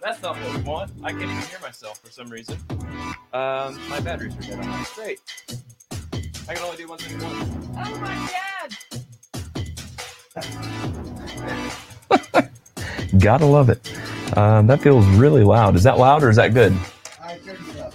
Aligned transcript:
That's 0.00 0.22
not 0.22 0.36
what 0.40 0.56
we 0.56 0.62
want. 0.62 0.90
I 1.04 1.10
can't 1.10 1.24
even 1.24 1.36
hear 1.36 1.60
myself 1.60 1.98
for 1.98 2.10
some 2.10 2.28
reason. 2.28 2.56
Um, 3.34 3.78
my 3.88 4.00
batteries 4.00 4.34
are 4.38 4.40
dead 4.40 4.58
on 4.58 4.66
my 4.66 4.86
Great. 4.94 5.20
I 6.48 6.54
can 6.54 6.64
only 6.64 6.78
do 6.78 6.88
one 6.88 6.98
thing 6.98 7.16
at 7.16 7.22
once. 7.22 7.68
Oh 7.76 7.98
my 8.00 8.30
god! 12.32 12.50
Gotta 13.18 13.44
love 13.44 13.68
it. 13.68 13.92
Um, 14.36 14.66
that 14.68 14.80
feels 14.80 15.06
really 15.08 15.44
loud. 15.44 15.76
Is 15.76 15.82
that 15.82 15.98
loud 15.98 16.22
or 16.22 16.30
is 16.30 16.36
that 16.36 16.54
good? 16.54 16.72
I 17.22 17.36
turned 17.38 17.58
it 17.68 17.78
up. 17.78 17.92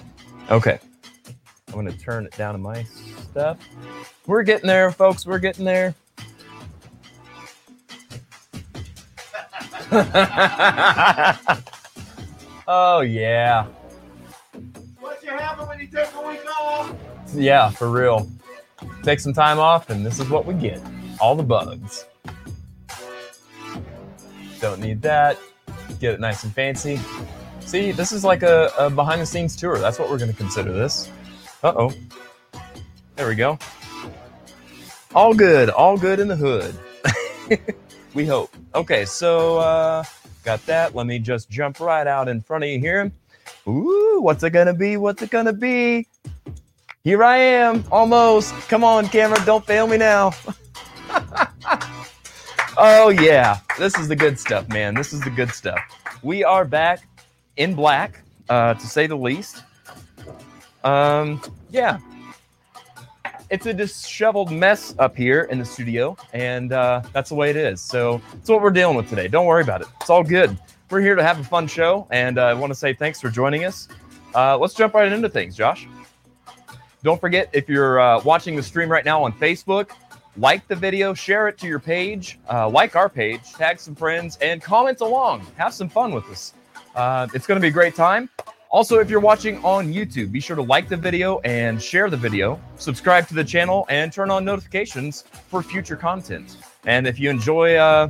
Okay. 0.52 0.78
I'm 1.70 1.74
going 1.74 1.88
to 1.88 1.98
turn 1.98 2.26
it 2.26 2.38
down 2.38 2.54
to 2.54 2.60
my 2.60 2.84
stuff. 3.32 3.58
We're 4.28 4.44
getting 4.44 4.68
there, 4.68 4.92
folks. 4.92 5.26
We're 5.26 5.40
getting 5.40 5.66
there. 5.66 5.96
oh, 12.68 13.02
yeah. 13.02 13.68
What 15.00 15.24
you 15.24 15.32
happen 15.32 15.68
when 15.68 15.80
you 15.80 15.88
take 15.88 16.14
a 16.14 16.28
week 16.28 16.46
off? 16.60 16.94
Yeah, 17.34 17.70
for 17.70 17.90
real. 17.90 18.30
Take 19.04 19.20
some 19.20 19.34
time 19.34 19.60
off, 19.60 19.90
and 19.90 20.06
this 20.06 20.20
is 20.20 20.30
what 20.30 20.46
we 20.46 20.54
get 20.54 20.82
all 21.20 21.36
the 21.36 21.44
bugs. 21.44 22.06
Don't 24.60 24.80
need 24.80 25.02
that. 25.02 25.38
Get 26.00 26.14
it 26.16 26.20
nice 26.20 26.44
and 26.44 26.54
fancy. 26.54 27.00
See, 27.62 27.92
this 27.92 28.12
is 28.12 28.24
like 28.24 28.44
a, 28.44 28.72
a 28.78 28.90
behind 28.90 29.22
the 29.22 29.26
scenes 29.26 29.56
tour. 29.56 29.78
That's 29.78 30.00
what 30.00 30.10
we're 30.10 30.18
going 30.18 30.32
to 30.32 30.38
consider 30.38 30.72
this. 30.72 31.10
Uh 31.64 31.74
oh. 31.76 31.94
There 33.16 33.28
we 33.28 33.36
go. 33.36 33.58
All 35.14 35.34
good. 35.34 35.70
All 35.70 35.98
good 35.98 36.20
in 36.20 36.28
the 36.28 36.36
hood. 36.36 36.76
we 38.16 38.26
hope. 38.26 38.56
Okay, 38.74 39.06
so 39.06 39.60
uh, 39.60 40.04
got 40.44 40.66
that. 40.66 40.96
Let 40.96 41.06
me 41.06 41.20
just 41.20 41.50
jump 41.50 41.80
right 41.80 42.08
out 42.08 42.28
in 42.28 42.42
front 42.42 42.64
of 42.64 42.70
you 42.70 42.80
here. 42.80 43.12
Ooh, 43.68 44.20
what's 44.22 44.44
it 44.44 44.52
to 44.52 44.74
be? 44.74 44.98
What's 44.98 45.22
it 45.22 45.30
to 45.32 45.54
be? 45.54 46.08
Here 47.04 47.24
I 47.24 47.38
am, 47.38 47.84
almost. 47.92 48.54
Come 48.68 48.84
on, 48.84 49.08
camera, 49.10 49.38
don't 49.46 49.64
fail 49.64 49.86
me 49.86 49.98
now. 49.98 50.32
oh, 52.78 53.10
yeah. 53.10 53.60
This 53.78 53.96
is 54.00 54.08
the 54.08 54.16
good 54.16 54.40
stuff, 54.40 54.68
man. 54.70 54.96
This 54.96 55.14
is 55.14 55.22
the 55.22 55.30
good 55.30 55.50
stuff. 55.50 55.80
We 56.24 56.44
are 56.44 56.66
back 56.66 57.08
in 57.58 57.76
black, 57.76 58.24
uh, 58.50 58.74
to 58.76 58.88
say 58.88 59.06
the 59.06 59.18
least. 59.18 59.64
Um, 60.84 61.42
yeah. 61.70 62.00
It's 63.50 63.66
a 63.68 63.74
disheveled 63.74 64.52
mess 64.52 64.96
up 64.98 65.16
here 65.16 65.44
in 65.44 65.60
the 65.60 65.66
studio, 65.66 66.18
and 66.34 66.74
uh, 66.74 67.04
that's 67.14 67.30
the 67.30 67.36
way 67.36 67.50
it 67.50 67.56
is. 67.56 67.80
So 67.80 68.22
it's 68.34 68.50
what 68.50 68.62
we're 68.62 68.72
dealing 68.72 68.98
with 68.98 69.08
today. 69.08 69.28
Don't 69.28 69.46
worry 69.46 69.62
about 69.62 69.82
it. 69.82 69.88
It's 70.02 70.10
all 70.10 70.24
good. 70.24 70.58
We're 70.90 71.02
here 71.02 71.16
to 71.16 71.24
have 71.24 71.40
a 71.40 71.44
fun 71.44 71.68
show, 71.68 72.08
and 72.12 72.40
uh, 72.40 72.46
I 72.46 72.54
want 72.54 72.72
to 72.72 72.76
say 72.76 72.94
thanks 72.94 73.22
for 73.22 73.30
joining 73.30 73.66
us. 73.66 73.88
Uh, 74.34 74.58
let's 74.58 74.74
jump 74.74 74.94
right 74.94 75.12
into 75.12 75.30
things, 75.30 75.56
Josh. 75.56 75.88
Don't 77.04 77.22
forget, 77.22 77.50
if 77.54 77.70
you're 77.70 78.00
uh, 78.00 78.22
watching 78.24 78.56
the 78.56 78.64
stream 78.64 78.90
right 78.90 79.06
now 79.06 79.24
on 79.24 79.32
Facebook, 79.34 79.92
like 80.38 80.68
the 80.68 80.76
video, 80.76 81.14
share 81.14 81.48
it 81.48 81.58
to 81.60 81.68
your 81.68 81.80
page, 81.80 82.40
uh, 82.52 82.68
like 82.68 82.96
our 82.96 83.10
page, 83.10 83.54
tag 83.54 83.80
some 83.80 83.96
friends, 83.96 84.38
and 84.42 84.62
comment 84.62 85.02
along. 85.02 85.46
Have 85.56 85.74
some 85.74 85.88
fun 85.88 86.14
with 86.14 86.26
us. 86.30 86.54
Uh, 86.96 87.28
it's 87.34 87.46
going 87.46 87.58
to 87.58 87.62
be 87.62 87.68
a 87.68 87.72
great 87.72 87.96
time. 87.96 88.30
Also, 88.76 89.00
if 89.00 89.10
you're 89.10 89.22
watching 89.22 89.64
on 89.64 89.94
YouTube, 89.94 90.34
be 90.34 90.42
sure 90.42 90.58
to 90.58 90.62
like 90.62 90.90
the 90.90 90.98
video 90.98 91.40
and 91.46 91.82
share 91.82 92.10
the 92.10 92.18
video, 92.18 92.60
subscribe 92.76 93.26
to 93.26 93.34
the 93.34 93.42
channel, 93.42 93.86
and 93.88 94.12
turn 94.12 94.30
on 94.30 94.44
notifications 94.44 95.22
for 95.48 95.64
future 95.64 95.96
content. 95.96 96.58
And 96.86 97.08
if 97.08 97.18
you 97.18 97.30
enjoy, 97.30 97.76
uh, 97.76 98.10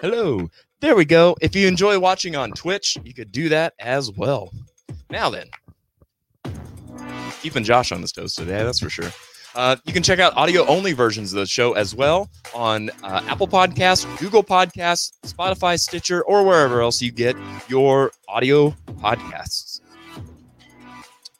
hello, 0.00 0.48
there 0.80 0.96
we 0.96 1.04
go. 1.04 1.36
If 1.42 1.54
you 1.54 1.68
enjoy 1.68 1.98
watching 1.98 2.34
on 2.34 2.52
Twitch, 2.52 2.96
you 3.04 3.12
could 3.12 3.30
do 3.30 3.50
that 3.50 3.74
as 3.78 4.10
well. 4.10 4.54
Now 5.10 5.28
then, 5.28 5.50
keeping 7.42 7.62
Josh 7.62 7.92
on 7.92 8.00
his 8.00 8.10
toes 8.10 8.34
today, 8.34 8.64
that's 8.64 8.80
for 8.80 8.88
sure. 8.88 9.10
Uh, 9.54 9.76
you 9.84 9.92
can 9.92 10.02
check 10.02 10.18
out 10.18 10.34
audio 10.34 10.64
only 10.66 10.94
versions 10.94 11.34
of 11.34 11.40
the 11.40 11.46
show 11.46 11.74
as 11.74 11.94
well 11.94 12.30
on 12.54 12.88
uh, 13.02 13.22
Apple 13.26 13.48
Podcasts, 13.48 14.06
Google 14.18 14.42
Podcasts, 14.42 15.12
Spotify, 15.26 15.78
Stitcher, 15.78 16.22
or 16.22 16.42
wherever 16.42 16.80
else 16.80 17.02
you 17.02 17.12
get 17.12 17.36
your 17.68 18.12
audio 18.28 18.70
podcasts. 18.94 19.75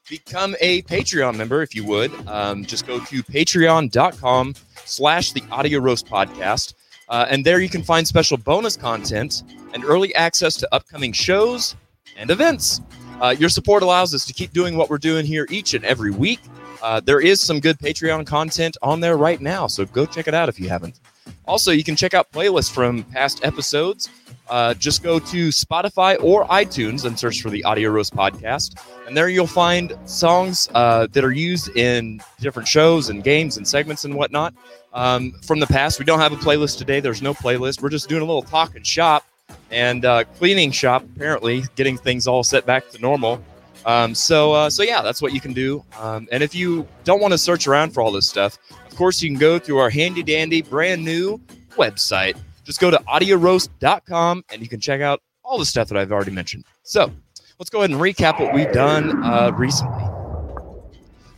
Become 0.09 0.55
a 0.61 0.83
Patreon 0.83 1.37
member 1.37 1.63
if 1.63 1.75
you 1.75 1.85
would. 1.85 2.13
Um, 2.29 2.65
just 2.65 2.87
go 2.87 3.01
to 3.01 3.23
patreon.com 3.25 4.55
slash 4.85 5.33
the 5.33 5.43
audio 5.51 5.81
roast 5.81 6.07
podcast. 6.07 6.75
Uh, 7.09 7.27
and 7.29 7.45
there 7.45 7.61
you 7.61 7.69
can 7.69 7.83
find 7.83 8.07
special 8.07 8.37
bonus 8.37 8.77
content 8.77 9.43
and 9.75 9.85
early 9.85 10.15
access 10.15 10.55
to 10.57 10.69
upcoming 10.73 11.13
shows 11.13 11.75
and 12.17 12.31
events. 12.31 12.81
Uh, 13.21 13.35
your 13.39 13.49
support 13.49 13.83
allows 13.83 14.15
us 14.15 14.25
to 14.27 14.33
keep 14.33 14.53
doing 14.53 14.77
what 14.77 14.91
we're 14.91 14.99
doing 14.99 15.25
here 15.27 15.47
each 15.51 15.75
and 15.75 15.85
every 15.85 16.11
week. 16.11 16.41
Uh, 16.83 17.01
there 17.01 17.21
is 17.21 17.41
some 17.41 17.59
good 17.59 17.79
Patreon 17.79 18.27
content 18.27 18.77
on 18.83 19.01
there 19.01 19.17
right 19.17 19.41
now, 19.41 19.67
so 19.67 19.85
go 19.87 20.07
check 20.07 20.29
it 20.29 20.35
out 20.35 20.49
if 20.49 20.61
you 20.61 20.69
haven't. 20.69 21.01
Also, 21.47 21.71
you 21.71 21.85
can 21.85 21.97
check 21.97 22.15
out 22.15 22.31
playlists 22.33 22.73
from 22.73 23.05
past 23.05 23.45
episodes. 23.45 24.09
Uh, 24.49 24.75
just 24.75 25.03
go 25.03 25.19
to 25.19 25.49
Spotify 25.49 26.17
or 26.23 26.45
iTunes 26.47 27.05
and 27.05 27.19
search 27.19 27.43
for 27.43 27.51
the 27.51 27.65
Audio 27.65 27.91
Roast 27.91 28.15
Podcast. 28.15 28.81
And 29.07 29.17
there 29.17 29.29
you'll 29.29 29.47
find 29.47 29.93
songs 30.07 30.69
uh, 30.75 31.09
that 31.13 31.25
are 31.25 31.33
used 31.33 31.77
in 31.77 32.21
different 32.41 32.69
shows 32.69 33.09
and 33.09 33.25
games 33.25 33.57
and 33.57 33.67
segments 33.67 34.05
and 34.05 34.15
whatnot 34.15 34.55
um, 34.93 35.33
from 35.43 35.59
the 35.59 35.67
past. 35.67 35.99
We 35.99 36.05
don't 36.05 36.21
have 36.21 36.33
a 36.33 36.37
playlist 36.37 36.79
today. 36.79 37.01
There's 37.01 37.23
no 37.23 37.35
playlist. 37.35 37.83
We're 37.83 37.89
just 37.89 38.09
doing 38.09 38.23
a 38.23 38.25
little 38.25 38.43
talk 38.43 38.77
and 38.77 38.87
shop 38.87 39.25
and 39.71 40.05
uh, 40.05 40.25
cleaning 40.39 40.71
shop, 40.71 41.05
apparently, 41.17 41.65
getting 41.75 41.97
things 41.97 42.27
all 42.27 42.45
set 42.45 42.67
back 42.67 42.89
to 42.91 43.01
normal. 43.01 43.43
Um, 43.85 44.15
so, 44.15 44.53
uh, 44.53 44.71
so 44.71 44.83
yeah, 44.83 45.03
that's 45.03 45.23
what 45.23 45.33
you 45.33 45.41
can 45.41 45.53
do. 45.53 45.85
Um, 45.99 46.29
and 46.33 46.43
if 46.43 46.55
you 46.55 46.87
don't 47.05 47.21
want 47.21 47.33
to 47.33 47.39
search 47.39 47.69
around 47.69 47.91
for 47.91 48.01
all 48.01 48.11
this 48.11 48.29
stuff, 48.29 48.59
course, 48.97 49.23
you 49.23 49.31
can 49.31 49.39
go 49.39 49.59
through 49.59 49.79
our 49.79 49.91
handy 49.91 50.23
dandy 50.23 50.63
brand 50.63 51.05
new 51.05 51.41
website. 51.77 52.39
Just 52.65 52.81
go 52.81 52.91
to 52.91 52.99
audioroast.com 53.09 54.45
and 54.51 54.63
you 54.63 54.69
can 54.69 54.81
check 54.81 55.01
out 55.01 55.23
all 55.45 55.59
the 55.59 55.65
stuff 55.65 55.89
that 55.89 55.97
I've 55.97 56.13
already 56.13 56.33
mentioned. 56.33 56.65
So, 56.83 57.13
let's 57.59 57.71
go 57.71 57.79
ahead 57.79 57.91
and 57.91 58.01
recap 58.01 58.41
what 58.41 58.53
we've 58.53 58.73
done 58.73 59.23
uh, 59.23 59.53
recently. 59.55 60.05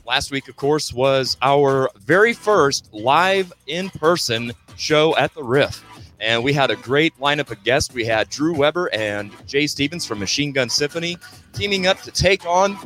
Last 0.07 0.31
week, 0.31 0.49
of 0.49 0.57
course, 0.57 0.93
was 0.93 1.37
our 1.43 1.91
very 1.99 2.33
first 2.33 2.89
live 2.95 3.53
in 3.67 3.91
person 3.91 4.53
show 4.77 5.15
at 5.17 5.35
the 5.35 5.45
Riff. 5.45 5.85
And 6.21 6.43
we 6.43 6.53
had 6.53 6.71
a 6.71 6.77
great 6.77 7.15
lineup 7.19 7.51
of 7.51 7.63
guests. 7.63 7.93
We 7.95 8.05
had 8.05 8.29
Drew 8.31 8.55
Weber 8.55 8.91
and 8.93 9.31
Jay 9.47 9.67
Stevens 9.67 10.07
from 10.07 10.19
Machine 10.19 10.53
Gun 10.53 10.69
Symphony 10.69 11.19
teaming 11.53 11.87
up 11.87 12.01
to 12.03 12.11
take 12.11 12.47
on 12.47 12.77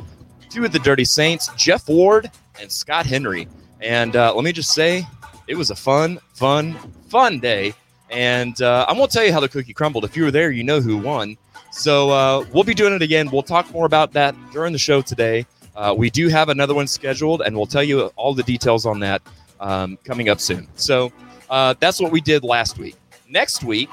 two 0.49 0.65
of 0.65 0.71
the 0.71 0.79
Dirty 0.79 1.05
Saints, 1.05 1.49
Jeff 1.55 1.87
Ward 1.87 2.29
and 2.59 2.71
Scott 2.71 3.05
Henry. 3.05 3.47
And 3.83 4.15
uh, 4.15 4.33
let 4.33 4.43
me 4.43 4.53
just 4.53 4.73
say, 4.73 5.05
it 5.47 5.55
was 5.55 5.69
a 5.69 5.75
fun, 5.75 6.19
fun, 6.33 6.73
fun 7.09 7.39
day. 7.39 7.73
And 8.09 8.61
uh, 8.61 8.85
I 8.87 8.93
won't 8.93 9.11
tell 9.11 9.25
you 9.25 9.33
how 9.33 9.41
the 9.41 9.49
cookie 9.49 9.73
crumbled. 9.73 10.05
If 10.05 10.15
you 10.15 10.23
were 10.23 10.31
there, 10.31 10.51
you 10.51 10.63
know 10.63 10.79
who 10.79 10.97
won. 10.97 11.37
So 11.71 12.11
uh, 12.11 12.45
we'll 12.53 12.63
be 12.63 12.73
doing 12.73 12.93
it 12.93 13.01
again. 13.01 13.29
We'll 13.29 13.43
talk 13.43 13.69
more 13.71 13.85
about 13.85 14.13
that 14.13 14.35
during 14.51 14.71
the 14.71 14.79
show 14.79 15.01
today. 15.01 15.45
Uh, 15.75 15.93
we 15.97 16.09
do 16.09 16.29
have 16.29 16.49
another 16.49 16.73
one 16.73 16.87
scheduled, 16.87 17.41
and 17.41 17.57
we'll 17.57 17.65
tell 17.65 17.83
you 17.83 18.03
all 18.15 18.33
the 18.33 18.43
details 18.43 18.85
on 18.85 18.99
that 18.99 19.21
um, 19.59 19.97
coming 20.05 20.29
up 20.29 20.39
soon. 20.39 20.67
So 20.75 21.11
uh, 21.49 21.73
that's 21.79 21.99
what 21.99 22.11
we 22.11 22.21
did 22.21 22.43
last 22.43 22.77
week. 22.77 22.95
Next 23.27 23.63
week, 23.63 23.89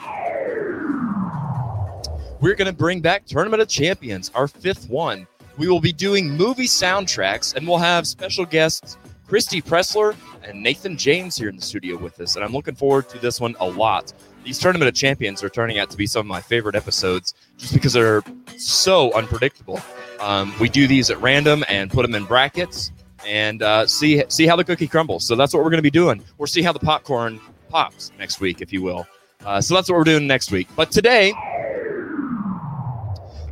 we're 2.41 2.55
going 2.55 2.67
to 2.67 2.72
bring 2.77 3.01
back 3.01 3.25
Tournament 3.25 3.62
of 3.62 3.69
Champions, 3.69 4.31
our 4.34 4.47
fifth 4.47 4.89
one. 4.89 5.27
We 5.57 5.69
will 5.69 5.81
be 5.81 5.93
doing 5.93 6.31
movie 6.31 6.67
soundtracks, 6.67 7.55
and 7.55 7.67
we'll 7.67 7.78
have 7.78 8.07
special 8.07 8.45
guests 8.45 8.99
Christy 9.30 9.62
Pressler 9.62 10.16
and 10.42 10.60
Nathan 10.60 10.97
James 10.97 11.36
here 11.36 11.48
in 11.48 11.54
the 11.54 11.62
studio 11.62 11.97
with 11.97 12.21
us. 12.21 12.34
And 12.34 12.44
I'm 12.44 12.53
looking 12.53 12.74
forward 12.74 13.09
to 13.10 13.18
this 13.21 13.41
one 13.41 13.54
a 13.60 13.65
lot. 13.65 14.12
These 14.42 14.59
Tournament 14.59 14.88
of 14.88 14.94
Champions 14.97 15.44
are 15.44 15.48
turning 15.48 15.78
out 15.78 15.88
to 15.91 15.97
be 15.97 16.04
some 16.04 16.18
of 16.22 16.27
my 16.27 16.41
favorite 16.41 16.74
episodes 16.74 17.34
just 17.56 17.72
because 17.72 17.92
they're 17.92 18.24
so 18.56 19.12
unpredictable. 19.12 19.80
Um, 20.18 20.53
we 20.59 20.68
do 20.68 20.88
these 20.88 21.10
at 21.10 21.21
random 21.21 21.62
and 21.68 21.92
put 21.92 22.03
them 22.03 22.16
in 22.16 22.24
brackets 22.24 22.91
and 23.24 23.62
uh, 23.62 23.86
see 23.86 24.24
see 24.27 24.48
how 24.48 24.56
the 24.56 24.65
cookie 24.65 24.88
crumbles. 24.88 25.28
So 25.28 25.36
that's 25.36 25.54
what 25.54 25.62
we're 25.62 25.71
going 25.71 25.78
to 25.78 25.83
be 25.83 25.92
doing. 25.92 26.24
We'll 26.36 26.48
see 26.48 26.62
how 26.62 26.72
the 26.72 26.80
popcorn 26.80 27.38
pops 27.68 28.10
next 28.18 28.41
week, 28.41 28.60
if 28.60 28.72
you 28.72 28.83
will. 28.83 29.06
Uh, 29.47 29.60
so 29.60 29.76
that's 29.76 29.88
what 29.88 29.97
we're 29.97 30.03
doing 30.03 30.26
next 30.26 30.50
week. 30.50 30.66
But 30.74 30.91
today, 30.91 31.33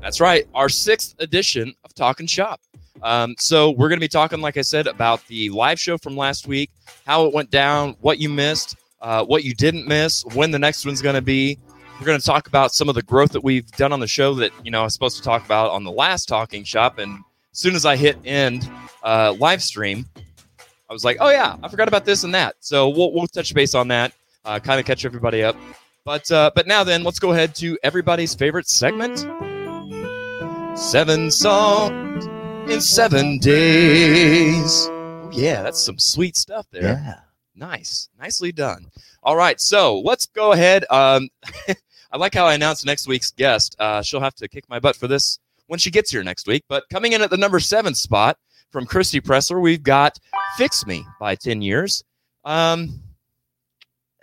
that's 0.02 0.20
right, 0.20 0.44
our 0.56 0.68
sixth 0.68 1.14
edition 1.20 1.72
of 1.84 1.94
Talking 1.94 2.26
Shop. 2.26 2.60
Um, 3.02 3.34
so 3.38 3.70
we're 3.70 3.88
going 3.88 3.98
to 3.98 4.04
be 4.04 4.08
talking, 4.08 4.40
like 4.40 4.56
I 4.56 4.62
said, 4.62 4.86
about 4.86 5.26
the 5.26 5.50
live 5.50 5.78
show 5.78 5.98
from 5.98 6.16
last 6.16 6.46
week, 6.46 6.70
how 7.06 7.26
it 7.26 7.34
went 7.34 7.50
down, 7.50 7.96
what 8.00 8.18
you 8.18 8.28
missed, 8.28 8.76
uh, 9.00 9.24
what 9.24 9.44
you 9.44 9.54
didn't 9.54 9.86
miss, 9.86 10.24
when 10.34 10.50
the 10.50 10.58
next 10.58 10.84
one's 10.84 11.02
going 11.02 11.14
to 11.14 11.22
be. 11.22 11.58
We're 11.98 12.06
going 12.06 12.20
to 12.20 12.26
talk 12.26 12.46
about 12.46 12.72
some 12.72 12.88
of 12.88 12.94
the 12.94 13.02
growth 13.02 13.32
that 13.32 13.42
we've 13.42 13.68
done 13.72 13.92
on 13.92 13.98
the 13.98 14.06
show 14.06 14.34
that 14.34 14.52
you 14.64 14.70
know 14.70 14.80
I 14.80 14.84
was 14.84 14.92
supposed 14.92 15.16
to 15.16 15.22
talk 15.22 15.44
about 15.44 15.70
on 15.72 15.82
the 15.82 15.90
last 15.90 16.26
Talking 16.26 16.62
Shop, 16.62 16.98
and 16.98 17.18
as 17.52 17.58
soon 17.58 17.74
as 17.74 17.84
I 17.84 17.96
hit 17.96 18.16
end 18.24 18.70
uh, 19.02 19.34
live 19.38 19.62
stream, 19.62 20.06
I 20.88 20.92
was 20.92 21.04
like, 21.04 21.16
oh 21.20 21.30
yeah, 21.30 21.56
I 21.60 21.68
forgot 21.68 21.88
about 21.88 22.04
this 22.04 22.22
and 22.22 22.32
that. 22.34 22.54
So 22.60 22.88
we'll 22.88 23.12
we'll 23.12 23.26
touch 23.26 23.52
base 23.52 23.74
on 23.74 23.88
that, 23.88 24.12
uh, 24.44 24.60
kind 24.60 24.78
of 24.78 24.86
catch 24.86 25.04
everybody 25.04 25.42
up. 25.42 25.56
But 26.04 26.30
uh, 26.30 26.52
but 26.54 26.68
now 26.68 26.84
then, 26.84 27.02
let's 27.02 27.18
go 27.18 27.32
ahead 27.32 27.56
to 27.56 27.76
everybody's 27.82 28.32
favorite 28.32 28.68
segment. 28.68 29.26
Seven 30.78 31.32
songs 31.32 32.28
in 32.70 32.80
seven 32.80 33.38
days. 33.38 34.86
Oh, 34.90 35.30
yeah, 35.32 35.62
that's 35.62 35.80
some 35.82 35.98
sweet 35.98 36.36
stuff 36.36 36.66
there. 36.70 37.02
Yeah. 37.04 37.20
Nice. 37.54 38.08
Nicely 38.18 38.52
done. 38.52 38.86
All 39.22 39.36
right. 39.36 39.60
So 39.60 40.00
let's 40.00 40.26
go 40.26 40.52
ahead. 40.52 40.84
Um, 40.90 41.28
I 42.12 42.16
like 42.16 42.34
how 42.34 42.46
I 42.46 42.54
announced 42.54 42.86
next 42.86 43.08
week's 43.08 43.30
guest. 43.30 43.74
Uh, 43.78 44.02
she'll 44.02 44.20
have 44.20 44.34
to 44.36 44.48
kick 44.48 44.68
my 44.68 44.78
butt 44.78 44.96
for 44.96 45.08
this 45.08 45.38
when 45.66 45.78
she 45.78 45.90
gets 45.90 46.10
here 46.10 46.22
next 46.22 46.46
week. 46.46 46.64
But 46.68 46.84
coming 46.90 47.12
in 47.12 47.22
at 47.22 47.30
the 47.30 47.36
number 47.36 47.58
seven 47.58 47.94
spot 47.94 48.38
from 48.70 48.86
Christy 48.86 49.20
Pressler, 49.20 49.60
we've 49.60 49.82
got 49.82 50.18
Fix 50.56 50.86
Me 50.86 51.04
by 51.18 51.34
10 51.34 51.62
Years. 51.62 52.04
Um, 52.44 53.00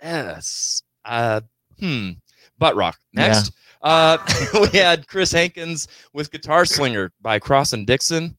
yes. 0.02 0.82
Uh, 1.04 1.40
hmm. 1.78 2.12
Butt 2.58 2.76
Rock. 2.76 2.98
Next. 3.12 3.52
Uh, 3.86 4.18
we 4.72 4.78
had 4.78 5.06
Chris 5.06 5.30
Hankins 5.30 5.86
with 6.12 6.32
Guitar 6.32 6.64
Slinger 6.64 7.12
by 7.22 7.38
Cross 7.38 7.72
and 7.72 7.86
Dixon. 7.86 8.36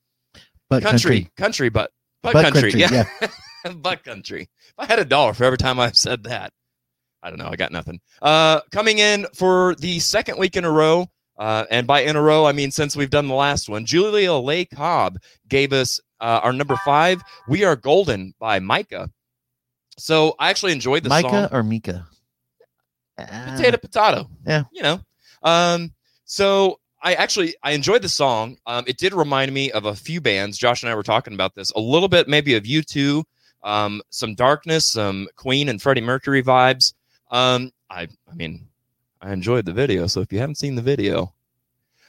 But 0.70 0.84
country, 0.84 1.30
country, 1.38 1.70
but 1.70 1.92
butt, 2.22 2.34
Butt 2.34 2.44
country, 2.54 2.74
country, 2.74 2.82
yeah, 2.98 3.06
but 3.78 4.04
country. 4.04 4.42
If 4.42 4.74
I 4.78 4.86
had 4.86 5.00
a 5.00 5.06
dollar 5.06 5.34
for 5.34 5.46
every 5.46 5.58
time 5.58 5.80
I've 5.80 5.96
said 5.96 6.24
that, 6.26 6.52
I 7.24 7.30
don't 7.30 7.40
know. 7.40 7.48
I 7.50 7.56
got 7.56 7.72
nothing. 7.72 8.02
Uh, 8.22 8.60
coming 8.74 9.00
in 9.00 9.26
for 9.34 9.76
the 9.76 10.00
second 10.00 10.38
week 10.38 10.58
in 10.58 10.66
a 10.66 10.72
row, 10.72 11.08
uh, 11.40 11.64
and 11.72 11.88
by 11.88 12.02
in 12.02 12.18
a 12.18 12.22
row 12.22 12.46
I 12.46 12.52
mean 12.52 12.70
since 12.70 12.98
we've 12.98 13.10
done 13.10 13.30
the 13.30 13.34
last 13.34 13.70
one. 13.70 13.86
Julia 13.86 14.34
Lay 14.34 14.66
Cobb 14.66 15.18
gave 15.48 15.72
us 15.72 16.02
uh, 16.20 16.42
our 16.44 16.52
number 16.52 16.76
five. 16.84 17.22
We 17.48 17.64
are 17.64 17.78
golden 17.78 18.34
by 18.38 18.60
Micah. 18.60 19.10
So 19.98 20.36
I 20.40 20.50
actually 20.50 20.74
enjoyed 20.74 21.04
the 21.04 21.10
Micah 21.10 21.48
song. 21.48 21.50
or 21.54 21.64
Mika? 21.64 22.06
Potato 23.18 23.78
potato 23.78 24.30
Yeah. 24.46 24.64
you 24.72 24.84
know 24.84 25.00
um 25.44 25.92
so 26.26 26.80
i 27.04 27.14
actually 27.14 27.56
i 27.64 27.72
enjoyed 27.72 28.02
the 28.02 28.10
song. 28.10 28.58
Um 28.66 28.84
it 28.88 28.98
did 28.98 29.14
remind 29.14 29.54
me 29.54 29.72
of 29.72 29.86
a 29.86 29.96
few 29.96 30.22
bands. 30.22 30.58
Josh 30.58 30.84
and 30.84 30.90
i 30.90 30.96
were 30.96 31.04
talking 31.04 31.34
about 31.34 31.56
this 31.56 31.72
a 31.72 31.80
little 31.80 32.10
bit 32.10 32.28
maybe 32.28 32.56
of 32.56 32.64
U2 32.64 33.24
um 33.64 34.02
some 34.10 34.36
darkness 34.36 34.86
some 34.86 35.28
queen 35.36 35.70
and 35.70 35.82
freddie 35.82 36.02
mercury 36.02 36.44
vibes. 36.44 36.94
Um 37.32 37.72
i 37.90 38.08
i 38.30 38.36
mean 38.36 38.68
i 39.22 39.32
enjoyed 39.32 39.66
the 39.66 39.74
video 39.74 40.08
so 40.08 40.22
if 40.22 40.32
you 40.32 40.40
haven't 40.40 40.56
seen 40.58 40.76
the 40.76 40.82
video 40.82 41.34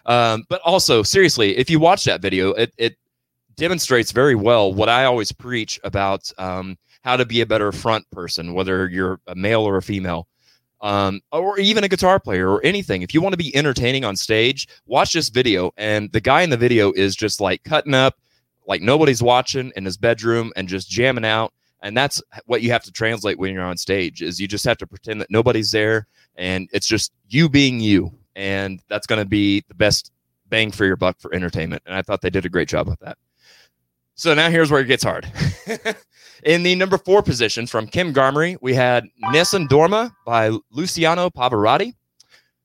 um 0.06 0.44
but 0.48 0.60
also 0.62 1.02
seriously 1.02 1.56
if 1.56 1.70
you 1.70 1.78
watch 1.78 2.04
that 2.04 2.20
video 2.20 2.50
it 2.52 2.72
it 2.76 2.96
demonstrates 3.56 4.12
very 4.12 4.34
well 4.34 4.72
what 4.72 4.88
i 4.88 5.04
always 5.04 5.32
preach 5.32 5.80
about 5.84 6.30
um 6.38 6.76
how 7.02 7.16
to 7.16 7.24
be 7.24 7.40
a 7.40 7.46
better 7.46 7.72
front 7.72 8.08
person 8.10 8.54
whether 8.54 8.88
you're 8.88 9.20
a 9.26 9.34
male 9.34 9.62
or 9.62 9.76
a 9.76 9.82
female 9.82 10.26
um, 10.80 11.20
or 11.32 11.58
even 11.58 11.84
a 11.84 11.88
guitar 11.88 12.20
player 12.20 12.48
or 12.48 12.64
anything. 12.64 13.02
If 13.02 13.14
you 13.14 13.20
want 13.20 13.32
to 13.32 13.38
be 13.38 13.54
entertaining 13.54 14.04
on 14.04 14.16
stage, 14.16 14.68
watch 14.86 15.12
this 15.12 15.28
video. 15.28 15.72
And 15.76 16.10
the 16.12 16.20
guy 16.20 16.42
in 16.42 16.50
the 16.50 16.56
video 16.56 16.92
is 16.92 17.16
just 17.16 17.40
like 17.40 17.64
cutting 17.64 17.94
up, 17.94 18.16
like 18.66 18.82
nobody's 18.82 19.22
watching 19.22 19.72
in 19.76 19.84
his 19.84 19.96
bedroom 19.96 20.52
and 20.56 20.68
just 20.68 20.90
jamming 20.90 21.24
out. 21.24 21.52
And 21.80 21.96
that's 21.96 22.20
what 22.46 22.62
you 22.62 22.70
have 22.72 22.82
to 22.84 22.92
translate 22.92 23.38
when 23.38 23.52
you're 23.52 23.62
on 23.62 23.76
stage 23.76 24.20
is 24.20 24.40
you 24.40 24.48
just 24.48 24.64
have 24.64 24.78
to 24.78 24.86
pretend 24.86 25.20
that 25.20 25.30
nobody's 25.30 25.70
there 25.70 26.06
and 26.36 26.68
it's 26.72 26.86
just 26.86 27.12
you 27.28 27.48
being 27.48 27.80
you. 27.80 28.12
And 28.34 28.80
that's 28.88 29.06
going 29.06 29.20
to 29.20 29.28
be 29.28 29.64
the 29.68 29.74
best 29.74 30.12
bang 30.48 30.70
for 30.70 30.86
your 30.86 30.96
buck 30.96 31.20
for 31.20 31.34
entertainment. 31.34 31.82
And 31.86 31.94
I 31.94 32.02
thought 32.02 32.20
they 32.20 32.30
did 32.30 32.46
a 32.46 32.48
great 32.48 32.68
job 32.68 32.88
with 32.88 33.00
that. 33.00 33.18
So 34.18 34.34
now 34.34 34.50
here's 34.50 34.68
where 34.70 34.80
it 34.80 34.86
gets 34.86 35.04
hard. 35.04 35.30
In 36.42 36.64
the 36.64 36.74
number 36.74 36.98
four 36.98 37.22
position 37.22 37.68
from 37.68 37.86
Kim 37.86 38.12
Garmery, 38.12 38.56
we 38.60 38.74
had 38.74 39.04
Nessun 39.30 39.68
Dorma 39.68 40.12
by 40.26 40.50
Luciano 40.72 41.30
Pavarotti. 41.30 41.94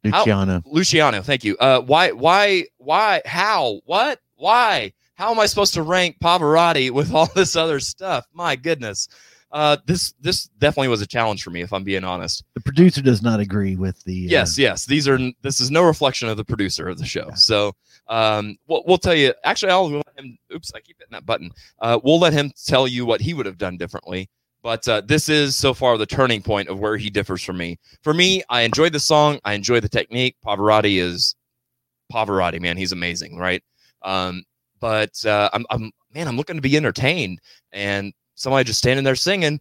How- 0.09 0.19
Luciano. 0.21 0.61
Luciano, 0.65 1.21
thank 1.21 1.43
you. 1.43 1.55
Uh, 1.57 1.79
why, 1.81 2.09
why, 2.11 2.65
why, 2.77 3.21
how, 3.25 3.81
what, 3.85 4.19
why? 4.35 4.93
How 5.13 5.29
am 5.31 5.39
I 5.39 5.45
supposed 5.45 5.75
to 5.75 5.83
rank 5.83 6.17
Pavarotti 6.23 6.89
with 6.89 7.13
all 7.13 7.27
this 7.35 7.55
other 7.55 7.79
stuff? 7.79 8.25
My 8.33 8.55
goodness. 8.55 9.07
Uh, 9.51 9.77
this 9.85 10.13
this 10.19 10.45
definitely 10.57 10.87
was 10.87 11.03
a 11.03 11.07
challenge 11.07 11.43
for 11.43 11.51
me, 11.51 11.61
if 11.61 11.71
I'm 11.71 11.83
being 11.83 12.03
honest. 12.03 12.43
The 12.55 12.61
producer 12.61 13.03
does 13.03 13.21
not 13.21 13.39
agree 13.39 13.75
with 13.75 14.03
the. 14.05 14.25
uh, 14.25 14.31
Yes, 14.31 14.57
yes. 14.57 14.87
These 14.87 15.07
are 15.07 15.19
this 15.43 15.59
is 15.59 15.69
no 15.69 15.83
reflection 15.83 16.27
of 16.27 16.37
the 16.37 16.43
producer 16.43 16.89
of 16.89 16.97
the 16.97 17.05
show. 17.05 17.27
Yeah. 17.29 17.35
So 17.35 17.73
um, 18.07 18.57
we'll, 18.67 18.83
we'll 18.85 18.97
tell 18.97 19.15
you. 19.15 19.33
Actually, 19.43 19.71
I'll 19.71 19.89
let 19.89 20.05
him. 20.17 20.37
Oops, 20.53 20.71
I 20.73 20.79
keep 20.79 20.97
hitting 20.99 21.11
that 21.11 21.25
button. 21.25 21.51
Uh, 21.79 21.99
we'll 22.03 22.19
let 22.19 22.33
him 22.33 22.51
tell 22.65 22.87
you 22.87 23.05
what 23.05 23.21
he 23.21 23.33
would 23.33 23.45
have 23.45 23.57
done 23.57 23.77
differently. 23.77 24.29
But 24.61 24.87
uh, 24.87 25.01
this 25.01 25.27
is 25.27 25.57
so 25.57 25.73
far 25.73 25.97
the 25.97 26.05
turning 26.05 26.41
point 26.41 26.69
of 26.69 26.79
where 26.79 26.95
he 26.95 27.09
differs 27.09 27.43
from 27.43 27.57
me. 27.57 27.77
For 28.01 28.13
me, 28.13 28.43
I 28.49 28.61
enjoyed 28.61 28.93
the 28.93 28.99
song. 28.99 29.39
I 29.43 29.53
enjoy 29.53 29.81
the 29.81 29.89
technique. 29.89 30.37
Pavarotti 30.45 31.01
is 31.01 31.35
Pavarotti, 32.11 32.61
man. 32.61 32.77
He's 32.77 32.93
amazing, 32.93 33.37
right? 33.37 33.61
Um, 34.03 34.43
but 34.79 35.25
uh, 35.25 35.49
I'm, 35.51 35.65
I'm, 35.69 35.91
man, 36.13 36.27
I'm 36.27 36.37
looking 36.37 36.55
to 36.55 36.61
be 36.61 36.77
entertained, 36.77 37.39
and 37.73 38.13
somebody 38.35 38.63
just 38.65 38.79
standing 38.79 39.03
there 39.03 39.15
singing. 39.15 39.59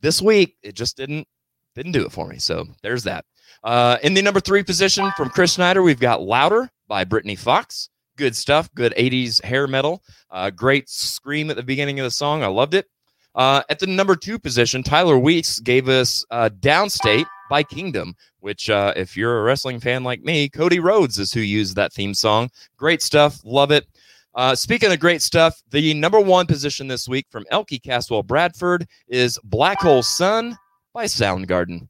This 0.00 0.20
week, 0.20 0.56
it 0.62 0.74
just 0.74 0.96
didn't 0.96 1.26
didn't 1.74 1.92
do 1.92 2.04
it 2.04 2.12
for 2.12 2.28
me. 2.28 2.38
So 2.38 2.66
there's 2.82 3.02
that. 3.04 3.24
Uh, 3.62 3.96
in 4.02 4.14
the 4.14 4.22
number 4.22 4.40
three 4.40 4.62
position 4.62 5.10
from 5.16 5.30
Chris 5.30 5.54
Snyder, 5.54 5.82
we've 5.82 5.98
got 5.98 6.22
Louder 6.22 6.70
by 6.88 7.04
Britny 7.04 7.36
Fox. 7.36 7.90
Good 8.16 8.36
stuff. 8.36 8.72
Good 8.74 8.94
80s 8.96 9.42
hair 9.42 9.66
metal. 9.66 10.02
Uh, 10.30 10.50
great 10.50 10.88
scream 10.88 11.50
at 11.50 11.56
the 11.56 11.62
beginning 11.62 11.98
of 12.00 12.04
the 12.04 12.10
song. 12.10 12.42
I 12.42 12.46
loved 12.46 12.74
it. 12.74 12.86
Uh, 13.34 13.62
at 13.68 13.80
the 13.80 13.86
number 13.86 14.14
two 14.14 14.38
position, 14.38 14.82
Tyler 14.82 15.18
Weeks 15.18 15.58
gave 15.58 15.88
us 15.88 16.24
uh, 16.30 16.48
Downstait 16.60 17.26
by 17.50 17.62
Kingdom, 17.64 18.14
which, 18.38 18.70
uh, 18.70 18.92
if 18.96 19.16
you're 19.16 19.40
a 19.40 19.42
wrestling 19.42 19.80
fan 19.80 20.04
like 20.04 20.22
me, 20.22 20.48
Cody 20.48 20.78
Rhodes 20.78 21.18
is 21.18 21.32
who 21.32 21.40
used 21.40 21.74
that 21.74 21.92
theme 21.92 22.14
song. 22.14 22.50
Great 22.76 23.02
stuff. 23.02 23.40
Love 23.44 23.72
it. 23.72 23.86
Uh, 24.34 24.54
speaking 24.54 24.92
of 24.92 24.98
great 24.98 25.22
stuff, 25.22 25.62
the 25.70 25.94
number 25.94 26.20
one 26.20 26.46
position 26.46 26.88
this 26.88 27.08
week 27.08 27.26
from 27.30 27.44
Elkie 27.52 27.82
Caswell 27.82 28.22
Bradford 28.22 28.86
is 29.08 29.38
Black 29.44 29.80
Hole 29.80 30.02
Sun 30.02 30.56
by 30.92 31.04
Soundgarden. 31.04 31.88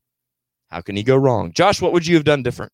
How 0.69 0.81
can 0.81 0.97
you 0.97 1.05
go 1.05 1.17
wrong? 1.17 1.53
Josh, 1.53 1.81
what 1.81 1.93
would 1.93 2.07
you 2.07 2.17
have 2.17 2.25
done 2.25 2.43
different? 2.43 2.73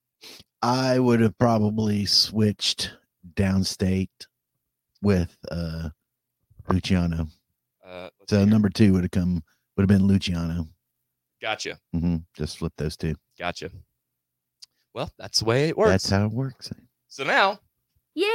I 0.63 0.99
would 0.99 1.21
have 1.21 1.37
probably 1.39 2.05
switched 2.07 2.93
Downstait 3.35 4.09
with 5.03 5.37
uh 5.51 5.89
Luciano. 6.69 7.27
Uh, 7.85 8.11
So 8.29 8.37
see 8.37 8.41
here. 8.41 8.47
number 8.47 8.69
two 8.69 8.93
would 8.93 9.03
have 9.05 9.11
come 9.11 9.43
would 9.77 9.83
have 9.83 9.89
been 9.99 10.07
Luciano. 10.07 10.69
Gotcha. 11.41 11.79
hmm 11.93 12.17
Just 12.37 12.59
flip 12.59 12.73
those 12.77 12.97
two. 12.97 13.15
Gotcha. 13.39 13.71
Well, 14.95 15.11
that's 15.19 15.39
the 15.41 15.45
way 15.47 15.69
it 15.69 15.77
works. 15.79 15.91
That's 15.91 16.11
how 16.11 16.27
it 16.27 16.33
works. 16.33 16.71
so 17.09 17.25
now 17.25 17.59
Yeah, 18.15 18.27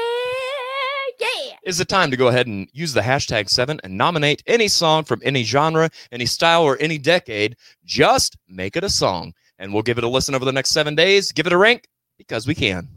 yeah. 1.20 1.56
is 1.64 1.78
the 1.78 1.86
time 1.86 2.10
to 2.12 2.18
go 2.18 2.28
ahead 2.30 2.48
and 2.48 2.68
use 2.74 2.94
the 2.94 3.02
hashtag 3.02 3.50
seven 3.50 3.80
and 3.84 3.98
nominate 3.98 4.42
any 4.48 4.68
song 4.68 5.04
from 5.04 5.22
any 5.24 5.44
genre, 5.44 5.90
any 6.12 6.26
style, 6.26 6.64
or 6.64 6.78
any 6.80 6.98
decade. 6.98 7.58
Just 7.86 8.38
make 8.48 8.76
it 8.76 8.84
a 8.84 8.90
song, 8.90 9.34
and 9.60 9.74
we'll 9.74 9.84
give 9.84 9.98
it 9.98 10.04
a 10.04 10.08
listen 10.08 10.36
over 10.36 10.46
the 10.46 10.52
next 10.52 10.70
seven 10.70 10.96
days. 10.96 11.32
Give 11.32 11.48
it 11.48 11.54
a 11.54 11.58
rank 11.58 11.88
because 12.18 12.48
we 12.48 12.56
can. 12.56 12.88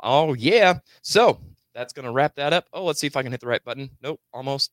Oh, 0.00 0.34
yeah. 0.34 0.78
So 1.02 1.40
that's 1.74 1.92
going 1.92 2.06
to 2.06 2.12
wrap 2.12 2.34
that 2.36 2.52
up. 2.52 2.66
Oh, 2.72 2.84
let's 2.84 3.00
see 3.00 3.06
if 3.06 3.16
I 3.16 3.22
can 3.22 3.32
hit 3.32 3.40
the 3.40 3.46
right 3.46 3.64
button. 3.64 3.90
Nope, 4.02 4.20
almost. 4.32 4.70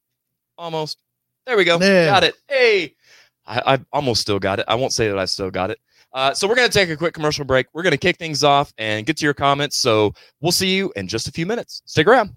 Almost. 0.58 0.98
There 1.46 1.58
we 1.58 1.64
go. 1.64 1.78
Yeah. 1.80 2.06
Got 2.06 2.24
it. 2.24 2.36
Hey, 2.48 2.96
I, 3.46 3.76
I 3.76 3.80
almost 3.94 4.22
still 4.22 4.40
got 4.40 4.60
it. 4.60 4.66
I 4.68 4.76
won't 4.76 4.94
say 4.94 5.08
that 5.08 5.20
I 5.20 5.26
still 5.26 5.52
got 5.52 5.72
it. 5.72 5.80
Uh, 6.14 6.34
so 6.34 6.48
we're 6.48 6.56
going 6.56 6.70
to 6.70 6.74
take 6.74 6.90
a 6.90 6.96
quick 6.96 7.14
commercial 7.14 7.44
break. 7.44 7.68
We're 7.74 7.84
going 7.84 7.92
to 7.92 7.98
kick 7.98 8.18
things 8.18 8.44
off 8.44 8.74
and 8.78 9.06
get 9.06 9.18
to 9.18 9.26
your 9.26 9.34
comments. 9.34 9.78
So 9.78 10.14
we'll 10.40 10.54
see 10.54 10.74
you 10.76 10.94
in 10.96 11.08
just 11.08 11.28
a 11.28 11.32
few 11.32 11.46
minutes. 11.46 11.82
Stick 11.86 12.08
around. 12.08 12.32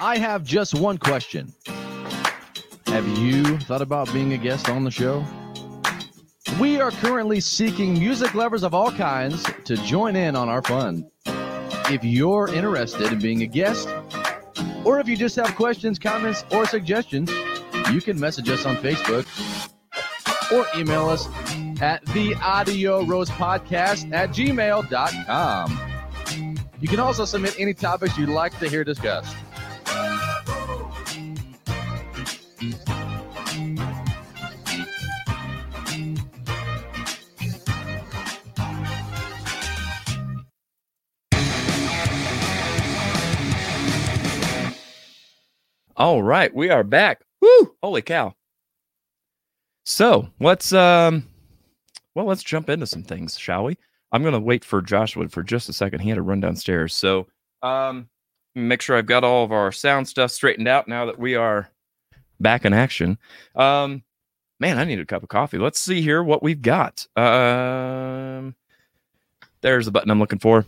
I 0.00 0.18
have 0.18 0.44
just 0.44 0.74
one 0.74 0.98
question. 0.98 1.52
Have 2.92 3.08
you 3.18 3.56
thought 3.60 3.80
about 3.80 4.12
being 4.12 4.34
a 4.34 4.36
guest 4.36 4.68
on 4.68 4.84
the 4.84 4.90
show? 4.90 5.24
We 6.60 6.78
are 6.78 6.90
currently 6.90 7.40
seeking 7.40 7.94
music 7.94 8.34
lovers 8.34 8.62
of 8.64 8.74
all 8.74 8.92
kinds 8.92 9.42
to 9.64 9.76
join 9.78 10.14
in 10.14 10.36
on 10.36 10.50
our 10.50 10.60
fun. 10.60 11.10
If 11.24 12.04
you're 12.04 12.54
interested 12.54 13.10
in 13.10 13.18
being 13.18 13.44
a 13.44 13.46
guest, 13.46 13.88
or 14.84 15.00
if 15.00 15.08
you 15.08 15.16
just 15.16 15.36
have 15.36 15.54
questions, 15.56 15.98
comments, 15.98 16.44
or 16.52 16.66
suggestions, 16.66 17.32
you 17.90 18.02
can 18.02 18.20
message 18.20 18.50
us 18.50 18.66
on 18.66 18.76
Facebook 18.76 19.26
or 20.52 20.66
email 20.78 21.08
us 21.08 21.26
at 21.80 22.04
the 22.08 22.34
audio 22.42 23.06
roast 23.06 23.32
podcast 23.32 24.12
at 24.12 24.32
gmail.com. 24.32 25.80
You 26.78 26.88
can 26.88 27.00
also 27.00 27.24
submit 27.24 27.58
any 27.58 27.72
topics 27.72 28.18
you'd 28.18 28.28
like 28.28 28.58
to 28.58 28.68
hear 28.68 28.84
discussed. 28.84 29.34
All 45.96 46.22
right, 46.22 46.54
we 46.54 46.70
are 46.70 46.84
back. 46.84 47.22
Woo! 47.40 47.74
Holy 47.82 48.02
cow. 48.02 48.34
So 49.84 50.28
let's 50.40 50.72
um 50.72 51.26
well, 52.14 52.26
let's 52.26 52.42
jump 52.42 52.70
into 52.70 52.86
some 52.86 53.02
things, 53.02 53.38
shall 53.38 53.64
we? 53.64 53.76
I'm 54.10 54.22
gonna 54.22 54.40
wait 54.40 54.64
for 54.64 54.80
Joshua 54.80 55.28
for 55.28 55.42
just 55.42 55.68
a 55.68 55.72
second. 55.72 56.00
He 56.00 56.08
had 56.08 56.16
to 56.16 56.22
run 56.22 56.40
downstairs, 56.40 56.94
so 56.94 57.26
um, 57.62 58.08
make 58.54 58.82
sure 58.82 58.96
I've 58.96 59.06
got 59.06 59.24
all 59.24 59.44
of 59.44 59.52
our 59.52 59.72
sound 59.72 60.08
stuff 60.08 60.30
straightened 60.30 60.68
out 60.68 60.88
now 60.88 61.06
that 61.06 61.18
we 61.18 61.34
are 61.34 61.70
back 62.40 62.64
in 62.64 62.72
action. 62.72 63.18
Um, 63.54 64.02
man, 64.60 64.78
I 64.78 64.84
need 64.84 65.00
a 65.00 65.06
cup 65.06 65.22
of 65.22 65.28
coffee. 65.28 65.58
Let's 65.58 65.80
see 65.80 66.02
here 66.02 66.22
what 66.22 66.42
we've 66.42 66.62
got. 66.62 67.06
Um, 67.16 68.54
there's 69.60 69.86
the 69.86 69.92
button 69.92 70.10
I'm 70.10 70.18
looking 70.18 70.38
for. 70.38 70.66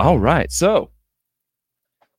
All 0.00 0.18
right, 0.18 0.50
so 0.50 0.88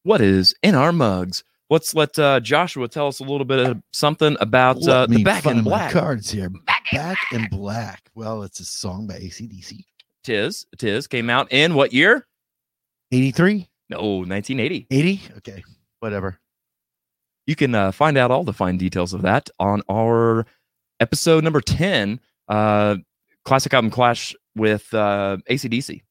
what 0.03 0.21
is 0.21 0.53
in 0.61 0.75
our 0.75 0.91
mugs? 0.91 1.43
Let's 1.71 1.95
let 1.95 2.19
uh, 2.19 2.39
Joshua 2.39 2.87
tell 2.87 3.07
us 3.07 3.21
a 3.21 3.23
little 3.23 3.43
bit 3.43 3.57
of 3.57 3.81
something 3.91 4.37
about 4.39 4.87
uh, 4.87 5.07
the 5.07 5.15
me 5.15 5.23
Back 5.23 5.47
in 5.47 5.63
Black. 5.63 5.91
cards 5.91 6.29
here. 6.29 6.51
Back 6.91 7.17
in 7.31 7.47
Black. 7.49 8.03
Well, 8.13 8.43
it's 8.43 8.59
a 8.59 8.65
song 8.65 9.07
by 9.07 9.15
AC/DC. 9.15 9.83
Tis, 10.23 10.67
tis 10.77 11.07
came 11.07 11.27
out 11.27 11.51
in 11.51 11.73
what 11.73 11.91
year? 11.91 12.27
83? 13.11 13.67
No, 13.89 14.17
1980. 14.17 14.85
80? 14.91 15.21
Okay. 15.37 15.63
Whatever. 16.01 16.39
You 17.47 17.55
can 17.55 17.73
uh, 17.73 17.91
find 17.91 18.15
out 18.15 18.29
all 18.29 18.43
the 18.43 18.53
fine 18.53 18.77
details 18.77 19.11
of 19.11 19.23
that 19.23 19.49
on 19.59 19.81
our 19.89 20.45
episode 20.99 21.43
number 21.43 21.61
10, 21.61 22.19
uh, 22.47 22.97
Classic 23.43 23.73
Album 23.73 23.89
Clash 23.89 24.35
with 24.55 24.93
uh, 24.93 25.37
AC/DC. 25.47 26.03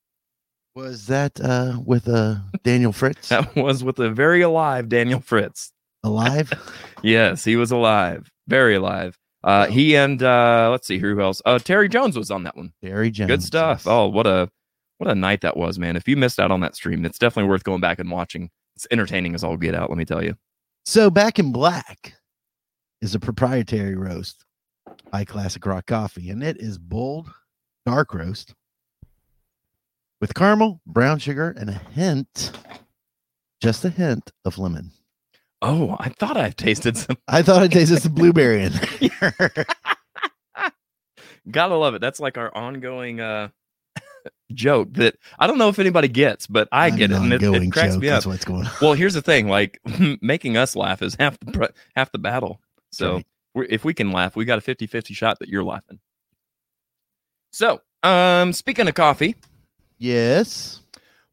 Was 0.74 1.06
that 1.06 1.40
uh 1.40 1.78
with 1.84 2.08
uh 2.08 2.36
Daniel 2.62 2.92
Fritz 2.92 3.28
That 3.30 3.54
was 3.56 3.82
with 3.82 3.98
a 3.98 4.10
very 4.10 4.40
alive 4.42 4.88
Daniel 4.88 5.20
Fritz. 5.20 5.72
alive? 6.04 6.52
Yes, 7.02 7.44
he 7.44 7.56
was 7.56 7.70
alive, 7.70 8.30
very 8.46 8.74
alive. 8.74 9.16
Uh, 9.42 9.66
he 9.68 9.96
and 9.96 10.22
uh, 10.22 10.68
let's 10.70 10.86
see 10.86 10.98
who 10.98 11.18
else. 11.18 11.40
Uh, 11.46 11.58
Terry 11.58 11.88
Jones 11.88 12.14
was 12.14 12.30
on 12.30 12.42
that 12.42 12.54
one. 12.54 12.74
Barry 12.82 13.10
Jones. 13.10 13.28
Good 13.28 13.42
stuff. 13.42 13.78
yes. 13.80 13.86
Oh, 13.86 14.06
what 14.08 14.26
a 14.26 14.50
what 14.98 15.08
a 15.08 15.14
night 15.14 15.40
that 15.40 15.56
was, 15.56 15.78
man. 15.78 15.96
If 15.96 16.06
you 16.06 16.14
missed 16.18 16.38
out 16.38 16.50
on 16.50 16.60
that 16.60 16.76
stream, 16.76 17.06
it's 17.06 17.18
definitely 17.18 17.48
worth 17.48 17.64
going 17.64 17.80
back 17.80 17.98
and 17.98 18.10
watching. 18.10 18.50
It's 18.76 18.86
entertaining 18.90 19.34
as 19.34 19.42
all 19.42 19.56
get 19.56 19.74
out. 19.74 19.88
Let 19.88 19.96
me 19.96 20.04
tell 20.04 20.22
you. 20.22 20.36
So 20.84 21.08
Back 21.08 21.38
in 21.38 21.52
Black 21.52 22.12
is 23.00 23.14
a 23.14 23.18
proprietary 23.18 23.94
roast 23.94 24.44
by 25.10 25.24
Classic 25.24 25.64
Rock 25.64 25.86
Coffee, 25.86 26.28
and 26.28 26.42
it 26.42 26.58
is 26.58 26.76
bold, 26.76 27.32
dark 27.86 28.12
roast 28.12 28.52
with 30.20 30.34
caramel, 30.34 30.80
brown 30.86 31.18
sugar, 31.18 31.54
and 31.58 31.70
a 31.70 31.80
hint, 31.92 32.52
just 33.60 33.84
a 33.84 33.90
hint 33.90 34.30
of 34.44 34.58
lemon. 34.58 34.92
Oh, 35.62 35.96
I 35.98 36.10
thought 36.10 36.36
I 36.36 36.50
tasted 36.50 36.96
some. 36.96 37.18
I 37.28 37.42
thought 37.42 37.62
I 37.62 37.68
tasted 37.68 38.02
some 38.02 38.14
blueberry 38.14 38.64
in 38.64 38.72
there. 39.20 39.66
Gotta 41.50 41.74
love 41.74 41.94
it. 41.94 42.00
That's 42.00 42.20
like 42.20 42.38
our 42.38 42.54
ongoing 42.54 43.20
uh 43.20 43.48
joke 44.52 44.92
that 44.94 45.16
I 45.38 45.46
don't 45.46 45.58
know 45.58 45.68
if 45.68 45.78
anybody 45.78 46.08
gets, 46.08 46.46
but 46.46 46.68
I 46.72 46.90
get 46.90 47.10
it, 47.10 47.16
and 47.16 47.32
it, 47.32 47.42
it 47.42 47.72
cracks 47.72 47.94
joke, 47.94 48.02
me 48.02 48.08
up. 48.08 48.26
What's 48.26 48.44
going 48.44 48.66
on. 48.66 48.72
Well, 48.80 48.92
here's 48.92 49.14
the 49.14 49.22
thing: 49.22 49.48
like 49.48 49.80
making 50.20 50.56
us 50.56 50.76
laugh 50.76 51.02
is 51.02 51.16
half 51.18 51.38
the 51.40 51.52
pr- 51.52 51.74
half 51.96 52.12
the 52.12 52.18
battle. 52.18 52.60
So 52.92 53.22
right. 53.54 53.66
if 53.70 53.84
we 53.84 53.94
can 53.94 54.12
laugh, 54.12 54.34
we 54.34 54.44
got 54.44 54.58
a 54.58 54.62
50-50 54.62 55.14
shot 55.14 55.38
that 55.38 55.48
you're 55.48 55.62
laughing. 55.62 56.00
So, 57.52 57.80
um, 58.02 58.52
speaking 58.52 58.88
of 58.88 58.94
coffee, 58.94 59.36
Yes. 60.00 60.80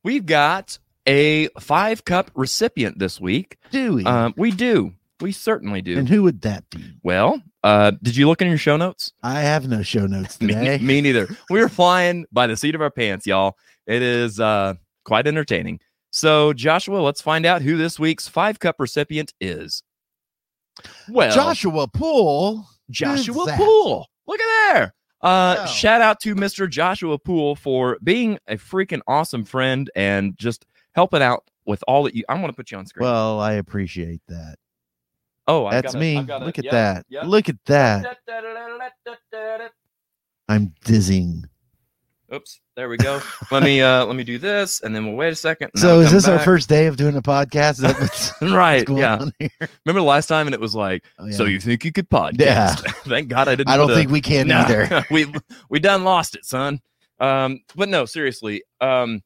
we've 0.04 0.26
got 0.26 0.78
a 1.08 1.48
five 1.60 2.06
cup 2.06 2.30
recipient 2.36 3.00
this 3.00 3.20
week. 3.20 3.58
Do 3.72 3.96
we? 3.96 4.04
Um, 4.06 4.34
we 4.38 4.52
do. 4.52 4.94
We 5.20 5.32
certainly 5.32 5.82
do. 5.82 5.98
and 5.98 6.08
who 6.08 6.22
would 6.24 6.42
that 6.42 6.70
be? 6.70 6.94
well, 7.02 7.42
uh, 7.64 7.92
did 8.04 8.16
you 8.16 8.28
look 8.28 8.42
in 8.42 8.50
your 8.50 8.58
show 8.60 8.78
notes? 8.78 9.14
I 9.24 9.40
have 9.42 9.68
no 9.68 9.82
show 9.82 10.06
notes 10.06 10.40
Me, 10.42 10.54
today. 10.54 10.78
me 10.82 11.02
neither. 11.02 11.28
We 11.50 11.60
are 11.62 11.70
flying 11.70 12.26
by 12.32 12.46
the 12.46 12.56
seat 12.56 12.76
of 12.76 12.82
our 12.82 12.92
pants, 12.92 13.26
y'all. 13.26 13.58
It 13.88 14.02
is 14.04 14.40
uh, 14.40 14.76
quite 15.06 15.26
entertaining. 15.26 15.80
So, 16.12 16.54
Joshua, 16.54 17.00
let's 17.00 17.22
find 17.22 17.46
out 17.46 17.62
who 17.62 17.78
this 17.78 18.00
week's 18.00 18.28
five 18.28 18.60
cup 18.60 18.76
recipient 18.80 19.34
is. 19.42 19.82
Well, 21.10 21.34
Joshua 21.34 21.88
Poole. 21.88 22.66
Joshua? 22.90 23.54
Poole. 23.56 24.08
Look 24.28 24.40
at 24.40 24.74
there. 24.74 24.94
Uh, 25.22 25.56
Wow. 25.60 25.66
shout 25.66 26.02
out 26.02 26.20
to 26.22 26.36
Mr. 26.36 26.70
Joshua 26.70 27.18
Poole 27.18 27.56
for 27.56 27.98
being 28.04 28.38
a 28.48 28.56
freaking 28.56 29.02
awesome 29.08 29.44
friend 29.46 29.90
and 29.96 30.38
just 30.38 30.66
helping 30.94 31.22
out 31.22 31.44
with 31.66 31.84
all 31.88 32.04
that 32.04 32.16
you. 32.16 32.24
I'm 32.30 32.38
going 32.38 32.52
to 32.52 32.56
put 32.56 32.72
you 32.72 32.78
on 32.78 32.86
screen. 32.86 33.04
Well, 33.06 33.40
I 33.40 33.54
appreciate 33.54 34.22
that. 34.28 34.56
oh, 35.48 35.66
I've 35.66 35.72
That's 35.84 35.94
got 35.94 35.98
a- 35.98 36.00
me. 36.02 36.18
I've 36.18 36.28
got 36.28 36.42
a- 36.42 36.46
Look 36.46 36.60
at 36.60 36.66
yep, 36.66 36.72
that. 36.72 37.06
yep. 37.10 37.26
Look 37.26 37.50
at 37.50 37.56
that. 37.66 38.18
I'm 40.50 40.74
dizzying. 40.86 41.46
Oops, 42.34 42.60
there 42.76 42.90
we 42.90 42.98
go. 42.98 43.22
let 43.52 43.64
me 43.64 43.82
uh 43.82 44.06
let 44.06 44.16
me 44.18 44.24
do 44.26 44.38
this, 44.38 44.82
and 44.82 44.94
then 44.94 45.06
we'll 45.06 45.16
wait 45.16 45.32
a 45.32 45.36
second. 45.36 45.72
So 45.76 46.02
is 46.02 46.12
this 46.12 46.28
our 46.28 46.40
first 46.40 46.68
day 46.68 46.88
of 46.88 46.98
doing 46.98 47.16
a 47.16 47.22
podcast? 47.22 47.78
That 47.78 47.98
what's, 48.02 48.32
what's 48.42 48.52
right? 48.54 48.88
Yeah. 48.90 49.20
Remember 49.40 50.02
the 50.02 50.02
last 50.02 50.28
time, 50.28 50.46
and 50.46 50.54
it 50.54 50.60
was 50.60 50.76
like, 50.76 51.06
Oh, 51.20 51.32
so 51.32 51.46
you 51.46 51.60
think 51.62 51.86
you 51.86 51.94
could 51.94 52.10
podcast? 52.10 52.38
Yeah. 52.40 52.76
Thank 53.08 53.30
God 53.30 53.48
I 53.48 53.56
didn't. 53.56 53.70
I 53.70 53.78
don't 53.78 53.88
put 53.88 53.94
a- 53.94 53.96
think 54.00 54.12
we 54.12 54.20
can 54.20 54.48
No, 54.50 54.58
either. 54.60 55.06
we 55.12 55.32
we 55.70 55.80
done 55.80 56.04
lost 56.04 56.36
it, 56.36 56.44
son. 56.44 56.82
Um, 57.20 57.62
but 57.76 57.88
no, 57.88 58.04
seriously. 58.06 58.64
Um, 58.82 59.24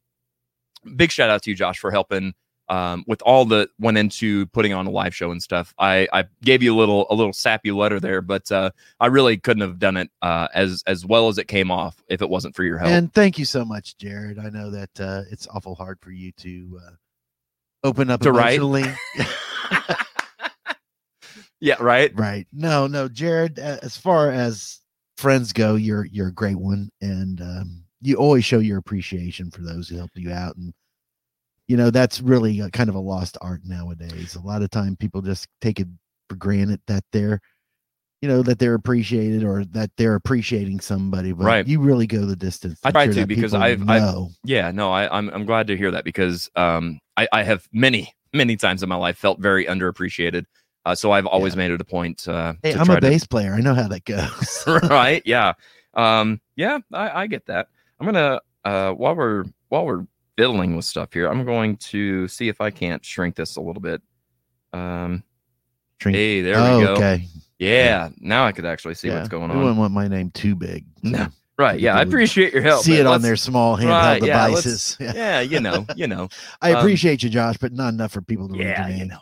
big 0.96 1.12
shout 1.12 1.30
out 1.32 1.42
to 1.44 1.50
you, 1.50 1.56
Josh, 1.56 1.80
for 1.80 1.90
helping. 1.90 2.34
Um, 2.72 3.04
with 3.06 3.22
all 3.24 3.44
that 3.48 3.68
went 3.80 3.98
into 3.98 4.46
putting 4.48 4.72
on 4.72 4.88
a 4.88 4.90
live 4.90 5.14
show 5.14 5.32
and 5.32 5.44
stuff, 5.44 5.74
I 5.78 6.08
I 6.14 6.24
gave 6.42 6.64
you 6.64 6.74
a 6.74 6.78
little 6.80 7.06
a 7.10 7.14
little 7.14 7.34
sappy 7.34 7.70
letter 7.70 8.00
there, 8.00 8.22
but 8.22 8.50
uh, 8.50 8.72
I 9.02 9.08
really 9.08 9.38
couldn't 9.38 9.60
have 9.62 9.78
done 9.78 9.98
it 9.98 10.10
uh, 10.22 10.48
as 10.54 10.82
as 10.88 11.06
well 11.06 11.28
as 11.28 11.38
it 11.38 11.50
came 11.50 11.70
off 11.70 12.02
if 12.08 12.22
it 12.22 12.30
wasn't 12.30 12.56
for 12.56 12.64
your 12.64 12.78
help. 12.78 12.92
And 12.92 13.14
thank 13.14 13.38
you 13.38 13.44
so 13.44 13.66
much, 13.66 13.98
Jared. 13.98 14.40
I 14.40 14.50
know 14.50 14.72
that 14.72 15.02
uh, 15.02 15.24
it's 15.30 15.50
awful 15.50 15.76
hard 15.76 16.00
for 16.00 16.12
you 16.12 16.32
to 16.38 16.80
uh, 16.88 16.92
open 17.84 18.10
up 18.10 18.22
To 18.22 18.32
write? 18.32 18.56
emotionally. 18.60 18.90
yeah, 21.60 21.76
right. 21.82 22.18
right. 22.18 22.48
No, 22.54 22.88
no, 22.88 23.10
Jared. 23.10 23.60
As 23.60 23.98
far 23.98 24.32
as 24.32 24.80
friends 25.18 25.52
go, 25.52 25.76
you're 25.76 26.06
you're 26.06 26.30
a 26.30 26.34
great 26.34 26.58
one, 26.58 26.90
and 27.02 27.42
um, 27.42 27.84
you 28.02 28.16
always 28.16 28.46
show 28.46 28.60
your 28.60 28.78
appreciation 28.78 29.52
for 29.52 29.62
those 29.62 29.90
who 29.90 29.98
help 29.98 30.12
you 30.16 30.32
out, 30.32 30.56
and 30.56 30.74
you 31.72 31.78
know 31.78 31.90
that's 31.90 32.20
really 32.20 32.60
a, 32.60 32.70
kind 32.70 32.90
of 32.90 32.96
a 32.96 33.00
lost 33.00 33.38
art 33.40 33.62
nowadays. 33.64 34.36
A 34.36 34.42
lot 34.42 34.62
of 34.62 34.70
time, 34.72 34.98
people 34.98 35.22
just 35.22 35.48
take 35.62 35.80
it 35.80 35.88
for 36.30 36.36
granted 36.36 36.82
that 36.88 37.06
they're, 37.14 37.40
you 38.22 38.28
know, 38.28 38.42
that 38.44 38.60
they're 38.60 38.74
appreciated 38.74 39.46
or 39.46 39.64
that 39.64 39.90
they're 39.96 40.16
appreciating 40.16 40.82
somebody. 40.82 41.32
But 41.32 41.46
Right. 41.46 41.66
you 41.66 41.80
really 41.80 42.08
go 42.08 42.26
the 42.26 42.36
distance. 42.36 42.82
I 42.84 42.92
try 42.92 43.08
to 43.08 43.26
because 43.26 43.54
I've- 43.54 43.82
I've- 43.88 44.28
Yeah, 44.44 44.72
no, 44.72 44.92
I, 44.92 45.18
I'm 45.18 45.30
I'm 45.30 45.46
glad 45.46 45.68
to 45.68 45.78
hear 45.78 45.92
that 45.92 46.04
because 46.04 46.50
um 46.58 47.00
I, 47.16 47.30
I 47.32 47.44
have 47.44 47.70
many 47.72 48.14
many 48.34 48.58
times 48.58 48.84
in 48.84 48.90
my 48.90 48.96
life 48.96 49.18
felt 49.18 49.40
very 49.40 49.66
underappreciated. 49.66 50.44
Uh, 50.86 50.94
so 50.94 51.12
I've 51.14 51.26
always 51.26 51.56
made 51.56 51.72
it 51.72 51.80
a 51.80 51.86
point. 51.86 52.28
Uh, 52.28 52.56
Hey, 52.64 52.74
to 52.74 52.82
I'm 52.82 52.90
a 52.90 53.00
bass 53.00 53.26
player. 53.26 53.54
I 53.54 53.62
know 53.62 53.76
how 53.76 53.88
that 53.88 54.04
goes. 54.04 54.64
right. 54.90 55.22
Yeah, 55.26 55.54
um, 55.94 56.42
yeah, 56.58 56.80
I, 56.92 57.22
I 57.22 57.28
get 57.28 57.46
that. 57.46 57.68
I'm 57.98 58.06
gonna 58.06 58.42
uh 58.66 58.92
while 58.92 59.16
we're 59.16 59.46
while 59.70 59.86
we're 59.86 60.06
fiddling 60.42 60.76
with 60.76 60.86
stuff 60.86 61.14
here, 61.14 61.28
I'm 61.30 61.46
going 61.46 61.78
to 61.78 62.28
see 62.28 62.48
if 62.48 62.62
I 62.62 62.72
can't 62.72 63.06
shrink 63.06 63.36
this 63.36 63.58
a 63.58 63.62
little 63.62 63.82
bit. 63.82 64.02
Um, 64.74 65.24
Shrink- 66.00 66.16
hey, 66.16 66.42
there 66.42 66.58
oh, 66.58 66.80
we 66.80 66.84
go. 66.84 66.94
okay. 66.94 67.28
Yeah, 67.60 68.10
now 68.18 68.48
I 68.48 68.52
could 68.52 68.66
actually 68.66 68.96
see 68.96 69.10
yeah. 69.10 69.18
what's 69.18 69.30
going 69.30 69.52
We 69.52 69.58
wouldn't 69.58 69.78
want 69.78 69.94
my 69.94 70.08
name 70.08 70.32
too 70.32 70.56
big. 70.56 70.86
No, 71.04 71.28
Right. 71.60 71.80
Yeah, 71.80 71.96
I 71.96 72.02
appreciate 72.02 72.54
your 72.54 72.64
help. 72.64 72.84
See 72.84 72.96
it 72.96 73.06
on 73.06 73.22
their 73.22 73.36
small 73.36 73.78
handheld 73.78 73.90
Right, 73.92 74.24
yeah, 74.24 74.48
devices. 74.48 74.98
Yeah. 75.00 75.14
Yeah, 75.16 75.42
you 75.42 75.60
know, 75.60 75.86
you 75.96 76.08
know. 76.08 76.28
I 76.60 76.72
um, 76.72 76.80
appreciate 76.80 77.22
you, 77.22 77.30
Josh, 77.30 77.58
but 77.58 77.72
not 77.72 77.94
enough 77.94 78.12
for 78.12 78.24
people 78.24 78.48
to 78.48 78.54
read 78.54 78.62
yeah, 78.62 78.88
your 78.88 78.98
you 78.98 79.06
name. 79.06 79.10
know, 79.10 79.20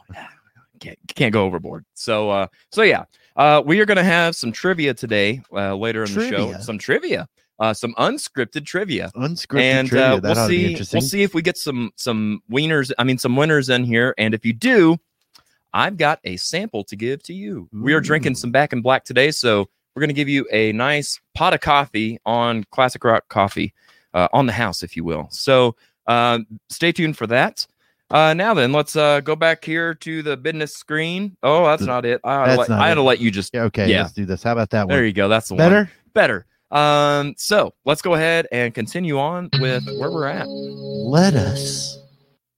can't 0.80 0.98
can't 1.16 1.34
go 1.34 1.44
overboard. 1.44 1.84
So 1.96 2.30
uh 2.30 2.48
so 2.72 2.84
yeah, 2.84 3.04
uh 3.36 3.62
we 3.66 3.82
are 3.82 3.86
gonna 3.86 4.06
have 4.06 4.38
some 4.38 4.54
trivia 4.54 4.94
today, 4.94 5.42
uh 5.52 5.76
later 5.76 6.06
in 6.06 6.14
the 6.14 6.30
show. 6.30 6.54
Some 6.62 6.78
trivia. 6.78 7.28
Uh 7.60 7.74
some 7.74 7.94
unscripted 7.96 8.66
trivia. 8.66 9.12
Unscripted 9.16 9.62
and 9.62 9.88
trivia. 9.88 10.16
uh, 10.16 10.20
we'll 10.22 10.36
to 10.36 10.48
see 10.48 10.72
interesting. 10.72 11.00
we'll 11.00 11.08
see 11.08 11.24
if 11.24 11.34
we 11.34 11.42
get 11.42 11.58
some 11.58 11.92
some 11.96 12.42
wieners, 12.52 12.92
I 12.98 13.04
mean 13.04 13.18
some 13.18 13.36
winners 13.36 13.70
in 13.70 13.84
here. 13.84 14.14
And 14.18 14.34
if 14.34 14.46
you 14.46 14.54
do, 14.54 14.98
I've 15.74 15.98
got 15.98 16.20
a 16.24 16.38
sample 16.38 16.84
to 16.86 16.96
give 16.96 17.22
to 17.24 17.34
you. 17.34 17.70
We 17.72 17.94
are 17.94 18.02
drinking 18.02 18.36
some 18.36 18.52
back 18.52 18.74
in 18.74 18.82
black 18.82 19.04
today, 19.04 19.32
so 19.32 19.70
we're 19.96 20.02
gonna 20.02 20.14
give 20.14 20.30
you 20.30 20.48
a 20.52 20.72
nice 20.72 21.20
pot 21.36 21.54
of 21.54 21.62
coffee 21.62 22.20
on 22.26 22.64
classic 22.72 23.04
rock 23.04 23.28
coffee, 23.28 23.74
uh, 24.14 24.28
on 24.34 24.46
the 24.46 24.54
house, 24.54 24.82
if 24.84 24.96
you 24.96 25.04
will. 25.04 25.28
So 25.30 25.76
uh, 26.08 26.40
stay 26.70 26.92
tuned 26.92 27.18
for 27.18 27.28
that. 27.28 27.68
Uh, 28.12 28.34
now 28.34 28.56
then, 28.56 28.72
let's 28.72 28.96
uh, 28.96 29.20
go 29.22 29.36
back 29.36 29.64
here 29.64 29.94
to 29.94 30.24
the 30.24 30.36
business 30.36 30.76
screen. 30.76 31.38
Oh, 31.44 31.66
that's 31.66 31.84
not 31.84 32.06
it. 32.06 32.20
I 32.24 32.50
had, 32.50 32.54
to 32.56 32.60
let, 32.62 32.70
I 32.72 32.88
had 32.88 32.96
to 32.96 33.04
let 33.04 33.20
you 33.20 33.30
just. 33.30 33.54
Yeah, 33.54 33.64
okay, 33.66 33.88
yeah. 33.88 34.02
let's 34.02 34.14
do 34.14 34.26
this. 34.26 34.42
How 34.42 34.54
about 34.54 34.72
that 34.72 34.88
one? 34.88 34.96
There 34.96 35.06
you 35.06 35.14
go. 35.14 35.28
That's 35.28 35.50
the 35.50 35.54
one. 35.54 35.60
Better? 35.60 35.92
Better. 36.16 36.46
Um, 36.72 37.34
so 37.38 37.74
let's 37.86 38.02
go 38.02 38.14
ahead 38.14 38.48
and 38.52 38.74
continue 38.74 39.18
on 39.20 39.50
with 39.60 39.86
where 40.00 40.12
we're 40.12 40.28
at. 40.28 40.48
Let 40.48 41.34
us. 41.34 41.98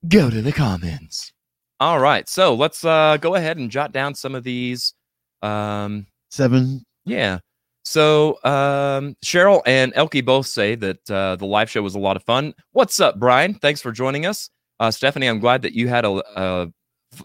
Go 0.07 0.29
to 0.29 0.41
the 0.41 0.51
comments. 0.51 1.31
All 1.79 1.99
right. 1.99 2.27
So 2.27 2.53
let's 2.53 2.83
uh, 2.83 3.17
go 3.17 3.35
ahead 3.35 3.57
and 3.57 3.69
jot 3.71 3.91
down 3.91 4.13
some 4.15 4.35
of 4.35 4.43
these 4.43 4.93
Um, 5.41 6.07
Seven. 6.29 6.83
yeah. 7.05 7.39
So 7.83 8.37
um, 8.43 9.15
Cheryl 9.25 9.61
and 9.65 9.93
Elkie 9.95 10.23
both 10.23 10.45
say 10.45 10.75
that 10.75 11.09
uh, 11.09 11.35
the 11.37 11.45
live 11.47 11.69
show 11.69 11.81
was 11.81 11.95
a 11.95 11.99
lot 11.99 12.15
of 12.15 12.23
fun. 12.23 12.53
What's 12.73 12.99
up, 12.99 13.19
Brian? 13.19 13.55
Thanks 13.55 13.81
for 13.81 13.91
joining 13.91 14.25
us. 14.25 14.49
Uh, 14.79 14.91
Stephanie, 14.91 15.27
I'm 15.27 15.39
glad 15.39 15.61
that 15.63 15.73
you 15.73 15.87
had 15.87 16.05
a, 16.05 16.21
a, 16.39 16.71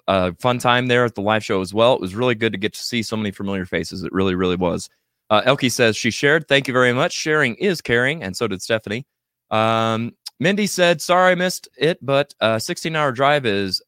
a 0.09 0.35
fun 0.37 0.59
time 0.59 0.87
there 0.87 1.05
at 1.05 1.15
the 1.15 1.21
live 1.21 1.45
show 1.45 1.61
as 1.61 1.75
well. 1.75 1.95
It 1.95 2.01
was 2.01 2.15
really 2.15 2.35
good 2.35 2.53
to 2.53 2.59
get 2.59 2.73
to 2.75 2.81
see 2.81 3.03
so 3.03 3.17
many 3.17 3.31
familiar 3.31 3.67
faces. 3.67 4.03
It 4.03 4.13
really, 4.13 4.35
really 4.35 4.57
was. 4.57 4.89
Uh, 5.31 5.43
Elkie 5.43 5.73
says 5.73 5.97
she 5.97 6.11
shared. 6.11 6.47
Thank 6.49 6.69
you 6.69 6.73
very 6.75 6.93
much. 6.93 7.13
Sharing 7.13 7.55
is 7.57 7.81
caring, 7.81 8.23
and 8.23 8.37
so 8.37 8.47
did 8.47 8.63
Stephanie. 8.63 9.07
Um, 9.51 10.13
Mindy 10.39 10.67
said, 10.67 11.01
"Sorry 11.01 11.33
I 11.33 11.35
missed 11.35 11.69
it, 11.77 11.99
but 12.05 12.35
a 12.41 12.57
16-hour 12.57 13.13
drive 13.13 13.47
is 13.47 13.83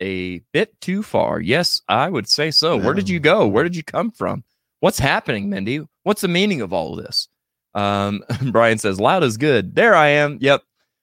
a 0.00 0.38
bit 0.52 0.80
too 0.80 1.02
far." 1.02 1.40
Yes, 1.40 1.82
I 1.88 2.08
would 2.08 2.28
say 2.28 2.50
so. 2.50 2.76
Where 2.76 2.94
did 2.94 3.08
you 3.08 3.20
go? 3.20 3.46
Where 3.46 3.64
did 3.64 3.76
you 3.76 3.82
come 3.82 4.10
from? 4.10 4.44
What's 4.80 4.98
happening, 4.98 5.50
Mindy? 5.50 5.86
What's 6.04 6.22
the 6.22 6.28
meaning 6.28 6.60
of 6.60 6.72
all 6.72 6.98
of 6.98 7.04
this? 7.04 7.28
Um, 7.74 8.22
Brian 8.50 8.78
says, 8.78 9.00
"Loud 9.00 9.22
is 9.24 9.36
good." 9.36 9.74
There 9.74 9.94
I 9.94 10.08
am. 10.08 10.38
Yep. 10.40 10.62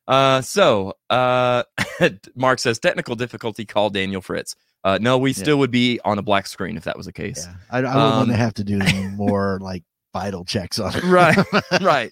Uh, 0.10 0.42
so 0.42 0.94
uh, 1.10 1.63
Mark 2.36 2.60
says, 2.60 2.80
"Technical 2.80 3.16
difficulty. 3.16 3.63
Call 3.66 3.89
Daniel 3.89 4.22
Fritz." 4.22 4.56
Uh, 4.84 4.98
no, 5.01 5.18
we 5.18 5.30
Yeah. 5.32 5.36
still 5.38 5.60
would 5.60 5.72
be 5.72 6.00
on 6.04 6.18
a 6.20 6.22
black 6.22 6.48
screen 6.48 6.75
if 6.78 6.84
that 6.86 6.98
was 6.98 7.06
the 7.06 7.13
case. 7.13 7.46
Yeah. 7.48 7.54
I, 7.70 7.78
I 7.80 7.82
wouldn't 7.82 7.96
want 7.96 8.22
Um, 8.24 8.28
to 8.30 8.36
have 8.36 8.54
to 8.56 8.63
do 8.63 8.80
more 9.16 9.60
like 9.62 9.84
vital 10.13 10.44
checks 10.44 10.80
on 10.80 10.96
it. 10.96 11.04
right 11.04 11.38
right 11.82 12.12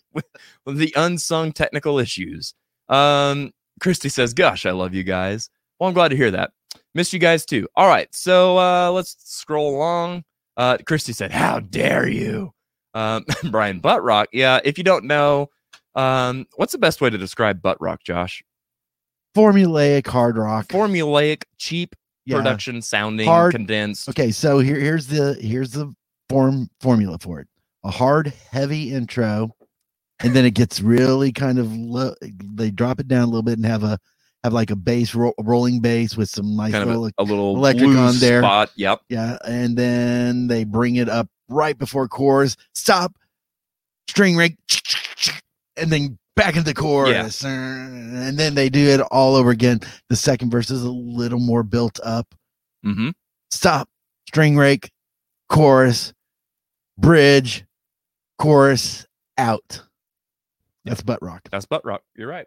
the 0.68 0.94
unsung 0.96 1.52
technical 1.52 1.98
issues 1.98 2.54
um 2.90 3.52
christy 3.80 4.08
says 4.08 4.36
gosh 4.36 4.68
i 4.68 4.72
love 4.72 4.94
you 4.94 5.04
guys 5.04 5.50
well 5.80 5.88
i'm 5.88 5.96
glad 5.96 6.10
to 6.10 6.16
hear 6.16 6.30
that 6.30 6.52
missed 6.94 7.12
you 7.12 7.18
guys 7.18 7.44
too 7.44 7.68
all 7.76 7.88
right 7.88 8.08
so 8.14 8.56
uh 8.60 8.92
let's 8.92 9.16
scroll 9.20 9.76
along 9.76 10.24
uh 10.58 10.78
christy 10.86 11.12
said 11.12 11.32
how 11.32 11.60
dare 11.60 12.08
you 12.08 12.54
um 12.94 13.26
brian 13.50 13.80
butt 13.80 14.04
rock 14.04 14.28
yeah 14.32 14.60
if 14.64 14.78
you 14.78 14.84
don't 14.84 15.04
know 15.04 15.50
um 15.98 16.46
what's 16.56 16.72
the 16.72 16.78
best 16.78 17.02
way 17.02 17.10
to 17.10 17.18
describe 17.18 17.62
butt 17.62 17.80
rock 17.82 18.04
josh 18.04 18.44
Formulaic 19.36 20.08
hard 20.08 20.38
rock. 20.38 20.68
formulaic 20.68 21.44
cheap 21.58 21.96
Yeah. 22.26 22.38
production 22.38 22.82
sounding 22.82 23.28
Hard- 23.28 23.54
condensed 23.54 24.10
Okay, 24.10 24.32
so 24.32 24.60
here 24.60 24.80
here's 24.80 25.08
the 25.08 25.36
here's 25.42 25.72
the 25.72 25.94
form 26.30 26.70
formula 26.82 27.18
for 27.22 27.40
it. 27.42 27.48
A 27.84 27.92
hard, 27.92 28.34
heavy 28.52 28.92
intro, 28.94 29.56
and 30.20 30.36
then 30.36 30.44
it 30.44 30.52
gets 30.56 30.82
really 30.82 31.32
kind 31.32 31.60
of 31.60 31.72
low. 31.72 32.14
They 32.22 32.72
drop 32.72 33.00
it 33.00 33.08
down 33.08 33.24
a 33.24 33.28
little 33.28 33.44
bit 33.44 33.58
and 33.58 33.66
have 33.66 33.84
a 33.84 34.00
have 34.44 34.54
like 34.54 34.72
a 34.72 34.76
bass 34.76 35.14
ro- 35.14 35.34
rolling 35.40 35.82
bass 35.82 36.18
with 36.18 36.30
some 36.30 36.56
nice 36.56 36.72
kind 36.72 36.88
little 36.90 37.06
a, 37.08 37.12
a 37.20 37.24
little 37.24 37.56
electric 37.56 37.90
on 37.90 38.16
there. 38.20 38.42
spot 38.42 38.72
yep 38.76 39.02
yeah, 39.10 39.38
and 39.48 39.78
then 39.78 40.48
they 40.48 40.64
bring 40.64 40.96
it 40.96 41.10
up 41.10 41.28
right 41.48 41.78
before 41.78 42.08
chorus. 42.08 42.58
Stop, 42.74 43.16
string 44.10 44.36
rig, 44.36 44.58
and 45.78 45.92
then 45.92 46.18
back 46.36 46.56
into 46.56 46.66
the 46.66 46.74
chorus, 46.74 47.44
and 47.44 48.38
then 48.38 48.56
they 48.56 48.70
do 48.70 48.88
it 48.90 49.00
all 49.02 49.36
over 49.36 49.50
again. 49.52 49.80
The 50.10 50.16
second 50.16 50.50
verse 50.52 50.70
is 50.70 50.84
a 50.84 50.92
little 50.92 51.40
more 51.40 51.64
built 51.64 52.00
up. 52.04 52.34
mm-hmm 52.86 53.10
stop, 53.50 53.88
string 54.28 54.58
rake, 54.58 54.92
chorus, 55.50 56.14
bridge, 56.98 57.66
chorus, 58.38 59.06
out. 59.38 59.82
That's 60.84 61.02
butt 61.02 61.22
rock. 61.22 61.48
that's 61.52 61.66
butt 61.66 61.84
rock 61.86 62.02
you're 62.16 62.28
right 62.30 62.46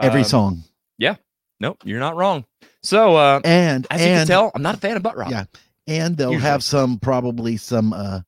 Every 0.00 0.20
Um, 0.20 0.26
song. 0.26 0.64
Yeah. 0.98 1.16
Nope, 1.60 1.78
you're 1.84 2.00
not 2.00 2.16
wrong. 2.16 2.44
So, 2.82 3.14
uh, 3.14 3.40
And 3.44 3.86
as 3.90 4.00
you 4.00 4.06
can 4.08 4.26
tell, 4.26 4.50
I'm 4.54 4.62
not 4.62 4.74
a 4.74 4.78
fan 4.78 4.96
of 4.96 5.02
butt 5.04 5.16
rock. 5.16 5.30
Yeah. 5.30 5.44
and 5.86 6.16
they'll 6.16 6.32
usually. 6.32 6.48
have 6.50 6.64
some 6.64 6.98
probably 6.98 7.56
some 7.56 7.92
uh 7.92 8.20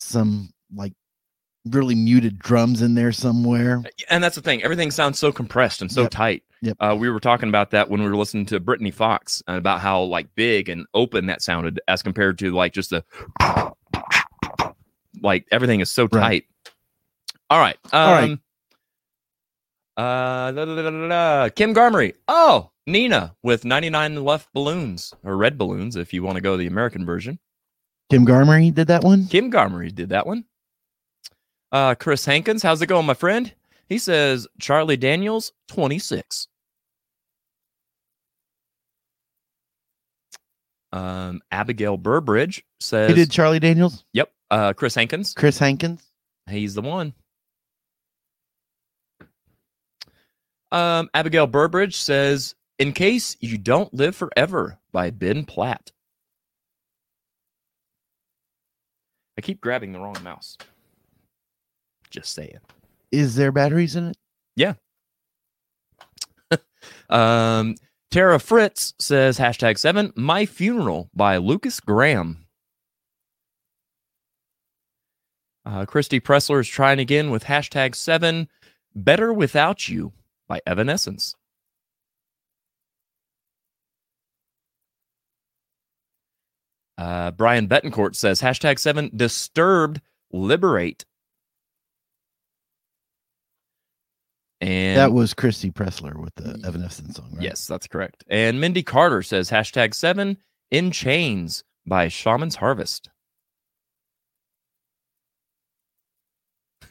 some 0.00 0.50
like 0.74 0.92
really 1.66 1.94
muted 1.94 2.38
drums 2.38 2.80
in 2.82 2.94
there 2.94 3.12
somewhere. 3.12 3.82
And 4.08 4.22
that's 4.24 4.36
the 4.36 4.42
thing. 4.42 4.62
Everything 4.62 4.90
sounds 4.90 5.18
so 5.18 5.30
compressed 5.32 5.82
and 5.82 5.92
so 5.92 6.02
Yep. 6.02 6.10
tight. 6.10 6.42
Yep. 6.62 6.76
Uh, 6.80 6.96
we 6.98 7.08
were 7.10 7.20
talking 7.20 7.48
about 7.48 7.70
that 7.70 7.88
when 7.90 8.02
we 8.02 8.08
were 8.08 8.16
listening 8.16 8.46
to 8.46 8.60
Britny 8.60 8.90
Fox 8.90 9.42
and 9.46 9.56
about 9.56 9.80
how 9.80 10.02
like 10.02 10.34
big 10.34 10.68
and 10.68 10.86
open 10.94 11.26
that 11.26 11.42
sounded 11.42 11.80
as 11.88 12.02
compared 12.02 12.38
to 12.38 12.52
like 12.52 12.72
just 12.72 12.90
the 12.90 13.04
like 15.22 15.46
everything 15.50 15.80
is 15.80 15.90
so 15.90 16.04
Right. 16.04 16.20
tight. 16.20 16.44
All 17.50 17.58
right. 17.60 17.76
Um, 17.92 18.00
All 18.08 18.12
right. 18.14 18.38
Uh, 19.96 20.52
la, 20.54 20.62
la, 20.64 20.88
la. 21.42 21.48
Kim 21.50 21.74
Garmery. 21.74 22.14
Oh, 22.28 22.70
Nina 22.86 23.34
with 23.42 23.64
99 23.64 24.16
Luftballons 24.16 25.12
or 25.24 25.36
red 25.36 25.58
balloons 25.58 25.96
if 25.96 26.12
you 26.14 26.22
want 26.22 26.36
to 26.36 26.40
go 26.40 26.56
the 26.56 26.66
American 26.66 27.04
version. 27.04 27.38
Kim 28.08 28.24
Garmery 28.26 28.72
did 28.74 28.86
that 28.88 29.02
one. 29.04 29.26
Kim 29.26 29.50
Garmery 29.52 29.94
did 29.94 30.08
that 30.10 30.26
one. 30.26 30.44
Uh, 31.72 31.94
Chris 31.94 32.24
Hankins, 32.24 32.62
how's 32.62 32.82
it 32.82 32.86
going, 32.86 33.06
my 33.06 33.14
friend? 33.14 33.52
He 33.88 33.98
says 33.98 34.46
Charlie 34.58 34.96
Daniels, 34.96 35.52
26. 35.68 36.48
Um, 40.92 41.40
Abigail 41.52 41.96
Burbridge 41.96 42.62
says, 42.80 43.08
Who 43.10 43.14
did 43.14 43.30
Charlie 43.30 43.60
Daniels? 43.60 44.04
Yep, 44.12 44.32
uh, 44.50 44.72
Chris 44.72 44.94
Hankins. 44.94 45.34
Chris 45.34 45.58
Hankins. 45.58 46.02
He's 46.48 46.74
the 46.74 46.82
one. 46.82 47.14
Um, 50.72 51.08
Abigail 51.14 51.46
Burbridge 51.46 51.96
says, 51.96 52.54
In 52.78 52.92
case 52.92 53.36
you 53.40 53.58
don't 53.58 53.92
live 53.94 54.16
forever 54.16 54.78
by 54.92 55.10
Ben 55.10 55.44
Platt. 55.44 55.92
I 59.38 59.42
keep 59.42 59.60
grabbing 59.60 59.92
the 59.92 60.00
wrong 60.00 60.16
mouse. 60.22 60.58
Just 62.10 62.32
saying. 62.32 62.58
Is 63.12 63.36
there 63.36 63.52
batteries 63.52 63.96
in 63.96 64.08
it? 64.08 64.16
Yeah. 64.56 64.74
um, 67.10 67.76
Tara 68.10 68.38
Fritz 68.40 68.94
says 68.98 69.38
hashtag 69.38 69.78
seven, 69.78 70.12
my 70.16 70.46
funeral 70.46 71.10
by 71.14 71.36
Lukas 71.36 71.78
Graham. 71.80 72.46
Uh, 75.64 75.84
Christy 75.84 76.20
Pressler 76.20 76.60
is 76.60 76.68
trying 76.68 76.98
again 76.98 77.30
with 77.30 77.44
hashtag 77.44 77.94
seven, 77.94 78.48
better 78.94 79.32
without 79.32 79.88
you 79.88 80.12
by 80.48 80.60
Evanescence. 80.66 81.36
Uh, 86.98 87.30
Brian 87.30 87.68
Betancourt 87.68 88.14
says 88.14 88.42
hashtag 88.42 88.78
seven, 88.78 89.10
disturbed, 89.14 90.00
liberate. 90.32 91.04
And 94.60 94.98
that 94.98 95.12
was 95.12 95.32
Christy 95.32 95.70
Pressler 95.70 96.20
with 96.20 96.34
the 96.34 96.60
Evanescence 96.66 97.16
song, 97.16 97.30
right? 97.32 97.42
Yes, 97.42 97.66
that's 97.66 97.86
correct. 97.86 98.24
And 98.28 98.60
Mindy 98.60 98.82
Carter 98.82 99.22
says 99.22 99.50
hashtag 99.50 99.94
seven 99.94 100.36
in 100.70 100.90
chains 100.90 101.64
by 101.86 102.08
Shaman's 102.08 102.56
Harvest. 102.56 103.08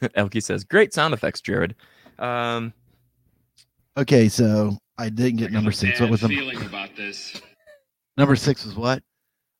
Elkie 0.00 0.42
says, 0.42 0.64
great 0.64 0.92
sound 0.92 1.14
effects, 1.14 1.40
Jared. 1.40 1.76
Um, 2.18 2.72
Okay, 3.96 4.28
so 4.28 4.78
I 4.98 5.08
didn't 5.08 5.38
get 5.38 5.50
I 5.50 5.54
number 5.54 5.72
six. 5.72 6.00
What 6.00 6.10
was 6.10 6.20
the 6.20 6.28
feeling 6.28 6.62
about 6.64 6.94
this? 6.96 7.40
number 8.16 8.36
six? 8.36 8.64
Was 8.64 8.74
what? 8.76 9.02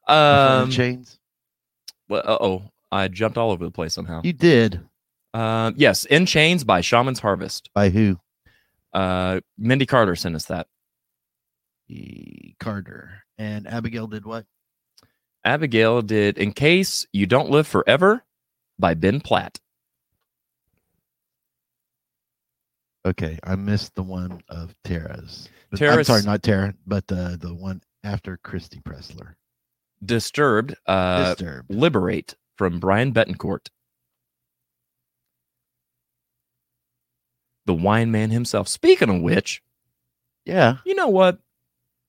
Before 0.07 0.16
um, 0.16 0.70
chains. 0.70 1.18
well, 2.09 2.23
uh 2.25 2.38
oh, 2.40 2.62
I 2.90 3.09
jumped 3.09 3.37
all 3.38 3.51
over 3.51 3.64
the 3.64 3.70
place 3.70 3.92
somehow. 3.92 4.23
You 4.25 4.33
did 4.33 4.81
Um, 5.35 5.75
yes, 5.77 6.05
In 6.07 6.27
Chains 6.27 6.64
by 6.64 6.81
Shaman's 6.81 7.21
Harvest. 7.21 7.71
by 7.75 7.90
who? 7.90 8.19
Uh, 8.93 9.40
Mindy 9.57 9.87
Carter 9.87 10.16
sent 10.16 10.35
us 10.35 10.47
that. 10.47 10.66
E- 11.88 12.55
Carter 12.59 13.23
and 13.38 13.66
Abigail 13.66 14.07
did 14.09 14.25
what? 14.25 14.45
Abigail 15.45 16.03
did 16.03 16.38
In 16.38 16.53
Case 16.53 17.07
You 17.12 17.27
Don't 17.27 17.51
Live 17.51 17.66
Forever 17.66 18.25
by 18.79 18.95
Ben 18.95 19.21
Platt. 19.21 19.59
Okay, 23.07 23.38
I 23.45 23.55
missed 23.57 23.95
the 23.95 24.03
one 24.03 24.43
of 24.49 24.75
Tara's. 24.85 25.49
But- 25.71 25.81
I'm 25.83 26.05
sorry, 26.05 26.23
not 26.23 26.43
Tara, 26.43 26.75
but 26.87 27.07
the 27.07 27.38
the 27.40 27.55
one 27.55 27.81
after 28.05 28.37
Christy 28.43 28.81
Pressler. 28.81 29.35
Disturbed, 30.05 30.75
uh, 30.87 31.35
Disturbed. 31.35 31.71
Liberate 31.73 32.35
from 32.57 32.81
Brian 32.81 33.12
Betancourt. 33.12 33.69
The 37.70 37.74
wine 37.74 38.11
man 38.11 38.30
himself. 38.30 38.66
Speaking 38.66 39.09
of 39.09 39.22
which, 39.22 39.62
Yeah. 40.44 40.78
you 40.85 40.96
know 40.96 41.06
what? 41.06 41.38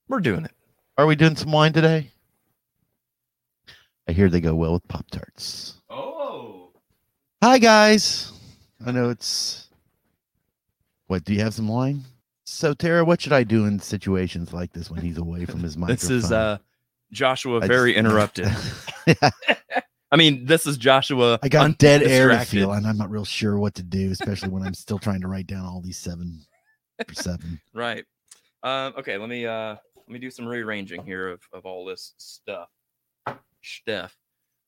We're 0.08 0.20
doing 0.20 0.44
it. 0.44 0.54
Are 0.98 1.06
we 1.06 1.16
doing 1.16 1.36
some 1.36 1.52
wine 1.52 1.72
today? 1.72 2.10
I 4.08 4.14
hear 4.14 4.28
they 4.28 4.42
go 4.42 4.56
well 4.56 4.74
with 4.74 4.88
Pop 4.88 5.06
Tarts. 5.12 5.76
Oh. 5.88 6.72
Hi 7.44 7.60
guys. 7.60 8.32
I 8.84 8.92
know 8.92 9.10
it's 9.12 9.70
what 11.06 11.26
do 11.26 11.34
you 11.36 11.42
have 11.42 11.54
some 11.54 11.68
wine? 11.68 12.06
So 12.44 12.74
Tara, 12.74 13.06
what 13.06 13.22
should 13.22 13.32
I 13.34 13.44
do 13.44 13.66
in 13.66 13.78
situations 13.78 14.54
like 14.54 14.74
this 14.74 14.90
when 14.90 15.02
he's 15.04 15.20
away 15.20 15.46
from 15.46 15.60
his 15.60 15.78
microphone? 15.78 15.96
This 16.18 16.26
is 16.26 16.32
uh 16.32 16.58
Joshua 17.12 17.60
I 17.62 17.68
very 17.68 17.92
just- 17.94 18.00
interrupted. 18.00 18.48
Yeah, 20.12 20.16
I 20.16 20.18
mean, 20.18 20.46
this 20.46 20.66
is 20.68 20.78
Joshua. 20.78 21.40
I 21.42 21.50
got 21.50 21.78
dead 21.78 22.04
air 22.04 22.28
to 22.28 22.34
undistracted. 22.34 22.50
feel, 22.60 22.72
and 22.74 22.86
I'm 22.86 22.98
not 22.98 23.10
real 23.10 23.26
sure 23.26 23.58
what 23.58 23.76
to 23.76 23.84
do, 23.84 24.12
especially 24.12 24.50
when 24.50 24.64
I'm 24.64 24.74
still 24.74 25.00
trying 25.00 25.22
to 25.22 25.28
write 25.28 25.48
down 25.48 25.66
all 25.66 25.82
these 25.82 25.98
seven 25.98 26.42
for 27.08 27.14
seven. 27.14 27.60
Right. 27.74 28.04
Um, 28.64 28.94
okay, 28.98 29.18
let 29.18 29.30
me 29.30 29.46
uh 29.46 29.76
let 29.96 30.10
me 30.10 30.20
do 30.20 30.30
some 30.30 30.46
rearranging 30.48 31.04
here 31.06 31.30
of, 31.30 31.42
of 31.54 31.66
all 31.66 31.86
this 31.86 32.14
stuff. 32.18 32.68
Stuff. 33.64 34.16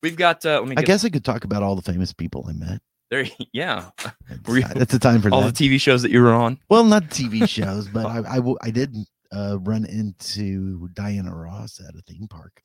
We've 0.02 0.16
got 0.16 0.46
uh 0.46 0.60
let 0.60 0.68
me 0.70 0.76
I 0.78 0.82
get 0.82 0.86
guess 0.88 1.06
I 1.06 1.10
could 1.10 1.26
talk 1.26 1.44
about 1.46 1.64
all 1.64 1.76
the 1.76 1.82
famous 1.82 2.14
people 2.14 2.46
I 2.50 2.54
met. 2.54 2.82
there 3.10 3.26
yeah. 3.54 3.90
That's, 4.30 4.48
Were 4.48 4.58
you- 4.60 4.66
that's 4.74 4.92
the 4.92 5.00
time 5.00 5.22
for 5.22 5.30
all 5.34 5.42
that. 5.42 5.56
the 5.56 5.70
TV 5.70 5.80
shows 5.80 6.02
that 6.04 6.12
you 6.12 6.22
were 6.22 6.34
on. 6.34 6.58
well, 6.70 6.84
not 6.84 7.04
TV 7.10 7.48
shows, 7.48 7.88
but 7.94 8.06
I 8.06 8.18
I, 8.20 8.36
w- 8.38 8.58
I 8.62 8.70
did 8.72 8.96
uh, 9.32 9.58
run 9.62 9.86
into 9.86 10.88
Diana 10.94 11.36
Ross 11.36 11.80
at 11.80 11.96
a 11.96 12.02
theme 12.04 12.28
park. 12.30 12.62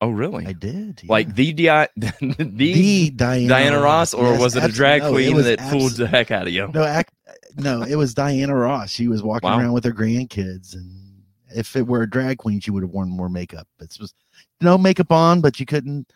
Oh 0.00 0.10
really? 0.10 0.46
I 0.46 0.52
did. 0.52 1.02
Like 1.08 1.34
the 1.34 1.52
Di- 1.52 1.88
the, 1.96 2.36
the 2.54 3.10
Diana, 3.10 3.48
Diana 3.48 3.80
Ross, 3.80 4.14
or 4.14 4.32
Yes, 4.32 4.40
was 4.40 4.56
it 4.56 4.62
a 4.64 4.68
drag 4.68 5.02
no, 5.02 5.10
queen 5.12 5.36
that 5.38 5.58
abso- 5.58 5.70
fooled 5.70 5.92
the 5.92 6.06
heck 6.06 6.30
out 6.30 6.46
of 6.46 6.52
you? 6.52 6.70
No, 6.72 6.84
act, 6.84 7.12
no, 7.56 7.82
it 7.82 7.96
was 7.96 8.14
Diana 8.14 8.54
Ross. 8.54 8.90
She 8.90 9.08
was 9.08 9.22
walking 9.22 9.48
Wow. 9.50 9.58
around 9.58 9.72
with 9.72 9.84
her 9.84 9.92
grandkids, 9.92 10.74
and 10.74 11.22
if 11.54 11.74
it 11.74 11.86
were 11.86 12.02
a 12.02 12.08
drag 12.10 12.38
queen, 12.38 12.60
she 12.60 12.70
would 12.70 12.84
have 12.84 12.92
worn 12.92 13.08
more 13.10 13.28
makeup. 13.28 13.66
It 13.80 13.96
was 14.00 14.14
no 14.60 14.78
makeup 14.78 15.10
on, 15.10 15.40
but 15.40 15.58
you 15.58 15.66
couldn't, 15.66 16.12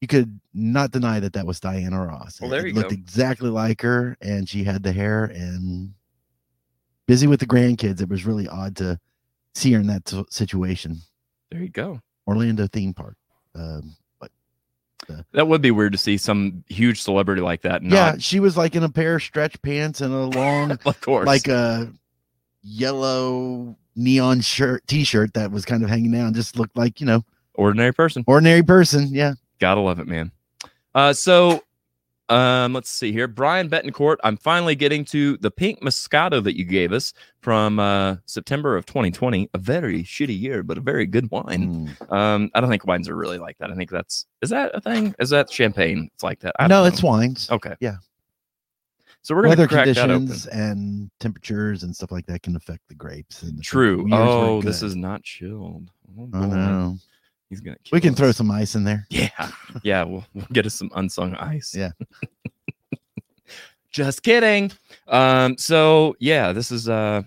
you 0.00 0.06
could 0.06 0.38
not 0.54 0.92
deny 0.92 1.18
that 1.18 1.32
that 1.32 1.44
was 1.46 1.58
Diana 1.58 2.06
Ross. 2.06 2.40
Well, 2.40 2.50
there 2.50 2.64
it 2.64 2.68
you 2.68 2.74
looked 2.74 2.90
go. 2.90 2.94
exactly 2.94 3.50
like 3.50 3.80
her, 3.82 4.16
and 4.20 4.48
she 4.48 4.62
had 4.62 4.84
the 4.84 4.92
hair 4.92 5.24
and 5.24 5.92
busy 7.06 7.26
with 7.26 7.40
the 7.40 7.46
grandkids. 7.46 8.00
It 8.00 8.08
was 8.08 8.24
really 8.24 8.46
odd 8.46 8.76
to 8.76 9.00
see 9.56 9.72
her 9.72 9.80
in 9.80 9.88
that 9.88 10.12
s- 10.12 10.22
situation. 10.30 10.98
There 11.50 11.62
you 11.62 11.70
go. 11.70 12.00
Orlando 12.28 12.66
theme 12.68 12.94
park. 12.94 13.16
Um, 13.56 13.96
but 14.20 14.30
That 15.32 15.48
would 15.48 15.62
be 15.62 15.70
weird 15.72 15.92
to 15.92 15.98
see 15.98 16.16
some 16.18 16.62
huge 16.68 17.02
celebrity 17.02 17.40
like 17.42 17.62
that. 17.62 17.82
yeah, 17.82 18.16
she 18.18 18.38
was 18.38 18.56
like 18.56 18.76
in 18.76 18.82
a 18.84 18.88
pair 18.90 19.16
of 19.16 19.22
stretch 19.22 19.60
pants 19.62 20.00
and 20.02 20.12
a 20.14 20.26
long 20.38 20.72
of 20.84 21.00
course. 21.00 21.26
like 21.26 21.48
a 21.48 21.90
yellow 22.62 23.74
neon 23.96 24.40
shirt 24.40 24.86
t-shirt 24.86 25.34
that 25.34 25.50
was 25.50 25.64
kind 25.64 25.82
of 25.82 25.88
hanging 25.88 26.12
down 26.12 26.32
just 26.34 26.56
looked 26.56 26.76
like 26.76 27.00
you 27.00 27.06
know 27.06 27.24
ordinary 27.54 27.92
person. 27.92 28.22
ordinary 28.26 28.62
person 28.62 29.08
yeah 29.10 29.32
Gotta 29.60 29.80
love 29.80 29.98
it, 29.98 30.06
man. 30.06 30.30
Uh, 30.94 31.12
so 31.12 31.60
um, 32.28 32.74
let's 32.74 32.90
see 32.90 33.12
here. 33.12 33.26
Brian 33.26 33.70
Betancourt, 33.70 34.16
I'm 34.22 34.36
finally 34.36 34.74
getting 34.74 35.04
to 35.06 35.36
the 35.38 35.50
pink 35.50 35.80
Moscato 35.80 36.42
that 36.42 36.56
you 36.56 36.64
gave 36.64 36.92
us 36.92 37.12
from 37.40 37.78
uh, 37.78 38.16
September 38.26 38.76
of 38.76 38.84
2020. 38.86 39.48
A 39.54 39.58
very 39.58 40.02
shitty 40.02 40.38
year, 40.38 40.62
but 40.62 40.78
a 40.78 40.80
very 40.80 41.06
good 41.06 41.30
wine. 41.30 41.88
Mm. 42.00 42.12
Um, 42.12 42.50
I 42.54 42.60
don't 42.60 42.68
think 42.68 42.86
wines 42.86 43.08
are 43.08 43.16
really 43.16 43.38
like 43.38 43.56
that. 43.58 43.70
I 43.70 43.74
think 43.74 43.90
that's 43.90 44.26
is 44.42 44.50
that 44.50 44.72
a 44.74 44.80
thing? 44.80 45.14
Is 45.18 45.30
that 45.30 45.50
champagne? 45.50 46.10
It's 46.14 46.22
like 46.22 46.40
that. 46.40 46.54
I 46.58 46.66
no 46.66 46.80
don't 46.80 46.92
it's 46.92 47.02
know. 47.02 47.08
wines 47.08 47.50
okay. 47.50 47.74
yeah. 47.80 47.96
So 49.22 49.34
we're 49.34 49.42
gonna 49.42 49.50
weather 49.50 49.68
crack 49.68 49.86
that 49.86 49.98
open. 49.98 50.26
conditions 50.26 50.46
and 50.46 51.10
temperatures 51.20 51.82
and 51.82 51.94
stuff 51.94 52.12
like 52.12 52.26
that 52.26 52.42
can 52.42 52.56
affect 52.56 52.88
the 52.88 52.94
grapes 52.94 53.42
and 53.42 53.58
the 53.58 53.62
True. 53.62 54.06
Oh, 54.12 54.62
this 54.62 54.82
is 54.82 54.96
not 54.96 55.22
chilled. 55.22 55.90
Oh, 56.18 56.28
oh 56.32 56.46
no 56.46 56.98
He's 57.48 57.60
gonna. 57.60 57.76
we 57.92 58.00
can 58.00 58.14
throw 58.14 58.32
some 58.32 58.50
ice 58.50 58.74
in 58.74 58.84
there 58.84 59.06
Yeah, 59.10 59.50
yeah. 59.82 60.04
We'll, 60.04 60.24
we'll 60.34 60.46
get 60.52 60.66
us 60.66 60.74
some 60.74 60.90
unsung 60.94 61.34
ice. 61.34 61.74
Yeah. 61.74 61.90
Just 63.90 64.22
kidding. 64.22 64.70
Um. 65.06 65.56
So 65.56 66.14
yeah, 66.20 66.52
this 66.52 66.70
is 66.70 66.88
uh 66.88 67.22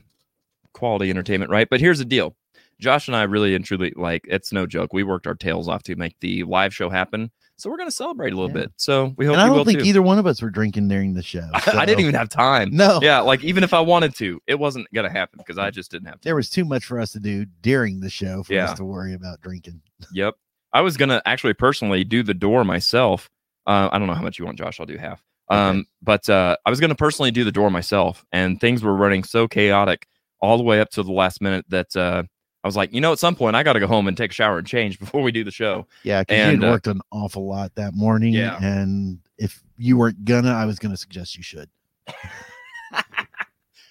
quality 0.73 1.09
entertainment, 1.09 1.51
right? 1.51 1.67
But 1.69 1.79
here's 1.79 1.99
the 1.99 2.05
deal. 2.05 2.35
Josh 2.79 3.07
and 3.07 3.15
I 3.15 3.23
really 3.23 3.55
and 3.55 3.65
truly 3.65 3.93
like 3.95 4.25
it's 4.27 4.51
no 4.51 4.65
joke. 4.65 4.93
We 4.93 5.03
worked 5.03 5.27
our 5.27 5.35
tails 5.35 5.67
off 5.67 5.83
to 5.83 5.95
make 5.95 6.19
the 6.19 6.43
live 6.43 6.73
show 6.73 6.89
happen. 6.89 7.31
So 7.61 7.69
we're 7.69 7.77
gonna 7.77 7.91
celebrate 7.91 8.33
a 8.33 8.35
little 8.35 8.49
Yeah. 8.49 8.63
bit. 8.65 8.71
So 8.77 9.13
we 9.17 9.25
hope 9.25 9.33
and 9.33 9.41
i 9.41 9.45
don't 9.47 9.55
will 9.57 9.65
think 9.65 9.79
too. 9.79 9.85
either 9.85 10.01
one 10.01 10.17
of 10.17 10.25
us 10.25 10.41
were 10.41 10.49
drinking 10.49 10.87
during 10.87 11.13
the 11.13 11.21
show 11.23 11.47
I 11.53 11.85
didn't 11.85 11.99
even 12.01 12.15
have 12.15 12.29
time. 12.29 12.69
no 12.75 12.99
Yeah, 13.01 13.19
like 13.19 13.43
even 13.43 13.63
if 13.63 13.73
I 13.73 13.79
wanted 13.79 14.15
to, 14.15 14.39
it 14.47 14.55
wasn't 14.59 14.87
gonna 14.93 15.11
happen 15.11 15.37
because 15.37 15.57
I 15.57 15.69
just 15.69 15.91
didn't 15.91 16.05
have 16.07 16.15
time. 16.15 16.21
there 16.23 16.35
was 16.35 16.49
too 16.49 16.65
much 16.65 16.85
for 16.85 16.99
us 16.99 17.11
to 17.11 17.19
do 17.19 17.45
during 17.61 17.99
the 17.99 18.09
show 18.09 18.43
for 18.43 18.53
Yeah. 18.53 18.65
us 18.65 18.73
to 18.79 18.83
worry 18.83 19.13
about 19.13 19.41
drinking 19.41 19.81
Yep. 20.13 20.33
I 20.73 20.81
was 20.81 20.97
gonna 20.97 21.21
actually 21.25 21.53
personally 21.53 22.03
do 22.03 22.23
the 22.23 22.33
door 22.33 22.63
myself. 22.63 23.29
Uh, 23.67 23.89
I 23.91 23.99
don't 23.99 24.07
know 24.07 24.15
how 24.15 24.23
much 24.23 24.39
you 24.39 24.45
want, 24.45 24.57
Josh. 24.57 24.79
I'll 24.79 24.85
do 24.85 24.97
half. 24.97 25.23
Um, 25.49 25.85
but 26.01 26.27
uh, 26.29 26.55
I 26.65 26.69
was 26.69 26.79
gonna 26.79 26.95
personally 26.95 27.29
do 27.31 27.43
the 27.43 27.51
door 27.51 27.69
myself, 27.69 28.25
and 28.31 28.59
things 28.59 28.81
were 28.81 28.95
running 28.95 29.23
so 29.23 29.47
chaotic 29.47 30.07
all 30.39 30.57
the 30.57 30.63
way 30.63 30.79
up 30.79 30.89
to 30.91 31.03
the 31.03 31.11
last 31.11 31.41
minute 31.41 31.65
that 31.69 31.95
uh, 31.95 32.23
I 32.63 32.67
was 32.67 32.75
like, 32.77 32.93
you 32.93 33.01
know, 33.01 33.11
at 33.11 33.19
some 33.19 33.35
point 33.35 33.55
I 33.55 33.63
got 33.63 33.73
to 33.73 33.79
go 33.79 33.87
home 33.87 34.07
and 34.07 34.15
take 34.15 34.31
a 34.31 34.33
shower 34.33 34.57
and 34.59 34.67
change 34.67 34.99
before 35.03 35.21
we 35.23 35.31
do 35.31 35.43
the 35.43 35.51
show. 35.51 35.87
Yeah, 36.03 36.21
because 36.21 36.37
you 36.37 36.43
And, 36.43 36.61
had 36.61 36.67
uh, 36.69 36.71
worked 36.71 36.87
an 36.87 37.01
awful 37.11 37.47
lot 37.47 37.73
that 37.75 37.93
morning. 37.95 38.33
Yeah. 38.33 38.57
And 38.61 39.19
if 39.37 39.63
you 39.77 39.97
weren't 39.97 40.23
gonna, 40.25 40.51
I 40.51 40.65
was 40.65 40.77
gonna 40.79 40.97
suggest 40.97 41.35
you 41.37 41.43
should. 41.43 41.69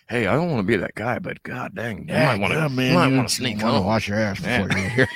Hey, 0.08 0.26
I 0.26 0.34
don't 0.34 0.50
want 0.50 0.58
to 0.58 0.66
be 0.66 0.76
that 0.76 0.96
guy, 0.96 1.20
but 1.20 1.40
god 1.44 1.72
dang, 1.76 1.98
you 1.98 2.06
Yeah, 2.08 2.26
might 2.36 2.40
want 2.40 2.52
yeah, 2.52 2.64
to, 2.64 2.68
man. 2.68 2.88
you 2.90 2.98
might 2.98 3.06
you 3.10 3.16
want 3.16 3.28
to 3.28 3.34
sneak 3.36 3.62
wanna 3.62 3.74
home. 3.78 3.86
Wash 3.86 4.08
your 4.08 4.18
ass 4.18 4.40
Yeah. 4.40 4.62
before 4.66 4.76
you 4.76 4.82
get 4.88 4.92
here. 4.92 5.08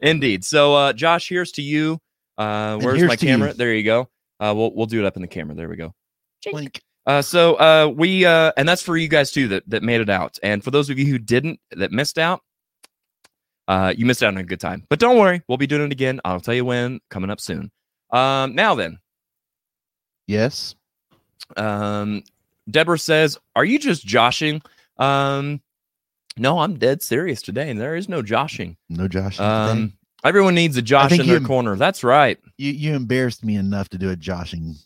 Indeed. 0.00 0.44
So, 0.44 0.74
uh, 0.76 0.92
Josh, 0.92 1.28
here's 1.28 1.50
to 1.52 1.62
you. 1.62 1.98
Uh, 2.38 2.78
where's 2.78 3.02
my 3.02 3.16
camera? 3.16 3.48
you. 3.48 3.54
There 3.54 3.74
you 3.74 3.82
go. 3.82 4.08
Uh, 4.38 4.52
we'll 4.56 4.72
we'll 4.74 4.86
do 4.86 5.00
it 5.00 5.04
up 5.04 5.16
in 5.16 5.22
the 5.22 5.26
camera. 5.26 5.56
There 5.56 5.68
we 5.68 5.74
go. 5.74 5.92
Blink. 6.52 6.80
Uh, 7.06 7.20
so 7.22 7.54
uh, 7.56 7.86
we 7.94 8.24
uh, 8.24 8.50
and 8.56 8.66
that's 8.68 8.80
for 8.82 8.96
you 8.96 9.08
guys 9.08 9.30
too 9.30 9.48
that 9.48 9.68
that 9.68 9.82
made 9.82 10.00
it 10.00 10.08
out, 10.08 10.38
and 10.42 10.64
for 10.64 10.70
those 10.70 10.88
of 10.90 10.98
you 10.98 11.06
who 11.06 11.18
didn't 11.18 11.60
that 11.72 11.92
missed 11.92 12.16
out, 12.18 12.40
uh, 13.68 13.92
you 13.96 14.06
missed 14.06 14.22
out 14.22 14.28
on 14.28 14.38
a 14.38 14.42
good 14.44 14.60
time. 14.60 14.84
But 14.88 14.98
don't 15.00 15.18
worry, 15.18 15.42
we'll 15.48 15.58
be 15.58 15.66
doing 15.66 15.82
it 15.82 15.92
again. 15.92 16.20
I'll 16.24 16.40
tell 16.40 16.54
you 16.54 16.64
when 16.64 17.00
coming 17.10 17.28
up 17.30 17.40
soon. 17.40 17.70
Um, 18.10 18.54
now 18.54 18.74
then, 18.74 18.98
Yes. 20.26 20.74
um, 21.56 22.22
Deborah 22.70 22.98
says, 22.98 23.38
"Are 23.54 23.64
you 23.64 23.78
just 23.78 24.06
joshing?" 24.06 24.62
Um, 24.96 25.60
no, 26.36 26.60
I'm 26.60 26.78
dead 26.78 27.02
serious 27.02 27.42
today, 27.42 27.70
and 27.70 27.78
there 27.80 27.96
is 27.96 28.08
no 28.08 28.22
joshing. 28.22 28.76
No 28.88 29.08
joshing. 29.08 29.44
Um, 29.44 29.92
everyone 30.24 30.54
needs 30.54 30.76
a 30.78 30.82
Josh 30.82 31.12
in 31.12 31.26
their 31.26 31.40
you- 31.40 31.46
corner. 31.46 31.76
That's 31.76 32.02
right. 32.02 32.38
you 32.56 32.72
you 32.72 32.94
embarrassed 32.94 33.44
me 33.44 33.56
enough 33.56 33.90
to 33.90 33.98
do 33.98 34.08
a 34.10 34.16
joshing 34.16 34.76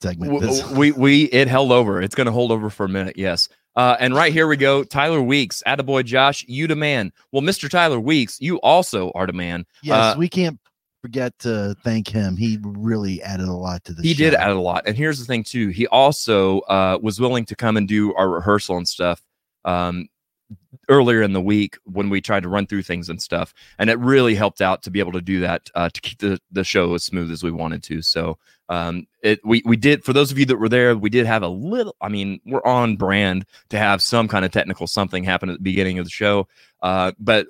segment. 0.00 0.40
This- 0.40 0.68
we 0.70 0.92
we 0.92 1.24
it 1.24 1.48
held 1.48 1.72
over. 1.72 2.00
It's 2.02 2.14
going 2.14 2.26
to 2.26 2.32
hold 2.32 2.52
over 2.52 2.70
for 2.70 2.84
a 2.84 2.88
minute. 2.88 3.16
Yes. 3.16 3.48
Uh, 3.74 3.94
and 4.00 4.14
right 4.14 4.32
here 4.32 4.46
we 4.46 4.56
go. 4.56 4.82
Tyler 4.82 5.20
Weeks, 5.20 5.62
Attaboy 5.66 6.04
Josh, 6.06 6.42
you 6.48 6.66
the 6.66 6.74
man. 6.74 7.12
Well, 7.30 7.42
Mr. 7.42 7.68
Tyler 7.68 8.00
Weeks, 8.00 8.40
you 8.40 8.58
also 8.60 9.10
are 9.14 9.26
the 9.26 9.34
man. 9.34 9.66
yes, 9.82 10.14
uh, 10.14 10.18
we 10.18 10.30
can't 10.30 10.58
forget 11.02 11.38
to 11.40 11.76
thank 11.84 12.08
him. 12.08 12.38
He 12.38 12.58
really 12.62 13.22
added 13.22 13.48
a 13.48 13.52
lot 13.52 13.84
to 13.84 13.92
the 13.92 14.02
he 14.02 14.14
show. 14.14 14.24
did 14.24 14.34
add 14.34 14.50
a 14.50 14.58
lot. 14.60 14.84
And 14.86 14.96
here's 14.96 15.18
the 15.18 15.26
thing 15.26 15.44
too. 15.44 15.68
He 15.68 15.86
also 15.88 16.60
uh, 16.60 16.98
was 17.02 17.20
willing 17.20 17.44
to 17.44 17.54
come 17.54 17.76
and 17.76 17.86
do 17.86 18.14
our 18.14 18.30
rehearsal 18.30 18.78
and 18.78 18.88
stuff 18.88 19.20
um, 19.66 20.08
earlier 20.88 21.20
in 21.22 21.34
the 21.34 21.40
week 21.42 21.76
when 21.84 22.08
we 22.08 22.20
tried 22.22 22.44
to 22.44 22.48
run 22.48 22.66
through 22.66 22.82
things 22.82 23.08
and 23.10 23.20
stuff. 23.20 23.52
And 23.78 23.90
it 23.90 23.98
really 23.98 24.34
helped 24.34 24.62
out 24.62 24.82
to 24.84 24.90
be 24.90 25.00
able 25.00 25.12
to 25.12 25.20
do 25.20 25.40
that 25.40 25.68
uh, 25.74 25.90
to 25.90 26.00
keep 26.00 26.18
the, 26.18 26.40
the 26.50 26.64
show 26.64 26.94
as 26.94 27.04
smooth 27.04 27.30
as 27.30 27.42
we 27.42 27.50
wanted 27.50 27.82
to. 27.84 28.00
So 28.00 28.38
um, 28.68 29.06
it 29.22 29.40
we 29.44 29.62
we 29.64 29.76
did 29.76 30.04
for 30.04 30.12
those 30.12 30.32
of 30.32 30.38
you 30.38 30.46
that 30.46 30.56
were 30.56 30.68
there, 30.68 30.96
we 30.96 31.10
did 31.10 31.26
have 31.26 31.42
a 31.42 31.48
little. 31.48 31.96
I 32.00 32.08
mean, 32.08 32.40
we're 32.44 32.64
on 32.64 32.96
brand 32.96 33.46
to 33.70 33.78
have 33.78 34.02
some 34.02 34.28
kind 34.28 34.44
of 34.44 34.50
technical 34.50 34.86
something 34.86 35.24
happen 35.24 35.48
at 35.48 35.58
the 35.58 35.62
beginning 35.62 35.98
of 35.98 36.04
the 36.04 36.10
show. 36.10 36.48
Uh, 36.82 37.12
but 37.18 37.46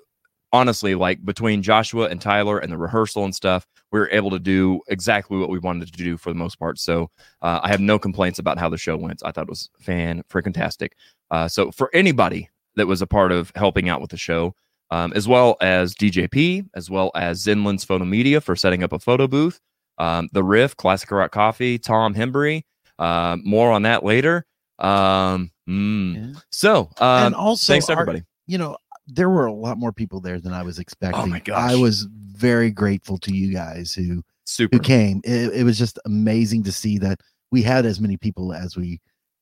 honestly, 0.52 0.94
like 0.94 1.24
between 1.24 1.62
Joshua 1.62 2.09
and 2.09 2.20
Tyler 2.20 2.59
and 2.59 2.70
the 2.70 2.79
rehearsal 2.79 3.24
and 3.24 3.35
stuff, 3.35 3.66
we 3.92 3.98
were 3.98 4.11
able 4.11 4.31
to 4.31 4.38
do 4.38 4.81
exactly 4.88 5.38
what 5.38 5.48
we 5.48 5.59
wanted 5.59 5.92
to 5.92 5.92
do 5.92 6.16
for 6.16 6.31
the 6.31 6.37
most 6.37 6.59
part. 6.59 6.79
So 6.79 7.11
uh, 7.42 7.61
I 7.62 7.68
have 7.68 7.81
no 7.81 7.98
complaints 7.98 8.38
about 8.38 8.59
how 8.59 8.68
the 8.68 8.79
show 8.79 8.96
went. 8.96 9.22
I 9.24 9.33
thought 9.33 9.44
it 9.44 9.50
was 9.50 9.70
fan 9.81 10.22
freaking 10.31 10.55
tastic. 10.55 10.96
Uh, 11.31 11.48
so 11.48 11.70
for 11.70 11.90
anybody 11.94 12.48
that 12.76 12.87
was 12.87 13.02
a 13.02 13.07
part 13.07 13.33
of 13.33 13.52
helping 13.55 13.88
out 13.88 14.00
with 14.00 14.11
the 14.11 14.16
show, 14.16 14.55
um, 14.90 15.12
as 15.14 15.26
well 15.26 15.57
as 15.61 15.94
DJP, 15.94 16.68
as 16.74 16.88
well 16.90 17.11
as 17.14 17.42
Zenland's 17.44 17.85
Photo 17.85 18.05
Media 18.05 18.40
for 18.40 18.55
setting 18.55 18.83
up 18.83 18.92
a 18.92 18.98
photo 18.98 19.26
booth, 19.26 19.61
um, 19.98 20.28
the 20.32 20.42
Riff, 20.44 20.76
Classic 20.76 21.11
Rock 21.11 21.32
Coffee, 21.32 21.78
Tom 21.78 22.14
Hembry. 22.14 22.62
Uh, 22.98 23.37
more 23.44 23.70
on 23.70 23.82
that 23.82 24.04
later. 24.04 24.46
Um, 24.78 25.50
mm. 25.68 26.14
Yeah. 26.35 26.40
So, 26.50 26.90
um, 26.98 27.26
and 27.26 27.35
also, 27.35 27.72
thanks 27.72 27.87
to 27.87 27.92
our- 27.94 28.00
everybody. 28.02 28.24
you 28.46 28.59
know, 28.59 28.76
there 29.06 29.30
were 29.30 29.46
a 29.46 29.52
lot 29.52 29.78
more 29.78 29.92
people 29.92 30.20
there 30.20 30.40
than 30.40 30.52
I 30.52 30.62
was 30.62 30.78
expecting. 30.78 31.20
Oh 31.20 31.26
my 31.26 31.40
gosh. 31.40 31.70
I 31.70 31.76
was 31.76 32.09
very 32.11 32.70
grateful 32.70 33.18
to 33.18 33.35
you 33.35 33.52
guys 33.52 33.94
who 33.94 34.22
Super. 34.44 34.76
who 34.76 34.82
came. 34.82 35.20
It, 35.24 35.54
it 35.54 35.64
was 35.64 35.78
just 35.78 35.98
amazing 36.06 36.64
to 36.64 36.72
see 36.72 36.98
that 36.98 37.20
we 37.52 37.62
had 37.62 37.87
as 37.87 38.00
many 38.00 38.16
people 38.16 38.52
as 38.52 38.76
we 38.76 39.00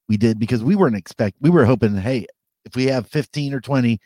we 0.08 0.16
did 0.18 0.38
because 0.38 0.62
we 0.62 0.76
weren't 0.76 0.96
expect 0.96 1.36
we 1.40 1.48
were 1.50 1.64
hoping, 1.64 1.96
hey, 1.96 2.26
if 2.64 2.76
we 2.76 2.84
have 2.86 3.06
15 3.08 3.54
or 3.54 3.60
20, 3.60 3.98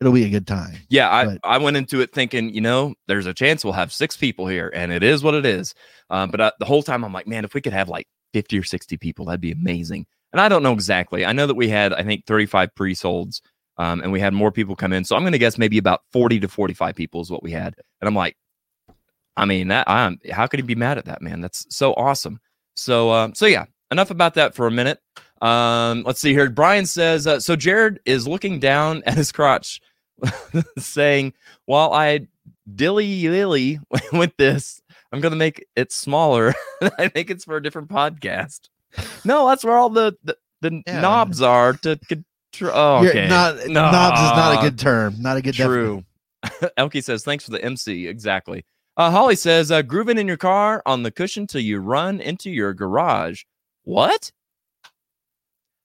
it'll 0.00 0.12
be 0.12 0.24
a 0.24 0.28
good 0.30 0.46
time. 0.46 0.76
Yeah, 0.88 1.10
I, 1.10 1.24
But- 1.24 1.38
I 1.44 1.58
went 1.58 1.76
into 1.76 2.00
it 2.00 2.12
thinking, 2.12 2.52
you 2.52 2.60
know, 2.60 2.94
there's 3.08 3.26
a 3.26 3.34
chance 3.34 3.64
we'll 3.64 3.72
have 3.74 3.92
six 3.92 4.16
people 4.16 4.46
here, 4.46 4.70
and 4.74 4.92
it 4.92 5.02
is 5.02 5.22
what 5.22 5.34
it 5.34 5.46
is. 5.46 5.74
Um, 6.10 6.30
but 6.30 6.40
I, 6.40 6.52
the 6.58 6.66
whole 6.66 6.82
time 6.82 7.04
I'm 7.04 7.12
like, 7.12 7.26
man, 7.26 7.44
if 7.44 7.54
we 7.54 7.60
could 7.60 7.72
have 7.72 7.88
like 7.88 8.06
50 8.32 8.58
or 8.58 8.64
60 8.64 8.96
people, 8.98 9.24
that'd 9.26 9.40
be 9.40 9.52
amazing. 9.52 10.06
And 10.32 10.40
I 10.40 10.48
don't 10.48 10.62
know 10.62 10.72
exactly. 10.72 11.24
I 11.24 11.32
know 11.32 11.46
that 11.46 11.54
we 11.54 11.68
had, 11.68 11.92
I 11.92 12.02
think, 12.02 12.26
35 12.26 12.74
pre-solds 12.74 13.40
Um, 13.78 14.00
and 14.02 14.12
we 14.12 14.20
had 14.20 14.32
more 14.34 14.50
people 14.52 14.76
come 14.76 14.92
in. 14.92 15.04
So 15.04 15.16
I'm 15.16 15.22
going 15.22 15.32
to 15.32 15.38
guess 15.38 15.58
maybe 15.58 15.78
about 15.78 16.00
40 16.12 16.40
to 16.40 16.48
45 16.48 16.94
people 16.94 17.20
is 17.20 17.30
what 17.30 17.42
we 17.42 17.52
had. 17.52 17.74
And 18.00 18.08
I'm 18.08 18.14
like, 18.14 18.36
I 19.36 19.44
mean, 19.44 19.68
that 19.68 19.88
I'm 19.88 20.18
how 20.30 20.46
could 20.46 20.60
he 20.60 20.62
be 20.66 20.74
mad 20.74 20.96
at 20.98 21.04
that, 21.06 21.20
man? 21.22 21.40
That's 21.42 21.66
so 21.68 21.92
awesome. 21.94 22.40
So, 22.74 23.10
uh, 23.10 23.30
so 23.34 23.46
yeah, 23.46 23.66
enough 23.90 24.10
about 24.10 24.34
that 24.34 24.54
for 24.54 24.66
a 24.66 24.70
minute. 24.70 24.98
Um, 25.42 26.02
let's 26.04 26.20
see 26.20 26.32
here. 26.32 26.48
Brian 26.50 26.86
says, 26.86 27.26
uh, 27.26 27.40
so 27.40 27.56
Jared 27.56 28.00
is 28.04 28.26
looking 28.26 28.58
down 28.58 29.02
at 29.06 29.14
his 29.14 29.32
crotch, 29.32 29.80
saying, 30.78 31.34
while 31.66 31.92
I 31.92 32.26
dilly 32.74 33.22
dilly 33.22 33.80
with 34.12 34.36
this, 34.36 34.80
I'm 35.12 35.20
going 35.20 35.32
to 35.32 35.36
make 35.38 35.66
it 35.76 35.92
smaller. 35.92 36.54
I 36.98 37.08
think 37.08 37.30
it's 37.30 37.44
for 37.44 37.56
a 37.56 37.62
different 37.62 37.88
podcast. 37.88 38.68
No, 39.24 39.46
that's 39.48 39.64
where 39.64 39.76
all 39.76 39.90
the, 39.90 40.16
the, 40.24 40.36
the 40.62 40.82
Yeah. 40.86 41.00
knobs 41.00 41.42
are 41.42 41.74
to 41.74 41.98
control. 42.08 42.72
Oh, 42.74 43.02
You're 43.02 43.10
okay. 43.10 43.28
not 43.28 43.56
No. 43.66 43.90
knobs 43.90 44.20
is 44.20 44.30
not 44.30 44.58
a 44.58 44.62
good 44.68 44.78
term. 44.78 45.14
Not 45.20 45.36
a 45.36 45.42
good 45.42 45.54
True. 45.54 46.04
Elkie 46.78 47.04
says, 47.04 47.22
thanks 47.24 47.44
for 47.44 47.50
the 47.50 47.62
MC. 47.64 48.06
Exactly. 48.06 48.64
Uh, 48.96 49.10
Holly 49.10 49.36
says, 49.36 49.70
uh, 49.70 49.82
grooving 49.82 50.16
in 50.16 50.26
your 50.26 50.38
car 50.38 50.82
on 50.86 51.02
the 51.02 51.10
cushion 51.10 51.46
till 51.46 51.60
you 51.60 51.78
run 51.78 52.20
into 52.20 52.50
your 52.50 52.72
garage. 52.72 53.42
What? 53.84 54.32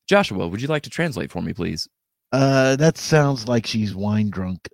Joshua, 0.07 0.47
would 0.47 0.61
you 0.61 0.67
like 0.67 0.83
to 0.83 0.89
translate 0.89 1.31
for 1.31 1.41
me, 1.41 1.53
please? 1.53 1.87
Uh, 2.31 2.75
that 2.77 2.97
sounds 2.97 3.47
like 3.47 3.65
she's 3.65 3.93
wine 3.95 4.29
drunk. 4.29 4.69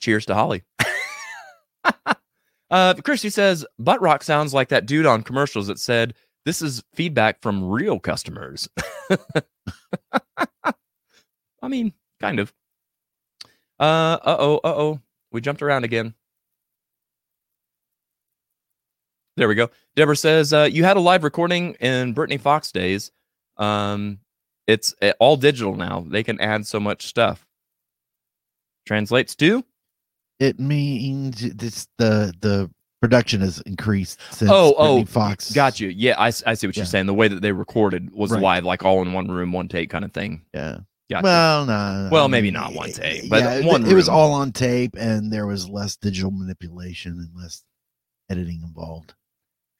Cheers 0.00 0.26
to 0.26 0.34
Holly. 0.34 0.64
uh, 2.70 2.94
Christy 2.94 3.30
says, 3.30 3.64
butt 3.78 4.00
rock 4.02 4.22
sounds 4.22 4.52
like 4.52 4.68
that 4.68 4.86
dude 4.86 5.06
on 5.06 5.22
commercials 5.22 5.68
that 5.68 5.78
said, 5.78 6.14
this 6.44 6.60
is 6.60 6.82
feedback 6.94 7.40
from 7.40 7.64
real 7.64 7.98
customers. 7.98 8.68
I 11.62 11.68
mean, 11.68 11.94
kind 12.20 12.38
of. 12.38 12.52
Uh 13.80 14.18
oh, 14.24 14.56
uh 14.62 14.74
oh. 14.76 15.00
We 15.32 15.40
jumped 15.40 15.62
around 15.62 15.84
again. 15.84 16.14
There 19.36 19.48
we 19.48 19.54
go. 19.54 19.70
Deborah 19.96 20.16
says, 20.16 20.52
uh, 20.52 20.68
you 20.70 20.84
had 20.84 20.96
a 20.96 21.00
live 21.00 21.24
recording 21.24 21.74
in 21.80 22.12
Britny 22.12 22.38
Fox 22.38 22.70
days. 22.70 23.10
Um, 23.56 24.20
it's 24.66 24.94
uh, 25.02 25.12
all 25.18 25.36
digital 25.36 25.74
now. 25.76 26.04
They 26.08 26.22
can 26.22 26.40
add 26.40 26.66
so 26.66 26.78
much 26.78 27.06
stuff. 27.06 27.46
Translates 28.86 29.34
to 29.36 29.64
It 30.38 30.60
means 30.60 31.40
this 31.54 31.88
the 31.98 32.32
the 32.40 32.70
production 33.00 33.40
has 33.40 33.60
increased 33.62 34.18
since 34.30 34.50
Oh, 34.50 34.74
oh, 34.78 35.04
Fox. 35.04 35.52
Got 35.52 35.78
you. 35.80 35.88
Yeah, 35.88 36.14
I, 36.18 36.26
I 36.28 36.30
see 36.54 36.66
what 36.66 36.76
Yeah. 36.76 36.80
you're 36.82 36.86
saying. 36.86 37.06
The 37.06 37.14
way 37.14 37.28
that 37.28 37.42
they 37.42 37.52
recorded 37.52 38.10
was 38.12 38.30
Right. 38.30 38.42
live, 38.42 38.64
like 38.64 38.84
all 38.84 39.02
in 39.02 39.12
one 39.12 39.28
room, 39.30 39.52
one 39.52 39.68
take 39.68 39.90
kind 39.90 40.04
of 40.04 40.12
thing. 40.12 40.42
Yeah. 40.54 40.78
Gotcha. 41.10 41.24
Well, 41.24 41.66
no. 41.66 42.08
Well, 42.10 42.28
maybe 42.28 42.50
not 42.50 42.72
one 42.72 42.88
eh, 42.90 42.92
tape, 42.92 43.30
but 43.30 43.42
yeah, 43.42 43.54
it- 43.56 43.64
one 43.66 43.84
It 43.86 43.92
was 43.94 44.08
all 44.08 44.32
on 44.32 44.52
tape, 44.52 44.96
and 44.98 45.30
there 45.32 45.46
was 45.46 45.68
less 45.68 45.96
digital 45.96 46.30
manipulation 46.30 47.12
and 47.12 47.28
less 47.34 47.62
editing 48.30 48.62
involved. 48.62 49.12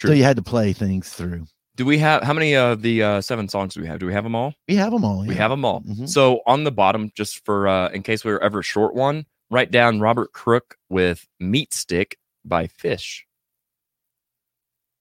So 0.09 0.13
you 0.15 0.25
had 0.25 0.37
to 0.37 0.43
play 0.43 0.73
things 0.73 1.09
through. 1.11 1.47
do 1.77 1.85
we 1.85 1.99
have 1.99 2.23
how 2.23 2.33
many 2.33 2.55
of 2.57 2.83
the 2.83 3.03
uh, 3.03 3.21
seven 3.21 3.49
songs 3.49 3.75
do 3.75 3.81
we 3.81 3.87
have? 3.89 3.99
Do 3.99 4.07
we 4.07 4.13
have 4.13 4.25
them 4.25 4.35
all? 4.35 4.55
We 4.69 4.77
have 4.77 4.93
them 4.93 5.05
all. 5.05 5.25
We 5.27 5.35
have 5.35 5.51
them 5.51 5.65
all. 5.65 5.81
Mhm. 5.83 6.09
So 6.09 6.41
on 6.47 6.65
the 6.65 6.71
bottom, 6.73 7.11
just 7.17 7.45
for 7.45 7.67
uh, 7.69 7.89
in 7.89 8.03
case 8.03 8.25
we 8.25 8.31
were 8.33 8.43
ever 8.43 8.63
short 8.63 8.95
one, 8.95 9.27
write 9.51 9.71
down 9.71 10.01
Robert 10.01 10.33
Crook 10.33 10.77
with 10.89 11.27
Meat 11.41 11.73
Stick 11.75 12.17
by 12.45 12.67
Phish. 12.67 13.21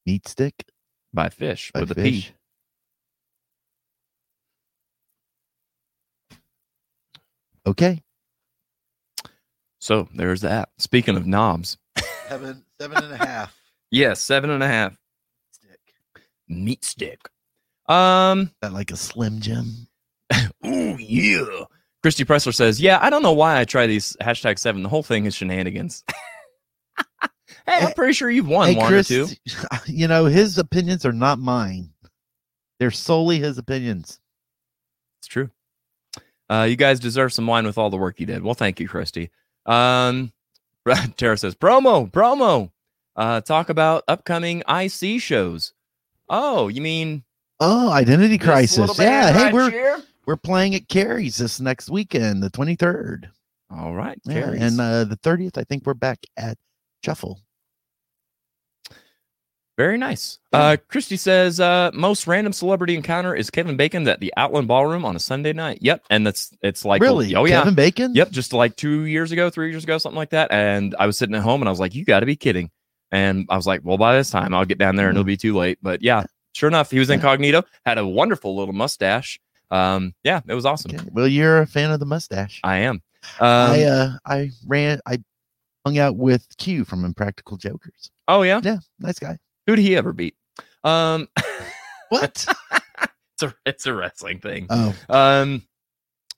meat 0.05 0.27
stick 0.27 0.65
By 1.13 1.29
Phish 1.29 1.71
by 1.71 1.81
with 1.81 1.91
a 1.91 1.95
P. 1.95 2.27
Okay. 7.65 8.01
So 9.79 10.07
there's 10.13 10.41
that. 10.41 10.69
Speaking 10.77 11.15
of 11.17 11.25
knobs, 11.27 11.77
Seven, 12.29 12.63
seven 12.79 13.03
and 13.03 13.13
a 13.13 13.17
half. 13.17 13.55
Yes, 13.93 14.19
seven 14.21 14.49
and 14.49 14.63
a 14.63 14.67
half. 14.67 14.97
Stick. 15.51 15.79
Meat 16.47 16.83
Stick. 16.83 17.19
Um, 17.87 18.51
That 18.61 18.73
like 18.73 18.91
a 18.91 18.97
slim 18.97 19.39
Jim. 19.39 19.87
oh 20.63 20.97
yeah. 20.97 21.65
Christy 22.01 22.25
Pressler 22.25 22.53
says, 22.53 22.81
Yeah, 22.81 22.99
I 23.01 23.09
don't 23.09 23.23
know 23.23 23.31
why 23.31 23.59
I 23.59 23.65
try 23.65 23.87
these 23.87 24.17
hashtag 24.21 24.59
seven. 24.59 24.83
The 24.83 24.89
whole 24.89 25.03
thing 25.03 25.25
is 25.25 25.35
shenanigans. 25.35 26.03
hey, 27.21 27.27
I'm 27.67 27.93
pretty 27.93 28.13
sure 28.13 28.29
you've 28.29 28.47
won 28.47 28.69
Hey, 28.69 28.75
one 28.75 28.87
Chris, 28.87 29.09
or 29.11 29.27
two. 29.27 29.35
you 29.85 30.07
know 30.07 30.25
his 30.25 30.57
opinions 30.57 31.05
are 31.05 31.13
not 31.13 31.39
mine. 31.39 31.91
They're 32.79 32.91
solely 32.91 33.39
his 33.39 33.57
opinions. 33.57 34.19
It's 35.19 35.27
true. 35.27 35.49
Uh, 36.49 36.63
you 36.69 36.75
guys 36.75 36.99
deserve 36.99 37.31
some 37.31 37.47
wine 37.47 37.65
with 37.65 37.77
all 37.77 37.89
the 37.89 37.97
work 37.97 38.19
you 38.19 38.25
did. 38.25 38.43
Well, 38.43 38.53
thank 38.53 38.79
you, 38.79 38.87
Christy. 38.87 39.29
Um, 39.65 40.33
Tara 41.15 41.37
says, 41.37 41.55
promo, 41.55 42.11
promo. 42.11 42.69
Uh, 43.15 43.41
talk 43.41 43.69
about 43.69 44.03
upcoming 44.07 44.63
IC 44.67 45.21
shows. 45.21 45.73
Oh, 46.29 46.67
you 46.67 46.81
mean 46.81 47.23
Oh, 47.59 47.91
Identity 47.91 48.37
Crisis. 48.37 48.97
Yeah. 48.99 49.31
Hey, 49.31 49.43
right 49.45 49.53
we're 49.53 49.69
here? 49.69 50.01
we're 50.25 50.35
playing 50.35 50.75
at 50.75 50.87
Carrie's 50.87 51.37
this 51.37 51.59
next 51.59 51.89
weekend, 51.89 52.41
the 52.43 52.49
23rd. 52.49 53.29
all 53.69 53.93
right. 53.93 54.19
Yeah, 54.25 54.33
Carries. 54.41 54.61
and 54.61 54.81
uh, 54.81 55.03
the 55.05 55.17
30th, 55.17 55.57
I 55.57 55.63
think 55.63 55.85
we're 55.85 55.93
back 55.93 56.19
at 56.35 56.57
Shuffle. 57.05 57.39
Very 59.75 59.97
nice. 59.97 60.37
Uh, 60.51 60.77
Christy 60.87 61.17
says, 61.17 61.59
uh, 61.59 61.89
most 61.95 62.27
random 62.27 62.53
celebrity 62.53 62.95
encounter 62.95 63.33
is 63.35 63.49
Kevin 63.49 63.75
Bacon 63.75 64.07
at 64.07 64.19
the 64.19 64.31
Outland 64.37 64.67
Ballroom 64.67 65.03
on 65.03 65.15
a 65.15 65.19
Sunday 65.19 65.51
night. 65.51 65.79
Yep. 65.81 66.03
And 66.11 66.27
that's, 66.27 66.55
it's 66.61 66.85
like, 66.85 67.01
really? 67.01 67.33
oh, 67.35 67.45
yeah. 67.45 67.59
Kevin 67.59 67.73
Bacon? 67.73 68.13
Yep, 68.13 68.29
just 68.29 68.53
like 68.53 68.75
two 68.75 69.05
years 69.05 69.31
ago, 69.31 69.49
three 69.49 69.71
years 69.71 69.83
ago, 69.83 69.97
something 69.97 70.17
like 70.17 70.29
that. 70.29 70.51
And 70.51 70.95
I 70.99 71.07
was 71.07 71.17
sitting 71.17 71.33
at 71.35 71.41
home 71.41 71.61
and 71.63 71.67
I 71.69 71.71
was 71.71 71.79
like, 71.79 71.95
you 71.95 72.05
got 72.05 72.19
to 72.19 72.27
be 72.27 72.35
kidding. 72.35 72.69
And 73.13 73.45
I 73.49 73.55
was 73.55 73.65
like, 73.67 73.81
well, 73.83 73.97
by 73.97 74.17
this 74.17 74.29
time 74.31 74.53
I'll 74.53 74.65
get 74.65 74.77
down 74.79 74.95
there 74.97 75.07
and 75.07 75.15
it'll 75.15 75.23
be 75.23 75.37
too 75.37 75.55
late. 75.55 75.77
But 75.81 76.01
yeah, 76.01 76.23
sure 76.53 76.67
enough, 76.67 76.89
he 76.91 76.99
was 76.99 77.09
incognito, 77.09 77.63
had 77.85 77.97
a 77.97 78.05
wonderful 78.07 78.55
little 78.57 78.73
mustache. 78.73 79.39
Um, 79.71 80.13
yeah, 80.23 80.41
it 80.47 80.53
was 80.53 80.65
awesome. 80.65 80.95
Okay. 80.95 81.07
Well, 81.11 81.27
you're 81.27 81.59
a 81.61 81.67
fan 81.67 81.91
of 81.91 81.99
the 81.99 82.05
mustache. 82.05 82.59
I 82.63 82.77
am. 82.79 83.01
Um, 83.39 83.47
I 83.47 83.83
uh, 83.83 84.11
I 84.25 84.51
ran. 84.67 84.99
I 85.05 85.17
hung 85.85 85.97
out 85.97 86.15
with 86.17 86.45
Q 86.57 86.83
from 86.85 87.05
Impractical 87.05 87.57
Jokers. 87.57 88.11
oh, 88.27 88.41
yeah. 88.41 88.61
Yeah, 88.63 88.77
nice 88.99 89.19
guy. 89.19 89.37
Who'd 89.67 89.79
he 89.79 89.95
ever 89.95 90.11
beat? 90.13 90.35
Um, 90.83 91.27
What? 92.09 92.45
it's, 93.01 93.43
a, 93.43 93.55
it's 93.65 93.85
a 93.85 93.93
wrestling 93.93 94.39
thing. 94.39 94.67
oh, 94.69 94.93
Um, 95.09 95.63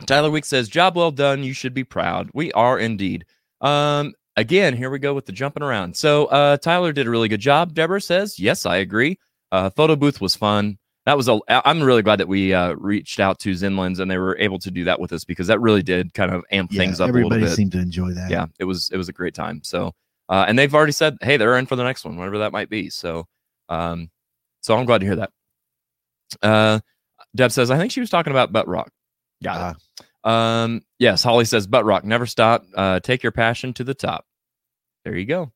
Tyler 0.06 0.30
Week 0.30 0.46
says, 0.46 0.68
"Job 0.70 0.96
well 0.96 1.12
done. 1.12 1.44
You 1.44 1.54
should 1.54 1.74
be 1.74 1.84
proud. 1.84 2.30
We 2.34 2.52
are 2.54 2.78
indeed." 2.80 3.26
Um, 3.62 4.14
again, 4.36 4.76
here 4.76 4.89
we 4.89 5.00
go 5.00 5.13
with 5.13 5.26
the 5.26 5.32
jumping 5.32 5.63
around. 5.63 5.95
So, 5.95 6.26
uh, 6.26 6.58
Tyler 6.58 6.91
did 6.91 7.08
a 7.08 7.10
really 7.10 7.28
good 7.28 7.39
job. 7.39 7.74
Deborah 7.74 8.02
says, 8.02 8.39
"Yes, 8.39 8.65
I 8.65 8.78
agree." 8.78 9.19
Uh, 9.52 9.69
photo 9.69 9.95
booth 9.95 10.21
was 10.21 10.36
fun. 10.36 10.78
That 11.06 11.17
was 11.17 11.28
a. 11.28 11.39
I'm 11.50 11.82
really 11.84 12.02
glad 12.02 12.19
that 12.19 12.28
we 12.28 12.54
uh, 12.54 12.74
reached 12.74 13.19
out 13.19 13.39
to 13.39 13.52
Zinlands 13.52 14.00
and 14.00 14.10
they 14.10 14.17
were 14.17 14.38
able 14.39 14.58
to 14.60 14.71
do 14.71 14.84
that 14.86 15.00
with 15.00 15.13
us 15.13 15.24
because 15.24 15.48
that 15.48 15.62
really 15.62 15.84
did 15.84 16.13
kind 16.13 16.34
of 16.34 16.43
amp 16.52 16.71
yeah. 16.71 16.80
things 16.80 17.00
up 17.00 17.10
a 17.10 17.13
little 17.13 17.32
everybody 17.32 17.56
seemed 17.56 17.71
to 17.74 17.80
enjoy 17.80 18.12
that. 18.12 18.30
yeah, 18.30 18.48
it 18.60 18.65
was 18.65 18.89
it 18.91 18.98
was 18.98 19.08
a 19.08 19.13
great 19.13 19.36
time. 19.36 19.62
So, 19.63 19.93
uh, 20.30 20.45
and 20.48 20.58
they've 20.58 20.74
already 20.74 20.93
said, 20.93 21.17
"Hey, 21.21 21.38
they're 21.38 21.58
in 21.58 21.67
for 21.67 21.76
the 21.76 21.84
next 21.84 22.06
one, 22.06 22.17
whatever 22.17 22.39
that 22.39 22.52
might 22.52 22.69
be." 22.69 22.89
So, 22.89 23.28
um, 23.69 24.10
so 24.62 24.76
I'm 24.76 24.86
glad 24.86 25.00
to 25.02 25.06
hear 25.06 25.15
that. 25.17 25.32
Uh, 26.41 26.80
Deb 27.36 27.52
says, 27.52 27.69
"I 27.69 27.78
think 27.78 27.91
she 27.91 28.00
was 28.00 28.10
talking 28.10 28.32
about 28.32 28.52
butt 28.52 28.67
rock." 28.67 28.91
It. 29.71 30.06
Um, 30.26 30.82
yes, 31.00 31.24
Holly 31.24 31.46
says, 31.46 31.68
"Butt 31.68 31.86
rock, 31.86 32.04
never 32.04 32.26
stop. 32.26 32.66
Uh, 32.76 33.00
take 33.00 33.24
your 33.24 33.32
passion 33.32 33.74
to 33.74 33.84
the 33.84 33.94
top." 33.94 34.26
There 35.06 35.16
you 35.16 35.26
go. 35.26 35.52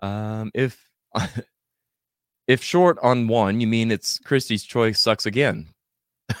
Um, 0.00 0.50
if 0.54 0.88
if 2.48 2.62
short 2.62 2.98
on 3.02 3.28
one, 3.28 3.60
you 3.60 3.66
mean 3.66 3.90
it's 3.90 4.18
Christie's 4.18 4.64
choice 4.64 4.98
sucks 5.00 5.26
again? 5.26 5.68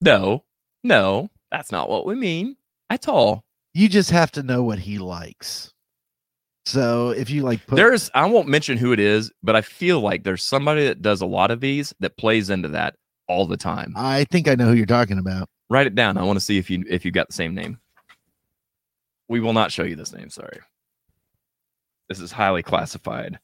no, 0.00 0.44
no, 0.82 1.28
that's 1.50 1.70
not 1.70 1.90
what 1.90 2.06
we 2.06 2.14
mean 2.14 2.56
at 2.90 3.08
all. 3.08 3.44
You 3.74 3.88
just 3.88 4.10
have 4.10 4.32
to 4.32 4.42
know 4.42 4.62
what 4.62 4.78
he 4.78 4.98
likes. 4.98 5.72
So 6.64 7.10
if 7.10 7.30
you 7.30 7.42
like, 7.42 7.66
put, 7.66 7.76
there's 7.76 8.10
I 8.14 8.26
won't 8.26 8.48
mention 8.48 8.76
who 8.76 8.92
it 8.92 9.00
is, 9.00 9.32
but 9.42 9.56
I 9.56 9.62
feel 9.62 10.00
like 10.00 10.24
there's 10.24 10.42
somebody 10.42 10.86
that 10.86 11.02
does 11.02 11.20
a 11.20 11.26
lot 11.26 11.50
of 11.50 11.60
these 11.60 11.94
that 12.00 12.16
plays 12.16 12.50
into 12.50 12.68
that 12.68 12.96
all 13.26 13.46
the 13.46 13.56
time. 13.56 13.94
I 13.96 14.24
think 14.24 14.48
I 14.48 14.54
know 14.54 14.66
who 14.66 14.74
you're 14.74 14.86
talking 14.86 15.18
about. 15.18 15.48
Write 15.70 15.86
it 15.86 15.94
down. 15.94 16.16
I 16.16 16.22
want 16.24 16.38
to 16.38 16.44
see 16.44 16.58
if 16.58 16.70
you 16.70 16.84
if 16.88 17.04
you 17.04 17.10
got 17.10 17.28
the 17.28 17.34
same 17.34 17.54
name. 17.54 17.78
We 19.28 19.40
will 19.40 19.52
not 19.52 19.70
show 19.70 19.82
you 19.82 19.96
this 19.96 20.12
name, 20.12 20.30
sorry. 20.30 20.60
This 22.08 22.20
is 22.20 22.32
highly 22.32 22.62
classified 22.62 23.38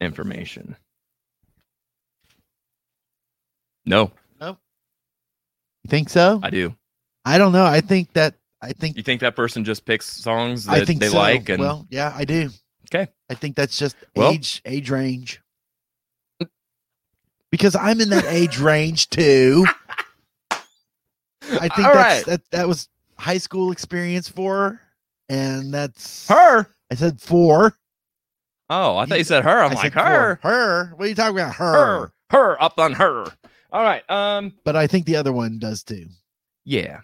information. 0.00 0.76
No, 3.86 4.12
No. 4.40 4.58
You 5.84 5.88
think 5.88 6.08
so? 6.10 6.38
I 6.42 6.50
do. 6.50 6.74
I 7.24 7.38
don't 7.38 7.52
know. 7.52 7.64
I 7.64 7.80
think 7.80 8.12
that 8.12 8.34
I 8.60 8.72
think 8.72 8.96
You 8.96 9.02
think 9.02 9.22
that 9.22 9.34
person 9.34 9.64
just 9.64 9.84
picks 9.84 10.06
songs 10.06 10.66
that 10.66 10.72
I 10.74 10.84
think 10.84 11.00
they 11.00 11.08
so. 11.08 11.18
like 11.18 11.48
and 11.48 11.60
well, 11.60 11.86
yeah, 11.90 12.12
I 12.14 12.24
do. 12.24 12.50
Okay. 12.94 13.10
I 13.30 13.34
think 13.34 13.56
that's 13.56 13.78
just 13.78 13.96
Well- 14.14 14.32
age 14.32 14.60
age 14.64 14.90
range. 14.90 15.40
Because 17.50 17.74
I'm 17.76 18.00
in 18.00 18.08
that 18.10 18.24
age 18.26 18.58
range 18.58 19.08
too. 19.10 19.66
I 21.60 21.68
think 21.68 21.86
All 21.86 21.94
that's, 21.94 21.94
right. 21.94 22.24
that 22.26 22.50
that 22.50 22.68
was 22.68 22.88
high 23.18 23.38
school 23.38 23.72
experience 23.72 24.28
for 24.28 24.54
her, 24.54 24.80
and 25.28 25.72
that's 25.72 26.28
Her. 26.28 26.66
I 26.90 26.94
said 26.94 27.20
four. 27.20 27.76
Oh, 28.70 28.96
I 28.96 29.06
thought 29.06 29.18
you 29.18 29.24
said 29.24 29.44
her. 29.44 29.62
I'm 29.62 29.72
I 29.72 29.74
like 29.74 29.92
her. 29.92 30.38
four. 30.42 30.50
Her. 30.50 30.92
What 30.96 31.04
are 31.04 31.08
you 31.08 31.14
talking 31.14 31.36
about? 31.38 31.54
Her. 31.54 31.72
Her. 31.72 32.12
Her 32.30 32.62
up 32.62 32.78
on 32.78 32.92
her. 32.94 33.26
All 33.72 33.82
right. 33.82 34.08
Um. 34.10 34.54
But 34.64 34.76
I 34.76 34.86
think 34.86 35.06
the 35.06 35.16
other 35.16 35.32
one 35.32 35.58
does 35.58 35.82
too. 35.82 36.06
Yeah. 36.64 37.00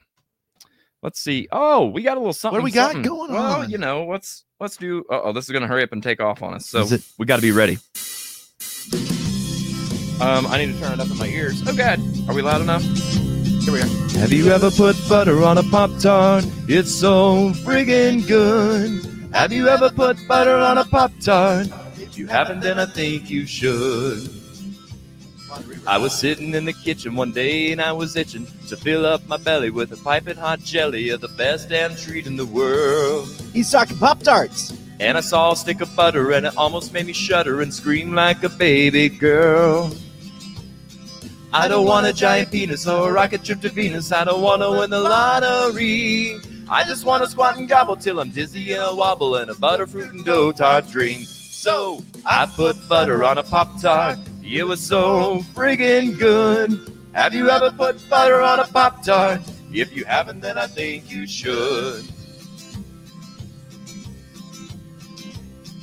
Let's 1.02 1.20
see. 1.20 1.46
Oh, 1.52 1.86
we 1.86 2.02
got 2.02 2.16
a 2.16 2.20
little 2.20 2.32
something. 2.32 2.56
What 2.56 2.60
do 2.60 2.64
we 2.64 2.70
got 2.72 3.02
going 3.04 3.32
well, 3.32 3.52
on? 3.52 3.58
Well, 3.60 3.70
you 3.70 3.78
know, 3.78 4.06
let's 4.06 4.44
let's 4.60 4.76
do. 4.76 5.04
Oh, 5.10 5.32
this 5.32 5.44
is 5.44 5.50
gonna 5.50 5.66
hurry 5.66 5.82
up 5.82 5.92
and 5.92 6.02
take 6.02 6.20
off 6.20 6.42
on 6.42 6.54
us. 6.54 6.66
So 6.66 6.80
it- 6.80 7.02
we 7.18 7.26
got 7.26 7.36
to 7.36 7.42
be 7.42 7.52
ready. 7.52 7.78
Um, 10.20 10.46
I 10.48 10.58
need 10.58 10.72
to 10.74 10.80
turn 10.80 10.94
it 10.94 11.00
up 11.00 11.08
in 11.10 11.16
my 11.16 11.28
ears. 11.28 11.62
Oh 11.66 11.76
God, 11.76 12.00
are 12.28 12.34
we 12.34 12.42
loud 12.42 12.60
enough? 12.60 12.82
Here 13.68 13.74
we 13.74 13.82
are. 13.82 14.18
Have 14.20 14.32
you 14.32 14.50
ever 14.50 14.70
put 14.70 14.96
butter 15.10 15.44
on 15.44 15.58
a 15.58 15.62
pop 15.62 15.90
tart? 15.98 16.42
It's 16.68 16.90
so 16.90 17.50
friggin' 17.66 18.26
good. 18.26 19.04
Have 19.34 19.52
you 19.52 19.68
ever 19.68 19.90
put 19.90 20.16
butter 20.26 20.56
on 20.56 20.78
a 20.78 20.86
pop 20.86 21.12
tart? 21.20 21.68
If 21.98 22.16
you 22.16 22.28
haven't, 22.28 22.60
then 22.60 22.78
I 22.78 22.86
think 22.86 23.28
you 23.28 23.44
should. 23.44 24.30
I 25.86 25.98
was 25.98 26.18
sitting 26.18 26.54
in 26.54 26.64
the 26.64 26.72
kitchen 26.72 27.14
one 27.14 27.32
day 27.32 27.70
and 27.70 27.82
I 27.82 27.92
was 27.92 28.16
itching 28.16 28.46
to 28.68 28.76
fill 28.78 29.04
up 29.04 29.28
my 29.28 29.36
belly 29.36 29.68
with 29.68 29.92
a 29.92 29.98
piping 29.98 30.38
hot 30.38 30.60
jelly 30.60 31.10
of 31.10 31.20
the 31.20 31.28
best 31.28 31.68
damn 31.68 31.94
treat 31.94 32.26
in 32.26 32.36
the 32.36 32.46
world. 32.46 33.28
He's 33.52 33.70
talking 33.70 33.98
Pop 33.98 34.22
Tarts. 34.22 34.72
And 34.98 35.18
I 35.18 35.20
saw 35.20 35.52
a 35.52 35.56
stick 35.56 35.82
of 35.82 35.94
butter 35.94 36.32
and 36.32 36.46
it 36.46 36.56
almost 36.56 36.94
made 36.94 37.04
me 37.04 37.12
shudder 37.12 37.60
and 37.60 37.74
scream 37.74 38.14
like 38.14 38.42
a 38.44 38.48
baby 38.48 39.10
girl. 39.10 39.94
I 41.52 41.66
don't 41.66 41.86
want 41.86 42.06
a 42.06 42.12
giant 42.12 42.50
penis 42.50 42.86
or 42.86 43.08
a 43.08 43.12
rocket 43.12 43.42
trip 43.42 43.60
to 43.62 43.70
Venus. 43.70 44.12
I 44.12 44.24
don't 44.24 44.42
want 44.42 44.62
to 44.62 44.70
win 44.70 44.90
the 44.90 45.00
lottery. 45.00 46.38
I 46.68 46.84
just 46.84 47.06
want 47.06 47.22
to 47.24 47.30
squat 47.30 47.56
and 47.56 47.68
gobble 47.68 47.96
till 47.96 48.20
I'm 48.20 48.30
dizzy 48.30 48.72
and 48.72 48.82
a 48.82 48.94
wobble 48.94 49.36
and 49.36 49.50
a 49.50 49.54
butterfruit 49.54 50.12
and 50.12 50.24
dough 50.24 50.52
tart 50.52 50.88
dream. 50.90 51.24
So 51.24 52.04
I 52.26 52.44
put 52.46 52.76
butter 52.88 53.24
on 53.24 53.38
a 53.38 53.42
pop 53.42 53.80
tart. 53.80 54.18
It 54.42 54.64
was 54.64 54.80
so 54.80 55.38
friggin' 55.54 56.18
good. 56.18 56.92
Have 57.12 57.32
you 57.32 57.48
ever 57.48 57.70
put 57.70 58.08
butter 58.10 58.42
on 58.42 58.60
a 58.60 58.66
pop 58.66 59.02
tart? 59.02 59.40
If 59.72 59.96
you 59.96 60.04
haven't, 60.04 60.40
then 60.40 60.58
I 60.58 60.66
think 60.66 61.10
you 61.10 61.26
should. 61.26 62.04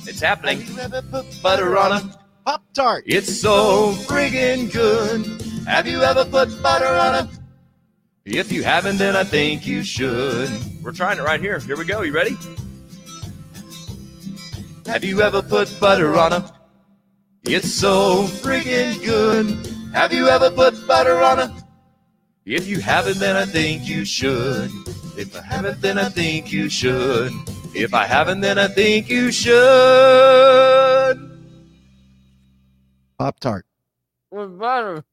It's 0.08 0.20
happening. 0.20 0.60
Have 0.60 0.70
you 0.70 0.78
ever 0.78 1.02
put 1.02 1.42
Butter 1.42 1.76
on 1.76 1.92
a 1.92 2.18
Pop 2.44 2.62
Tart? 2.72 3.04
it's 3.06 3.40
so 3.40 3.92
friggin' 4.06 4.72
good. 4.72 5.55
Have 5.66 5.88
you 5.88 6.02
ever 6.02 6.24
put 6.24 6.62
butter 6.62 6.86
on 6.86 7.14
a? 7.16 7.30
If 8.24 8.52
you 8.52 8.62
haven't, 8.62 8.98
then 8.98 9.16
I 9.16 9.24
think 9.24 9.66
you 9.66 9.82
should. 9.82 10.48
We're 10.80 10.92
trying 10.92 11.18
it 11.18 11.22
right 11.22 11.40
here. 11.40 11.58
Here 11.58 11.76
we 11.76 11.84
go. 11.84 12.02
You 12.02 12.12
ready? 12.12 12.36
Have 14.86 15.02
you 15.02 15.22
ever 15.22 15.42
put 15.42 15.68
butter 15.80 16.14
on 16.16 16.32
a? 16.34 16.52
It's 17.42 17.72
so 17.72 18.24
friggin' 18.24 19.04
good. 19.04 19.46
Have 19.92 20.12
you 20.12 20.28
ever 20.28 20.50
put 20.50 20.86
butter 20.86 21.20
on 21.20 21.40
a? 21.40 21.56
If 22.44 22.68
you 22.68 22.80
haven't, 22.80 23.18
then 23.18 23.34
I 23.34 23.44
think 23.44 23.88
you 23.88 24.04
should. 24.04 24.70
If 25.18 25.36
I 25.36 25.42
haven't, 25.42 25.80
then 25.80 25.98
I 25.98 26.08
think 26.08 26.52
you 26.52 26.68
should. 26.68 27.32
If 27.74 27.92
I 27.92 28.04
haven't, 28.04 28.40
then 28.40 28.56
I 28.56 28.68
think 28.68 29.10
you 29.10 29.32
should. 29.32 29.56
Pop 33.18 33.40
Tart. 33.40 33.66
With 34.30 34.58
butter. 34.58 35.04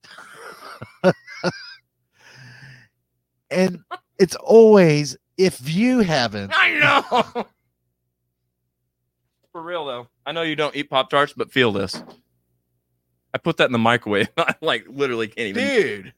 And 3.53 3.79
it's 4.19 4.35
always 4.35 5.17
if 5.37 5.69
you 5.69 5.99
haven't. 5.99 6.51
I 6.55 6.73
know. 7.33 7.45
For 9.51 9.61
real 9.61 9.85
though, 9.85 10.07
I 10.25 10.31
know 10.31 10.41
you 10.41 10.55
don't 10.55 10.75
eat 10.75 10.89
Pop 10.89 11.09
Tarts, 11.09 11.33
but 11.33 11.51
feel 11.51 11.71
this. 11.71 12.01
I 13.33 13.37
put 13.37 13.57
that 13.57 13.65
in 13.65 13.71
the 13.71 13.79
microwave. 13.79 14.29
I 14.37 14.55
like 14.61 14.85
literally 14.89 15.27
can't 15.27 15.57
even. 15.57 15.67
Dude. 15.67 16.13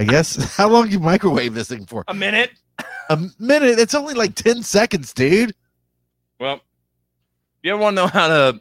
I 0.00 0.04
guess 0.04 0.36
how 0.56 0.68
long 0.68 0.90
you 0.90 0.98
microwave 0.98 1.54
this 1.54 1.68
thing 1.68 1.86
for? 1.86 2.04
A 2.08 2.14
minute. 2.14 2.50
A 3.08 3.18
minute. 3.38 3.78
It's 3.78 3.94
only 3.94 4.14
like 4.14 4.34
10 4.34 4.62
seconds, 4.62 5.12
dude. 5.12 5.54
Well, 6.38 6.60
you 7.62 7.72
ever 7.72 7.80
want 7.80 7.96
to 7.96 8.02
know 8.02 8.06
how 8.08 8.28
to? 8.28 8.60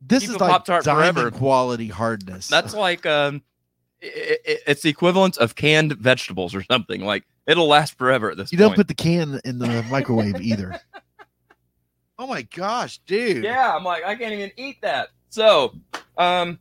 This 0.00 0.22
is 0.24 0.30
a 0.30 0.38
like 0.38 0.50
Pop-Tart 0.50 0.84
diamond 0.84 1.16
forever. 1.16 1.30
quality 1.32 1.88
hardness. 1.88 2.46
That's 2.46 2.74
like 2.74 3.04
um, 3.06 3.42
i 4.02 4.38
i 4.46 4.58
it's 4.66 4.82
the 4.82 4.90
equivalent 4.90 5.36
of 5.38 5.54
canned 5.54 5.92
vegetables 5.92 6.54
or 6.54 6.62
something. 6.62 7.04
Like 7.04 7.24
it'll 7.46 7.68
last 7.68 7.96
forever 7.96 8.30
at 8.30 8.36
this 8.36 8.52
you 8.52 8.58
don't 8.58 8.74
put 8.74 8.88
the 8.88 8.94
can 8.94 9.40
in 9.44 9.58
the 9.58 9.82
microwave 9.90 10.40
either. 10.40 10.80
Oh 12.18 12.26
my 12.26 12.42
gosh, 12.42 12.98
dude. 13.06 13.44
yeah, 13.44 13.74
I'm 13.74 13.84
like 13.84 14.04
I 14.04 14.14
can't 14.16 14.32
even 14.32 14.50
eat 14.56 14.80
that. 14.82 15.08
So, 15.30 15.74
um, 16.16 16.58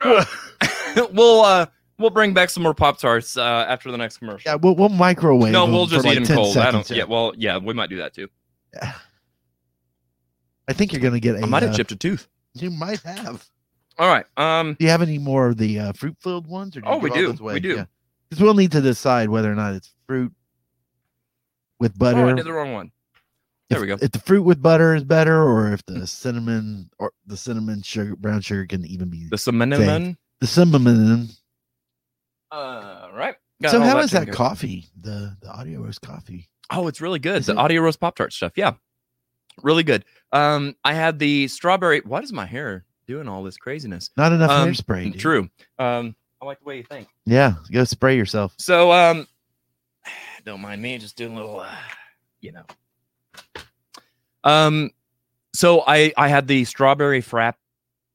we'll 0.04 1.40
uh 1.42 1.66
we'll 1.98 2.10
bring 2.10 2.34
back 2.34 2.50
some 2.50 2.62
more 2.62 2.74
Pop 2.74 2.98
Tarts 2.98 3.36
uh, 3.36 3.66
after 3.68 3.90
the 3.90 3.98
next 3.98 4.18
commercial. 4.18 4.50
Yeah, 4.50 4.56
we'll, 4.56 4.74
we'll 4.74 4.88
microwave. 4.88 5.52
no, 5.52 5.66
we'll 5.66 5.86
just 5.86 6.04
like 6.04 6.18
eat 6.18 6.26
them 6.26 6.36
cold. 6.36 6.56
I 6.56 6.70
don't. 6.70 6.88
Yeah, 6.90 7.04
well, 7.04 7.32
yeah, 7.36 7.58
we 7.58 7.72
might 7.74 7.90
do 7.90 7.98
that 7.98 8.14
too. 8.14 8.28
Yeah. 8.74 8.94
I 10.68 10.72
think 10.72 10.92
you're 10.92 11.02
gonna 11.02 11.20
get 11.20 11.36
a. 11.36 11.42
I 11.42 11.46
might 11.46 11.62
have 11.62 11.72
uh, 11.72 11.76
chipped 11.76 11.92
a 11.92 11.96
tooth. 11.96 12.28
You 12.54 12.70
might 12.70 13.00
have. 13.00 13.48
All 14.02 14.08
right. 14.08 14.26
Um. 14.36 14.74
Do 14.80 14.84
you 14.84 14.90
have 14.90 15.00
any 15.00 15.18
more 15.18 15.46
of 15.46 15.58
the 15.58 15.78
uh, 15.78 15.92
fruit 15.92 16.16
filled 16.18 16.48
ones? 16.48 16.76
Or 16.76 16.80
do 16.80 16.88
you 16.88 16.92
Oh, 16.92 16.98
we 16.98 17.10
do. 17.10 17.32
We 17.40 17.60
do. 17.60 17.86
Because 18.28 18.42
we'll 18.42 18.54
need 18.54 18.72
to 18.72 18.80
decide 18.80 19.28
whether 19.28 19.50
or 19.50 19.54
not 19.54 19.74
it's 19.74 19.94
fruit 20.08 20.32
with 21.78 21.96
butter. 21.96 22.18
Oh. 22.18 22.30
I 22.30 22.32
did 22.32 22.44
the 22.44 22.52
wrong 22.52 22.72
one. 22.72 22.90
There 23.68 23.78
if, 23.78 23.80
we 23.80 23.86
go. 23.86 23.96
If 24.02 24.10
the 24.10 24.18
fruit 24.18 24.42
with 24.42 24.60
butter 24.60 24.96
is 24.96 25.04
better, 25.04 25.40
or 25.40 25.72
if 25.72 25.86
the 25.86 26.04
cinnamon 26.08 26.90
or 26.98 27.12
the 27.26 27.36
cinnamon 27.36 27.82
sugar, 27.82 28.16
brown 28.16 28.40
sugar 28.40 28.66
can 28.66 28.84
even 28.86 29.08
be 29.08 29.28
The 29.30 29.38
cinnamon. 29.38 30.18
the 30.40 30.46
cinnamon. 30.48 31.28
Uh. 32.50 33.08
Right. 33.14 33.36
so 33.62 33.70
Got 33.70 33.82
all 33.82 33.86
how 33.86 33.98
is 34.00 34.10
that 34.10 34.32
coffee? 34.32 34.88
The 35.00 35.36
the 35.40 35.48
audio 35.48 35.80
roast 35.80 36.02
coffee. 36.02 36.48
Oh, 36.72 36.88
it's 36.88 37.00
really 37.00 37.20
good. 37.20 37.36
Is 37.36 37.46
the 37.46 37.52
it? 37.52 37.58
audio 37.58 37.82
roast 37.82 38.00
pop 38.00 38.16
tart 38.16 38.32
stuff. 38.32 38.54
Yeah, 38.56 38.72
really 39.62 39.84
good. 39.84 40.04
Um, 40.32 40.74
I 40.82 40.92
had 40.92 41.20
the 41.20 41.46
strawberry. 41.46 42.00
Why 42.00 42.20
does 42.20 42.32
my 42.32 42.46
hair 42.46 42.84
doing 43.06 43.28
all 43.28 43.42
this 43.42 43.56
craziness? 43.56 44.10
Not 44.16 44.32
enough 44.32 44.50
Um, 44.50 44.68
hairspray. 44.68 45.12
dude. 45.12 45.20
True. 45.20 45.48
Um, 45.78 46.14
I 46.40 46.44
like 46.44 46.58
the 46.58 46.64
way 46.64 46.76
you 46.78 46.82
think. 46.84 47.08
Yeah, 47.24 47.54
go 47.70 47.84
spray 47.84 48.16
yourself. 48.16 48.54
So, 48.58 48.90
um, 48.92 49.26
don't 50.44 50.60
mind 50.60 50.82
me, 50.82 50.98
just 50.98 51.16
doing 51.16 51.32
a 51.32 51.36
little, 51.36 51.60
uh, 51.60 51.74
you 52.40 52.52
know. 52.52 52.64
Um, 54.44 54.90
so 55.54 55.82
I 55.86 56.12
I 56.16 56.28
had 56.28 56.46
the 56.48 56.64
strawberry 56.64 57.22
frap, 57.22 57.54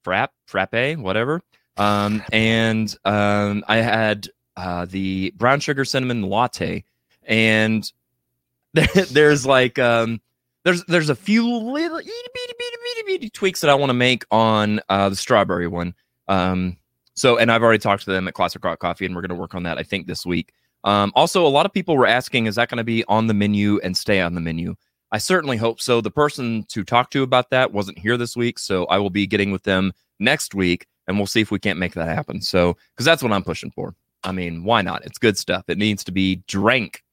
frap, 0.06 0.30
frappe, 0.46 0.98
whatever. 0.98 1.42
Um, 1.78 2.24
and 2.34 2.94
um, 3.06 3.64
I 3.68 3.78
had 3.78 4.28
uh 4.56 4.86
the 4.86 5.32
brown 5.38 5.60
sugar 5.60 5.86
cinnamon 5.86 6.24
latte, 6.24 6.84
and 7.24 7.90
there, 8.74 8.88
there's 9.12 9.46
like 9.46 9.80
um. 9.80 10.22
There's, 10.64 10.84
there's 10.84 11.10
a 11.10 11.16
few 11.16 11.44
little 11.50 11.98
itty 11.98 12.10
bitty 12.10 12.54
bitty 12.58 12.77
bitty 13.06 13.18
bitty 13.18 13.30
tweaks 13.30 13.62
that 13.62 13.70
I 13.70 13.76
want 13.76 13.90
to 13.90 13.96
make 13.96 14.26
on 14.32 14.80
uh, 14.90 15.10
the 15.10 15.16
strawberry 15.16 15.68
one. 15.68 15.94
Um, 16.28 16.78
so, 17.14 17.38
and 17.38 17.52
I've 17.52 17.64
already 17.64 17.80
talked 17.80 18.04
to 18.04 18.12
them 18.12 18.28
at 18.28 18.34
Classic 18.34 18.64
Rock 18.64 18.80
Coffee, 18.80 19.06
and 19.06 19.16
we're 19.16 19.22
going 19.22 19.30
to 19.30 19.36
work 19.36 19.56
on 19.56 19.64
that, 19.64 19.78
I 19.78 19.84
think, 19.84 20.08
this 20.08 20.26
week. 20.26 20.54
Um, 20.84 21.12
also, 21.16 21.46
a 21.46 21.50
lot 21.50 21.66
of 21.66 21.74
people 21.74 21.98
were 21.98 22.06
asking, 22.06 22.46
is 22.46 22.56
that 22.56 22.70
going 22.70 22.78
to 22.78 22.84
be 22.84 23.04
on 23.06 23.28
the 23.28 23.34
menu 23.34 23.80
and 23.84 23.98
stay 23.98 24.22
on 24.22 24.36
the 24.36 24.42
menu? 24.42 24.76
I 25.12 25.18
certainly 25.18 25.58
hope 25.58 25.82
so. 25.82 26.02
The 26.02 26.12
person 26.12 26.64
to 26.70 26.84
talk 26.84 27.10
to 27.12 27.24
about 27.24 27.50
that 27.50 27.74
wasn't 27.74 27.98
here 27.98 28.18
this 28.18 28.36
week, 28.36 28.60
so 28.60 28.86
I 28.86 28.98
will 29.00 29.10
be 29.10 29.26
getting 29.26 29.52
with 29.52 29.64
them 29.64 29.94
next 30.20 30.54
week, 30.54 30.86
and 31.08 31.18
we'll 31.18 31.28
see 31.28 31.42
if 31.42 31.50
we 31.50 31.60
can't 31.60 31.80
make 31.80 31.94
that 31.96 32.08
happen. 32.08 32.42
So, 32.42 32.78
because 32.94 33.06
that's 33.06 33.24
what 33.24 33.32
I'm 33.32 33.44
pushing 33.44 33.72
for. 33.72 33.96
I 34.24 34.32
mean, 34.32 34.64
why 34.64 34.82
not? 34.82 35.06
It's 35.06 35.18
good 35.18 35.38
stuff. 35.38 35.66
It 35.68 35.78
needs 35.78 36.04
to 36.04 36.12
be 36.12 36.44
drank. 36.48 37.04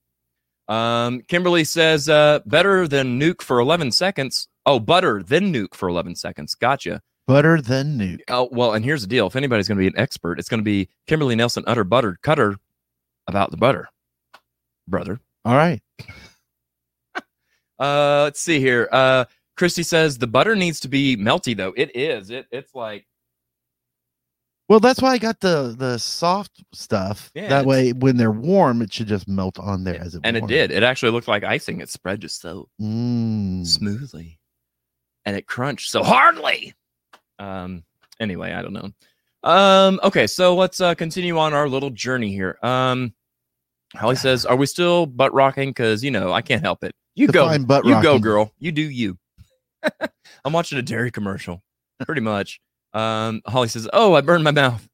Um, 0.68 1.22
Kimberly 1.28 1.64
says, 1.64 2.08
uh, 2.08 2.40
better 2.46 2.88
than 2.88 3.20
nuke 3.20 3.42
for 3.42 3.60
11 3.60 3.92
seconds. 3.92 4.48
Oh, 4.66 4.78
butter 4.80 5.22
then 5.22 5.52
nuke 5.52 5.74
for 5.74 5.88
11 5.88 6.16
seconds. 6.16 6.54
Gotcha. 6.54 7.02
Butter 7.26 7.60
then 7.60 7.98
nuke. 7.98 8.20
Oh, 8.28 8.48
well, 8.52 8.72
and 8.74 8.84
here's 8.84 9.02
the 9.02 9.06
deal. 9.08 9.26
If 9.26 9.36
anybody's 9.36 9.68
going 9.68 9.76
to 9.76 9.82
be 9.82 9.86
an 9.86 9.98
expert, 9.98 10.38
it's 10.38 10.48
going 10.48 10.60
to 10.60 10.64
be 10.64 10.88
Kimberly 11.06 11.34
Nelson 11.36 11.64
Utter 11.66 11.84
Butter 11.84 12.18
Cutter 12.22 12.56
about 13.26 13.50
the 13.50 13.56
butter, 13.56 13.88
brother. 14.88 15.20
All 15.44 15.54
right. 15.56 15.80
Uh, 17.78 18.22
let's 18.24 18.40
see 18.40 18.60
here. 18.60 18.88
Uh, 18.92 19.24
Christy 19.56 19.82
says 19.82 20.18
the 20.18 20.26
butter 20.26 20.54
needs 20.56 20.80
to 20.80 20.88
be 20.88 21.16
melty 21.16 21.56
though. 21.56 21.72
It 21.76 21.94
is. 21.96 22.30
It 22.30 22.46
it's 22.50 22.74
like 22.74 23.06
Well, 24.68 24.80
that's 24.80 25.02
why 25.02 25.10
I 25.12 25.18
got 25.18 25.40
the 25.40 25.74
the 25.76 25.98
soft 25.98 26.62
stuff. 26.72 27.30
Yeah, 27.34 27.48
that 27.48 27.66
way, 27.66 27.92
when 27.92 28.16
they're 28.16 28.30
warm, 28.30 28.80
it 28.82 28.92
should 28.92 29.08
just 29.08 29.26
melt 29.28 29.58
on 29.58 29.84
there 29.84 30.00
as 30.00 30.14
it 30.14 30.20
and 30.24 30.36
it 30.36 30.46
did. 30.46 30.70
It 30.70 30.82
actually 30.82 31.12
looked 31.12 31.28
like 31.28 31.42
icing. 31.44 31.80
It 31.80 31.88
spread 31.88 32.20
just 32.20 32.40
so 32.40 32.68
Mm. 32.80 33.66
smoothly, 33.66 34.38
and 35.24 35.36
it 35.36 35.46
crunched 35.46 35.90
so 35.90 36.02
hardly. 36.02 36.74
Um. 37.38 37.84
Anyway, 38.20 38.52
I 38.52 38.62
don't 38.62 38.72
know. 38.72 38.90
Um. 39.42 40.00
Okay. 40.02 40.26
So 40.26 40.54
let's 40.54 40.80
uh, 40.80 40.94
continue 40.94 41.38
on 41.38 41.54
our 41.54 41.68
little 41.68 41.90
journey 41.90 42.32
here. 42.32 42.58
Um. 42.62 43.14
Holly 43.94 44.16
says, 44.16 44.44
"Are 44.44 44.56
we 44.56 44.66
still 44.66 45.06
butt 45.06 45.32
rocking? 45.32 45.70
Because 45.70 46.02
you 46.02 46.10
know 46.10 46.32
I 46.32 46.42
can't 46.42 46.62
help 46.62 46.82
it. 46.84 46.94
You 47.14 47.28
go, 47.28 47.56
butt 47.60 47.84
you 47.84 48.02
go, 48.02 48.18
girl. 48.18 48.52
You 48.58 48.72
do 48.72 48.82
you." 48.82 49.18
I'm 50.44 50.52
watching 50.52 50.78
a 50.78 50.82
dairy 50.82 51.10
commercial, 51.10 51.62
pretty 52.04 52.20
much. 52.20 52.60
Um. 52.92 53.42
Holly 53.46 53.68
says, 53.68 53.88
"Oh, 53.92 54.14
I 54.14 54.20
burned 54.20 54.44
my 54.44 54.50
mouth." 54.50 54.88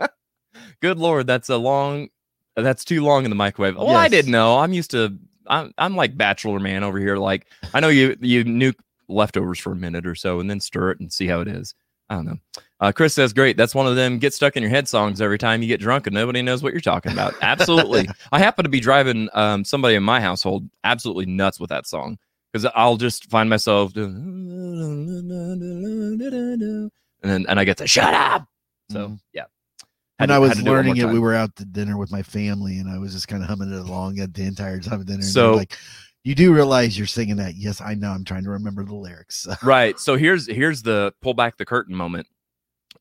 Good 0.80 0.98
lord, 0.98 1.26
that's 1.26 1.48
a 1.48 1.56
long. 1.56 2.08
That's 2.56 2.84
too 2.84 3.04
long 3.04 3.24
in 3.24 3.30
the 3.30 3.36
microwave. 3.36 3.76
Well, 3.76 3.96
I 3.96 4.08
didn't 4.08 4.32
know. 4.32 4.58
I'm 4.58 4.72
used 4.72 4.90
to. 4.92 5.16
I'm 5.46 5.72
I'm 5.78 5.94
like 5.94 6.16
bachelor 6.16 6.58
man 6.58 6.82
over 6.82 6.98
here. 6.98 7.16
Like 7.16 7.46
I 7.74 7.80
know 7.80 7.88
you 7.88 8.16
you 8.20 8.44
nuke 8.44 8.76
leftovers 9.08 9.58
for 9.58 9.72
a 9.72 9.76
minute 9.76 10.06
or 10.06 10.14
so 10.14 10.40
and 10.40 10.50
then 10.50 10.60
stir 10.60 10.90
it 10.92 11.00
and 11.00 11.12
see 11.12 11.26
how 11.26 11.40
it 11.40 11.48
is. 11.48 11.74
I 12.08 12.14
don't 12.14 12.24
know. 12.26 12.36
Uh, 12.78 12.92
Chris 12.92 13.14
says, 13.14 13.32
"Great. 13.32 13.56
That's 13.56 13.74
one 13.74 13.86
of 13.88 13.96
them 13.96 14.18
get 14.18 14.32
stuck 14.32 14.56
in 14.56 14.62
your 14.62 14.70
head 14.70 14.86
songs 14.86 15.20
every 15.20 15.38
time 15.38 15.60
you 15.60 15.66
get 15.66 15.80
drunk 15.80 16.06
and 16.06 16.14
nobody 16.14 16.40
knows 16.40 16.62
what 16.62 16.72
you're 16.72 16.80
talking 16.80 17.10
about." 17.10 17.34
Absolutely. 17.42 18.08
I 18.32 18.38
happen 18.38 18.62
to 18.62 18.68
be 18.68 18.78
driving 18.78 19.28
um, 19.32 19.64
somebody 19.64 19.96
in 19.96 20.04
my 20.04 20.20
household 20.20 20.68
absolutely 20.84 21.26
nuts 21.26 21.58
with 21.58 21.70
that 21.70 21.86
song 21.86 22.16
because 22.52 22.70
I'll 22.76 22.96
just 22.96 23.28
find 23.28 23.50
myself 23.50 23.92
doing, 23.92 24.14
and 27.22 27.30
then 27.30 27.46
and 27.48 27.58
I 27.60 27.64
get 27.64 27.78
to 27.78 27.86
shut 27.86 28.14
up. 28.14 28.46
So 28.90 29.08
Mhm. 29.08 29.20
yeah. 29.32 29.44
Had 30.18 30.26
to- 30.26 30.34
I 30.34 30.38
was 30.38 30.58
it 30.58 30.64
learning 30.64 30.96
it, 30.96 31.06
we 31.08 31.18
were 31.18 31.34
out 31.34 31.54
to 31.56 31.64
dinner 31.64 31.96
with 31.98 32.10
my 32.12 32.22
family, 32.22 32.78
and 32.78 32.88
I 32.88 32.98
was 32.98 33.12
just 33.12 33.28
kind 33.28 33.42
of 33.42 33.48
humming 33.48 33.72
it 33.72 33.78
along 33.80 34.18
at 34.20 34.32
the 34.32 34.44
entire 34.44 34.78
time 34.80 35.00
of 35.00 35.06
dinner. 35.06 35.18
and 35.18 35.24
So- 35.24 35.54
like, 35.54 35.76
you 36.26 36.34
do 36.34 36.52
realize 36.52 36.98
you're 36.98 37.06
singing 37.06 37.36
that? 37.36 37.54
Yes, 37.54 37.80
I 37.80 37.94
know. 37.94 38.10
I'm 38.10 38.24
trying 38.24 38.42
to 38.42 38.50
remember 38.50 38.84
the 38.84 38.96
lyrics. 38.96 39.46
right 39.62 39.98
so 39.98 40.16
here's 40.16 40.46
here's 40.48 40.82
the 40.82 41.12
pull 41.22 41.34
back 41.34 41.56
the 41.56 41.64
curtain 41.64 41.94
moment 41.94 42.26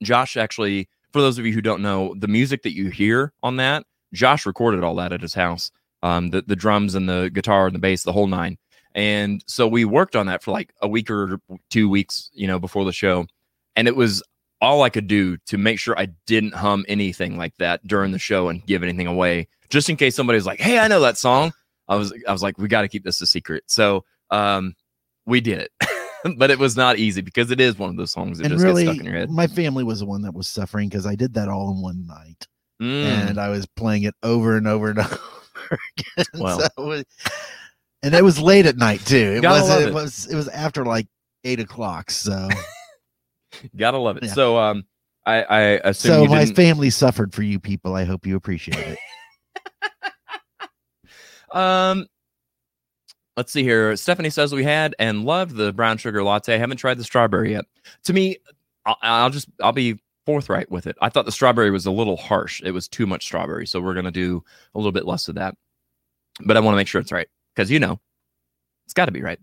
josh 0.03 0.37
actually 0.37 0.87
for 1.11 1.21
those 1.21 1.37
of 1.37 1.45
you 1.45 1.53
who 1.53 1.61
don't 1.61 1.81
know 1.81 2.13
the 2.19 2.27
music 2.27 2.61
that 2.63 2.75
you 2.75 2.89
hear 2.89 3.33
on 3.41 3.55
that 3.55 3.85
josh 4.13 4.45
recorded 4.45 4.83
all 4.83 4.95
that 4.95 5.11
at 5.11 5.21
his 5.21 5.33
house 5.33 5.71
um 6.03 6.29
the, 6.29 6.41
the 6.41 6.55
drums 6.55 6.95
and 6.95 7.07
the 7.09 7.29
guitar 7.33 7.67
and 7.67 7.75
the 7.75 7.79
bass 7.79 8.03
the 8.03 8.11
whole 8.11 8.27
nine 8.27 8.57
and 8.93 9.43
so 9.47 9.67
we 9.67 9.85
worked 9.85 10.15
on 10.15 10.27
that 10.27 10.43
for 10.43 10.51
like 10.51 10.73
a 10.81 10.87
week 10.87 11.09
or 11.09 11.39
two 11.69 11.89
weeks 11.89 12.29
you 12.33 12.47
know 12.47 12.59
before 12.59 12.85
the 12.85 12.93
show 12.93 13.25
and 13.75 13.87
it 13.87 13.95
was 13.95 14.21
all 14.61 14.83
i 14.83 14.89
could 14.89 15.07
do 15.07 15.37
to 15.45 15.57
make 15.57 15.79
sure 15.79 15.97
i 15.97 16.07
didn't 16.25 16.53
hum 16.53 16.85
anything 16.87 17.37
like 17.37 17.55
that 17.57 17.85
during 17.87 18.11
the 18.11 18.19
show 18.19 18.49
and 18.49 18.65
give 18.65 18.83
anything 18.83 19.07
away 19.07 19.47
just 19.69 19.89
in 19.89 19.95
case 19.95 20.15
somebody's 20.15 20.45
like 20.45 20.59
hey 20.59 20.79
i 20.79 20.87
know 20.87 20.99
that 20.99 21.17
song 21.17 21.51
i 21.87 21.95
was 21.95 22.13
i 22.27 22.31
was 22.31 22.41
like 22.43 22.57
we 22.57 22.67
got 22.67 22.81
to 22.81 22.87
keep 22.87 23.03
this 23.03 23.21
a 23.21 23.27
secret 23.27 23.63
so 23.67 24.03
um 24.31 24.73
we 25.25 25.41
did 25.41 25.59
it 25.59 25.71
but 26.37 26.49
it 26.51 26.57
was 26.59 26.75
not 26.75 26.97
easy 26.97 27.21
because 27.21 27.51
it 27.51 27.59
is 27.59 27.77
one 27.77 27.89
of 27.89 27.97
those 27.97 28.11
songs 28.11 28.37
that 28.39 28.45
and 28.45 28.53
just 28.53 28.63
really, 28.63 28.83
gets 28.85 28.95
stuck 28.95 29.05
in 29.05 29.11
your 29.11 29.19
head 29.19 29.29
my 29.29 29.47
family 29.47 29.83
was 29.83 29.99
the 29.99 30.05
one 30.05 30.21
that 30.21 30.33
was 30.33 30.47
suffering 30.47 30.89
because 30.89 31.05
I 31.05 31.15
did 31.15 31.33
that 31.35 31.47
all 31.49 31.71
in 31.71 31.81
one 31.81 32.05
night, 32.07 32.47
Mm. 32.81 33.29
and 33.29 33.39
I 33.39 33.47
was 33.49 33.65
playing 33.77 34.03
it 34.03 34.13
over 34.21 34.57
and 34.57 34.67
over 34.67 34.89
and 34.89 34.99
over 34.99 35.17
again. 35.97 36.25
Well. 36.39 36.59
So 36.77 37.03
and 38.03 38.13
it 38.13 38.21
was 38.23 38.37
late 38.39 38.65
at 38.65 38.75
night 38.75 38.99
too. 39.05 39.39
It 39.41 39.43
was 39.47 39.69
it 39.69 39.87
it. 39.87 39.93
was 39.93 40.27
it 40.27 40.35
was 40.35 40.47
after 40.49 40.83
like 40.83 41.07
eight 41.45 41.61
o'clock. 41.61 42.11
So 42.11 42.49
gotta 43.77 43.97
love 43.97 44.17
it 44.17 44.23
Yeah. 44.25 44.33
so 44.33 44.57
um 44.57 44.83
i 45.25 45.41
i 45.43 45.59
assume 45.85 46.11
so 46.11 46.23
you 46.23 46.29
my 46.29 46.45
family 46.47 46.89
suffered 46.89 47.33
for 47.33 47.43
you 47.43 47.59
people. 47.59 47.95
I 47.95 48.03
hope 48.03 48.25
you 48.25 48.35
appreciate 48.35 48.77
it. 48.77 48.99
Um 51.55 52.05
let's 53.37 53.51
see 53.51 53.63
here 53.63 53.95
stephanie 53.95 54.29
says 54.29 54.53
we 54.53 54.63
had 54.63 54.95
and 54.99 55.25
loved 55.25 55.55
the 55.55 55.73
brown 55.73 55.97
sugar 55.97 56.23
latte 56.23 56.53
I 56.53 56.57
haven't 56.57 56.77
tried 56.77 56.97
the 56.97 57.03
strawberry 57.03 57.51
yet 57.51 57.65
to 58.03 58.13
me 58.13 58.37
I'll, 58.85 58.97
I'll 59.01 59.29
just 59.29 59.47
i'll 59.61 59.71
be 59.71 59.99
forthright 60.25 60.69
with 60.71 60.87
it 60.87 60.95
i 61.01 61.09
thought 61.09 61.25
the 61.25 61.31
strawberry 61.31 61.71
was 61.71 61.85
a 61.85 61.91
little 61.91 62.17
harsh 62.17 62.61
it 62.63 62.71
was 62.71 62.87
too 62.87 63.05
much 63.05 63.23
strawberry 63.23 63.65
so 63.67 63.79
we're 63.81 63.93
gonna 63.93 64.11
do 64.11 64.43
a 64.73 64.77
little 64.77 64.91
bit 64.91 65.05
less 65.05 65.27
of 65.27 65.35
that 65.35 65.55
but 66.45 66.57
i 66.57 66.59
want 66.59 66.73
to 66.73 66.77
make 66.77 66.87
sure 66.87 67.01
it's 67.01 67.11
right 67.11 67.27
because 67.55 67.71
you 67.71 67.79
know 67.79 67.99
it's 68.85 68.93
got 68.93 69.05
to 69.05 69.11
be 69.11 69.21
right 69.21 69.39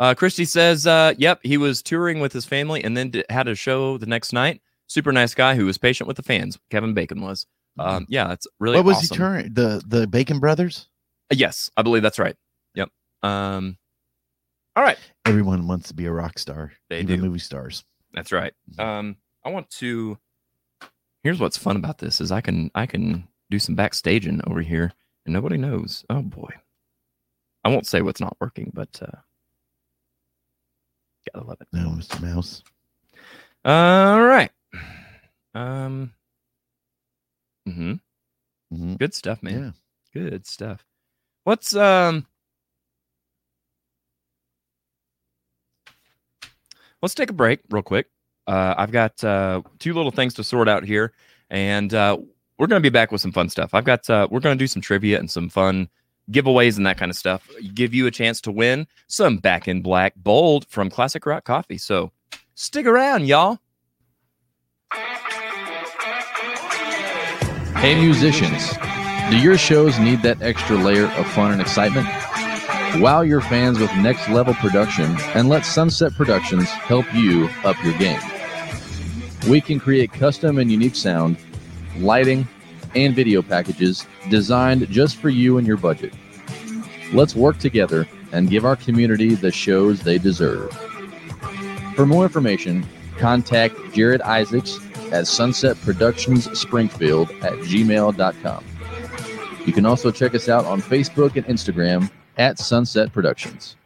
uh, 0.00 0.14
Christy 0.14 0.46
says, 0.46 0.86
uh, 0.86 1.12
"Yep, 1.18 1.40
he 1.42 1.58
was 1.58 1.82
touring 1.82 2.20
with 2.20 2.32
his 2.32 2.46
family 2.46 2.82
and 2.82 2.96
then 2.96 3.10
d- 3.10 3.24
had 3.28 3.48
a 3.48 3.54
show 3.54 3.98
the 3.98 4.06
next 4.06 4.32
night. 4.32 4.62
Super 4.86 5.12
nice 5.12 5.34
guy 5.34 5.54
who 5.54 5.66
was 5.66 5.76
patient 5.76 6.08
with 6.08 6.16
the 6.16 6.22
fans. 6.22 6.58
Kevin 6.70 6.94
Bacon 6.94 7.20
was. 7.20 7.46
Um, 7.78 8.06
yeah, 8.08 8.26
that's 8.26 8.46
really 8.58 8.76
what 8.76 8.86
was 8.86 8.96
awesome. 8.96 9.14
he 9.14 9.18
turning? 9.18 9.54
The 9.54 9.82
the 9.86 10.06
Bacon 10.06 10.40
Brothers? 10.40 10.88
Yes, 11.32 11.70
I 11.76 11.82
believe 11.82 12.02
that's 12.02 12.18
right. 12.18 12.36
Yep. 12.74 12.88
Um, 13.22 13.76
all 14.76 14.82
right, 14.84 14.98
Everyone 15.26 15.66
wants 15.68 15.88
to 15.88 15.94
be 15.94 16.06
a 16.06 16.12
rock 16.12 16.38
star. 16.38 16.72
They 16.88 17.00
even 17.00 17.16
do. 17.20 17.26
movie 17.26 17.38
stars. 17.38 17.84
that's 18.12 18.32
right. 18.32 18.52
Um, 18.78 19.16
I 19.44 19.50
want 19.50 19.68
to. 19.78 20.18
Here's 21.22 21.38
what's 21.40 21.58
fun 21.58 21.76
about 21.76 21.98
this 21.98 22.20
is 22.20 22.32
I 22.32 22.40
can 22.40 22.70
I 22.74 22.86
can 22.86 23.28
do 23.50 23.58
some 23.58 23.76
backstaging 23.76 24.40
over 24.48 24.62
here 24.62 24.92
and 25.26 25.32
nobody 25.32 25.56
knows. 25.58 26.04
Oh 26.08 26.22
boy, 26.22 26.50
I 27.64 27.68
won't 27.68 27.86
say 27.86 28.00
what's 28.00 28.20
not 28.20 28.36
working, 28.40 28.70
but 28.74 29.00
uh, 29.02 29.18
gotta 31.34 31.46
love 31.46 31.60
it. 31.60 31.68
No, 31.72 31.90
Mr. 31.90 32.20
Mouse. 32.22 32.62
All 33.64 34.22
right. 34.22 34.50
Um. 35.54 36.12
hmm 37.66 37.94
Mhm. 38.72 38.98
Good 38.98 39.14
stuff, 39.14 39.42
man. 39.42 39.74
Good 40.14 40.46
stuff. 40.46 40.84
What's 41.44 41.74
um? 41.74 42.26
Let's 47.02 47.14
take 47.14 47.30
a 47.30 47.34
break 47.34 47.60
real 47.70 47.82
quick. 47.82 48.06
Uh, 48.46 48.74
I've 48.76 48.92
got 48.92 49.22
uh, 49.24 49.62
two 49.78 49.94
little 49.94 50.10
things 50.10 50.34
to 50.34 50.44
sort 50.44 50.68
out 50.68 50.84
here, 50.84 51.12
and 51.48 51.94
uh, 51.94 52.18
we're 52.58 52.66
going 52.66 52.82
to 52.82 52.86
be 52.86 52.92
back 52.92 53.10
with 53.10 53.20
some 53.22 53.32
fun 53.32 53.48
stuff. 53.48 53.72
I've 53.72 53.84
got 53.84 54.08
uh, 54.10 54.28
we're 54.30 54.40
going 54.40 54.56
to 54.56 54.62
do 54.62 54.66
some 54.66 54.82
trivia 54.82 55.18
and 55.18 55.30
some 55.30 55.48
fun 55.48 55.88
giveaways 56.30 56.76
and 56.76 56.86
that 56.86 56.98
kind 56.98 57.10
of 57.10 57.16
stuff. 57.16 57.48
Give 57.74 57.94
you 57.94 58.06
a 58.06 58.10
chance 58.10 58.40
to 58.42 58.52
win 58.52 58.86
some 59.08 59.38
Back 59.38 59.66
in 59.66 59.82
Black 59.82 60.14
Bold 60.16 60.66
from 60.68 60.90
Classic 60.90 61.24
Rock 61.24 61.44
Coffee. 61.44 61.78
So 61.78 62.12
stick 62.54 62.86
around, 62.86 63.26
y'all. 63.26 63.58
Hey, 67.76 67.98
musicians, 67.98 68.72
do 69.30 69.38
your 69.38 69.56
shows 69.56 69.96
need 70.00 70.22
that 70.22 70.42
extra 70.42 70.76
layer 70.76 71.06
of 71.06 71.26
fun 71.28 71.52
and 71.52 71.60
excitement? 71.60 72.06
Wow 73.00 73.20
your 73.20 73.40
fans 73.40 73.78
with 73.78 73.94
next 73.98 74.28
level 74.28 74.54
production 74.54 75.16
and 75.34 75.48
let 75.48 75.64
Sunset 75.64 76.12
Productions 76.14 76.68
help 76.68 77.06
you 77.14 77.48
up 77.64 77.76
your 77.84 77.96
game. 77.96 78.20
We 79.48 79.60
can 79.60 79.78
create 79.78 80.12
custom 80.12 80.58
and 80.58 80.68
unique 80.68 80.96
sound, 80.96 81.36
lighting, 81.98 82.48
and 82.96 83.14
video 83.14 83.40
packages 83.40 84.04
designed 84.28 84.88
just 84.90 85.18
for 85.18 85.28
you 85.28 85.58
and 85.58 85.66
your 85.66 85.76
budget. 85.76 86.12
Let's 87.12 87.36
work 87.36 87.58
together 87.58 88.08
and 88.32 88.50
give 88.50 88.64
our 88.64 88.74
community 88.74 89.36
the 89.36 89.52
shows 89.52 90.00
they 90.00 90.18
deserve. 90.18 90.72
For 91.94 92.04
more 92.04 92.24
information, 92.24 92.84
contact 93.16 93.76
Jared 93.92 94.22
Isaacs 94.22 94.80
at 95.12 95.28
Sunset 95.28 95.80
Productions 95.82 96.50
Springfield 96.58 97.30
at 97.42 97.52
gmail.com. 97.60 98.64
You 99.66 99.72
can 99.72 99.84
also 99.84 100.10
check 100.10 100.34
us 100.34 100.48
out 100.48 100.64
on 100.64 100.80
Facebook 100.80 101.36
and 101.36 101.44
Instagram 101.46 102.10
at 102.38 102.58
Sunset 102.58 103.12
Productions. 103.12 103.76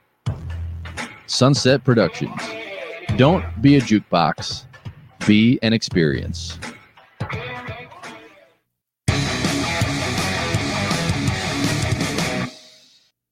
Sunset 1.26 1.82
Productions. 1.82 2.40
Don't 3.16 3.44
be 3.60 3.76
a 3.76 3.80
jukebox, 3.80 4.66
be 5.26 5.58
an 5.62 5.72
experience. 5.72 6.58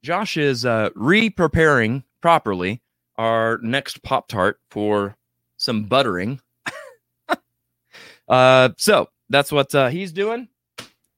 Josh 0.03 0.37
is 0.37 0.67
uh, 0.67 0.91
re-preparing 0.97 2.03
properly 2.21 2.83
our 3.17 3.59
next 3.63 4.03
Pop 4.03 4.27
Tart 4.27 4.59
for 4.69 5.17
some 5.57 5.85
buttering. 5.85 6.41
uh, 8.29 8.71
so 8.77 9.09
that's 9.29 9.53
what 9.53 9.73
uh, 9.75 9.89
he's 9.89 10.11
doing. 10.13 10.49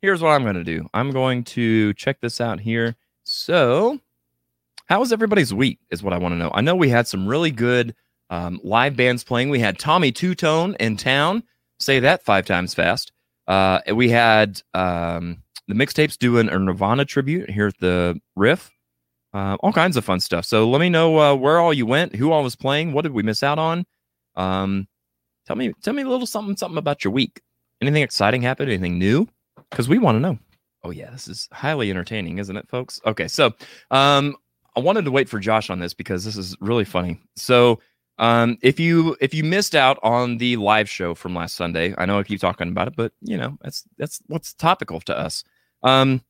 Here's 0.04 0.20
what 0.20 0.32
I'm 0.32 0.42
going 0.42 0.54
to 0.54 0.64
do. 0.64 0.86
I'm 0.92 1.12
going 1.12 1.44
to 1.44 1.94
check 1.94 2.20
this 2.20 2.38
out 2.38 2.60
here. 2.60 2.94
So, 3.22 3.98
how 4.84 5.00
was 5.00 5.14
everybody's 5.14 5.54
week? 5.54 5.78
Is 5.90 6.02
what 6.02 6.12
I 6.12 6.18
want 6.18 6.34
to 6.34 6.36
know. 6.36 6.50
I 6.52 6.60
know 6.60 6.76
we 6.76 6.90
had 6.90 7.08
some 7.08 7.26
really 7.26 7.50
good 7.50 7.94
um, 8.28 8.60
live 8.62 8.96
bands 8.96 9.24
playing. 9.24 9.48
We 9.48 9.60
had 9.60 9.78
Tommy 9.78 10.12
Tutone 10.12 10.76
in 10.76 10.98
town. 10.98 11.42
Say 11.78 12.00
that 12.00 12.22
five 12.22 12.44
times 12.44 12.74
fast. 12.74 13.12
Uh, 13.48 13.80
we 13.94 14.10
had 14.10 14.60
um, 14.74 15.42
the 15.68 15.74
mixtapes 15.74 16.18
doing 16.18 16.50
a 16.50 16.58
Nirvana 16.58 17.06
tribute 17.06 17.48
here 17.48 17.68
at 17.68 17.78
the 17.78 18.20
Riff. 18.36 18.70
Uh, 19.32 19.56
all 19.60 19.72
kinds 19.72 19.96
of 19.96 20.04
fun 20.04 20.20
stuff. 20.20 20.44
So 20.44 20.68
let 20.68 20.82
me 20.82 20.90
know 20.90 21.18
uh, 21.18 21.34
where 21.34 21.58
all 21.60 21.72
you 21.72 21.86
went, 21.86 22.14
who 22.14 22.30
all 22.30 22.42
was 22.42 22.56
playing, 22.56 22.92
what 22.92 23.02
did 23.04 23.12
we 23.12 23.22
miss 23.22 23.42
out 23.42 23.58
on. 23.58 23.86
Um, 24.36 24.86
tell 25.46 25.56
me, 25.56 25.72
tell 25.82 25.94
me 25.94 26.02
a 26.02 26.08
little 26.08 26.26
something, 26.26 26.58
something 26.58 26.76
about 26.76 27.04
your 27.04 27.12
week. 27.14 27.40
Anything 27.80 28.02
exciting 28.02 28.42
happened? 28.42 28.68
Anything 28.68 28.98
new? 28.98 29.28
Because 29.74 29.88
we 29.88 29.98
want 29.98 30.16
to 30.16 30.20
know. 30.20 30.38
Oh 30.82 30.90
yeah, 30.90 31.10
this 31.10 31.28
is 31.28 31.48
highly 31.52 31.90
entertaining, 31.90 32.38
isn't 32.38 32.56
it, 32.56 32.68
folks? 32.68 33.00
Okay, 33.04 33.28
so 33.28 33.52
um, 33.90 34.36
I 34.76 34.80
wanted 34.80 35.04
to 35.04 35.10
wait 35.10 35.28
for 35.28 35.38
Josh 35.40 35.70
on 35.70 35.78
this 35.80 35.94
because 35.94 36.24
this 36.24 36.36
is 36.36 36.56
really 36.60 36.84
funny. 36.84 37.18
So 37.36 37.80
Um, 38.18 38.58
if 38.62 38.78
you 38.78 39.16
if 39.20 39.34
you 39.34 39.42
missed 39.42 39.74
out 39.74 39.98
on 40.02 40.38
the 40.38 40.56
live 40.56 40.88
show 40.88 41.14
from 41.14 41.34
last 41.34 41.56
Sunday, 41.56 41.94
I 41.98 42.06
know 42.06 42.18
I 42.18 42.22
keep 42.22 42.40
talking 42.40 42.68
about 42.68 42.86
it, 42.88 42.94
but 42.96 43.12
you 43.20 43.36
know 43.36 43.58
that's 43.60 43.82
that's 43.98 44.20
what's 44.28 44.54
topical 44.54 45.00
to 45.00 45.18
us. 45.18 45.42
Um, 45.82 46.22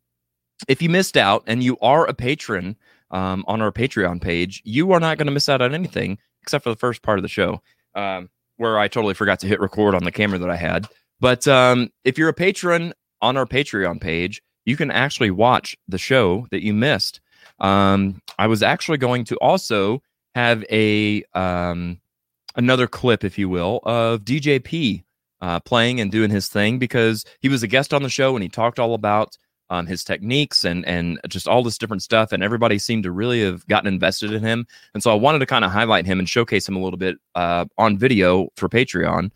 if 0.67 0.81
you 0.81 0.89
missed 0.89 1.17
out 1.17 1.43
and 1.47 1.63
you 1.63 1.77
are 1.83 2.07
a 2.07 2.15
patron 2.15 2.77
um, 3.11 3.45
on 3.47 3.61
our 3.61 3.71
Patreon 3.71 4.21
page, 4.23 4.63
you 4.65 4.93
are 4.93 5.01
not 5.01 5.19
going 5.19 5.27
to 5.27 5.33
miss 5.33 5.49
out 5.49 5.61
on 5.61 5.75
anything 5.75 6.19
except 6.43 6.65
for 6.65 6.71
the 6.71 6.77
first 6.77 7.03
part 7.03 7.19
of 7.19 7.23
the 7.23 7.29
show, 7.29 7.61
um, 7.95 8.31
where 8.57 8.79
I 8.79 8.89
totally 8.89 9.15
forgot 9.15 9.41
to 9.41 9.47
hit 9.47 9.61
record 9.61 9.95
on 9.95 10.05
the 10.05 10.13
camera 10.13 10.39
that 10.39 10.51
I 10.51 10.57
had. 10.57 10.87
But 11.21 11.47
um, 11.47 11.91
if 12.05 12.17
you're 12.17 12.29
a 12.31 12.35
patron 12.35 12.95
on 13.25 13.37
our 13.37 13.47
Patreon 13.47 14.01
page, 14.01 14.43
you 14.65 14.77
can 14.77 14.91
actually 14.91 15.31
watch 15.31 15.77
the 15.89 15.99
show 15.99 16.47
that 16.51 16.63
you 16.63 16.73
missed. 16.75 17.21
Um, 17.59 18.21
I 18.39 18.47
was 18.47 18.63
actually 18.63 18.99
going 18.99 19.25
to 19.25 19.37
also 19.37 20.03
have 20.35 20.65
a 20.71 21.23
um, 21.35 22.01
another 22.57 22.87
clip, 22.87 23.25
if 23.25 23.39
you 23.39 23.49
will, 23.49 23.81
of 23.85 24.21
DJP 24.21 25.05
uh, 25.41 25.61
playing 25.61 26.01
and 26.01 26.11
doing 26.11 26.31
his 26.31 26.49
thing 26.49 26.79
because 26.79 27.25
he 27.41 27.49
was 27.49 27.63
a 27.63 27.69
guest 27.69 27.93
on 27.93 28.03
the 28.03 28.09
show 28.09 28.35
and 28.35 28.43
he 28.43 28.49
talked 28.49 28.79
all 28.79 28.95
about 28.95 29.37
um, 29.71 29.87
his 29.87 30.05
techniques 30.05 30.65
and 30.65 30.87
and 30.87 31.19
just 31.29 31.49
all 31.49 31.63
this 31.63 31.79
different 31.79 32.03
stuff, 32.03 32.33
and 32.33 32.43
everybody 32.43 32.79
seemed 32.79 33.05
to 33.05 33.11
really 33.11 33.43
have 33.43 33.67
gotten 33.67 33.93
invested 33.93 34.33
in 34.33 34.43
him. 34.43 34.67
And 34.93 35.03
so 35.03 35.11
I 35.11 35.15
wanted 35.15 35.39
to 35.39 35.47
kind 35.47 35.65
of 35.65 35.71
highlight 35.71 36.07
him 36.07 36.19
and 36.19 36.29
showcase 36.29 36.69
him 36.69 36.77
a 36.77 36.83
little 36.83 36.99
bit 36.99 37.17
uh, 37.35 37.65
on 37.79 37.97
video 37.99 38.49
for 38.57 38.69
Patreon. 38.69 39.31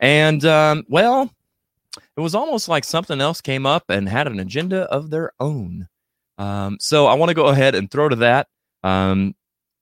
And 0.00 0.44
um, 0.44 0.84
well, 0.88 1.30
it 2.16 2.20
was 2.20 2.34
almost 2.34 2.68
like 2.68 2.84
something 2.84 3.20
else 3.20 3.40
came 3.40 3.66
up 3.66 3.84
and 3.88 4.08
had 4.08 4.26
an 4.26 4.40
agenda 4.40 4.82
of 4.84 5.10
their 5.10 5.32
own. 5.40 5.88
Um, 6.38 6.76
so 6.80 7.06
I 7.06 7.14
want 7.14 7.30
to 7.30 7.34
go 7.34 7.46
ahead 7.46 7.74
and 7.74 7.90
throw 7.90 8.08
to 8.08 8.16
that. 8.16 8.48
Um, 8.82 9.34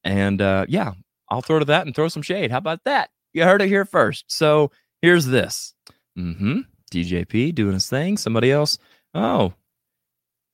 and 0.04 0.40
uh, 0.40 0.66
yeah, 0.68 0.92
I'll 1.28 1.42
throw 1.42 1.58
to 1.58 1.64
that 1.66 1.86
and 1.86 1.94
throw 1.94 2.08
some 2.08 2.22
shade. 2.22 2.50
How 2.50 2.58
about 2.58 2.80
that? 2.84 3.10
You 3.32 3.44
heard 3.44 3.62
it 3.62 3.68
here 3.68 3.84
first. 3.84 4.24
So 4.28 4.70
here's 5.02 5.26
this. 5.26 5.74
Mm-hmm. 6.16 6.60
DJP 6.92 7.54
doing 7.54 7.74
his 7.74 7.88
thing. 7.88 8.16
Somebody 8.16 8.52
else. 8.52 8.78
Oh. 9.14 9.52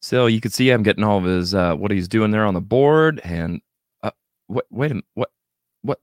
So 0.02 0.26
you 0.26 0.40
can 0.40 0.50
see 0.50 0.70
I'm 0.70 0.82
getting 0.82 1.04
all 1.04 1.18
of 1.18 1.24
his 1.24 1.54
uh, 1.54 1.74
what 1.74 1.90
he's 1.90 2.08
doing 2.08 2.30
there 2.30 2.46
on 2.46 2.54
the 2.54 2.60
board. 2.60 3.20
And 3.22 3.60
uh, 4.02 4.12
wait, 4.48 4.64
wait 4.70 4.90
a 4.90 4.94
minute. 4.94 5.04
What? 5.14 5.30
What? 5.82 6.00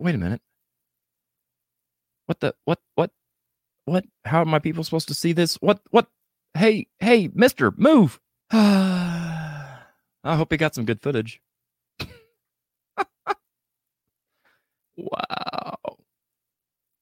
Wait 0.00 0.14
a 0.14 0.18
minute. 0.18 0.42
What 2.26 2.40
the? 2.40 2.54
What? 2.64 2.80
What? 2.96 3.12
What? 3.90 4.04
How 4.24 4.42
are 4.42 4.44
my 4.44 4.60
people 4.60 4.84
supposed 4.84 5.08
to 5.08 5.14
see 5.14 5.32
this? 5.32 5.56
What? 5.56 5.80
What? 5.90 6.06
Hey, 6.54 6.86
hey, 7.00 7.28
Mister, 7.34 7.72
move! 7.76 8.20
I 8.52 9.80
hope 10.24 10.52
he 10.52 10.58
got 10.58 10.76
some 10.76 10.84
good 10.84 11.02
footage. 11.02 11.40
wow. 14.96 15.74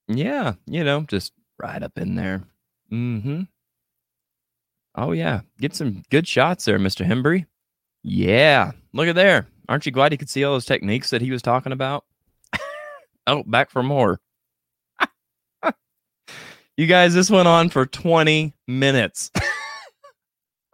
Yeah, 0.09 0.55
you 0.66 0.82
know, 0.82 1.03
just 1.03 1.34
right 1.59 1.82
up 1.82 1.99
in 1.99 2.14
there. 2.14 2.45
Mm-hmm. 2.91 3.43
Oh 4.95 5.12
yeah, 5.12 5.43
get 5.61 5.74
some 5.74 6.05
good 6.09 6.26
shots 6.26 6.64
there, 6.64 6.78
Mister 6.78 7.05
Hembry. 7.05 7.45
Yeah, 8.03 8.72
look 8.95 9.09
at 9.09 9.14
there. 9.14 9.47
Aren't 9.68 9.84
you 9.84 9.93
glad 9.93 10.12
you 10.12 10.18
could 10.18 10.30
see 10.30 10.43
all 10.43 10.55
those 10.55 10.64
techniques 10.64 11.11
that 11.11 11.20
he 11.20 11.30
was 11.32 11.43
talking 11.43 11.72
about? 11.72 12.07
oh, 13.26 13.43
back 13.43 13.68
for 13.68 13.82
more. 13.82 14.20
You 16.79 16.87
guys, 16.87 17.12
this 17.12 17.29
went 17.29 17.49
on 17.49 17.68
for 17.70 17.85
20 17.85 18.55
minutes. 18.68 19.33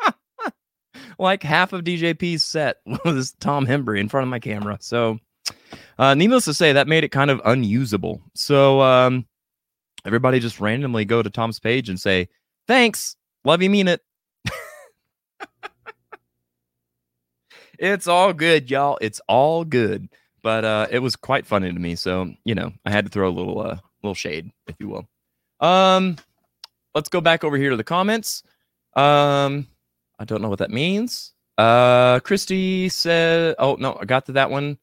like 1.18 1.42
half 1.42 1.72
of 1.72 1.82
DJP's 1.82 2.44
set 2.44 2.76
was 3.07 3.32
Tom 3.40 3.66
Hembry 3.66 3.98
in 3.98 4.11
front 4.11 4.24
of 4.24 4.28
my 4.28 4.38
camera. 4.38 4.76
So, 4.82 5.18
uh, 5.98 6.14
needless 6.14 6.44
to 6.44 6.52
say, 6.52 6.74
that 6.74 6.88
made 6.88 7.05
it 7.05 7.09
kind 7.09 7.30
of 7.30 7.40
unusable. 7.46 8.20
So, 8.34 8.82
um, 8.82 9.26
everybody 10.05 10.40
just 10.40 10.61
randomly 10.61 11.07
go 11.07 11.22
to 11.22 11.30
Tom's 11.30 11.59
page 11.59 11.88
and 11.88 11.98
say, 11.98 12.28
"Thanks, 12.68 13.16
love 13.46 13.62
you, 13.62 13.70
mean 13.70 13.88
it." 13.88 14.02
it's 17.78 18.07
all 18.07 18.34
good, 18.34 18.70
y'all. 18.70 18.98
It's 19.00 19.22
all 19.26 19.64
good. 19.64 20.11
But 20.42 20.66
uh, 20.66 20.86
it 20.90 20.98
was 20.98 21.16
quite 21.16 21.46
funny 21.46 21.72
to 21.72 21.78
me. 21.78 21.94
So 21.94 22.30
you 22.44 22.55
know, 22.55 22.74
I 22.84 22.90
had 22.90 23.07
to 23.07 23.11
throw 23.11 23.26
a 23.26 23.32
little 23.32 23.59
uh, 23.61 23.78
little 24.02 24.14
shade, 24.14 24.50
if 24.66 24.76
you 24.78 24.88
will. 24.90 25.09
Um, 25.64 26.16
let's 26.94 27.08
go 27.08 27.20
back 27.20 27.42
over 27.42 27.56
here 27.56 27.70
to 27.70 27.76
the 27.76 27.84
comments. 27.84 28.42
Um, 28.94 29.66
I 30.18 30.24
don't 30.24 30.42
know 30.42 30.48
what 30.48 30.58
that 30.58 30.70
means. 30.70 31.32
Uh, 31.56 32.20
Christy 32.20 32.88
said, 32.88 33.54
"Oh 33.58 33.76
no, 33.78 33.96
I 34.00 34.04
got 34.04 34.26
to 34.26 34.32
that 34.32 34.50
one." 34.50 34.78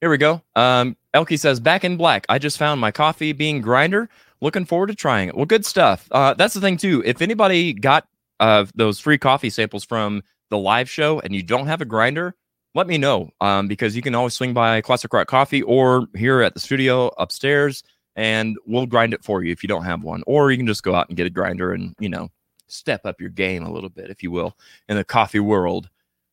Here 0.00 0.10
we 0.10 0.18
go. 0.18 0.42
Um, 0.56 0.96
Elkie 1.14 1.38
says, 1.38 1.60
"Back 1.60 1.84
in 1.84 1.96
black. 1.96 2.26
I 2.28 2.38
just 2.38 2.58
found 2.58 2.80
my 2.80 2.90
coffee 2.90 3.32
bean 3.32 3.60
grinder. 3.60 4.08
Looking 4.40 4.64
forward 4.64 4.88
to 4.88 4.94
trying 4.94 5.28
it." 5.28 5.36
Well, 5.36 5.46
good 5.46 5.64
stuff. 5.64 6.08
Uh, 6.10 6.34
that's 6.34 6.54
the 6.54 6.60
thing 6.60 6.76
too. 6.76 7.02
If 7.06 7.22
anybody 7.22 7.72
got 7.72 8.06
uh 8.40 8.66
those 8.74 8.98
free 8.98 9.18
coffee 9.18 9.50
samples 9.50 9.84
from 9.84 10.22
the 10.50 10.58
live 10.58 10.90
show 10.90 11.20
and 11.20 11.34
you 11.34 11.42
don't 11.42 11.66
have 11.66 11.80
a 11.80 11.84
grinder, 11.84 12.34
let 12.74 12.86
me 12.86 12.98
know. 12.98 13.30
Um, 13.40 13.68
because 13.68 13.94
you 13.94 14.02
can 14.02 14.14
always 14.14 14.34
swing 14.34 14.52
by 14.52 14.80
Classic 14.80 15.12
Rock 15.12 15.28
Coffee 15.28 15.62
or 15.62 16.08
here 16.16 16.42
at 16.42 16.54
the 16.54 16.60
studio 16.60 17.08
upstairs, 17.18 17.82
and 18.16 18.56
we'll 18.66 18.86
grind 18.86 19.14
it 19.14 19.24
for 19.24 19.42
you 19.42 19.52
if 19.52 19.62
you 19.62 19.68
don't 19.68 19.84
have 19.84 20.02
one. 20.02 20.22
Or 20.26 20.50
you 20.50 20.56
can 20.56 20.66
just 20.66 20.82
go 20.82 20.94
out 20.94 21.08
and 21.08 21.16
get 21.16 21.26
a 21.26 21.30
grinder 21.30 21.72
and 21.72 21.94
you 21.98 22.08
know 22.08 22.30
step 22.66 23.04
up 23.04 23.20
your 23.20 23.30
game 23.30 23.64
a 23.64 23.72
little 23.72 23.90
bit, 23.90 24.10
if 24.10 24.22
you 24.22 24.30
will, 24.30 24.56
in 24.88 24.96
the 24.96 25.04
coffee 25.04 25.40
world. 25.40 25.88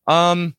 Um, 0.07 0.55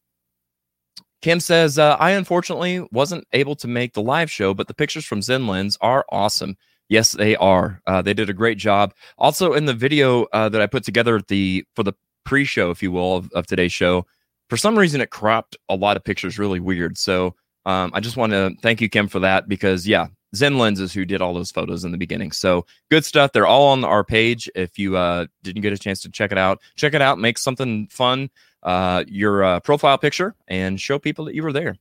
Kim 1.20 1.38
says, 1.38 1.78
uh, 1.78 1.96
I 2.00 2.10
unfortunately 2.10 2.86
wasn't 2.90 3.26
able 3.32 3.54
to 3.56 3.68
make 3.68 3.94
the 3.94 4.02
live 4.02 4.30
show, 4.30 4.54
but 4.54 4.66
the 4.66 4.74
pictures 4.74 5.04
from 5.04 5.20
Zenlens 5.20 5.78
are 5.80 6.04
awesome. 6.10 6.56
Yes, 6.88 7.12
they 7.12 7.36
are. 7.36 7.80
Uh, 7.86 8.02
they 8.02 8.12
did 8.12 8.28
a 8.28 8.34
great 8.34 8.58
job. 8.58 8.92
Also, 9.18 9.54
in 9.54 9.64
the 9.64 9.72
video 9.72 10.24
uh, 10.32 10.48
that 10.48 10.60
I 10.60 10.66
put 10.66 10.84
together 10.84 11.20
the 11.28 11.64
for 11.74 11.84
the 11.84 11.94
pre-show, 12.24 12.70
if 12.70 12.82
you 12.82 12.92
will, 12.92 13.16
of, 13.16 13.30
of 13.32 13.46
today's 13.46 13.72
show, 13.72 14.04
for 14.50 14.56
some 14.56 14.78
reason 14.78 15.00
it 15.00 15.10
cropped 15.10 15.56
a 15.68 15.76
lot 15.76 15.96
of 15.96 16.04
pictures 16.04 16.38
really 16.38 16.60
weird. 16.60 16.98
So 16.98 17.34
um, 17.64 17.92
I 17.94 18.00
just 18.00 18.16
want 18.16 18.32
to 18.32 18.54
thank 18.60 18.80
you, 18.80 18.88
Kim, 18.88 19.08
for 19.08 19.20
that 19.20 19.48
because 19.48 19.86
yeah, 19.86 20.08
Zen 20.34 20.58
Lenses 20.58 20.92
who 20.92 21.04
did 21.04 21.20
all 21.20 21.34
those 21.34 21.50
photos 21.50 21.84
in 21.84 21.92
the 21.92 21.98
beginning. 21.98 22.32
So 22.32 22.66
good 22.90 23.04
stuff. 23.04 23.32
They're 23.32 23.46
all 23.46 23.68
on 23.68 23.84
our 23.84 24.04
page. 24.04 24.50
If 24.54 24.78
you 24.78 24.96
uh, 24.96 25.26
didn't 25.42 25.62
get 25.62 25.72
a 25.72 25.78
chance 25.78 26.00
to 26.02 26.10
check 26.10 26.32
it 26.32 26.38
out, 26.38 26.60
check 26.76 26.94
it 26.94 27.02
out. 27.02 27.18
Make 27.18 27.38
something 27.38 27.86
fun. 27.88 28.30
Uh, 28.62 29.04
your 29.08 29.42
uh, 29.42 29.60
profile 29.60 29.98
picture 29.98 30.36
and 30.46 30.80
show 30.80 30.98
people 30.98 31.24
that 31.24 31.34
you 31.34 31.42
were 31.42 31.52
there. 31.52 31.76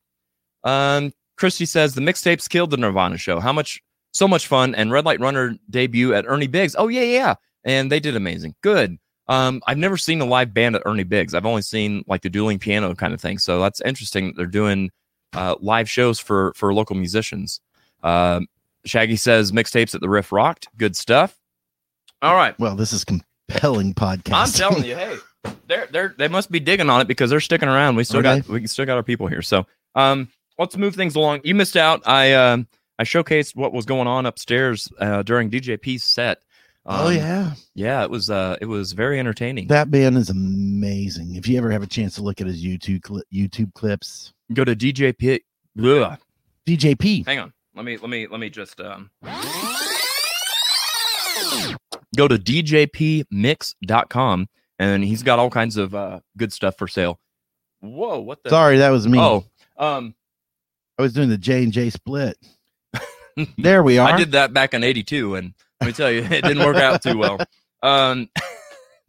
Um, 0.63 1.13
Christy 1.37 1.65
says 1.65 1.93
the 1.93 2.01
mixtapes 2.01 2.49
killed 2.49 2.71
the 2.71 2.77
Nirvana 2.77 3.17
show. 3.17 3.39
How 3.39 3.53
much? 3.53 3.81
So 4.13 4.27
much 4.27 4.47
fun. 4.47 4.75
And 4.75 4.91
Red 4.91 5.05
Light 5.05 5.19
Runner 5.19 5.55
debut 5.69 6.13
at 6.13 6.25
Ernie 6.27 6.47
Biggs. 6.47 6.75
Oh 6.77 6.87
yeah, 6.87 7.03
yeah. 7.03 7.35
And 7.63 7.91
they 7.91 7.99
did 7.99 8.15
amazing. 8.15 8.55
Good. 8.61 8.97
Um, 9.27 9.61
I've 9.65 9.77
never 9.77 9.95
seen 9.95 10.19
a 10.19 10.25
live 10.25 10.53
band 10.53 10.75
at 10.75 10.81
Ernie 10.85 11.03
Biggs. 11.03 11.33
I've 11.33 11.45
only 11.45 11.61
seen 11.61 12.03
like 12.07 12.21
the 12.21 12.29
dueling 12.29 12.59
piano 12.59 12.93
kind 12.95 13.13
of 13.13 13.21
thing. 13.21 13.37
So 13.37 13.61
that's 13.61 13.79
interesting. 13.81 14.33
They're 14.35 14.45
doing 14.45 14.91
uh, 15.33 15.55
live 15.61 15.89
shows 15.89 16.19
for 16.19 16.51
for 16.55 16.73
local 16.73 16.95
musicians. 16.95 17.61
Uh, 18.03 18.41
Shaggy 18.85 19.15
says 19.15 19.51
mixtapes 19.51 19.93
at 19.95 20.01
the 20.01 20.09
Riff 20.09 20.31
rocked. 20.31 20.67
Good 20.77 20.95
stuff. 20.95 21.37
All 22.21 22.35
right. 22.35 22.57
Well, 22.59 22.75
this 22.75 22.93
is 22.93 23.03
compelling 23.03 23.93
podcast. 23.93 24.33
I'm 24.33 24.49
telling 24.51 24.85
you, 24.85 24.95
hey, 24.95 25.17
they're 25.67 25.87
they're 25.91 26.15
they 26.17 26.27
must 26.27 26.51
be 26.51 26.59
digging 26.59 26.89
on 26.89 27.01
it 27.01 27.07
because 27.07 27.29
they're 27.29 27.39
sticking 27.39 27.69
around. 27.69 27.95
We 27.95 28.03
still 28.03 28.19
Are 28.19 28.23
got 28.23 28.47
we 28.47 28.65
still 28.67 28.85
got 28.85 28.97
our 28.97 29.03
people 29.03 29.27
here. 29.27 29.41
So 29.41 29.65
um, 29.95 30.29
let's 30.57 30.77
move 30.77 30.95
things 30.95 31.15
along. 31.15 31.41
You 31.43 31.55
missed 31.55 31.77
out. 31.77 32.01
I 32.07 32.33
um 32.33 32.67
I 32.99 33.03
showcased 33.03 33.55
what 33.55 33.73
was 33.73 33.85
going 33.85 34.07
on 34.07 34.25
upstairs 34.25 34.87
uh, 34.99 35.23
during 35.23 35.49
DJP's 35.49 36.03
set. 36.03 36.39
oh 36.85 37.07
Um, 37.07 37.15
yeah, 37.15 37.53
yeah. 37.73 38.03
It 38.03 38.09
was 38.11 38.29
uh 38.29 38.57
it 38.61 38.65
was 38.65 38.93
very 38.93 39.19
entertaining. 39.19 39.67
that 39.67 39.89
man 39.89 40.15
is 40.17 40.29
amazing. 40.29 41.35
If 41.35 41.47
you 41.47 41.57
ever 41.57 41.71
have 41.71 41.83
a 41.83 41.87
chance 41.87 42.15
to 42.15 42.23
look 42.23 42.41
at 42.41 42.47
his 42.47 42.63
YouTube 42.63 43.01
cli- 43.03 43.23
YouTube 43.33 43.73
clips, 43.73 44.33
Go 44.53 44.63
to 44.63 44.75
DJ 44.75 45.13
DJP. 45.13 45.39
Ugh. 46.03 46.19
DJP. 46.67 47.25
Hang 47.25 47.39
on. 47.39 47.53
Let 47.75 47.85
me 47.85 47.97
let 47.97 48.09
me 48.09 48.27
let 48.27 48.39
me 48.39 48.49
just 48.49 48.81
um 48.81 49.09
go 52.17 52.27
to 52.27 52.35
djpmix.com 52.37 53.27
and 54.79 55.03
he's 55.03 55.23
got 55.23 55.39
all 55.39 55.49
kinds 55.49 55.77
of 55.77 55.95
uh 55.95 56.19
good 56.37 56.51
stuff 56.51 56.77
for 56.77 56.87
sale. 56.87 57.19
Whoa, 57.79 58.19
what 58.19 58.43
the 58.43 58.49
Sorry, 58.49 58.77
that 58.77 58.89
was 58.89 59.07
me. 59.07 59.19
Oh, 59.19 59.45
um 59.77 60.13
I 60.99 61.01
was 61.01 61.13
doing 61.13 61.29
the 61.29 61.37
J 61.37 61.63
and 61.63 61.71
J 61.71 61.89
split. 61.89 62.37
There 63.57 63.81
we 63.81 63.97
are. 63.97 64.09
I 64.11 64.17
did 64.17 64.33
that 64.33 64.53
back 64.53 64.73
in 64.73 64.83
82 64.83 65.35
and 65.35 65.53
let 65.79 65.87
me 65.87 65.93
tell 65.93 66.11
you 66.11 66.21
it 66.21 66.43
didn't 66.43 66.65
work 66.65 66.75
out 66.75 67.01
too 67.01 67.17
well. 67.17 67.39
Um 67.81 68.29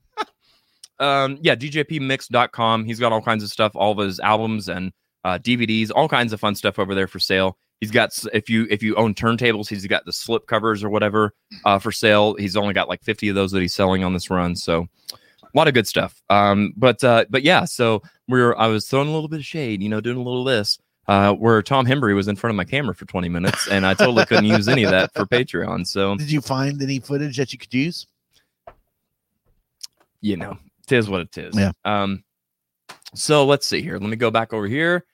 um 1.00 1.38
yeah, 1.42 1.56
djpmix.com. 1.56 2.84
He's 2.84 3.00
got 3.00 3.10
all 3.10 3.20
kinds 3.20 3.42
of 3.42 3.50
stuff, 3.50 3.72
all 3.74 3.90
of 3.90 3.98
his 3.98 4.20
albums 4.20 4.68
and 4.68 4.92
uh 5.24 5.38
DVDs, 5.38 5.90
all 5.92 6.08
kinds 6.08 6.32
of 6.32 6.38
fun 6.38 6.54
stuff 6.54 6.78
over 6.78 6.94
there 6.94 7.08
for 7.08 7.18
sale. 7.18 7.58
He's 7.82 7.90
got 7.90 8.16
if 8.32 8.48
you 8.48 8.68
if 8.70 8.80
you 8.80 8.94
own 8.94 9.12
turntables, 9.12 9.68
he's 9.68 9.84
got 9.88 10.04
the 10.04 10.12
slip 10.12 10.46
covers 10.46 10.84
or 10.84 10.88
whatever 10.88 11.34
uh 11.64 11.80
for 11.80 11.90
sale. 11.90 12.34
He's 12.36 12.56
only 12.56 12.74
got 12.74 12.88
like 12.88 13.02
50 13.02 13.28
of 13.30 13.34
those 13.34 13.50
that 13.50 13.60
he's 13.60 13.74
selling 13.74 14.04
on 14.04 14.12
this 14.12 14.30
run. 14.30 14.54
So 14.54 14.86
a 15.12 15.18
lot 15.58 15.66
of 15.66 15.74
good 15.74 15.88
stuff. 15.88 16.22
Um 16.30 16.74
but 16.76 17.02
uh 17.02 17.24
but 17.28 17.42
yeah, 17.42 17.64
so 17.64 18.00
we're 18.28 18.54
I 18.54 18.68
was 18.68 18.86
throwing 18.86 19.08
a 19.08 19.12
little 19.12 19.26
bit 19.28 19.40
of 19.40 19.44
shade, 19.44 19.82
you 19.82 19.88
know, 19.88 20.00
doing 20.00 20.16
a 20.16 20.22
little 20.22 20.46
of 20.46 20.54
this. 20.54 20.78
uh, 21.08 21.32
where 21.34 21.60
Tom 21.60 21.84
Hembry 21.84 22.14
was 22.14 22.28
in 22.28 22.36
front 22.36 22.52
of 22.52 22.56
my 22.56 22.62
camera 22.64 22.94
for 22.94 23.04
20 23.06 23.28
minutes, 23.28 23.66
and 23.66 23.84
I 23.84 23.94
totally 23.94 24.24
couldn't 24.26 24.44
use 24.44 24.68
any 24.68 24.84
of 24.84 24.92
that 24.92 25.12
for 25.12 25.26
Patreon. 25.26 25.84
So 25.84 26.14
Did 26.14 26.30
you 26.30 26.40
find 26.40 26.80
any 26.80 27.00
footage 27.00 27.36
that 27.38 27.52
you 27.52 27.58
could 27.58 27.74
use? 27.74 28.06
you 30.20 30.36
know, 30.36 30.56
tis 30.86 31.10
what 31.10 31.22
it 31.22 31.36
is. 31.36 31.56
Yeah. 31.58 31.72
Um, 31.84 32.22
so 33.14 33.44
let's 33.44 33.66
see 33.66 33.82
here. 33.82 33.98
Let 33.98 34.08
me 34.08 34.14
go 34.16 34.30
back 34.30 34.52
over 34.52 34.68
here 34.68 35.04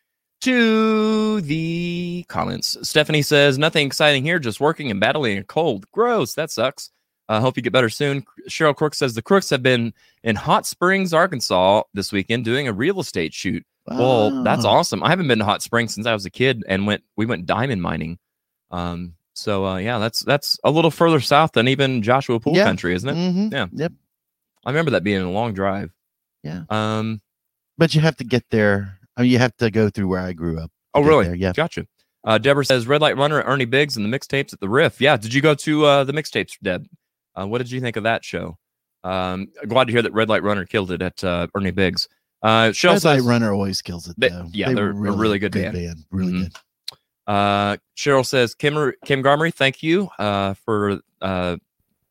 to 0.43 1.41
the 1.43 2.25
comments. 2.29 2.77
Stephanie 2.83 3.23
says, 3.23 3.59
nothing 3.59 3.87
exciting 3.87 4.23
here, 4.25 4.39
just 4.39 4.61
working 4.61 4.91
and 4.91 5.01
battling 5.01 5.39
a 5.39 5.45
cold. 5.45 5.91
Gross. 5.93 6.35
That 6.35 6.51
sucks. 6.51 6.91
I 7.29 7.41
hope 7.41 7.57
you 7.57 7.63
get 7.63 7.73
better 7.73 7.91
soon. 7.91 8.25
Cheryl 8.49 8.75
Crook 8.75 8.95
says 8.95 9.15
the 9.15 9.23
Crooks 9.23 9.51
have 9.51 9.63
been 9.63 9.93
in 10.23 10.35
Hot 10.37 10.65
Springs, 10.67 11.13
Arkansas 11.13 11.83
this 11.93 12.11
weekend 12.11 12.45
doing 12.45 12.69
a 12.69 12.73
real 12.73 13.01
estate 13.01 13.35
shoot. 13.35 13.65
Well, 13.87 14.43
that's 14.45 14.65
awesome. 14.67 15.03
I 15.03 15.09
haven't 15.11 15.29
been 15.29 15.39
to 15.39 15.45
Hot 15.47 15.63
Springs 15.63 15.95
since 15.95 16.07
I 16.07 16.13
was 16.13 16.27
a 16.27 16.31
kid 16.31 16.63
and 16.69 16.87
went 16.87 17.03
we 17.17 17.25
went 17.27 17.47
diamond 17.47 17.81
mining. 17.83 18.19
Um, 18.71 19.15
so 19.35 19.65
uh, 19.67 19.77
yeah, 19.79 19.99
that's 19.99 20.21
that's 20.21 20.59
a 20.65 20.71
little 20.71 20.91
further 20.91 21.21
south 21.21 21.53
than 21.53 21.69
even 21.69 22.03
Joshua 22.03 22.39
Pool 22.41 22.55
Yeah. 22.57 22.65
country, 22.65 22.95
isn't 22.95 23.09
it? 23.09 23.15
Mhm. 23.15 23.53
Yeah. 23.53 23.67
Yep. 23.73 23.93
I 24.67 24.71
remember 24.71 24.91
that 24.91 25.05
being 25.05 25.23
a 25.23 25.31
long 25.31 25.55
drive. 25.55 25.91
Yeah. 26.43 26.65
Um. 26.69 27.23
But 27.79 27.95
you 27.95 28.01
have 28.03 28.17
to 28.17 28.25
get 28.25 28.45
there. 28.51 28.98
I 29.19 29.23
mean, 29.23 29.31
you 29.31 29.39
have 29.39 29.55
to 29.59 29.71
go 29.71 29.91
through 29.91 30.09
where 30.09 30.21
I 30.21 30.33
grew 30.33 30.59
up. 30.59 30.71
Oh, 30.95 31.03
really? 31.03 31.27
there, 31.27 31.35
yeah. 31.35 31.53
Gotcha. 31.53 31.87
Uh, 32.25 32.39
Deborah 32.39 32.65
says 32.65 32.87
Red 32.87 33.01
Light 33.01 33.17
Runner, 33.17 33.41
at 33.41 33.47
Ernie 33.47 33.65
Biggs, 33.67 33.97
and 33.97 34.05
the 34.11 34.19
mixtapes 34.19 34.53
at 34.53 34.61
the 34.61 34.69
Riff. 34.69 35.01
Yeah. 35.01 35.17
Did 35.17 35.35
you 35.35 35.43
go 35.43 35.55
to 35.55 35.85
uh, 35.85 36.05
the 36.05 36.13
mixtapes, 36.13 36.53
Deb? 36.63 36.87
Uh, 37.39 37.47
what 37.47 37.59
did 37.59 37.71
you 37.71 37.81
think 37.81 37.97
of 37.97 38.05
that 38.05 38.25
show? 38.25 38.57
Um, 39.05 39.49
glad 39.67 39.87
to 39.89 39.93
hear 39.93 40.03
that 40.03 40.13
Red 40.13 40.29
Light 40.29 40.43
Runner 40.43 40.65
killed 40.65 40.91
it 40.91 41.03
at 41.03 41.23
uh, 41.23 41.47
Ernie 41.55 41.71
Biggs. 41.71 42.09
Uh, 42.43 42.73
Shell 42.73 42.95
Red 42.95 43.05
Light 43.05 43.23
Runner 43.23 43.53
always 43.53 43.83
kills 43.83 44.09
it. 44.09 44.15
They- 44.19 44.31
yeah, 44.53 44.69
They 44.69 44.75
they're 44.75 44.93
were 44.95 45.09
a 45.09 45.13
really 45.17 45.39
good 45.39 45.53
band. 45.53 45.77
Really 46.11 46.33
Mhm. 46.33 46.39
good. 46.43 46.53
Uh, 47.27 47.77
Cheryl 47.97 48.25
says, 48.25 48.55
Kim, 48.55 48.93
Kim 49.05 49.23
Garmery, 49.23 49.53
thank 49.53 49.83
you 49.83 50.09
uh, 50.19 50.55
for 50.55 51.01
uh, 51.21 51.57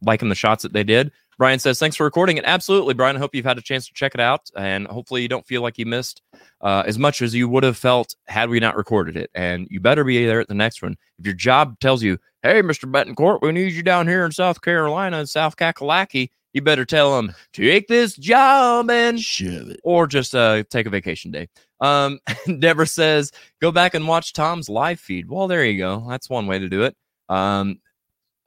liking 0.01 0.30
the 0.30 0.36
shots 0.36 0.64
that 0.64 0.74
they 0.74 0.84
did. 0.84 1.12
Brian 1.38 1.60
says, 1.60 1.78
thanks 1.78 1.96
for 1.96 2.04
recording 2.04 2.38
it. 2.38 2.44
Absolutely, 2.46 2.96
Brian. 2.96 3.16
I 3.16 3.20
hope 3.20 3.36
you've 3.36 3.46
had 3.46 3.60
a 3.60 3.62
chance 3.62 3.86
to 3.88 3.94
check 3.94 4.16
it 4.16 4.20
out. 4.20 4.50
And 4.56 4.88
hopefully, 4.88 5.22
you 5.22 5.28
don't 5.28 5.46
feel 5.46 5.62
like 5.62 5.78
you 5.78 5.86
missed 5.86 6.22
uh, 6.62 6.84
as 6.88 6.98
much 6.98 7.22
as 7.22 7.36
you 7.36 7.48
would 7.48 7.64
have 7.64 7.78
felt 7.78 8.16
had 8.26 8.50
we 8.50 8.60
not 8.60 8.76
recorded 8.76 9.16
it. 9.16 9.30
And 9.36 9.68
you 9.70 9.80
better 9.80 10.04
be 10.04 10.26
there 10.26 10.40
at 10.40 10.48
the 10.48 10.56
next 10.56 10.82
one. 10.82 10.96
If 11.20 11.26
your 11.26 11.36
job 11.36 11.80
tells 11.80 12.02
you, 12.02 12.18
hey, 12.42 12.62
Mr. 12.64 12.92
Betancourt, 12.92 13.42
we 13.42 13.52
need 13.52 13.74
you 13.74 13.84
down 13.84 14.08
here 14.08 14.26
in 14.26 14.32
South 14.32 14.62
Carolina, 14.62 15.20
in 15.20 15.28
South 15.28 15.56
Kakalaki, 15.58 16.32
you 16.54 16.62
better 16.62 16.86
tell 16.86 17.16
them, 17.16 17.36
take 17.54 17.88
this 17.88 18.16
job 18.16 18.90
and 18.90 19.20
Shove 19.20 19.70
it. 19.70 19.80
or 19.84 20.08
just 20.08 20.34
uh, 20.34 20.64
take 20.72 20.88
a 20.88 20.90
vacation 20.90 21.30
day. 21.30 21.50
Um, 21.82 22.20
Deborah 22.60 22.88
says, 22.88 23.32
go 23.62 23.72
back 23.72 23.94
and 23.94 24.08
watch 24.08 24.34
Tom's 24.34 24.70
live 24.70 25.00
feed. 25.00 25.30
Well, 25.30 25.48
there 25.48 25.64
you 25.66 25.78
go. 25.78 26.04
That's 26.10 26.32
one 26.32 26.48
way 26.48 26.58
to 26.58 26.68
do 26.68 26.82
it. 26.84 26.96
Um, 27.30 27.80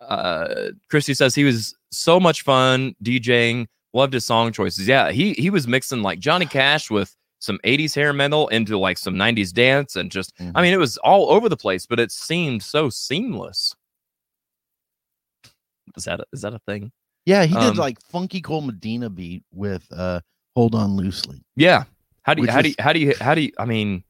uh, 0.01 0.71
Christy 0.89 1.15
says 1.15 1.35
he 1.37 1.45
was 1.45 1.77
so 1.91 2.19
much 2.21 2.43
fun 2.43 2.95
DJing. 3.03 3.67
Loved 3.93 4.13
his 4.13 4.25
song 4.25 4.53
choices. 4.53 4.87
Yeah, 4.87 5.11
he 5.11 5.33
he 5.35 5.51
was 5.51 5.67
mixing 5.67 6.03
like 6.03 6.19
Johnny 6.21 6.47
Cash 6.59 6.91
with 6.91 7.15
some 7.41 7.59
80s 7.65 7.95
hair 7.95 8.13
metal 8.13 8.49
into 8.49 8.79
like 8.79 8.99
some 8.99 9.15
90s 9.15 9.53
dance 9.53 9.97
and 9.97 10.11
just 10.11 10.37
Mhm. 10.37 10.53
I 10.55 10.63
mean 10.63 10.73
it 10.75 10.79
was 10.79 10.97
all 10.99 11.31
over 11.31 11.49
the 11.49 11.57
place, 11.57 11.87
but 11.87 11.99
it 11.99 12.13
seemed 12.13 12.63
so 12.63 12.89
seamless. 12.91 13.75
Is 15.97 16.05
that 16.05 16.21
a, 16.21 16.25
is 16.33 16.43
that 16.43 16.55
a 16.55 16.59
thing? 16.61 16.93
Yeah, 17.27 17.45
he 17.47 17.55
Um, 17.57 17.63
did 17.71 17.79
like 17.79 18.01
funky 18.03 18.41
Cold 18.41 18.67
Medina 18.67 19.11
beat 19.11 19.43
with 19.53 19.87
uh 19.91 20.21
Hold 20.55 20.75
On 20.75 20.97
Loosely. 20.97 21.43
Yeah. 21.57 21.85
How 22.23 22.35
do 22.35 22.43
you 22.43 22.51
how 22.51 22.63
do 22.63 22.69
you 22.69 22.75
how 22.79 22.93
do 22.93 23.01
you 23.01 23.15
how 23.21 23.35
do 23.35 23.41
you 23.41 23.53
I 23.59 23.65
mean 23.65 24.05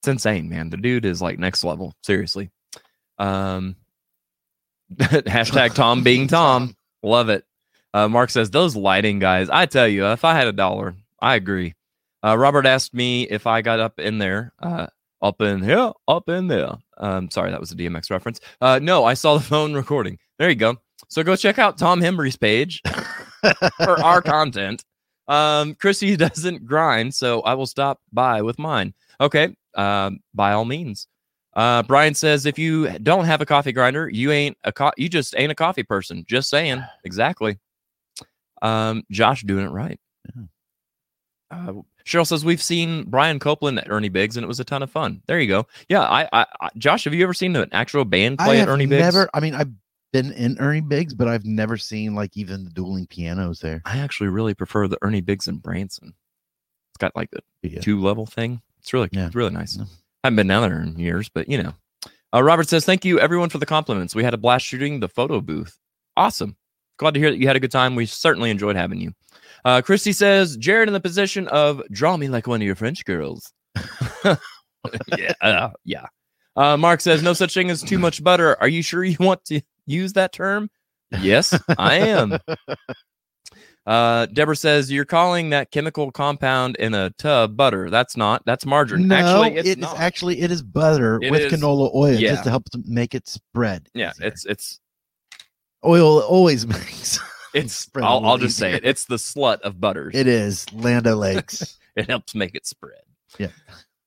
it's 0.00 0.08
insane, 0.08 0.48
man. 0.48 0.70
The 0.70 0.78
dude 0.78 1.04
is 1.04 1.20
like 1.22 1.38
next 1.38 1.62
level, 1.62 1.94
seriously. 2.02 2.50
Um 3.18 3.76
hashtag 4.94 5.74
Tom 5.74 6.02
being 6.02 6.26
Tom. 6.38 6.74
Love 7.02 7.28
it. 7.28 7.44
Uh 7.92 8.08
Mark 8.08 8.30
says 8.30 8.50
those 8.50 8.76
lighting 8.76 9.18
guys, 9.18 9.48
I 9.50 9.66
tell 9.66 9.88
you, 9.88 10.06
if 10.06 10.24
I 10.24 10.34
had 10.34 10.46
a 10.46 10.52
dollar, 10.52 10.94
I 11.20 11.34
agree. 11.36 11.74
Uh 12.24 12.36
Robert 12.36 12.66
asked 12.66 12.94
me 12.94 13.24
if 13.24 13.46
I 13.46 13.62
got 13.62 13.80
up 13.80 13.98
in 13.98 14.18
there. 14.18 14.52
Uh 14.60 14.86
up 15.22 15.40
in 15.40 15.62
here, 15.62 15.92
up 16.08 16.28
in 16.28 16.48
there. 16.48 16.72
Um, 16.98 17.30
sorry, 17.30 17.50
that 17.50 17.60
was 17.60 17.72
a 17.72 17.74
DMX 17.74 18.10
reference. 18.10 18.40
Uh, 18.60 18.78
no, 18.82 19.04
I 19.04 19.14
saw 19.14 19.34
the 19.36 19.44
phone 19.44 19.74
recording. 19.74 20.18
There 20.38 20.48
you 20.48 20.56
go. 20.56 20.76
So 21.08 21.22
go 21.22 21.36
check 21.36 21.58
out 21.58 21.78
Tom 21.78 22.00
Hembry's 22.00 22.36
page 22.36 22.82
for 23.76 24.00
our 24.02 24.22
content. 24.22 24.84
Um, 25.28 25.74
Chrissy 25.74 26.16
doesn't 26.16 26.66
grind, 26.66 27.14
so 27.14 27.40
I 27.42 27.54
will 27.54 27.66
stop 27.66 28.00
by 28.12 28.42
with 28.42 28.58
mine. 28.58 28.94
Okay, 29.20 29.54
um, 29.74 30.20
by 30.34 30.52
all 30.52 30.64
means. 30.64 31.06
Uh, 31.54 31.82
Brian 31.82 32.14
says 32.14 32.46
if 32.46 32.58
you 32.58 32.96
don't 33.00 33.24
have 33.24 33.40
a 33.40 33.46
coffee 33.46 33.72
grinder, 33.72 34.08
you 34.08 34.30
ain't 34.30 34.56
a 34.64 34.72
co- 34.72 34.92
you 34.96 35.08
just 35.08 35.34
ain't 35.36 35.50
a 35.52 35.54
coffee 35.54 35.82
person. 35.82 36.24
Just 36.28 36.48
saying. 36.50 36.82
Exactly. 37.04 37.58
Um, 38.62 39.02
Josh 39.10 39.42
doing 39.42 39.64
it 39.66 39.70
right. 39.70 39.98
Yeah. 40.36 40.42
Uh, 41.50 41.72
Cheryl 42.06 42.26
says 42.26 42.44
we've 42.44 42.62
seen 42.62 43.04
Brian 43.04 43.38
Copeland 43.38 43.78
at 43.78 43.90
Ernie 43.90 44.08
Biggs 44.08 44.36
and 44.36 44.44
it 44.44 44.46
was 44.46 44.60
a 44.60 44.64
ton 44.64 44.82
of 44.82 44.90
fun. 44.90 45.22
There 45.26 45.40
you 45.40 45.48
go. 45.48 45.66
Yeah, 45.88 46.02
I, 46.02 46.28
I, 46.32 46.46
I 46.60 46.68
Josh, 46.78 47.04
have 47.04 47.14
you 47.14 47.22
ever 47.24 47.34
seen 47.34 47.56
an 47.56 47.68
actual 47.72 48.04
band 48.04 48.38
play 48.38 48.60
at 48.60 48.68
Ernie 48.68 48.86
Biggs? 48.86 49.02
never. 49.02 49.28
I 49.34 49.40
mean, 49.40 49.54
I've 49.54 49.70
been 50.12 50.32
in 50.32 50.58
Ernie 50.60 50.80
Biggs, 50.80 51.14
but 51.14 51.26
I've 51.28 51.44
never 51.44 51.76
seen 51.76 52.14
like 52.14 52.36
even 52.36 52.64
the 52.64 52.70
dueling 52.70 53.06
pianos 53.06 53.60
there. 53.60 53.82
I 53.84 53.98
actually 53.98 54.28
really 54.28 54.54
prefer 54.54 54.86
the 54.88 54.98
Ernie 55.02 55.20
Biggs 55.20 55.48
and 55.48 55.62
Branson. 55.62 56.14
It's 56.92 56.98
got 56.98 57.14
like 57.16 57.30
the 57.30 57.40
Yeah. 57.62 57.80
two 57.80 58.00
level 58.00 58.26
thing. 58.26 58.60
It's 58.80 58.92
really, 58.92 59.08
Yeah. 59.12 59.26
it's 59.26 59.34
really 59.34 59.52
nice. 59.52 59.76
Yeah. 59.76 59.84
Haven't 60.24 60.36
been 60.36 60.46
down 60.46 60.62
there 60.62 60.80
in 60.80 60.98
years, 60.98 61.28
but 61.28 61.48
you 61.48 61.62
know. 61.62 61.74
Uh, 62.32 62.42
Robert 62.42 62.68
says, 62.68 62.84
"Thank 62.84 63.04
you 63.04 63.18
everyone 63.18 63.48
for 63.48 63.58
the 63.58 63.66
compliments. 63.66 64.14
We 64.14 64.22
had 64.22 64.34
a 64.34 64.38
blast 64.38 64.64
shooting 64.64 65.00
the 65.00 65.08
photo 65.08 65.40
booth. 65.40 65.76
Awesome. 66.16 66.56
Glad 66.98 67.14
to 67.14 67.20
hear 67.20 67.30
that 67.30 67.38
you 67.38 67.46
had 67.46 67.56
a 67.56 67.60
good 67.60 67.72
time. 67.72 67.96
We 67.96 68.06
certainly 68.06 68.50
enjoyed 68.50 68.76
having 68.76 69.00
you." 69.00 69.12
Uh, 69.64 69.82
Christy 69.82 70.12
says, 70.12 70.56
"Jared 70.56 70.88
in 70.88 70.92
the 70.92 71.00
position 71.00 71.48
of 71.48 71.82
draw 71.90 72.16
me 72.16 72.28
like 72.28 72.46
one 72.46 72.60
of 72.60 72.66
your 72.66 72.76
French 72.76 73.04
girls." 73.04 73.52
yeah, 74.24 75.32
uh, 75.40 75.70
yeah. 75.84 76.06
Uh, 76.56 76.76
Mark 76.76 77.00
says, 77.00 77.22
"No 77.22 77.32
such 77.32 77.54
thing 77.54 77.70
as 77.70 77.82
too 77.82 77.98
much 77.98 78.22
butter. 78.22 78.60
Are 78.60 78.68
you 78.68 78.82
sure 78.82 79.04
you 79.04 79.16
want 79.18 79.44
to 79.46 79.60
use 79.86 80.12
that 80.12 80.32
term?" 80.32 80.70
Yes, 81.20 81.58
I 81.76 81.96
am. 81.96 82.38
Uh, 83.86 84.26
Deborah 84.26 84.54
says 84.56 84.92
you're 84.92 85.04
calling 85.06 85.50
that 85.50 85.70
chemical 85.70 86.12
compound 86.12 86.76
in 86.76 86.92
a 86.94 87.10
tub 87.10 87.56
butter. 87.56 87.88
That's 87.90 88.16
not. 88.16 88.42
That's 88.44 88.66
margarine. 88.66 89.08
No, 89.08 89.16
actually, 89.16 89.56
it's 89.58 89.68
it 89.68 89.78
is 89.78 89.82
not. 89.82 89.98
actually 89.98 90.40
it 90.42 90.50
is 90.50 90.62
butter 90.62 91.18
It 91.22 91.30
with 91.30 91.40
is- 91.40 91.52
canola 91.52 91.92
oil 91.94 92.14
yeah. 92.14 92.30
just 92.32 92.44
to 92.44 92.50
help 92.50 92.66
to 92.70 92.82
make 92.86 93.14
it 93.14 93.26
spread. 93.26 93.88
yeah, 93.94 94.10
easier. 94.10 94.26
it's 94.28 94.44
it's 94.46 94.80
oil 95.84 96.20
always 96.20 96.66
makes 96.66 97.18
it's. 97.54 97.74
spread 97.74 98.04
a 98.04 98.06
I'll, 98.08 98.24
I'll 98.26 98.38
just 98.38 98.58
say 98.58 98.74
it. 98.74 98.84
It's 98.84 99.06
the 99.06 99.16
slut 99.16 99.60
of 99.62 99.80
butters. 99.80 100.14
It 100.14 100.26
is 100.26 100.70
Land 100.72 101.06
O'Lakes. 101.06 101.78
it 101.96 102.08
helps 102.08 102.34
make 102.34 102.54
it 102.54 102.66
spread. 102.66 103.00
Yeah. 103.38 103.48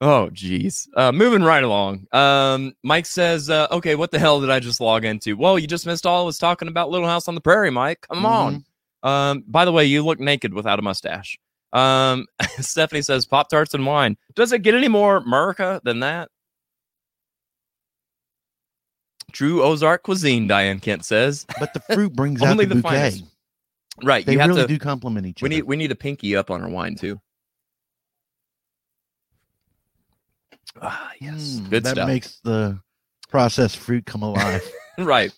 Oh, 0.02 0.30
geez. 0.32 0.88
Uh, 0.98 1.12
moving 1.14 1.44
right 1.44 1.64
along. 1.64 2.08
Um, 2.12 2.74
Mike 2.84 3.06
says, 3.06 3.50
uh, 3.50 3.68
"Okay, 3.72 3.96
what 3.96 4.12
the 4.12 4.20
hell 4.20 4.42
did 4.42 4.50
I 4.50 4.60
just 4.60 4.82
log 4.82 5.06
into?" 5.06 5.36
Well, 5.38 5.58
you 5.58 5.66
just 5.66 5.86
missed 5.86 6.06
all 6.06 6.24
I 6.24 6.26
was 6.26 6.38
talking 6.38 6.68
about 6.68 6.90
Little 6.90 7.08
House 7.08 7.28
on 7.30 7.36
the 7.36 7.42
Prairie, 7.42 7.70
Mike. 7.72 8.06
Come 8.12 8.26
on. 8.26 8.66
Um, 9.04 9.44
by 9.48 9.66
the 9.66 9.72
way, 9.72 9.86
you 9.86 10.04
look 10.04 10.20
naked 10.20 10.54
without 10.54 10.80
a 10.80 10.82
mustache. 10.82 11.38
Um, 11.74 12.26
Stephanie 12.60 13.02
says, 13.02 13.26
"Pop 13.26 13.50
tarts 13.50 13.74
and 13.74 13.86
wine." 13.86 14.18
Does 14.36 14.52
it 14.54 14.62
get 14.64 14.74
any 14.76 14.88
more 14.88 15.18
America 15.18 15.82
than 15.84 16.00
that? 16.02 16.30
True 19.32 19.64
Ozark 19.64 20.04
cuisine, 20.04 20.48
Diane 20.48 20.80
Kent 20.80 21.04
says. 21.06 21.46
but 21.60 21.74
the 21.74 21.80
fruit 21.82 22.14
brings 22.16 22.42
out 22.42 22.50
Only 22.52 22.66
the 22.66 22.76
the 22.76 22.82
bouquet. 22.82 23.10
finest. 23.12 23.24
Right, 24.04 24.26
They 24.26 24.34
you 24.34 24.40
have 24.40 24.50
really 24.50 24.62
to. 24.64 24.68
do 24.68 24.80
complement 24.80 25.26
each 25.28 25.42
we 25.42 25.48
other. 25.48 25.56
need 25.56 25.64
we 25.64 25.76
need 25.76 25.92
a 25.92 25.96
pinky 25.96 26.36
up 26.36 26.50
on 26.52 26.62
our 26.64 26.70
wine 26.70 26.96
too. 26.96 27.20
Ah, 30.82 31.12
yes, 31.20 31.60
Mm, 31.60 31.70
good 31.70 31.84
that 31.84 31.92
stuff. 31.92 32.08
makes 32.08 32.40
the 32.44 32.80
processed 33.30 33.78
fruit 33.78 34.06
come 34.06 34.24
alive. 34.24 34.64
right. 34.98 35.32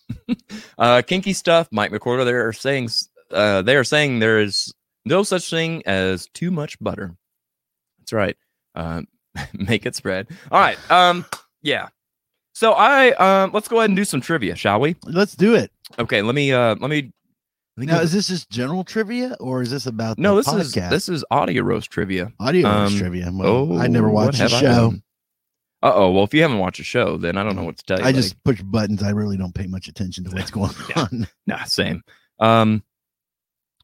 uh, 0.77 1.01
kinky 1.01 1.33
stuff. 1.33 1.67
Mike 1.71 1.91
McCorder. 1.91 2.23
there 2.25 2.47
are 2.47 2.53
saying 2.53 2.89
uh, 3.31 3.61
they 3.61 3.75
are 3.75 3.83
saying 3.83 4.19
there 4.19 4.39
is 4.39 4.73
no 5.05 5.23
such 5.23 5.49
thing 5.49 5.83
as 5.85 6.27
too 6.33 6.51
much 6.51 6.79
butter. 6.79 7.15
That's 7.99 8.13
right. 8.13 8.37
Um, 8.75 9.07
make 9.53 9.85
it 9.85 9.95
spread. 9.95 10.27
All 10.51 10.59
right. 10.59 10.77
Um, 10.91 11.25
yeah. 11.61 11.87
So 12.53 12.73
I 12.73 13.11
um, 13.13 13.51
let's 13.53 13.67
go 13.67 13.79
ahead 13.79 13.89
and 13.89 13.97
do 13.97 14.05
some 14.05 14.21
trivia, 14.21 14.55
shall 14.55 14.79
we? 14.79 14.95
Let's 15.05 15.35
do 15.35 15.55
it. 15.55 15.71
Okay. 15.99 16.21
Let 16.21 16.35
me 16.35 16.51
uh, 16.53 16.75
let 16.79 16.89
me. 16.89 17.11
Let 17.77 17.81
me 17.81 17.85
Now, 17.87 17.97
go- 17.97 18.03
is 18.03 18.13
this 18.13 18.27
just 18.29 18.49
general 18.49 18.85
trivia 18.85 19.35
or 19.41 19.61
is 19.61 19.69
this 19.69 19.85
about 19.85 20.17
no, 20.17 20.41
the 20.41 20.43
this 20.53 20.67
is 20.67 20.73
this 20.73 21.09
is 21.09 21.25
audio 21.29 21.61
roast 21.61 21.91
trivia. 21.91 22.31
audio 22.39 22.65
um, 22.69 22.97
trivia? 22.97 23.29
Well, 23.33 23.77
I 23.77 23.87
never 23.87 24.09
watched 24.09 24.37
the 24.37 24.47
show. 24.47 24.93
Uh 25.83 25.91
oh. 25.93 26.11
Well, 26.11 26.23
if 26.23 26.33
you 26.33 26.41
haven't 26.41 26.59
watched 26.59 26.79
a 26.79 26.85
show, 26.85 27.17
then 27.17 27.37
I 27.37 27.43
don't 27.43 27.57
know 27.57 27.65
what 27.65 27.77
to 27.79 27.83
tell 27.83 27.97
you. 27.99 28.05
I 28.05 28.07
buddy. 28.13 28.21
just 28.21 28.41
push 28.45 28.61
buttons. 28.61 29.03
I 29.03 29.09
really 29.09 29.35
don't 29.35 29.53
pay 29.53 29.67
much 29.67 29.89
attention 29.89 30.23
to 30.23 30.31
what's 30.31 30.51
going 30.51 30.71
Yeah. 30.95 31.01
on. 31.11 31.27
Nah, 31.47 31.63
same. 31.65 32.01
Um, 32.39 32.81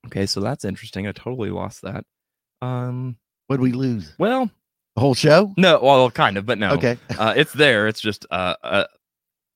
okay, 0.08 0.26
so 0.26 0.40
that's 0.42 0.66
interesting. 0.66 1.08
I 1.08 1.12
totally 1.12 1.50
lost 1.50 1.82
that. 1.84 2.06
Um, 2.62 3.18
What 3.48 3.60
would 3.60 3.72
we 3.72 3.78
lose? 3.78 4.14
well, 4.20 4.50
The 4.96 5.02
whole 5.02 5.14
show? 5.16 5.54
No, 5.58 5.80
well, 5.82 6.10
kind 6.12 6.38
of, 6.38 6.46
but 6.46 6.58
no. 6.58 6.72
Okay. 6.74 6.98
uh, 7.20 7.34
it's 7.36 7.54
there. 7.54 7.88
It's 7.88 8.02
just 8.02 8.26
uh, 8.32 8.56
a, 8.64 8.86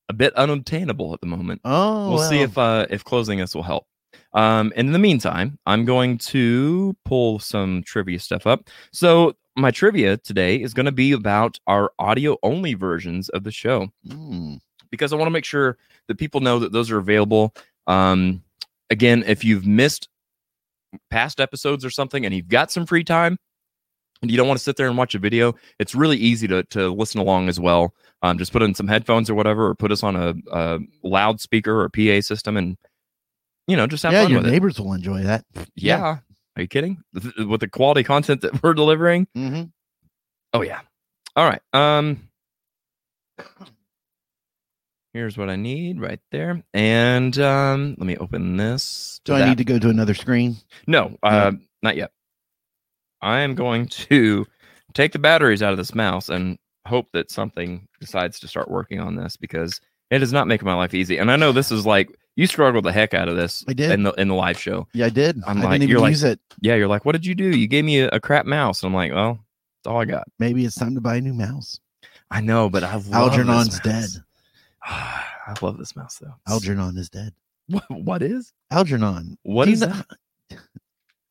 a 0.10 0.14
bit 0.14 0.34
unobtainable 0.36 1.14
at 1.14 1.22
the 1.22 1.28
moment. 1.28 1.62
Oh, 1.66 2.10
we'll 2.12 2.30
see 2.30 2.42
if 2.42 2.58
uh, 2.58 2.86
if 2.90 3.04
closing 3.04 3.40
this 3.40 3.54
will 3.56 3.64
help. 3.64 3.86
Um, 4.34 4.74
in 4.76 4.92
the 4.92 5.00
meantime, 5.00 5.58
I'm 5.66 5.86
going 5.86 6.18
to 6.20 6.96
pull 7.06 7.40
some 7.40 7.84
trivia 7.84 8.20
stuff 8.20 8.46
up. 8.46 8.70
So 8.92 9.34
my 9.56 9.72
trivia 9.72 10.18
today 10.18 10.58
is 10.62 10.74
going 10.74 10.88
to 10.88 10.92
be 10.92 11.14
about 11.14 11.58
our 11.68 11.92
audio 12.00 12.38
only 12.44 12.74
versions 12.74 13.30
of 13.30 13.44
the 13.46 13.52
show 13.52 13.88
Mm, 14.06 14.60
because 14.92 15.14
I 15.14 15.16
want 15.16 15.28
to 15.28 15.32
make 15.32 15.46
sure 15.46 15.78
that 16.08 16.18
people 16.18 16.42
know 16.42 16.60
that 16.60 16.74
those 16.74 16.92
are 16.92 16.98
available. 16.98 17.54
Um, 17.88 18.44
again, 18.90 19.24
if 19.26 19.44
you've 19.46 19.66
missed 19.66 20.10
past 21.10 21.40
episodes 21.40 21.84
or 21.86 21.90
something 21.90 22.26
and 22.26 22.34
you've 22.34 22.48
got 22.48 22.72
some 22.72 22.86
free 22.86 23.04
time 23.04 23.38
and 24.22 24.32
you 24.32 24.38
don't 24.38 24.48
want 24.48 24.58
to 24.58 24.64
sit 24.64 24.78
there 24.78 24.88
and 24.88 24.98
watch 24.98 25.16
a 25.16 25.20
video, 25.20 25.54
it's 25.80 25.94
really 25.94 26.18
easy 26.18 26.48
to, 26.48 26.64
to 26.64 26.90
listen 26.90 27.20
along 27.20 27.50
as 27.50 27.60
well. 27.60 27.94
Um, 28.22 28.38
just 28.38 28.52
put 28.52 28.62
in 28.62 28.74
some 28.74 28.88
headphones 28.88 29.30
or 29.30 29.36
whatever, 29.36 29.68
or 29.68 29.76
put 29.76 29.92
us 29.92 30.04
on 30.04 30.16
a, 30.16 30.34
a 30.52 30.80
loudspeaker 31.04 31.82
or 31.82 31.90
PA 31.90 32.22
system 32.22 32.58
and, 32.58 32.78
you 33.68 33.76
know, 33.76 33.88
just 33.88 34.04
have 34.04 34.14
yeah, 34.14 34.24
fun 34.24 34.32
your 34.32 34.40
with 34.40 34.48
it. 34.48 34.52
neighbors 34.52 34.80
will 34.80 34.94
enjoy 34.94 35.22
that. 35.24 35.46
Yeah. 35.76 36.18
Are 36.56 36.62
you 36.62 36.68
kidding? 36.68 37.04
With 37.14 37.60
the 37.60 37.68
quality 37.68 38.04
content 38.04 38.42
that 38.42 38.64
we're 38.64 38.74
delivering? 38.74 39.28
Mm-hmm. 39.36 39.64
Oh 40.54 40.62
yeah. 40.62 40.82
All 41.36 41.46
right. 41.46 41.62
Um 41.74 42.30
here's 45.16 45.38
what 45.38 45.50
I 45.50 45.56
need 45.56 46.02
right 46.02 46.20
there. 46.32 46.62
And 46.74 47.38
um 47.40 47.96
let 47.98 48.06
me 48.06 48.18
open 48.18 48.58
this. 48.58 49.22
Do 49.24 49.34
I 49.34 49.40
that. 49.40 49.48
need 49.50 49.58
to 49.60 49.64
go 49.64 49.80
to 49.80 49.90
another 49.90 50.14
screen? 50.14 50.58
No, 50.88 51.18
uh 51.24 51.54
not 51.82 51.96
yet. 51.96 52.12
I 53.22 53.40
am 53.40 53.56
going 53.56 53.88
to 53.88 54.46
take 54.94 55.14
the 55.14 55.20
batteries 55.20 55.64
out 55.64 55.72
of 55.72 55.78
this 55.78 55.96
mouse 55.96 56.30
and 56.30 56.58
hope 56.86 57.08
that 57.14 57.32
something 57.32 57.88
decides 58.00 58.40
to 58.42 58.48
start 58.48 58.70
working 58.70 59.00
on 59.00 59.16
this 59.16 59.38
because 59.38 59.80
it 60.12 60.22
is 60.22 60.34
not 60.34 60.48
making 60.48 60.66
my 60.68 60.76
life 60.76 60.94
easy. 60.94 61.18
And 61.18 61.32
I 61.32 61.36
know 61.38 61.52
this 61.52 61.72
is 61.72 61.86
like 61.86 62.16
you 62.36 62.46
struggled 62.46 62.84
the 62.84 62.92
heck 62.92 63.14
out 63.14 63.30
of 63.30 63.38
this 63.38 63.64
I 63.70 63.74
did. 63.74 63.92
in 63.92 64.04
the 64.04 64.12
in 64.14 64.28
the 64.28 64.36
live 64.36 64.60
show. 64.60 64.86
Yeah, 64.94 65.06
I 65.06 65.10
did. 65.10 65.42
I'm 65.48 65.60
I 65.60 65.62
like- 65.62 65.72
didn't 65.72 65.84
even 65.84 65.90
you're 65.92 66.00
like- 66.02 66.10
use 66.12 66.24
it. 66.24 66.40
Yeah, 66.62 66.76
you're 66.76 66.90
like, 66.90 67.06
what 67.06 67.14
did 67.14 67.26
you 67.26 67.36
do? 67.36 67.58
You 67.58 67.68
gave 67.68 67.86
me 67.86 68.00
a, 68.02 68.10
a 68.10 68.20
crap 68.20 68.46
mouse. 68.46 68.84
And 68.84 68.90
I'm 68.90 68.94
like, 68.94 69.14
well, 69.14 69.40
that's 69.84 69.92
all 69.92 70.02
I 70.02 70.06
got. 70.06 70.28
Maybe 70.40 70.66
it's 70.66 70.76
time 70.76 70.96
to 70.96 71.02
buy 71.02 71.16
a 71.16 71.22
new 71.22 71.34
mouse. 71.34 71.80
I 72.30 72.42
know, 72.42 72.70
but 72.70 72.84
I 72.84 72.96
love 72.96 73.14
Algernon's 73.14 73.80
dead. 73.80 74.10
I 74.88 75.54
love 75.62 75.78
this 75.78 75.96
mouse 75.96 76.18
though. 76.20 76.36
Algernon 76.48 76.98
is 76.98 77.10
dead. 77.10 77.34
What, 77.68 77.84
what 77.90 78.22
is? 78.22 78.54
Algernon. 78.72 79.38
What 79.44 79.68
is 79.68 79.80
that? 79.80 80.06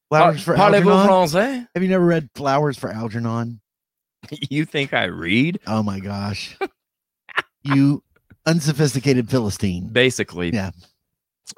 Flowers 0.08 0.42
for 0.42 0.56
Algernon? 0.56 1.68
Have 1.74 1.82
you 1.82 1.88
never 1.88 2.04
read 2.04 2.28
Flowers 2.34 2.78
for 2.78 2.90
Algernon? 2.90 3.60
You 4.48 4.64
think 4.64 4.94
I 4.94 5.04
read? 5.04 5.60
Oh 5.66 5.82
my 5.82 6.00
gosh. 6.00 6.56
you 7.62 8.02
unsophisticated 8.46 9.28
Philistine. 9.28 9.88
Basically. 9.88 10.50
Yeah. 10.50 10.70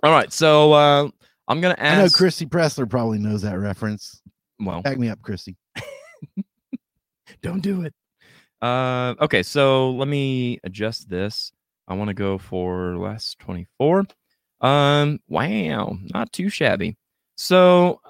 All 0.03 0.11
right. 0.11 0.33
So 0.33 0.73
uh, 0.73 1.09
I'm 1.47 1.61
gonna 1.61 1.77
ask. 1.79 1.99
I 1.99 2.03
know. 2.03 2.09
Christy 2.09 2.45
Pressler 2.45 2.91
probably 2.91 3.19
knows 3.19 3.43
that 3.43 3.57
reference. 3.59 4.21
well, 4.59 4.83
Back 4.83 4.99
me 4.99 5.09
up, 5.09 5.23
Christy. 5.23 5.57
don't 7.43 7.61
do 7.61 7.83
it. 7.83 7.95
Uh, 8.61 9.15
okay. 9.21 9.45
So 9.45 9.93
let 9.93 10.09
me 10.09 10.59
adjust 10.65 11.09
this. 11.09 11.53
I 11.89 11.95
want 11.95 12.09
to 12.09 12.15
go 12.15 12.39
for 12.39 12.97
last 12.97 13.39
24. 13.41 14.07
Um, 14.61 15.21
wow, 15.29 15.99
not 16.15 16.33
too 16.33 16.49
shabby. 16.49 16.97
So 17.37 18.01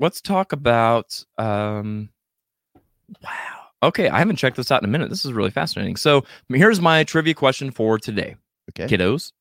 let's 0.00 0.20
talk 0.20 0.52
about 0.52 1.22
um 1.38 2.08
wow. 3.22 3.30
Okay, 3.82 4.08
I 4.08 4.18
haven't 4.18 4.36
checked 4.36 4.56
this 4.56 4.70
out 4.70 4.82
in 4.82 4.88
a 4.88 4.90
minute. 4.90 5.10
This 5.10 5.24
is 5.24 5.32
really 5.32 5.50
fascinating. 5.50 5.96
So 5.96 6.24
here's 6.48 6.80
my 6.80 7.04
trivia 7.04 7.34
question 7.34 7.70
for 7.70 7.98
today. 7.98 8.36
Okay. 8.70 8.86
Kiddos. 8.94 9.32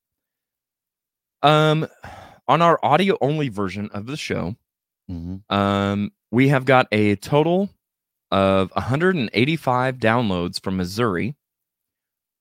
Um 1.41 1.87
on 2.47 2.61
our 2.61 2.79
audio 2.83 3.17
only 3.21 3.49
version 3.49 3.89
of 3.93 4.05
the 4.05 4.17
show, 4.17 4.55
Mhm. 5.09 5.41
um, 5.51 6.11
we 6.31 6.49
have 6.49 6.65
got 6.65 6.87
a 6.91 7.15
total 7.15 7.69
of 8.31 8.71
185 8.75 9.97
downloads 9.97 10.61
from 10.61 10.77
Missouri. 10.77 11.35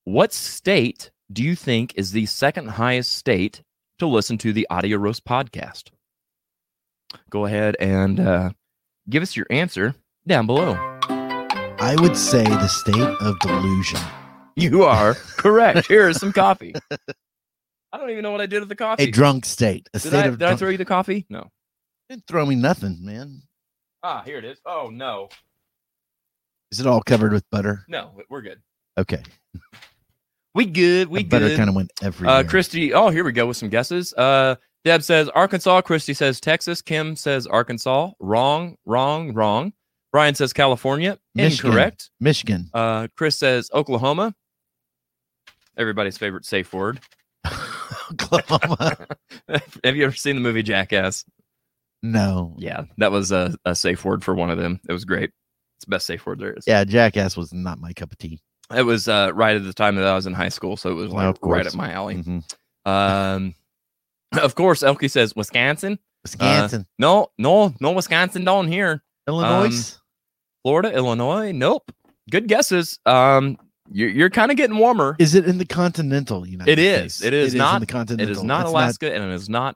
What 0.05 0.33
state 0.33 1.09
do 1.33 1.41
you 1.41 1.55
think 1.55 1.93
is 1.95 2.11
the 2.11 2.27
second 2.27 2.67
highest 2.67 3.13
state 3.13 3.63
to 3.97 4.05
listen 4.05 4.37
to 4.37 4.53
the 4.53 4.67
Audio 4.69 4.99
Roast 4.99 5.25
podcast? 5.25 5.89
Go 7.31 7.45
ahead 7.45 7.75
and 7.79 8.19
uh, 8.19 8.49
give 9.09 9.23
us 9.23 9.35
your 9.35 9.47
answer 9.49 9.95
down 10.27 10.45
below. 10.45 10.75
I 11.09 11.95
would 11.99 12.15
say 12.15 12.43
the 12.43 12.67
state 12.67 12.95
of 12.95 13.39
delusion. 13.39 13.99
You 14.55 14.83
are 14.83 15.15
correct. 15.37 15.87
Here 15.87 16.07
is 16.07 16.17
some 16.17 16.31
coffee. 16.31 16.75
I 17.91 17.97
don't 17.97 18.11
even 18.11 18.21
know 18.21 18.31
what 18.31 18.41
I 18.41 18.45
did 18.45 18.59
with 18.59 18.69
the 18.69 18.75
coffee. 18.75 19.05
A 19.05 19.11
drunk 19.11 19.43
state. 19.43 19.89
A 19.95 19.97
did 19.97 20.09
state 20.09 20.25
I, 20.25 20.27
of 20.27 20.37
did 20.37 20.47
I 20.47 20.55
throw 20.55 20.69
you 20.69 20.77
the 20.77 20.85
coffee? 20.85 21.25
No. 21.31 21.49
Didn't 22.09 22.27
throw 22.27 22.45
me 22.45 22.53
nothing, 22.53 22.99
man. 23.03 23.41
Ah, 24.03 24.21
here 24.23 24.37
it 24.37 24.45
is. 24.45 24.59
Oh 24.67 24.91
no, 24.93 25.29
Is 26.71 26.79
it 26.79 26.85
all 26.85 27.01
covered 27.01 27.33
with 27.33 27.49
butter? 27.49 27.83
no, 27.87 28.11
we're 28.29 28.43
good. 28.43 28.61
Okay. 28.99 29.23
We 30.55 30.65
good. 30.65 31.09
We 31.09 31.23
good. 31.23 31.57
kind 31.57 31.69
of 31.69 31.75
went 31.75 31.91
everywhere. 32.01 32.37
Uh, 32.37 32.43
Christy. 32.43 32.93
Oh, 32.93 33.09
here 33.09 33.25
we 33.25 33.33
go 33.33 33.45
with 33.45 33.57
some 33.57 33.69
guesses. 33.69 34.13
Uh, 34.13 34.55
Deb 34.85 35.03
says 35.03 35.27
Arkansas. 35.29 35.81
Christy 35.81 36.13
says 36.13 36.39
Texas. 36.39 36.81
Kim 36.81 37.17
says 37.17 37.45
Arkansas. 37.45 38.11
Wrong. 38.19 38.77
Wrong. 38.85 39.33
Wrong. 39.33 39.73
Brian 40.13 40.33
says 40.33 40.53
California. 40.53 41.19
Michigan. 41.35 41.71
Incorrect. 41.71 42.09
Michigan. 42.21 42.69
Uh, 42.73 43.09
Chris 43.17 43.37
says 43.37 43.69
Oklahoma. 43.73 44.33
Everybody's 45.77 46.17
favorite 46.17 46.45
safe 46.45 46.71
word. 46.71 47.01
Oklahoma. 48.13 48.95
Have 49.83 49.95
you 49.97 50.05
ever 50.05 50.15
seen 50.15 50.35
the 50.35 50.41
movie 50.41 50.63
Jackass? 50.63 51.25
no. 52.01 52.55
Yeah, 52.57 52.83
that 52.97 53.11
was 53.11 53.31
a, 53.33 53.55
a 53.65 53.75
safe 53.75 54.05
word 54.05 54.23
for 54.23 54.33
one 54.33 54.49
of 54.49 54.57
them. 54.57 54.79
It 54.87 54.93
was 54.93 55.03
great. 55.03 55.31
It's 55.77 55.85
the 55.85 55.89
best 55.89 56.05
safe 56.05 56.25
word 56.25 56.39
there 56.39 56.53
is. 56.53 56.63
Yeah, 56.65 56.85
Jackass 56.85 57.35
was 57.35 57.51
not 57.51 57.79
my 57.79 57.91
cup 57.91 58.13
of 58.13 58.17
tea. 58.17 58.39
It 58.73 58.83
was 58.83 59.07
uh, 59.07 59.31
right 59.33 59.55
at 59.55 59.63
the 59.63 59.73
time 59.73 59.95
that 59.97 60.05
I 60.05 60.15
was 60.15 60.25
in 60.25 60.33
high 60.33 60.49
school, 60.49 60.77
so 60.77 60.89
it 60.89 60.93
was 60.93 61.11
Oh, 61.11 61.15
like 61.15 61.27
of 61.27 61.37
right 61.41 61.67
up 61.67 61.75
my 61.75 61.91
alley. 61.91 62.15
Mhm. 62.15 62.43
Um, 62.85 63.55
of 64.41 64.55
course, 64.55 64.81
Elkie 64.81 65.09
says 65.11 65.35
Wisconsin. 65.35 65.99
Wisconsin, 66.23 66.87
No, 66.97 67.27
no, 67.37 67.73
no 67.79 67.91
Wisconsin 67.91 68.43
down 68.43 68.67
here. 68.67 69.03
Illinois. 69.27 69.95
Florida, 70.63 70.91
Illinois. 70.91 71.51
Nope. 71.51 71.91
Good 72.31 72.47
guesses. 72.47 72.97
Um, 73.05 73.59
you're, 73.91 74.09
you're 74.09 74.29
kind 74.31 74.49
of 74.49 74.57
getting 74.57 74.77
warmer. 74.77 75.15
is 75.19 75.35
it 75.35 75.45
in 75.45 75.59
the 75.59 75.65
continental 75.65 76.47
United 76.47 76.71
It 76.71 76.79
is. 76.79 77.15
States? 77.15 77.27
It 77.27 77.33
is 77.35 77.53
in 77.53 77.59
not- 77.59 77.79
the 77.81 77.85
continental. 77.85 78.27
It 78.27 78.31
is 78.35 78.43
not 78.43 78.61
It's 78.61 78.71
Alaska 78.71 79.13
and 79.13 79.23
it 79.23 79.35
is 79.35 79.47
not 79.47 79.75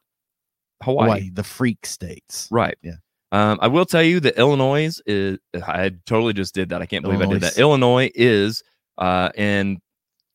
Hawaii. 0.82 1.06
Hawaii, 1.06 1.30
the 1.32 1.44
freak 1.44 1.86
states. 1.86 2.48
Right. 2.50 2.76
Yeah. 2.82 2.94
Um, 3.32 3.60
I 3.62 3.68
will 3.68 3.86
tell 3.86 4.02
you 4.02 4.20
that 4.22 4.40
Illinois 4.40 4.90
is. 5.06 5.38
I 5.64 5.92
totally 6.08 6.34
just 6.34 6.56
did 6.56 6.70
that. 6.70 6.82
I 6.82 6.88
can't 6.88 7.04
believe 7.04 7.22
I 7.22 7.28
did 7.28 7.42
that. 7.42 7.60
Illinois 7.60 8.10
is 8.16 8.64
uh 9.00 9.30
in 9.36 9.80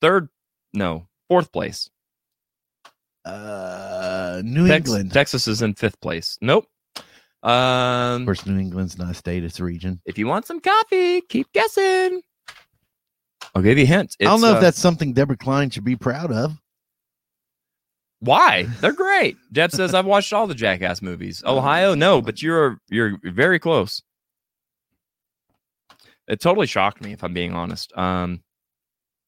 third, 0.01 0.29
no, 0.73 1.07
fourth 1.29 1.53
place. 1.53 1.89
Uh, 3.25 4.43
New 4.45 4.67
Tex- 4.67 4.89
England. 4.89 5.13
Texas 5.13 5.49
is 5.49 5.63
in 5.63 5.75
fifth 5.75 5.99
place. 6.01 6.37
Nope. 6.43 6.67
of 7.43 7.51
Um, 7.51 8.25
course, 8.27 8.45
New 8.47 8.59
England's 8.59 8.99
not 8.99 9.11
a 9.11 9.15
state; 9.15 9.45
it's 9.45 9.61
a 9.61 9.65
region. 9.65 10.01
if 10.05 10.19
you 10.19 10.27
want 10.27 10.47
some 10.47 10.61
coffee, 10.61 11.21
keep 11.23 11.51
guessing. 11.53 12.21
I'll 13.55 13.63
give 13.63 13.79
you 13.79 13.85
a 13.85 13.87
hint. 13.87 14.17
I 14.21 14.25
don't 14.25 14.41
know 14.41 14.53
uh, 14.53 14.57
if 14.57 14.61
that's 14.61 14.79
something 14.79 15.13
Deborah 15.13 15.37
Klein 15.37 15.71
should 15.71 15.85
be 15.85 15.97
proud 15.97 16.33
of. 16.33 16.59
Why? 18.21 18.65
They're 18.81 18.93
great. 18.93 19.37
Deb 19.53 19.71
says 19.71 19.95
I've 19.95 20.07
watched 20.07 20.33
all 20.33 20.47
the 20.47 20.55
Jackass 20.55 21.03
movies. 21.03 21.43
Ohio, 21.47 21.95
no, 21.95 22.21
but 22.23 22.43
you're 22.43 22.79
you're 22.91 23.19
very 23.23 23.59
close. 23.59 24.03
It 26.27 26.41
totally 26.41 26.67
shocked 26.67 27.03
me, 27.03 27.13
if 27.13 27.23
I'm 27.23 27.35
being 27.35 27.53
honest. 27.55 27.97
Um, 27.97 28.43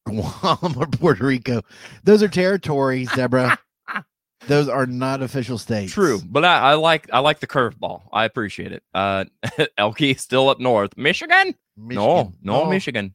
Guam 0.41 0.75
or 0.77 0.87
Puerto 0.87 1.27
Rico. 1.27 1.63
Those 2.05 2.23
are 2.23 2.29
territories, 2.29 3.11
Deborah. 3.15 3.59
Those 4.49 4.69
are 4.69 4.87
not 4.87 5.23
official 5.23 5.59
states. 5.59 5.93
true, 5.93 6.21
but 6.25 6.45
I, 6.45 6.59
I 6.73 6.75
like 6.75 7.09
I 7.13 7.19
like 7.19 7.41
the 7.41 7.47
curveball. 7.49 8.03
I 8.13 8.25
appreciate 8.25 8.71
it. 8.73 8.83
Uh, 8.95 9.25
Elkie 9.79 10.19
still 10.21 10.49
up 10.49 10.61
north. 10.61 10.97
Michigan? 10.97 11.55
No, 11.77 12.33
no, 12.43 12.63
Oh. 12.63 12.71
Michigan. 12.71 13.15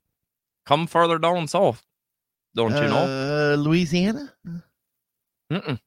Come 0.66 0.88
further 0.88 1.18
down 1.20 1.48
south. 1.48 1.84
Don't 2.56 2.72
you 2.74 2.82
know? 2.82 3.54
Uh, 3.54 3.56
Louisiana, 3.56 4.34
Mm-mm. 5.52 5.80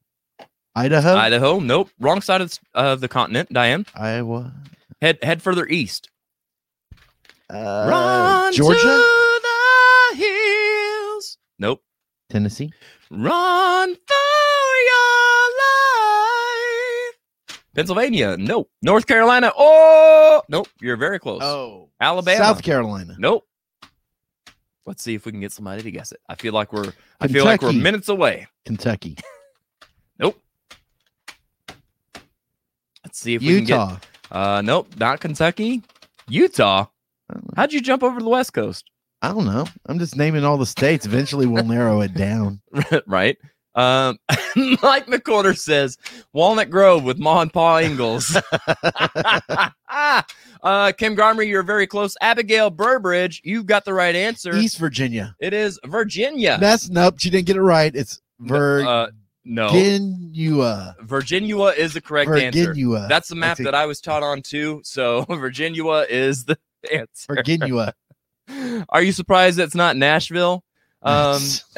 Idaho, 0.75 1.15
Idaho? 1.15 1.59
Nope. 1.59 1.89
Wrong 1.99 2.21
side 2.21 2.41
of 2.41 2.49
the, 2.51 2.59
of 2.73 3.01
the 3.01 3.07
continent. 3.07 3.53
Diane, 3.53 3.85
Iowa, 3.95 4.51
head 5.01 5.19
head 5.21 5.41
further 5.43 5.67
east. 5.67 6.09
uh, 7.51 8.51
Georgia, 8.51 9.03
Tennessee. 12.29 12.71
Run 13.11 13.95
for 13.95 14.75
your 14.85 15.41
life. 15.57 17.59
Pennsylvania. 17.75 18.37
Nope. 18.37 18.69
North 18.81 19.05
Carolina. 19.05 19.51
Oh, 19.57 20.41
nope. 20.49 20.67
You're 20.81 20.97
very 20.97 21.19
close. 21.19 21.41
Oh, 21.43 21.89
Alabama. 21.99 22.37
South 22.37 22.63
Carolina. 22.63 23.15
Nope. 23.19 23.45
Let's 24.85 25.03
see 25.03 25.15
if 25.15 25.25
we 25.25 25.31
can 25.31 25.41
get 25.41 25.51
somebody 25.51 25.81
to 25.81 25.91
guess 25.91 26.11
it. 26.11 26.19
I 26.29 26.35
feel 26.35 26.53
like 26.53 26.71
we're 26.71 26.93
I 27.19 27.27
feel 27.27 27.43
like 27.43 27.61
we're 27.61 27.73
minutes 27.73 28.09
away. 28.09 28.47
Kentucky. 28.65 29.17
Nope. 30.19 30.39
Let's 33.03 33.19
see 33.19 33.35
if 33.35 33.41
we 33.41 33.47
can 33.47 33.67
Utah. 33.67 33.93
get 33.95 34.07
uh 34.31 34.61
nope, 34.61 34.87
not 34.97 35.19
Kentucky. 35.19 35.81
Utah. 36.27 36.85
I 37.29 37.33
don't 37.33 37.43
know. 37.43 37.53
How'd 37.55 37.73
you 37.73 37.81
jump 37.81 38.03
over 38.03 38.19
to 38.19 38.23
the 38.23 38.29
West 38.29 38.53
Coast? 38.53 38.89
I 39.25 39.33
don't 39.33 39.45
know. 39.45 39.65
I'm 39.87 39.97
just 39.97 40.15
naming 40.15 40.45
all 40.45 40.57
the 40.57 40.67
states. 40.67 41.07
Eventually, 41.07 41.47
we'll 41.47 41.65
narrow 41.65 42.01
it 42.01 42.13
down. 42.13 42.61
right? 43.07 43.37
Um 43.73 44.19
Mike 44.55 45.07
McCorder 45.07 45.57
says 45.57 45.97
Walnut 46.31 46.69
Grove 46.69 47.03
with 47.03 47.17
Ma 47.17 47.41
and 47.41 47.51
Pa 47.51 47.79
Ingalls. 47.79 48.37
uh 49.89 50.91
Kim 50.93 51.15
Garmer, 51.15 51.45
you're 51.45 51.63
very 51.63 51.87
close. 51.87 52.15
Abigail 52.21 52.69
Burbridge, 52.69 53.41
you've 53.43 53.65
got 53.65 53.83
the 53.83 53.93
right 53.95 54.15
answer. 54.15 54.55
East 54.55 54.77
Virginia. 54.77 55.35
It 55.39 55.53
is 55.53 55.79
Virginia. 55.85 56.57
That's 56.61 56.89
nope. 56.89 57.15
She 57.17 57.31
didn't 57.31 57.47
get 57.47 57.55
it 57.55 57.63
right. 57.63 57.93
It's 57.95 58.21
Virginia. 58.39 58.89
uh, 58.89 59.07
no. 59.43 59.69
Virginia 59.69 60.95
Virginia 61.01 61.65
is 61.65 61.93
the 61.95 62.01
correct 62.01 62.29
answer. 62.29 62.65
Virginia. 62.67 63.07
That's 63.09 63.29
the 63.29 63.35
map 63.35 63.57
That's 63.57 63.65
that 63.65 63.75
I 63.75 63.87
was 63.87 63.99
taught 63.99 64.21
on 64.21 64.43
too. 64.43 64.81
So 64.83 65.23
Virginia 65.29 65.85
is 66.07 66.45
the 66.45 66.57
answer. 66.93 67.33
Virginia. 67.33 67.93
Are 68.89 69.01
you 69.01 69.11
surprised 69.11 69.59
it's 69.59 69.75
not 69.75 69.97
Nashville? 69.97 70.63
Um, 71.01 71.41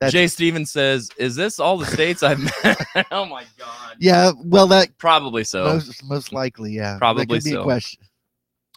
That's- 0.00 0.12
Jay 0.12 0.26
Stevens 0.26 0.70
says, 0.70 1.10
"Is 1.16 1.36
this 1.36 1.58
all 1.60 1.78
the 1.78 1.86
states 1.86 2.22
I've?" 2.22 2.40
Met?" 2.40 2.86
oh 3.10 3.24
my 3.24 3.44
god! 3.58 3.96
yeah. 3.98 4.32
Well, 4.44 4.66
that 4.68 4.96
Probably 4.98 5.44
so. 5.44 5.64
most 5.64 6.04
most 6.04 6.32
likely, 6.32 6.72
yeah. 6.72 6.98
Probably 6.98 7.24
that 7.24 7.32
could 7.34 7.44
be 7.44 7.52
so. 7.52 7.62
question. 7.62 8.02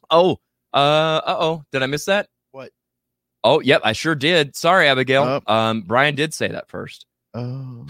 Oh, 0.09 0.39
uh, 0.73 0.77
uh 0.77 1.37
oh. 1.39 1.63
Did 1.71 1.83
I 1.83 1.87
miss 1.87 2.05
that? 2.05 2.29
What? 2.51 2.71
Oh, 3.43 3.59
yep, 3.61 3.81
I 3.83 3.93
sure 3.93 4.15
did. 4.15 4.55
Sorry, 4.55 4.87
Abigail. 4.87 5.41
Oh. 5.47 5.53
Um, 5.53 5.81
Brian 5.81 6.15
did 6.15 6.33
say 6.33 6.47
that 6.49 6.69
first. 6.69 7.05
Oh, 7.33 7.85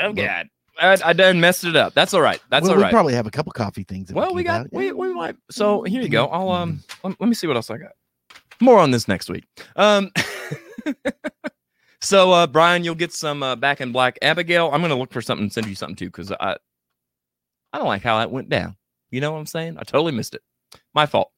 Oh 0.00 0.12
God, 0.12 0.48
I, 0.80 0.96
I 1.04 1.12
done 1.12 1.40
messed 1.40 1.64
it 1.64 1.74
up. 1.76 1.92
That's 1.94 2.14
all 2.14 2.20
right. 2.22 2.40
That's 2.50 2.68
well, 2.68 2.78
all 2.78 2.84
we 2.84 2.90
probably 2.90 3.14
have 3.14 3.26
a 3.26 3.30
couple 3.30 3.52
coffee 3.52 3.82
things. 3.82 4.12
Well, 4.12 4.32
we 4.32 4.44
got 4.44 4.72
we 4.72 4.92
we 4.92 5.12
might. 5.12 5.36
So 5.50 5.82
here 5.82 6.00
you 6.00 6.08
go. 6.08 6.26
I'll 6.26 6.50
um 6.50 6.74
Mm-hmm. 6.74 7.08
let, 7.08 7.20
let 7.20 7.28
me 7.28 7.34
see 7.34 7.46
what 7.48 7.56
else 7.56 7.70
I 7.70 7.78
got. 7.78 7.92
More 8.60 8.78
on 8.78 8.90
this 8.90 9.08
next 9.08 9.30
week. 9.30 9.46
Um 9.76 10.10
so 12.00 12.32
uh 12.32 12.46
Brian, 12.46 12.84
you'll 12.84 12.94
get 12.94 13.12
some 13.12 13.42
uh, 13.42 13.56
back 13.56 13.80
in 13.80 13.92
black. 13.92 14.18
Abigail, 14.22 14.70
I'm 14.72 14.82
gonna 14.82 14.96
look 14.96 15.12
for 15.12 15.22
something 15.22 15.44
and 15.44 15.52
send 15.52 15.66
you 15.66 15.74
something 15.74 15.96
too, 15.96 16.06
because 16.06 16.32
I 16.32 16.56
I 17.72 17.78
don't 17.78 17.86
like 17.86 18.02
how 18.02 18.18
that 18.18 18.30
went 18.30 18.48
down. 18.48 18.76
You 19.10 19.20
know 19.20 19.32
what 19.32 19.38
I'm 19.38 19.46
saying? 19.46 19.76
I 19.78 19.84
totally 19.84 20.12
missed 20.12 20.34
it. 20.34 20.42
My 20.94 21.06
fault. 21.06 21.30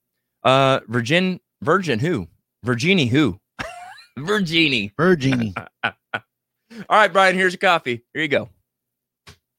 Uh 0.43 0.81
Virgin 0.89 1.41
Virgin 1.63 1.99
who? 1.99 2.29
Virginie 2.65 3.07
who? 3.07 3.39
Virginie. 4.19 4.93
Virginie. 4.97 5.55
All 5.85 6.97
right, 6.97 7.13
Brian, 7.13 7.35
here's 7.35 7.53
your 7.53 7.59
coffee. 7.59 8.05
Here 8.15 8.23
you 8.23 8.29
go. 8.29 8.49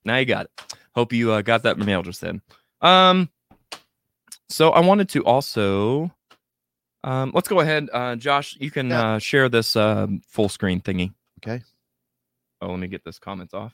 Now 0.06 0.18
you 0.18 0.26
got 0.26 0.46
it. 0.46 0.76
Hope 0.96 1.14
you 1.14 1.32
uh, 1.32 1.42
got 1.42 1.64
that 1.64 1.78
mail 1.78 2.02
just 2.02 2.22
then. 2.22 2.42
Um, 2.82 3.30
so 4.50 4.72
I 4.72 4.80
wanted 4.80 5.10
to 5.10 5.24
also, 5.24 6.12
um, 7.04 7.32
let's 7.34 7.48
go 7.48 7.60
ahead. 7.60 7.90
Uh, 7.92 8.16
Josh, 8.16 8.58
you 8.60 8.72
can 8.72 8.90
Yeah. 8.90 9.14
uh, 9.16 9.20
share 9.20 9.50
this 9.50 9.76
um, 9.76 10.22
full 10.28 10.50
screen 10.50 10.82
thingy. 10.82 11.14
Okay. 11.44 11.64
Oh, 12.62 12.70
let 12.70 12.80
me 12.80 12.88
get 12.88 13.04
this 13.04 13.18
comments 13.20 13.54
off. 13.54 13.74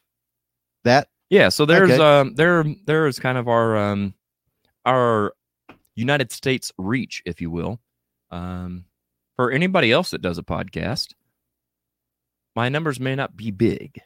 That 0.86 1.10
Yeah, 1.30 1.50
so 1.50 1.66
there's 1.66 1.92
Okay. 1.92 2.02
um 2.02 2.36
there 2.36 2.64
there 2.86 3.06
is 3.08 3.20
kind 3.20 3.38
of 3.38 3.50
our 3.50 3.76
um 3.76 4.14
our 4.86 5.34
United 5.96 6.32
States 6.32 6.72
reach, 6.78 7.22
if 7.26 7.42
you 7.42 7.52
will. 7.52 7.82
Um 8.32 8.86
for 9.36 9.52
anybody 9.52 9.92
else 9.92 10.12
that 10.12 10.22
does 10.22 10.38
a 10.38 10.44
podcast, 10.44 11.14
my 12.56 12.70
numbers 12.70 13.00
may 13.00 13.16
not 13.16 13.36
be 13.36 13.52
big, 13.52 14.00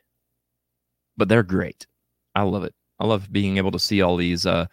but 1.16 1.30
they're 1.30 1.44
great. 1.44 1.86
I 2.34 2.42
love 2.42 2.64
it. 2.64 2.74
I 3.00 3.06
love 3.06 3.32
being 3.32 3.58
able 3.58 3.72
to 3.72 3.80
see 3.80 4.02
all 4.02 4.18
these 4.18 4.48
uh 4.48 4.66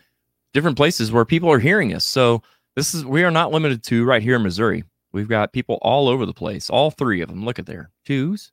different 0.55 0.78
places 0.78 1.12
where 1.12 1.26
people 1.26 1.51
are 1.53 1.59
hearing 1.59 1.92
us. 1.92 2.07
So 2.07 2.42
this 2.79 2.95
is 2.95 3.05
we 3.05 3.24
are 3.24 3.31
not 3.33 3.51
limited 3.51 3.83
to 3.83 4.05
right 4.05 4.22
here 4.22 4.37
in 4.37 4.43
Missouri. 4.45 4.85
We've 5.12 5.29
got 5.29 5.53
people 5.53 5.79
all 5.83 6.07
over 6.07 6.24
the 6.24 6.33
place. 6.33 6.70
All 6.70 6.93
three 6.93 7.20
of 7.22 7.29
them. 7.29 7.45
Look 7.45 7.59
at 7.59 7.66
there. 7.66 7.91
Twos. 8.07 8.53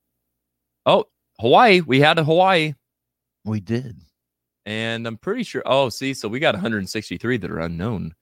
Oh, 0.88 1.06
Hawaii. 1.40 1.82
We 1.82 2.00
had 2.00 2.18
a 2.18 2.24
Hawaii. 2.24 2.74
we 3.44 3.60
did. 3.60 3.98
And 4.66 5.06
I'm 5.06 5.18
pretty 5.18 5.44
sure. 5.44 5.62
Oh, 5.68 5.90
see, 5.90 6.16
so 6.16 6.28
we 6.28 6.40
got 6.40 6.56
163 6.56 7.38
that 7.38 7.52
are 7.52 7.60
unknown. 7.60 8.16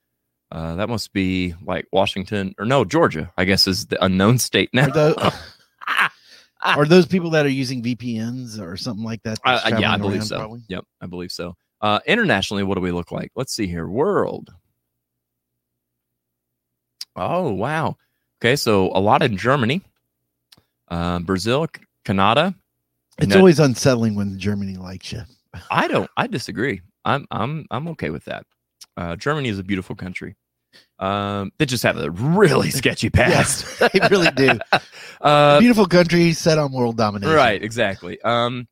Uh, 0.51 0.75
that 0.75 0.89
must 0.89 1.13
be 1.13 1.55
like 1.63 1.87
Washington 1.93 2.53
or 2.59 2.65
no, 2.65 2.83
Georgia, 2.83 3.31
I 3.37 3.45
guess 3.45 3.65
is 3.65 3.85
the 3.85 4.03
unknown 4.03 4.39
state 4.39 4.71
now. 4.73 4.87
Are 4.87 4.91
those, 4.91 5.15
are 6.65 6.85
those 6.85 7.05
people 7.05 7.29
that 7.29 7.45
are 7.45 7.49
using 7.49 7.81
VPNs 7.81 8.59
or 8.59 8.75
something 8.75 9.05
like 9.05 9.23
that? 9.23 9.39
Uh, 9.45 9.77
yeah, 9.79 9.93
I 9.93 9.97
believe 9.97 10.25
so. 10.25 10.39
probably? 10.39 10.63
Yep, 10.67 10.83
I 10.99 11.05
believe 11.05 11.31
so. 11.31 11.55
Uh, 11.79 12.01
internationally, 12.05 12.63
what 12.63 12.75
do 12.75 12.81
we 12.81 12.91
look 12.91 13.13
like? 13.13 13.31
Let's 13.35 13.53
see 13.55 13.67
here. 13.67 13.87
World. 13.87 14.53
Oh, 17.15 17.51
wow. 17.51 17.97
Okay, 18.41 18.55
so 18.55 18.91
a 18.93 18.99
lot 18.99 19.21
in 19.23 19.37
Germany, 19.37 19.81
uh, 20.89 21.19
Brazil, 21.19 21.67
Canada. 22.03 22.53
It's 23.19 23.27
No- 23.27 23.37
always 23.39 23.59
unsettling 23.59 24.15
when 24.15 24.37
Germany 24.39 24.75
likes 24.75 25.11
you. 25.11 25.21
I 25.71 25.87
don't. 25.87 26.09
I 26.17 26.27
disagree. 26.27 26.81
I'm. 27.05 27.25
I'm. 27.31 27.65
I'm 27.71 27.87
okay 27.89 28.09
with 28.09 28.25
that. 28.25 28.45
Uh, 28.97 29.15
Germany 29.15 29.49
is 29.49 29.59
a 29.59 29.63
beautiful 29.63 29.95
country. 29.95 30.35
Um, 30.99 31.51
they 31.59 31.65
just 31.65 31.83
have 31.83 31.97
a 31.97 32.09
really 32.09 32.69
sketchy 32.81 33.09
past. 33.09 33.65
Yes, 33.79 33.91
they 33.91 33.99
really 34.09 34.31
do. 34.31 34.59
uh, 35.21 35.59
Beautiful 35.59 35.85
country 35.85 36.33
set 36.33 36.57
on 36.57 36.71
world 36.71 36.97
domination. 36.97 37.35
right. 37.35 37.61
Exactly. 37.61 38.19
Um, 38.23 38.67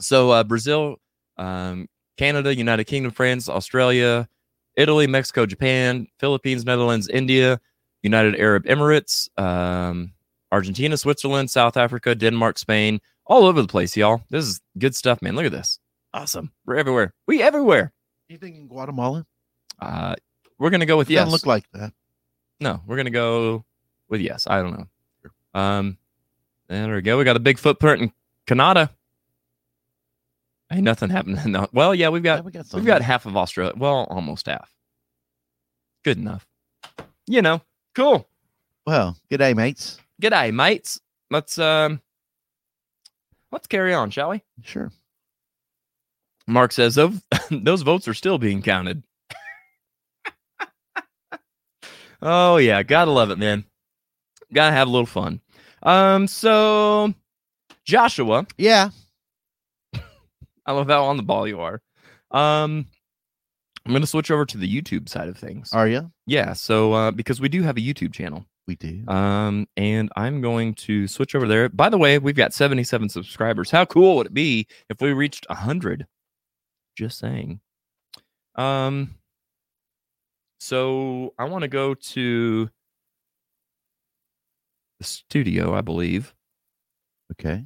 so 0.00 0.30
uh, 0.30 0.42
Brazil, 0.44 0.96
um, 1.36 1.88
Canada, 2.16 2.54
United 2.54 2.84
Kingdom, 2.84 3.12
France, 3.12 3.48
Australia, 3.48 4.28
Italy, 4.76 5.06
Mexico, 5.06 5.46
Japan, 5.46 6.06
Philippines, 6.18 6.64
Netherlands, 6.64 7.08
India, 7.08 7.60
United 8.02 8.36
Arab 8.36 8.64
Emirates, 8.64 9.28
um, 9.40 10.12
Argentina, 10.50 10.96
Switzerland, 10.96 11.50
South 11.50 11.76
Africa, 11.76 12.14
Denmark, 12.14 12.58
Spain, 12.58 13.00
all 13.26 13.44
over 13.44 13.62
the 13.62 13.68
place, 13.68 13.96
y'all. 13.96 14.22
This 14.30 14.44
is 14.44 14.60
good 14.78 14.94
stuff, 14.94 15.22
man. 15.22 15.36
Look 15.36 15.46
at 15.46 15.52
this. 15.52 15.78
Awesome. 16.14 16.52
We're 16.66 16.76
everywhere. 16.76 17.14
We 17.26 17.42
everywhere. 17.42 17.92
Anything 18.28 18.56
in 18.56 18.66
Guatemala? 18.68 19.24
Uh, 19.80 20.14
we're 20.58 20.70
gonna 20.70 20.86
go 20.86 20.96
with 20.96 21.08
It 21.10 21.14
yes. 21.14 21.20
Doesn't 21.24 21.32
look 21.32 21.46
like 21.46 21.64
that. 21.72 21.92
no, 22.60 22.82
we're 22.86 22.96
gonna 22.96 23.10
go 23.10 23.64
with 24.08 24.20
yes. 24.20 24.46
I 24.46 24.62
don't 24.62 24.78
know. 24.78 25.60
Um, 25.60 25.98
there 26.68 26.94
we 26.94 27.02
go. 27.02 27.18
We 27.18 27.24
got 27.24 27.36
a 27.36 27.40
big 27.40 27.58
footprint 27.58 28.02
in 28.02 28.12
Canada. 28.46 28.90
Ain't 30.72 30.84
nothing 30.84 31.10
happening. 31.10 31.38
No. 31.52 31.68
Well, 31.72 31.94
yeah, 31.94 32.08
we've 32.08 32.24
Yeah, 32.24 32.36
got 32.36 32.44
we 32.44 32.52
got 32.52 32.66
we've 32.74 32.84
got 32.84 33.02
half 33.02 33.26
of 33.26 33.36
Australia. 33.36 33.74
Well, 33.76 34.06
almost 34.10 34.46
half. 34.46 34.72
Good 36.04 36.18
enough. 36.18 36.46
You 37.26 37.42
know, 37.42 37.60
cool. 37.94 38.26
Well, 38.86 39.16
good 39.30 39.38
day, 39.38 39.54
mates. 39.54 40.00
G'day, 40.20 40.52
mates. 40.52 41.00
Let's 41.30 41.58
um, 41.58 42.00
let's 43.52 43.66
carry 43.66 43.94
on, 43.94 44.10
shall 44.10 44.30
we? 44.30 44.42
Sure. 44.62 44.90
Mark 46.46 46.72
says 46.72 46.94
those 46.96 47.20
those 47.50 47.82
votes 47.82 48.08
are 48.08 48.14
still 48.14 48.38
being 48.38 48.62
counted. 48.62 49.02
oh 52.22 52.56
yeah, 52.56 52.82
gotta 52.82 53.10
love 53.10 53.30
it, 53.30 53.38
man. 53.38 53.64
Gotta 54.52 54.72
have 54.72 54.88
a 54.88 54.90
little 54.90 55.06
fun. 55.06 55.40
Um, 55.82 56.26
so 56.26 57.12
Joshua, 57.84 58.46
Yeah. 58.58 58.90
I 60.66 60.72
love 60.72 60.88
how 60.88 61.04
on 61.04 61.16
the 61.16 61.22
ball 61.22 61.46
you 61.48 61.60
are. 61.60 61.80
Um, 62.30 62.86
I'm 63.84 63.92
gonna 63.92 64.06
switch 64.06 64.30
over 64.30 64.46
to 64.46 64.58
the 64.58 64.68
YouTube 64.82 65.08
side 65.08 65.28
of 65.28 65.36
things. 65.36 65.72
Are 65.72 65.88
you? 65.88 66.10
Yeah, 66.26 66.52
so 66.52 66.92
uh, 66.92 67.10
because 67.10 67.40
we 67.40 67.48
do 67.48 67.62
have 67.62 67.76
a 67.76 67.80
YouTube 67.80 68.12
channel, 68.12 68.46
We 68.68 68.76
do. 68.76 69.02
um, 69.08 69.66
and 69.76 70.08
I'm 70.16 70.40
going 70.40 70.74
to 70.74 71.08
switch 71.08 71.34
over 71.34 71.48
there. 71.48 71.68
By 71.68 71.88
the 71.88 71.98
way, 71.98 72.18
we've 72.18 72.36
got 72.36 72.54
77 72.54 73.08
subscribers. 73.08 73.70
How 73.70 73.84
cool 73.84 74.16
would 74.16 74.26
it 74.28 74.34
be 74.34 74.66
if 74.88 75.00
we 75.00 75.12
reached 75.12 75.46
100? 75.48 76.06
Just 76.96 77.18
saying. 77.18 77.60
Um, 78.54 79.16
so 80.60 81.34
I 81.38 81.44
want 81.44 81.62
to 81.62 81.68
go 81.68 81.94
to 81.94 82.70
the 85.00 85.04
studio, 85.04 85.74
I 85.74 85.80
believe, 85.80 86.32
okay. 87.32 87.64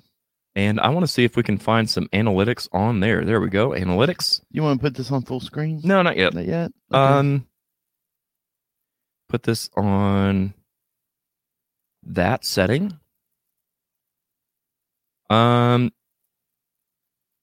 And 0.57 0.81
I 0.81 0.89
want 0.89 1.05
to 1.05 1.13
see 1.13 1.23
if 1.23 1.37
we 1.37 1.43
can 1.43 1.59
find 1.59 1.89
some 1.89 2.09
analytics 2.09 2.67
on 2.73 3.01
there. 3.01 3.25
There 3.25 3.41
we 3.41 3.51
go, 3.51 3.71
analytics. 3.71 4.41
You 4.51 4.63
want 4.63 4.81
to 4.81 4.83
put 4.83 4.95
this 4.95 5.13
on 5.13 5.23
full 5.23 5.39
screen? 5.39 5.83
No, 5.85 6.01
not 6.03 6.17
yet. 6.17 6.33
Not 6.35 6.47
yet. 6.47 6.73
Okay. 6.93 6.99
Um, 6.99 7.47
put 9.29 9.43
this 9.43 9.69
on 9.77 10.55
that 12.05 12.45
setting. 12.45 12.99
Um, 15.29 15.93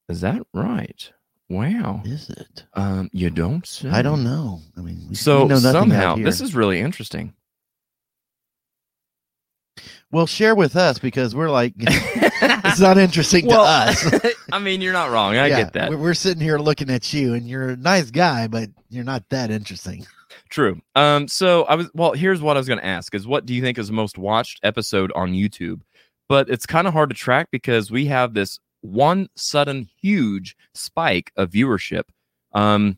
is 0.10 0.22
that 0.22 0.42
right? 0.54 1.12
Wow. 1.50 2.02
Is 2.06 2.32
it? 2.32 2.66
Um, 2.74 3.10
you 3.14 3.30
don't 3.30 3.68
say. 3.68 3.90
I 3.90 4.02
don't 4.02 4.24
know. 4.24 4.62
I 4.76 4.82
mean, 4.82 5.06
we, 5.10 5.16
So 5.16 5.44
we 5.44 5.50
know 5.50 5.60
somehow 5.60 6.16
this 6.16 6.42
is 6.42 6.56
really 6.56 6.80
interesting. 6.80 7.34
well, 10.12 10.26
share 10.26 10.56
with 10.56 10.76
us 10.76 10.98
because 11.00 11.36
we're 11.36 11.50
like, 11.52 11.74
it's 12.74 12.82
not 12.82 12.98
interesting 12.98 13.46
well, 13.46 13.64
to 13.64 13.92
us. 13.92 14.36
I 14.52 14.60
mean, 14.60 14.82
you're 14.82 14.94
not 14.94 15.12
wrong. 15.12 15.36
I 15.36 15.48
Yeah, 15.48 15.64
get 15.64 15.74
that. 15.74 15.92
We're, 15.92 16.14
sitting 16.14 16.42
here 16.42 16.58
looking 16.58 16.90
at 16.90 17.14
you, 17.14 17.34
and 17.34 17.48
you're 17.48 17.70
a 17.70 17.76
nice 17.76 18.12
guy, 18.12 18.48
but 18.48 18.70
you're 18.90 19.04
not 19.04 19.30
that 19.30 19.52
interesting. 19.52 20.06
True. 20.50 20.82
Um, 20.96 21.28
so 21.28 21.64
I 21.64 21.76
was 21.76 21.90
well, 21.94 22.14
here's 22.14 22.42
what 22.42 22.58
I 22.58 22.60
was 22.60 22.68
gonna 22.68 22.82
ask 22.82 23.14
is 23.16 23.28
what 23.28 23.46
do 23.46 23.54
you 23.54 23.62
think 23.62 23.78
is 23.78 23.88
the 23.88 23.94
most 23.94 24.18
watched 24.18 24.60
episode 24.64 25.12
on 25.14 25.34
YouTube? 25.34 25.82
But 26.30 26.50
it's 26.50 26.66
kind 26.66 26.88
of 26.88 26.94
hard 26.94 27.10
to 27.10 27.16
track 27.16 27.50
because 27.52 27.92
we 27.92 28.06
have 28.06 28.34
this 28.34 28.60
one 28.82 29.30
sudden 29.36 29.88
huge 30.02 30.56
spike 30.74 31.32
of 31.36 31.52
viewership. 31.52 32.04
Um 32.54 32.98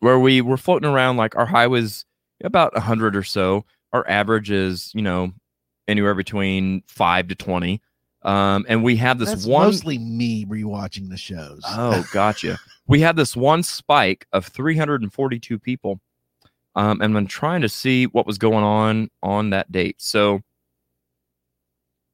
where 0.00 0.18
we 0.18 0.40
were 0.40 0.56
floating 0.56 0.88
around 0.88 1.16
like 1.16 1.36
our 1.36 1.46
high 1.46 1.66
was 1.66 2.04
about 2.42 2.76
hundred 2.76 3.16
or 3.16 3.22
so. 3.22 3.64
Our 3.92 4.08
average 4.08 4.50
is, 4.50 4.90
you 4.94 5.02
know, 5.02 5.32
anywhere 5.86 6.14
between 6.14 6.82
five 6.86 7.28
to 7.28 7.34
twenty. 7.34 7.82
Um, 8.24 8.64
and 8.68 8.82
we 8.82 8.96
have 8.96 9.18
this 9.18 9.28
That's 9.28 9.46
one 9.46 9.66
mostly 9.66 9.98
me 9.98 10.46
rewatching 10.46 11.10
the 11.10 11.16
shows. 11.16 11.62
Oh, 11.66 12.06
gotcha. 12.12 12.58
we 12.86 13.00
had 13.00 13.16
this 13.16 13.36
one 13.36 13.62
spike 13.62 14.26
of 14.32 14.46
342 14.46 15.58
people. 15.58 16.00
Um, 16.76 17.00
and 17.00 17.16
I'm 17.16 17.26
trying 17.26 17.60
to 17.60 17.68
see 17.68 18.06
what 18.06 18.26
was 18.26 18.38
going 18.38 18.64
on 18.64 19.10
on 19.22 19.50
that 19.50 19.70
date. 19.70 20.00
So, 20.00 20.42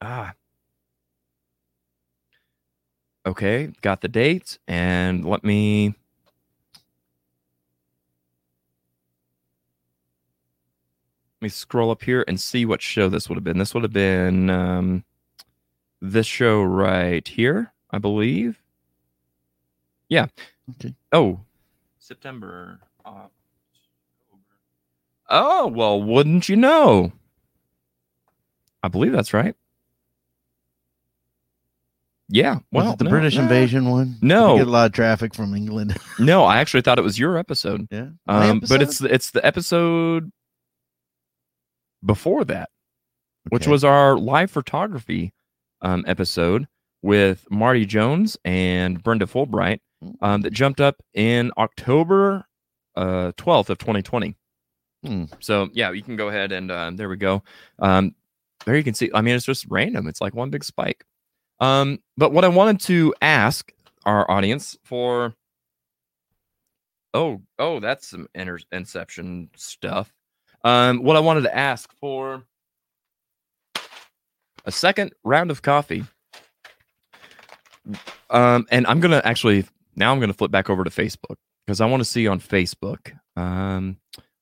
ah, 0.02 0.34
okay, 3.24 3.72
got 3.80 4.02
the 4.02 4.08
dates, 4.08 4.58
and 4.68 5.24
let 5.24 5.44
me. 5.44 5.94
Let 11.40 11.46
me 11.46 11.48
scroll 11.48 11.90
up 11.90 12.02
here 12.02 12.22
and 12.28 12.38
see 12.38 12.66
what 12.66 12.82
show 12.82 13.08
this 13.08 13.30
would 13.30 13.36
have 13.36 13.44
been. 13.44 13.56
This 13.56 13.72
would 13.72 13.82
have 13.82 13.94
been 13.94 14.50
um, 14.50 15.04
this 16.00 16.26
show 16.26 16.62
right 16.62 17.26
here, 17.26 17.72
I 17.90 17.98
believe. 17.98 18.62
Yeah. 20.08 20.26
Okay. 20.70 20.94
Oh, 21.12 21.40
September. 21.98 22.80
October. 23.04 23.30
Oh, 25.28 25.66
well, 25.68 26.02
wouldn't 26.02 26.48
you 26.48 26.56
know? 26.56 27.12
I 28.82 28.88
believe 28.88 29.12
that's 29.12 29.32
right. 29.34 29.54
Yeah. 32.28 32.54
Was 32.54 32.84
Well, 32.84 32.92
it 32.92 32.98
the 32.98 33.04
no, 33.04 33.10
British 33.10 33.36
no. 33.36 33.42
invasion 33.42 33.88
one? 33.90 34.12
Did 34.14 34.22
No. 34.22 34.52
you 34.52 34.58
get 34.60 34.68
a 34.68 34.70
lot 34.70 34.86
of 34.86 34.92
traffic 34.92 35.34
from 35.34 35.54
England. 35.54 35.96
No, 36.18 36.44
I 36.44 36.58
actually 36.58 36.82
thought 36.82 36.98
it 36.98 37.02
was 37.02 37.18
your 37.18 37.36
episode. 37.38 37.88
yeah, 37.90 38.08
My 38.26 38.50
Um, 38.50 38.60
but 38.68 38.82
it's 38.82 39.00
it's 39.00 39.30
the 39.30 39.44
episode 39.44 40.30
before 42.04 42.44
that, 42.44 42.68
which 43.48 43.66
was 43.66 43.84
our 43.84 44.16
live 44.18 44.50
photography 44.50 45.32
um, 45.82 46.04
episode 46.06 46.66
with 47.02 47.46
Marty 47.50 47.86
Jones 47.86 48.36
and 48.44 49.02
Brenda 49.02 49.26
Fulbright 49.26 49.80
um, 50.20 50.42
that 50.42 50.52
jumped 50.52 50.80
up 50.80 50.96
in 51.14 51.50
October 51.58 52.44
uh, 52.96 53.32
12th 53.36 53.70
of 53.70 53.78
2020. 53.78 54.34
Hmm. 55.04 55.24
So 55.40 55.68
yeah, 55.72 55.90
you 55.92 56.02
can 56.02 56.16
go 56.16 56.28
ahead 56.28 56.52
and 56.52 56.70
uh, 56.70 56.90
there 56.94 57.08
we 57.08 57.16
go. 57.16 57.42
Um, 57.78 58.14
there 58.66 58.76
you 58.76 58.84
can 58.84 58.94
see. 58.94 59.10
I 59.14 59.22
mean, 59.22 59.34
it's 59.34 59.46
just 59.46 59.66
random. 59.68 60.06
It's 60.06 60.20
like 60.20 60.34
one 60.34 60.50
big 60.50 60.64
spike. 60.64 61.04
Um, 61.60 62.00
but 62.16 62.32
what 62.32 62.44
I 62.44 62.48
wanted 62.48 62.80
to 62.82 63.14
ask 63.22 63.72
our 64.04 64.30
audience 64.30 64.76
for. 64.84 65.34
Oh, 67.12 67.42
oh, 67.58 67.80
that's 67.80 68.08
some 68.08 68.28
inter- 68.34 68.60
Inception 68.70 69.50
stuff. 69.56 70.12
Um, 70.62 71.02
what 71.02 71.16
I 71.16 71.20
wanted 71.20 71.42
to 71.42 71.56
ask 71.56 71.92
for 71.98 72.44
a 74.64 74.72
second 74.72 75.12
round 75.24 75.50
of 75.50 75.62
coffee. 75.62 76.04
Um, 78.28 78.66
and 78.70 78.86
I'm 78.86 79.00
gonna 79.00 79.22
actually 79.24 79.64
now 79.96 80.12
I'm 80.12 80.20
gonna 80.20 80.32
flip 80.32 80.50
back 80.50 80.70
over 80.70 80.84
to 80.84 80.90
Facebook 80.90 81.36
because 81.66 81.80
I 81.80 81.86
want 81.86 82.00
to 82.00 82.04
see 82.04 82.26
on 82.26 82.40
Facebook 82.40 83.12
um 83.36 83.96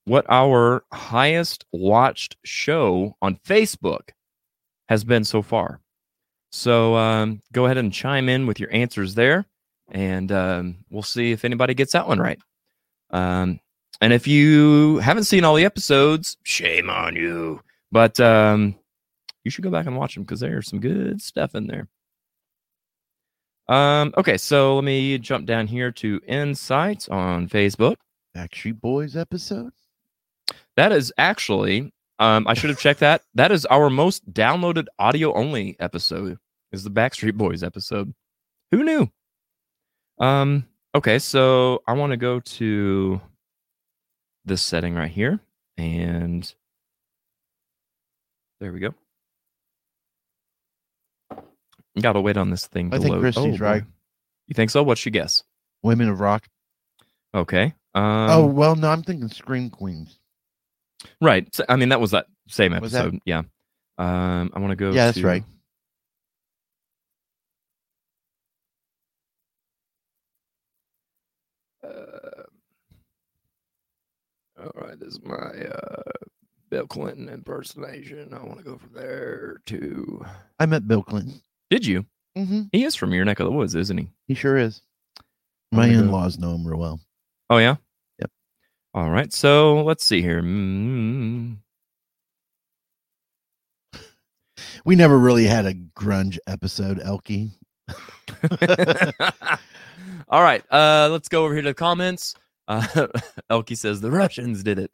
what 0.04 0.24
our 0.28 0.84
highest 0.92 1.64
watched 1.72 2.36
show 2.44 3.14
on 3.20 3.36
Facebook 3.36 4.10
has 4.88 5.04
been 5.04 5.22
so 5.22 5.42
far. 5.42 5.80
So 6.50 6.96
um, 6.96 7.42
go 7.52 7.66
ahead 7.66 7.76
and 7.76 7.92
chime 7.92 8.28
in 8.28 8.46
with 8.46 8.58
your 8.58 8.72
answers 8.72 9.14
there, 9.14 9.44
and 9.90 10.32
um, 10.32 10.76
we'll 10.90 11.02
see 11.02 11.32
if 11.32 11.44
anybody 11.44 11.74
gets 11.74 11.92
that 11.92 12.08
one 12.08 12.18
right. 12.18 12.38
Um, 13.10 13.60
and 14.00 14.12
if 14.12 14.26
you 14.26 14.98
haven't 14.98 15.24
seen 15.24 15.44
all 15.44 15.54
the 15.54 15.64
episodes, 15.64 16.38
shame 16.42 16.88
on 16.88 17.16
you. 17.16 17.60
But 17.92 18.18
um, 18.20 18.76
you 19.44 19.50
should 19.50 19.64
go 19.64 19.70
back 19.70 19.86
and 19.86 19.96
watch 19.96 20.14
them 20.14 20.24
because 20.24 20.40
there's 20.40 20.68
some 20.68 20.80
good 20.80 21.20
stuff 21.22 21.54
in 21.54 21.66
there. 21.66 21.88
Um, 23.68 24.14
okay, 24.16 24.38
so 24.38 24.76
let 24.76 24.84
me 24.84 25.18
jump 25.18 25.46
down 25.46 25.66
here 25.66 25.92
to 25.92 26.20
Insights 26.26 27.08
on 27.08 27.48
Facebook. 27.48 27.96
Backstreet 28.36 28.80
Boys 28.80 29.16
episode. 29.16 29.72
That 30.76 30.92
is 30.92 31.12
actually, 31.18 31.92
um, 32.18 32.46
I 32.46 32.54
should 32.54 32.70
have 32.70 32.78
checked 32.78 33.00
that. 33.00 33.22
That 33.34 33.52
is 33.52 33.66
our 33.66 33.90
most 33.90 34.32
downloaded 34.32 34.86
audio 34.98 35.34
only 35.34 35.76
episode. 35.80 36.38
Is 36.72 36.82
the 36.84 36.90
Backstreet 36.90 37.34
Boys 37.34 37.62
episode? 37.62 38.14
Who 38.70 38.82
knew? 38.82 39.10
Um. 40.18 40.66
Okay, 40.94 41.18
so 41.18 41.82
I 41.86 41.92
want 41.92 42.10
to 42.12 42.16
go 42.16 42.40
to 42.40 43.20
this 44.44 44.62
setting 44.62 44.94
right 44.94 45.10
here, 45.10 45.38
and 45.76 46.52
there 48.60 48.72
we 48.72 48.80
go. 48.80 48.94
Got 52.00 52.12
to 52.14 52.20
wait 52.20 52.36
on 52.36 52.50
this 52.50 52.66
thing. 52.66 52.92
I 52.92 52.98
think 52.98 53.10
load. 53.10 53.20
Christy's 53.20 53.58
boy. 53.58 53.64
right. 53.64 53.82
You 54.46 54.54
think 54.54 54.70
so? 54.70 54.82
What's 54.82 55.04
your 55.04 55.10
guess? 55.10 55.42
Women 55.82 56.08
of 56.08 56.20
Rock. 56.20 56.46
Okay. 57.34 57.74
Um, 57.94 58.04
oh 58.30 58.46
well, 58.46 58.76
no, 58.76 58.88
I'm 58.90 59.02
thinking 59.02 59.28
Scream 59.28 59.70
Queens. 59.70 60.18
Right. 61.20 61.52
So, 61.54 61.64
I 61.68 61.76
mean, 61.76 61.90
that 61.90 62.00
was 62.00 62.10
that 62.12 62.26
same 62.48 62.72
Was 62.80 62.92
that- 62.92 63.06
episode. 63.06 63.20
Yeah. 63.24 63.42
Um, 63.98 64.50
I 64.54 64.58
want 64.60 64.70
to 64.70 64.76
go. 64.76 64.90
Yeah, 64.90 65.06
that's 65.06 65.18
to- 65.18 65.26
right. 65.26 65.44
Uh, 71.82 72.42
all 74.60 74.72
right, 74.74 74.98
this 74.98 75.10
is 75.14 75.20
my 75.22 75.34
uh, 75.36 76.02
Bill 76.70 76.86
Clinton 76.86 77.28
impersonation. 77.28 78.34
I 78.34 78.42
want 78.42 78.58
to 78.58 78.64
go 78.64 78.78
from 78.78 78.92
there 78.94 79.60
to. 79.66 80.24
I 80.58 80.66
met 80.66 80.88
Bill 80.88 81.02
Clinton. 81.02 81.40
Did 81.70 81.86
you? 81.86 82.06
Mm-hmm. 82.36 82.62
He 82.72 82.84
is 82.84 82.94
from 82.94 83.12
your 83.12 83.24
neck 83.24 83.40
of 83.40 83.46
the 83.46 83.52
woods, 83.52 83.74
isn't 83.74 83.98
he? 83.98 84.08
He 84.26 84.34
sure 84.34 84.56
is. 84.56 84.82
My 85.72 85.86
in-laws 85.86 86.38
know 86.38 86.54
him 86.54 86.66
real 86.66 86.78
well. 86.78 87.00
Oh 87.50 87.58
yeah. 87.58 87.76
Yep. 88.20 88.30
All 88.94 89.10
right. 89.10 89.32
So 89.32 89.82
let's 89.82 90.04
see 90.04 90.22
here. 90.22 90.40
Mm. 90.42 91.58
We 94.84 94.96
never 94.96 95.18
really 95.18 95.44
had 95.44 95.66
a 95.66 95.74
grunge 95.74 96.38
episode, 96.46 96.98
Elkie. 97.00 97.50
All 100.30 100.42
right, 100.42 100.62
uh, 100.70 101.08
let's 101.10 101.28
go 101.28 101.44
over 101.44 101.54
here 101.54 101.62
to 101.62 101.70
the 101.70 101.74
comments. 101.74 102.34
Uh, 102.66 102.80
Elkie 103.50 103.76
says 103.76 104.00
the 104.00 104.10
Russians 104.10 104.62
did 104.62 104.78
it. 104.78 104.90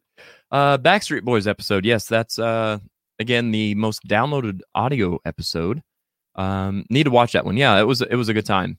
Uh, 0.49 0.77
Backstreet 0.77 1.23
Boys 1.23 1.45
episode. 1.45 1.83
Yes, 1.83 2.07
that's 2.07 2.39
uh, 2.39 2.79
again 3.19 3.51
the 3.51 3.75
most 3.75 4.03
downloaded 4.07 4.61
audio 4.73 5.19
episode. 5.25 5.81
Um, 6.35 6.85
need 6.89 7.03
to 7.03 7.11
watch 7.11 7.33
that 7.33 7.45
one. 7.45 7.57
Yeah, 7.57 7.79
it 7.79 7.83
was 7.83 8.01
it 8.01 8.15
was 8.15 8.29
a 8.29 8.33
good 8.33 8.45
time. 8.45 8.77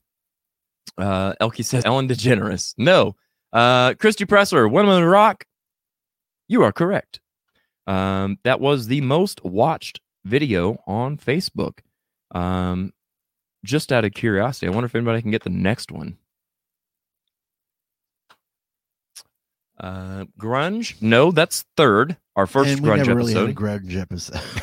Uh, 0.98 1.34
Elkie 1.40 1.64
says 1.64 1.84
Ellen 1.84 2.08
DeGeneres. 2.08 2.74
No, 2.78 3.16
uh, 3.52 3.94
Christy 3.94 4.24
Pressler, 4.24 4.70
Women 4.70 5.04
Rock. 5.04 5.44
You 6.48 6.62
are 6.62 6.72
correct. 6.72 7.20
Um, 7.86 8.38
that 8.44 8.60
was 8.60 8.86
the 8.86 9.00
most 9.00 9.44
watched 9.44 10.00
video 10.24 10.82
on 10.86 11.16
Facebook. 11.16 11.78
Um, 12.32 12.92
just 13.64 13.92
out 13.92 14.04
of 14.04 14.12
curiosity, 14.12 14.66
I 14.66 14.70
wonder 14.70 14.86
if 14.86 14.94
anybody 14.94 15.22
can 15.22 15.30
get 15.30 15.44
the 15.44 15.50
next 15.50 15.90
one. 15.90 16.18
Uh, 19.78 20.24
grunge? 20.38 21.00
No, 21.00 21.30
that's 21.32 21.64
third. 21.76 22.16
Our 22.34 22.46
first 22.46 22.70
and 22.70 22.80
we 22.80 22.88
grunge 22.88 22.98
never 22.98 23.14
really 23.14 23.34
had 23.34 23.42
a 23.42 23.48
episode. 23.48 23.56
grunge 23.56 24.00
episode. 24.00 24.62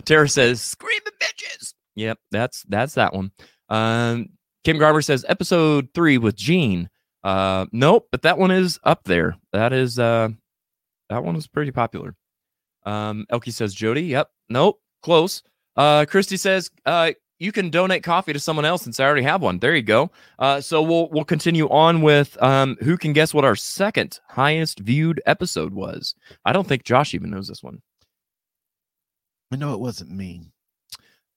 Tara 0.04 0.28
says, 0.28 0.60
"Screaming 0.60 1.00
bitches." 1.20 1.74
Yep, 1.96 2.18
that's 2.30 2.62
that's 2.68 2.94
that 2.94 3.12
one. 3.14 3.32
Um, 3.68 4.28
Kim 4.64 4.78
Garber 4.78 5.02
says, 5.02 5.24
"Episode 5.28 5.88
three 5.94 6.18
with 6.18 6.36
Gene." 6.36 6.88
Uh, 7.24 7.66
nope, 7.72 8.06
but 8.12 8.22
that 8.22 8.38
one 8.38 8.50
is 8.50 8.78
up 8.84 9.04
there. 9.04 9.36
That 9.52 9.72
is 9.72 9.98
uh, 9.98 10.28
that 11.10 11.24
one 11.24 11.34
was 11.34 11.48
pretty 11.48 11.72
popular. 11.72 12.14
Um, 12.84 13.26
Elkie 13.32 13.52
says, 13.52 13.74
"Jody." 13.74 14.02
Yep, 14.02 14.30
nope, 14.48 14.80
close. 15.02 15.42
Uh, 15.76 16.06
Christy 16.06 16.36
says, 16.36 16.70
uh, 16.86 17.12
you 17.38 17.52
can 17.52 17.70
donate 17.70 18.02
coffee 18.02 18.32
to 18.32 18.40
someone 18.40 18.64
else 18.64 18.82
since 18.82 18.98
I 18.98 19.04
already 19.04 19.22
have 19.22 19.42
one. 19.42 19.58
There 19.58 19.74
you 19.74 19.82
go. 19.82 20.10
Uh, 20.38 20.60
so 20.60 20.82
we'll 20.82 21.08
we'll 21.10 21.24
continue 21.24 21.68
on 21.68 22.00
with 22.00 22.40
um, 22.42 22.76
who 22.80 22.96
can 22.96 23.12
guess 23.12 23.34
what 23.34 23.44
our 23.44 23.56
second 23.56 24.20
highest 24.28 24.78
viewed 24.80 25.20
episode 25.26 25.74
was. 25.74 26.14
I 26.44 26.52
don't 26.52 26.66
think 26.66 26.84
Josh 26.84 27.14
even 27.14 27.30
knows 27.30 27.48
this 27.48 27.62
one. 27.62 27.82
I 29.52 29.56
know 29.56 29.74
it 29.74 29.80
wasn't 29.80 30.10
me. 30.10 30.52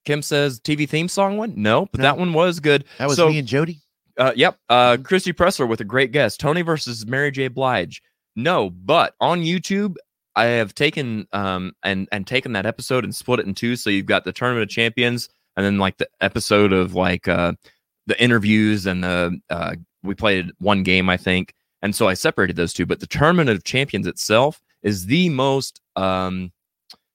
Kim 0.06 0.22
says 0.22 0.60
TV 0.60 0.88
theme 0.88 1.08
song 1.08 1.38
one. 1.38 1.54
No, 1.56 1.88
but 1.92 2.00
No. 2.00 2.04
that 2.04 2.18
one 2.18 2.34
was 2.34 2.60
good. 2.60 2.86
That 2.98 3.08
was 3.08 3.18
So- 3.18 3.30
me 3.30 3.40
and 3.40 3.48
Jody. 3.48 3.80
Uh, 4.18 4.34
yep. 4.36 4.58
Uh, 4.68 4.98
Christy 5.02 5.32
Pressler 5.32 5.68
with 5.68 5.80
a 5.80 5.86
great 5.86 6.12
guest. 6.12 6.40
Tony 6.42 6.62
versus 6.62 7.06
Mary 7.06 7.32
J. 7.32 7.48
Blige. 7.48 8.02
No, 8.36 8.70
but 8.70 9.16
on 9.22 9.44
YouTube, 9.44 9.96
I 10.36 10.46
have 10.46 10.74
taken 10.76 11.28
um 11.34 11.74
and 11.84 12.08
and 12.12 12.26
taken 12.28 12.54
that 12.54 12.66
episode 12.66 13.04
and 13.04 13.14
split 13.16 13.40
it 13.40 13.46
in 13.48 13.54
two. 13.56 13.76
So 13.76 13.90
you've 13.90 14.06
got 14.06 14.24
the 14.26 14.32
Tournament 14.34 14.64
of 14.64 14.70
Champions, 14.70 15.30
and 15.58 15.66
then 15.66 15.78
like 15.78 15.98
the 15.98 16.08
episode 16.22 16.72
of 16.74 16.96
like 16.96 17.28
uh 17.28 17.54
the 18.08 18.22
interviews 18.22 18.86
and 18.86 19.04
the 19.04 19.40
uh 19.50 19.76
we 20.04 20.16
played 20.16 20.52
one 20.60 20.84
game 20.84 21.10
I 21.10 21.18
think, 21.18 21.54
and 21.82 21.96
so 21.96 22.08
I 22.08 22.14
separated 22.14 22.56
those 22.56 22.74
two. 22.74 22.86
But 22.86 23.00
the 23.02 23.08
Tournament 23.08 23.50
of 23.50 23.64
Champions 23.64 24.06
itself 24.08 24.62
is 24.84 25.06
the 25.08 25.30
most 25.30 25.82
um, 25.98 26.52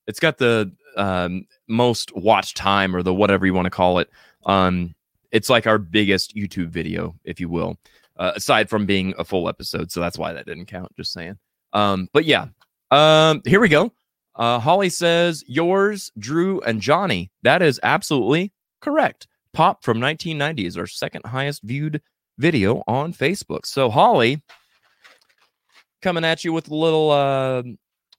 it's 0.07 0.21
got 0.21 0.37
the 0.39 0.71
um 0.97 1.47
most 1.69 2.15
watch 2.17 2.55
time 2.55 2.95
or 2.95 3.03
the 3.03 3.15
whatever 3.15 3.47
you 3.47 3.55
want 3.55 3.67
to 3.67 3.71
call 3.71 3.99
it. 3.99 4.11
Um, 4.47 4.95
it's 5.31 5.51
like 5.51 5.67
our 5.67 5.79
biggest 5.79 6.37
YouTube 6.37 6.69
video, 6.69 7.15
if 7.25 7.41
you 7.41 7.49
will, 7.49 7.77
uh, 8.17 8.33
aside 8.37 8.71
from 8.71 8.87
being 8.87 9.15
a 9.19 9.25
full 9.25 9.49
episode. 9.49 9.91
So 9.91 10.01
that's 10.01 10.19
why 10.19 10.33
that 10.33 10.47
didn't 10.47 10.67
count. 10.67 10.95
Just 10.97 11.13
saying. 11.13 11.37
Um, 11.73 12.09
but 12.13 12.25
yeah, 12.25 12.47
um, 12.91 13.43
here 13.45 13.61
we 13.61 13.69
go. 13.69 13.93
Uh, 14.37 14.59
Holly 14.59 14.89
says 14.89 15.45
yours, 15.47 16.11
Drew, 16.19 16.61
and 16.63 16.81
Johnny. 16.81 17.31
That 17.43 17.63
is 17.63 17.81
absolutely 17.83 18.53
correct. 18.81 19.27
Pop 19.53 19.85
from 19.85 20.01
1990 20.01 20.67
is 20.67 20.77
our 20.77 20.87
second 20.87 21.25
highest 21.27 21.63
viewed 21.63 22.03
video 22.39 22.83
on 22.87 23.13
Facebook. 23.13 23.67
So 23.67 23.91
Holly, 23.91 24.43
coming 26.03 26.25
at 26.25 26.45
you 26.45 26.53
with 26.53 26.71
a 26.71 26.75
little. 26.75 27.11
Uh, 27.11 27.63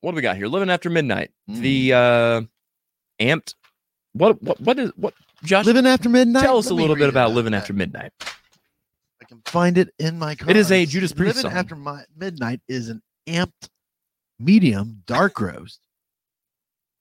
what 0.01 0.11
do 0.11 0.15
we 0.15 0.21
got 0.21 0.37
here? 0.37 0.47
Living 0.47 0.69
after 0.69 0.89
midnight. 0.89 1.31
The 1.47 1.93
uh, 1.93 2.41
amped. 3.19 3.55
What 4.13 4.41
what 4.41 4.59
what 4.61 4.79
is 4.79 4.91
what? 4.95 5.13
Josh, 5.43 5.65
Living 5.65 5.85
after 5.85 6.09
midnight. 6.09 6.43
tell 6.43 6.57
us 6.57 6.65
Let 6.65 6.71
a 6.71 6.75
little 6.75 6.95
bit 6.95 7.09
about 7.09 7.29
that. 7.29 7.35
living 7.35 7.53
after 7.53 7.73
midnight. 7.73 8.11
I 9.21 9.25
can 9.25 9.41
find 9.45 9.77
it 9.77 9.89
in 9.99 10.17
my. 10.17 10.35
It 10.47 10.55
is 10.55 10.71
a. 10.71 10.85
Judas 10.85 11.13
Priest 11.13 11.37
Living 11.37 11.49
song. 11.51 11.57
after 11.59 11.75
my 11.75 12.03
midnight 12.15 12.61
is 12.67 12.89
an 12.89 13.01
amped, 13.27 13.69
medium 14.39 15.03
dark 15.05 15.39
roast. 15.39 15.79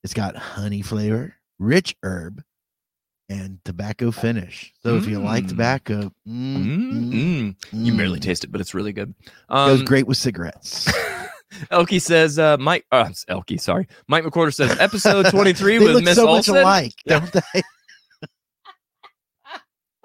It's 0.03 0.15
got 0.15 0.37
honey 0.37 0.83
flavor, 0.83 1.37
rich 1.59 1.95
herb, 2.03 2.43
and 3.29 3.59
tobacco 3.65 4.11
finish. 4.11 4.73
So 4.83 4.97
if 4.97 5.07
you 5.07 5.19
like 5.21 5.45
Mm. 5.45 5.49
tobacco, 5.49 6.13
mm, 6.29 6.57
Mm, 6.57 6.93
mm, 6.93 7.13
mm. 7.13 7.57
You 7.73 7.93
mm. 7.93 7.97
barely 7.97 8.21
taste 8.21 8.45
it, 8.45 8.53
but 8.53 8.61
it's 8.61 8.75
really 8.75 8.93
good. 8.93 9.15
goes 9.49 9.81
Um, 9.81 9.85
great 9.87 10.07
with 10.07 10.17
cigarettes. 10.19 10.91
Elkie 11.71 12.01
says, 12.01 12.39
uh, 12.39 12.57
Mike, 12.59 12.85
uh, 12.93 13.07
it's 13.11 13.25
Elkie, 13.27 13.61
sorry. 13.61 13.87
Mike 14.09 14.25
McQuarter 14.25 14.55
says, 14.55 14.79
episode 14.79 15.27
23 15.31 15.79
they 15.79 15.85
with 15.85 15.95
look 15.97 16.05
Miss 16.05 16.17
so 16.17 16.25
much 16.27 16.49
Olsen. 16.49 16.57
alike, 16.57 16.93
Yeah. 17.07 17.21
don't 17.21 17.33
they? 17.33 17.63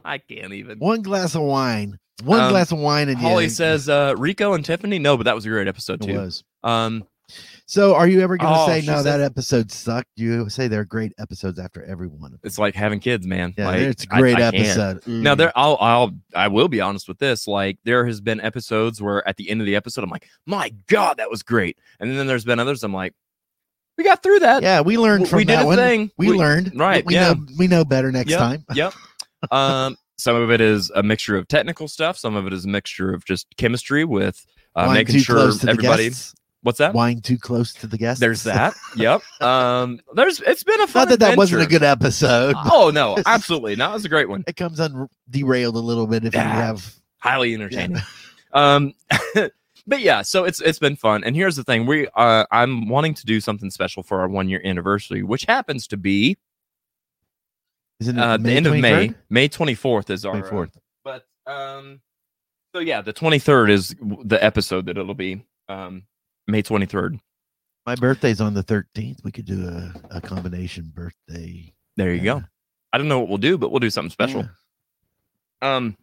I 0.06 0.18
can't 0.18 0.54
even. 0.54 0.80
One 0.80 1.02
glass 1.02 1.36
of 1.36 1.42
wine, 1.42 2.00
one 2.24 2.40
Um, 2.42 2.50
glass 2.52 2.72
of 2.72 2.80
wine, 2.80 3.10
and 3.10 3.18
Holly 3.18 3.46
yeah, 3.46 3.50
says, 3.50 3.90
uh, 3.90 4.16
Rico 4.18 4.54
and 4.54 4.64
Tiffany. 4.64 4.98
No, 5.00 5.18
but 5.18 5.24
that 5.24 5.36
was 5.36 5.46
a 5.46 5.50
great 5.50 5.68
episode 5.68 6.04
it 6.04 6.08
too. 6.08 6.18
was. 6.18 6.44
Um, 6.64 7.04
So, 7.66 7.94
are 7.96 8.08
you 8.08 8.22
ever 8.22 8.36
going 8.38 8.54
to 8.54 8.60
Oh, 8.62 8.68
say 8.68 8.82
no? 8.86 8.98
said- 8.98 9.04
that 9.04 9.22
episode 9.22 9.72
sucked. 9.72 10.10
You 10.16 10.50
say 10.50 10.68
they're 10.68 10.86
great 10.86 11.14
episodes 11.20 11.60
after 11.60 11.84
every 11.84 12.08
one. 12.08 12.34
of 12.34 12.42
them. 12.42 12.48
it's 12.48 12.58
like 12.58 12.76
having 12.76 13.00
kids, 13.00 13.28
man. 13.28 13.54
Yeah, 13.58 13.68
like, 13.68 13.80
it's 13.82 14.04
a 14.04 14.08
great 14.08 14.38
I 14.38 14.48
episode. 14.48 15.06
Now 15.08 15.36
Mm. 15.36 15.38
there, 15.38 15.52
I'll, 15.56 15.78
I'll, 15.80 16.12
I 16.36 16.48
will 16.48 16.68
be 16.68 16.82
honest 16.82 17.08
with 17.08 17.20
this. 17.20 17.48
Like 17.48 17.78
there 17.84 18.06
has 18.06 18.22
been 18.22 18.42
episodes 18.42 19.02
where 19.02 19.28
at 19.28 19.38
the 19.38 19.50
end 19.50 19.62
of 19.62 19.68
the 19.68 19.76
episode, 19.76 20.04
I'm 20.04 20.10
like, 20.10 20.28
my 20.46 20.74
God, 20.88 21.18
that 21.18 21.30
was 21.30 21.44
great. 21.44 21.78
And 22.00 22.18
then 22.18 22.26
there's 22.28 22.46
been 22.46 22.60
others, 22.60 22.84
I'm 22.84 22.94
like, 22.94 23.14
we 23.98 24.04
got 24.04 24.24
through 24.24 24.40
that. 24.40 24.64
Yeah, 24.64 24.82
we 24.82 24.98
learned 24.98 25.26
W- 25.26 25.30
from 25.30 25.38
we 25.38 25.44
did 25.46 25.58
that 25.58 25.64
a 25.64 25.66
one. 25.68 25.78
thing. 25.78 26.12
We, 26.18 26.30
We- 26.32 26.38
learned. 26.38 26.72
right, 26.80 27.06
We 27.06 27.16
yeah. 27.16 27.34
know 27.34 27.46
we 27.58 27.68
know 27.68 27.84
better 27.84 28.12
next 28.12 28.32
Yep, 28.32 28.40
time. 28.40 28.66
Yep. 28.74 28.94
um, 29.52 29.98
some 30.18 30.36
of 30.36 30.50
it 30.52 30.62
is 30.62 30.90
a 30.96 31.04
mixture 31.04 31.38
of 31.38 31.48
technical 31.48 31.88
stuff. 31.88 32.18
Some 32.18 32.36
of 32.36 32.48
it 32.48 32.54
is 32.54 32.66
a 32.66 32.68
mixture 32.70 33.14
of 33.14 33.26
just 33.26 33.48
chemistry 33.58 34.06
with 34.06 34.46
uh, 34.76 34.92
making 34.94 35.20
sure 35.20 35.36
close 35.36 35.60
to 35.60 35.66
the 35.66 35.72
everybody. 35.74 36.10
guests. 36.10 36.34
What's 36.62 36.78
that? 36.80 36.94
Wine 36.94 37.22
too 37.22 37.38
close 37.38 37.74
to 37.76 37.88
the 37.88 37.98
guests. 37.98 38.20
There's 38.20 38.44
that. 38.44 38.76
yep. 38.96 39.22
Um, 39.42 40.00
there's. 40.14 40.42
It's 40.42 40.64
been 40.64 40.82
a 40.82 40.88
fun. 40.88 41.04
Not 41.04 41.10
that 41.10 41.20
that 41.22 41.38
wasn't 41.38 41.62
a 41.62 41.66
good 41.68 41.84
episode. 41.84 42.56
Oh 42.72 42.92
no, 42.94 43.18
absolutely. 43.26 43.76
No, 43.78 43.92
it 43.92 43.94
was 43.94 44.06
a 44.06 44.10
great 44.10 44.28
one. 44.28 44.44
It 44.48 44.58
comes 44.58 44.80
on 44.80 45.08
derailed 45.30 45.76
a 45.76 45.80
little 45.80 46.06
bit 46.08 46.26
if 46.26 46.34
you 46.34 46.40
have. 46.42 46.94
highly 47.20 47.54
entertaining. 47.54 48.02
um, 48.54 48.94
but 49.88 50.02
yeah, 50.02 50.22
so 50.22 50.44
it's 50.44 50.60
it's 50.62 50.80
been 50.80 50.96
fun. 50.98 51.24
And 51.24 51.36
here's 51.36 51.56
the 51.56 51.64
thing: 51.64 51.86
we 51.86 52.08
uh, 52.16 52.46
I'm 52.52 52.90
wanting 52.90 53.14
to 53.16 53.26
do 53.26 53.40
something 53.40 53.72
special 53.72 54.04
for 54.04 54.20
our 54.20 54.28
one 54.28 54.50
year 54.50 54.62
anniversary, 54.66 55.24
which 55.24 55.46
happens 55.46 55.88
to 55.88 55.98
be 55.98 56.38
Isn't 58.02 58.18
it 58.18 58.22
uh, 58.22 58.38
the 58.38 58.52
end 58.52 58.68
of 58.68 58.76
May. 58.78 59.14
May 59.30 59.48
24th 59.48 60.10
is 60.10 60.26
our. 60.26 60.64
uh, 60.64 60.66
but 61.06 61.26
um, 61.48 62.02
so 62.76 62.82
yeah, 62.82 63.02
the 63.02 63.14
23rd 63.14 63.72
is 63.72 63.96
the 64.26 64.44
episode 64.44 64.86
that 64.88 64.98
it'll 64.98 65.14
be. 65.14 65.42
Um, 65.70 66.04
May 66.50 66.64
23rd. 66.64 67.20
My 67.86 67.96
birthday's 67.96 68.42
on 68.42 68.54
the 68.54 68.64
13th. 68.64 69.24
We 69.24 69.32
could 69.32 69.46
do 69.46 69.68
a, 69.68 70.18
a 70.18 70.22
combination 70.22 70.92
birthday. 70.94 71.74
There 71.96 72.14
you 72.14 72.22
go. 72.22 72.44
I 72.94 72.98
don't 72.98 73.08
know 73.08 73.20
what 73.20 73.30
we'll 73.30 73.38
do, 73.38 73.58
but 73.58 73.72
we'll 73.72 73.80
do 73.80 73.90
something 73.90 74.12
special. 74.12 74.48
Yeah. 75.62 75.76
Um. 75.76 75.98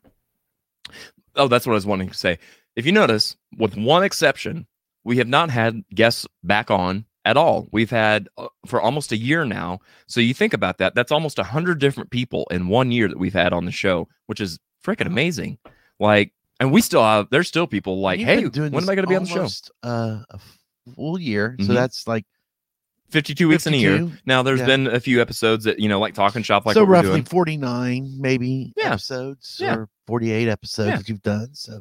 Oh, 1.35 1.49
that's 1.49 1.67
what 1.67 1.73
I 1.73 1.75
was 1.75 1.87
wanting 1.87 2.09
to 2.09 2.17
say. 2.17 2.39
If 2.77 2.87
you 2.87 2.93
notice, 2.93 3.37
with 3.59 3.77
one 3.77 4.05
exception, 4.05 4.67
we 5.05 5.19
have 5.19 5.29
not 5.29 5.51
had 5.51 5.85
guests 5.95 6.27
back 6.43 6.71
on 6.71 7.05
at 7.25 7.37
all. 7.37 7.69
We've 7.73 7.91
had 7.91 8.29
uh, 8.39 8.49
for 8.67 8.81
almost 8.81 9.13
a 9.13 9.17
year 9.17 9.45
now. 9.45 9.81
So 10.07 10.21
you 10.21 10.35
think 10.35 10.55
about 10.55 10.79
that. 10.79 10.95
That's 10.95 11.13
almost 11.13 11.39
a 11.39 11.45
hundred 11.45 11.81
different 11.81 12.11
people 12.11 12.47
in 12.51 12.69
one 12.69 12.93
year 12.93 13.09
that 13.09 13.19
we've 13.19 13.33
had 13.33 13.53
on 13.53 13.65
the 13.65 13.73
show, 13.73 14.09
which 14.27 14.41
is 14.41 14.59
freaking 14.85 15.07
amazing. 15.07 15.59
Like, 15.99 16.33
and 16.61 16.73
we 16.73 16.81
still 16.81 17.03
have. 17.03 17.29
There's 17.31 17.49
still 17.49 17.67
people 17.67 18.01
like, 18.01 18.19
You've 18.21 18.29
hey, 18.29 18.45
when 18.47 18.75
am 18.75 18.89
I 18.89 18.95
going 18.95 19.03
to 19.03 19.07
be 19.07 19.17
on 19.17 19.25
the 19.25 19.29
show? 19.29 19.49
Uh, 19.83 20.21
a 20.31 20.39
full 20.95 21.19
year. 21.21 21.57
Mhm. 21.59 21.67
So 21.67 21.73
that's 21.75 22.07
like 22.07 22.25
52 23.11 23.49
weeks 23.49 23.67
in 23.67 23.75
a 23.75 23.77
year. 23.77 24.11
Now, 24.25 24.43
there's 24.43 24.61
Yeah. 24.61 24.67
been 24.67 24.87
a 24.89 24.99
few 25.01 25.21
episodes 25.21 25.65
that 25.65 25.79
you 25.79 25.89
know, 25.89 26.01
like 26.01 26.15
talking 26.15 26.43
shop, 26.43 26.67
like 26.67 26.75
so 26.75 26.81
what 26.81 26.89
we're 26.89 26.95
roughly 26.95 27.11
doing. 27.11 27.25
49 27.25 28.17
maybe 28.19 28.73
Yeah. 28.77 28.93
episodes 28.93 29.59
Yeah. 29.61 29.75
or 29.77 29.89
48 30.07 30.49
episodes 30.49 30.99
that 30.99 31.09
you've 31.09 31.23
done. 31.23 31.49
So 31.55 31.81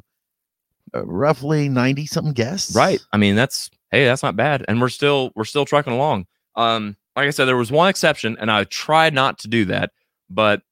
uh, 0.94 1.04
roughly 1.04 1.68
90 1.68 2.06
something 2.06 2.32
guests. 2.32 2.74
Right. 2.76 3.00
I 3.12 3.16
mean, 3.16 3.34
that's 3.34 3.70
hey, 3.90 4.04
that's 4.04 4.22
not 4.22 4.36
bad. 4.36 4.64
And 4.68 4.80
we're 4.80 4.88
still 4.88 5.32
we're 5.34 5.44
still 5.44 5.64
trucking 5.64 5.92
along. 5.92 6.26
Um, 6.54 6.96
like 7.16 7.26
I 7.26 7.30
said, 7.30 7.46
there 7.46 7.56
was 7.56 7.70
one 7.72 7.88
exception, 7.88 8.36
and 8.38 8.50
I 8.50 8.64
tried 8.64 9.14
not 9.14 9.38
to 9.40 9.48
do 9.48 9.64
that, 9.66 9.90
but 10.30 10.62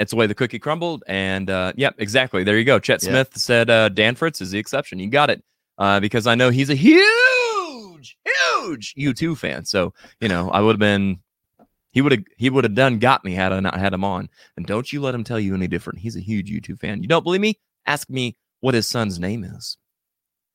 it's 0.00 0.10
the 0.10 0.16
way 0.16 0.26
the 0.26 0.34
cookie 0.34 0.58
crumbled. 0.58 1.04
And 1.06 1.48
uh, 1.50 1.74
yeah, 1.76 1.90
exactly. 1.98 2.42
There 2.42 2.58
you 2.58 2.64
go. 2.64 2.80
Chet 2.80 3.02
Yeah. 3.02 3.10
Smith 3.10 3.36
said 3.36 3.70
uh, 3.70 3.90
Dan 3.90 4.16
Fritz 4.16 4.40
is 4.40 4.50
the 4.50 4.58
exception. 4.58 4.98
You 4.98 5.08
got 5.08 5.30
it. 5.30 5.44
Uh, 5.78 6.00
because 6.00 6.26
I 6.26 6.34
know 6.34 6.50
he's 6.50 6.68
a 6.70 6.74
huge, 6.74 8.16
huge 8.24 8.94
U2 8.98 9.36
fan. 9.36 9.64
So, 9.64 9.94
you 10.20 10.28
know, 10.28 10.50
I 10.50 10.60
would 10.60 10.72
have 10.74 10.80
been 10.80 11.20
he 11.92 12.00
would 12.02 12.12
have 12.12 12.24
he 12.36 12.50
would 12.50 12.64
have 12.64 12.74
done 12.74 12.98
got 12.98 13.24
me 13.24 13.34
had 13.34 13.52
I 13.52 13.60
not 13.60 13.78
had 13.78 13.92
him 13.92 14.04
on. 14.04 14.28
And 14.56 14.66
don't 14.66 14.92
you 14.92 15.00
let 15.00 15.14
him 15.14 15.24
tell 15.24 15.38
you 15.38 15.54
any 15.54 15.68
different. 15.68 16.00
He's 16.00 16.16
a 16.16 16.20
huge 16.20 16.50
U2 16.50 16.80
fan. 16.80 17.02
You 17.02 17.08
don't 17.08 17.22
believe 17.22 17.40
me? 17.40 17.58
Ask 17.86 18.10
me 18.10 18.36
what 18.60 18.74
his 18.74 18.86
son's 18.86 19.18
name 19.18 19.44
is. 19.44 19.76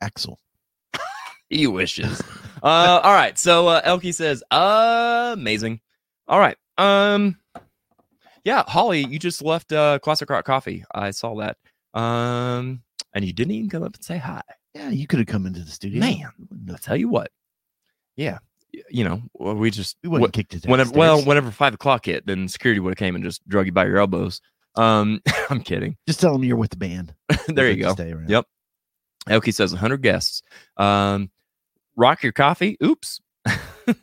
Axel. 0.02 0.40
He 1.48 1.68
wishes. 1.68 2.20
uh, 2.64 3.02
all 3.04 3.14
right. 3.14 3.38
So 3.38 3.68
uh, 3.68 3.82
Elkie 3.84 4.16
says, 4.16 4.42
amazing. 4.50 5.80
All 6.28 6.40
right. 6.40 6.58
Um, 6.80 7.38
yeah, 8.46 8.64
Holly, 8.68 9.06
you 9.06 9.20
just 9.20 9.42
left 9.42 9.74
uh, 9.74 10.00
Classic 10.00 10.30
Rock 10.30 10.46
Coffee. 10.46 10.86
I 10.94 11.12
saw 11.12 11.36
that. 11.36 11.58
Um, 12.00 12.84
and 13.14 13.26
you 13.26 13.34
didn't 13.34 13.52
even 13.54 13.70
come 13.70 13.84
up 13.84 13.96
and 13.96 14.04
say 14.04 14.18
hi. 14.18 14.42
Yeah, 14.74 14.90
you 14.90 15.08
could 15.08 15.20
have 15.20 15.28
come 15.28 15.46
into 15.46 15.62
the 15.62 15.72
studio. 15.72 16.00
Man, 16.00 16.32
I'll 16.70 16.78
tell 16.78 16.96
you 16.96 17.10
what. 17.10 17.32
Yeah, 18.16 18.40
you 18.90 19.04
know, 19.04 19.22
we 19.34 19.72
just 19.72 19.98
we 20.04 20.10
wouldn't 20.10 20.34
wh- 20.34 20.38
kicked 20.38 20.54
it 20.54 20.66
whenever 20.66 20.92
well, 20.92 21.22
whenever 21.24 21.52
five 21.52 21.74
o'clock 21.74 22.06
hit, 22.06 22.26
then 22.26 22.48
security 22.48 22.80
would 22.80 22.92
have 22.92 22.98
came 22.98 23.16
and 23.16 23.24
just 23.24 23.48
drug 23.48 23.66
you 23.66 23.72
by 23.72 23.86
your 23.86 23.98
elbows. 23.98 24.42
Um, 24.76 25.22
I'm 25.50 25.62
kidding. 25.62 25.98
just 26.08 26.20
tell 26.20 26.34
them 26.34 26.44
you're 26.44 26.58
with 26.58 26.72
the 26.72 26.78
band. 26.78 27.14
there 27.48 27.70
you 27.70 27.84
go. 27.84 27.94
stay 27.94 28.12
around. 28.12 28.30
Yep. 28.30 28.46
Elkie 29.30 29.54
says 29.54 29.72
100 29.72 30.02
guests. 30.04 30.44
Um, 30.78 31.32
rock 31.96 32.22
your 32.22 32.32
coffee. 32.32 32.78
Oops. 32.84 33.20
All 33.48 33.94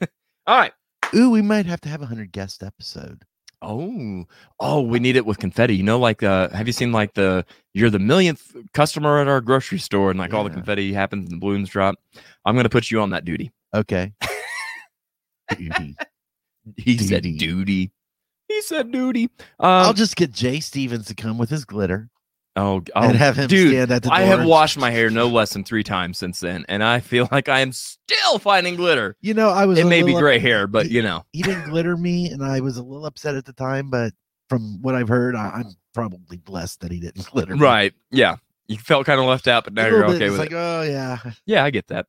right. 0.49 0.73
Ooh, 1.15 1.31
we 1.31 1.43
might 1.43 1.67
have 1.67 1.81
to 1.83 1.89
have 1.89 2.03
a 2.03 2.07
hundred 2.07 2.33
guest 2.33 2.63
episode. 2.63 3.25
Oh, 3.63 4.25
oh, 4.61 4.81
we 4.83 4.99
need 4.99 5.15
it 5.17 5.25
with 5.25 5.39
confetti. 5.39 5.77
You 5.77 5.85
know, 5.85 5.99
like 5.99 6.23
uh, 6.23 6.49
have 6.51 6.67
you 6.67 6.73
seen 6.73 6.91
like 6.93 7.15
the 7.15 7.45
you're 7.75 7.91
the 7.91 7.99
millionth 7.99 8.55
customer 8.75 9.21
at 9.21 9.29
our 9.29 9.41
grocery 9.41 9.79
store, 9.79 10.11
and 10.11 10.19
like 10.19 10.35
all 10.35 10.45
the 10.45 10.51
confetti 10.51 10.93
happens 10.93 11.27
and 11.31 11.37
the 11.37 11.41
balloons 11.41 11.69
drop. 11.69 11.95
I'm 12.45 12.57
gonna 12.57 12.69
put 12.69 12.91
you 12.91 13.01
on 13.01 13.11
that 13.11 13.25
duty. 13.25 13.53
Okay. 13.75 14.13
Duty. 15.57 15.97
He 16.77 16.97
said 16.99 17.23
Duty. 17.25 17.37
duty. 17.39 17.93
he 18.49 18.63
said 18.63 18.91
duty. 18.93 19.25
Um, 19.59 19.71
I'll 19.71 19.93
just 19.93 20.17
get 20.17 20.31
Jay 20.33 20.61
Stevens 20.61 21.07
to 21.07 21.15
come 21.15 21.37
with 21.37 21.51
his 21.51 21.65
glitter 21.65 22.09
oh, 22.57 22.83
oh, 22.95 23.01
and 23.03 23.17
have 23.17 23.37
him 23.37 23.49
dude, 23.49 23.71
stand 23.71 23.91
at 23.91 24.03
the 24.03 24.09
door. 24.09 24.19
I 24.19 24.23
have 24.23 24.45
washed 24.45 24.79
my 24.79 24.91
hair 24.91 25.11
no 25.11 25.27
less 25.29 25.53
than 25.53 25.65
three 25.65 25.83
times 25.85 26.19
since 26.19 26.41
then, 26.41 26.65
and 26.69 26.83
I 26.85 27.01
feel 27.01 27.29
like 27.33 27.49
I 27.49 27.61
am 27.61 27.73
still 27.73 28.39
finding 28.39 28.77
glitter. 28.77 29.17
You 29.21 29.35
know, 29.35 29.51
I 29.51 29.67
was. 29.67 29.79
It 29.79 29.87
may 29.87 30.03
be 30.03 30.15
gray 30.15 30.37
up- 30.37 30.43
hair, 30.43 30.67
but 30.67 30.87
he- 30.87 30.95
you 30.97 31.03
know, 31.03 31.25
He 31.33 31.43
didn't 31.43 31.65
glitter 31.71 31.97
me, 31.97 32.31
and 32.31 32.45
I 32.45 32.61
was 32.61 32.77
a 32.77 32.83
little 32.83 33.07
upset 33.07 33.35
at 33.35 33.45
the 33.45 33.53
time. 33.53 33.91
But 33.91 34.13
from 34.49 34.81
what 34.83 34.95
I've 34.95 35.09
heard, 35.09 35.35
I, 35.35 35.49
I'm 35.51 35.75
probably 35.95 36.37
blessed 36.39 36.81
that 36.81 36.93
he 36.93 37.01
didn't 37.01 37.27
glitter. 37.31 37.55
me. 37.57 37.61
right? 37.63 37.93
Yeah, 38.11 38.37
you 38.69 38.77
felt 38.79 39.07
kind 39.07 39.21
of 39.21 39.27
left 39.27 39.49
out, 39.49 39.65
but 39.65 39.73
now 39.75 39.87
you're 39.87 40.07
bit, 40.07 40.17
okay 40.17 40.25
it's 40.27 40.31
with 40.33 40.41
like, 40.41 40.53
it. 40.53 40.57
oh 40.57 40.83
yeah, 40.83 41.19
Yeah, 41.47 41.65
I 41.65 41.71
get 41.71 41.89
that. 41.89 42.07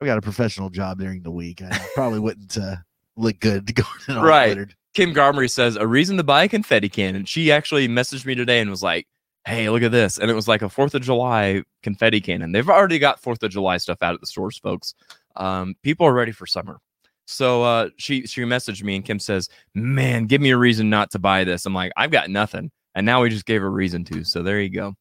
I 0.00 0.06
got 0.06 0.18
a 0.18 0.22
professional 0.22 0.68
job 0.70 0.98
during 0.98 1.22
the 1.22 1.30
week. 1.30 1.62
I 1.62 1.78
probably 1.94 2.18
wouldn't 2.18 2.58
uh, 2.58 2.76
look 3.16 3.38
good 3.38 3.72
going 3.74 3.88
in 4.08 4.16
all 4.16 4.24
Right. 4.24 4.46
glittered. 4.48 4.74
Kim 4.94 5.14
Garmery 5.14 5.48
says 5.50 5.76
a 5.76 5.86
reason 5.86 6.16
to 6.16 6.24
buy 6.24 6.42
a 6.44 6.48
confetti 6.48 6.88
cannon. 6.88 7.24
She 7.24 7.50
actually 7.52 7.86
messaged 7.88 8.26
me 8.26 8.34
today 8.34 8.60
and 8.60 8.68
was 8.68 8.82
like, 8.82 9.06
"Hey, 9.44 9.68
look 9.68 9.82
at 9.82 9.92
this!" 9.92 10.18
And 10.18 10.30
it 10.30 10.34
was 10.34 10.48
like 10.48 10.62
a 10.62 10.68
Fourth 10.68 10.94
of 10.94 11.02
July 11.02 11.62
confetti 11.82 12.20
cannon. 12.20 12.52
They've 12.52 12.68
already 12.68 12.98
got 12.98 13.20
Fourth 13.20 13.42
of 13.42 13.50
July 13.50 13.78
stuff 13.78 14.02
out 14.02 14.14
at 14.14 14.20
the 14.20 14.26
stores, 14.26 14.58
folks. 14.58 14.94
Um, 15.36 15.74
people 15.82 16.06
are 16.06 16.12
ready 16.12 16.32
for 16.32 16.46
summer. 16.46 16.78
So 17.26 17.62
uh, 17.62 17.90
she 17.96 18.26
she 18.26 18.42
messaged 18.42 18.82
me 18.82 18.96
and 18.96 19.04
Kim 19.04 19.18
says, 19.18 19.48
"Man, 19.74 20.26
give 20.26 20.40
me 20.40 20.50
a 20.50 20.56
reason 20.56 20.90
not 20.90 21.10
to 21.12 21.18
buy 21.18 21.44
this." 21.44 21.66
I'm 21.66 21.74
like, 21.74 21.92
"I've 21.96 22.10
got 22.10 22.30
nothing," 22.30 22.70
and 22.94 23.06
now 23.06 23.22
we 23.22 23.30
just 23.30 23.46
gave 23.46 23.62
a 23.62 23.68
reason 23.68 24.04
to. 24.06 24.24
So 24.24 24.42
there 24.42 24.60
you 24.60 24.70
go. 24.70 24.94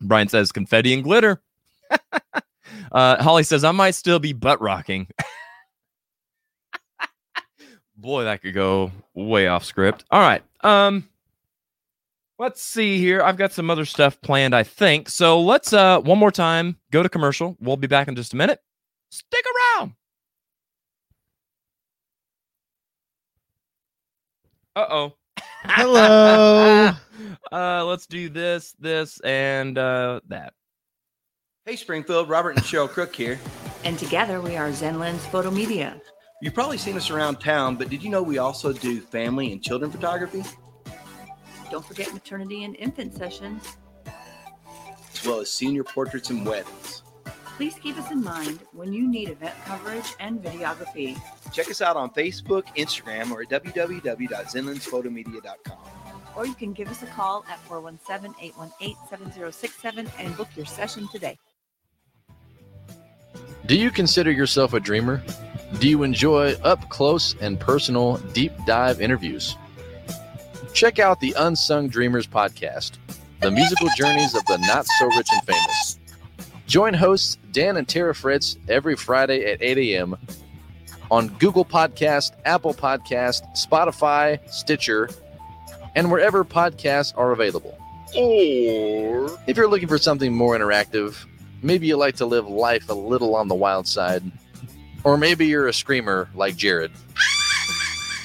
Brian 0.00 0.28
says 0.28 0.52
confetti 0.52 0.94
and 0.94 1.04
glitter. 1.04 1.42
uh, 2.92 3.22
Holly 3.22 3.42
says 3.42 3.64
I 3.64 3.72
might 3.72 3.92
still 3.92 4.18
be 4.18 4.32
butt 4.32 4.60
rocking. 4.60 5.08
Boy, 7.96 8.24
that 8.24 8.42
could 8.42 8.54
go 8.54 8.90
way 9.14 9.46
off 9.46 9.64
script. 9.64 10.04
All 10.10 10.20
right. 10.20 10.42
Um 10.62 11.08
let's 12.42 12.60
see 12.60 12.98
here. 12.98 13.22
I've 13.22 13.36
got 13.36 13.52
some 13.52 13.70
other 13.70 13.84
stuff 13.84 14.20
planned, 14.20 14.54
I 14.54 14.64
think. 14.64 15.08
So 15.08 15.40
let's 15.40 15.72
uh 15.72 16.00
one 16.00 16.18
more 16.18 16.32
time 16.32 16.76
go 16.90 17.02
to 17.02 17.08
commercial. 17.08 17.56
We'll 17.60 17.76
be 17.76 17.86
back 17.86 18.08
in 18.08 18.16
just 18.16 18.34
a 18.34 18.36
minute. 18.36 18.58
Stick 19.10 19.44
around. 19.78 19.92
Uh-oh. 24.74 25.12
Hello. 25.64 26.92
uh 27.52 27.84
let's 27.84 28.06
do 28.06 28.28
this, 28.28 28.74
this, 28.78 29.20
and 29.20 29.78
uh 29.78 30.20
that. 30.28 30.52
Hey 31.64 31.76
Springfield, 31.76 32.28
Robert 32.28 32.56
and 32.56 32.64
Cheryl 32.64 32.88
Crook 32.88 33.14
here. 33.14 33.38
And 33.84 33.96
together 33.98 34.40
we 34.40 34.56
are 34.56 34.70
Zenlens 34.70 35.20
Photo 35.30 35.50
Media. 35.52 36.00
You've 36.40 36.54
probably 36.54 36.78
seen 36.78 36.96
us 36.96 37.08
around 37.08 37.36
town, 37.36 37.76
but 37.76 37.88
did 37.88 38.02
you 38.02 38.10
know 38.10 38.20
we 38.20 38.38
also 38.38 38.72
do 38.72 39.00
family 39.00 39.52
and 39.52 39.62
children 39.62 39.92
photography, 39.92 40.42
Don't 41.72 41.84
forget 41.84 42.12
maternity 42.12 42.62
and 42.64 42.76
infant 42.76 43.14
sessions. 43.14 43.78
as 45.14 45.26
well 45.26 45.40
as 45.40 45.50
senior 45.50 45.82
portraits 45.82 46.28
and 46.28 46.44
weddings? 46.44 47.02
Please 47.56 47.76
keep 47.82 47.96
us 47.96 48.10
in 48.10 48.22
mind 48.22 48.60
when 48.72 48.92
you 48.92 49.08
need 49.08 49.30
event 49.30 49.54
coverage 49.64 50.14
and 50.20 50.42
videography. 50.42 51.18
Check 51.50 51.70
us 51.70 51.80
out 51.80 51.96
on 51.96 52.10
Facebook, 52.10 52.64
Instagram, 52.76 53.30
or 53.30 53.40
at 53.40 53.48
www.zenlensphotomedia.com. 53.48 55.78
Or 56.36 56.46
you 56.46 56.54
can 56.54 56.74
give 56.74 56.90
us 56.90 57.02
a 57.02 57.06
call 57.06 57.42
at 57.48 57.58
417 57.60 58.34
818 58.38 58.94
7067 59.08 60.10
and 60.18 60.36
book 60.36 60.48
your 60.54 60.66
session 60.66 61.08
today. 61.08 61.38
Do 63.64 63.78
you 63.78 63.90
consider 63.90 64.30
yourself 64.30 64.74
a 64.74 64.80
dreamer? 64.80 65.22
Do 65.78 65.88
you 65.88 66.02
enjoy 66.02 66.52
up 66.64 66.86
close 66.90 67.34
and 67.40 67.58
personal 67.58 68.18
deep 68.34 68.52
dive 68.66 69.00
interviews? 69.00 69.56
Check 70.72 70.98
out 70.98 71.20
the 71.20 71.34
Unsung 71.38 71.88
Dreamers 71.88 72.26
podcast, 72.26 72.92
the 73.40 73.50
musical 73.50 73.88
journeys 73.96 74.34
of 74.34 74.44
the 74.46 74.56
not 74.58 74.86
so 74.98 75.06
rich 75.16 75.28
and 75.32 75.42
famous. 75.44 75.98
Join 76.66 76.94
hosts 76.94 77.36
Dan 77.52 77.76
and 77.76 77.86
Tara 77.86 78.14
Fritz 78.14 78.56
every 78.68 78.96
Friday 78.96 79.44
at 79.52 79.60
8 79.60 79.78
a.m. 79.78 80.16
on 81.10 81.28
Google 81.38 81.64
Podcast, 81.64 82.32
Apple 82.46 82.72
Podcast, 82.72 83.42
Spotify, 83.54 84.40
Stitcher, 84.50 85.10
and 85.94 86.10
wherever 86.10 86.42
podcasts 86.42 87.12
are 87.18 87.32
available. 87.32 87.78
Or 88.16 89.38
if 89.46 89.56
you're 89.56 89.68
looking 89.68 89.88
for 89.88 89.98
something 89.98 90.34
more 90.34 90.56
interactive, 90.56 91.22
maybe 91.62 91.86
you 91.86 91.96
like 91.98 92.16
to 92.16 92.26
live 92.26 92.48
life 92.48 92.88
a 92.88 92.94
little 92.94 93.36
on 93.36 93.48
the 93.48 93.54
wild 93.54 93.86
side, 93.86 94.22
or 95.04 95.18
maybe 95.18 95.46
you're 95.46 95.68
a 95.68 95.72
screamer 95.74 96.30
like 96.34 96.56
Jared. 96.56 96.92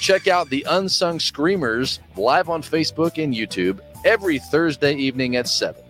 Check 0.08 0.26
out 0.26 0.48
the 0.48 0.64
Unsung 0.70 1.20
Screamers 1.20 2.00
live 2.16 2.48
on 2.48 2.62
Facebook 2.62 3.22
and 3.22 3.34
YouTube 3.34 3.78
every 4.06 4.38
Thursday 4.38 4.94
evening 4.94 5.36
at 5.36 5.46
7. 5.46 5.82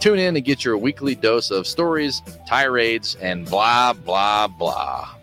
Tune 0.00 0.18
in 0.18 0.34
to 0.34 0.40
get 0.40 0.64
your 0.64 0.76
weekly 0.76 1.14
dose 1.14 1.52
of 1.52 1.64
stories, 1.64 2.22
tirades, 2.48 3.14
and 3.20 3.48
blah, 3.48 3.92
blah, 3.92 4.48
blah. 4.48 5.14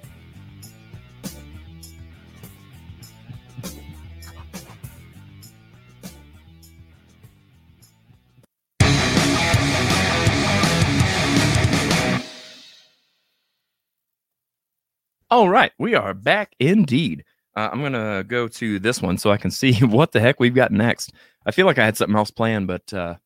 All 15.29 15.49
right, 15.49 15.73
we 15.77 15.93
are 15.93 16.13
back 16.13 16.55
indeed. 16.57 17.25
Uh, 17.57 17.69
I'm 17.71 17.81
gonna 17.81 18.23
go 18.23 18.47
to 18.47 18.77
this 18.77 19.01
one 19.01 19.17
so 19.17 19.31
I 19.31 19.37
can 19.37 19.49
see 19.49 19.73
what 19.83 20.11
the 20.11 20.19
heck 20.19 20.39
we've 20.39 20.53
got 20.53 20.71
next. 20.71 21.13
I 21.43 21.51
feel 21.51 21.65
like 21.65 21.79
I 21.79 21.85
had 21.85 21.97
something 21.97 22.15
else 22.15 22.29
planned, 22.29 22.67
but 22.67 22.93
uh, 22.93 23.15
trying 23.15 23.19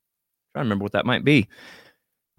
to 0.53 0.59
remember 0.59 0.83
what 0.83 0.93
that 0.93 1.05
might 1.05 1.25
be. 1.25 1.49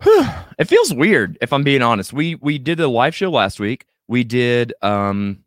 it 0.00 0.64
feels 0.64 0.94
weird 0.94 1.36
if 1.42 1.52
I'm 1.52 1.62
being 1.62 1.82
honest. 1.82 2.14
We 2.14 2.36
we 2.36 2.56
did 2.56 2.80
a 2.80 2.88
live 2.88 3.14
show 3.14 3.30
last 3.30 3.60
week. 3.60 3.84
We 4.08 4.24
did 4.24 4.72
um 4.80 5.44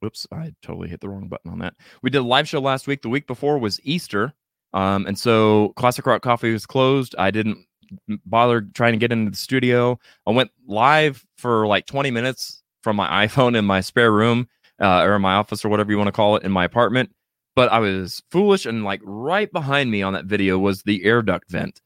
whoops, 0.00 0.26
I 0.32 0.54
totally 0.62 0.88
hit 0.88 1.00
the 1.02 1.10
wrong 1.10 1.28
button 1.28 1.50
on 1.50 1.58
that. 1.58 1.74
We 2.00 2.08
did 2.08 2.18
a 2.18 2.22
live 2.22 2.48
show 2.48 2.60
last 2.60 2.86
week. 2.86 3.02
The 3.02 3.10
week 3.10 3.26
before 3.26 3.58
was 3.58 3.78
Easter. 3.84 4.32
Um, 4.72 5.06
and 5.06 5.18
so 5.18 5.74
Classic 5.76 6.04
Rock 6.06 6.22
Coffee 6.22 6.52
was 6.52 6.64
closed. 6.64 7.14
I 7.18 7.30
didn't 7.30 7.58
bother 8.24 8.62
trying 8.62 8.92
to 8.92 8.98
get 8.98 9.12
into 9.12 9.30
the 9.30 9.36
studio. 9.36 9.98
I 10.26 10.30
went 10.30 10.50
live 10.66 11.24
for 11.36 11.66
like 11.66 11.84
20 11.86 12.10
minutes 12.10 12.62
from 12.82 12.96
my 12.96 13.08
iPhone 13.26 13.54
in 13.54 13.66
my 13.66 13.82
spare 13.82 14.12
room 14.12 14.48
uh, 14.80 15.02
or 15.02 15.16
in 15.16 15.22
my 15.22 15.34
office 15.34 15.64
or 15.64 15.68
whatever 15.68 15.90
you 15.90 15.98
want 15.98 16.08
to 16.08 16.12
call 16.12 16.36
it 16.36 16.42
in 16.42 16.52
my 16.52 16.64
apartment. 16.64 17.10
But 17.54 17.72
I 17.72 17.78
was 17.78 18.22
foolish 18.30 18.66
and 18.66 18.84
like 18.84 19.00
right 19.02 19.50
behind 19.50 19.90
me 19.90 20.02
on 20.02 20.12
that 20.12 20.26
video 20.26 20.58
was 20.58 20.82
the 20.82 21.04
air 21.04 21.22
duct 21.22 21.50
vent, 21.50 21.80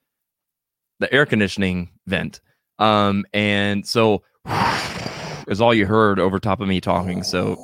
the 0.99 1.13
air 1.13 1.27
conditioning 1.27 1.91
vent. 2.07 2.41
Um, 2.79 3.25
and 3.33 3.87
so 3.87 4.23
is 5.49 5.61
all 5.61 5.73
you 5.73 5.87
heard 5.87 6.19
over 6.19 6.41
top 6.41 6.61
of 6.61 6.69
me 6.69 6.81
talking. 6.81 7.23
So 7.23 7.57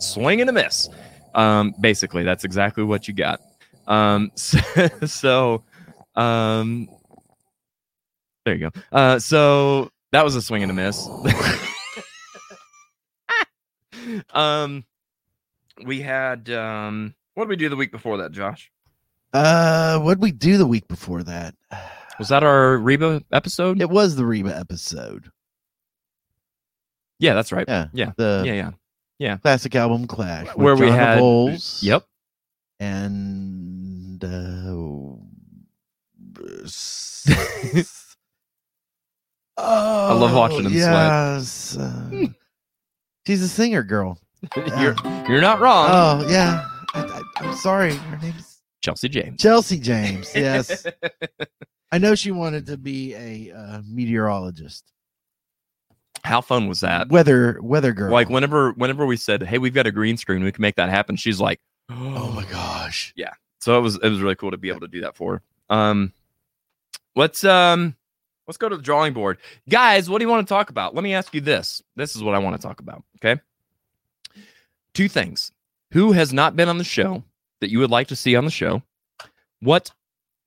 swing 0.00 0.40
and 0.40 0.50
a 0.50 0.52
miss. 0.52 0.88
Um, 1.34 1.74
basically, 1.80 2.24
that's 2.24 2.44
exactly 2.44 2.84
what 2.84 3.08
you 3.08 3.14
got. 3.14 3.40
Um, 3.86 4.30
so, 4.36 4.58
so 5.06 5.64
um, 6.16 6.88
there 8.44 8.54
you 8.54 8.70
go. 8.70 8.80
Uh, 8.90 9.18
so 9.18 9.90
that 10.10 10.24
was 10.24 10.34
a 10.34 10.42
swing 10.42 10.62
and 10.62 10.70
a 10.70 10.74
miss. 10.74 11.08
um, 14.32 14.84
we 15.84 16.00
had 16.00 16.50
um, 16.50 17.14
what 17.34 17.44
did 17.44 17.50
we 17.50 17.56
do 17.56 17.68
the 17.68 17.76
week 17.76 17.92
before 17.92 18.16
that, 18.18 18.32
Josh? 18.32 18.70
Uh, 19.32 19.98
what 20.00 20.14
did 20.14 20.22
we 20.22 20.32
do 20.32 20.58
the 20.58 20.66
week 20.66 20.88
before 20.88 21.22
that? 21.22 21.54
Was 22.18 22.28
that 22.28 22.42
our 22.42 22.76
Reba 22.76 23.22
episode? 23.32 23.80
It 23.80 23.88
was 23.88 24.16
the 24.16 24.26
Reba 24.26 24.54
episode. 24.56 25.30
Yeah, 27.18 27.32
that's 27.34 27.50
right. 27.52 27.64
Yeah, 27.66 27.86
Yeah. 27.94 28.12
The 28.16 28.42
Yeah, 28.44 28.52
yeah. 28.52 28.70
yeah. 29.18 29.36
classic 29.38 29.74
album 29.74 30.06
Clash, 30.06 30.48
Where 30.54 30.76
we 30.76 30.88
John 30.88 30.98
had 30.98 31.18
Voles 31.18 31.82
Yep. 31.82 32.04
and 32.78 34.22
uh, 34.22 34.28
I 39.56 40.12
love 40.12 40.34
watching 40.34 40.64
him 40.64 40.72
sweat. 40.72 41.76
uh, 41.80 42.10
she's 43.26 43.42
a 43.42 43.48
singer 43.48 43.82
girl. 43.82 44.18
you're 44.78 44.96
you're 45.28 45.40
not 45.40 45.60
wrong. 45.60 45.88
Oh 45.90 46.26
yeah, 46.28 46.66
I, 46.94 47.22
I'm 47.36 47.54
sorry. 47.56 47.94
Her 47.94 48.18
name's 48.18 48.60
Chelsea 48.82 49.08
James. 49.08 49.40
Chelsea 49.40 49.78
James. 49.78 50.32
Yes, 50.34 50.84
I 51.92 51.98
know 51.98 52.14
she 52.14 52.30
wanted 52.32 52.66
to 52.66 52.76
be 52.76 53.14
a 53.14 53.52
uh, 53.56 53.82
meteorologist, 53.86 54.90
How 56.24 56.40
fun 56.40 56.66
was 56.66 56.80
that? 56.80 57.08
weather 57.10 57.58
weather 57.62 57.92
girl. 57.92 58.10
Like 58.10 58.28
whenever 58.30 58.72
whenever 58.72 59.06
we 59.06 59.16
said, 59.16 59.42
"Hey, 59.44 59.58
we've 59.58 59.74
got 59.74 59.86
a 59.86 59.92
green 59.92 60.16
screen, 60.16 60.42
we 60.42 60.50
can 60.50 60.62
make 60.62 60.74
that 60.76 60.88
happen," 60.90 61.14
she's 61.16 61.38
like, 61.40 61.60
oh 61.90 62.32
my 62.32 62.44
gosh. 62.46 63.12
Yeah. 63.14 63.30
So 63.60 63.78
it 63.78 63.82
was 63.82 63.96
it 64.02 64.08
was 64.08 64.20
really 64.20 64.34
cool 64.34 64.50
to 64.50 64.56
be 64.56 64.70
able 64.70 64.80
to 64.80 64.88
do 64.88 65.02
that 65.02 65.16
for 65.16 65.42
her. 65.68 65.76
Um, 65.76 66.12
let's 67.14 67.44
um 67.44 67.94
let's 68.52 68.58
go 68.58 68.68
to 68.68 68.76
the 68.76 68.82
drawing 68.82 69.14
board, 69.14 69.38
guys. 69.66 70.10
What 70.10 70.18
do 70.18 70.26
you 70.26 70.28
want 70.28 70.46
to 70.46 70.52
talk 70.52 70.68
about? 70.68 70.94
Let 70.94 71.02
me 71.02 71.14
ask 71.14 71.32
you 71.32 71.40
this. 71.40 71.82
This 71.96 72.14
is 72.14 72.22
what 72.22 72.34
I 72.34 72.38
want 72.38 72.54
to 72.54 72.60
talk 72.60 72.80
about. 72.80 73.02
Okay, 73.16 73.40
two 74.92 75.08
things. 75.08 75.52
who 75.92 76.12
has 76.12 76.34
not 76.34 76.54
been 76.54 76.68
on 76.68 76.76
the 76.76 76.84
show 76.84 77.22
that 77.62 77.70
you 77.70 77.78
would 77.78 77.90
like 77.90 78.08
to 78.08 78.16
see 78.16 78.36
on 78.36 78.44
the 78.44 78.50
show? 78.50 78.82
What? 79.60 79.90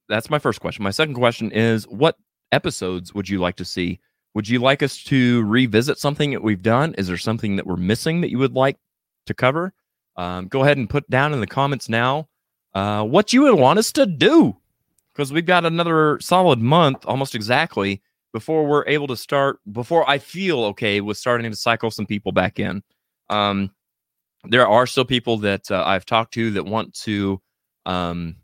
That's 0.07 0.29
my 0.29 0.37
first 0.37 0.61
question. 0.61 0.83
My 0.83 0.91
second 0.91 1.15
question 1.15 1.51
is, 1.51 1.87
what 1.87 2.15
episodes 2.51 3.15
would 3.15 3.27
you 3.27 3.39
like 3.39 3.55
to 3.55 3.65
see? 3.65 3.99
Would 4.35 4.47
you 4.47 4.59
like 4.59 4.83
us 4.83 5.03
to 5.05 5.43
revisit 5.45 5.97
something 5.97 6.29
that 6.31 6.43
we've 6.43 6.61
done? 6.61 6.93
Is 6.99 7.07
there 7.07 7.17
something 7.17 7.55
that 7.55 7.65
we're 7.65 7.75
missing 7.75 8.21
that 8.21 8.29
you 8.29 8.37
would 8.37 8.53
like 8.53 8.77
to 9.25 9.33
cover? 9.33 9.73
Um, 10.15 10.47
go 10.47 10.61
ahead 10.61 10.77
and 10.77 10.87
put 10.87 11.09
down 11.09 11.33
in 11.33 11.39
the 11.39 11.47
comments 11.47 11.89
now 11.89 12.27
uh, 12.75 13.03
what 13.03 13.33
you 13.33 13.41
would 13.43 13.55
want 13.55 13.79
us 13.79 13.91
to 13.93 14.05
do 14.05 14.57
because 15.15 15.31
we've 15.31 15.45
got 15.45 15.65
another 15.65 16.19
solid 16.19 16.59
month, 16.59 17.05
almost 17.05 17.35
exactly, 17.35 18.01
before 18.33 18.65
we're 18.65 18.85
able 18.87 19.07
to 19.07 19.15
start. 19.15 19.59
Before 19.71 20.07
I 20.09 20.17
feel 20.17 20.63
okay 20.65 20.99
with 21.01 21.17
starting 21.17 21.49
to 21.49 21.57
cycle 21.57 21.89
some 21.89 22.05
people 22.05 22.31
back 22.31 22.59
in. 22.59 22.83
Um, 23.29 23.71
there 24.43 24.67
are 24.67 24.85
still 24.85 25.05
people 25.05 25.37
that 25.37 25.71
uh, 25.71 25.83
I've 25.85 26.05
talked 26.05 26.33
to 26.35 26.51
that 26.51 26.65
want 26.65 26.93
to 27.01 27.41
um, 27.85 28.35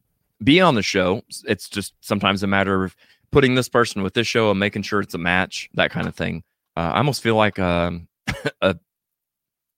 be 0.44 0.62
on 0.62 0.76
the 0.76 0.82
show. 0.82 1.22
It's 1.46 1.70
just 1.70 1.94
sometimes 2.02 2.42
a 2.42 2.48
matter 2.48 2.84
of 2.84 2.96
putting 3.32 3.56
this 3.56 3.70
person 3.70 4.02
with 4.02 4.14
this 4.14 4.28
show 4.28 4.50
and 4.50 4.60
making 4.60 4.82
sure 4.84 5.02
it's 5.02 5.14
a 5.14 5.20
match, 5.20 5.70
that 5.76 5.92
kind 5.92 6.08
of 6.08 6.16
thing. 6.16 6.44
Uh, 6.76 6.92
I 6.94 6.98
almost 6.98 7.22
feel 7.22 7.36
like 7.36 7.60
um, 7.60 8.08
a 8.62 8.76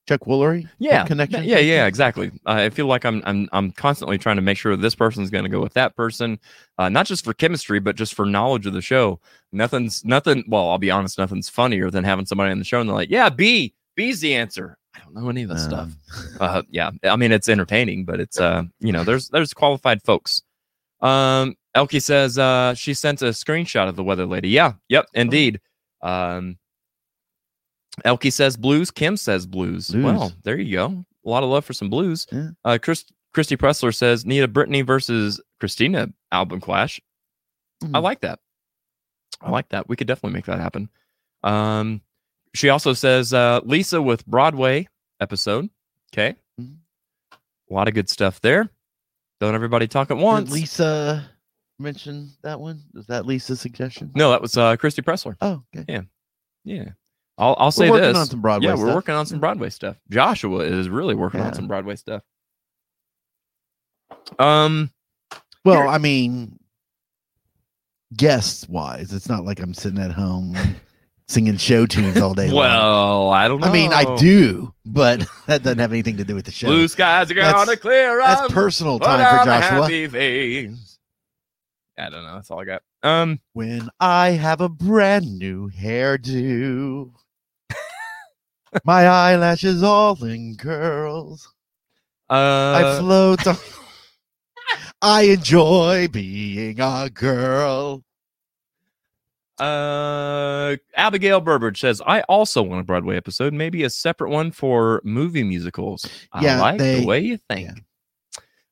Chuck 0.08 0.22
Woolery? 0.22 0.68
yeah 0.80 1.06
connection. 1.06 1.44
Yeah, 1.46 1.60
yeah, 1.60 1.86
exactly. 1.86 2.32
I 2.46 2.70
feel 2.70 2.88
like 2.88 3.06
I'm 3.06 3.22
I'm 3.26 3.48
I'm 3.54 3.72
constantly 3.72 4.18
trying 4.18 4.36
to 4.36 4.42
make 4.42 4.58
sure 4.58 4.76
this 4.76 4.96
person's 4.96 5.30
going 5.30 5.46
to 5.46 5.50
go 5.50 5.62
with 5.62 5.74
that 5.74 5.96
person, 5.96 6.40
uh, 6.78 6.90
not 6.90 7.06
just 7.06 7.24
for 7.24 7.34
chemistry, 7.34 7.80
but 7.80 7.96
just 7.96 8.14
for 8.14 8.26
knowledge 8.26 8.66
of 8.66 8.74
the 8.74 8.82
show. 8.82 9.20
Nothing's 9.52 10.04
nothing. 10.04 10.44
Well, 10.48 10.70
I'll 10.70 10.78
be 10.78 10.92
honest, 10.92 11.18
nothing's 11.18 11.48
funnier 11.50 11.90
than 11.90 12.04
having 12.04 12.26
somebody 12.26 12.52
on 12.52 12.60
the 12.60 12.66
show 12.66 12.80
and 12.82 12.90
they're 12.90 12.96
like, 12.96 13.10
"Yeah, 13.10 13.30
B, 13.30 13.74
B's 13.96 14.20
the 14.20 14.36
answer." 14.36 14.78
I 14.96 15.00
don't 15.00 15.16
know 15.16 15.30
any 15.30 15.44
of 15.44 15.50
this 15.50 15.64
stuff. 15.64 15.90
Um, 15.90 15.98
Uh, 16.40 16.62
yeah, 16.70 16.92
I 17.04 17.16
mean 17.16 17.32
it's 17.32 17.50
entertaining, 17.50 18.06
but 18.06 18.20
it's 18.20 18.40
uh, 18.40 18.64
you 18.80 18.92
know, 18.92 19.04
there's 19.04 19.30
there's 19.30 19.54
qualified 19.54 20.04
folks. 20.04 20.42
Um, 21.02 21.56
Elkie 21.76 22.02
says 22.02 22.38
uh, 22.38 22.74
she 22.76 22.94
sent 22.94 23.22
a 23.22 23.30
screenshot 23.30 23.88
of 23.90 23.96
the 23.96 24.04
weather 24.04 24.26
lady. 24.26 24.50
Yeah, 24.50 24.74
yep, 24.90 25.08
indeed. 25.14 25.60
Um, 26.02 26.58
Elkie 28.06 28.34
says 28.34 28.58
blues. 28.58 28.92
Kim 28.92 29.18
says 29.18 29.46
blues. 29.46 29.90
Blues. 29.90 30.04
Well, 30.04 30.32
there 30.44 30.58
you 30.58 30.76
go. 30.76 31.06
A 31.26 31.30
lot 31.30 31.44
of 31.44 31.50
love 31.50 31.64
for 31.66 31.74
some 31.74 31.90
blues. 31.90 32.26
Yeah. 32.32 32.50
Uh, 32.66 32.78
Chris, 32.82 33.06
Christy 33.34 33.56
Pressler 33.56 33.94
says 33.94 34.26
need 34.26 34.42
a 34.42 34.48
Brittany 34.48 34.82
versus 34.82 35.40
Christina 35.60 36.10
album 36.32 36.60
clash. 36.60 37.00
I 37.82 37.86
Mhm. 37.86 38.02
like 38.04 38.22
that. 38.22 38.40
I 39.42 39.50
like 39.50 39.70
that. 39.70 39.88
We 39.90 39.96
could 39.96 40.08
definitely 40.08 40.34
make 40.36 40.46
that 40.46 40.60
happen. 40.60 40.90
Um, 41.44 42.02
she 42.56 42.70
also 42.70 42.94
says 42.94 43.34
uh, 43.34 43.60
Lisa 43.64 44.02
with 44.02 44.26
Broadway 44.26 44.88
episode. 45.20 45.70
Okay, 46.14 46.36
Mhm. 46.60 46.78
a 47.70 47.74
lot 47.74 47.88
of 47.88 47.94
good 47.94 48.10
stuff 48.10 48.40
there. 48.42 48.70
Don't 49.40 49.56
everybody 49.56 49.88
talk 49.88 50.10
at 50.12 50.16
Did 50.16 50.24
once. 50.24 50.52
Lisa 50.52 51.30
mentioned 51.80 52.32
that 52.44 52.60
one? 52.60 52.84
Was 52.94 53.08
that 53.08 53.26
Lisa's 53.26 53.60
suggestion? 53.60 54.12
No, 54.16 54.30
that 54.32 54.42
was 54.42 54.56
uh, 54.58 54.78
Christy 54.78 55.02
Pressler. 55.02 55.36
Oh, 55.42 55.64
okay. 55.76 55.86
Yeah. 55.92 56.02
Yeah, 56.66 56.92
I'll 57.38 57.56
I'll 57.58 57.72
say 57.72 57.90
we're 57.90 57.98
working 57.98 58.10
this. 58.10 58.18
on 58.18 58.26
some 58.28 58.42
Broadway 58.42 58.68
yeah, 58.68 58.74
we're 58.76 58.86
stuff. 58.86 58.96
working 58.96 59.16
on 59.16 59.26
some 59.26 59.40
Broadway 59.40 59.70
stuff. 59.70 59.98
Joshua 60.10 60.60
is 60.60 60.88
really 60.90 61.16
working 61.16 61.40
Yeah. 61.40 61.48
on 61.48 61.54
some 61.54 61.68
Broadway 61.68 61.96
stuff. 61.96 62.22
Um, 64.40 64.92
Well, 65.66 65.78
Here- 65.82 65.88
I 65.88 65.98
mean, 65.98 66.60
guests 68.16 68.68
wise, 68.70 69.14
it's 69.14 69.30
not 69.30 69.44
like 69.46 69.60
I'm 69.60 69.74
sitting 69.74 70.00
at 70.00 70.12
home 70.12 70.56
singing 71.28 71.58
show 71.58 71.86
tunes 71.86 72.18
all 72.22 72.34
day 72.34 72.48
long. 72.52 72.56
well, 72.58 73.30
I 73.32 73.48
don't 73.48 73.62
know. 73.62 73.68
I 73.68 73.72
mean, 73.72 73.94
I 73.94 74.16
do, 74.18 74.74
but 74.86 75.26
that 75.48 75.64
doesn't 75.64 75.80
have 75.80 75.92
anything 75.92 76.18
to 76.18 76.24
do 76.24 76.36
with 76.36 76.46
the 76.46 76.52
show. 76.52 76.68
Blue 76.68 76.88
skies 76.88 77.32
are 77.32 77.34
gonna 77.34 77.78
clear 77.78 78.20
up. 78.22 78.40
That's 78.42 78.54
personal 78.54 79.00
time 79.00 79.20
for 79.40 79.46
Joshua. 79.46 79.86
I 81.96 82.10
don't 82.10 82.24
know. 82.24 82.34
That's 82.36 82.50
all 82.52 82.60
I 82.60 82.66
got. 82.66 82.82
Um, 83.04 83.40
When 83.54 83.90
I 84.00 84.32
have 84.32 84.62
a 84.62 84.70
brand 84.70 85.38
new 85.38 85.70
hairdo, 85.70 87.12
my 88.84 89.08
eyelashes 89.08 89.84
all 89.84 90.22
in 90.24 90.56
curls. 90.58 91.52
I 92.30 92.82
uh, 92.84 93.00
float. 93.00 93.48
on- 93.48 93.58
I 95.02 95.24
enjoy 95.24 96.08
being 96.08 96.80
a 96.80 97.10
girl. 97.10 98.04
uh, 99.60 100.76
Abigail 100.96 101.42
Burbridge 101.42 101.80
says, 101.80 102.02
I 102.06 102.22
also 102.22 102.62
want 102.64 102.82
a 102.82 102.84
Broadway 102.84 103.18
episode, 103.18 103.54
maybe 103.54 103.84
a 103.84 103.90
separate 103.90 104.30
one 104.30 104.52
for 104.52 105.02
movie 105.04 105.44
musicals. 105.44 106.08
I 106.32 106.44
Yeah, 106.44 106.62
like 106.62 106.78
they- 106.80 107.02
the 107.02 107.06
way 107.06 107.20
you 107.20 107.38
think. 107.50 107.70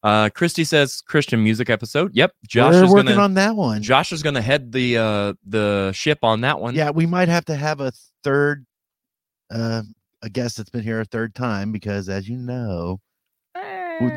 Uh, 0.04 0.30
Christy 0.30 0.64
says 0.64 1.00
Christian 1.02 1.44
music 1.44 1.70
episode. 1.70 2.16
Yep, 2.16 2.32
Josh 2.48 2.74
We're 2.74 2.86
is 2.86 2.90
working 2.92 3.06
gonna 3.10 3.22
on 3.22 3.34
that 3.36 3.56
one. 3.56 3.84
Josh 3.84 4.12
is 4.12 4.24
gonna 4.24 4.42
head 4.42 4.72
the 4.72 4.98
uh 4.98 5.34
the 5.46 5.92
ship 5.94 6.18
on 6.24 6.42
that 6.42 6.60
one. 6.60 6.74
Yeah, 6.74 6.90
we 6.90 7.06
might 7.06 7.28
have 7.28 7.46
to 7.46 7.56
have 7.56 7.82
a 7.82 7.92
third, 8.24 8.66
uh, 9.52 9.84
a 10.22 10.30
guest 10.30 10.58
that's 10.58 10.70
been 10.70 10.84
here 10.84 11.02
a 11.02 11.06
third 11.06 11.36
time 11.36 11.72
because, 11.72 12.10
as 12.10 12.28
you 12.30 12.38
know, 12.38 13.00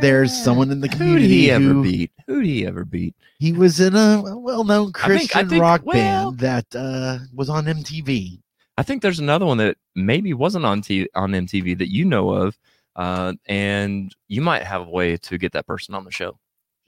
there's 0.01 0.33
someone 0.33 0.71
in 0.71 0.81
the 0.81 0.89
community. 0.89 1.25
Who'd 1.25 1.31
he 1.31 1.51
ever 1.51 1.65
who- 1.65 1.83
beat? 1.83 2.13
Who'd 2.27 2.47
he 2.47 2.67
ever 2.67 2.85
beat? 2.85 3.15
he 3.39 3.53
was 3.53 3.81
in 3.81 3.95
a 3.95 4.23
well-known 4.39 4.93
I 4.95 5.09
think- 5.09 5.35
I 5.37 5.41
Christian 5.41 5.49
think- 5.51 5.63
rock 5.63 5.83
well- 5.85 6.31
band 6.33 6.39
that 6.41 6.75
uh, 6.75 7.19
was 7.35 7.51
on 7.51 7.67
MTV. 7.67 8.41
I 8.79 8.83
think 8.83 9.03
there's 9.03 9.19
another 9.21 9.45
one 9.47 9.59
that 9.59 9.77
maybe 9.95 10.33
wasn't 10.35 10.65
on 10.65 10.81
T- 10.83 11.09
on 11.15 11.33
MTV 11.33 11.79
that 11.79 11.93
you 11.93 12.05
know 12.05 12.31
of, 12.31 12.59
uh, 12.97 13.35
and 13.47 14.15
you 14.29 14.41
might 14.41 14.63
have 14.63 14.81
a 14.87 14.91
way 14.91 15.17
to 15.19 15.39
get 15.39 15.53
that 15.53 15.67
person 15.67 15.95
on 15.95 16.05
the 16.05 16.11
show. 16.11 16.39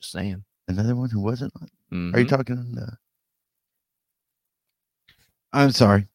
Just 0.00 0.12
saying. 0.12 0.42
Another 0.68 0.96
one 0.96 1.10
who 1.10 1.20
wasn't. 1.20 1.52
on- 1.60 2.12
Are 2.14 2.18
you 2.20 2.26
Mhm. 2.26 2.28
talking? 2.28 2.76
Uh, 2.78 2.94
I'm 5.52 5.70
sorry. 5.70 6.06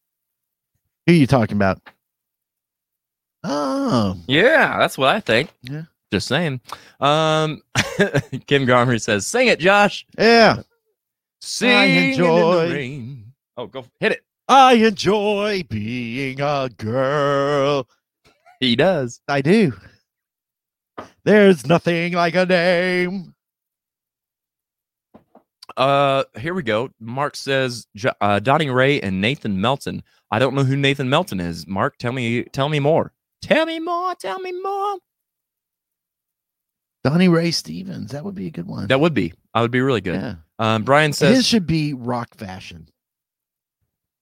Who 1.06 1.12
are 1.14 1.16
you 1.16 1.26
talking 1.26 1.56
about? 1.56 1.80
Oh, 3.44 4.16
Yeah, 4.26 4.78
that's 4.78 4.96
what 4.96 5.08
I 5.14 5.20
think. 5.20 5.50
Yeah. 5.62 5.82
Just 6.12 6.28
saying. 6.28 6.60
Um, 7.00 7.62
Kim 8.46 8.66
Garmer 8.66 9.00
says, 9.00 9.26
"Sing 9.26 9.48
it, 9.48 9.58
Josh. 9.58 10.06
yeah. 10.18 10.62
Sing 11.40 11.70
I 11.70 11.84
enjoy- 11.84 12.62
in 12.64 12.68
the 12.68 12.74
rain." 12.74 13.32
Oh, 13.56 13.66
go 13.66 13.84
hit 14.00 14.12
it. 14.12 14.22
I 14.48 14.74
enjoy 14.74 15.64
being 15.68 16.40
a 16.40 16.68
girl. 16.76 17.88
He 18.60 18.76
does. 18.76 19.20
I 19.28 19.40
do. 19.40 19.72
There's 21.24 21.66
nothing 21.66 22.12
like 22.12 22.34
a 22.34 22.44
name. 22.46 23.34
Uh, 25.76 26.24
here 26.38 26.52
we 26.54 26.62
go. 26.62 26.90
Mark 27.00 27.34
says 27.36 27.86
uh, 28.20 28.38
Donnie 28.40 28.70
Ray 28.70 29.00
and 29.00 29.20
Nathan 29.20 29.60
Melton. 29.60 30.02
I 30.30 30.38
don't 30.38 30.54
know 30.54 30.64
who 30.64 30.76
Nathan 30.76 31.08
Melton 31.08 31.40
is. 31.40 31.66
Mark, 31.66 31.96
tell 31.98 32.12
me, 32.12 32.44
tell 32.44 32.68
me 32.68 32.78
more. 32.80 33.12
Tell 33.42 33.66
me 33.66 33.80
more. 33.80 34.14
Tell 34.14 34.38
me 34.38 34.52
more. 34.52 34.98
Donnie 37.04 37.28
Ray 37.28 37.50
Stevens. 37.50 38.12
That 38.12 38.24
would 38.24 38.34
be 38.34 38.46
a 38.46 38.50
good 38.50 38.66
one. 38.66 38.86
That 38.86 39.00
would 39.00 39.14
be. 39.14 39.34
I 39.52 39.60
would 39.60 39.70
be 39.72 39.80
really 39.80 40.00
good. 40.00 40.14
Yeah. 40.14 40.34
Um, 40.58 40.84
Brian 40.84 41.12
says, 41.12 41.36
His 41.36 41.46
should 41.46 41.66
be 41.66 41.94
rock 41.94 42.36
fashion 42.36 42.88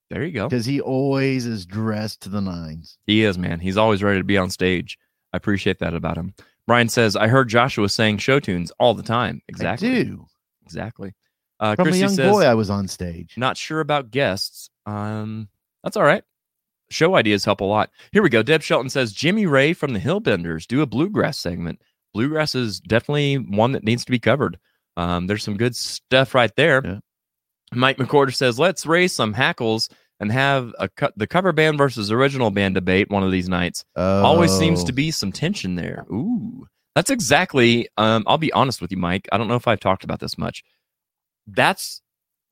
"There 0.09 0.25
you 0.25 0.33
go. 0.33 0.49
because 0.49 0.65
he 0.65 0.81
always 0.81 1.45
is 1.45 1.67
dressed 1.67 2.23
to 2.23 2.31
the 2.31 2.41
nines. 2.41 2.97
He 3.07 3.23
is, 3.23 3.37
man. 3.37 3.61
He's 3.61 3.77
always 3.77 4.03
ready 4.03 4.19
to 4.19 4.25
be 4.25 4.39
on 4.39 4.49
stage. 4.51 4.99
I 5.33 5.37
appreciate 5.37 5.79
that 5.81 5.95
about 5.95 6.17
him." 6.17 6.35
Brian 6.67 6.89
says, 6.89 7.17
"I 7.17 7.29
heard 7.29 7.49
Joshua 7.49 7.89
saying 7.89 8.19
show 8.19 8.41
tunes 8.41 8.73
all 8.79 8.95
the 8.95 9.03
time. 9.03 9.43
Exactly. 9.49 9.91
I 9.91 10.03
do. 10.05 10.27
Exactly." 10.65 11.13
Uh, 11.59 11.77
From 11.77 11.85
Christy 11.85 12.01
a 12.01 12.07
young 12.07 12.15
says, 12.17 12.33
boy, 12.33 12.45
I 12.45 12.55
was 12.55 12.71
on 12.71 12.89
stage. 12.89 13.35
Not 13.37 13.59
sure 13.59 13.81
about 13.81 14.11
guests. 14.11 14.71
Um, 14.87 15.51
that's 15.85 15.99
all 15.99 16.03
right. 16.03 16.25
Show 16.91 17.15
ideas 17.15 17.45
help 17.45 17.61
a 17.61 17.65
lot. 17.65 17.91
Here 18.13 18.23
we 18.23 18.29
go. 18.31 18.43
Deb 18.43 18.63
Shelton 18.63 18.91
says 18.91 19.13
Jimmy 19.13 19.47
Ray 19.47 19.73
from 19.73 19.93
the 19.93 20.01
Hillbenders 20.01 20.67
do 20.67 20.83
a 20.83 20.87
bluegrass 20.87 21.39
segment. 21.39 21.81
Bluegrass 22.15 22.55
is 22.55 22.81
definitely 22.81 23.37
one 23.37 23.73
that 23.73 23.85
needs 23.85 24.05
to 24.05 24.11
be 24.11 24.19
covered. 24.19 24.59
Um, 24.97 25.27
there's 25.29 25.45
some 25.45 25.57
good 25.57 25.77
stuff 25.77 26.35
right 26.35 26.55
there. 26.57 26.83
Yeah. 26.85 26.99
Mike 27.73 27.99
McCorder 27.99 28.35
says 28.35 28.59
let's 28.59 28.85
raise 28.87 29.13
some 29.13 29.33
hackles 29.33 29.89
and 30.19 30.33
have 30.33 30.75
a 30.81 30.89
co- 30.89 31.13
the 31.17 31.29
cover 31.29 31.53
band 31.53 31.79
versus 31.79 32.11
original 32.11 32.51
band 32.51 32.75
debate 32.75 33.09
one 33.09 33.23
of 33.23 33.31
these 33.31 33.49
nights. 33.49 33.85
Always 33.97 34.51
seems 34.53 34.83
to 34.85 34.93
Oh. 34.93 34.95
be 34.97 35.13
some 35.13 35.31
tension 35.31 35.77
there. 35.77 36.05
Ooh, 36.11 36.67
that's 36.97 37.11
exactly. 37.11 37.89
Um, 37.97 38.25
I'll 38.27 38.37
be 38.39 38.53
honest 38.53 38.83
with 38.83 38.91
you, 38.91 38.99
Mike. 38.99 39.29
I 39.31 39.39
don't 39.39 39.47
know 39.47 39.55
if 39.55 39.69
I've 39.69 39.79
talked 39.81 40.03
about 40.03 40.19
this 40.19 40.37
much. 40.37 40.65
That's 41.47 42.03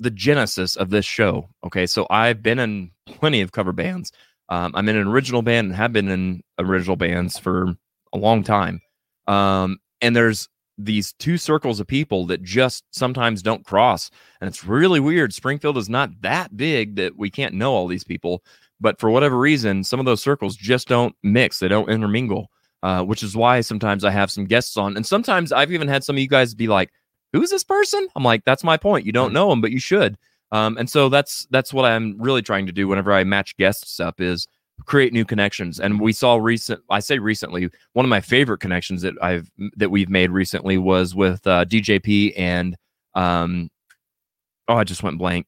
the 0.01 0.11
genesis 0.11 0.77
of 0.77 0.91
this 0.91 1.05
show. 1.05 1.49
Okay, 1.67 1.87
so 1.87 2.07
I've 2.09 2.43
been 2.43 2.59
in 2.61 2.93
plenty 3.07 3.41
of 3.41 3.51
cover 3.53 3.73
bands. 3.73 4.13
Um, 4.49 4.73
I'm 4.75 4.89
in 4.89 4.97
an 4.97 5.07
original 5.09 5.43
band 5.43 5.69
and 5.69 5.77
have 5.77 5.93
been 5.93 6.09
in 6.09 6.43
original 6.59 6.97
bands 6.97 7.39
for 7.39 7.75
a 8.13 8.19
long 8.19 8.43
time. 8.43 8.81
Um, 9.27 9.79
and 10.01 10.17
there's 10.17 10.49
these 10.79 11.13
two 11.15 11.37
circles 11.39 11.81
of 11.81 11.87
people 11.87 12.27
that 12.27 12.43
just 12.43 12.85
sometimes 12.93 13.43
don't 13.43 13.65
cross, 13.65 14.11
and 14.41 14.49
it's 14.49 14.65
really 14.65 15.01
weird. 15.01 15.35
Springfield 15.35 15.77
is 15.77 15.89
not 15.89 16.11
that 16.23 16.57
big 16.57 16.97
that 16.97 17.19
we 17.19 17.31
can't 17.31 17.55
know 17.55 17.73
all 17.75 17.89
these 17.89 18.05
people, 18.05 18.43
but 18.81 18.99
for 19.01 19.11
whatever 19.11 19.37
reason, 19.39 19.83
some 19.85 19.99
of 20.01 20.07
those 20.07 20.23
circles 20.23 20.57
just 20.57 20.89
don't 20.89 21.15
mix. 21.23 21.59
They 21.59 21.69
don't 21.69 21.91
intermingle. 21.91 22.51
uh, 22.85 23.03
which 23.03 23.25
is 23.25 23.37
why 23.37 23.61
sometimes 23.61 24.05
I 24.05 24.11
have 24.13 24.31
some 24.31 24.45
guests 24.45 24.77
on, 24.77 24.97
and 24.97 25.05
sometimes 25.05 25.51
I've 25.51 25.73
even 25.73 25.89
had 25.89 26.05
some 26.05 26.15
of 26.17 26.21
you 26.21 26.29
guys 26.29 26.55
be 26.55 26.69
like, 26.69 26.91
"Who's 27.33 27.51
this 27.51 27.65
person?" 27.65 28.07
I'm 28.15 28.23
like, 28.23 28.45
"That's 28.45 28.63
my 28.63 28.77
point. 28.77 29.05
You 29.05 29.11
don't 29.13 29.33
know 29.33 29.51
him, 29.51 29.61
but 29.61 29.73
you 29.73 29.81
should." 29.81 30.17
Um, 30.53 30.79
and 30.79 30.89
so 30.89 31.09
that's 31.09 31.47
that's 31.51 31.73
what 31.73 31.85
I'm 31.85 32.17
really 32.19 32.43
trying 32.43 32.67
to 32.67 32.73
do 32.73 32.89
whenever 32.89 33.13
I 33.13 33.25
match 33.25 33.57
guests 33.57 34.01
up 34.01 34.21
is 34.21 34.47
create 34.85 35.13
new 35.13 35.25
connections. 35.25 35.81
And 35.81 36.01
we 36.01 36.13
saw 36.13 36.37
recent, 36.37 36.81
I 36.89 37.01
say 37.01 37.19
recently, 37.19 37.69
one 37.93 38.05
of 38.05 38.09
my 38.09 38.21
favorite 38.21 38.59
connections 38.59 39.03
that 39.03 39.15
I've 39.21 39.51
that 39.77 39.91
we've 39.91 40.09
made 40.09 40.31
recently 40.31 40.79
was 40.79 41.15
with 41.15 41.47
uh, 41.47 41.65
DJP 41.65 42.35
and 42.37 42.77
um, 43.15 43.71
oh, 44.69 44.77
I 44.77 44.85
just 44.85 45.03
went 45.03 45.19
blank. 45.19 45.47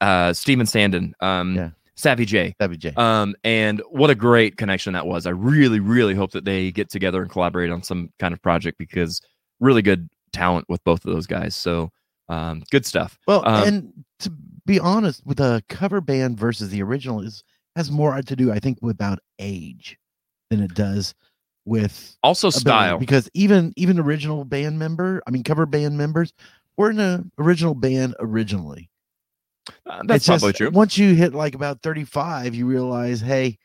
Uh, 0.00 0.32
Steven 0.32 0.66
Sandin, 0.66 1.12
um, 1.20 1.56
Yeah. 1.56 1.70
Savvy 1.94 2.24
J. 2.24 2.54
Be 2.58 2.76
Jay. 2.76 2.92
Um, 2.96 3.34
and 3.44 3.80
what 3.90 4.10
a 4.10 4.14
great 4.14 4.56
connection 4.56 4.92
that 4.94 5.06
was. 5.06 5.26
I 5.26 5.30
really, 5.30 5.78
really 5.78 6.14
hope 6.14 6.32
that 6.32 6.44
they 6.44 6.72
get 6.72 6.90
together 6.90 7.22
and 7.22 7.30
collaborate 7.30 7.70
on 7.70 7.82
some 7.82 8.10
kind 8.18 8.34
of 8.34 8.42
project 8.42 8.76
because 8.78 9.20
really 9.60 9.82
good 9.82 10.08
talent 10.32 10.66
with 10.68 10.82
both 10.84 11.04
of 11.04 11.12
those 11.12 11.26
guys. 11.26 11.54
So 11.54 11.90
um, 12.28 12.62
good 12.70 12.86
stuff. 12.86 13.18
Well, 13.26 13.46
Um, 13.46 13.68
and 13.68 14.04
to 14.20 14.32
be 14.66 14.78
honest, 14.78 15.24
with 15.26 15.40
a 15.40 15.62
cover 15.68 16.00
band 16.00 16.38
versus 16.38 16.70
the 16.70 16.82
original 16.82 17.20
is 17.20 17.42
has 17.76 17.90
more 17.90 18.20
to 18.20 18.36
do, 18.36 18.52
I 18.52 18.58
think, 18.58 18.78
about 18.82 19.18
age 19.38 19.98
than 20.50 20.62
it 20.62 20.74
does 20.74 21.14
with 21.64 22.16
Also 22.22 22.50
style. 22.50 22.98
Because 22.98 23.28
even 23.34 23.72
even 23.76 23.98
original 23.98 24.44
band 24.44 24.78
member, 24.78 25.22
I 25.26 25.30
mean, 25.30 25.42
cover 25.42 25.66
band 25.66 25.96
members, 25.96 26.32
were 26.76 26.90
in 26.90 27.00
an 27.00 27.30
original 27.38 27.74
band 27.74 28.14
originally. 28.20 28.90
Uh, 29.86 30.02
that's 30.04 30.16
It's 30.16 30.26
just, 30.26 30.40
probably 30.40 30.52
true. 30.52 30.70
Once 30.70 30.98
you 30.98 31.14
hit 31.14 31.34
like 31.34 31.54
about 31.54 31.82
thirty 31.82 32.04
five, 32.04 32.54
you 32.54 32.66
realize, 32.66 33.20
hey, 33.20 33.58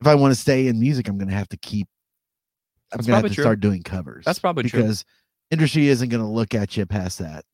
if 0.00 0.06
I 0.06 0.14
want 0.14 0.34
to 0.34 0.40
stay 0.40 0.68
in 0.68 0.78
music, 0.78 1.08
I'm 1.08 1.18
going 1.18 1.28
to 1.28 1.34
have 1.34 1.48
to 1.50 1.56
keep. 1.58 1.88
I'm 2.92 2.98
going 2.98 3.06
to 3.06 3.14
have 3.14 3.24
to 3.24 3.34
true. 3.34 3.42
start 3.42 3.60
doing 3.60 3.82
covers. 3.82 4.24
That's 4.24 4.38
probably 4.38 4.68
true. 4.68 4.80
because 4.80 5.04
industry 5.50 5.88
isn't 5.88 6.08
going 6.08 6.22
to 6.22 6.28
look 6.28 6.54
at 6.54 6.76
you 6.76 6.86
past 6.86 7.18
that. 7.18 7.44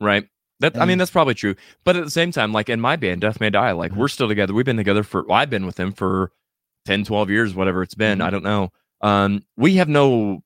Right. 0.00 0.26
That 0.60 0.76
I 0.76 0.84
mean 0.86 0.98
that's 0.98 1.10
probably 1.10 1.34
true. 1.34 1.54
But 1.84 1.96
at 1.96 2.04
the 2.04 2.10
same 2.10 2.32
time, 2.32 2.52
like 2.52 2.68
in 2.68 2.80
my 2.80 2.96
band, 2.96 3.20
Death 3.20 3.40
May 3.40 3.50
Die, 3.50 3.70
like 3.72 3.92
Mhm. 3.92 3.96
we're 3.96 4.08
still 4.08 4.26
together. 4.28 4.52
We've 4.54 4.64
been 4.66 4.76
together 4.76 5.02
for 5.04 5.24
well, 5.24 5.38
I've 5.38 5.50
been 5.50 5.66
with 5.66 5.78
him 5.78 5.92
for 5.92 6.32
10, 6.84 7.04
12 7.04 7.30
years, 7.30 7.54
whatever 7.54 7.82
it's 7.82 7.94
been. 7.94 8.18
Mhm. 8.18 8.24
I 8.24 8.30
don't 8.30 8.42
know. 8.44 8.72
Um, 9.00 9.42
we 9.56 9.74
have 9.76 9.88
no 9.88 10.42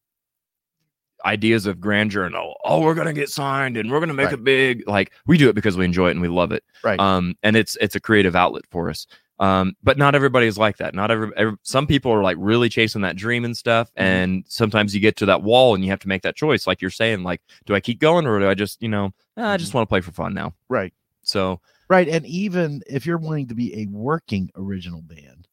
ideas 1.24 1.66
of 1.66 1.80
grandeur 1.80 2.24
and 2.24 2.34
oh, 2.34 2.54
oh, 2.64 2.80
we're 2.80 2.94
gonna 2.94 3.12
get 3.12 3.30
signed 3.30 3.76
and 3.76 3.90
we're 3.90 4.00
gonna 4.00 4.12
make 4.12 4.26
Right. 4.26 4.34
it 4.34 4.44
big. 4.44 4.88
Like 4.88 5.12
we 5.26 5.38
do 5.38 5.48
it 5.48 5.54
because 5.54 5.76
we 5.76 5.84
enjoy 5.84 6.08
it 6.08 6.12
and 6.12 6.20
we 6.20 6.28
love 6.28 6.50
it. 6.52 6.64
Right. 6.82 6.98
Um, 6.98 7.36
and 7.42 7.56
it's 7.56 7.76
it's 7.80 7.94
a 7.94 8.00
creative 8.00 8.34
outlet 8.34 8.64
for 8.70 8.90
us. 8.90 9.06
Um, 9.38 9.74
but 9.82 9.98
not 9.98 10.14
everybody 10.14 10.46
is 10.46 10.56
like 10.58 10.76
that. 10.76 10.94
Not 10.94 11.10
every, 11.10 11.30
every 11.36 11.56
some 11.62 11.86
people 11.86 12.12
are 12.12 12.22
like 12.22 12.36
really 12.38 12.68
chasing 12.68 13.02
that 13.02 13.16
dream 13.16 13.44
and 13.44 13.56
stuff. 13.56 13.88
Mhm. 13.88 14.02
And 14.02 14.44
sometimes 14.46 14.94
you 14.94 15.00
get 15.00 15.16
to 15.16 15.26
that 15.26 15.42
wall 15.42 15.74
and 15.74 15.82
you 15.84 15.90
have 15.90 15.98
to 16.00 16.08
make 16.08 16.22
that 16.22 16.36
choice. 16.36 16.66
Like 16.66 16.80
you're 16.80 16.90
saying, 16.90 17.22
like, 17.24 17.40
do 17.66 17.74
I 17.74 17.80
keep 17.80 17.98
going 17.98 18.26
or 18.26 18.38
do 18.38 18.48
I 18.48 18.54
just, 18.54 18.80
you 18.82 18.88
know, 18.88 19.12
"Ah, 19.36 19.52
I 19.52 19.56
just 19.56 19.74
want 19.74 19.84
to 19.86 19.88
play 19.88 20.00
for 20.00 20.12
fun 20.12 20.34
now. 20.34 20.54
right. 20.68 20.92
So 21.22 21.60
Right. 21.88 22.08
And 22.08 22.24
even 22.26 22.82
if 22.88 23.04
you're 23.04 23.18
wanting 23.18 23.48
to 23.48 23.54
be 23.54 23.74
a 23.82 23.86
working 23.86 24.50
original 24.56 25.02
band, 25.02 25.46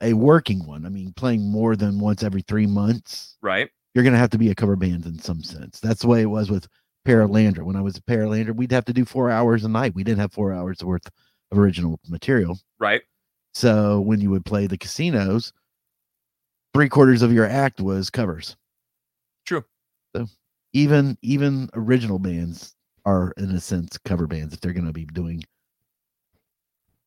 a 0.00 0.12
working 0.14 0.66
one, 0.66 0.86
I 0.86 0.88
mean, 0.88 1.12
playing 1.12 1.50
more 1.50 1.76
than 1.76 2.00
once 2.00 2.22
every 2.22 2.42
three 2.42 2.66
months, 2.66 3.36
right. 3.42 3.68
you're 3.94 4.02
going 4.04 4.14
to 4.14 4.18
have 4.18 4.30
to 4.30 4.38
be 4.38 4.50
a 4.50 4.54
cover 4.54 4.76
band 4.76 5.06
in 5.06 5.18
some 5.18 5.42
sense. 5.42 5.78
That's 5.80 6.00
the 6.02 6.08
way 6.08 6.22
it 6.22 6.26
was 6.30 6.50
with 6.50 6.66
Paralandra. 7.06 7.62
When 7.62 7.76
I 7.76 7.80
was 7.82 7.96
a 7.96 8.02
Paralandra, 8.02 8.56
we'd 8.56 8.72
have 8.72 8.86
to 8.86 8.92
do 8.92 9.04
four 9.04 9.30
hours 9.30 9.62
a 9.64 9.68
night. 9.68 9.94
We 9.94 10.02
didn't 10.04 10.20
have 10.20 10.32
four 10.32 10.52
hours 10.52 10.82
worth 10.82 11.08
original 11.52 11.98
material. 12.08 12.58
Right. 12.78 13.02
So 13.54 14.00
when 14.00 14.20
you 14.20 14.30
would 14.30 14.44
play 14.44 14.66
the 14.66 14.78
casinos, 14.78 15.52
three 16.74 16.88
quarters 16.88 17.22
of 17.22 17.32
your 17.32 17.46
act 17.46 17.80
was 17.80 18.10
covers. 18.10 18.56
True. 19.46 19.64
So 20.14 20.26
even 20.72 21.18
even 21.22 21.68
original 21.74 22.18
bands 22.18 22.74
are 23.04 23.32
in 23.36 23.50
a 23.50 23.60
sense 23.60 23.98
cover 24.04 24.26
bands 24.26 24.54
if 24.54 24.60
they're 24.60 24.72
going 24.72 24.86
to 24.86 24.92
be 24.92 25.06
doing 25.06 25.42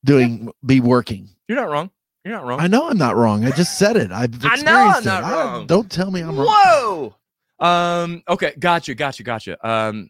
doing 0.04 0.52
be 0.66 0.80
working. 0.80 1.30
You're 1.48 1.58
not 1.60 1.70
wrong. 1.70 1.90
You're 2.26 2.36
not 2.36 2.46
wrong. 2.46 2.60
I 2.62 2.68
know 2.68 2.90
I'm 2.90 2.98
not 2.98 3.16
wrong. 3.16 3.46
I 3.46 3.52
just 3.52 3.78
said 3.78 3.98
it. 3.98 4.12
I've 4.12 4.34
I 4.46 4.56
know 4.58 4.72
I'm 4.96 5.02
it. 5.02 5.06
not 5.06 5.24
I- 5.24 5.32
wrong. 5.34 5.68
don't 5.68 5.92
tell 5.92 6.12
me 6.12 6.22
I'm 6.22 6.38
wrong. 6.38 6.48
Whoa. 6.50 7.16
Um. 7.60 8.24
Okay. 8.28 8.54
Gotcha. 8.60 8.96
Gotcha. 8.96 9.24
Gotcha. 9.24 9.68
Um. 9.68 10.10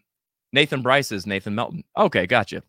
Nathan 0.52 0.82
Bryce 0.82 1.10
is 1.12 1.26
Nathan 1.26 1.54
Melton. 1.54 1.84
Okay. 1.96 2.26
Gotcha. 2.26 2.62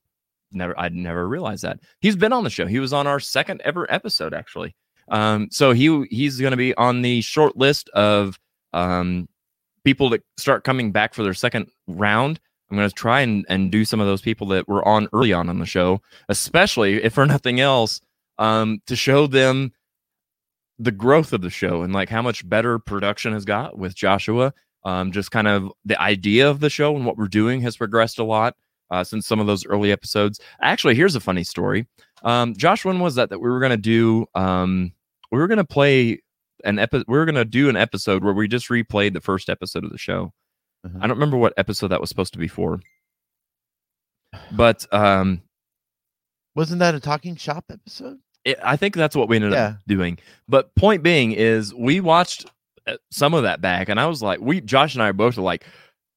Never. 0.51 0.80
I'd 0.80 0.93
never 0.93 1.27
realized 1.27 1.63
that 1.63 1.80
he's 1.99 2.15
been 2.15 2.34
on 2.34 2.43
the 2.43 2.49
show. 2.49 2.65
He 2.65 2.80
was 2.80 2.93
on 2.93 3.07
our 3.07 3.19
second 3.19 3.61
ever 3.65 3.91
episode, 3.91 4.34
actually. 4.34 4.76
Um. 5.09 5.49
So 5.51 5.72
he 5.72 6.05
he's 6.09 6.39
going 6.39 6.51
to 6.51 6.57
be 6.57 6.73
on 6.76 7.01
the 7.01 7.22
short 7.22 7.57
list 7.57 7.89
of 7.89 8.39
um 8.73 9.27
people 9.84 10.09
that 10.09 10.23
start 10.38 10.63
coming 10.63 10.91
back 10.91 11.13
for 11.13 11.23
their 11.23 11.34
second 11.34 11.67
round. 11.88 12.39
I'm 12.69 12.77
going 12.77 12.89
to 12.89 12.95
try 12.95 13.22
and, 13.22 13.45
and 13.47 13.72
do 13.72 13.85
some 13.85 13.99
of 13.99 14.07
those 14.07 14.22
people 14.22 14.47
that 14.47 14.67
were 14.67 14.85
on 14.85 15.07
early 15.13 15.31
on 15.31 15.47
on 15.49 15.59
the 15.59 15.65
show, 15.65 16.01
especially 16.30 17.03
if 17.03 17.13
for 17.13 17.26
nothing 17.26 17.59
else, 17.59 18.01
um, 18.39 18.81
to 18.88 18.95
show 18.95 19.27
them 19.27 19.72
the 20.80 20.91
growth 20.91 21.31
of 21.31 21.41
the 21.41 21.49
show 21.49 21.84
and 21.84 21.93
like 21.93 22.09
how 22.09 22.22
much 22.22 22.47
better 22.49 22.80
production 22.80 23.34
has 23.34 23.45
got 23.45 23.77
with 23.77 23.95
Joshua. 23.95 24.53
Um, 24.84 25.11
just 25.11 25.31
kind 25.31 25.47
of 25.47 25.72
the 25.85 25.99
idea 25.99 26.49
of 26.49 26.59
the 26.59 26.69
show 26.69 26.95
and 26.95 27.05
what 27.05 27.17
we're 27.17 27.27
doing 27.27 27.61
has 27.61 27.77
progressed 27.77 28.19
a 28.19 28.23
lot 28.23 28.55
uh, 28.91 29.03
since 29.03 29.26
some 29.28 29.40
of 29.40 29.48
those 29.48 29.66
early 29.66 29.91
episodes. 29.91 30.40
Actually, 30.62 30.95
here's 30.95 31.16
a 31.16 31.20
funny 31.20 31.44
story. 31.44 31.88
Um, 32.24 32.56
Josh, 32.56 32.86
when 32.86 32.99
was 32.99 33.16
that 33.16 33.30
that 33.30 33.40
we 33.40 33.49
were 33.49 33.60
going 33.60 33.72
to 33.72 33.78
do? 33.78 34.26
Um, 34.36 34.94
we 35.32 35.40
were 35.40 35.48
going 35.48 35.57
to 35.57 35.64
play 35.66 36.22
an 36.64 36.80
episode. 36.80 37.06
We 37.07 37.18
were 37.18 37.26
going 37.26 37.36
to 37.36 37.45
do 37.45 37.70
an 37.70 37.76
episode 37.78 38.24
where 38.24 38.34
we 38.34 38.48
just 38.48 38.70
replayed 38.70 39.14
the 39.14 39.22
first 39.22 39.49
episode 39.49 39.84
of 39.84 39.91
the 39.91 39.98
show. 39.98 40.34
Uh-huh. 40.86 40.98
I 41.02 41.07
don't 41.07 41.18
remember 41.18 41.38
what 41.38 41.53
episode 41.57 41.88
that 41.90 41.99
was 42.02 42.10
supposed 42.10 42.34
to 42.34 42.40
be 42.40 42.48
for, 42.48 42.80
but 44.52 44.86
um, 44.94 45.41
Wasn't 46.56 46.80
that 46.80 46.95
a 46.95 46.99
talking 46.99 47.36
shop 47.36 47.66
episode? 47.72 48.20
it, 48.44 48.60
I 48.64 48.76
think 48.78 48.95
that's 48.95 49.16
what 49.16 49.28
we 49.28 49.38
ended 49.38 49.53
Yeah. 49.53 49.66
up 49.66 49.78
doing. 49.88 50.20
But 50.48 50.74
point 50.76 51.02
being 51.03 51.32
is, 51.32 51.74
we 51.74 51.99
watched 52.02 52.45
uh, 52.88 52.98
some 53.12 53.34
of 53.34 53.44
that 53.44 53.62
back, 53.62 53.90
and 53.90 53.99
I 53.99 54.06
was 54.06 54.22
like, 54.22 54.40
we 54.40 54.62
Josh 54.62 54.94
and 54.94 55.02
I 55.03 55.12
both 55.12 55.38
were 55.38 55.44
like, 55.44 55.66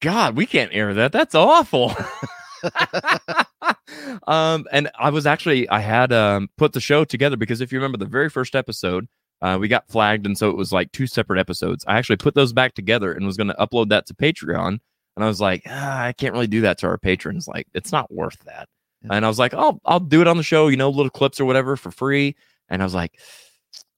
God, 0.00 0.36
we 0.36 0.46
can't 0.46 0.70
air 0.74 0.92
that. 0.94 1.12
That's 1.12 1.34
awful. 1.34 1.94
um, 4.26 4.66
and 4.72 4.90
I 4.98 5.10
was 5.10 5.26
actually 5.26 5.68
I 5.68 5.80
had 5.80 6.12
um 6.12 6.48
put 6.56 6.72
the 6.72 6.80
show 6.80 7.04
together 7.04 7.36
because 7.36 7.60
if 7.60 7.72
you 7.72 7.78
remember 7.78 7.98
the 7.98 8.06
very 8.06 8.28
first 8.28 8.54
episode, 8.54 9.06
uh, 9.42 9.58
we 9.60 9.68
got 9.68 9.88
flagged, 9.88 10.26
and 10.26 10.36
so 10.36 10.50
it 10.50 10.56
was 10.56 10.72
like 10.72 10.92
two 10.92 11.06
separate 11.06 11.38
episodes. 11.38 11.84
I 11.86 11.98
actually 11.98 12.16
put 12.16 12.34
those 12.34 12.52
back 12.52 12.74
together 12.74 13.12
and 13.12 13.26
was 13.26 13.36
going 13.36 13.48
to 13.48 13.54
upload 13.54 13.88
that 13.90 14.06
to 14.06 14.14
Patreon. 14.14 14.78
And 15.16 15.24
I 15.24 15.26
was 15.26 15.40
like, 15.40 15.62
ah, 15.66 16.02
I 16.04 16.12
can't 16.12 16.32
really 16.32 16.46
do 16.46 16.60
that 16.60 16.78
to 16.78 16.86
our 16.86 16.96
patrons. 16.96 17.48
Like, 17.48 17.66
it's 17.74 17.90
not 17.90 18.12
worth 18.12 18.38
that. 18.44 18.68
Yeah. 19.02 19.14
And 19.14 19.24
I 19.24 19.28
was 19.28 19.38
like, 19.38 19.52
oh, 19.52 19.80
I'll 19.84 19.98
do 19.98 20.20
it 20.20 20.28
on 20.28 20.36
the 20.36 20.44
show, 20.44 20.68
you 20.68 20.76
know, 20.76 20.90
little 20.90 21.10
clips 21.10 21.40
or 21.40 21.44
whatever 21.44 21.76
for 21.76 21.90
free. 21.90 22.36
And 22.68 22.82
I 22.82 22.84
was 22.84 22.94
like, 22.94 23.18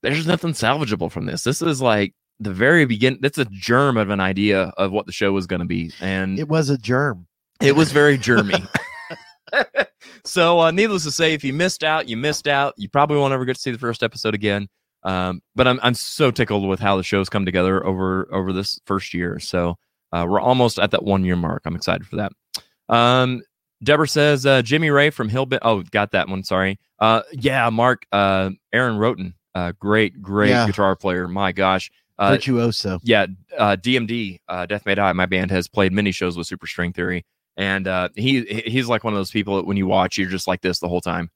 there's 0.02 0.26
nothing 0.26 0.52
salvageable 0.52 1.10
from 1.10 1.26
this. 1.26 1.44
This 1.44 1.60
is 1.60 1.82
like 1.82 2.14
the 2.38 2.52
very 2.52 2.86
beginning. 2.86 3.20
That's 3.20 3.38
a 3.38 3.44
germ 3.46 3.96
of 3.96 4.10
an 4.10 4.20
idea 4.20 4.72
of 4.78 4.92
what 4.92 5.06
the 5.06 5.12
show 5.12 5.32
was 5.32 5.46
going 5.46 5.60
to 5.60 5.66
be, 5.66 5.92
and 6.00 6.38
It 6.38 6.48
was 6.48 6.70
a 6.70 6.78
germ. 6.78 7.26
It 7.60 7.74
was 7.76 7.92
very 7.92 8.16
germy. 8.18 8.66
so, 10.24 10.60
uh, 10.60 10.70
needless 10.70 11.04
to 11.04 11.10
say, 11.10 11.34
if 11.34 11.44
you 11.44 11.52
missed 11.52 11.82
out, 11.84 12.08
you 12.08 12.16
missed 12.16 12.48
out. 12.48 12.74
You 12.76 12.88
probably 12.88 13.18
won't 13.18 13.32
ever 13.32 13.44
get 13.44 13.56
to 13.56 13.60
see 13.62 13.70
the 13.70 13.78
first 13.78 14.02
episode 14.02 14.34
again. 14.34 14.68
Um, 15.02 15.40
but 15.54 15.66
I'm 15.66 15.80
I'm 15.82 15.94
so 15.94 16.30
tickled 16.30 16.68
with 16.68 16.78
how 16.80 16.96
the 16.96 17.02
show's 17.02 17.28
come 17.28 17.44
together 17.46 17.84
over 17.86 18.28
over 18.32 18.52
this 18.52 18.78
first 18.84 19.14
year. 19.14 19.38
So 19.38 19.76
uh, 20.12 20.26
we're 20.28 20.40
almost 20.40 20.78
at 20.78 20.90
that 20.90 21.04
one 21.04 21.24
year 21.24 21.36
mark. 21.36 21.62
I'm 21.64 21.74
excited 21.76 22.06
for 22.06 22.16
that. 22.16 22.32
Um, 22.94 23.42
Deborah 23.82 24.06
says 24.08 24.44
uh, 24.44 24.60
Jimmy 24.60 24.90
Ray 24.90 25.08
from 25.10 25.30
Hillbent. 25.30 25.60
Oh, 25.62 25.82
got 25.82 26.10
that 26.12 26.28
one. 26.28 26.44
Sorry. 26.44 26.78
Uh, 26.98 27.22
yeah, 27.32 27.70
Mark. 27.70 28.04
Uh, 28.12 28.50
Aaron 28.74 28.98
Roten. 28.98 29.32
Uh, 29.54 29.72
great, 29.80 30.20
great 30.20 30.50
Yeah. 30.50 30.66
guitar 30.66 30.94
player. 30.96 31.26
My 31.26 31.52
gosh. 31.52 31.90
Uh, 32.18 32.32
Virtuoso. 32.32 33.00
yeah, 33.02 33.24
uh, 33.56 33.76
DMD, 33.80 34.38
uh, 34.46 34.66
Death 34.66 34.84
May 34.84 34.94
Die, 34.94 35.12
my 35.14 35.24
band 35.24 35.50
has 35.50 35.66
played 35.68 35.90
many 35.90 36.12
shows 36.12 36.36
with 36.36 36.46
Super 36.46 36.66
String 36.66 36.92
Theory, 36.92 37.24
and 37.60 37.86
uh, 37.86 38.08
he 38.16 38.40
he- 38.44 38.70
he's 38.70 38.88
like 38.88 39.04
one 39.04 39.12
of 39.12 39.18
those 39.18 39.30
people 39.30 39.56
that 39.56 39.66
when 39.66 39.76
you 39.76 39.86
watch, 39.86 40.16
you're 40.16 40.28
just 40.30 40.48
like 40.48 40.62
this 40.62 40.78
the 40.80 40.88
whole 40.88 41.02
time. 41.02 41.30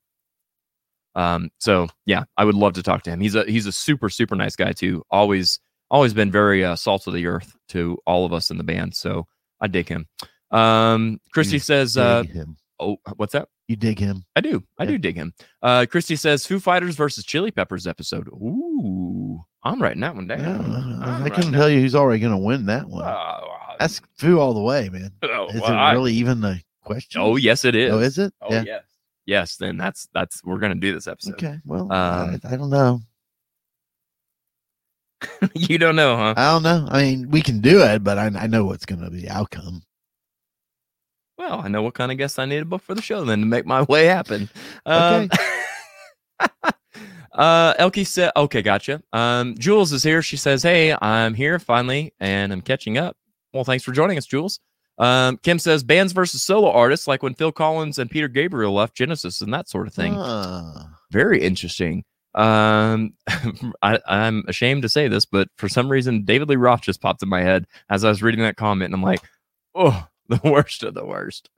Um, 1.15 1.51
so 1.59 1.89
yeah, 2.07 2.25
I 2.37 2.45
would 2.45 2.55
love 2.57 2.73
to 2.75 2.83
talk 2.83 3.03
to 3.05 3.11
him. 3.11 3.21
He's 3.21 3.35
a 3.35 3.45
he's 3.45 3.67
a 3.67 3.73
super 3.73 4.09
super 4.09 4.35
nice 4.35 4.57
guy 4.57 4.73
too. 4.73 5.05
Always 5.11 5.61
always 5.91 6.15
been 6.15 6.31
very 6.33 6.65
uh, 6.65 6.75
salt 6.77 7.07
of 7.07 7.15
the 7.15 7.27
earth 7.27 7.55
to 7.69 7.99
all 8.07 8.25
of 8.25 8.33
us 8.33 8.51
in 8.51 8.57
the 8.59 8.65
band. 8.65 8.97
So 8.97 9.27
I 9.61 9.69
dig 9.69 9.89
him. 9.89 10.07
Um, 10.51 11.21
Christy 11.33 11.55
You 11.57 11.61
says, 11.61 11.97
uh, 11.97 12.23
him. 12.25 12.57
"Oh, 12.81 12.97
what's 13.17 13.33
that?" 13.35 13.49
You 13.69 13.77
dig 13.77 13.99
him. 13.99 14.25
I 14.37 14.41
do. 14.41 14.63
I 14.79 14.85
Yeah. 14.85 14.91
do 14.91 14.99
dig 14.99 15.17
him. 15.17 15.33
Uh, 15.63 15.87
Christy 15.89 16.17
says 16.17 16.47
Foo 16.47 16.59
Fighters 16.61 16.97
versus 16.97 17.25
Chili 17.25 17.51
Peppers 17.51 17.87
episode. 17.87 18.29
Ooh, 18.29 19.43
I'm 19.63 19.81
writing 19.81 20.01
that 20.03 20.15
one 20.17 20.27
down. 20.27 20.41
Yeah, 20.41 21.17
I 21.25 21.29
that- 21.29 21.53
tell 21.53 21.69
you 21.71 21.81
who's 21.81 21.95
already 21.95 22.21
going 22.21 22.33
to 22.33 22.39
win 22.45 22.67
that 22.67 22.89
one. 22.89 23.05
Oh, 23.07 23.57
That's 23.79 24.01
Foo 24.19 24.39
all 24.39 24.55
the 24.55 24.61
way, 24.63 24.89
man. 24.89 25.13
oh, 25.23 25.47
Is 25.49 25.61
well, 25.61 25.73
it 25.73 25.77
I- 25.77 25.93
really 25.93 26.15
even 26.15 26.41
the 26.41 26.61
question? 26.83 27.21
oh, 27.21 27.37
yes, 27.37 27.65
it 27.65 27.75
is. 27.75 27.93
Oh, 27.93 27.99
is 27.99 28.19
it? 28.19 28.33
Oh, 28.41 28.51
yes. 28.51 28.85
Yes, 29.27 29.57
then 29.57 29.79
that's 29.79 30.07
that's 30.13 30.45
we're 30.45 30.59
gonna 30.59 30.75
do 30.75 30.93
this 30.93 31.07
episode. 31.07 31.35
Okay. 31.35 31.59
Well, 31.65 31.91
Um, 31.91 32.41
I, 32.45 32.53
I 32.53 32.57
don't 32.57 32.69
know. 32.71 33.01
you 35.55 35.79
don't 35.79 35.97
know, 35.97 36.17
huh? 36.17 36.35
I 36.37 36.51
don't 36.53 36.63
know. 36.63 36.87
I 36.91 37.03
mean, 37.03 37.31
we 37.31 37.41
can 37.41 37.61
do 37.61 37.83
it, 37.83 38.05
but 38.05 38.19
I, 38.19 38.27
I 38.27 38.47
know 38.47 38.65
what's 38.67 38.85
going 38.85 39.01
to 39.01 39.09
be 39.11 39.23
the 39.23 39.31
outcome. 39.31 39.83
Well, 41.39 41.61
I 41.61 41.69
know 41.69 41.83
what 41.83 41.95
kind 41.95 42.13
of 42.13 42.19
guests 42.19 42.39
I 42.39 42.45
need 42.45 42.59
to 42.59 42.65
book 42.67 42.83
for 42.83 42.95
the 42.95 43.01
show 43.03 43.25
then 43.25 43.41
to 43.41 43.47
make 43.47 43.65
my 43.67 43.83
way 43.83 44.05
happen. 44.05 44.49
Um, 44.87 45.31
uh, 47.33 47.75
Elkie 47.75 48.07
said, 48.07 48.31
okay, 48.37 48.63
gotcha. 48.63 49.03
Um, 49.13 49.55
Jules 49.59 49.93
is 49.93 50.03
here. 50.03 50.23
She 50.23 50.37
says, 50.37 50.63
hey, 50.63 50.95
I'm 51.01 51.35
here 51.35 51.59
finally 51.59 52.13
and 52.21 52.53
I'm 52.53 52.61
catching 52.61 52.99
up. 52.99 53.17
Well, 53.55 53.65
thanks 53.65 53.85
for 53.85 53.93
joining 53.93 54.19
us, 54.19 54.27
Jules. 54.27 54.59
Um, 54.99 55.39
Kim 55.39 55.59
says, 55.59 55.83
bands 55.83 56.13
versus 56.13 56.43
solo 56.43 56.71
artists, 56.71 57.07
like 57.07 57.23
when 57.23 57.35
Phil 57.35 57.53
Collins 57.53 57.99
and 57.99 58.11
Peter 58.11 58.29
Gabriel 58.29 58.75
left 58.75 58.97
Genesis 58.97 59.41
and 59.41 59.55
that 59.55 59.69
sort 59.69 59.87
of 59.87 59.95
thing. 59.95 60.15
Ah. 60.17 60.91
Very 61.11 61.41
interesting. 61.41 62.05
Um, 62.35 63.15
I, 63.83 64.01
I'm 64.07 64.45
ashamed 64.49 64.83
to 64.83 64.89
say 64.89 65.07
this, 65.09 65.25
but 65.25 65.49
for 65.57 65.69
some 65.69 65.89
reason, 65.89 66.25
David 66.25 66.49
Lee 66.49 66.57
Roth 66.57 66.83
just 66.83 67.01
popped 67.01 67.23
in 67.23 67.29
my 67.29 67.43
head 67.43 67.67
as 67.89 68.05
I 68.05 68.09
was 68.09 68.23
reading 68.23 68.41
that 68.43 68.57
comment, 68.57 68.93
and 68.93 68.95
I'm 68.95 69.03
like, 69.03 69.23
oh, 69.75 70.07
the 70.29 70.41
worst 70.45 70.83
of 70.83 70.95
the 70.95 71.05
worst. 71.05 71.49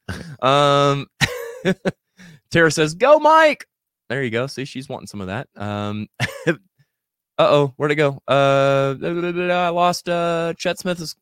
um, 0.43 1.07
Tara 2.51 2.71
says, 2.71 2.95
"Go, 2.95 3.19
Mike." 3.19 3.67
There 4.09 4.23
you 4.23 4.31
go. 4.31 4.47
See, 4.47 4.65
she's 4.65 4.89
wanting 4.89 5.07
some 5.09 5.21
of 5.21 5.29
that. 5.29 5.49
Um, 5.57 6.09
uh 6.49 6.55
oh, 7.39 7.75
where'd 7.77 7.91
it 7.91 7.97
go? 7.97 8.21
Uh, 8.29 8.95
I 9.03 9.69
lost 9.69 10.09
uh 10.09 10.55
Chet 10.57 10.79
Smith's. 10.79 11.17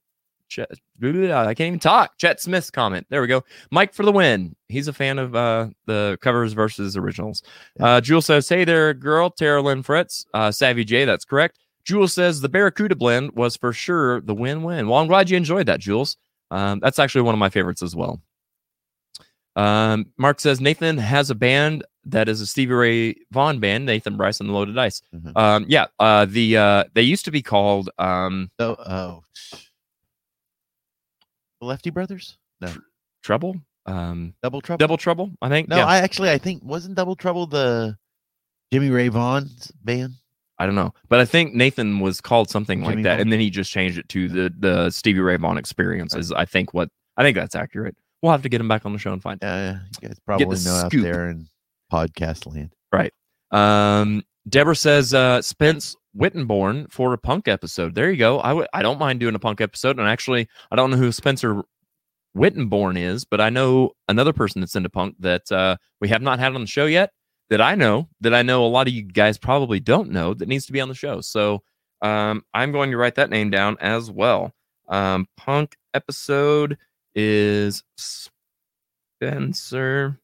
Chet, 0.55 0.70
I 1.02 1.55
can't 1.55 1.60
even 1.68 1.78
talk. 1.78 2.16
Chet 2.18 2.40
Smith's 2.40 2.70
comment. 2.70 3.06
There 3.10 3.20
we 3.20 3.26
go. 3.26 3.43
Mike 3.70 3.93
for 3.93 4.05
the 4.05 4.12
win. 4.12 4.55
He's 4.68 4.89
a 4.89 4.93
fan 4.93 5.18
of 5.18 5.35
uh 5.35 5.68
the 5.86 6.16
covers 6.20 6.52
versus 6.52 6.97
originals. 6.97 7.43
Uh, 7.81 8.01
Jules 8.01 8.26
says, 8.26 8.48
"Hey 8.48 8.64
there, 8.64 8.94
girl, 8.94 9.31
Tara 9.31 9.60
Lynn 9.60 9.82
Fritz, 9.82 10.26
uh, 10.35 10.51
Savvy 10.52 10.85
J. 10.85 11.05
That's 11.05 11.24
correct." 11.24 11.59
Jules 11.85 12.14
says 12.14 12.40
the 12.40 12.48
Barracuda 12.48 12.94
blend 12.97 13.32
was 13.32 13.56
for 13.56 13.72
sure 13.72 14.20
the 14.22 14.35
win-win. 14.35 14.89
Well, 14.89 15.01
I'm 15.01 15.06
glad 15.06 15.28
you 15.28 15.36
enjoyed 15.36 15.66
that, 15.66 15.81
Jules. 15.81 16.16
Um, 16.51 16.81
that's 16.81 16.98
actually 16.98 17.22
one 17.22 17.35
of 17.35 17.39
my 17.39 17.51
favorites 17.51 17.82
as 17.82 17.94
well. 17.94 18.22
Um, 19.56 20.06
Mark 20.16 20.40
says 20.40 20.60
Nathan 20.60 20.98
has 20.98 21.31
a 21.31 21.35
band 21.35 21.85
that 22.06 22.28
is 22.28 22.40
a 22.40 22.47
Stevie 22.47 22.72
Ray 22.74 23.16
Vaughan 23.32 23.60
band, 23.60 23.86
Nathan 23.86 24.16
Bryce 24.16 24.40
and 24.40 24.48
the 24.48 24.52
Loaded 24.52 24.74
Dice. 24.74 25.01
Mhm. 25.14 25.36
Um, 25.36 25.64
yeah, 25.68 25.86
uh, 25.98 26.24
the 26.24 26.56
uh, 26.56 26.85
they 26.94 27.02
used 27.02 27.24
to 27.26 27.31
be 27.31 27.43
called 27.43 27.90
um, 27.98 28.51
So, 28.59 28.76
oh, 28.86 29.22
the 31.64 31.68
Lefty 31.68 31.90
Brothers? 31.90 32.36
No, 32.60 32.72
Trouble, 33.22 33.56
um, 33.86 34.34
Double 34.42 34.60
Trouble. 34.60 34.78
Double 34.78 34.96
Trouble. 34.96 35.30
I 35.42 35.48
think. 35.48 35.68
No, 35.68 35.76
yeah. 35.76 35.86
I 35.86 35.98
actually 35.98 36.30
I 36.30 36.38
think 36.38 36.62
wasn't 36.62 36.94
Double 36.94 37.16
Trouble 37.16 37.46
the 37.46 37.96
Jimmy 38.72 38.90
Ray 38.90 39.08
Vaughan's 39.08 39.72
band. 39.82 40.14
I 40.58 40.66
don't 40.66 40.76
know, 40.76 40.94
but 41.08 41.18
I 41.18 41.24
think 41.24 41.54
Nathan 41.54 41.98
was 41.98 42.20
called 42.20 42.48
something 42.48 42.82
like 42.82 42.96
that, 42.96 43.02
Vaughan. 43.02 43.20
and 43.20 43.32
then 43.32 43.40
he 43.40 43.50
just 43.50 43.72
changed 43.72 43.98
it 43.98 44.08
to 44.10 44.28
the 44.28 44.54
the 44.56 44.90
Stevie 44.90 45.20
Ray 45.20 45.36
Vaughan 45.36 45.58
experience. 45.58 46.14
Is 46.14 46.30
I 46.30 46.44
think 46.44 46.72
what 46.72 46.88
I 47.16 47.22
think 47.22 47.36
that's 47.36 47.56
accurate. 47.56 47.96
We'll 48.22 48.32
have 48.32 48.42
to 48.42 48.48
get 48.48 48.60
him 48.60 48.68
back 48.68 48.86
on 48.86 48.92
the 48.92 48.98
show 48.98 49.12
and 49.12 49.22
find. 49.22 49.38
Yeah, 49.42 49.56
yeah, 49.56 49.78
you 50.00 50.08
guys 50.08 50.18
probably 50.24 50.58
know 50.64 50.74
out 50.74 50.92
there 50.92 51.28
in 51.28 51.48
podcast 51.92 52.46
land. 52.46 52.72
Right? 52.92 53.12
Um, 53.50 54.22
Deborah 54.48 54.76
says 54.76 55.14
uh, 55.14 55.40
Spence 55.42 55.96
Wittenborn 56.16 56.90
for 56.90 57.12
a 57.12 57.18
punk 57.18 57.48
episode. 57.48 57.94
There 57.94 58.10
you 58.10 58.16
go. 58.16 58.40
I 58.40 58.66
I 58.72 58.82
don't 58.82 58.98
mind 58.98 59.20
doing 59.20 59.34
a 59.34 59.38
punk 59.38 59.60
episode, 59.60 59.98
and 59.98 60.08
actually 60.08 60.48
I 60.70 60.76
don't 60.76 60.90
know 60.90 60.96
who 60.96 61.12
Spencer 61.12 61.62
Wittenborn 62.36 62.98
is, 62.98 63.24
but 63.24 63.40
I 63.40 63.50
know 63.50 63.92
another 64.08 64.32
person 64.32 64.60
that's 64.60 64.76
into 64.76 64.90
punk 64.90 65.16
that 65.20 65.50
uh, 65.50 65.76
we 66.00 66.08
have 66.08 66.22
not 66.22 66.38
had 66.38 66.54
on 66.54 66.60
the 66.60 66.66
show 66.66 66.86
yet. 66.86 67.10
That 67.50 67.60
I 67.60 67.74
know 67.74 68.08
that 68.20 68.34
I 68.34 68.42
know 68.42 68.64
a 68.64 68.68
lot 68.68 68.88
of 68.88 68.94
you 68.94 69.02
guys 69.02 69.36
probably 69.38 69.78
don't 69.78 70.10
know 70.10 70.34
that 70.34 70.48
needs 70.48 70.66
to 70.66 70.72
be 70.72 70.80
on 70.80 70.88
the 70.88 70.94
show. 70.94 71.20
So 71.20 71.62
um, 72.00 72.42
I'm 72.54 72.72
going 72.72 72.90
to 72.90 72.96
write 72.96 73.16
that 73.16 73.30
name 73.30 73.50
down 73.50 73.76
as 73.80 74.10
well. 74.10 74.52
Um, 74.88 75.26
punk 75.36 75.76
episode 75.92 76.78
is 77.14 77.82
Spencer 79.20 80.18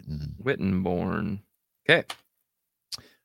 Witten. 0.00 0.28
Wittenborn. 0.42 1.40
Okay. 1.88 2.04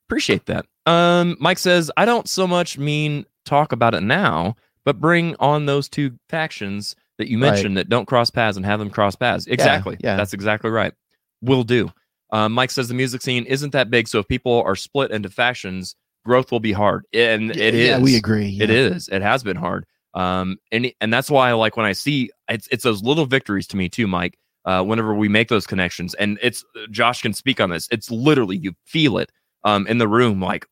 Appreciate 0.07 0.45
that. 0.47 0.65
Um, 0.85 1.37
Mike 1.39 1.59
says, 1.59 1.91
I 1.97 2.05
don't 2.05 2.27
so 2.27 2.47
much 2.47 2.77
mean 2.77 3.25
talk 3.45 3.71
about 3.71 3.93
it 3.93 4.01
now, 4.01 4.55
but 4.85 4.99
bring 4.99 5.35
on 5.39 5.65
those 5.65 5.87
two 5.87 6.17
factions 6.29 6.95
that 7.17 7.29
you 7.29 7.39
Right. 7.41 7.51
mentioned 7.51 7.77
that 7.77 7.89
don't 7.89 8.07
cross 8.07 8.29
paths 8.29 8.57
and 8.57 8.65
have 8.65 8.79
them 8.79 8.89
cross 8.89 9.15
paths. 9.15 9.45
Exactly. 9.47 9.97
yeah. 9.99 10.15
That's 10.15 10.33
exactly 10.33 10.71
right. 10.71 10.93
Will 11.41 11.63
do. 11.63 11.91
Um, 12.31 12.53
Mike 12.53 12.71
says 12.71 12.87
the 12.87 12.93
music 12.93 13.21
scene 13.21 13.45
isn't 13.45 13.71
that 13.73 13.89
big, 13.89 14.07
so 14.07 14.19
if 14.19 14.27
people 14.27 14.61
are 14.63 14.75
split 14.75 15.11
into 15.11 15.29
factions, 15.29 15.95
growth 16.25 16.51
will 16.51 16.59
be 16.59 16.71
hard. 16.71 17.05
And 17.13 17.51
it 17.51 17.73
is. 17.75 17.89
Yeah, 17.89 17.99
we 17.99 18.15
agree. 18.15 18.57
It 18.59 18.69
yeah. 18.69 18.75
is. 18.75 19.09
It 19.09 19.21
has 19.21 19.43
been 19.43 19.57
hard. 19.57 19.85
Um, 20.13 20.57
and 20.71 20.91
and 21.01 21.13
that's 21.13 21.29
why, 21.29 21.51
like, 21.53 21.77
when 21.77 21.85
I 21.85 21.91
see 21.93 22.31
it's 22.49 22.67
it's 22.71 22.83
those 22.83 23.03
little 23.03 23.25
victories 23.25 23.67
to 23.67 23.77
me 23.77 23.89
too, 23.89 24.07
Mike. 24.07 24.37
Uh, 24.69 24.83
whenever 24.83 25.15
we 25.15 25.27
make 25.27 25.47
those 25.47 25.65
connections, 25.65 26.13
and 26.13 26.37
it's 26.43 26.63
Josh 26.91 27.23
can 27.23 27.33
speak 27.33 27.59
on 27.59 27.69
this. 27.71 27.87
It's 27.91 28.11
literally 28.11 28.57
you 28.57 28.73
feel 28.85 29.17
it 29.17 29.31
um 29.63 29.87
in 29.87 29.97
the 29.97 30.07
room, 30.07 30.39
like 30.51 30.67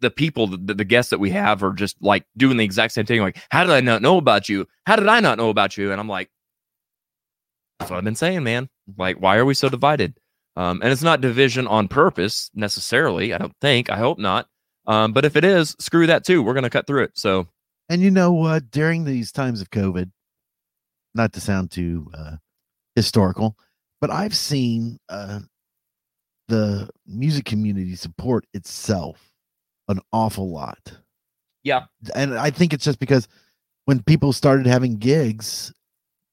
the 0.00 0.10
people, 0.10 0.46
the, 0.46 0.74
the 0.74 0.84
guests 0.84 1.10
that 1.10 1.18
we 1.18 1.30
have 1.30 1.62
are 1.64 1.72
just 1.72 1.96
like 2.00 2.24
doing 2.36 2.56
the 2.56 2.64
exact 2.64 2.92
same 2.94 3.06
thing. 3.06 3.20
Like, 3.20 3.38
how 3.50 3.64
did 3.64 3.72
I 3.72 3.80
not 3.80 4.02
know 4.02 4.16
about 4.18 4.48
you? 4.48 4.66
How 4.86 4.94
did 4.96 5.08
I 5.08 5.20
not 5.20 5.38
know 5.38 5.50
about 5.50 5.76
you? 5.76 5.90
And 5.90 6.00
I'm 6.00 6.08
like, 6.08 6.30
that's 7.78 7.90
what 7.90 7.98
I've 7.98 8.04
been 8.04 8.14
saying, 8.14 8.44
man. 8.44 8.68
Like, 8.96 9.16
why 9.16 9.36
are 9.36 9.44
we 9.44 9.54
so 9.54 9.68
divided? 9.68 10.14
Um, 10.56 10.80
and 10.82 10.92
it's 10.92 11.02
not 11.02 11.20
division 11.20 11.66
on 11.66 11.88
purpose 11.88 12.50
necessarily. 12.54 13.34
I 13.34 13.38
don't 13.38 13.56
think. 13.60 13.90
I 13.90 13.96
hope 13.96 14.18
not. 14.18 14.46
Um, 14.86 15.12
but 15.12 15.24
if 15.24 15.36
it 15.36 15.44
is, 15.44 15.76
screw 15.78 16.06
that 16.06 16.24
too. 16.24 16.42
We're 16.42 16.54
gonna 16.54 16.70
cut 16.70 16.86
through 16.86 17.04
it. 17.04 17.12
So 17.14 17.48
And 17.88 18.00
you 18.00 18.10
know 18.10 18.32
what? 18.32 18.70
During 18.70 19.04
these 19.04 19.32
times 19.32 19.60
of 19.60 19.70
COVID, 19.70 20.10
not 21.14 21.32
to 21.32 21.40
sound 21.40 21.70
too 21.70 22.10
uh, 22.14 22.36
historical, 22.98 23.56
but 24.00 24.10
I've 24.10 24.34
seen 24.36 24.98
uh, 25.08 25.40
the 26.48 26.88
music 27.06 27.44
community 27.44 27.94
support 27.96 28.44
itself 28.54 29.32
an 29.88 30.00
awful 30.12 30.50
lot. 30.50 30.92
Yeah. 31.64 31.84
And 32.14 32.34
I 32.38 32.50
think 32.50 32.72
it's 32.72 32.84
just 32.84 32.98
because 32.98 33.28
when 33.86 34.02
people 34.02 34.32
started 34.32 34.66
having 34.66 34.96
gigs, 34.96 35.72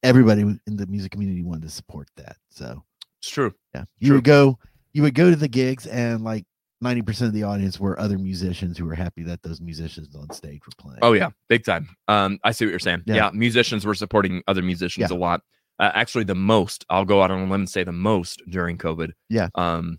everybody 0.02 0.42
in 0.42 0.60
the 0.66 0.86
music 0.86 1.12
community 1.12 1.42
wanted 1.42 1.62
to 1.62 1.70
support 1.70 2.08
that. 2.16 2.36
So, 2.50 2.82
it's 3.20 3.30
true. 3.30 3.54
yeah, 3.74 3.84
you 3.98 4.08
True. 4.08 4.16
would 4.18 4.24
go, 4.24 4.58
you 4.92 5.02
would 5.02 5.14
go 5.14 5.30
to 5.30 5.36
the 5.36 5.48
gigs, 5.48 5.86
and 5.86 6.22
like 6.22 6.44
90% 6.84 7.22
of 7.22 7.32
the 7.32 7.42
audience 7.44 7.80
were 7.80 7.98
other 7.98 8.18
musicians 8.18 8.76
who 8.78 8.84
were 8.84 8.94
happy 8.94 9.22
that 9.24 9.42
those 9.42 9.60
musicians 9.60 10.14
on 10.14 10.30
stage 10.32 10.60
were 10.66 10.72
playing. 10.78 10.98
Oh 11.02 11.12
yeah, 11.14 11.30
big 11.48 11.64
time. 11.64 11.88
Um, 12.08 12.38
I 12.44 12.52
see 12.52 12.66
what 12.66 12.70
you're 12.70 12.78
saying. 12.78 13.02
Yeah, 13.06 13.14
Yeah. 13.16 13.30
musicians 13.32 13.84
were 13.86 13.94
supporting 13.94 14.42
other 14.46 14.62
musicians 14.62 15.10
Yeah. 15.10 15.16
a 15.16 15.18
lot. 15.18 15.40
Uh, 15.78 15.90
actually, 15.94 16.24
the 16.24 16.34
most. 16.34 16.84
I'll 16.88 17.04
go 17.04 17.22
out 17.22 17.30
on 17.30 17.38
a 17.38 17.42
limb 17.42 17.52
and 17.52 17.68
say 17.70 17.84
the 17.84 17.92
most 17.92 18.42
during 18.48 18.78
COVID. 18.78 19.12
Yeah. 19.28 19.48
Um. 19.54 19.98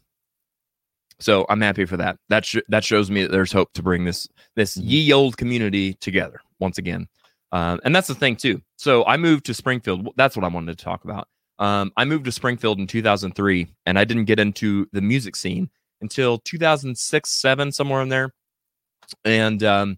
So 1.19 1.45
I'm 1.49 1.61
happy 1.61 1.85
for 1.85 1.97
that. 1.97 2.17
That 2.29 2.45
sh- 2.45 2.57
that 2.69 2.83
shows 2.83 3.09
me 3.09 3.23
that 3.23 3.31
there's 3.31 3.51
hope 3.51 3.73
to 3.73 3.83
bring 3.83 4.05
this 4.05 4.27
this 4.55 4.77
Mhm. 4.77 4.81
ye 4.85 5.13
old 5.13 5.37
community 5.37 5.93
together 5.95 6.41
once 6.59 6.77
again. 6.77 7.07
Um, 7.51 7.79
and 7.83 7.95
that's 7.95 8.07
the 8.07 8.15
thing 8.15 8.35
too. 8.35 8.61
So 8.77 9.05
I 9.05 9.17
moved 9.17 9.45
to 9.45 9.53
Springfield. 9.53 10.09
That's 10.17 10.35
what 10.35 10.43
I 10.43 10.49
wanted 10.49 10.77
to 10.77 10.83
talk 10.83 11.03
about. 11.05 11.27
Um, 11.59 11.91
I 11.97 12.05
moved 12.05 12.25
to 12.25 12.31
Springfield 12.31 12.77
in 12.77 12.85
2003, 12.85 13.67
and 13.87 13.97
I 13.97 14.03
didn't 14.03 14.25
get 14.25 14.39
into 14.39 14.87
the 14.91 15.01
music 15.01 15.35
scene 15.35 15.69
until 16.01 16.37
2006, 16.39 17.31
seven, 17.31 17.71
somewhere 17.71 18.01
in 18.01 18.09
there. 18.09 18.31
And 19.25 19.63
um, 19.63 19.97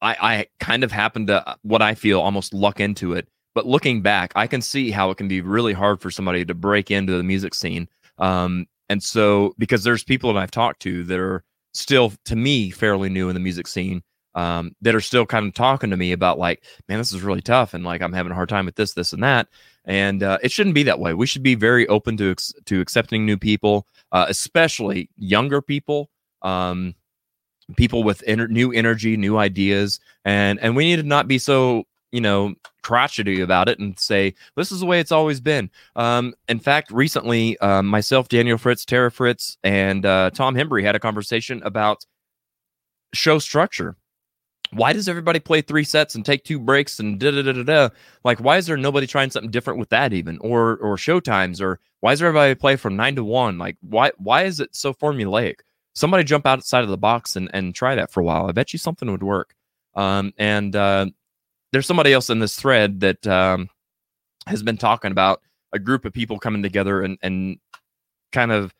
I, 0.00 0.16
I 0.20 0.46
kind 0.58 0.84
of 0.84 0.92
happened 0.92 1.26
to 1.26 1.46
uh, 1.46 1.56
what 1.62 1.82
I 1.82 1.94
feel 1.94 2.20
almost 2.20 2.54
luck 2.54 2.80
into 2.80 3.12
it. 3.12 3.28
But 3.56 3.66
looking 3.66 4.02
back, 4.02 4.34
I 4.36 4.46
can 4.46 4.60
see 4.60 4.90
how 4.90 5.10
it 5.10 5.16
can 5.16 5.28
be 5.28 5.40
really 5.40 5.72
hard 5.72 6.02
for 6.02 6.10
somebody 6.10 6.44
to 6.44 6.52
break 6.52 6.90
into 6.90 7.16
the 7.16 7.22
music 7.22 7.54
scene. 7.54 7.88
Um, 8.18 8.66
and 8.90 9.02
so, 9.02 9.54
because 9.56 9.82
there's 9.82 10.04
people 10.04 10.30
that 10.30 10.38
I've 10.38 10.50
talked 10.50 10.80
to 10.82 11.02
that 11.04 11.18
are 11.18 11.42
still, 11.72 12.12
to 12.26 12.36
me, 12.36 12.68
fairly 12.68 13.08
new 13.08 13.30
in 13.30 13.34
the 13.34 13.40
music 13.40 13.66
scene, 13.66 14.02
um, 14.34 14.76
that 14.82 14.94
are 14.94 15.00
still 15.00 15.24
kind 15.24 15.46
of 15.46 15.54
talking 15.54 15.88
to 15.88 15.96
me 15.96 16.12
about 16.12 16.38
like, 16.38 16.64
man, 16.86 16.98
this 16.98 17.14
is 17.14 17.22
really 17.22 17.40
tough, 17.40 17.72
and 17.72 17.82
like 17.82 18.02
I'm 18.02 18.12
having 18.12 18.30
a 18.30 18.34
hard 18.34 18.50
time 18.50 18.66
with 18.66 18.74
this, 18.74 18.92
this, 18.92 19.14
and 19.14 19.22
that. 19.22 19.48
And 19.86 20.22
uh, 20.22 20.36
it 20.42 20.52
shouldn't 20.52 20.74
be 20.74 20.82
that 20.82 21.00
way. 21.00 21.14
We 21.14 21.26
should 21.26 21.42
be 21.42 21.54
very 21.54 21.88
open 21.88 22.18
to 22.18 22.32
ex- 22.32 22.52
to 22.66 22.82
accepting 22.82 23.24
new 23.24 23.38
people, 23.38 23.86
uh, 24.12 24.26
especially 24.28 25.08
younger 25.16 25.62
people. 25.62 26.10
Um, 26.42 26.94
people 27.78 28.02
with 28.04 28.22
ener- 28.28 28.50
new 28.50 28.70
energy, 28.70 29.16
new 29.16 29.38
ideas, 29.38 29.98
and 30.26 30.60
and 30.60 30.76
we 30.76 30.84
need 30.84 30.96
to 30.96 31.04
not 31.04 31.26
be 31.26 31.38
so 31.38 31.86
you 32.16 32.22
know 32.22 32.54
crotchety 32.82 33.40
about 33.40 33.68
it 33.68 33.78
and 33.78 33.98
say 33.98 34.34
this 34.56 34.72
is 34.72 34.80
the 34.80 34.86
way 34.86 35.00
it's 35.00 35.12
always 35.12 35.40
been. 35.40 35.70
Um, 35.96 36.34
in 36.48 36.58
fact, 36.58 36.90
recently, 36.90 37.58
um, 37.58 37.86
myself, 37.86 38.28
Daniel 38.28 38.58
Fritz, 38.58 38.84
Tara 38.84 39.10
Fritz, 39.10 39.58
and 39.62 40.06
uh, 40.06 40.30
Tom 40.30 40.54
Hembry 40.54 40.82
had 40.82 40.96
a 40.96 41.00
conversation 41.00 41.62
about 41.64 42.06
show 43.12 43.38
structure. 43.38 43.96
Why 44.72 44.92
does 44.92 45.08
everybody 45.08 45.38
play 45.38 45.60
three 45.60 45.84
sets 45.84 46.16
and 46.16 46.24
take 46.24 46.42
two 46.42 46.58
breaks 46.58 46.98
and 46.98 47.20
da 47.20 47.30
da 47.30 47.42
da 47.42 47.52
da 47.52 47.62
da? 47.62 47.88
Like, 48.24 48.40
why 48.40 48.56
is 48.56 48.66
there 48.66 48.76
nobody 48.76 49.06
trying 49.06 49.30
something 49.30 49.50
different 49.50 49.78
with 49.78 49.90
that 49.90 50.12
even, 50.12 50.38
or 50.38 50.76
or 50.78 50.96
show 50.96 51.20
times, 51.20 51.60
or 51.60 51.80
why 52.00 52.12
is 52.12 52.22
everybody 52.22 52.54
play 52.54 52.76
from 52.76 52.96
nine 52.96 53.14
to 53.16 53.24
one? 53.24 53.58
Like, 53.58 53.76
why 53.82 54.10
why 54.18 54.44
is 54.44 54.58
it 54.58 54.74
so 54.74 54.94
formulaic? 54.94 55.60
somebody 55.96 56.22
jump 56.22 56.46
outside 56.46 56.84
of 56.84 56.90
the 56.90 56.98
box 56.98 57.34
and 57.34 57.50
and 57.52 57.74
try 57.74 57.96
that 57.96 58.12
for 58.12 58.20
a 58.20 58.24
while. 58.24 58.46
I 58.46 58.52
bet 58.52 58.72
you 58.72 58.78
something 58.78 59.10
would 59.10 59.22
work. 59.22 59.54
Um, 59.96 60.32
and 60.38 60.76
uh, 60.76 61.06
there's 61.76 61.86
somebody 61.86 62.14
else 62.14 62.30
in 62.30 62.38
this 62.38 62.56
thread 62.56 63.00
that 63.00 63.26
um, 63.26 63.68
has 64.46 64.62
been 64.62 64.78
talking 64.78 65.12
about 65.12 65.42
a 65.74 65.78
group 65.78 66.06
of 66.06 66.12
people 66.14 66.38
coming 66.38 66.62
together 66.62 67.02
and 67.02 67.18
and 67.20 67.58
kind 68.32 68.50
of 68.50 68.72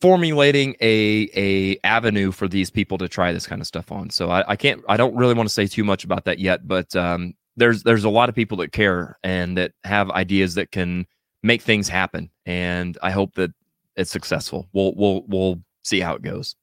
formulating 0.00 0.76
a 0.80 1.28
a 1.34 1.76
avenue 1.82 2.30
for 2.30 2.46
these 2.46 2.70
people 2.70 2.96
to 2.96 3.08
try 3.08 3.32
this 3.32 3.48
kind 3.48 3.60
of 3.60 3.66
stuff 3.66 3.90
on. 3.90 4.08
So 4.08 4.30
I, 4.30 4.52
I 4.52 4.54
can't 4.54 4.84
I 4.88 4.96
don't 4.96 5.16
really 5.16 5.34
want 5.34 5.48
to 5.48 5.52
say 5.52 5.66
too 5.66 5.82
much 5.82 6.04
about 6.04 6.26
that 6.26 6.38
yet, 6.38 6.68
but 6.68 6.94
um, 6.94 7.34
there's 7.56 7.82
there's 7.82 8.04
a 8.04 8.08
lot 8.08 8.28
of 8.28 8.36
people 8.36 8.58
that 8.58 8.70
care 8.70 9.18
and 9.24 9.58
that 9.58 9.72
have 9.82 10.12
ideas 10.12 10.54
that 10.54 10.70
can 10.70 11.08
make 11.42 11.60
things 11.60 11.88
happen, 11.88 12.30
and 12.46 12.96
I 13.02 13.10
hope 13.10 13.34
that 13.34 13.50
it's 13.96 14.12
successful. 14.12 14.68
We'll 14.72 14.94
we'll 14.94 15.24
we'll 15.26 15.60
see 15.82 15.98
how 15.98 16.14
it 16.14 16.22
goes. 16.22 16.54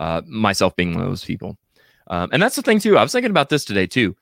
Uh, 0.00 0.22
myself 0.26 0.74
being 0.74 0.94
one 0.94 1.04
of 1.04 1.10
those 1.10 1.24
people, 1.24 1.56
um, 2.08 2.30
and 2.32 2.42
that's 2.42 2.56
the 2.56 2.62
thing 2.62 2.80
too. 2.80 2.98
I 2.98 3.04
was 3.04 3.12
thinking 3.12 3.30
about 3.30 3.50
this 3.50 3.64
today 3.64 3.86
too. 3.86 4.16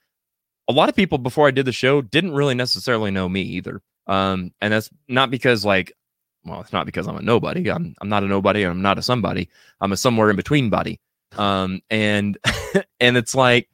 A 0.69 0.73
lot 0.73 0.89
of 0.89 0.97
people 0.97 1.19
before 1.19 1.47
I 1.47 1.53
did 1.53 1.65
the 1.65 1.73
show 1.73 2.03
didn't 2.03 2.35
really 2.35 2.55
necessarily 2.55 3.11
know 3.11 3.29
me 3.29 3.43
either, 3.43 3.81
um, 4.07 4.53
and 4.61 4.73
that's 4.73 4.91
not 5.09 5.31
because 5.31 5.65
like 5.65 5.93
well, 6.47 6.61
it's 6.61 6.73
not 6.73 6.87
because 6.87 7.07
I'm 7.09 7.17
a 7.17 7.23
nobody. 7.23 7.71
I'm 7.71 7.95
I'm 8.01 8.09
not 8.09 8.23
a 8.23 8.27
nobody. 8.27 8.63
I'm 8.63 8.83
not 8.83 8.99
a 8.99 9.03
somebody. 9.03 9.49
I'm 9.81 9.93
a 9.93 9.97
somewhere 9.97 10.31
in 10.31 10.37
between 10.37 10.71
body. 10.71 11.01
Um, 11.37 11.81
and 11.91 12.39
and 13.01 13.17
it's 13.17 13.35
like 13.35 13.69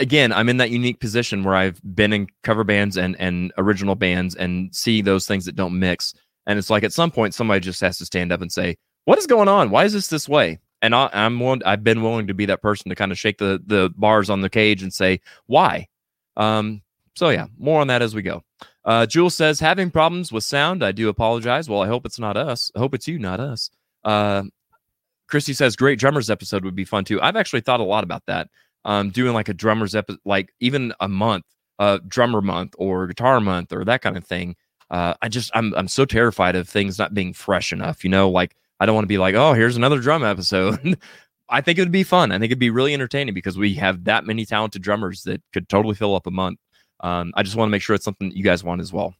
again, 0.00 0.32
I'm 0.32 0.48
in 0.48 0.56
that 0.58 0.70
unique 0.70 1.00
position 1.00 1.44
where 1.44 1.54
I've 1.54 1.80
been 1.94 2.12
in 2.12 2.28
cover 2.42 2.64
bands 2.64 2.96
and 2.96 3.16
and 3.20 3.52
original 3.58 3.94
bands 3.94 4.34
and 4.34 4.74
see 4.74 5.02
those 5.02 5.26
things 5.26 5.44
that 5.44 5.56
don't 5.56 5.78
mix. 5.78 6.14
And 6.46 6.58
it's 6.58 6.70
like 6.70 6.84
at 6.84 6.92
some 6.92 7.10
point 7.10 7.34
somebody 7.34 7.60
just 7.60 7.80
has 7.82 7.98
to 7.98 8.06
stand 8.06 8.32
up 8.32 8.40
and 8.40 8.50
say, 8.50 8.76
"What 9.04 9.18
is 9.18 9.26
going 9.26 9.48
on? 9.48 9.70
Why 9.70 9.84
is 9.84 9.92
this 9.92 10.08
this 10.08 10.28
way?" 10.28 10.58
And 10.80 10.94
I, 10.94 11.10
I'm 11.12 11.40
one. 11.40 11.60
I've 11.66 11.82
been 11.82 12.02
willing 12.02 12.28
to 12.28 12.34
be 12.34 12.46
that 12.46 12.62
person 12.62 12.88
to 12.88 12.94
kind 12.94 13.10
of 13.10 13.18
shake 13.18 13.38
the 13.38 13.60
the 13.66 13.90
bars 13.96 14.30
on 14.30 14.42
the 14.42 14.50
cage 14.50 14.82
and 14.82 14.92
say, 14.92 15.20
"Why?" 15.46 15.88
Um, 16.36 16.82
so 17.16 17.30
yeah, 17.30 17.46
more 17.58 17.80
on 17.80 17.88
that 17.88 18.00
as 18.00 18.14
we 18.14 18.22
go. 18.22 18.44
Uh, 18.84 19.04
Jules 19.04 19.34
says, 19.34 19.60
having 19.60 19.90
problems 19.90 20.32
with 20.32 20.44
sound. 20.44 20.84
I 20.84 20.92
do 20.92 21.08
apologize. 21.08 21.68
Well, 21.68 21.82
I 21.82 21.88
hope 21.88 22.06
it's 22.06 22.18
not 22.18 22.36
us. 22.36 22.70
I 22.74 22.78
hope 22.78 22.94
it's 22.94 23.08
you, 23.08 23.18
not 23.18 23.40
us. 23.40 23.70
Uh, 24.04 24.44
Christy 25.26 25.52
says, 25.52 25.76
great 25.76 25.98
drummers 25.98 26.30
episode 26.30 26.64
would 26.64 26.74
be 26.74 26.84
fun 26.84 27.04
too. 27.04 27.20
I've 27.20 27.36
actually 27.36 27.60
thought 27.60 27.80
a 27.80 27.84
lot 27.84 28.04
about 28.04 28.24
that. 28.26 28.48
Um, 28.84 29.10
doing 29.10 29.34
like 29.34 29.48
a 29.48 29.54
drummers 29.54 29.94
episode, 29.94 30.20
like 30.24 30.54
even 30.60 30.94
a 31.00 31.08
month, 31.08 31.44
uh, 31.78 31.98
drummer 32.08 32.40
month 32.40 32.74
or 32.78 33.06
guitar 33.06 33.40
month 33.40 33.72
or 33.72 33.84
that 33.84 34.00
kind 34.00 34.16
of 34.16 34.24
thing. 34.24 34.56
Uh, 34.90 35.14
I 35.20 35.28
just, 35.28 35.50
I'm, 35.54 35.74
I'm 35.74 35.88
so 35.88 36.06
terrified 36.06 36.56
of 36.56 36.66
things 36.66 36.98
not 36.98 37.12
being 37.12 37.34
fresh 37.34 37.72
enough. 37.72 38.04
You 38.04 38.10
know, 38.10 38.30
like 38.30 38.56
I 38.80 38.86
don't 38.86 38.94
want 38.94 39.04
to 39.04 39.08
be 39.08 39.18
like, 39.18 39.34
oh, 39.34 39.52
here's 39.52 39.76
another 39.76 40.00
drum 40.00 40.24
episode. 40.24 40.98
I 41.48 41.60
think 41.60 41.78
it 41.78 41.82
would 41.82 41.92
be 41.92 42.04
fun. 42.04 42.30
I 42.30 42.34
think 42.34 42.50
it'd 42.50 42.58
be 42.58 42.70
really 42.70 42.92
entertaining 42.92 43.34
because 43.34 43.56
we 43.56 43.74
have 43.74 44.04
that 44.04 44.24
many 44.26 44.44
talented 44.44 44.82
drummers 44.82 45.22
that 45.24 45.42
could 45.52 45.68
totally 45.68 45.94
fill 45.94 46.14
up 46.14 46.26
a 46.26 46.30
month. 46.30 46.58
Um, 47.00 47.32
I 47.36 47.42
just 47.42 47.56
want 47.56 47.68
to 47.68 47.70
make 47.70 47.82
sure 47.82 47.94
it's 47.94 48.04
something 48.04 48.28
that 48.28 48.36
you 48.36 48.44
guys 48.44 48.62
want 48.62 48.80
as 48.80 48.92
well. 48.92 49.14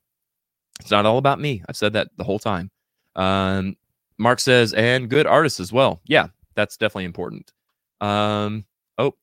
It's 0.81 0.91
not 0.91 1.07
all 1.07 1.19
about 1.19 1.41
me. 1.41 1.63
I've 1.69 1.77
said 1.77 1.95
that 1.95 2.09
the 2.17 2.25
whole 2.25 2.39
time. 2.39 2.71
Um, 3.17 3.77
Mark 4.19 4.41
says, 4.41 4.75
and 4.75 5.09
good 5.09 5.27
artists 5.27 5.61
as 5.61 5.73
well. 5.73 6.01
Yeah, 6.05 6.29
that's 6.55 6.77
definitely 6.77 7.05
important. 7.05 7.53
Um, 8.01 8.65
oh, 8.99 9.15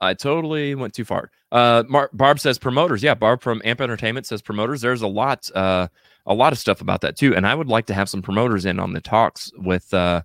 I 0.00 0.14
totally 0.14 0.74
went 0.74 0.94
too 0.94 1.04
far. 1.04 1.30
Uh, 1.50 1.84
Mar- 1.88 2.10
Barb 2.12 2.40
says 2.40 2.58
promoters. 2.58 3.02
Yeah, 3.02 3.14
Barb 3.14 3.40
from 3.40 3.62
Amp 3.64 3.80
Entertainment 3.80 4.26
says 4.26 4.42
promoters. 4.42 4.80
There's 4.80 5.02
a 5.02 5.06
lot, 5.06 5.48
uh, 5.54 5.88
a 6.26 6.34
lot 6.34 6.52
of 6.52 6.58
stuff 6.58 6.80
about 6.80 7.00
that 7.02 7.16
too. 7.16 7.34
And 7.34 7.46
I 7.46 7.54
would 7.54 7.68
like 7.68 7.86
to 7.86 7.94
have 7.94 8.08
some 8.08 8.22
promoters 8.22 8.64
in 8.64 8.78
on 8.78 8.92
the 8.92 9.00
talks 9.00 9.50
with 9.56 9.92
uh, 9.92 10.22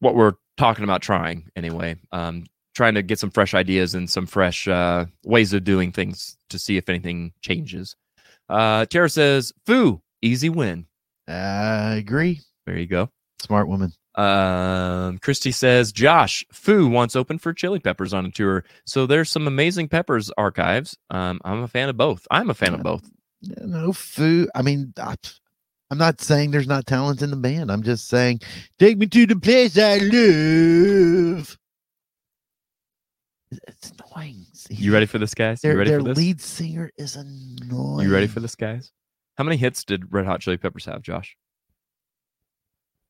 what 0.00 0.14
we're 0.14 0.34
talking 0.56 0.84
about 0.84 1.02
trying 1.02 1.50
anyway. 1.56 1.96
Um, 2.12 2.44
trying 2.74 2.94
to 2.94 3.02
get 3.02 3.18
some 3.18 3.30
fresh 3.30 3.54
ideas 3.54 3.94
and 3.94 4.08
some 4.08 4.26
fresh 4.26 4.68
uh, 4.68 5.06
ways 5.24 5.52
of 5.54 5.64
doing 5.64 5.90
things 5.90 6.36
to 6.50 6.58
see 6.58 6.76
if 6.76 6.88
anything 6.88 7.32
changes. 7.40 7.96
Uh, 8.48 8.84
Tara 8.86 9.08
says, 9.08 9.52
"Foo, 9.64 10.02
easy 10.22 10.48
win." 10.48 10.86
I 11.26 11.94
agree. 11.96 12.40
There 12.66 12.78
you 12.78 12.86
go. 12.86 13.10
Smart 13.40 13.66
woman. 13.66 13.92
Um, 14.14 15.18
Christy 15.18 15.52
says, 15.52 15.90
"Josh, 15.90 16.44
Foo 16.52 16.86
wants 16.86 17.16
open 17.16 17.38
for 17.38 17.52
Chili 17.52 17.80
Peppers 17.80 18.14
on 18.14 18.26
a 18.26 18.30
tour, 18.30 18.64
so 18.84 19.06
there's 19.06 19.30
some 19.30 19.46
amazing 19.46 19.88
Peppers 19.88 20.30
archives. 20.38 20.96
Um, 21.10 21.40
I'm 21.44 21.62
a 21.62 21.68
fan 21.68 21.88
of 21.88 21.96
both. 21.96 22.26
I'm 22.30 22.50
a 22.50 22.54
fan 22.54 22.74
of 22.74 22.82
both. 22.82 23.08
No 23.60 23.92
food. 23.92 24.48
I 24.54 24.62
mean, 24.62 24.92
I, 24.96 25.14
I'm 25.90 25.98
not 25.98 26.20
saying 26.20 26.50
there's 26.50 26.66
not 26.66 26.86
talent 26.86 27.22
in 27.22 27.30
the 27.30 27.36
band. 27.36 27.70
I'm 27.70 27.82
just 27.82 28.08
saying, 28.08 28.40
take 28.78 28.98
me 28.98 29.06
to 29.06 29.26
the 29.26 29.36
place 29.36 29.78
I 29.78 29.98
live. 29.98 31.58
It's 33.50 33.92
annoying. 33.92 34.46
You 34.70 34.92
ready 34.92 35.06
for 35.06 35.18
this, 35.18 35.34
guys? 35.34 35.60
Their, 35.60 35.72
you 35.72 35.78
ready 35.78 35.90
their 35.90 36.00
for 36.00 36.06
this? 36.06 36.18
lead 36.18 36.40
singer 36.40 36.90
is 36.96 37.16
annoying. 37.16 38.06
You 38.06 38.12
ready 38.12 38.26
for 38.26 38.40
this, 38.40 38.54
guys? 38.54 38.90
How 39.38 39.44
many 39.44 39.56
hits 39.56 39.84
did 39.84 40.12
Red 40.12 40.26
Hot 40.26 40.40
Chili 40.40 40.56
Peppers 40.56 40.86
have, 40.86 41.02
Josh? 41.02 41.36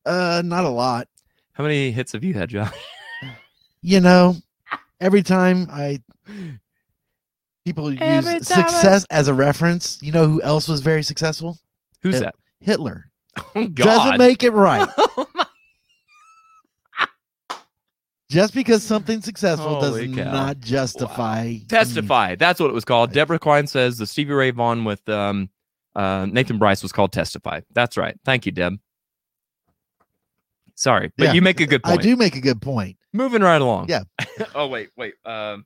Uh, 0.04 0.42
not 0.44 0.64
a 0.64 0.68
lot. 0.68 1.08
How 1.52 1.64
many 1.64 1.90
hits 1.90 2.12
have 2.12 2.22
you 2.22 2.34
had, 2.34 2.50
Josh? 2.50 2.72
You 3.80 4.00
know, 4.00 4.36
every 5.00 5.22
time 5.22 5.68
I 5.70 6.02
people 7.66 7.90
use 7.90 7.98
Every 8.00 8.40
time 8.40 8.64
I- 8.64 8.68
success 8.68 9.04
as 9.10 9.28
a 9.28 9.34
reference, 9.34 9.98
you 10.00 10.12
know 10.12 10.26
who 10.26 10.40
else 10.42 10.68
was 10.68 10.80
very 10.80 11.02
successful? 11.02 11.58
Who's 12.02 12.20
that? 12.20 12.36
Hitler. 12.60 13.10
Oh 13.54 13.66
Doesn't 13.74 14.18
make 14.18 14.42
it 14.44 14.52
right. 14.52 14.88
Just 18.30 18.54
because 18.54 18.82
something's 18.82 19.24
successful 19.24 19.80
does 19.80 20.00
cow. 20.14 20.32
not 20.32 20.58
justify 20.60 21.58
Testify. 21.68 22.34
That's 22.34 22.58
what 22.58 22.70
it 22.70 22.72
was 22.74 22.84
called. 22.84 23.12
Deborah 23.12 23.38
Klein 23.38 23.66
says 23.66 23.98
the 23.98 24.06
Stevie 24.06 24.32
Ray 24.32 24.50
Vaughan 24.50 24.84
with 24.84 25.06
um, 25.08 25.48
uh, 25.94 26.26
Nathan 26.28 26.58
Bryce 26.58 26.82
was 26.82 26.90
called 26.92 27.12
Testify. 27.12 27.60
That's 27.72 27.96
right. 27.96 28.18
Thank 28.24 28.46
you, 28.46 28.52
Deb. 28.52 28.78
Sorry, 30.74 31.12
but 31.16 31.24
Yeah, 31.24 31.32
you 31.34 31.40
make 31.42 31.60
a 31.60 31.66
good 31.66 31.82
point. 31.84 31.92
I 31.92 31.96
point. 31.96 32.02
do 32.02 32.16
make 32.16 32.36
a 32.36 32.40
good 32.40 32.60
point. 32.60 32.96
Moving 33.12 33.42
right 33.42 33.60
along. 33.60 33.88
Yeah. 33.88 34.02
oh 34.54 34.66
wait, 34.66 34.90
wait. 34.96 35.14
Um, 35.24 35.64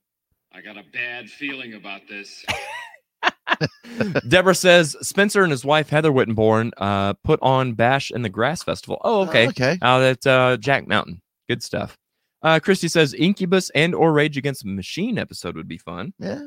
I 0.53 0.61
got 0.63 0.77
a 0.77 0.83
bad 0.93 1.31
feeling 1.31 1.75
about 1.75 2.03
this. 2.09 2.45
Deborah 4.29 4.55
says 4.55 4.97
Spencer 5.03 5.43
and 5.43 5.51
his 5.51 5.65
wife 5.65 5.89
Heather 5.91 6.11
Wittenborn 6.11 6.71
uh, 6.79 7.15
put 7.25 7.39
on 7.43 7.75
Bash 7.75 8.11
in 8.11 8.23
the 8.23 8.29
Grass 8.29 8.63
Festival. 8.63 9.01
Oh, 9.05 9.29
okay. 9.29 9.49
okay. 9.49 9.79
Out 9.83 10.03
at 10.03 10.27
uh, 10.27 10.57
Jack 10.57 10.87
Mountain. 10.89 11.21
Good 11.49 11.63
stuff. 11.63 11.97
Uh, 12.43 12.59
Christy 12.59 12.89
says 12.89 13.13
Incubus 13.13 13.71
and 13.75 13.95
or 13.95 14.13
Rage 14.13 14.37
Against 14.37 14.65
Machine 14.65 15.19
episode 15.19 15.57
would 15.57 15.69
be 15.69 15.79
fun. 15.79 16.15
Yeah, 16.19 16.41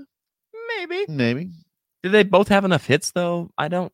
Maybe. 0.68 1.06
maybe. 1.08 1.50
Did 2.02 2.12
they 2.12 2.24
both 2.24 2.48
have 2.48 2.66
enough 2.66 2.86
hits 2.88 3.12
though? 3.12 3.52
I 3.58 3.68
don't. 3.68 3.94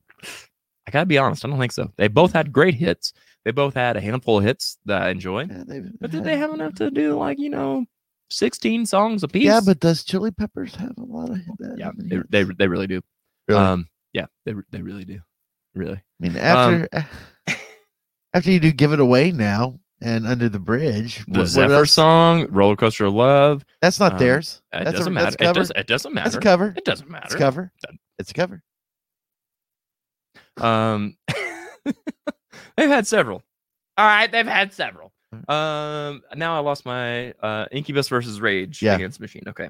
I 0.88 0.92
gotta 0.92 1.06
be 1.06 1.18
honest. 1.18 1.44
I 1.46 1.50
don't 1.50 1.60
think 1.60 1.72
so. 1.74 1.92
They 1.98 2.08
both 2.08 2.32
had 2.34 2.52
great 2.54 2.74
hits. 2.76 3.14
They 3.46 3.52
both 3.52 3.74
had 3.76 3.98
a 3.98 4.02
handful 4.02 4.38
of 4.40 4.44
hits 4.46 4.78
that 4.86 5.02
I 5.04 5.10
enjoyed. 5.10 5.50
Yeah, 5.52 5.82
But 6.00 6.12
did 6.12 6.18
had- 6.20 6.24
they 6.24 6.38
have 6.38 6.54
enough 6.54 6.76
to 6.76 6.90
do 6.90 7.18
like 7.18 7.38
you 7.38 7.50
know, 7.50 7.86
sixteen 8.30 8.86
songs 8.86 9.24
apiece? 9.24 9.44
Yeah, 9.46 9.62
but 9.66 9.80
does 9.80 10.04
Chili 10.04 10.32
Peppers 10.32 10.76
have 10.76 10.98
a 10.98 11.04
lot 11.04 11.30
of 11.30 11.38
that 11.60 11.76
yeah, 11.78 11.92
they, 11.98 12.18
they 12.30 12.44
they 12.58 12.68
really 12.68 12.88
do. 12.88 13.02
Really? 13.48 13.62
Um, 13.62 13.88
yeah, 14.14 14.26
they 14.46 14.54
they 14.72 14.82
really 14.82 15.06
do. 15.06 15.20
Really. 15.76 15.96
I 15.98 16.02
mean, 16.20 16.32
um, 16.38 16.40
after 16.42 17.08
after 18.34 18.52
you 18.52 18.60
do 18.60 18.72
"Give 18.72 18.94
It 18.94 19.00
Away" 19.00 19.32
now 19.32 19.80
and 20.02 20.26
"Under 20.28 20.50
the 20.50 20.60
Bridge," 20.60 21.18
The 21.26 21.32
what- 21.32 21.38
what 21.40 21.48
Zephyr 21.48 21.74
else? 21.74 21.92
song, 21.92 22.48
Roller 22.50 22.76
Coaster 22.76 23.06
of 23.06 23.14
Love. 23.14 23.64
That's 23.82 24.00
not 24.00 24.14
um, 24.14 24.20
theirs. 24.20 24.62
It 24.74 24.84
That's 24.86 24.98
doesn't 24.98 25.14
that's 25.14 25.24
matter. 25.26 25.36
It, 25.36 25.46
cover. 25.46 25.60
does, 25.60 25.72
it 25.76 25.88
doesn't 25.88 26.14
matter. 26.14 26.24
That's 26.26 26.36
a 26.36 26.40
cover. 26.42 26.74
It 26.78 26.86
doesn't 26.86 27.06
It's 27.06 27.12
matter. 27.12 27.36
a 27.36 27.40
cover. 27.40 27.72
It's 28.18 28.32
a 28.32 28.34
cover. 28.34 28.64
Um, 30.58 31.16
they've 31.86 32.90
had 32.90 33.08
several. 33.08 33.44
All 33.98 34.06
right, 34.06 34.32
they've 34.32 34.46
had 34.46 34.74
several. 34.74 35.14
Um, 35.48 36.24
now 36.36 36.56
I 36.56 36.60
lost 36.60 36.86
my 36.86 37.32
uh 37.34 37.66
Incubus 37.72 38.08
versus 38.10 38.42
Rage 38.42 38.82
Yeah. 38.82 38.96
against 38.96 39.20
Machine. 39.20 39.44
Okay. 39.48 39.70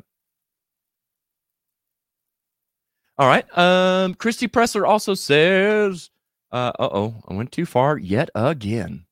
All 3.18 3.28
right. 3.28 3.46
Um, 3.58 4.14
Christy 4.14 4.48
Presser 4.48 4.86
also 4.86 5.14
says, 5.14 6.10
uh 6.52 6.72
oh, 6.80 7.16
I 7.28 7.34
went 7.34 7.52
too 7.52 7.66
far 7.66 7.98
yet 7.98 8.30
again. 8.36 9.06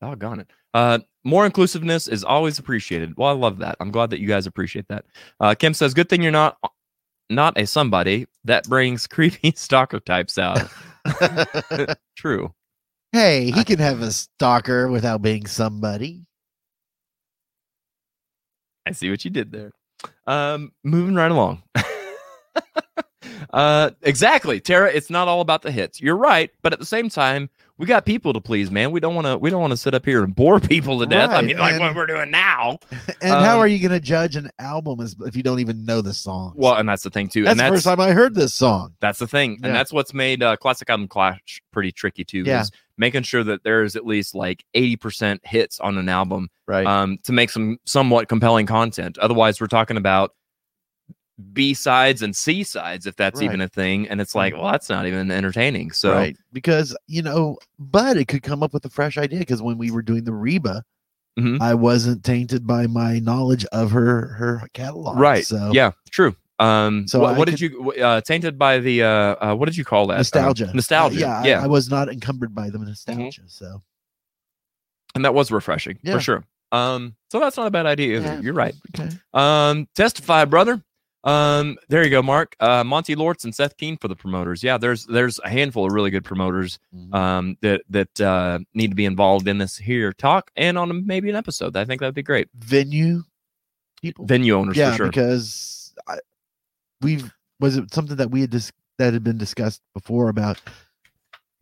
Doggone 0.00 0.40
it. 0.40 0.50
Uh, 0.74 0.98
more 1.24 1.46
inclusiveness 1.46 2.08
is 2.08 2.24
always 2.24 2.58
appreciated. 2.58 3.16
Well, 3.16 3.28
I 3.28 3.32
love 3.32 3.58
that. 3.58 3.76
I'm 3.80 3.90
glad 3.90 4.10
that 4.10 4.20
you 4.20 4.26
guys 4.26 4.46
appreciate 4.46 4.88
that. 4.88 5.04
Uh, 5.38 5.54
Kim 5.54 5.74
says, 5.74 5.94
"Good 5.94 6.08
thing 6.08 6.22
you're 6.22 6.32
not 6.32 6.56
not 7.28 7.56
a 7.58 7.66
somebody 7.66 8.26
that 8.44 8.66
brings 8.68 9.06
creepy 9.06 9.52
stalker 9.56 10.00
types 10.00 10.38
out." 10.38 10.58
True. 12.16 12.52
Hey, 13.12 13.50
he 13.50 13.64
can 13.64 13.78
have 13.80 14.02
a 14.02 14.12
stalker 14.12 14.88
without 14.88 15.20
being 15.20 15.46
somebody. 15.46 16.26
I 18.86 18.92
see 18.92 19.10
what 19.10 19.24
you 19.24 19.30
did 19.30 19.50
there. 19.50 19.72
Um, 20.26 20.72
moving 20.84 21.14
right 21.14 21.30
along. 21.30 21.62
Uh, 23.52 23.90
exactly, 24.02 24.60
Tara. 24.60 24.90
It's 24.92 25.10
not 25.10 25.26
all 25.28 25.40
about 25.40 25.62
the 25.62 25.72
hits. 25.72 26.00
You're 26.00 26.16
right, 26.16 26.50
but 26.62 26.72
at 26.72 26.78
the 26.78 26.86
same 26.86 27.08
time, 27.08 27.50
we 27.80 27.86
got 27.86 28.04
people 28.04 28.34
to 28.34 28.40
please, 28.42 28.70
man. 28.70 28.90
We 28.92 29.00
don't 29.00 29.14
want 29.14 29.26
to. 29.26 29.38
We 29.38 29.48
don't 29.48 29.60
want 29.62 29.70
to 29.72 29.76
sit 29.76 29.94
up 29.94 30.04
here 30.04 30.22
and 30.22 30.34
bore 30.36 30.60
people 30.74 31.00
to 31.00 31.06
death. 31.06 31.30
I 31.30 31.40
mean, 31.40 31.56
like 31.58 31.72
and- 31.72 31.80
what 31.80 31.94
we're 31.96 32.06
doing 32.06 32.30
now. 32.30 32.78
And 33.22 33.32
how 33.32 33.54
Um, 33.56 33.60
are 33.60 33.66
you 33.66 33.78
going 33.78 33.98
to 33.98 34.00
judge 34.00 34.36
an 34.36 34.50
album 34.58 35.00
as, 35.00 35.14
if 35.26 35.36
you 35.36 35.42
don't 35.42 35.60
even 35.60 35.84
know 35.84 36.00
the 36.00 36.14
song? 36.14 36.52
Well, 36.56 36.74
and 36.76 36.88
that's 36.88 37.02
the 37.02 37.10
thing 37.10 37.28
too. 37.28 37.42
that's 37.44 37.52
and 37.52 37.60
the 37.60 37.74
first 37.76 37.84
time 37.84 38.00
I 38.00 38.12
heard 38.12 38.34
this 38.34 38.54
song. 38.54 38.94
that's 39.00 39.18
the 39.18 39.26
thing, 39.26 39.58
Yeah. 39.60 39.66
and 39.68 39.76
that's 39.76 39.92
what's 39.92 40.14
made 40.14 40.42
uh, 40.42 40.56
classic 40.56 40.88
album 40.88 41.06
clash 41.08 41.60
pretty 41.72 41.92
tricky 41.92 42.24
too. 42.24 42.44
Yeah. 42.46 42.62
Is 42.62 42.70
making 42.96 43.22
sure 43.24 43.42
that 43.44 43.62
there's 43.62 43.96
at 43.96 44.06
least 44.06 44.34
like 44.34 44.64
eighty 44.74 44.96
percent 44.96 45.40
hits 45.46 45.80
on 45.80 45.98
an 45.98 46.08
album 46.08 46.48
Right. 46.66 46.86
um, 46.86 47.18
to 47.24 47.32
make 47.32 47.50
some 47.50 47.78
somewhat 47.84 48.28
compelling 48.28 48.66
content. 48.66 49.18
Otherwise, 49.18 49.60
we're 49.60 49.66
talking 49.66 49.96
about 49.96 50.34
B 51.40 51.74
sides 51.74 52.22
and 52.22 52.34
C 52.36 52.62
sides, 52.62 53.06
if 53.06 53.16
that's 53.16 53.40
Right. 53.40 53.46
even 53.46 53.60
a 53.60 53.68
thing. 53.68 54.08
And 54.08 54.20
it's 54.20 54.34
like, 54.34 54.54
well, 54.54 54.70
that's 54.70 54.88
not 54.88 55.06
even 55.06 55.30
entertaining. 55.30 55.90
So, 55.92 56.12
right. 56.12 56.36
Because, 56.52 56.96
you 57.06 57.22
know, 57.22 57.58
but 57.78 58.16
it 58.16 58.28
could 58.28 58.42
come 58.42 58.62
up 58.62 58.72
with 58.72 58.84
a 58.84 58.90
fresh 58.90 59.16
idea 59.18 59.38
because 59.40 59.60
when 59.62 59.78
we 59.78 59.90
were 59.90 60.02
doing 60.02 60.24
the 60.24 60.32
Reba, 60.32 60.84
Mhm. 61.38 61.60
I 61.60 61.74
wasn't 61.74 62.24
tainted 62.24 62.66
by 62.66 62.86
my 62.86 63.18
knowledge 63.20 63.64
of 63.66 63.92
her 63.92 64.28
her 64.34 64.62
catalog. 64.74 65.18
right, 65.18 65.46
So 65.46 65.70
yeah, 65.72 65.92
true. 66.10 66.34
Um, 66.58 67.06
So 67.08 67.20
so 67.20 67.24
I 67.24 67.38
what, 67.38 67.48
did 67.48 67.60
you 67.60 67.92
uh, 67.92 68.20
tainted 68.20 68.58
by 68.58 68.78
the 68.80 69.02
uh, 69.04 69.08
uh, 69.08 69.54
what 69.54 69.66
did 69.66 69.76
you 69.76 69.84
call 69.84 70.08
that? 70.08 70.14
Uh, 70.14 70.18
nostalgia. 70.18 70.70
nostalgia. 70.74 71.16
Uh, 71.16 71.42
yeah. 71.42 71.44
yeah, 71.44 71.60
I, 71.60 71.64
I 71.64 71.66
was 71.68 71.88
not 71.88 72.08
encumbered 72.10 72.54
by 72.54 72.68
the 72.68 72.78
nostalgia. 72.78 73.42
So 73.46 73.80
and 75.14 75.24
that 75.24 75.32
was 75.34 75.50
refreshing 75.50 75.98
Yeah. 76.02 76.14
for 76.14 76.20
sure. 76.20 76.44
Um, 76.72 77.16
so 77.32 77.40
that's 77.40 77.56
not 77.56 77.66
a 77.66 77.70
bad 77.70 77.86
idea. 77.86 78.18
Either. 78.18 78.26
Yeah. 78.34 78.40
You're 78.40 78.54
right. 78.54 78.74
okay. 78.98 79.08
Um, 79.32 79.88
testify, 79.94 80.44
brother. 80.44 80.82
Um, 81.22 81.76
there 81.88 82.02
you 82.02 82.10
go, 82.10 82.22
Mark. 82.22 82.56
Uh, 82.60 82.82
Monty 82.82 83.14
Lortz 83.14 83.44
and 83.44 83.54
Seth 83.54 83.76
Keen 83.76 83.96
for 83.98 84.08
the 84.08 84.16
promoters. 84.16 84.62
Yeah, 84.62 84.78
there's 84.78 85.04
there's 85.06 85.38
a 85.44 85.50
handful 85.50 85.84
of 85.86 85.92
really 85.92 86.10
good 86.10 86.24
promoters 86.24 86.78
Mhm. 86.94 87.14
um 87.14 87.56
that 87.60 87.82
that 87.90 88.20
uh 88.20 88.60
need 88.74 88.88
to 88.88 88.94
be 88.94 89.04
involved 89.04 89.46
in 89.46 89.58
this 89.58 89.76
here 89.76 90.12
talk 90.14 90.50
and 90.56 90.78
on 90.78 90.90
a, 90.90 90.94
maybe 90.94 91.28
an 91.28 91.36
episode. 91.36 91.76
I 91.76 91.84
think 91.84 92.00
that'd 92.00 92.14
be 92.14 92.22
great. 92.22 92.48
venue 92.54 93.22
people. 94.00 94.24
Venue 94.26 94.54
owners 94.54 94.76
yeah, 94.78 94.92
for 94.92 94.96
sure. 94.96 95.06
because 95.08 95.92
I, 96.08 96.16
we've 97.02 97.30
was 97.60 97.76
it 97.76 97.92
something 97.92 98.16
that 98.16 98.30
we 98.30 98.40
had 98.40 98.50
dis- 98.50 98.72
that 98.98 99.12
had 99.12 99.22
been 99.22 99.36
discussed 99.38 99.82
before 99.92 100.30
about 100.30 100.58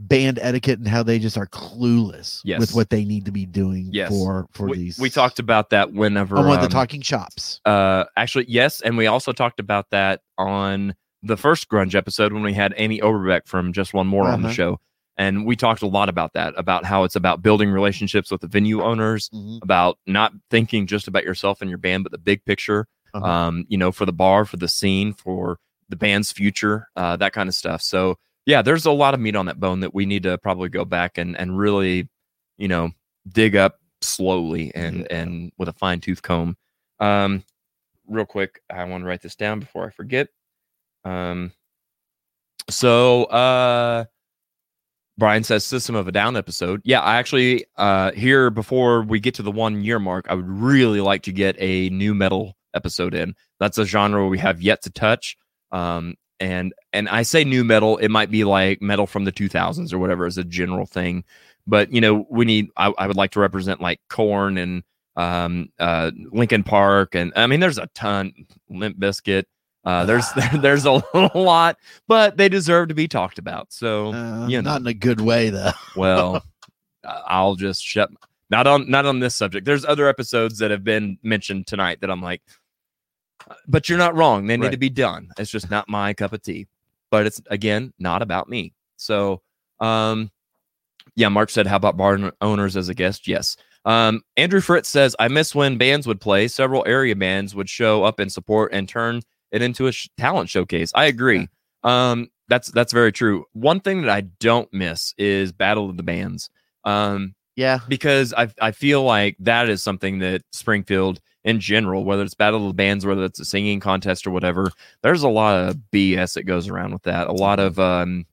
band 0.01 0.39
etiquette 0.41 0.79
and 0.79 0.87
how 0.87 1.03
they 1.03 1.19
just 1.19 1.37
are 1.37 1.47
clueless 1.47 2.41
Yes. 2.45 2.61
with 2.61 2.75
what 2.75 2.91
they 2.91 3.05
need 3.05 3.25
to 3.25 3.33
be 3.33 3.47
doing 3.47 3.89
Yes. 3.93 4.11
for 4.11 4.47
for 4.53 4.69
we, 4.69 4.77
these. 4.77 4.99
we 4.99 5.11
talked 5.11 5.39
about 5.41 5.70
that 5.70 5.93
whenever 5.93 6.37
on 6.37 6.47
one 6.47 6.59
of 6.59 6.62
um, 6.65 6.69
the 6.69 6.73
talking 6.73 7.03
shops. 7.03 7.61
uh 7.65 8.05
actually 8.16 8.45
yes 8.49 8.81
and 8.81 8.97
we 8.97 9.07
also 9.07 9.33
talked 9.33 9.59
about 9.59 9.91
that 9.91 10.20
on 10.39 10.95
the 11.25 11.37
first 11.37 11.69
grunge 11.69 11.97
episode 11.97 12.33
when 12.33 12.43
we 12.45 12.53
had 12.53 12.73
amy 12.77 13.01
overbeck 13.03 13.47
from 13.49 13.73
just 13.73 13.93
one 13.93 14.07
more 14.07 14.25
on 14.29 14.43
the 14.43 14.49
Uh-huh. 14.49 14.55
show 14.55 14.81
and 15.16 15.45
we 15.45 15.57
talked 15.57 15.83
a 15.83 15.87
lot 15.89 16.09
about 16.09 16.33
that 16.35 16.55
about 16.57 16.85
how 16.85 17.03
it's 17.03 17.16
about 17.16 17.43
building 17.43 17.69
relationships 17.70 18.31
with 18.31 18.41
the 18.41 18.47
venue 18.47 18.81
owners 18.83 19.29
Mhm. 19.35 19.59
about 19.62 19.99
not 20.07 20.33
thinking 20.49 20.87
just 20.87 21.09
about 21.09 21.25
yourself 21.25 21.61
and 21.61 21.69
your 21.69 21.79
band 21.79 22.05
but 22.05 22.12
the 22.12 22.19
big 22.19 22.45
picture 22.45 22.87
Uh-huh. 23.15 23.27
um 23.27 23.65
you 23.69 23.77
know 23.77 23.91
for 23.91 24.07
the 24.07 24.12
bar 24.12 24.45
for 24.45 24.59
the 24.59 24.69
scene 24.69 25.12
for 25.12 25.59
the 25.89 25.97
band's 25.97 26.31
future 26.31 26.87
uh 26.95 27.16
that 27.16 27.33
kind 27.33 27.49
of 27.49 27.55
stuff 27.57 27.83
so 27.83 28.16
yeah 28.49 28.62
there's 28.62 28.87
a 28.87 28.91
lot 28.91 29.12
of 29.15 29.20
meat 29.20 29.37
on 29.37 29.47
that 29.47 29.61
bone 29.61 29.81
that 29.81 29.95
we 29.95 30.07
need 30.07 30.23
to 30.25 30.37
probably 30.39 30.69
go 30.69 30.85
back 30.85 31.19
and 31.19 31.37
and 31.39 31.57
really 31.57 32.09
you 32.57 32.66
know 32.66 32.91
dig 33.29 33.55
up 33.55 33.79
slowly 34.01 34.73
and 34.75 35.01
Yeah. 35.01 35.19
and 35.20 35.53
with 35.59 35.69
a 35.69 35.73
fine 35.75 36.01
tooth 36.01 36.23
comb 36.23 36.57
um 36.99 37.45
real 38.09 38.25
quick 38.25 38.61
i 38.70 38.83
want 38.85 39.03
to 39.05 39.07
write 39.09 39.20
this 39.23 39.37
down 39.37 39.61
before 39.61 39.87
i 39.87 39.91
forget 39.91 40.29
um 41.05 41.53
so 42.70 43.25
uh 43.25 44.05
Brian 45.19 45.43
says 45.43 45.65
System 45.65 45.97
of 45.97 46.07
a 46.07 46.12
Down 46.12 46.37
episode. 46.37 46.81
Yeah, 46.85 47.01
I 47.01 47.16
actually 47.16 47.65
uh 47.77 48.12
here 48.12 48.51
before 48.51 49.03
we 49.03 49.19
get 49.19 49.35
to 49.35 49.43
the 49.43 49.51
one 49.51 49.83
year 49.83 49.99
mark, 49.99 50.27
I 50.29 50.35
would 50.35 50.49
really 50.49 51.01
like 51.01 51.23
to 51.25 51.33
get 51.33 51.57
a 51.59 51.89
nu 51.91 52.15
metal 52.15 52.57
episode 52.73 53.15
in. 53.15 53.35
That's 53.59 53.79
a 53.79 53.85
genre 53.85 54.29
we 54.29 54.39
have 54.39 54.62
yet 54.62 54.81
to 54.83 54.91
touch. 54.91 55.37
Um 55.73 56.15
and 56.40 56.73
and 56.93 57.09
I 57.09 57.23
say 57.23 57.44
nu 57.44 57.65
metal, 57.65 57.97
it 57.98 58.09
might 58.09 58.31
be 58.31 58.44
like 58.44 58.81
metal 58.82 59.06
from 59.06 59.24
the 59.24 59.32
2000s 59.32 59.93
or 59.93 59.98
whatever 59.98 60.27
as 60.27 60.39
a 60.39 60.44
general 60.44 60.86
thing. 60.86 61.24
But 61.66 61.93
you 61.93 62.01
know, 62.01 62.27
we 62.31 62.44
need 62.44 62.69
I, 62.77 62.93
I 62.98 63.06
would 63.06 63.16
like 63.16 63.32
to 63.32 63.40
represent 63.40 63.81
like 63.81 64.01
Korn 64.09 64.56
and 64.59 64.82
um 65.16 65.69
uh 65.78 66.10
Linkin 66.31 66.62
Park 66.62 67.15
and 67.15 67.32
I 67.36 67.47
mean 67.47 67.60
there's 67.60 67.78
a 67.78 67.89
ton 67.94 68.32
Limp 68.70 68.98
Bizkit. 68.98 69.44
Uh 69.85 70.05
there's 70.05 70.27
there's 70.60 70.85
a 70.86 71.02
lot, 71.35 71.77
but 72.06 72.36
they 72.36 72.48
deserve 72.48 72.89
to 72.89 72.94
be 72.94 73.09
talked 73.09 73.39
about. 73.39 73.73
So 73.73 74.12
Uh, 74.12 74.47
you 74.48 74.62
know. 74.62 74.70
Not 74.70 74.81
in 74.82 74.86
a 74.86 74.94
good 74.94 75.20
way 75.20 75.51
though. 75.51 75.73
well, 75.97 76.44
I'll 77.05 77.55
just 77.56 77.82
shut. 77.82 78.10
Not 78.51 78.66
on 78.66 78.89
not 78.90 79.05
on 79.06 79.20
this 79.20 79.35
subject. 79.36 79.66
There's 79.66 79.85
other 79.85 80.09
episodes 80.09 80.59
that 80.59 80.70
have 80.70 80.85
been 80.85 81.19
mentioned 81.23 81.66
tonight 81.66 82.01
that 82.01 82.10
I'm 82.10 82.23
like, 82.23 82.40
but 83.66 83.89
you're 83.89 83.99
not 83.99 84.15
wrong. 84.15 84.47
They 84.47 84.57
need 84.57 84.73
to 84.73 84.77
be 84.79 84.91
done. 84.91 85.29
It's 85.39 85.51
just 85.51 85.70
not 85.70 85.89
my 85.89 86.15
cup 86.15 86.33
of 86.33 86.43
tea. 86.43 86.66
But 87.11 87.27
it's 87.27 87.41
again 87.49 87.93
not 87.99 88.20
about 88.23 88.49
me. 88.49 88.75
So, 88.97 89.41
um, 89.81 90.31
yeah. 91.16 91.29
Mark 91.29 91.51
said, 91.51 91.66
"How 91.66 91.77
about 91.77 91.97
bar 91.97 92.33
owners 92.41 92.77
as 92.77 92.89
a 92.89 92.95
guest?" 92.95 93.27
Yes. 93.27 93.57
Um, 93.85 94.23
Andrew 94.37 94.61
Fritz 94.61 94.89
says, 94.89 95.16
"I 95.19 95.29
miss 95.29 95.55
when 95.55 95.79
bands 95.79 96.07
would 96.07 96.20
play. 96.20 96.49
Several 96.49 96.85
area 96.87 97.16
bands 97.16 97.55
would 97.55 97.70
show 97.70 98.05
up 98.05 98.19
and 98.19 98.31
support 98.31 98.73
and 98.75 98.89
turn 98.89 99.23
it 99.53 99.62
into 99.62 99.87
a 99.87 99.93
sh- 99.93 100.09
talent 100.19 100.51
showcase." 100.51 100.93
I 100.95 101.07
agree. 101.07 101.49
Um, 101.83 102.29
that's 102.49 102.70
that's 102.73 102.93
very 102.93 103.12
true. 103.12 103.47
One 103.55 103.81
thing 103.81 104.03
that 104.03 104.11
I 104.11 104.23
don't 104.23 104.70
miss 104.73 105.15
is 105.16 105.53
Battle 105.53 105.89
of 105.89 105.97
the 105.97 106.03
Bands. 106.03 106.51
Um, 106.85 107.35
Yeah. 107.57 107.79
because 107.89 108.35
I 108.37 108.49
I 108.61 108.73
feel 108.73 109.03
like 109.03 109.37
that 109.41 109.69
is 109.70 109.83
something 109.83 110.19
that 110.19 110.43
Springfield 110.53 111.20
in 111.49 111.61
general, 111.61 112.05
whether 112.05 112.23
it's 112.23 112.35
Battle 112.35 112.61
of 112.61 112.69
the 112.69 112.75
Bands, 112.75 113.07
whether 113.07 113.25
it's 113.25 113.41
a 113.41 113.45
singing 113.45 113.81
contest 113.81 114.27
or 114.27 114.31
whatever, 114.31 114.70
there's 115.03 115.23
a 115.23 115.29
lot 115.29 115.57
of 115.57 115.79
BS 115.91 116.35
that 116.35 116.43
goes 116.43 116.69
around 116.69 116.93
with 116.93 117.05
that. 117.05 117.27
A 117.27 117.33
lot 117.33 117.59
of 117.59 117.79
um, 117.79 118.27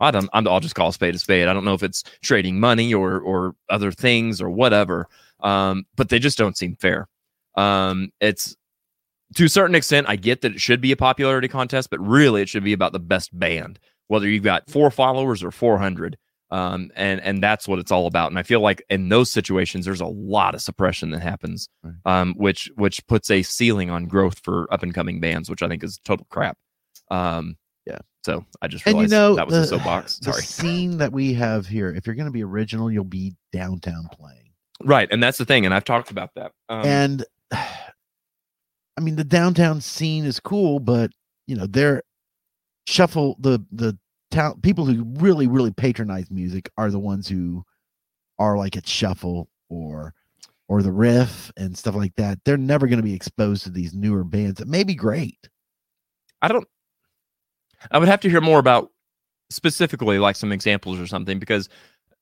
I 0.00 0.10
don't 0.10 0.28
I'm, 0.32 0.48
I'll 0.48 0.58
just 0.58 0.74
call 0.74 0.88
a 0.88 0.92
spade 0.92 1.14
a 1.14 1.18
spade. 1.18 1.46
I 1.46 1.52
don't 1.52 1.64
know 1.64 1.74
if 1.74 1.84
it's 1.84 2.02
trading 2.22 2.58
money 2.58 2.92
or 2.92 3.20
or 3.20 3.54
other 3.70 3.92
things 3.92 4.42
or 4.42 4.50
whatever. 4.50 5.06
Um, 5.40 5.86
but 5.94 6.08
they 6.08 6.18
just 6.18 6.38
don't 6.38 6.56
seem 6.56 6.74
fair. 6.74 7.06
Um, 7.54 8.10
it's 8.20 8.56
to 9.36 9.44
a 9.44 9.48
certain 9.48 9.76
extent, 9.76 10.08
I 10.08 10.16
get 10.16 10.40
that 10.40 10.52
it 10.52 10.60
should 10.60 10.80
be 10.80 10.90
a 10.90 10.96
popularity 10.96 11.46
contest, 11.48 11.90
but 11.90 12.00
really 12.00 12.42
it 12.42 12.48
should 12.48 12.64
be 12.64 12.72
about 12.72 12.92
the 12.92 12.98
best 12.98 13.36
band, 13.38 13.78
whether 14.08 14.28
you've 14.28 14.42
got 14.42 14.68
four 14.68 14.90
followers 14.90 15.44
or 15.44 15.52
400. 15.52 16.18
Um, 16.50 16.90
and, 16.94 17.20
and 17.22 17.42
that's 17.42 17.66
what 17.66 17.78
it's 17.80 17.90
all 17.90 18.06
about. 18.06 18.30
And 18.30 18.38
I 18.38 18.42
feel 18.44 18.60
like 18.60 18.84
in 18.88 19.08
those 19.08 19.32
situations, 19.32 19.84
there's 19.84 20.00
a 20.00 20.06
lot 20.06 20.54
of 20.54 20.62
suppression 20.62 21.10
that 21.10 21.20
happens, 21.20 21.68
um, 22.04 22.34
which, 22.36 22.70
which 22.76 23.04
puts 23.08 23.30
a 23.30 23.42
ceiling 23.42 23.90
on 23.90 24.06
growth 24.06 24.38
for 24.40 24.72
up 24.72 24.82
and 24.82 24.94
coming 24.94 25.20
bands, 25.20 25.50
which 25.50 25.62
I 25.62 25.68
think 25.68 25.82
is 25.82 25.98
total 26.04 26.26
crap. 26.30 26.56
Um, 27.10 27.56
Yeah. 27.86 27.98
So 28.24 28.44
I 28.60 28.68
just 28.68 28.86
And 28.86 28.94
realized 28.94 29.12
you 29.12 29.18
know 29.18 29.34
that 29.36 29.46
was 29.46 29.54
the, 29.54 29.62
a 29.62 29.78
soapbox. 29.78 30.18
the 30.22 30.32
Sorry. 30.32 30.42
scene 30.42 30.98
that 30.98 31.12
we 31.12 31.34
have 31.34 31.66
here. 31.66 31.90
If 31.90 32.06
you're 32.06 32.16
going 32.16 32.26
to 32.26 32.32
be 32.32 32.44
original, 32.44 32.90
you'll 32.90 33.04
be 33.04 33.34
downtown 33.52 34.08
playing. 34.12 34.50
Right. 34.84 35.08
And 35.10 35.22
that's 35.22 35.38
the 35.38 35.44
thing. 35.44 35.64
And 35.64 35.74
I've 35.74 35.84
talked 35.84 36.10
about 36.10 36.30
that. 36.34 36.52
Um, 36.68 36.84
and 36.84 37.24
I 37.52 39.00
mean 39.00 39.16
the 39.16 39.24
downtown 39.24 39.80
scene 39.80 40.24
is 40.24 40.40
cool, 40.40 40.80
but 40.80 41.10
you 41.46 41.56
know 41.56 41.66
they're 41.66 42.02
shuffle 42.86 43.36
the 43.40 43.64
the 43.72 43.98
town 44.30 44.60
people 44.60 44.84
who 44.84 45.04
really 45.20 45.46
really 45.46 45.70
patronize 45.70 46.30
music 46.30 46.70
are 46.76 46.90
the 46.90 46.98
ones 46.98 47.28
who 47.28 47.64
are 48.38 48.56
like 48.56 48.76
at 48.76 48.86
shuffle 48.86 49.48
or 49.68 50.14
or 50.68 50.82
the 50.82 50.92
riff 50.92 51.52
and 51.56 51.76
stuff 51.76 51.94
like 51.94 52.14
that. 52.16 52.38
They're 52.44 52.56
never 52.56 52.86
going 52.86 52.98
to 52.98 53.02
be 53.02 53.14
exposed 53.14 53.62
to 53.64 53.70
these 53.70 53.94
newer 53.94 54.24
bands 54.24 54.58
that 54.58 54.68
may 54.68 54.82
be 54.82 54.94
great. 54.94 55.48
I 56.42 56.48
don't. 56.48 56.66
I 57.90 57.98
would 57.98 58.08
have 58.08 58.20
to 58.20 58.30
hear 58.30 58.40
more 58.40 58.58
about 58.58 58.90
specifically 59.50 60.18
like 60.18 60.34
some 60.34 60.50
examples 60.50 60.98
or 60.98 61.06
something 61.06 61.38
because 61.38 61.68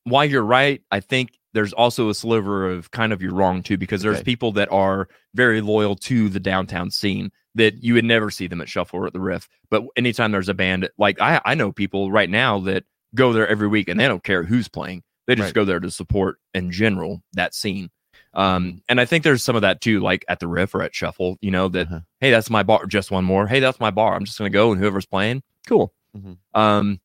while 0.04 0.24
you're 0.24 0.42
right, 0.42 0.82
I 0.90 1.00
think 1.00 1.38
there's 1.54 1.72
also 1.72 2.08
a 2.10 2.14
sliver 2.14 2.68
of 2.70 2.90
kind 2.90 3.12
of 3.12 3.22
you're 3.22 3.32
wrong 3.34 3.62
too 3.62 3.78
because 3.78 4.02
there's 4.02 4.16
Okay. 4.18 4.24
people 4.24 4.52
that 4.52 4.70
are 4.70 5.08
very 5.34 5.60
loyal 5.62 5.96
to 5.96 6.28
the 6.28 6.40
downtown 6.40 6.90
scene 6.90 7.30
that 7.54 7.82
you 7.82 7.94
would 7.94 8.04
never 8.04 8.30
see 8.30 8.46
them 8.48 8.60
at 8.60 8.68
Shuffle 8.68 8.98
or 8.98 9.06
at 9.06 9.12
the 9.12 9.20
Riff. 9.20 9.48
But 9.70 9.84
anytime 9.96 10.32
there's 10.32 10.48
a 10.48 10.54
band, 10.54 10.90
like 10.98 11.20
I, 11.20 11.40
I 11.44 11.54
know 11.54 11.72
people 11.72 12.10
right 12.12 12.28
now 12.28 12.58
that 12.60 12.84
go 13.14 13.32
there 13.32 13.48
every 13.48 13.68
week 13.68 13.88
and 13.88 13.98
they 13.98 14.08
don't 14.08 14.24
care 14.24 14.42
who's 14.42 14.68
playing. 14.68 15.02
They 15.26 15.34
just 15.36 15.46
Right. 15.46 15.54
go 15.54 15.64
there 15.64 15.80
to 15.80 15.90
support 15.90 16.36
in 16.52 16.70
general 16.70 17.22
that 17.34 17.54
scene. 17.54 17.90
Um, 18.34 18.82
and 18.88 19.00
I 19.00 19.04
think 19.04 19.22
there's 19.22 19.44
some 19.44 19.54
of 19.54 19.62
that 19.62 19.80
too, 19.80 20.00
like 20.00 20.24
at 20.28 20.40
the 20.40 20.48
Riff 20.48 20.74
or 20.74 20.82
at 20.82 20.94
Shuffle, 20.94 21.38
you 21.40 21.52
know, 21.52 21.68
that 21.68 21.86
Uh-huh. 21.86 22.00
hey, 22.20 22.32
that's 22.32 22.50
my 22.50 22.64
bar. 22.64 22.84
Just 22.86 23.12
one 23.12 23.24
more. 23.24 23.46
Hey, 23.46 23.60
that's 23.60 23.78
my 23.78 23.92
bar. 23.92 24.16
I'm 24.16 24.24
just 24.24 24.36
gonna 24.38 24.50
go 24.50 24.72
and 24.72 24.80
whoever's 24.80 25.06
playing, 25.06 25.42
cool. 25.68 25.94
Mhm. 26.16 26.38
Um, 26.52 27.00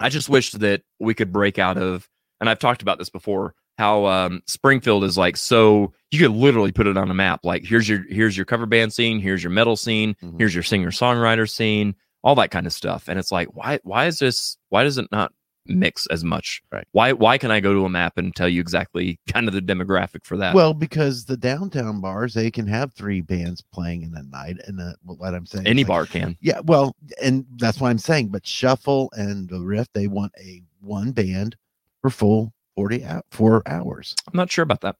I 0.00 0.08
just 0.08 0.28
wish 0.30 0.52
that 0.52 0.82
we 0.98 1.12
could 1.14 1.32
break 1.32 1.58
out 1.58 1.76
of, 1.76 2.08
and 2.40 2.48
I've 2.48 2.58
talked 2.58 2.80
about 2.82 2.98
this 2.98 3.10
before, 3.10 3.54
how 3.78 4.06
um 4.06 4.40
Springfield 4.46 5.04
is 5.04 5.18
like 5.18 5.36
so 5.36 5.92
you 6.10 6.18
could 6.20 6.30
literally 6.32 6.72
put 6.72 6.86
it 6.86 6.96
on 6.96 7.10
a 7.10 7.14
map. 7.14 7.40
Like 7.44 7.64
here's 7.64 7.88
your 7.88 8.04
here's 8.08 8.36
your 8.36 8.46
cover 8.46 8.66
band 8.66 8.92
scene, 8.92 9.18
here's 9.20 9.42
your 9.42 9.50
metal 9.52 9.76
scene, 9.76 10.14
Mhm. 10.22 10.38
here's 10.38 10.54
your 10.54 10.62
singer 10.62 10.90
songwriter 10.90 11.48
scene, 11.50 11.94
all 12.22 12.34
that 12.36 12.50
kind 12.50 12.66
of 12.66 12.72
stuff. 12.72 13.08
And 13.08 13.18
it's 13.18 13.32
like, 13.32 13.48
why 13.56 13.80
why 13.82 14.06
is 14.06 14.18
this 14.18 14.56
why 14.68 14.84
does 14.84 14.96
it 14.98 15.06
not 15.10 15.32
mix 15.66 16.06
as 16.08 16.22
much? 16.22 16.62
Right. 16.70 16.86
Why 16.92 17.12
why 17.14 17.36
can 17.36 17.50
I 17.50 17.58
go 17.58 17.72
to 17.74 17.84
a 17.84 17.88
map 17.88 18.16
and 18.16 18.32
tell 18.36 18.48
you 18.48 18.60
exactly 18.60 19.18
kind 19.32 19.48
of 19.48 19.54
the 19.54 19.60
demographic 19.60 20.24
for 20.24 20.36
that? 20.36 20.54
Well, 20.54 20.72
because 20.72 21.24
the 21.24 21.36
downtown 21.36 22.00
bars 22.00 22.34
they 22.34 22.52
can 22.52 22.68
have 22.68 22.94
three 22.94 23.22
bands 23.22 23.64
playing 23.72 24.02
in 24.02 24.14
a 24.14 24.22
night, 24.22 24.58
and 24.68 24.80
uh, 24.80 24.92
what 25.02 25.34
I'm 25.34 25.46
saying, 25.46 25.66
any 25.66 25.82
like- 25.82 25.88
bar 25.88 26.06
can. 26.06 26.36
Yeah, 26.40 26.60
well, 26.64 26.94
and 27.20 27.44
that's 27.56 27.80
what 27.80 27.90
I'm 27.90 27.98
saying. 27.98 28.28
But 28.28 28.46
Shuffle 28.46 29.10
and 29.16 29.48
the 29.48 29.58
Riff, 29.60 29.88
they 29.94 30.06
want 30.06 30.30
a 30.40 30.62
one 30.80 31.10
band 31.10 31.56
for 32.02 32.10
full 32.10 32.52
forty 32.76 33.04
out 33.04 33.24
four 33.30 33.62
hours. 33.66 34.14
I'm 34.26 34.36
not 34.36 34.50
sure 34.50 34.62
about 34.62 34.80
that. 34.82 34.96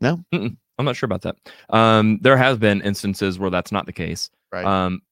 No? 0.00 0.24
Mm-mm. 0.32 0.56
I'm 0.78 0.84
not 0.84 0.96
sure 0.96 1.06
about 1.06 1.22
that. 1.22 1.36
Um, 1.70 2.18
there 2.22 2.36
has 2.36 2.58
been 2.58 2.80
instances 2.82 3.38
where 3.38 3.50
that's 3.50 3.72
not 3.72 3.86
the 3.86 3.92
case. 3.92 4.30
Right. 4.50 4.64
Um, 4.64 5.02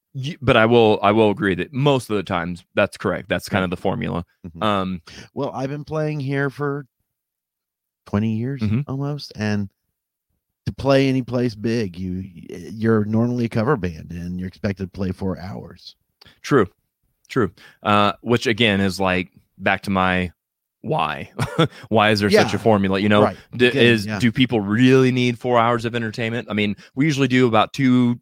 but 0.41 0.57
I 0.57 0.65
will 0.65 0.99
I 1.01 1.11
will 1.11 1.29
agree 1.29 1.55
that 1.55 1.71
most 1.71 2.09
of 2.09 2.17
the 2.17 2.23
times 2.23 2.65
that's 2.75 2.97
correct. 2.97 3.29
That's 3.29 3.47
kind 3.47 3.63
of 3.63 3.69
the 3.69 3.77
formula. 3.77 4.25
Mhm. 4.45 4.63
Um, 4.63 5.01
Well, 5.33 5.51
I've 5.53 5.69
been 5.69 5.85
playing 5.85 6.19
here 6.19 6.49
for 6.49 6.85
twenty 8.05 8.35
years 8.35 8.61
Mhm. 8.61 8.83
almost, 8.87 9.31
and 9.35 9.69
to 10.65 10.73
play 10.73 11.07
any 11.07 11.21
place 11.21 11.55
big, 11.55 11.97
you 11.97 12.23
you're 12.71 13.05
normally 13.05 13.45
a 13.45 13.49
cover 13.49 13.77
band, 13.77 14.11
and 14.11 14.39
you're 14.39 14.47
expected 14.49 14.83
to 14.85 14.89
play 14.89 15.11
four 15.11 15.39
hours. 15.39 15.95
True, 16.41 16.67
true. 17.29 17.51
Uh, 17.81 18.13
which 18.21 18.47
again 18.47 18.81
is 18.81 18.99
like 18.99 19.31
back 19.57 19.81
to 19.83 19.89
my 19.91 20.31
why. 20.81 21.31
why 21.89 22.09
is 22.11 22.19
there 22.19 22.29
such 22.29 22.53
a 22.53 22.59
formula? 22.59 22.99
You 22.99 23.09
know, 23.09 23.23
right. 23.23 23.37
d- 23.55 23.67
is 23.67 24.05
yeah. 24.05 24.19
do 24.19 24.31
people 24.31 24.61
really 24.61 25.11
need 25.11 25.37
four 25.39 25.59
hours 25.59 25.85
of 25.85 25.95
entertainment? 25.95 26.47
I 26.49 26.53
mean, 26.53 26.75
we 26.95 27.05
usually 27.05 27.27
do 27.27 27.47
about 27.47 27.73
two, 27.73 28.19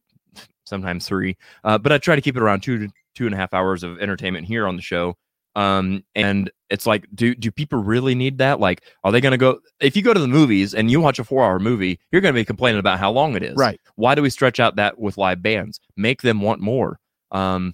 sometimes 0.65 1.07
three, 1.07 1.37
uh, 1.63 1.77
but 1.77 1.91
I 1.91 1.97
try 1.97 2.15
to 2.15 2.21
keep 2.21 2.35
it 2.35 2.41
around 2.43 2.61
two 2.61 2.77
to 2.87 2.93
two 3.15 3.25
and 3.25 3.33
a 3.33 3.37
half 3.37 3.53
hours 3.53 3.83
of 3.83 3.99
entertainment 3.99 4.45
here 4.45 4.67
on 4.67 4.75
the 4.75 4.81
show. 4.81 5.15
Um, 5.55 6.03
and 6.15 6.51
it's 6.69 6.85
like, 6.85 7.07
do 7.13 7.33
do 7.33 7.51
people 7.51 7.79
really 7.81 8.13
need 8.13 8.37
that? 8.37 8.59
Like, 8.59 8.83
are 9.03 9.11
they 9.11 9.19
going 9.19 9.31
to 9.31 9.37
go? 9.37 9.59
If 9.79 9.95
you 9.95 10.01
go 10.03 10.13
to 10.13 10.19
the 10.19 10.27
movies 10.27 10.73
and 10.75 10.91
you 10.91 11.01
watch 11.01 11.17
a 11.19 11.23
four 11.23 11.43
hour 11.43 11.59
movie, 11.59 11.99
you're 12.11 12.21
going 12.21 12.33
to 12.33 12.39
be 12.39 12.45
complaining 12.45 12.79
about 12.79 12.99
how 12.99 13.11
long 13.11 13.35
it 13.35 13.43
is 13.43 13.55
Right. 13.55 13.79
why 13.95 14.15
do 14.15 14.21
we 14.21 14.29
stretch 14.29 14.59
out 14.59 14.75
that 14.75 14.99
with 14.99 15.17
live 15.17 15.41
bands 15.41 15.79
make 15.97 16.21
them 16.21 16.41
want 16.41 16.61
more 16.61 16.99
um 17.31 17.73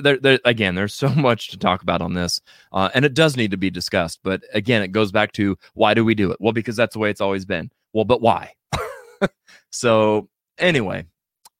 there, 0.00 0.18
there 0.18 0.38
again 0.44 0.74
there's 0.74 0.94
so 0.94 1.08
much 1.16 1.48
to 1.48 1.56
talk 1.58 1.82
about 1.82 2.00
on 2.02 2.14
this 2.14 2.40
uh, 2.72 2.88
and 2.94 3.04
it 3.04 3.14
does 3.14 3.36
need 3.36 3.50
to 3.50 3.56
be 3.56 3.70
discussed 3.70 4.20
but 4.22 4.42
again 4.52 4.82
it 4.82 4.88
goes 4.88 5.12
back 5.12 5.32
to 5.32 5.56
why 5.74 5.94
do 5.94 6.04
we 6.04 6.14
do 6.14 6.30
it 6.30 6.36
well 6.40 6.52
because 6.52 6.76
that's 6.76 6.92
the 6.94 6.98
way 6.98 7.10
it's 7.10 7.20
always 7.20 7.44
been 7.44 7.70
well 7.92 8.04
but 8.04 8.20
why 8.20 8.52
so 9.70 10.28
anyway 10.58 11.04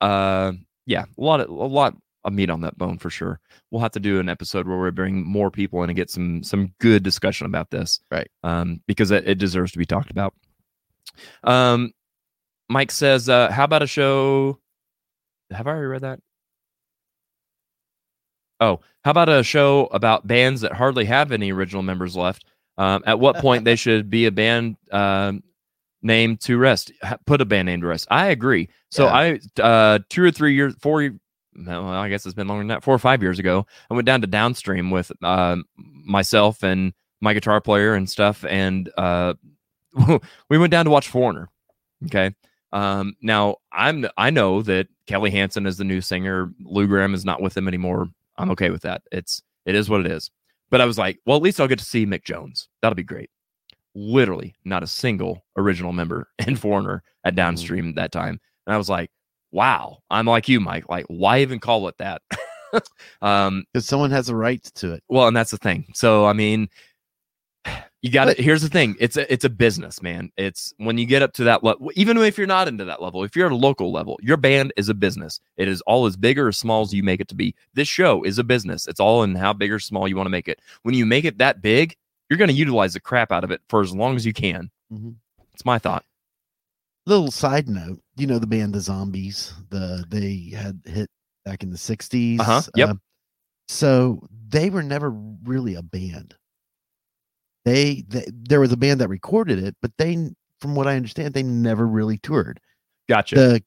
uh 0.01 0.53
yeah 0.87 1.05
a 1.17 1.21
lot 1.21 1.41
of 1.41 1.49
a 1.49 1.53
lot 1.53 1.95
of 2.25 2.33
meat 2.33 2.51
on 2.51 2.61
that 2.61 2.77
bone 2.77 2.99
for 2.99 3.11
sure 3.11 3.41
we'll 3.71 3.81
have 3.83 3.93
to 3.93 4.01
do 4.01 4.21
an 4.21 4.29
episode 4.29 4.67
where 4.67 4.79
we 4.79 4.91
bring 4.91 5.25
more 5.27 5.51
people 5.51 5.83
in 5.83 5.91
and 5.91 5.97
get 5.97 6.11
some 6.11 6.43
some 6.43 6.73
good 6.81 7.03
discussion 7.03 7.47
about 7.47 7.71
this 7.71 8.01
Right. 8.11 8.31
um 8.43 8.81
because 8.87 9.11
it, 9.11 9.27
it 9.29 9.39
deserves 9.39 9.73
to 9.73 9.79
be 9.79 9.87
talked 9.87 10.11
about 10.11 10.35
um 11.45 11.93
Mike 12.71 12.91
says, 12.91 13.31
uh, 13.31 13.51
"How 13.51 13.65
about 13.65 13.83
a 13.83 13.87
show?" 13.87 14.59
Have 15.51 15.67
I 15.67 15.71
already 15.71 15.87
read 15.87 16.03
that? 16.03 16.21
Oh, 18.61 18.81
how 19.05 19.11
about 19.13 19.29
a 19.29 19.43
show 19.43 19.87
about 19.87 20.27
bands 20.27 20.61
that 20.63 20.73
hardly 20.73 21.05
have 21.05 21.33
any 21.33 21.53
original 21.53 21.83
members 21.83 22.17
left? 22.17 22.45
Um, 22.77 23.03
at 23.07 23.19
what 23.19 23.37
point 23.37 23.65
they 23.65 23.77
should 23.77 24.09
be 24.11 24.27
a 24.27 24.33
band 24.33 24.77
um, 24.93 25.43
name 26.03 26.37
to 26.39 26.59
rest? 26.59 26.93
Put 27.27 27.41
a 27.41 27.45
band 27.45 27.67
name 27.67 27.81
to 27.81 27.87
rest. 27.87 28.07
I 28.11 28.27
agree. 28.29 28.69
So 28.91 29.07
Yeah. 29.07 29.39
I, 29.59 29.63
uh, 29.63 29.99
two 30.09 30.23
or 30.23 30.31
three 30.31 30.55
years, 30.55 30.75
four, 30.81 31.03
no, 31.55 31.83
well, 31.83 31.93
I 31.93 32.09
guess 32.09 32.25
it's 32.25 32.35
been 32.35 32.47
longer 32.49 32.61
than 32.61 32.69
that. 32.69 32.85
Four 32.85 32.95
or 32.95 32.99
five 33.01 33.23
years 33.23 33.39
ago, 33.39 33.67
I 33.91 33.95
went 33.95 34.07
down 34.07 34.21
to 34.21 34.27
Downstream 34.27 34.91
with 34.91 35.11
um 35.25 35.65
myself 35.77 36.63
and 36.63 36.93
my 37.21 37.35
guitar 37.35 37.61
player 37.61 37.95
and 37.95 38.09
stuff, 38.09 38.45
and 38.45 38.89
uh, 38.97 39.35
we 40.49 40.59
went 40.59 40.71
down 40.71 40.85
to 40.85 40.91
watch 40.91 41.09
Foreigner. 41.09 41.49
Okay. 42.07 42.33
Um, 42.73 43.17
now 43.23 43.57
I'm 43.73 44.07
I 44.17 44.31
know 44.31 44.63
that 44.63 44.87
Kelly 45.07 45.31
Hansen 45.31 45.67
is 45.67 45.79
the 45.79 45.85
new 45.85 46.01
singer. 46.01 46.53
Lou 46.61 46.87
Gramm 46.87 47.15
is 47.15 47.25
not 47.25 47.43
with 47.43 47.55
them 47.55 47.67
anymore. 47.67 48.09
I'm 48.39 48.51
okay 48.53 48.71
with 48.71 48.83
that. 48.83 49.03
It's 49.13 49.43
it 49.67 49.75
is 49.75 49.91
what 49.91 50.01
it 50.01 50.11
is. 50.11 50.31
But 50.71 50.81
I 50.81 50.85
was 50.85 50.99
like, 50.99 51.19
well, 51.27 51.37
at 51.37 51.43
least 51.43 51.61
I'll 51.61 51.69
get 51.69 51.79
to 51.79 51.85
see 51.85 52.07
Mick 52.07 52.25
Jones. 52.25 52.69
That'll 52.83 52.95
be 52.95 53.03
great. 53.03 53.31
Literally, 53.95 54.55
not 54.65 54.83
a 54.83 54.87
single 54.87 55.45
original 55.57 55.93
member 55.93 56.29
and 56.39 56.59
Foreigner 56.59 57.03
at 57.25 57.35
Downstream 57.35 57.95
that 57.95 58.13
time. 58.13 58.41
And 58.67 58.75
I 58.75 58.79
was 58.79 58.89
like, 58.89 59.11
wow. 59.51 59.99
I'm 60.11 60.27
like 60.27 60.49
you, 60.49 60.61
Mike. 60.61 60.89
Like, 60.89 61.07
why 61.09 61.41
even 61.41 61.59
call 61.59 61.89
it 61.89 61.97
that? 61.99 62.23
um, 63.23 63.65
Because 63.73 63.87
someone 63.87 64.11
has 64.11 64.29
a 64.29 64.37
right 64.37 64.63
to 64.77 64.93
it. 64.93 65.03
well, 65.09 65.27
and 65.27 65.37
that's 65.37 65.51
the 65.51 65.57
thing. 65.57 65.87
So 65.95 66.27
I 66.27 66.33
mean, 66.35 66.69
you 68.03 68.11
got 68.11 68.27
But- 68.27 68.39
Here's 68.39 68.63
the 68.63 68.69
thing: 68.69 68.97
it's 69.01 69.17
a 69.17 69.31
it's 69.33 69.45
a 69.45 69.49
business, 69.51 70.01
man. 70.03 70.31
It's 70.37 70.73
when 70.79 70.99
you 70.99 71.07
get 71.07 71.23
up 71.23 71.33
to 71.35 71.45
that 71.45 71.65
level. 71.65 71.91
Even 71.95 72.17
if 72.19 72.39
you're 72.39 72.47
not 72.47 72.69
into 72.69 72.85
that 72.85 73.03
level, 73.03 73.25
if 73.25 73.35
you're 73.35 73.47
at 73.47 73.53
a 73.53 73.57
local 73.57 73.91
level, 73.93 74.19
your 74.23 74.37
band 74.37 74.73
is 74.77 74.89
a 74.89 74.95
business. 74.95 75.41
It 75.57 75.69
is 75.69 75.81
all 75.83 76.07
as 76.07 76.17
big 76.17 76.39
or 76.39 76.49
as 76.49 76.57
small 76.57 76.83
as 76.83 76.95
you 76.95 77.03
make 77.03 77.21
it 77.21 77.29
to 77.29 77.35
be. 77.35 77.55
This 77.75 77.89
show 77.89 78.23
is 78.23 78.39
a 78.39 78.45
business. 78.45 78.87
It's 78.87 79.01
all 79.01 79.23
in 79.25 79.35
how 79.35 79.53
big 79.53 79.73
or 79.73 79.79
small 79.79 80.07
you 80.07 80.17
want 80.17 80.27
to 80.27 80.31
make 80.31 80.49
it. 80.49 80.61
When 80.83 80.95
you 80.95 81.07
make 81.07 81.25
it 81.25 81.39
that 81.39 81.61
big, 81.61 81.97
you're 82.31 82.39
going 82.39 82.49
to 82.51 82.55
utilize 82.55 82.93
the 82.95 83.01
crap 83.01 83.33
out 83.33 83.43
of 83.45 83.51
it 83.51 83.61
for 83.69 83.81
as 83.81 83.95
long 83.95 84.15
as 84.17 84.25
you 84.27 84.33
can. 84.33 84.71
Mhm. 84.93 85.17
It's 85.55 85.65
my 85.65 85.79
thought. 85.79 86.05
Little 87.07 87.31
side 87.31 87.69
note, 87.69 88.01
you 88.17 88.27
know 88.27 88.39
the 88.39 88.47
band 88.47 88.75
The 88.75 88.81
Zombies, 88.81 89.55
the 89.71 90.05
they 90.09 90.55
had 90.57 90.83
hit 90.85 91.09
back 91.45 91.63
in 91.63 91.71
the 91.71 91.79
60s. 91.79 92.39
Uh-huh, 92.39 92.61
yep. 92.77 92.91
um, 92.91 93.01
so 93.67 94.29
they 94.49 94.69
were 94.71 94.83
never 94.83 95.11
really 95.11 95.75
a 95.75 95.83
band. 95.83 96.35
They, 97.69 98.05
they 98.09 98.27
there 98.33 98.61
was 98.61 98.73
a 98.73 98.77
band 98.77 99.01
that 99.01 99.09
recorded 99.09 99.63
it, 99.63 99.77
but 99.83 99.93
they 99.99 100.31
from 100.61 100.75
what 100.75 100.87
I 100.87 100.97
understand, 100.97 101.35
they 101.35 101.43
never 101.43 101.87
really 101.87 102.19
toured. 102.19 102.61
Gotcha. 103.09 103.35
The 103.37 103.63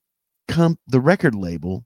comp 0.47 0.79
the 0.87 0.99
record 0.99 1.35
label 1.35 1.85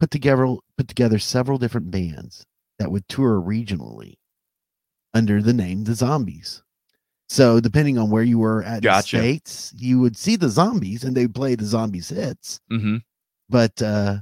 put 0.00 0.10
together 0.10 0.46
put 0.76 0.88
together 0.88 1.18
several 1.18 1.58
different 1.58 1.90
bands 1.90 2.44
that 2.78 2.90
would 2.90 3.08
tour 3.08 3.40
regionally 3.40 4.14
under 5.14 5.42
the 5.42 5.52
name 5.52 5.84
The 5.84 5.94
Zombies. 5.94 6.62
So 7.28 7.60
depending 7.60 7.98
on 7.98 8.08
where 8.08 8.22
you 8.22 8.38
were 8.38 8.62
at 8.62 8.78
in 8.78 8.82
the 8.82 8.88
states, 9.20 9.74
you 9.76 9.98
would 10.00 10.16
see 10.16 10.36
the 10.36 10.48
zombies 10.48 11.04
and 11.04 11.14
they'd 11.16 11.34
play 11.34 11.56
the 11.56 11.64
zombies 11.64 12.08
hits. 12.08 12.60
hmm 12.70 12.98
But 13.50 13.82
uh 13.82 14.20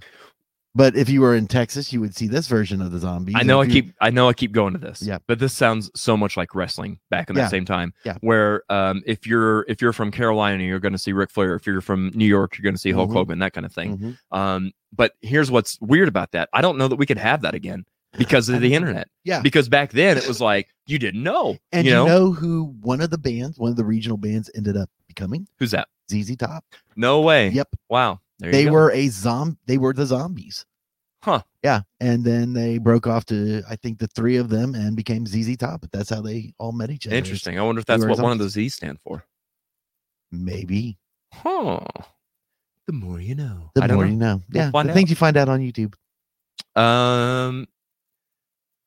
but 0.77 0.94
if 0.94 1.09
you 1.09 1.23
were 1.23 1.35
in 1.35 1.47
Texas, 1.47 1.93
you 1.93 2.01
would 2.01 2.15
see 2.15 2.28
this 2.28 2.47
version 2.47 2.82
of 2.82 2.93
the 2.93 2.98
zombies. 2.98 3.35
I 3.36 3.43
know 3.43 3.61
I 3.62 3.66
keep 3.66 3.93
I 4.01 4.11
know 4.11 4.28
I 4.28 4.35
keep 4.35 4.53
going 4.53 4.74
to 4.74 4.78
this. 4.78 5.01
Yeah. 5.03 5.19
But 5.27 5.39
this 5.39 5.53
sounds 5.55 5.90
so 5.94 6.16
much 6.16 6.36
like 6.36 6.55
wrestling 6.55 6.98
back 7.11 7.31
in 7.31 7.36
Yeah. 7.36 7.48
same 7.48 7.65
time. 7.65 7.94
Yeah. 8.05 8.19
Where 8.20 8.62
um 8.70 9.03
if 9.07 9.27
you're 9.27 9.65
if 9.69 9.81
you're 9.81 9.93
from 9.94 10.11
Carolina, 10.11 10.62
you're 10.62 10.78
gonna 10.81 10.98
see 10.98 11.12
Ric 11.12 11.31
Flair. 11.31 11.55
If 11.55 11.66
you're 11.66 11.81
from 11.81 12.11
New 12.15 12.27
York, 12.27 12.57
you're 12.59 12.65
gonna 12.65 12.78
see 12.78 12.93
Hulk 12.93 13.11
Mhm. 13.11 13.15
Hogan, 13.15 13.39
that 13.39 13.55
kind 13.55 13.65
of 13.65 13.73
thing. 13.73 13.98
Mhm. 13.98 14.36
Um, 14.39 14.73
but 14.94 15.12
here's 15.23 15.51
what's 15.51 15.78
weird 15.81 16.09
about 16.09 16.32
that. 16.32 16.48
I 16.53 16.61
don't 16.61 16.77
know 16.78 16.89
that 16.89 16.97
we 16.97 17.07
could 17.07 17.19
have 17.19 17.40
that 17.43 17.55
again 17.55 17.85
because 18.19 18.48
of 18.48 18.61
the 18.61 18.74
internet. 18.74 19.09
Yeah. 19.24 19.40
Because 19.40 19.69
back 19.69 19.93
then 19.93 20.16
it 20.19 20.28
was 20.28 20.40
like 20.40 20.69
you 20.86 20.98
didn't 20.98 21.23
know. 21.23 21.57
And 21.73 21.86
you 21.86 21.93
you 21.93 21.97
know, 21.97 22.07
know? 22.07 22.32
who 22.32 22.74
one 22.82 23.01
of 23.01 23.11
the 23.11 23.19
bands, 23.19 23.59
one 23.59 23.70
of 23.70 23.77
the 23.77 23.85
regional 23.85 24.19
bands 24.19 24.51
ended 24.55 24.77
up 24.77 24.90
becoming? 25.09 25.47
who's 25.59 25.70
that? 25.73 25.89
ZZ 26.11 26.36
Top. 26.36 26.65
No 26.94 27.20
way. 27.23 27.48
Yep. 27.48 27.69
Wow. 27.89 28.20
There 28.39 28.53
they 28.53 28.71
were 28.71 28.91
a 28.93 29.09
zom 29.09 29.59
they 29.67 29.79
were 29.79 29.93
the 29.93 30.07
zombies. 30.07 30.67
Huh. 31.23 31.43
Yeah. 31.65 31.81
And 31.99 32.25
then 32.25 32.53
they 32.53 32.79
broke 32.79 33.07
off 33.07 33.25
to 33.27 33.63
I 33.69 33.77
think 33.77 33.99
the 33.99 34.07
three 34.09 34.37
of 34.37 34.49
them 34.49 34.75
and 34.75 34.95
became 34.95 35.27
ZZ 35.27 35.57
Top, 35.57 35.81
but 35.81 35.91
that's 35.91 36.11
how 36.11 36.21
they 36.21 36.53
all 36.59 36.73
met 36.73 36.91
each 36.91 37.07
other. 37.07 37.17
Interesting. 37.17 37.59
I 37.59 37.63
wonder 37.63 37.81
if 37.81 37.87
that's 37.87 38.03
were 38.03 38.11
what 38.11 38.19
one 38.19 38.33
of 38.33 38.39
zombies. 38.39 38.45
those 38.45 38.53
Z's 38.53 38.75
stand 38.75 38.99
for. 39.03 39.25
Maybe. 40.31 40.99
Huh. 41.33 41.81
The 42.87 42.93
more 42.93 43.21
you 43.21 43.35
know. 43.35 43.71
The 43.75 43.83
I 43.83 43.87
more 43.89 44.05
know. 44.05 44.11
you 44.11 44.17
know. 44.17 44.43
We'll 44.53 44.65
yeah. 44.65 44.71
find 44.71 44.89
the 44.89 44.93
things 44.93 45.11
you 45.11 45.17
find 45.17 45.37
out 45.37 45.49
on 45.49 45.61
YouTube. 45.61 45.95
Um, 46.81 47.67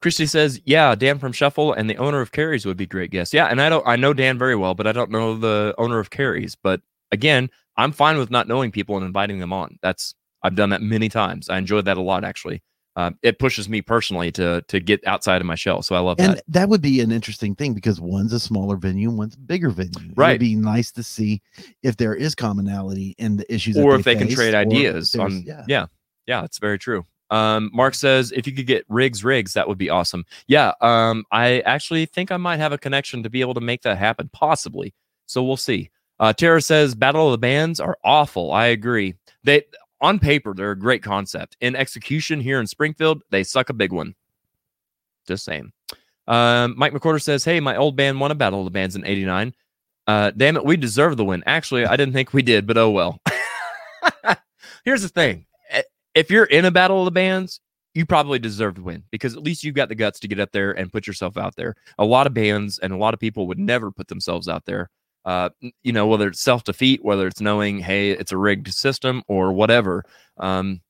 Christy 0.02 0.26
says, 0.26 0.62
"Yeah, 0.64 0.96
Dan 0.96 1.20
from 1.20 1.34
Shuffle 1.34 1.74
and 1.74 1.90
the 1.90 1.98
owner 1.98 2.22
of 2.22 2.32
Carries 2.32 2.66
would 2.66 2.78
be 2.78 2.86
great 2.86 3.12
guests." 3.12 3.34
Yeah, 3.34 3.48
and 3.48 3.62
I 3.62 3.68
don't, 3.68 3.86
I 3.86 3.98
know 3.98 4.14
Dan 4.14 4.38
very 4.38 4.56
well, 4.56 4.74
but 4.76 4.88
I 4.88 4.94
don't 4.94 5.12
know 5.12 5.36
the 5.36 5.76
owner 5.78 6.00
of 6.00 6.10
Carries. 6.10 6.56
But 6.56 6.82
again, 7.12 7.50
I'm 7.80 7.93
fine 7.93 8.18
with 8.18 8.30
not 8.30 8.47
knowing 8.47 8.72
people 8.72 8.97
and 8.97 9.06
inviting 9.06 9.39
them 9.39 9.53
on. 9.53 9.80
That's 9.81 10.14
I've 10.43 10.56
done 10.56 10.69
that 10.69 10.81
many 10.81 11.10
times. 11.10 11.49
I 11.49 11.57
enjoyed 11.57 11.85
that 11.85 11.97
a 11.97 12.01
lot, 12.01 12.23
actually. 12.23 12.61
Uh, 12.95 13.11
it 13.22 13.39
pushes 13.39 13.69
me 13.69 13.81
personally 13.81 14.31
to 14.34 14.61
to 14.68 14.80
get 14.81 15.06
outside 15.07 15.39
of 15.39 15.47
my 15.47 15.56
shell, 15.56 15.81
so 15.81 15.95
I 15.95 15.99
love 15.99 16.18
that. 16.18 16.23
And 16.27 16.38
that. 16.38 16.43
that 16.49 16.69
would 16.69 16.81
be 16.81 16.99
an 16.99 17.11
interesting 17.11 17.56
thing 17.56 17.73
because 17.73 18.01
one's 18.01 18.34
a 18.34 18.39
smaller 18.39 18.76
venue 18.76 19.10
one's 19.10 19.35
a 19.35 19.39
bigger 19.39 19.69
venue. 19.69 20.14
Right. 20.15 20.31
It'd 20.31 20.41
be 20.41 20.56
nice 20.56 20.91
to 20.93 21.03
see 21.03 21.41
if 21.81 21.95
there 21.95 22.14
is 22.14 22.35
commonality 22.35 23.15
in 23.18 23.38
the 23.38 23.53
issues, 23.53 23.77
Or 23.77 23.93
that 23.93 23.99
if 23.99 24.06
they 24.06 24.15
can 24.15 24.27
trade 24.27 24.53
ideas 24.53 25.15
on, 25.15 25.43
yeah. 25.43 25.64
yeah, 25.68 25.85
yeah, 26.27 26.43
it's 26.43 26.57
very 26.57 26.77
true. 26.77 27.06
Um, 27.30 27.69
Mark 27.73 27.93
says 27.93 28.34
if 28.34 28.45
you 28.45 28.53
could 28.53 28.68
get 28.68 28.84
rigs, 28.89 29.23
rigs, 29.23 29.53
that 29.53 29.69
would 29.69 29.77
be 29.77 29.89
awesome. 29.89 30.26
Yeah, 30.47 30.73
um, 30.81 31.23
I 31.31 31.60
actually 31.61 32.06
think 32.07 32.31
I 32.31 32.38
might 32.38 32.57
have 32.57 32.73
a 32.73 32.77
connection 32.77 33.23
to 33.23 33.30
be 33.30 33.39
able 33.39 33.53
to 33.53 33.61
make 33.61 33.84
that 33.84 33.97
happen, 33.97 34.30
possibly. 34.34 34.93
So 35.27 35.43
we'll 35.43 35.57
see. 35.57 35.91
Uh, 36.20 36.34
Tara 36.34 36.62
says 36.62 36.96
Battle 36.96 37.28
of 37.28 37.32
the 37.32 37.38
Bands 37.38 37.80
are 37.80 37.98
awful. 38.04 38.52
I 38.52 38.68
agree. 38.68 39.16
They 39.44 39.64
on 40.02 40.20
paper, 40.20 40.54
they're 40.54 40.72
a 40.72 40.80
great 40.80 41.04
concept. 41.04 41.58
In 41.62 41.76
execution 41.76 42.40
here 42.40 42.60
in 42.60 42.68
Springfield, 42.68 43.22
they 43.32 43.44
suck 43.44 43.70
a 43.70 43.74
big 43.74 43.91
one. 43.91 44.16
Just 45.28 45.46
saying. 45.46 45.72
Um, 46.28 46.76
Mike 46.78 46.94
McCorder 46.94 47.22
says, 47.22 47.44
Hey, 47.44 47.60
my 47.60 47.76
old 47.76 47.96
band 47.96 48.20
won 48.20 48.32
a 48.32 48.36
battle 48.36 48.60
of 48.60 48.66
the 48.66 48.72
bands 48.72 48.96
in 48.96 49.06
89. 49.06 49.54
Uh, 50.08 50.32
damn 50.36 50.58
it, 50.58 50.66
we 50.66 50.78
deserve 50.78 51.18
the 51.18 51.26
win. 51.26 51.44
Actually, 51.46 51.86
I 51.86 51.96
didn't 51.98 52.14
think 52.14 52.34
we 52.34 52.41
did, 52.41 52.66
but 52.66 52.78
oh 52.78 52.90
well. 52.90 53.20
Here's 54.86 55.02
the 55.02 55.10
thing 55.10 55.46
Eh, 55.70 55.84
if 56.16 56.32
you're 56.32 56.46
in 56.46 56.66
a 56.66 56.72
battle 56.72 57.00
of 57.00 57.06
the 57.06 57.12
bands, 57.12 57.60
you 57.94 58.06
probably 58.06 58.40
deserve 58.40 58.76
to 58.76 58.82
win 58.82 59.04
because 59.12 59.36
at 59.36 59.44
least 59.44 59.64
you've 59.64 59.76
got 59.76 59.90
the 59.90 59.96
guts 59.96 60.20
to 60.20 60.28
get 60.28 60.40
up 60.40 60.52
there 60.52 60.72
and 60.72 60.91
put 60.91 61.08
yourself 61.08 61.38
out 61.38 61.56
there. 61.56 61.76
A 61.98 62.06
lot 62.06 62.28
of 62.28 62.34
bands 62.34 62.80
and 62.80 62.94
a 62.94 62.98
lot 62.98 63.14
of 63.14 63.20
people 63.20 63.48
would 63.48 63.60
never 63.60 63.91
put 63.91 64.08
themselves 64.08 64.48
out 64.48 64.66
there. 64.66 64.90
Uh, 65.26 65.50
you 65.84 65.91
know, 65.91 66.08
whether 66.08 66.28
it's 66.28 66.41
self 66.41 66.64
defeat, 66.64 67.04
whether 67.04 67.28
it's 67.28 67.41
knowing, 67.41 67.80
hey, 67.80 68.12
it's 68.12 68.32
a 68.32 68.38
rigged 68.38 68.74
system 68.74 69.22
or 69.28 69.52
whatever. 69.54 70.04
Um, 70.38 70.82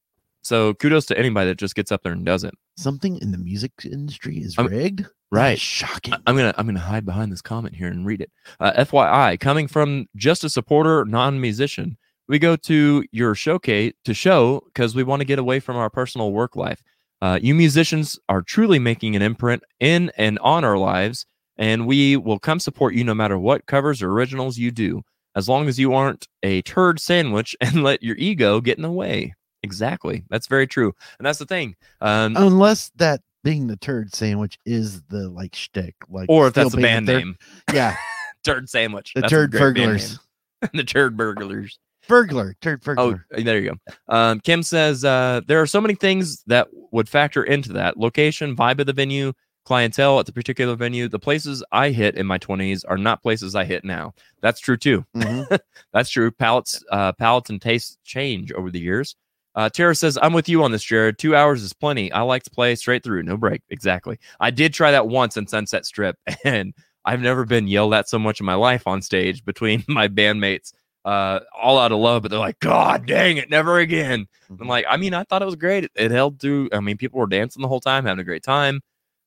so 0.42 0.74
kudos 0.76 1.06
to 1.08 1.18
anybody 1.18 1.50
that 1.50 1.58
just 1.58 1.76
gets 1.76 1.92
up 1.92 2.04
there 2.04 2.14
and 2.14 2.26
does 2.26 2.44
it. 2.44 2.54
Something 2.78 3.18
in 3.22 3.32
the 3.32 3.38
music 3.38 3.72
industry 3.84 4.38
is 4.38 4.56
I'm- 4.58 4.68
rigged. 4.68 5.06
Right. 5.32 5.50
That's 5.50 5.62
shocking. 5.62 6.16
I'm 6.26 6.36
gonna 6.36 6.56
I'm 6.58 6.66
gonna 6.66 6.80
hide 6.80 7.06
behind 7.06 7.32
this 7.32 7.42
comment 7.42 7.76
here 7.76 7.88
and 7.88 8.04
read 8.04 8.22
it. 8.22 8.32
Uh, 8.60 8.72
FYI, 8.84 9.40
coming 9.40 9.68
from 9.68 10.08
just 10.16 10.44
a 10.44 10.50
supporter, 10.50 11.06
non-musician, 11.06 11.98
we 12.28 12.40
go 12.40 12.56
to 12.56 13.04
your 13.12 13.36
showcase 13.36 13.94
to 14.06 14.16
show 14.16 14.64
because 14.66 14.96
we 14.96 15.04
want 15.04 15.20
to 15.20 15.26
get 15.26 15.38
away 15.38 15.60
from 15.60 15.76
our 15.76 15.90
personal 15.92 16.32
work 16.32 16.56
life. 16.56 16.82
Uh, 17.22 17.38
you 17.42 17.54
musicians 17.54 18.18
are 18.28 18.42
truly 18.42 18.80
making 18.80 19.16
an 19.16 19.22
imprint 19.22 19.62
in 19.80 20.12
and 20.18 20.40
on 20.40 20.64
our 20.64 20.78
lives, 20.78 21.28
and 21.60 21.86
we 21.86 22.18
will 22.18 22.40
come 22.40 22.60
support 22.60 22.96
you 22.96 23.04
no 23.04 23.14
matter 23.14 23.38
what 23.38 23.68
covers 23.68 24.02
or 24.02 24.12
originals 24.12 24.58
you 24.58 24.72
do, 24.72 25.04
as 25.36 25.48
long 25.48 25.68
as 25.68 25.78
you 25.78 25.94
aren't 25.94 26.28
a 26.42 26.64
turd 26.64 27.00
sandwich 27.00 27.56
and 27.62 27.84
let 27.84 28.02
your 28.02 28.16
ego 28.16 28.60
get 28.62 28.78
in 28.78 28.82
the 28.82 28.92
way. 28.92 29.36
Exactly, 29.62 30.24
that's 30.30 30.48
very 30.48 30.66
true, 30.66 30.94
and 31.20 31.26
that's 31.26 31.38
the 31.38 31.46
thing. 31.46 31.76
Um, 32.02 32.36
Unless 32.38 32.92
that 32.96 33.22
being 33.44 33.68
the 33.68 33.76
turd 33.78 34.16
sandwich 34.16 34.58
is 34.66 35.02
the 35.04 35.30
like 35.30 35.54
shtick, 35.54 35.96
like 36.10 36.30
or 36.30 36.48
if 36.48 36.54
that's 36.54 36.74
a 36.74 36.78
band 36.78 37.08
third- 37.08 37.18
name, 37.20 37.36
Yeah, 37.74 37.96
turd 38.46 38.70
sandwich. 38.70 39.14
the 39.14 39.22
That's 39.22 39.32
turd 39.32 39.52
burglars. 39.52 40.18
the 40.74 40.84
turd 40.84 41.16
burglars. 41.18 41.78
Burglar, 42.08 42.56
turd 42.62 42.82
burglar. 42.82 43.26
Oh, 43.36 43.42
there 43.44 43.60
you 43.60 43.72
go. 43.72 43.94
Um, 44.14 44.40
Kim 44.40 44.64
says 44.64 45.04
uh, 45.06 45.42
there 45.46 45.62
are 45.62 45.68
so 45.68 45.80
many 45.80 45.94
things 45.94 46.42
that 46.48 46.70
would 46.92 47.08
factor 47.08 47.44
into 47.44 47.74
that 47.74 47.98
location, 47.98 48.56
vibe 48.56 48.80
of 48.80 48.88
the 48.88 48.94
venue, 48.94 49.34
clientele 49.70 50.20
at 50.20 50.26
the 50.26 50.34
particular 50.34 50.76
venue. 50.76 51.08
The 51.08 51.20
places 51.20 51.64
I 51.72 51.92
hit 51.92 52.16
in 52.16 52.26
my 52.26 52.40
20s 52.40 52.84
are 52.90 52.98
not 52.98 53.22
places 53.22 53.54
I 53.54 53.66
hit 53.66 53.86
now. 53.86 54.16
That's 54.42 54.60
true 54.60 54.78
too. 54.78 55.06
Mhm. 55.16 55.60
That's 55.94 56.10
true. 56.10 56.32
Palates, 56.32 56.84
uh, 56.92 57.12
palates 57.14 57.52
and 57.52 57.62
tastes 57.62 58.00
change 58.04 58.52
over 58.52 58.72
the 58.72 58.80
years. 58.80 59.16
Uh, 59.54 59.70
Tara 59.70 59.94
says, 59.94 60.18
I'm 60.24 60.34
with 60.34 60.50
you 60.50 60.64
on 60.64 60.72
this, 60.72 60.84
Jared. 60.84 61.20
Two 61.20 61.36
hours 61.36 61.62
is 61.62 61.72
plenty. 61.74 62.12
I 62.12 62.22
like 62.22 62.42
to 62.44 62.50
play 62.50 62.74
straight 62.74 63.04
through, 63.04 63.22
no 63.22 63.38
break. 63.38 63.62
Exactly. 63.70 64.18
I 64.40 64.50
did 64.50 64.74
try 64.74 64.90
that 64.90 65.08
once 65.08 65.38
in 65.38 65.46
Sunset 65.46 65.86
Strip, 65.86 66.16
and 66.44 66.74
I've 67.06 67.22
never 67.22 67.46
been 67.46 67.68
yelled 67.68 67.94
at 67.94 68.10
so 68.10 68.18
much 68.18 68.40
in 68.40 68.48
my 68.48 68.56
life 68.56 68.88
on 68.88 69.04
stage 69.04 69.46
between 69.46 69.84
my 69.88 70.08
bandmates, 70.08 70.74
uh, 71.06 71.42
all 71.62 71.78
out 71.78 71.92
of 71.92 72.00
love, 72.00 72.24
but 72.24 72.32
they're 72.32 72.40
like, 72.40 72.60
God 72.60 73.06
dang 73.06 73.38
it, 73.38 73.52
never 73.52 73.78
again. 73.78 74.26
I'm 74.60 74.68
like, 74.68 74.86
I 74.90 74.98
mean, 74.98 75.14
I 75.14 75.26
thought 75.26 75.44
it 75.44 75.46
was 75.46 75.56
great. 75.56 75.84
It, 75.84 75.92
it 75.96 76.10
held 76.12 76.40
through. 76.40 76.70
I 76.74 76.80
mean, 76.80 76.98
people 76.98 77.20
were 77.20 77.28
dancing 77.28 77.62
the 77.62 77.68
whole 77.68 77.80
time, 77.82 78.06
having 78.06 78.20
a 78.22 78.26
great 78.26 78.44
time. 78.44 78.82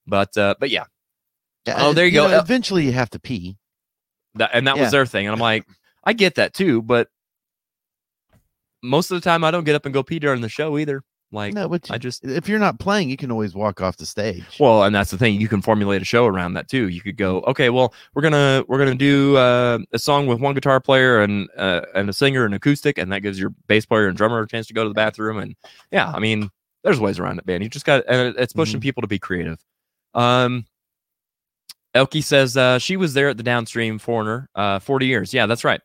But 0.06 0.36
uh, 0.36 0.54
but 0.58 0.70
yeah, 0.70 0.84
oh, 1.68 1.92
there 1.92 2.06
you 2.06 2.12
go. 2.12 2.26
know, 2.28 2.38
Uh, 2.38 2.40
eventually, 2.42 2.84
you 2.84 2.92
have 2.92 3.10
to 3.10 3.18
pee. 3.20 3.56
that, 4.34 4.50
and 4.52 4.66
that 4.66 4.76
Yeah. 4.76 4.82
was 4.82 4.90
their 4.92 5.06
thing. 5.06 5.26
And 5.26 5.34
I'm 5.34 5.40
like, 5.40 5.66
I 6.04 6.12
get 6.12 6.34
that 6.36 6.54
too, 6.54 6.82
but 6.82 7.08
most 8.82 9.10
of 9.10 9.20
the 9.20 9.24
time 9.24 9.44
I 9.44 9.50
don't 9.50 9.64
get 9.64 9.74
up 9.74 9.84
and 9.86 9.94
go 9.94 10.02
pee 10.02 10.18
during 10.18 10.40
the 10.40 10.48
show 10.48 10.76
either. 10.78 11.02
Like 11.34 11.54
no, 11.54 11.66
but 11.66 11.90
I 11.90 11.96
just 11.96 12.24
if 12.26 12.46
you're 12.46 12.58
not 12.58 12.78
playing, 12.78 13.08
you 13.08 13.16
can 13.16 13.30
always 13.30 13.54
walk 13.54 13.80
off 13.80 13.96
the 13.96 14.04
stage. 14.04 14.44
well, 14.60 14.82
and 14.84 14.94
that's 14.94 15.10
the 15.10 15.16
thing. 15.16 15.40
You 15.40 15.48
can 15.48 15.62
formulate 15.62 16.02
a 16.02 16.04
show 16.04 16.26
around 16.26 16.52
that 16.54 16.68
too. 16.68 16.90
You 16.90 17.00
could 17.00 17.16
go, 17.16 17.38
okay, 17.46 17.70
well, 17.70 17.94
we're 18.14 18.20
gonna 18.20 18.64
we're 18.68 18.76
gonna 18.76 18.94
do 18.94 19.36
uh, 19.38 19.78
a 19.94 19.98
song 19.98 20.26
with 20.26 20.40
one 20.40 20.52
guitar 20.54 20.78
player 20.78 21.22
and 21.22 21.48
uh, 21.56 21.82
and 21.94 22.10
a 22.10 22.12
singer 22.12 22.44
and 22.44 22.54
acoustic, 22.54 22.98
and 22.98 23.10
that 23.12 23.20
gives 23.20 23.38
your 23.40 23.54
bass 23.66 23.86
player 23.86 24.08
and 24.08 24.16
drummer 24.16 24.40
a 24.42 24.46
chance 24.46 24.66
to 24.66 24.74
go 24.74 24.82
to 24.82 24.90
the 24.90 24.94
bathroom. 24.94 25.38
And 25.38 25.56
yeah, 25.90 26.12
I 26.14 26.18
mean, 26.18 26.50
there's 26.84 27.00
ways 27.00 27.18
around 27.18 27.38
it, 27.38 27.46
man. 27.46 27.62
You 27.62 27.70
just 27.70 27.86
got 27.86 28.04
and 28.06 28.36
it's 28.36 28.52
pushing 28.52 28.80
people 28.80 29.00
to 29.00 29.06
be 29.08 29.18
creative. 29.18 29.58
Um, 30.14 30.66
Elke 31.94 32.22
says 32.22 32.56
uh, 32.56 32.78
she 32.78 32.96
was 32.96 33.14
there 33.14 33.28
at 33.28 33.36
the 33.36 33.42
downstream 33.42 33.98
foreigner, 33.98 34.48
uh, 34.54 34.78
40 34.78 35.06
years. 35.06 35.34
Yeah, 35.34 35.46
that's 35.46 35.64
right. 35.64 35.80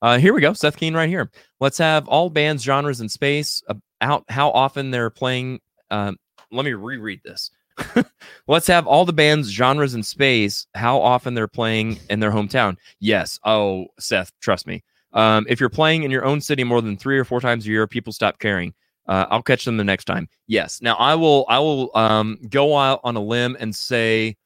Uh, 0.00 0.18
here 0.18 0.32
we 0.32 0.40
go. 0.40 0.52
Seth 0.52 0.76
Keen 0.76 0.94
right 0.94 1.08
here. 1.08 1.30
Let's 1.60 1.78
have 1.78 2.06
all 2.08 2.30
bands, 2.30 2.62
genres, 2.62 3.00
and 3.00 3.10
space 3.10 3.62
out 4.00 4.24
how 4.28 4.50
often 4.50 4.90
they're 4.90 5.10
playing. 5.10 5.60
Um, 5.90 6.16
let 6.52 6.64
me 6.64 6.72
reread 6.72 7.20
this. 7.24 7.50
Let's 8.46 8.66
have 8.66 8.86
all 8.86 9.04
the 9.04 9.12
bands, 9.12 9.48
genres, 9.48 9.94
and 9.94 10.04
space 10.04 10.66
how 10.74 11.00
often 11.00 11.34
they're 11.34 11.48
playing 11.48 11.98
in 12.10 12.20
their 12.20 12.30
hometown. 12.30 12.76
Yes. 13.00 13.38
Oh, 13.44 13.86
Seth, 13.98 14.32
trust 14.40 14.66
me. 14.66 14.82
Um, 15.12 15.46
if 15.48 15.58
you're 15.60 15.68
playing 15.68 16.02
in 16.02 16.10
your 16.10 16.24
own 16.24 16.40
city 16.40 16.64
more 16.64 16.82
than 16.82 16.96
three 16.96 17.18
or 17.18 17.24
four 17.24 17.40
times 17.40 17.66
a 17.66 17.70
year, 17.70 17.86
people 17.86 18.12
stop 18.12 18.38
caring. 18.38 18.74
Uh, 19.08 19.26
I'll 19.30 19.42
catch 19.42 19.64
them 19.64 19.78
the 19.78 19.84
next 19.84 20.04
time. 20.04 20.28
Yes. 20.46 20.82
Now 20.82 20.94
I 20.96 21.14
will. 21.16 21.46
I 21.48 21.58
will 21.60 21.90
um, 21.94 22.38
go 22.50 22.76
out 22.76 23.00
on 23.04 23.16
a 23.16 23.20
limb 23.22 23.56
and 23.58 23.74
say, 23.74 24.36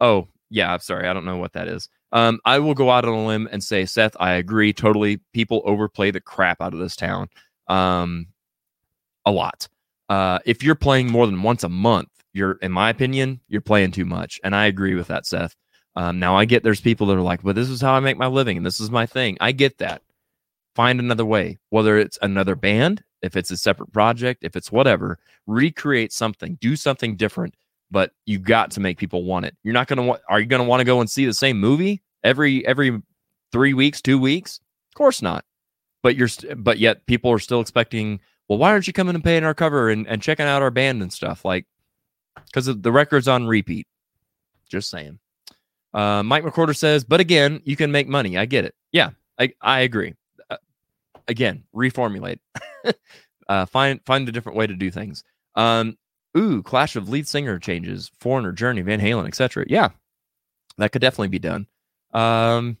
"Oh, 0.00 0.28
yeah, 0.50 0.72
I'm 0.72 0.80
sorry. 0.80 1.08
I 1.08 1.12
don't 1.12 1.24
know 1.26 1.38
what 1.38 1.52
that 1.54 1.68
is." 1.68 1.88
Um, 2.14 2.40
I 2.44 2.60
will 2.60 2.74
go 2.74 2.90
out 2.90 3.04
on 3.04 3.12
a 3.12 3.26
limb 3.26 3.48
and 3.50 3.62
say, 3.62 3.84
Seth, 3.84 4.16
I 4.20 4.34
agree 4.34 4.72
totally. 4.72 5.20
People 5.32 5.62
overplay 5.64 6.12
the 6.12 6.20
crap 6.20 6.62
out 6.62 6.72
of 6.72 6.78
this 6.78 6.94
town, 6.94 7.28
um, 7.66 8.28
a 9.26 9.32
lot. 9.32 9.68
Uh, 10.08 10.38
if 10.46 10.62
you're 10.62 10.76
playing 10.76 11.10
more 11.10 11.26
than 11.26 11.42
once 11.42 11.64
a 11.64 11.68
month, 11.68 12.08
you're, 12.32 12.52
in 12.62 12.70
my 12.70 12.88
opinion, 12.90 13.40
you're 13.48 13.60
playing 13.60 13.90
too 13.92 14.04
much, 14.04 14.40
and 14.44 14.54
I 14.54 14.66
agree 14.66 14.94
with 14.94 15.08
that, 15.08 15.26
Seth. 15.26 15.56
Um, 15.96 16.20
now 16.20 16.36
I 16.36 16.44
get 16.44 16.62
there's 16.62 16.80
people 16.80 17.06
that 17.08 17.16
are 17.16 17.22
like, 17.22 17.42
"But 17.42 17.56
this 17.56 17.68
is 17.70 17.80
how 17.80 17.94
I 17.94 18.00
make 18.00 18.18
my 18.18 18.26
living, 18.26 18.56
and 18.56 18.66
this 18.66 18.80
is 18.80 18.90
my 18.90 19.06
thing." 19.06 19.36
I 19.40 19.52
get 19.52 19.78
that. 19.78 20.02
Find 20.76 21.00
another 21.00 21.24
way, 21.24 21.58
whether 21.70 21.98
it's 21.98 22.18
another 22.22 22.56
band, 22.56 23.02
if 23.24 23.36
it's 23.36 23.50
a 23.50 23.56
separate 23.56 23.92
project, 23.92 24.44
if 24.44 24.54
it's 24.54 24.70
whatever. 24.70 25.18
Recreate 25.46 26.12
something, 26.12 26.56
do 26.60 26.76
something 26.76 27.16
different 27.16 27.54
but 27.94 28.10
you 28.26 28.40
got 28.40 28.72
to 28.72 28.80
make 28.80 28.98
people 28.98 29.22
want 29.22 29.46
it. 29.46 29.56
You're 29.62 29.72
not 29.72 29.86
going 29.86 29.98
to 29.98 30.02
want 30.02 30.20
are 30.28 30.40
you 30.40 30.46
going 30.46 30.60
to 30.60 30.68
want 30.68 30.80
to 30.80 30.84
go 30.84 31.00
and 31.00 31.08
see 31.08 31.26
the 31.26 31.32
same 31.32 31.58
movie 31.58 32.02
every 32.24 32.66
every 32.66 33.00
3 33.52 33.72
weeks, 33.72 34.02
2 34.02 34.18
weeks? 34.18 34.60
Of 34.90 34.96
course 34.96 35.22
not. 35.22 35.44
But 36.02 36.16
you're 36.16 36.28
but 36.56 36.78
yet 36.78 37.06
people 37.06 37.30
are 37.30 37.38
still 37.38 37.60
expecting, 37.60 38.20
well, 38.48 38.58
why 38.58 38.72
aren't 38.72 38.86
you 38.86 38.92
coming 38.92 39.14
and 39.14 39.24
paying 39.24 39.44
our 39.44 39.54
cover 39.54 39.90
and, 39.90 40.06
and 40.08 40.20
checking 40.20 40.44
out 40.44 40.60
our 40.60 40.72
band 40.72 41.02
and 41.02 41.12
stuff 41.12 41.44
like 41.44 41.66
cuz 42.52 42.66
the 42.66 42.92
record's 42.92 43.28
on 43.28 43.46
repeat. 43.46 43.86
Just 44.68 44.90
saying. 44.90 45.20
Uh, 45.92 46.24
Mike 46.24 46.42
McCorder 46.42 46.76
says, 46.76 47.04
but 47.04 47.20
again, 47.20 47.62
you 47.64 47.76
can 47.76 47.92
make 47.92 48.08
money. 48.08 48.36
I 48.36 48.46
get 48.46 48.64
it. 48.64 48.74
Yeah, 48.90 49.10
I, 49.38 49.52
I 49.60 49.80
agree. 49.80 50.14
Again, 51.28 51.64
reformulate. 51.74 52.38
uh, 53.48 53.66
find 53.66 54.00
find 54.04 54.28
a 54.28 54.32
different 54.32 54.58
way 54.58 54.66
to 54.66 54.74
do 54.74 54.90
things. 54.90 55.24
Um, 55.54 55.96
ooh, 56.36 56.62
clash 56.62 56.96
of 56.96 57.08
lead 57.08 57.26
singer 57.26 57.58
changes, 57.58 58.10
Foreigner, 58.20 58.52
Journey, 58.52 58.82
Van 58.82 59.00
Halen, 59.00 59.26
etc. 59.26 59.64
Yeah, 59.68 59.90
that 60.78 60.92
could 60.92 61.02
definitely 61.02 61.28
be 61.28 61.38
done. 61.38 61.66
Um, 62.12 62.78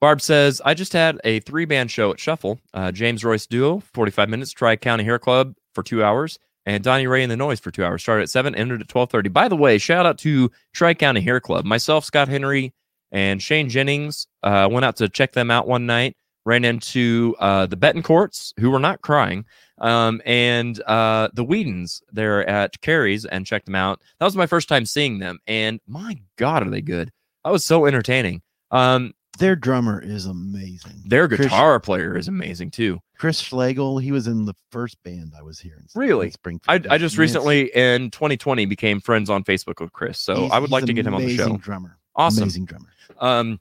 Barb 0.00 0.20
says, 0.20 0.60
I 0.64 0.74
just 0.74 0.92
had 0.92 1.20
a 1.24 1.40
three 1.40 1.64
band 1.64 1.90
show 1.90 2.12
at 2.12 2.20
Shuffle. 2.20 2.60
Uh, 2.74 2.92
James 2.92 3.24
Royce 3.24 3.46
Duo, 3.46 3.80
45 3.94 4.28
minutes, 4.28 4.52
Tri 4.52 4.76
County 4.76 5.04
Hair 5.04 5.18
Club 5.20 5.54
for 5.74 5.82
two 5.82 6.04
hours, 6.04 6.38
and 6.66 6.84
Donnie 6.84 7.06
Ray 7.06 7.22
and 7.22 7.32
the 7.32 7.36
Noise 7.36 7.60
for 7.60 7.70
two 7.70 7.84
hours. 7.84 8.02
Started 8.02 8.24
at 8.24 8.30
7, 8.30 8.54
ended 8.54 8.80
at 8.80 8.88
12.30. 8.88 9.32
By 9.32 9.48
the 9.48 9.56
way, 9.56 9.78
shout 9.78 10.04
out 10.04 10.18
to 10.18 10.50
Tri 10.74 10.94
County 10.94 11.22
Hair 11.22 11.40
Club. 11.40 11.64
Myself, 11.64 12.04
Scott 12.04 12.28
Henry, 12.28 12.74
and 13.10 13.40
Shane 13.40 13.68
Jennings 13.68 14.26
uh, 14.42 14.68
went 14.70 14.84
out 14.84 14.96
to 14.96 15.08
check 15.08 15.32
them 15.32 15.50
out 15.50 15.66
one 15.66 15.86
night. 15.86 16.16
Ran 16.46 16.64
into 16.64 17.34
uh, 17.40 17.66
the 17.66 17.76
Betancourts, 17.76 18.52
who 18.60 18.70
were 18.70 18.78
not 18.78 19.02
crying, 19.02 19.44
um, 19.78 20.22
and 20.24 20.80
uh, 20.82 21.28
the 21.34 21.42
Whedons 21.44 22.00
there 22.12 22.48
at 22.48 22.80
Carrie's 22.80 23.24
and 23.24 23.44
checked 23.44 23.66
them 23.66 23.74
out. 23.74 24.00
That 24.20 24.26
was 24.26 24.36
my 24.36 24.46
first 24.46 24.68
time 24.68 24.86
seeing 24.86 25.18
them, 25.18 25.40
and 25.48 25.80
my 25.88 26.16
God, 26.36 26.64
are 26.64 26.70
they 26.70 26.82
good? 26.82 27.10
That 27.44 27.50
was 27.50 27.66
so 27.66 27.84
entertaining. 27.86 28.42
Um, 28.70 29.12
Their 29.40 29.56
drummer 29.56 30.00
is 30.00 30.26
amazing. 30.26 31.02
their 31.06 31.26
Chris- 31.26 31.40
guitar 31.40 31.80
player 31.80 32.16
is 32.16 32.28
amazing 32.28 32.70
too. 32.70 33.00
Chris 33.18 33.40
Schlegel, 33.40 33.98
he 33.98 34.12
was 34.12 34.28
in 34.28 34.44
the 34.44 34.54
first 34.70 35.02
band 35.02 35.32
I 35.36 35.42
was 35.42 35.58
here. 35.58 35.74
In, 35.78 35.86
Really? 36.00 36.30
Springfield. 36.30 36.86
I, 36.86 36.94
I 36.94 36.98
just 36.98 37.18
recently 37.18 37.74
in 37.74 38.10
2020 38.12 38.66
became 38.66 39.00
friends 39.00 39.30
on 39.30 39.42
Facebook 39.42 39.80
with 39.80 39.92
Chris, 39.92 40.20
so 40.20 40.36
He's- 40.36 40.52
I 40.52 40.60
would 40.60 40.70
like 40.70 40.84
to 40.84 40.92
get 40.92 41.06
him 41.08 41.14
on 41.14 41.22
the 41.22 41.26
amazing 41.34 41.54
show. 41.54 41.56
Drummer, 41.56 41.98
Awesome. 42.14 42.44
amazing 42.44 42.66
drummer. 42.66 42.88
Um, 43.20 43.58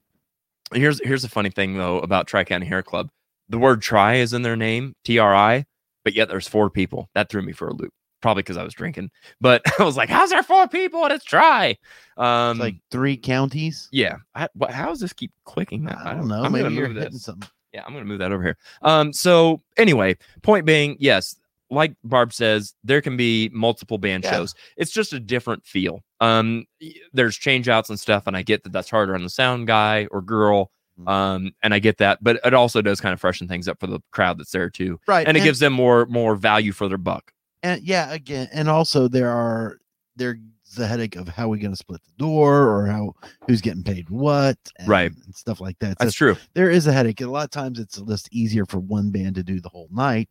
here's 0.74 1.04
here's 1.04 1.24
a 1.24 1.30
funny 1.30 1.50
thing 1.50 1.78
though 1.78 2.00
about 2.00 2.28
Tri 2.28 2.44
County 2.44 2.66
Hair 2.66 2.84
Club. 2.84 3.10
The 3.50 3.58
word 3.60 3.82
"try" 3.82 4.16
is 4.16 4.34
in 4.34 4.42
their 4.42 4.56
name, 4.56 4.96
T 5.04 5.20
R 5.20 5.36
I, 5.36 5.66
but 6.04 6.14
yet 6.14 6.28
there's 6.30 6.48
four 6.48 6.70
people. 6.70 7.10
That 7.14 7.30
threw 7.30 7.42
me 7.42 7.52
for 7.54 7.68
a 7.68 7.74
loop. 7.74 7.94
Probably 8.22 8.42
because 8.42 8.58
I 8.58 8.64
was 8.64 8.74
drinking, 8.74 9.12
but 9.40 9.62
I 9.80 9.84
was 9.84 9.96
like, 9.98 10.10
"How's 10.10 10.32
there 10.32 10.42
four 10.42 10.68
people 10.68 11.04
and 11.04 11.14
it's 11.14 11.26
Try?" 11.26 11.78
Um, 12.18 12.52
It's 12.52 12.60
like 12.60 12.76
three 12.90 13.18
counties. 13.18 13.88
yeah. 13.92 14.16
I, 14.34 14.48
what, 14.56 14.72
how 14.72 14.88
does 14.88 15.00
this 15.00 15.14
keep 15.14 15.32
clicking? 15.44 15.88
I 15.88 16.14
don't 16.16 16.28
know. 16.28 16.44
I'm 16.44 16.52
Maybe 16.52 16.64
gonna 16.64 16.76
you're 16.76 16.90
move 16.90 17.12
this. 17.12 17.24
something. 17.24 17.48
Yeah, 17.74 17.84
I'm 17.86 17.94
gonna 17.94 18.06
move 18.06 18.20
that 18.20 18.32
over 18.32 18.42
here. 18.42 18.58
Um, 18.82 19.14
so 19.14 19.62
anyway, 19.78 20.18
point 20.42 20.66
being, 20.66 20.96
yes, 21.00 21.36
like 21.70 21.96
Barb 22.04 22.32
says, 22.34 22.74
there 22.84 23.02
can 23.02 23.18
be 23.18 23.50
multiple 23.54 23.98
band 23.98 24.24
Yeah. 24.24 24.32
shows. 24.32 24.56
It's 24.78 24.92
just 24.92 25.14
a 25.14 25.20
different 25.20 25.66
feel. 25.66 26.02
Um, 26.22 26.66
there's 27.14 27.36
change 27.38 27.68
outs 27.70 27.90
and 27.90 28.00
stuff, 28.00 28.28
and 28.28 28.38
I 28.38 28.42
get 28.44 28.64
that 28.64 28.72
that's 28.72 28.90
harder 28.90 29.16
on 29.16 29.24
the 29.24 29.30
sound 29.30 29.68
guy 29.68 30.08
or 30.12 30.22
girl. 30.22 30.72
Mhm. 31.00 31.10
Um, 31.10 31.52
and 31.62 31.74
I 31.74 31.80
get 31.80 31.98
that, 31.98 32.24
but 32.24 32.40
it 32.46 32.54
also 32.54 32.82
does 32.82 33.02
kind 33.02 33.12
of 33.14 33.20
freshen 33.20 33.48
things 33.48 33.68
up 33.68 33.80
for 33.80 33.88
the 33.88 34.00
crowd 34.12 34.38
that's 34.40 34.52
there 34.52 34.70
too, 34.70 34.98
right 35.08 35.28
and 35.28 35.36
it 35.36 35.42
gives 35.44 35.60
them 35.60 35.74
more 35.74 36.06
more 36.06 36.36
value 36.36 36.72
for 36.72 36.88
their 36.88 36.98
buck. 36.98 37.34
and 37.64 37.82
yeah 37.84 38.14
again 38.14 38.48
and 38.54 38.70
also 38.70 39.08
there 39.10 39.30
are 39.30 39.78
there's 40.16 40.38
the 40.78 40.88
headache 40.88 41.16
of 41.18 41.28
how 41.28 41.48
we're 41.50 41.60
going 41.60 41.72
to 41.72 41.76
split 41.78 42.02
the 42.06 42.12
door 42.18 42.70
or 42.70 42.86
how 42.88 43.14
who's 43.48 43.60
getting 43.62 43.84
paid 43.84 44.10
what 44.10 44.58
and, 44.78 44.88
Right. 44.88 45.12
and 45.26 45.36
stuff 45.36 45.60
like 45.62 45.78
that 45.80 45.98
so 46.00 46.06
That's 46.06 46.16
true. 46.16 46.38
there 46.54 46.70
is 46.70 46.88
a 46.88 46.94
headache 46.94 47.20
a 47.22 47.28
lot 47.28 47.44
of 47.46 47.50
times 47.52 47.78
it's 47.80 48.00
just 48.02 48.30
easier 48.34 48.66
for 48.66 48.80
one 48.80 49.10
band 49.10 49.36
to 49.36 49.44
do 49.44 49.60
the 49.60 49.70
whole 49.70 49.88
night 49.92 50.30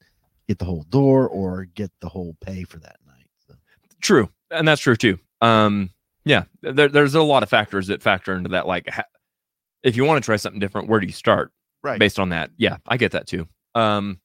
get 0.49 0.59
the 0.59 0.65
whole 0.65 0.85
door 0.85 1.29
or 1.29 1.65
get 1.65 1.91
the 2.01 2.09
whole 2.09 2.37
pay 2.41 2.65
for 2.65 2.79
that 2.79 2.97
night 3.07 3.29
so, 3.47 3.55
True, 4.01 4.29
and 4.51 4.67
that's 4.67 4.81
true 4.81 4.97
too. 4.97 5.19
Um, 5.41 5.91
yeah, 6.25 6.45
there, 6.63 6.89
there's 6.89 7.15
a 7.15 7.23
lot 7.23 7.43
of 7.43 7.49
factors 7.49 7.87
that 7.89 8.03
factor 8.03 8.35
into 8.35 8.51
that. 8.51 8.67
Like, 8.67 8.89
ha- 8.89 9.05
if 9.83 9.97
you 9.97 10.05
want 10.05 10.23
to 10.23 10.27
try 10.27 10.37
something 10.37 10.61
different, 10.61 10.89
where 10.89 11.01
do 11.01 11.07
you 11.07 11.13
start? 11.13 11.53
right 11.83 11.99
Based 11.99 12.19
on 12.19 12.31
that, 12.31 12.51
yeah, 12.57 12.79
I 12.89 12.97
get 12.97 13.13
that 13.13 13.27
too. 13.27 13.47
Um, 13.75 14.21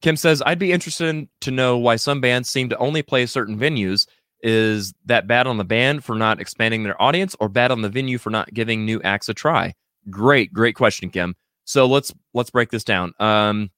Kim 0.00 0.16
says, 0.16 0.42
I'd 0.46 0.60
be 0.60 0.72
interested 0.72 1.08
in, 1.08 1.28
to 1.40 1.50
know 1.50 1.76
why 1.76 1.96
some 1.96 2.20
bands 2.20 2.48
seem 2.48 2.68
to 2.68 2.78
only 2.78 3.02
play 3.02 3.26
certain 3.26 3.58
venues. 3.58 4.06
Is 4.42 4.94
that 5.06 5.26
bad 5.26 5.48
on 5.48 5.56
the 5.56 5.64
band 5.64 6.04
for 6.04 6.14
not 6.14 6.40
expanding 6.40 6.84
their 6.84 7.00
audience, 7.02 7.34
or 7.40 7.48
bad 7.48 7.72
on 7.72 7.82
the 7.82 7.88
venue 7.88 8.18
for 8.18 8.30
not 8.30 8.54
giving 8.54 8.84
new 8.84 9.02
acts 9.02 9.28
a 9.28 9.34
try? 9.34 9.74
Great, 10.08 10.52
great 10.52 10.76
question, 10.76 11.10
Kim. 11.10 11.34
So 11.64 11.86
let's 11.86 12.14
let's 12.34 12.50
break 12.50 12.70
this 12.70 12.84
down. 12.84 13.12
Um, 13.18 13.70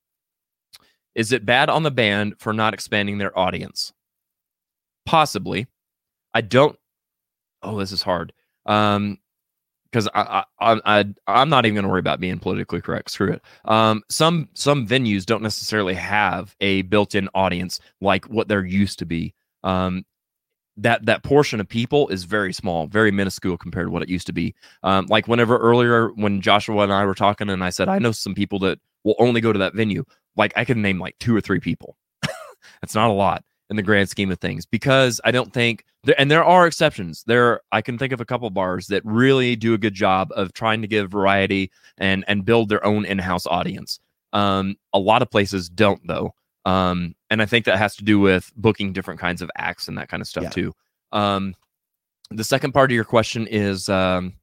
is 1.15 1.33
it 1.33 1.47
bad 1.47 1.69
on 1.69 1.83
the 1.83 1.91
band 1.91 2.35
for 2.39 2.53
not 2.53 2.75
expanding 2.75 3.19
their 3.19 3.37
audience? 3.39 3.93
Possibly. 5.07 5.67
I 6.35 6.41
don't. 6.41 6.77
Oh, 7.63 7.79
this 7.79 7.93
is 7.93 8.03
hard. 8.03 8.33
Um, 8.67 9.19
because 9.91 10.09
I, 10.15 10.45
I, 10.61 10.81
I, 10.85 11.05
I'm 11.27 11.49
not 11.49 11.67
even 11.67 11.75
going 11.75 11.83
to 11.83 11.89
worry 11.89 11.99
about 11.99 12.21
being 12.21 12.39
politically 12.39 12.81
correct. 12.81 13.11
Screw 13.11 13.33
it. 13.33 13.43
Um, 13.65 14.03
some 14.09 14.49
some 14.55 14.87
venues 14.87 15.27
don't 15.27 15.43
necessarily 15.43 15.95
have 15.95 16.55
a 16.61 16.83
built-in 16.83 17.29
audience 17.35 17.81
like 18.01 18.25
what 18.27 18.47
there 18.47 18.65
used 18.65 19.01
to 19.01 19.07
be. 19.07 19.35
Um, 19.65 20.05
that 20.77 21.05
that 21.07 21.23
portion 21.23 21.61
of 21.61 21.69
people 21.69 22.09
is 22.09 22.25
very 22.25 22.53
small, 22.53 22.87
very 22.87 23.11
minuscule 23.11 23.59
compared 23.59 23.87
to 23.87 23.91
what 23.91 24.03
it 24.03 24.09
used 24.09 24.27
to 24.27 24.33
be. 24.33 24.55
Um, 24.83 25.07
like 25.07 25.29
whenever 25.29 25.59
earlier 25.59 26.09
when 26.11 26.41
Joshua 26.41 26.83
and 26.83 26.93
I 26.93 27.05
were 27.05 27.15
talking, 27.15 27.51
and 27.51 27.63
I 27.63 27.71
said 27.71 27.89
I 27.89 27.99
know 27.99 28.13
some 28.13 28.35
people 28.35 28.59
that 28.61 28.79
will 29.05 29.17
only 29.19 29.41
go 29.41 29.53
to 29.53 29.59
that 29.59 29.75
venue. 29.75 30.05
Like 30.37 30.53
I 30.57 30.65
can 30.65 30.83
name 30.83 30.99
like 30.99 31.17
two 31.19 31.37
or 31.37 31.41
three 31.41 31.61
people. 31.61 31.97
That's 32.81 32.95
not 32.95 33.11
a 33.11 33.15
lot 33.15 33.45
in 33.69 33.77
the 33.77 33.83
grand 33.83 34.09
scheme 34.09 34.31
of 34.31 34.41
things 34.41 34.67
because 34.67 35.21
I 35.25 35.31
don't 35.31 35.53
think 35.53 35.85
there, 36.05 36.15
and 36.19 36.31
there 36.31 36.45
are 36.45 36.67
exceptions. 36.67 37.23
There 37.27 37.61
I 37.73 37.83
can 37.83 37.99
think 37.99 38.13
of 38.13 38.21
a 38.21 38.25
couple 38.25 38.51
bars 38.51 38.89
that 38.89 39.03
really 39.05 39.57
do 39.57 39.75
a 39.75 39.79
good 39.79 39.95
job 39.95 40.31
of 40.35 40.53
trying 40.53 40.83
to 40.83 40.89
give 40.89 41.11
variety 41.11 41.71
and 41.99 42.25
and 42.29 42.45
build 42.45 42.69
their 42.69 42.85
own 42.85 43.05
in-house 43.05 43.47
audience. 43.47 44.01
Um, 44.33 44.77
a 44.93 44.99
lot 44.99 45.23
of 45.23 45.31
places 45.31 45.69
don't 45.69 46.07
though. 46.07 46.35
Um, 46.65 47.15
and 47.31 47.41
I 47.41 47.47
think 47.47 47.65
that 47.65 47.79
has 47.79 47.97
to 47.97 48.05
do 48.05 48.19
with 48.21 48.53
booking 48.57 48.93
different 48.93 49.21
kinds 49.21 49.41
of 49.43 49.51
acts 49.57 49.89
and 49.89 49.97
that 49.99 50.09
kind 50.09 50.21
of 50.21 50.27
stuff 50.29 50.45
Yeah. 50.45 50.51
too. 50.51 50.73
Um, 51.13 51.55
the 52.31 52.45
second 52.45 52.73
part 52.73 52.91
of 52.91 52.95
your 52.95 53.05
question 53.05 53.47
is 53.47 53.89
um, 53.89 54.35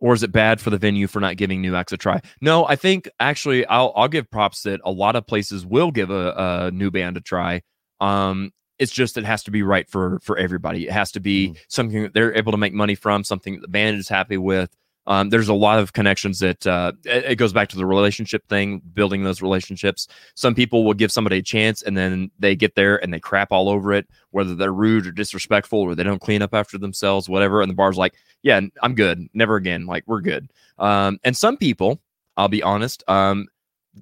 or 0.00 0.14
is 0.14 0.22
it 0.22 0.32
bad 0.32 0.60
for 0.60 0.70
the 0.70 0.78
venue 0.78 1.06
for 1.06 1.20
not 1.20 1.36
giving 1.36 1.60
new 1.60 1.74
acts 1.74 1.92
a 1.92 1.96
try? 1.96 2.20
No, 2.40 2.66
I 2.66 2.76
think 2.76 3.08
actually 3.20 3.66
I'll 3.66 3.92
I'll 3.96 4.08
give 4.08 4.30
props 4.30 4.62
that 4.62 4.80
a 4.84 4.90
lot 4.90 5.16
of 5.16 5.26
places 5.26 5.66
will 5.66 5.90
give 5.90 6.10
a, 6.10 6.34
a 6.66 6.70
new 6.70 6.90
band 6.90 7.16
a 7.16 7.20
try. 7.20 7.62
Um, 8.00 8.52
it's 8.78 8.92
just 8.92 9.16
it 9.16 9.24
has 9.24 9.42
to 9.44 9.50
be 9.50 9.62
right 9.62 9.88
for 9.88 10.18
for 10.22 10.36
everybody. 10.36 10.86
It 10.86 10.92
has 10.92 11.10
to 11.12 11.20
be 11.20 11.56
something 11.68 12.02
that 12.04 12.14
they're 12.14 12.34
able 12.36 12.52
to 12.52 12.58
make 12.58 12.74
money 12.74 12.94
from, 12.94 13.24
something 13.24 13.54
that 13.54 13.62
the 13.62 13.68
band 13.68 13.96
is 13.98 14.08
happy 14.08 14.36
with. 14.36 14.70
Um, 15.06 15.30
there's 15.30 15.48
a 15.48 15.54
lot 15.54 15.78
of 15.78 15.92
connections 15.92 16.40
that 16.40 16.66
uh, 16.66 16.92
it, 17.04 17.36
goes 17.36 17.52
back 17.52 17.68
to 17.68 17.76
the 17.76 17.86
relationship 17.86 18.46
thing, 18.48 18.82
building 18.92 19.22
those 19.22 19.40
relationships. 19.40 20.08
Some 20.34 20.54
people 20.54 20.84
will 20.84 20.94
give 20.94 21.12
somebody 21.12 21.38
a 21.38 21.42
chance 21.42 21.82
and 21.82 21.96
then 21.96 22.30
they 22.38 22.56
get 22.56 22.74
there 22.74 23.02
and 23.02 23.12
they 23.12 23.20
crap 23.20 23.52
all 23.52 23.68
over 23.68 23.92
it, 23.92 24.08
whether 24.30 24.54
they're 24.54 24.72
rude 24.72 25.06
or 25.06 25.12
disrespectful 25.12 25.78
or 25.78 25.94
they 25.94 26.02
don't 26.02 26.20
clean 26.20 26.42
up 26.42 26.54
after 26.54 26.76
themselves, 26.76 27.28
whatever. 27.28 27.62
And 27.62 27.70
the 27.70 27.74
bar's 27.74 27.96
like, 27.96 28.14
yeah, 28.42 28.60
I'm 28.82 28.94
good. 28.94 29.28
Never 29.32 29.56
again. 29.56 29.86
Like 29.86 30.04
we're 30.06 30.20
good. 30.20 30.50
Um, 30.78 31.18
and 31.24 31.36
some 31.36 31.56
people, 31.56 32.00
I'll 32.36 32.48
be 32.48 32.62
honest, 32.62 33.04
um, 33.08 33.46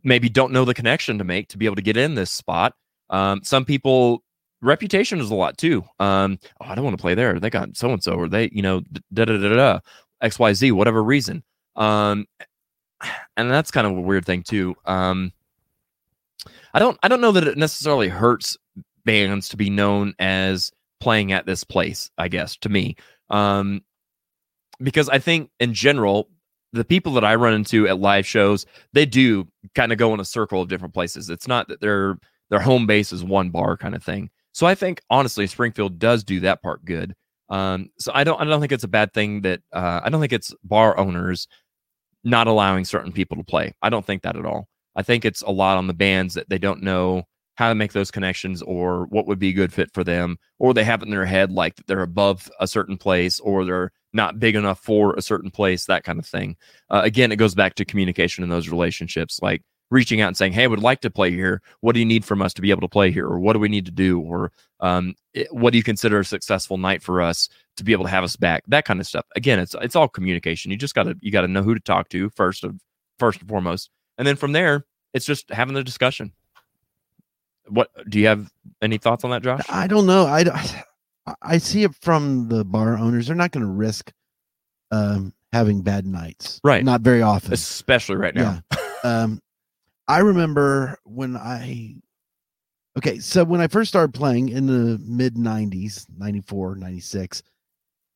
maybe 0.02 0.28
don't 0.28 0.52
know 0.52 0.64
the 0.64 0.74
connection 0.74 1.18
to 1.18 1.24
make 1.24 1.48
to 1.48 1.58
be 1.58 1.66
able 1.66 1.76
to 1.76 1.82
get 1.82 1.96
in 1.96 2.14
this 2.14 2.30
spot. 2.30 2.74
Um, 3.10 3.42
some 3.44 3.64
people 3.64 4.22
reputation 4.62 5.20
is 5.20 5.30
a 5.30 5.34
lot 5.34 5.58
too. 5.58 5.84
Um, 6.00 6.38
oh, 6.60 6.66
I 6.66 6.74
don't 6.74 6.84
want 6.84 6.96
to 6.96 7.00
play 7.00 7.14
there. 7.14 7.38
They 7.38 7.50
got 7.50 7.76
so 7.76 7.92
and 7.92 8.02
so, 8.02 8.14
or 8.14 8.28
they, 8.28 8.48
you 8.52 8.62
know, 8.62 8.80
da 9.12 9.26
da 9.26 9.36
da 9.36 9.48
da 9.54 9.80
da, 10.24 10.26
X 10.26 10.38
Y 10.38 10.52
Z, 10.54 10.72
whatever 10.72 11.02
reason. 11.02 11.42
Um, 11.76 12.26
and 13.36 13.50
that's 13.50 13.70
kind 13.70 13.86
of 13.86 13.96
a 13.96 14.00
weird 14.00 14.24
thing 14.24 14.42
too. 14.42 14.74
Um, 14.84 15.32
I 16.72 16.78
don't, 16.78 16.98
I 17.02 17.08
don't 17.08 17.20
know 17.20 17.32
that 17.32 17.46
it 17.46 17.58
necessarily 17.58 18.08
hurts 18.08 18.56
bands 19.04 19.48
to 19.50 19.56
be 19.56 19.70
known 19.70 20.14
as 20.18 20.72
playing 21.00 21.32
at 21.32 21.46
this 21.46 21.64
place. 21.64 22.10
I 22.18 22.28
guess 22.28 22.56
to 22.58 22.68
me, 22.68 22.96
um, 23.30 23.82
because 24.80 25.08
I 25.08 25.18
think 25.18 25.50
in 25.60 25.74
general, 25.74 26.28
the 26.72 26.84
people 26.84 27.14
that 27.14 27.24
I 27.24 27.36
run 27.36 27.54
into 27.54 27.86
at 27.86 28.00
live 28.00 28.26
shows, 28.26 28.66
they 28.92 29.06
do 29.06 29.46
kind 29.76 29.92
of 29.92 29.98
go 29.98 30.12
in 30.12 30.20
a 30.20 30.24
circle 30.24 30.60
of 30.60 30.68
different 30.68 30.94
places. 30.94 31.30
It's 31.30 31.46
not 31.46 31.68
that 31.68 31.80
their 31.80 32.18
their 32.50 32.60
home 32.60 32.86
base 32.86 33.12
is 33.12 33.24
one 33.24 33.50
bar 33.50 33.76
kind 33.76 33.94
of 33.94 34.02
thing. 34.02 34.30
So 34.52 34.66
I 34.66 34.74
think 34.74 35.00
honestly, 35.10 35.46
Springfield 35.46 35.98
does 35.98 36.24
do 36.24 36.40
that 36.40 36.62
part 36.62 36.84
good. 36.84 37.14
Um, 37.48 37.90
so 37.98 38.10
I 38.14 38.24
don't 38.24 38.40
I 38.40 38.44
don't 38.44 38.60
think 38.60 38.72
it's 38.72 38.84
a 38.84 38.88
bad 38.88 39.12
thing 39.12 39.42
that 39.42 39.60
uh, 39.72 40.00
I 40.02 40.10
don't 40.10 40.20
think 40.20 40.32
it's 40.32 40.54
bar 40.64 40.96
owners 40.98 41.46
not 42.24 42.46
allowing 42.46 42.84
certain 42.84 43.12
people 43.12 43.36
to 43.36 43.44
play. 43.44 43.74
I 43.82 43.90
don't 43.90 44.04
think 44.04 44.22
that 44.22 44.36
at 44.36 44.46
all. 44.46 44.68
I 44.96 45.02
think 45.02 45.24
it's 45.24 45.42
a 45.42 45.50
lot 45.50 45.76
on 45.76 45.86
the 45.86 45.94
bands 45.94 46.34
that 46.34 46.48
they 46.48 46.58
don't 46.58 46.82
know 46.82 47.24
how 47.56 47.68
to 47.68 47.74
make 47.74 47.92
those 47.92 48.10
connections 48.10 48.62
or 48.62 49.06
what 49.06 49.26
would 49.26 49.38
be 49.38 49.50
a 49.50 49.52
good 49.52 49.72
fit 49.72 49.92
for 49.92 50.02
them, 50.02 50.38
or 50.58 50.74
they 50.74 50.84
have 50.84 51.02
it 51.02 51.06
in 51.06 51.10
their 51.10 51.26
head 51.26 51.52
like 51.52 51.74
they're 51.86 52.02
above 52.02 52.50
a 52.58 52.66
certain 52.66 52.96
place 52.96 53.38
or 53.40 53.64
they're 53.64 53.92
not 54.12 54.40
big 54.40 54.56
enough 54.56 54.80
for 54.80 55.14
a 55.14 55.22
certain 55.22 55.50
place, 55.50 55.86
that 55.86 56.04
kind 56.04 56.18
of 56.18 56.26
thing. 56.26 56.56
Uh, 56.90 57.02
again, 57.04 57.30
it 57.30 57.36
goes 57.36 57.54
back 57.54 57.74
to 57.74 57.84
communication 57.84 58.42
in 58.42 58.50
those 58.50 58.68
relationships, 58.68 59.40
like 59.42 59.62
reaching 59.90 60.20
out 60.20 60.28
and 60.28 60.36
saying, 60.36 60.52
"Hey, 60.52 60.64
I 60.64 60.66
would 60.66 60.82
like 60.82 61.00
to 61.02 61.10
play 61.10 61.30
here. 61.30 61.60
What 61.80 61.92
do 61.92 62.00
you 62.00 62.06
need 62.06 62.24
from 62.24 62.42
us 62.42 62.52
to 62.54 62.62
be 62.62 62.70
able 62.70 62.80
to 62.82 62.88
play 62.88 63.10
here, 63.10 63.26
or 63.26 63.38
what 63.38 63.52
do 63.52 63.58
we 63.58 63.68
need 63.68 63.84
to 63.86 63.92
do, 63.92 64.20
or 64.20 64.50
um, 64.80 65.14
it- 65.32 65.52
what 65.54 65.70
do 65.72 65.76
you 65.78 65.82
consider 65.84 66.18
a 66.20 66.24
successful 66.24 66.78
night 66.78 67.02
for 67.02 67.20
us 67.22 67.48
to 67.76 67.84
be 67.84 67.92
able 67.92 68.04
to 68.04 68.10
have 68.10 68.24
us 68.24 68.36
back?" 68.36 68.64
That 68.68 68.84
kind 68.84 69.00
of 69.00 69.06
stuff. 69.06 69.26
Again, 69.36 69.58
it's 69.58 69.74
it's 69.80 69.94
all 69.96 70.08
communication. 70.08 70.70
You 70.70 70.76
just 70.76 70.94
gotta 70.94 71.16
you 71.20 71.30
gotta 71.30 71.48
know 71.48 71.62
who 71.62 71.74
to 71.74 71.80
talk 71.80 72.08
to 72.10 72.30
first 72.30 72.64
of 72.64 72.74
first 73.18 73.40
and 73.40 73.48
foremost, 73.48 73.90
and 74.18 74.26
then 74.26 74.36
from 74.36 74.52
there, 74.52 74.84
it's 75.12 75.26
just 75.26 75.50
having 75.50 75.74
the 75.74 75.84
discussion. 75.84 76.32
What 77.68 77.90
do 78.08 78.18
you 78.18 78.26
have 78.26 78.50
any 78.82 78.98
thoughts 78.98 79.24
on 79.24 79.30
that, 79.30 79.42
Josh? 79.42 79.62
I 79.70 79.86
don't 79.86 80.06
know. 80.06 80.26
I, 80.26 80.44
I 81.42 81.58
see 81.58 81.82
it 81.84 81.94
from 82.02 82.48
the 82.48 82.64
bar 82.64 82.98
owners. 82.98 83.26
They're 83.26 83.36
not 83.36 83.52
going 83.52 83.64
to 83.64 83.72
risk 83.72 84.12
um, 84.90 85.32
having 85.52 85.80
bad 85.82 86.06
nights. 86.06 86.60
Right. 86.62 86.84
Not 86.84 87.00
very 87.00 87.22
often. 87.22 87.52
Especially 87.54 88.16
right 88.16 88.34
now. 88.34 88.62
Yeah. 88.70 88.78
um, 89.22 89.40
I 90.08 90.18
remember 90.18 90.98
when 91.04 91.36
I, 91.36 91.96
okay, 92.98 93.18
so 93.18 93.44
when 93.44 93.60
I 93.60 93.66
first 93.68 93.88
started 93.88 94.12
playing 94.12 94.50
in 94.50 94.66
the 94.66 94.98
mid 95.04 95.34
90s, 95.36 96.06
94, 96.16 96.76
96, 96.76 97.42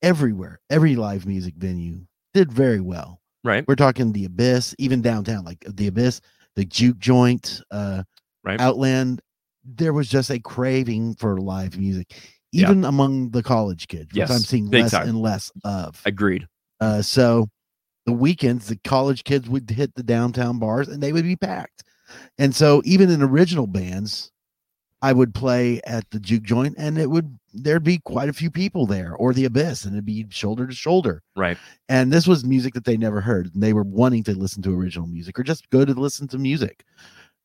everywhere, 0.02 0.60
every 0.70 0.96
live 0.96 1.26
music 1.26 1.54
venue 1.56 2.00
did 2.34 2.52
very 2.52 2.80
well. 2.80 3.20
Right. 3.44 3.64
We're 3.66 3.76
talking 3.76 4.12
the 4.12 4.26
Abyss, 4.26 4.74
even 4.78 5.00
downtown, 5.00 5.44
like 5.44 5.64
the 5.66 5.86
Abyss, 5.86 6.20
the 6.56 6.64
Juke 6.64 6.98
Joint, 6.98 7.60
uh, 7.70 8.02
Right. 8.44 8.60
Outland. 8.60 9.20
There 9.64 9.92
was 9.92 10.08
just 10.08 10.30
a 10.30 10.38
craving 10.38 11.16
for 11.16 11.38
live 11.38 11.76
music, 11.78 12.14
Yeah. 12.52 12.62
even 12.70 12.84
among 12.84 13.30
the 13.30 13.42
college 13.42 13.88
kids, 13.88 14.06
which 14.08 14.16
Yes, 14.16 14.30
I'm 14.30 14.38
seeing 14.38 14.68
big 14.70 14.82
less 14.82 14.90
time. 14.92 15.08
and 15.08 15.18
less 15.20 15.50
of. 15.64 16.00
Agreed. 16.06 16.46
Uh, 16.80 17.02
so 17.02 17.48
the 18.08 18.12
weekends, 18.12 18.68
the 18.68 18.76
college 18.84 19.22
kids 19.22 19.50
would 19.50 19.68
hit 19.68 19.94
the 19.94 20.02
downtown 20.02 20.58
bars 20.58 20.88
and 20.88 21.02
they 21.02 21.12
would 21.12 21.24
be 21.24 21.36
packed. 21.36 21.84
And 22.38 22.56
so 22.56 22.80
even 22.86 23.10
in 23.10 23.20
original 23.20 23.66
bands, 23.66 24.32
I 25.02 25.12
would 25.12 25.34
play 25.34 25.82
at 25.84 26.08
the 26.08 26.18
juke 26.18 26.44
joint 26.44 26.76
and 26.78 26.96
it 26.96 27.10
would 27.10 27.38
there'd 27.52 27.84
be 27.84 27.98
quite 27.98 28.30
a 28.30 28.32
few 28.32 28.50
people 28.50 28.86
there 28.86 29.14
or 29.16 29.34
the 29.34 29.44
abyss 29.44 29.84
and 29.84 29.92
it'd 29.92 30.06
be 30.06 30.24
shoulder 30.30 30.66
to 30.66 30.74
shoulder. 30.74 31.22
Right. 31.36 31.58
And 31.90 32.10
this 32.10 32.26
was 32.26 32.46
music 32.46 32.72
that 32.72 32.86
they 32.86 32.96
never 32.96 33.20
heard. 33.20 33.52
And 33.52 33.62
they 33.62 33.74
were 33.74 33.82
wanting 33.82 34.24
to 34.24 34.32
listen 34.32 34.62
to 34.62 34.74
original 34.74 35.06
music 35.06 35.38
or 35.38 35.42
just 35.42 35.68
go 35.68 35.84
to 35.84 35.92
listen 35.92 36.28
to 36.28 36.38
music. 36.38 36.86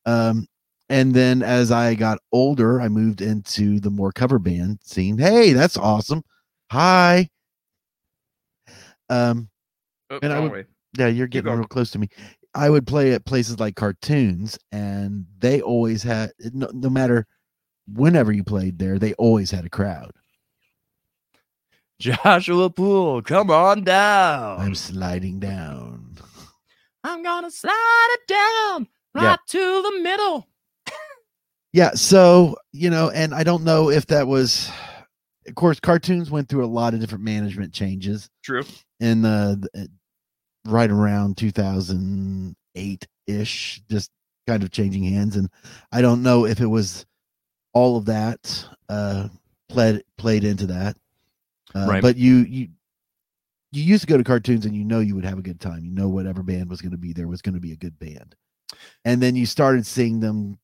Um, 0.06 0.46
and 0.88 1.12
then 1.12 1.42
as 1.42 1.70
I 1.70 1.94
got 1.94 2.20
older, 2.32 2.80
I 2.80 2.88
moved 2.88 3.20
into 3.20 3.80
the 3.80 3.90
more 3.90 4.12
cover 4.12 4.38
band 4.38 4.78
scene. 4.82 5.18
Hey, 5.18 5.52
that's 5.52 5.76
awesome. 5.76 6.24
Hi. 6.70 7.28
Um, 9.10 9.50
Oh, 10.10 10.18
And 10.22 10.32
I 10.32 10.40
would- 10.40 10.50
oh, 10.50 10.54
way. 10.54 10.64
yeah, 10.98 11.06
you're 11.08 11.26
getting 11.26 11.46
going. 11.46 11.58
real 11.58 11.68
close 11.68 11.90
to 11.92 11.98
me. 11.98 12.08
I 12.54 12.70
would 12.70 12.86
play 12.86 13.12
at 13.12 13.24
places 13.24 13.58
like 13.58 13.74
cartoons, 13.76 14.58
and 14.70 15.26
they 15.38 15.60
always 15.60 16.02
had 16.02 16.32
no, 16.52 16.68
no 16.72 16.88
matter 16.88 17.26
whenever 17.92 18.32
you 18.32 18.44
played 18.44 18.78
there, 18.78 18.98
they 18.98 19.12
always 19.14 19.50
had 19.50 19.64
a 19.64 19.70
crowd. 19.70 20.12
Joshua 21.98 22.70
Poole, 22.70 23.22
come 23.22 23.50
on 23.50 23.84
down. 23.84 24.60
I'm 24.60 24.74
sliding 24.74 25.38
down. 25.40 26.16
I'm 27.02 27.22
gonna 27.22 27.50
slide 27.50 28.08
it 28.12 28.26
down 28.26 28.88
right 29.14 29.22
Yeah. 29.22 29.36
to 29.48 29.82
the 29.82 30.00
middle. 30.02 30.48
Yeah, 31.72 31.90
so 31.94 32.56
you 32.72 32.88
know, 32.90 33.10
and 33.10 33.34
I 33.34 33.42
don't 33.42 33.64
know 33.64 33.90
if 33.90 34.06
that 34.06 34.26
was, 34.28 34.70
of 35.46 35.54
course, 35.54 35.80
cartoons 35.80 36.30
went 36.30 36.48
through 36.48 36.64
a 36.64 36.66
lot 36.66 36.94
of 36.94 37.00
different 37.00 37.24
management 37.24 37.72
changes 37.72 38.28
True. 38.42 38.64
in 39.00 39.22
the, 39.22 39.68
the- 39.72 39.88
right 40.66 40.90
around 40.90 41.36
2008 41.36 43.06
ish, 43.26 43.82
just 43.90 44.10
kind 44.46 44.62
of 44.62 44.70
changing 44.70 45.04
hands, 45.04 45.36
and 45.36 45.48
I 45.92 46.00
don't 46.02 46.22
know 46.22 46.46
if 46.46 46.60
it 46.60 46.66
was 46.66 47.04
all 47.72 47.96
of 47.96 48.04
that 48.06 48.64
uh 48.88 49.28
played 49.68 50.04
played 50.16 50.44
into 50.44 50.66
that, 50.66 50.96
uh, 51.74 51.86
Right. 51.88 52.02
but 52.02 52.16
you 52.16 52.36
you 52.48 52.68
you 53.72 53.82
used 53.82 54.02
to 54.02 54.06
go 54.06 54.16
to 54.16 54.22
cartoons 54.24 54.64
and 54.66 54.74
you 54.76 54.84
know 54.84 55.00
you 55.00 55.14
would 55.16 55.24
have 55.24 55.38
a 55.38 55.42
good 55.42 55.60
time. 55.60 55.84
You 55.84 55.90
know 55.90 56.08
whatever 56.08 56.42
band 56.42 56.70
was 56.70 56.80
going 56.80 56.92
to 56.92 56.98
be 56.98 57.12
there 57.12 57.26
was 57.28 57.42
going 57.42 57.54
to 57.54 57.60
be 57.60 57.72
a 57.72 57.76
good 57.76 57.98
band, 57.98 58.34
and 59.04 59.22
then 59.22 59.34
you 59.36 59.46
started 59.46 59.86
seeing 59.86 60.20
them 60.20 60.58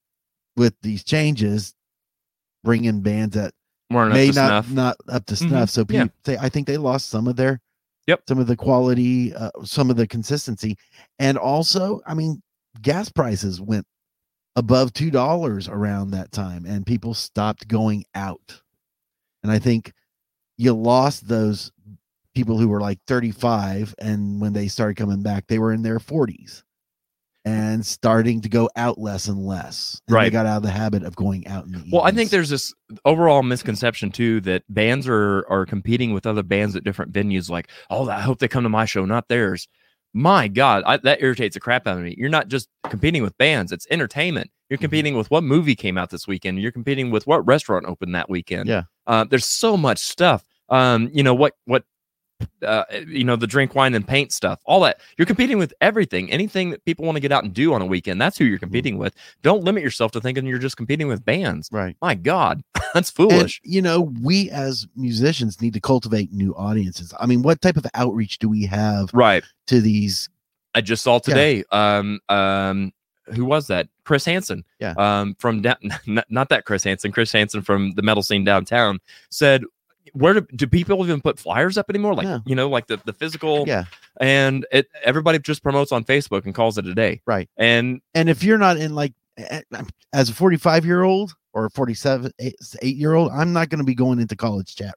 with 0.56 0.74
these 0.82 1.02
changes, 1.04 1.74
bring 2.64 2.84
in 2.84 3.00
bands 3.02 3.34
that 3.36 3.52
Weren't 3.90 4.14
may 4.14 4.28
up 4.28 4.34
to 4.34 4.40
not 4.40 4.64
snuff. 4.64 4.70
not 4.70 4.96
up 5.08 5.26
to 5.26 5.34
Mhm. 5.34 5.48
snuff. 5.48 5.70
So 5.70 5.80
Yeah. 5.88 6.04
people 6.04 6.14
say 6.24 6.36
I 6.40 6.48
think 6.48 6.66
they 6.66 6.76
lost 6.76 7.08
some 7.10 7.26
of 7.26 7.36
their 7.36 7.60
Yep. 8.06 8.22
some 8.28 8.38
of 8.38 8.46
the 8.46 8.56
quality, 8.56 9.34
uh, 9.34 9.50
some 9.64 9.90
of 9.90 9.96
the 9.96 10.06
consistency, 10.06 10.76
and 11.18 11.36
also 11.38 12.00
I 12.06 12.14
mean 12.14 12.42
gas 12.82 13.08
prices 13.10 13.60
went 13.60 13.86
above 14.56 14.92
two 14.92 15.10
dollars 15.10 15.68
around 15.68 16.10
that 16.10 16.32
time, 16.32 16.66
and 16.66 16.86
people 16.86 17.14
stopped 17.14 17.68
going 17.68 18.04
out, 18.14 18.62
and 19.42 19.50
I 19.52 19.58
think 19.58 19.92
you 20.58 20.72
lost 20.74 21.26
those 21.28 21.70
people 22.34 22.58
who 22.58 22.68
were 22.68 22.80
like 22.80 22.98
35 23.06 23.94
and 23.98 24.40
when 24.40 24.52
they 24.52 24.68
started 24.68 24.96
coming 24.96 25.20
back 25.22 25.46
they 25.48 25.58
were 25.58 25.72
in 25.72 25.82
their 25.82 25.98
40s 25.98 26.62
and 27.44 27.84
starting 27.86 28.40
to 28.42 28.48
go 28.48 28.68
out 28.76 28.98
less 28.98 29.26
and 29.28 29.38
less 29.46 30.00
and 30.06 30.14
they 30.14 30.16
Right. 30.16 30.32
got 30.32 30.44
out 30.46 30.58
of 30.58 30.62
the 30.62 30.70
habit 30.70 31.02
of 31.04 31.16
going 31.16 31.46
out 31.46 31.64
in 31.64 31.72
the 31.72 31.82
Well, 31.90 32.02
I 32.02 32.10
think 32.10 32.30
there's 32.30 32.50
this 32.50 32.74
overall 33.04 33.42
misconception 33.42 34.10
too 34.10 34.40
that 34.42 34.62
bands 34.68 35.08
are 35.08 35.46
are 35.48 35.64
competing 35.66 36.12
with 36.12 36.26
other 36.26 36.42
bands 36.42 36.76
at 36.76 36.84
different 36.84 37.12
venues. 37.12 37.48
Like, 37.48 37.68
oh, 37.88 38.08
I 38.10 38.20
hope 38.20 38.38
they 38.40 38.48
come 38.48 38.62
to 38.64 38.68
my 38.68 38.84
show, 38.84 39.04
not 39.04 39.28
theirs. 39.28 39.68
My 40.12 40.48
God, 40.48 40.82
I, 40.86 40.96
that 40.98 41.22
irritates 41.22 41.54
the 41.54 41.60
crap 41.60 41.86
out 41.86 41.96
of 41.96 42.02
me. 42.02 42.14
You're 42.18 42.28
not 42.28 42.48
just 42.48 42.68
competing 42.88 43.22
with 43.22 43.38
bands; 43.38 43.70
it's 43.72 43.86
entertainment. 43.90 44.50
You're 44.68 44.76
Mm-hmm. 44.76 44.82
competing 44.84 45.16
with 45.16 45.30
what 45.30 45.42
movie 45.44 45.74
came 45.76 45.96
out 45.96 46.10
this 46.10 46.26
weekend. 46.26 46.60
You're 46.60 46.72
competing 46.72 47.10
with 47.10 47.26
what 47.26 47.46
restaurant 47.46 47.86
opened 47.86 48.14
that 48.16 48.28
weekend. 48.28 48.68
Yeah. 48.68 48.82
uh, 49.06 49.24
there's 49.24 49.46
so 49.46 49.76
much 49.76 49.98
stuff. 49.98 50.44
Um, 50.68 51.10
you 51.12 51.22
know 51.22 51.34
what 51.34 51.54
what 51.64 51.84
uh, 52.64 52.84
you 53.06 53.24
know 53.24 53.36
the 53.36 53.46
drink 53.46 53.74
wine 53.74 53.94
and 53.94 54.06
paint 54.06 54.32
stuff 54.32 54.60
all 54.64 54.80
that. 54.80 55.00
You're 55.18 55.26
competing 55.26 55.58
with 55.58 55.72
everything. 55.80 56.30
Anything 56.30 56.70
that 56.70 56.84
people 56.84 57.04
want 57.04 57.16
to 57.16 57.20
get 57.20 57.32
out 57.32 57.44
and 57.44 57.52
do 57.54 57.72
on 57.74 57.82
a 57.82 57.86
weekend 57.86 58.20
that's 58.20 58.36
who 58.38 58.44
you're 58.44 58.56
Mm-hmm. 58.56 58.64
competing 58.66 58.98
with. 58.98 59.14
Don't 59.42 59.64
limit 59.64 59.82
yourself 59.82 60.12
to 60.12 60.20
thinking 60.20 60.46
you're 60.46 60.58
just 60.58 60.76
competing 60.76 61.08
with 61.08 61.24
bands. 61.24 61.68
Right. 61.72 61.96
My 62.02 62.14
god 62.14 62.62
that's 62.94 63.10
And, 63.10 63.30
foolish. 63.30 63.60
you 63.64 63.80
know, 63.82 64.12
we 64.22 64.50
as 64.50 64.86
musicians 64.96 65.60
need 65.60 65.72
to 65.74 65.80
cultivate 65.80 66.32
new 66.32 66.54
audiences. 66.56 67.12
I 67.18 67.26
mean, 67.26 67.42
what 67.42 67.60
type 67.60 67.76
of 67.76 67.86
outreach 67.94 68.38
do 68.38 68.48
we 68.48 68.66
have 68.66 69.10
right. 69.12 69.42
to 69.68 69.80
these? 69.80 70.28
i 70.74 70.80
just 70.80 71.02
saw 71.02 71.18
today 71.18 71.64
um 71.72 72.20
um 72.28 72.92
who 73.34 73.44
was 73.44 73.66
that? 73.68 73.88
Chris 74.04 74.24
hansen 74.24 74.64
Yeah. 74.80 74.94
um 74.98 75.34
from 75.38 75.62
down 75.62 75.76
not, 76.06 76.24
not 76.30 76.48
that 76.50 76.64
chris 76.64 76.84
hansen. 76.84 77.10
Chris 77.12 77.32
hansen 77.32 77.62
from 77.62 77.92
the 77.94 78.02
metal 78.02 78.22
scene 78.22 78.44
downtown 78.44 78.98
said 79.30 79.62
where 80.14 80.34
do, 80.34 80.40
do 80.54 80.66
people 80.66 81.04
even 81.04 81.20
put 81.20 81.38
flyers 81.38 81.76
up 81.78 81.88
anymore 81.90 82.14
like 82.14 82.26
No. 82.26 82.40
you 82.46 82.54
know 82.54 82.68
like 82.68 82.86
the, 82.86 83.00
the 83.04 83.12
physical 83.12 83.64
Yeah, 83.66 83.84
and 84.20 84.66
it 84.72 84.88
everybody 85.04 85.38
just 85.38 85.62
promotes 85.62 85.92
on 85.92 86.04
facebook 86.04 86.44
and 86.44 86.54
calls 86.54 86.78
it 86.78 86.86
a 86.86 86.94
day 86.94 87.20
right. 87.26 87.48
and 87.56 88.00
And 88.14 88.28
if 88.28 88.42
you're 88.42 88.58
not 88.58 88.76
in 88.76 88.94
like 88.94 89.14
as 90.12 90.28
a 90.28 90.34
45 90.34 90.84
year 90.84 91.02
old 91.02 91.34
or 91.52 91.66
a 91.66 91.70
47 91.70 92.30
eight, 92.38 92.54
eight 92.82 92.96
year 92.96 93.14
old, 93.14 93.32
I'm 93.32 93.52
not 93.52 93.68
going 93.70 93.78
to 93.78 93.84
be 93.84 93.94
going 93.94 94.18
into 94.20 94.36
college 94.36 94.76
chat 94.76 94.94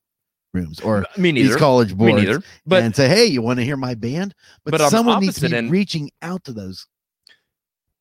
rooms 0.53 0.79
or 0.81 1.05
me 1.17 1.31
these 1.31 1.45
neither 1.47 1.57
college 1.57 1.89
me 1.89 1.95
boards 1.95 2.15
neither 2.25 2.43
but 2.65 2.83
and 2.83 2.95
say, 2.95 3.07
"Hey, 3.07 3.25
you 3.25 3.41
want 3.41 3.57
to 3.59 3.65
hear 3.65 3.75
my 3.77 3.95
band?" 3.95 4.35
But, 4.63 4.71
But 4.77 4.89
someone 4.91 5.19
needs 5.21 5.39
to 5.39 5.49
be 5.49 5.55
end- 5.55 5.71
reaching 5.71 6.11
out 6.21 6.43
to 6.43 6.53
those 6.53 6.85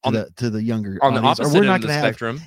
to 0.04 0.08
On- 0.08 0.12
the 0.12 0.30
to 0.36 0.50
the 0.50 0.62
younger 0.62 0.98
on 1.00 1.14
the 1.14 1.20
audience, 1.20 1.40
or 1.40 1.44
opposite 1.44 1.58
we're 1.60 1.64
not 1.64 1.80
the 1.80 1.86
going 1.86 1.96
to 1.98 2.02
have 2.04 2.04
spectrum 2.14 2.40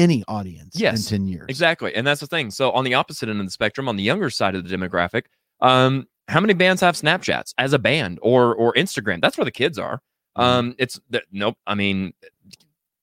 any 0.00 0.24
audience 0.28 0.74
Yes, 0.78 1.10
in 1.12 1.18
10 1.22 1.28
years. 1.28 1.46
Exactly. 1.48 1.94
And 1.94 2.06
that's 2.06 2.20
the 2.20 2.26
thing. 2.26 2.50
So 2.50 2.70
on 2.72 2.84
the 2.84 2.94
opposite 2.94 3.28
end 3.28 3.38
of 3.40 3.46
the 3.46 3.50
spectrum, 3.52 3.88
on 3.88 3.96
the 3.96 4.02
younger 4.02 4.30
side 4.30 4.54
of 4.54 4.66
the 4.66 4.76
demographic, 4.76 5.24
um, 5.60 6.06
how 6.28 6.40
many 6.40 6.54
bands 6.54 6.80
have 6.80 6.94
Snapchats 6.94 7.52
as 7.58 7.72
a 7.72 7.78
band 7.78 8.18
or 8.22 8.54
or 8.54 8.72
Instagram? 8.74 9.20
That's 9.20 9.36
where 9.36 9.44
the 9.44 9.50
kids 9.50 9.78
are. 9.78 10.00
Mm-hmm. 10.38 10.40
Um, 10.42 10.74
it's 10.78 10.98
th- 11.12 11.24
nope. 11.32 11.56
I 11.66 11.74
mean, 11.74 12.12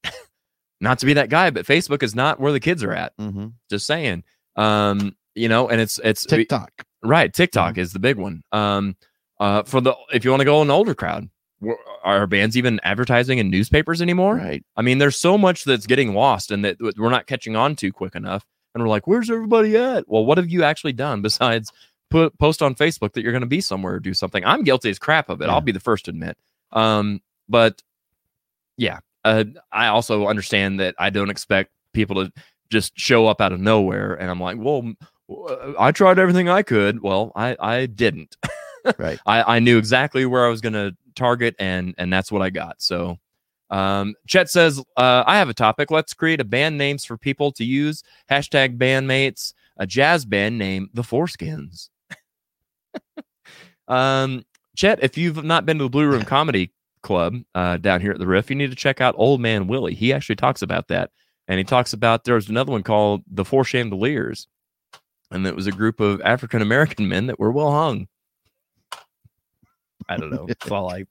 not 0.82 1.00
to 1.00 1.06
be 1.06 1.14
that 1.14 1.30
guy, 1.30 1.50
but 1.50 1.66
Facebook 1.66 2.04
is 2.04 2.16
not 2.16 2.40
where 2.40 2.52
the 2.52 2.60
kids 2.60 2.84
are 2.84 2.94
at. 2.94 3.16
Mhm. 3.18 3.54
Just 3.70 3.86
saying. 3.88 4.24
Um, 4.56 5.16
you 5.36 5.50
know, 5.50 5.68
and 5.70 5.80
it's 5.82 6.00
it's 6.04 6.26
TikTok. 6.26 6.72
right. 7.04 7.34
TikTok 7.34 7.74
Mm-hmm. 7.74 7.80
is 7.82 7.94
the 7.94 8.00
big 8.00 8.18
one. 8.18 8.44
Um, 8.52 8.96
uh, 9.40 9.64
for 9.64 9.82
the 9.82 9.94
if 10.14 10.24
you 10.26 10.32
want 10.32 10.42
to 10.42 10.46
go 10.46 10.62
an 10.62 10.70
older 10.72 10.96
crowd, 10.96 11.30
are 12.04 12.28
bands 12.28 12.56
even 12.58 12.80
advertising 12.84 13.40
in 13.40 13.50
newspapers 13.50 14.02
anymore? 14.02 14.36
Right. 14.36 14.64
I 14.76 14.82
mean, 14.82 14.98
there's 14.98 15.18
so 15.18 15.38
much 15.38 15.64
that's 15.64 15.88
getting 15.88 16.14
lost 16.14 16.52
and 16.52 16.64
that 16.64 16.78
we're 16.98 17.10
not 17.10 17.28
catching 17.28 17.56
on 17.56 17.76
to 17.78 17.92
quick 17.92 18.16
enough. 18.16 18.46
And 18.74 18.84
we're 18.84 18.90
like, 18.90 19.08
where's 19.08 19.32
everybody 19.32 19.76
at? 19.76 20.08
Well, 20.08 20.26
what 20.26 20.38
have 20.38 20.50
you 20.50 20.64
actually 20.64 20.94
done 20.94 21.22
besides 21.24 21.72
put 22.10 22.38
post 22.38 22.62
on 22.62 22.76
Facebook 22.76 23.14
that 23.14 23.24
you're 23.24 23.32
going 23.32 23.42
to 23.42 23.48
be 23.48 23.62
somewhere 23.62 23.96
or 23.96 24.00
do 24.00 24.14
something? 24.14 24.46
I'm 24.46 24.64
guilty 24.64 24.90
as 24.90 25.00
crap 25.00 25.30
of 25.30 25.42
it. 25.42 25.46
Yeah. 25.46 25.54
I'll 25.54 25.62
be 25.62 25.72
the 25.72 25.80
first 25.80 26.06
to 26.06 26.12
admit. 26.12 26.38
Um, 26.72 27.22
but 27.50 27.82
yeah, 28.78 29.00
uh, 29.26 29.46
I 29.72 29.88
also 29.88 30.28
understand 30.28 30.80
that 30.80 30.96
I 31.00 31.10
don't 31.10 31.30
expect 31.30 31.72
people 31.94 32.24
to 32.24 32.32
just 32.70 32.98
show 32.98 33.28
up 33.28 33.42
out 33.42 33.52
of 33.52 33.60
nowhere. 33.60 34.14
And 34.14 34.30
I'm 34.30 34.40
like, 34.40 34.58
well, 34.60 34.94
I 35.80 35.92
tried 35.92 36.20
everything 36.20 36.48
I 36.50 36.62
could. 36.62 37.02
Well, 37.02 37.32
I 37.36 37.56
I 37.60 37.86
didn't. 37.88 38.38
Right. 38.98 39.20
I, 39.26 39.58
I 39.58 39.60
knew 39.60 39.78
exactly 39.78 40.26
where 40.26 40.46
I 40.46 40.50
was 40.50 40.62
going 40.62 40.74
to 40.74 40.96
target, 41.16 41.56
and 41.60 41.94
and 41.98 42.12
that's 42.12 42.32
what 42.32 42.42
I 42.42 42.50
got. 42.50 42.82
So, 42.82 43.18
um, 43.70 44.16
Chet 44.28 44.50
says, 44.50 44.80
uh, 44.96 45.24
I 45.26 45.38
have 45.38 45.50
a 45.50 45.54
topic. 45.54 45.92
Let's 45.92 46.14
create 46.14 46.40
a 46.40 46.46
band 46.46 46.78
names 46.78 47.06
for 47.06 47.18
people 47.18 47.52
to 47.54 47.66
use. 47.66 48.04
Hashtag 48.30 48.78
bandmates. 48.78 49.54
A 49.80 49.86
jazz 49.86 50.26
band 50.26 50.58
name, 50.58 50.90
the 50.94 51.04
Foreskins. 51.04 51.90
um, 53.88 54.44
Chet, 54.76 55.04
if 55.04 55.18
you've 55.18 55.44
not 55.44 55.66
been 55.66 55.78
to 55.78 55.86
the 55.86 55.90
Blue 55.90 56.08
Room 56.08 56.24
Comedy 56.26 56.72
Club 57.04 57.36
uh, 57.54 57.78
down 57.78 58.02
here 58.02 58.12
at 58.12 58.20
the 58.20 58.28
Riff, 58.28 58.50
you 58.50 58.56
need 58.56 58.72
to 58.72 58.76
check 58.76 59.02
out 59.02 59.16
Old 59.18 59.40
Man 59.40 59.68
Willie. 59.68 59.94
He 59.94 60.14
actually 60.14 60.36
talks 60.36 60.64
about 60.64 60.88
that, 60.88 61.12
and 61.48 61.60
he 61.60 61.64
talks 61.64 61.94
about 61.94 62.24
there's 62.24 62.50
another 62.50 62.72
one 62.72 62.84
called 62.84 63.22
the 63.30 63.46
Four 63.46 63.64
Chandeliers, 63.64 64.48
and 65.30 65.46
it 65.46 65.56
was 65.56 65.68
a 65.68 65.72
group 65.72 66.00
of 66.00 66.22
African 66.22 66.62
American 66.62 67.08
men 67.08 67.28
that 67.28 67.40
were 67.40 67.52
well 67.52 67.72
hung. 67.72 68.08
I 70.10 70.18
don't 70.18 70.30
know. 70.32 70.46
It's 70.48 70.70
all 70.70 70.86
like 70.86 71.08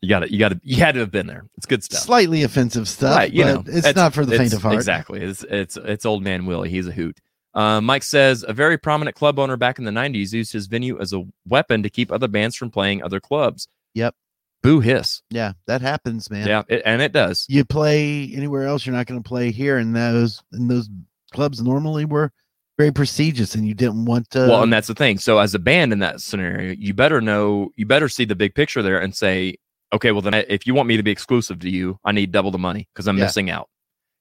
you 0.00 0.08
got 0.08 0.20
to, 0.20 0.32
you 0.32 0.38
got 0.38 0.50
to, 0.50 0.60
you 0.62 0.76
had 0.76 0.92
to 0.92 1.00
have 1.00 1.10
been 1.10 1.26
there. 1.26 1.44
It's 1.56 1.66
good 1.66 1.82
stuff. 1.82 2.00
Slightly 2.00 2.42
offensive 2.44 2.88
stuff, 2.88 3.16
Right, 3.16 3.32
you 3.32 3.44
but 3.44 3.52
know, 3.52 3.64
it's 3.66 3.96
not 3.96 4.14
for 4.14 4.24
the 4.24 4.36
faint 4.36 4.52
of 4.52 4.62
heart. 4.62 4.74
Exactly. 4.74 5.20
It's 5.20 5.44
it's 5.44 5.76
it's 5.76 6.06
old 6.06 6.22
man 6.22 6.46
Willie. 6.46 6.70
He's 6.70 6.86
a 6.86 6.92
hoot. 6.92 7.18
Uh, 7.54 7.80
Mike 7.80 8.04
says 8.04 8.44
a 8.46 8.52
very 8.52 8.78
prominent 8.78 9.16
club 9.16 9.38
owner 9.38 9.56
back 9.56 9.78
in 9.78 9.84
the 9.84 9.90
'90s 9.90 10.32
used 10.32 10.52
his 10.52 10.66
venue 10.66 11.00
as 11.00 11.12
a 11.12 11.24
weapon 11.46 11.82
to 11.82 11.90
keep 11.90 12.12
other 12.12 12.28
bands 12.28 12.54
from 12.54 12.70
playing 12.70 13.02
other 13.02 13.18
clubs. 13.18 13.66
Yep. 13.94 14.14
Boo 14.62 14.80
hiss. 14.80 15.22
Yeah, 15.30 15.52
that 15.66 15.80
happens, 15.80 16.30
man. 16.30 16.46
Yeah, 16.46 16.62
it, 16.68 16.82
and 16.84 17.00
it 17.00 17.12
does. 17.12 17.46
You 17.48 17.64
play 17.64 18.30
anywhere 18.34 18.64
else, 18.64 18.84
you're 18.84 18.94
not 18.94 19.06
going 19.06 19.22
to 19.22 19.28
play 19.28 19.50
here, 19.50 19.78
and 19.78 19.94
those 19.94 20.42
and 20.52 20.70
those 20.70 20.88
clubs 21.32 21.60
normally 21.62 22.04
were 22.04 22.32
very 22.78 22.92
prestigious, 22.92 23.54
and 23.54 23.66
you 23.66 23.74
didn't 23.74 24.04
want 24.04 24.30
to. 24.30 24.38
well, 24.48 24.62
and 24.62 24.72
that's 24.72 24.86
the 24.86 24.94
thing. 24.94 25.18
So 25.18 25.38
as 25.38 25.54
a 25.54 25.58
band 25.58 25.92
in 25.92 25.98
that 25.98 26.20
scenario, 26.20 26.74
you 26.78 26.94
better 26.94 27.20
know, 27.20 27.70
you 27.76 27.84
better 27.84 28.08
see 28.08 28.24
the 28.24 28.36
big 28.36 28.54
picture 28.54 28.82
there 28.82 29.00
and 29.00 29.14
say, 29.14 29.56
okay, 29.92 30.12
well 30.12 30.22
then, 30.22 30.34
if 30.34 30.66
you 30.66 30.74
want 30.74 30.88
me 30.88 30.96
to 30.96 31.02
be 31.02 31.10
exclusive 31.10 31.58
to 31.60 31.68
you, 31.68 31.98
I 32.04 32.12
need 32.12 32.30
double 32.32 32.50
the 32.52 32.58
money 32.58 32.88
because 32.94 33.08
I'm 33.08 33.18
Yeah. 33.18 33.24
missing 33.24 33.50
out. 33.50 33.68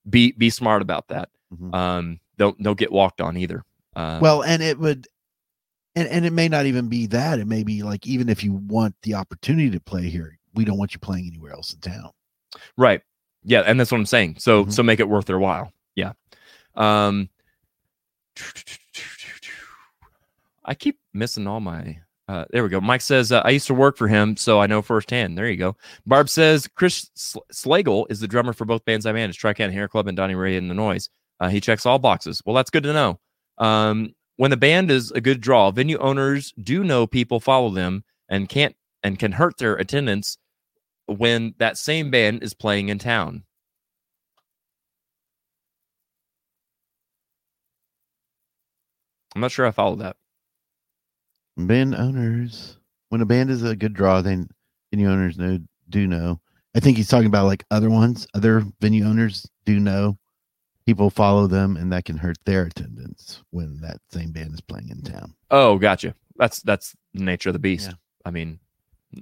Be 0.09 0.31
be 0.31 0.49
smart 0.49 0.81
about 0.81 1.07
that. 1.09 1.29
Mhm. 1.53 1.73
Um, 1.73 2.19
don't 2.38 2.61
don't 2.61 2.77
get 2.79 2.91
walked 2.91 3.21
on 3.21 3.38
either. 3.38 3.63
Uh, 3.95 4.19
well, 4.21 4.41
and 4.43 4.61
it 4.63 4.79
would, 4.79 5.07
and 5.95 6.07
and 6.07 6.25
it 6.25 6.34
may 6.34 6.47
not 6.49 6.65
even 6.65 6.88
be 6.88 7.05
that. 7.07 7.39
It 7.39 7.45
may 7.47 7.63
be 7.63 7.84
like 7.84 8.07
even 8.07 8.27
if 8.29 8.43
you 8.43 8.53
want 8.53 8.95
the 9.03 9.13
opportunity 9.15 9.69
to 9.71 9.79
play 9.79 10.09
here, 10.09 10.38
we 10.55 10.65
don't 10.65 10.77
want 10.77 10.93
you 10.93 10.99
playing 10.99 11.27
anywhere 11.27 11.51
else 11.53 11.73
in 11.73 11.79
town. 11.79 12.09
Right. 12.75 13.01
Yeah, 13.43 13.61
and 13.61 13.79
that's 13.79 13.91
what 13.91 13.99
I'm 13.99 14.05
saying. 14.05 14.38
So 14.39 14.65
Mhm. 14.65 14.73
so 14.73 14.81
make 14.84 14.99
it 14.99 15.09
worth 15.09 15.25
their 15.25 15.39
while. 15.39 15.71
Yeah. 15.95 16.13
Um 16.75 17.29
I 20.65 20.76
keep 20.76 20.99
missing 21.14 21.47
all 21.47 21.59
my 21.59 21.99
Uh, 22.30 22.43
there 22.51 22.61
we 22.61 22.68
go. 22.68 22.81
Mike 22.81 22.99
says, 22.99 23.31
uh, 23.31 23.41
I 23.45 23.51
used 23.51 23.68
to 23.68 23.73
work 23.73 23.95
for 23.95 24.09
him, 24.09 24.35
so 24.35 24.59
I 24.59 24.68
know 24.68 24.81
firsthand. 24.81 25.38
There 25.38 25.49
you 25.49 25.55
go. 25.55 25.77
Barb 26.05 26.27
says, 26.27 26.68
Chris 26.68 27.09
Sl- 27.15 27.39
Slagle 27.53 28.05
is 28.09 28.19
the 28.19 28.27
drummer 28.27 28.51
for 28.51 28.65
both 28.65 28.84
bands 28.84 29.05
I 29.05 29.14
manage, 29.14 29.38
Tri 29.38 29.53
County 29.53 29.73
Hair 29.73 29.88
Club 29.88 30.07
and 30.07 30.18
Donnie 30.18 30.35
Ray 30.35 30.57
and 30.57 30.69
the 30.69 30.73
Noise. 30.76 31.09
Uh, 31.39 31.47
he 31.47 31.61
checks 31.61 31.85
all 31.85 31.99
boxes. 31.99 32.41
Well, 32.45 32.53
that's 32.53 32.69
good 32.69 32.84
to 32.84 32.91
know. 32.91 33.18
Um, 33.59 34.14
when 34.35 34.51
the 34.51 34.57
band 34.57 34.91
is 34.91 35.09
a 35.11 35.22
good 35.22 35.39
draw, 35.39 35.72
venue 35.72 35.97
owners 35.99 36.53
do 36.61 36.84
know 36.84 37.07
people 37.07 37.39
follow 37.39 37.69
them 37.69 38.03
and 38.27 38.49
can't 38.49 38.76
and 39.03 39.18
can 39.18 39.31
hurt 39.31 39.57
their 39.57 39.76
attendance 39.76 40.38
when 41.05 41.55
that 41.59 41.77
same 41.77 42.11
band 42.11 42.43
is 42.43 42.53
playing 42.53 42.89
in 42.89 42.99
town. 42.99 43.43
I'm 49.38 49.41
not 49.41 49.51
sure 49.51 49.68
I 49.68 49.72
followed 49.72 49.99
that. 49.99 50.15
Band 51.57 51.93
owners, 51.93 52.80
when 53.09 53.22
a 53.22 53.26
band 53.27 53.51
is 53.51 53.61
a 53.61 53.76
good 53.76 53.93
draw, 53.93 54.23
then 54.23 54.49
venue 54.89 55.11
owners 55.11 55.38
know 55.38 55.59
do 55.89 56.07
know. 56.07 56.41
I 56.76 56.80
think 56.80 56.97
he's 56.97 57.07
talking 57.07 57.27
about 57.27 57.45
like 57.45 57.64
other 57.69 57.91
ones. 57.91 58.26
Other 58.34 58.64
venue 58.81 59.05
owners 59.05 59.47
do 59.64 59.80
know 59.80 60.18
people 60.88 61.11
follow 61.11 61.45
them, 61.45 61.77
and 61.77 61.93
that 61.93 62.05
can 62.05 62.18
hurt 62.18 62.39
their 62.47 62.64
attendance 62.64 63.43
when 63.51 63.80
that 63.81 63.97
same 64.09 64.31
band 64.31 64.55
is 64.55 64.61
playing 64.61 64.89
in 64.89 65.03
town. 65.03 65.35
Oh, 65.51 65.77
gotcha. 65.77 66.15
That's 66.38 66.64
that's 66.64 66.95
the 67.14 67.22
nature 67.22 67.49
of 67.49 67.53
the 67.53 67.59
beast. 67.59 67.89
Yeah. 67.89 67.95
I 68.26 68.31
mean, 68.31 68.57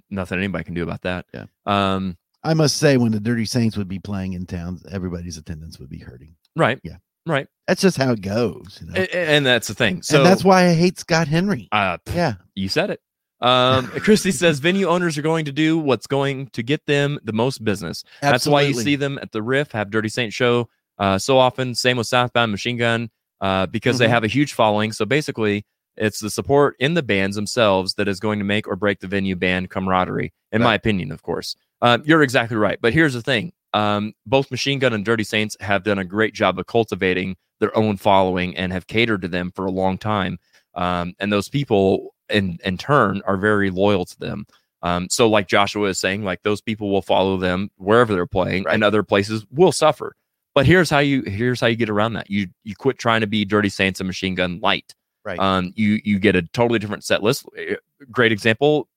nothing 0.09 0.37
anybody 0.37 0.63
can 0.63 0.75
do 0.75 0.83
about 0.83 1.01
that. 1.01 1.25
Yeah. 1.33 1.47
Um. 1.65 2.17
I 2.41 2.53
must 2.53 2.77
say, 2.77 2.95
when 2.95 3.11
the 3.11 3.19
Dirty 3.19 3.43
Saints 3.43 3.75
would 3.75 3.89
be 3.89 3.99
playing 3.99 4.31
in 4.31 4.45
town, 4.45 4.79
everybody's 4.89 5.37
attendance 5.37 5.77
would 5.77 5.89
be 5.89 5.99
hurting. 5.99 6.37
Right. 6.55 6.79
Yeah. 6.83 6.97
Right. 7.25 7.47
That's 7.67 7.81
just 7.81 7.97
how 7.97 8.11
it 8.11 8.21
goes. 8.21 8.79
You 8.81 8.87
know? 8.87 8.93
A- 9.01 9.15
a- 9.15 9.29
And, 9.35 9.45
that's 9.45 9.67
the 9.67 9.73
thing. 9.73 10.01
So 10.03 10.17
and 10.17 10.25
that's 10.25 10.43
why 10.43 10.67
I 10.67 10.73
hate 10.73 10.99
Scott 10.99 11.27
Henry. 11.27 11.67
Uh, 11.71 11.97
Yeah. 12.13 12.33
you 12.53 12.69
said 12.69 12.91
it. 12.91 13.01
Um, 13.41 13.87
Christy 13.99 14.31
says 14.31 14.59
venue 14.59 14.87
owners 14.87 15.17
are 15.17 15.21
going 15.23 15.45
to 15.45 15.51
do 15.51 15.77
what's 15.77 16.07
going 16.07 16.47
to 16.53 16.63
get 16.63 16.85
them 16.85 17.19
the 17.23 17.33
most 17.33 17.63
business. 17.63 18.03
That's 18.21 18.45
why 18.47 18.61
you 18.61 18.73
see 18.73 18.95
them 18.95 19.17
at 19.21 19.31
the 19.31 19.41
Riff 19.41 19.71
have 19.71 19.89
Dirty 19.89 20.09
Saint 20.09 20.31
show 20.33 20.69
uh, 20.99 21.17
so 21.17 21.37
often. 21.37 21.73
Same 21.75 21.97
with 21.97 22.07
Southbound 22.07 22.51
Machine 22.51 22.77
Gun 22.77 23.09
uh, 23.41 23.65
because 23.65 23.97
they 23.97 24.05
Mhm. 24.07 24.09
have 24.11 24.23
a 24.23 24.27
huge 24.27 24.53
following. 24.53 24.91
So 24.91 25.03
basically, 25.05 25.65
it's 25.97 26.19
the 26.19 26.29
support 26.29 26.75
in 26.79 26.93
the 26.93 27.03
bands 27.03 27.35
themselves 27.35 27.95
that 27.95 28.07
is 28.07 28.19
going 28.19 28.39
to 28.39 28.45
make 28.45 28.67
or 28.67 28.75
break 28.75 28.99
the 28.99 29.07
venue 29.07 29.35
band 29.35 29.69
camaraderie. 29.69 30.33
In 30.51 30.61
my 30.61 30.75
opinion, 30.75 31.11
of 31.11 31.21
course. 31.23 31.55
Uh, 31.81 31.97
you're 32.05 32.21
exactly 32.21 32.55
right. 32.57 32.77
But 32.81 32.93
here's 32.93 33.13
the 33.13 33.21
thing: 33.21 33.51
um, 33.75 34.13
both 34.25 34.49
Machine 34.51 34.79
Gun 34.79 34.93
and 34.93 35.03
Dirty 35.03 35.25
Saints 35.25 35.57
have 35.59 35.83
done 35.83 35.99
a 35.99 36.05
great 36.05 36.33
job 36.33 36.57
of 36.57 36.65
cultivating 36.65 37.35
their 37.59 37.75
own 37.77 37.97
following 37.97 38.55
and 38.55 38.71
have 38.71 38.87
catered 38.87 39.21
to 39.23 39.27
them 39.27 39.51
for 39.53 39.65
a 39.65 39.71
long 39.71 39.97
time. 39.97 40.39
Um, 40.75 41.13
and 41.19 41.31
those 41.31 41.49
people, 41.49 42.15
in 42.29 42.57
in 42.63 42.77
turn, 42.77 43.21
are 43.25 43.35
very 43.35 43.69
loyal 43.69 44.05
to 44.05 44.19
them. 44.19 44.45
Um, 44.81 45.07
so, 45.09 45.27
like 45.27 45.49
Joshua 45.49 45.89
is 45.89 45.99
saying, 45.99 46.23
like 46.23 46.41
those 46.43 46.61
people 46.61 46.89
will 46.89 47.01
follow 47.01 47.35
them 47.35 47.69
wherever 47.75 48.13
they're 48.13 48.25
playing, 48.25 48.65
and 48.69 48.81
other 48.81 49.03
places 49.03 49.45
will 49.51 49.73
suffer. 49.73 50.15
But 50.53 50.65
here's 50.65 50.89
how 50.89 50.99
you 50.99 51.23
here's 51.23 51.59
how 51.59 51.67
you 51.67 51.75
get 51.75 51.89
around 51.89 52.13
that. 52.13 52.31
You 52.31 52.47
you 52.63 52.75
quit 52.75 52.97
trying 52.97 53.21
to 53.21 53.27
be 53.27 53.43
Dirty 53.43 53.69
Saints 53.69 53.99
and 53.99 54.07
Machine 54.07 54.35
Gun 54.35 54.61
Light. 54.61 54.95
Right. 55.25 55.37
Um, 55.37 55.73
you 55.75 55.99
you 56.05 56.17
get 56.17 56.37
a 56.37 56.43
totally 56.53 56.79
different 56.79 57.03
set 57.03 57.21
list. 57.21 57.45
Uh, 57.59 57.75
Great 58.09 58.31
example. 58.31 58.87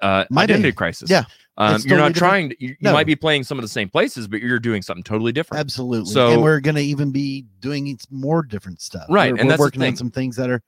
Uh, 0.00 0.24
My 0.30 0.42
Identity 0.42 0.70
Day. 0.70 0.74
Crisis. 0.74 1.08
Yeah. 1.08 1.24
Um, 1.60 1.82
you're 1.84 1.98
not 1.98 2.14
different. 2.14 2.16
trying. 2.16 2.48
To, 2.50 2.56
you, 2.64 2.76
you 2.78 2.92
might 2.92 3.06
be 3.06 3.16
playing 3.16 3.42
some 3.44 3.58
of 3.58 3.62
the 3.62 3.68
same 3.68 3.88
places, 3.88 4.28
but 4.28 4.40
you're 4.40 4.60
doing 4.60 4.80
something 4.80 5.02
totally 5.02 5.32
different. 5.32 5.60
Absolutely. 5.60 6.12
So- 6.12 6.30
and 6.32 6.42
we're 6.42 6.60
going 6.60 6.76
to 6.76 6.82
even 6.82 7.10
be 7.10 7.44
doing 7.60 7.98
more 8.10 8.42
different 8.42 8.80
stuff. 8.80 9.06
Right, 9.10 9.32
We're, 9.32 9.40
and 9.40 9.46
we're 9.48 9.52
that's 9.52 9.60
working 9.60 9.82
on 9.82 9.96
some 9.96 10.10
things 10.10 10.36
that 10.36 10.48
are 10.50 10.62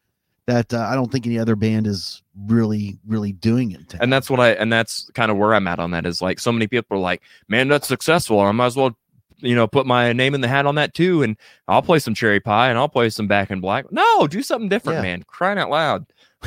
that 0.47 0.75
uh, 0.75 0.81
I 0.81 0.97
don't 0.97 1.13
think 1.13 1.27
any 1.27 1.39
other 1.39 1.55
band 1.55 1.87
is 1.87 2.23
really, 2.47 2.99
really 3.07 3.31
doing 3.31 3.71
it. 3.71 3.95
and 4.01 4.13
that's 4.13 4.29
what 4.29 4.41
I 4.41 4.51
and 4.53 4.73
that's 4.73 5.09
kind 5.15 5.31
of 5.31 5.37
where 5.37 5.55
I'm 5.55 5.69
at 5.69 5.79
on 5.79 5.93
that 5.93 6.07
is 6.07 6.21
like 6.21 6.41
so 6.41 6.51
many 6.51 6.67
people 6.67 6.97
are 6.97 7.01
like, 7.01 7.23
man, 7.47 7.69
that's 7.69 7.87
successful. 7.87 8.41
I 8.41 8.51
might 8.51 8.67
as 8.67 8.75
well, 8.77 8.97
you 9.37 9.55
know, 9.55 9.69
put 9.69 9.87
my 9.87 10.13
name 10.13 10.35
in 10.35 10.41
the 10.41 10.49
hat 10.49 10.67
on 10.67 10.75
that 10.75 10.93
too, 10.93 11.23
and 11.23 11.37
I'll 11.69 11.83
play 11.83 12.01
some 12.01 12.15
cherry 12.15 12.41
pie 12.41 12.69
and 12.71 12.79
I'll 12.79 12.89
play 12.89 13.11
some 13.11 13.29
back 13.29 13.53
in 13.53 13.61
black. 13.61 13.93
No, 13.93 14.27
do 14.27 14.43
something 14.43 14.69
different, 14.69 14.97
Yeah. 14.97 15.03
man. 15.03 15.23
Crying 15.29 15.59
out 15.59 15.71
loud. 15.71 16.07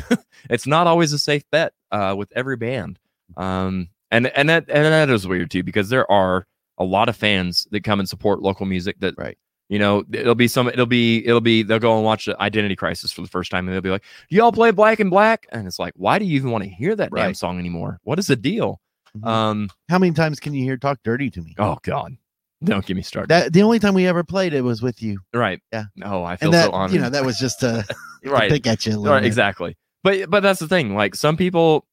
it's 0.49 0.67
not 0.67 0.85
always 0.85 1.13
a 1.13 1.19
safe 1.19 1.43
bet 1.49 1.71
uh, 1.91 2.13
with 2.17 2.29
every 2.35 2.57
band. 2.57 2.99
Um, 3.37 3.87
and 4.13 4.27
and 4.27 4.47
that 4.49 4.65
and 4.69 4.85
that 4.85 5.09
is 5.09 5.27
weird 5.27 5.51
too 5.51 5.63
because 5.63 5.89
there 5.89 6.09
are 6.11 6.45
a 6.77 6.83
lot 6.83 7.09
of 7.09 7.15
fans 7.17 7.67
that 7.71 7.83
come 7.83 7.99
and 7.99 8.07
support 8.07 8.41
local 8.41 8.65
music 8.65 8.95
that 9.01 9.13
Right. 9.17 9.37
you 9.69 9.77
know 9.79 10.03
it'll 10.11 10.35
be 10.35 10.47
some 10.47 10.67
it'll 10.69 10.85
be 10.85 11.25
it'll 11.25 11.41
be 11.41 11.63
they'll 11.63 11.79
go 11.79 11.95
and 11.95 12.03
watch 12.05 12.25
the 12.25 12.41
identity 12.41 12.75
crisis 12.75 13.11
for 13.11 13.21
the 13.21 13.27
first 13.27 13.51
time 13.51 13.67
and 13.67 13.73
they'll 13.75 13.81
be 13.81 13.89
like 13.89 14.03
y'all 14.29 14.51
play 14.51 14.71
black 14.71 14.99
and 14.99 15.09
black? 15.09 15.45
And 15.51 15.67
it's 15.67 15.79
like 15.79 15.93
why 15.97 16.17
do 16.19 16.25
you 16.25 16.35
even 16.35 16.51
want 16.51 16.63
to 16.63 16.69
hear 16.69 16.95
that 16.95 17.11
damn 17.13 17.33
song 17.33 17.59
anymore? 17.59 17.99
What 18.03 18.17
is 18.19 18.27
the 18.27 18.35
deal? 18.35 18.79
Mhm. 19.17 19.27
um 19.27 19.69
How 19.89 19.99
many 19.99 20.13
times 20.13 20.39
can 20.39 20.53
you 20.53 20.63
hear 20.63 20.77
talk 20.77 20.99
dirty 21.03 21.29
to 21.31 21.41
me? 21.41 21.53
oh 21.59 21.77
god. 21.83 22.15
Don't 22.63 22.85
get 22.85 22.95
me 22.95 23.01
started. 23.03 23.27
That 23.27 23.51
the 23.51 23.61
only 23.61 23.77
time 23.77 23.93
we 23.93 24.07
ever 24.07 24.23
played 24.23 24.53
it 24.53 24.61
was 24.61 24.81
with 24.81 25.01
you, 25.03 25.19
right. 25.33 25.59
Yeah. 25.73 25.83
no 25.97 26.23
i 26.23 26.37
feel 26.37 26.47
and 26.47 26.53
that 26.53 26.65
so 26.67 26.71
honored 26.71 26.93
you 26.95 27.01
know 27.01 27.09
that 27.09 27.25
was 27.25 27.37
just 27.37 27.59
to 27.65 27.85
right. 28.25 28.49
pick 28.49 28.65
at 28.67 28.85
you 28.85 28.93
a 28.93 28.97
little 28.97 29.13
right 29.13 29.19
bit. 29.21 29.27
exactly. 29.27 29.75
But 30.01 30.29
but 30.29 30.41
that's 30.43 30.59
the 30.59 30.67
thing 30.67 30.95
like 30.95 31.13
some 31.15 31.35
people 31.37 31.85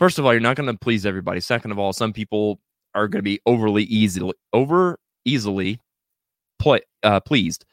first 0.00 0.18
of 0.18 0.26
all 0.26 0.32
you're 0.32 0.40
not 0.40 0.56
going 0.56 0.66
to 0.66 0.76
please 0.76 1.06
everybody 1.06 1.38
second 1.40 1.70
of 1.70 1.78
all 1.78 1.92
some 1.92 2.12
people 2.12 2.58
are 2.96 3.06
going 3.06 3.20
to 3.20 3.22
be 3.22 3.38
overly 3.46 3.84
easily 3.84 4.32
over 4.52 4.98
easily 5.24 5.78
play 6.58 6.80
uh 7.04 7.20
pleased 7.20 7.64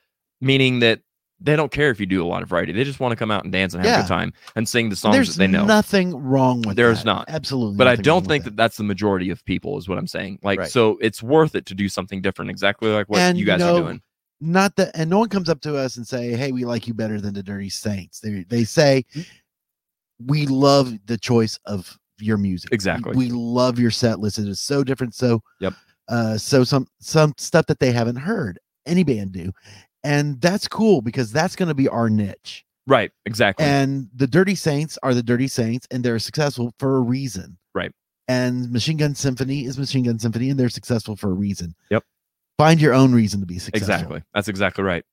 meaning 0.41 0.80
that 0.80 0.99
they 1.40 1.56
don't 1.56 1.72
care 1.72 1.91
if 1.91 1.99
you 1.99 2.06
do 2.08 2.24
a 2.24 2.28
lot 2.28 2.41
of 2.44 2.49
variety 2.49 2.72
they 2.72 2.84
just 2.84 2.99
want 2.99 3.12
to 3.12 3.16
come 3.16 3.30
out 3.32 3.44
and 3.44 3.52
dance 3.54 3.74
and 3.74 3.84
have 3.86 3.99
a 3.99 4.02
good 4.04 4.08
time 4.08 4.34
and 4.56 4.68
sing 4.68 4.90
the 4.90 4.95
songs 4.95 5.16
There's 5.16 5.36
that 5.36 5.40
they 5.40 5.48
know 5.48 5.66
nothing 5.66 6.16
wrong 6.16 6.62
with 6.64 6.76
There's 6.78 6.99
that. 6.99 7.06
not. 7.06 7.26
absolutely. 7.30 7.78
but 7.78 7.88
I 7.88 7.95
don't 7.95 8.26
think 8.28 8.44
that. 8.44 8.52
that 8.52 8.58
that's 8.58 8.78
the 8.78 8.84
majority 8.84 9.30
of 9.30 9.44
people 9.45 9.78
is 9.78 9.88
what 9.88 9.98
I'm 9.98 10.08
saying 10.08 10.40
like 10.44 10.60
Right. 10.60 10.70
so 10.70 10.98
it's 11.02 11.22
worth 11.24 11.56
it 11.56 11.66
to 11.68 11.76
do 11.76 11.90
something 11.90 12.22
different 12.22 12.52
exactly 12.52 12.90
like 12.91 13.08
what 13.10 13.20
And, 13.20 13.38
you 13.38 13.41
you 13.41 13.45
guys 13.48 13.60
know, 13.60 13.76
are 13.78 13.82
doing 13.82 14.02
not 14.41 14.76
that 14.76 14.91
and 14.95 15.10
no 15.10 15.18
one 15.20 15.30
comes 15.30 15.49
up 15.49 15.62
to 15.62 15.76
us 15.78 15.98
and 15.98 16.08
say 16.08 16.32
hey 16.34 16.52
we 16.52 16.64
like 16.66 16.88
you 16.88 16.94
better 16.94 17.20
than 17.22 17.34
the 17.34 17.41
dirty 17.44 17.70
saints 17.70 18.20
they 18.20 18.44
they 18.49 18.64
say 18.64 19.04
Mm. 19.16 19.26
we 20.26 20.45
love 20.48 20.94
the 21.06 21.18
choice 21.18 21.60
of 21.66 21.98
your 22.19 22.38
music 22.38 22.72
Exactly. 22.73 23.15
we 23.15 23.30
love 23.30 23.80
your 23.80 23.91
set 23.91 24.19
list 24.19 24.39
it 24.39 24.48
is 24.48 24.60
so 24.60 24.84
different 24.84 25.14
so 25.15 25.41
Yep. 25.60 25.73
uh 26.10 26.38
so 26.38 26.64
some 26.64 26.88
some 26.99 27.34
stuff 27.38 27.65
that 27.68 27.80
they 27.80 27.91
haven't 27.91 28.15
heard 28.18 28.60
any 28.85 29.03
band 29.03 29.31
do 29.34 29.52
and 30.03 30.39
that's 30.41 30.68
cool 30.68 31.02
because 31.02 31.31
that's 31.31 31.56
going 31.56 31.68
to 31.69 31.76
be 31.76 31.88
our 31.88 32.10
niche 32.10 32.64
right 32.88 33.11
exactly 33.26 33.65
and 33.65 34.07
the 34.15 34.27
dirty 34.27 34.56
saints 34.56 34.98
are 35.03 35.14
the 35.14 35.23
dirty 35.23 35.48
saints 35.48 35.88
and 35.91 36.03
they're 36.03 36.19
successful 36.19 36.73
for 36.80 36.98
a 36.98 37.02
reason 37.02 37.57
Right. 37.76 37.91
and 38.27 38.72
machine 38.72 38.98
gun 38.98 39.14
symphony 39.15 39.65
is 39.65 39.77
machine 39.77 40.03
gun 40.06 40.18
symphony 40.19 40.49
and 40.49 40.60
they're 40.60 40.69
successful 40.69 41.15
for 41.15 41.30
a 41.30 41.34
reason 41.34 41.76
Yep. 41.91 42.03
find 42.57 42.81
your 42.81 42.94
own 42.94 43.14
reason 43.14 43.39
to 43.41 43.45
be 43.45 43.60
successful 43.60 43.94
Exactly. 43.94 44.23
That's 44.34 44.48
exactly 44.48 44.84
right. 44.84 45.03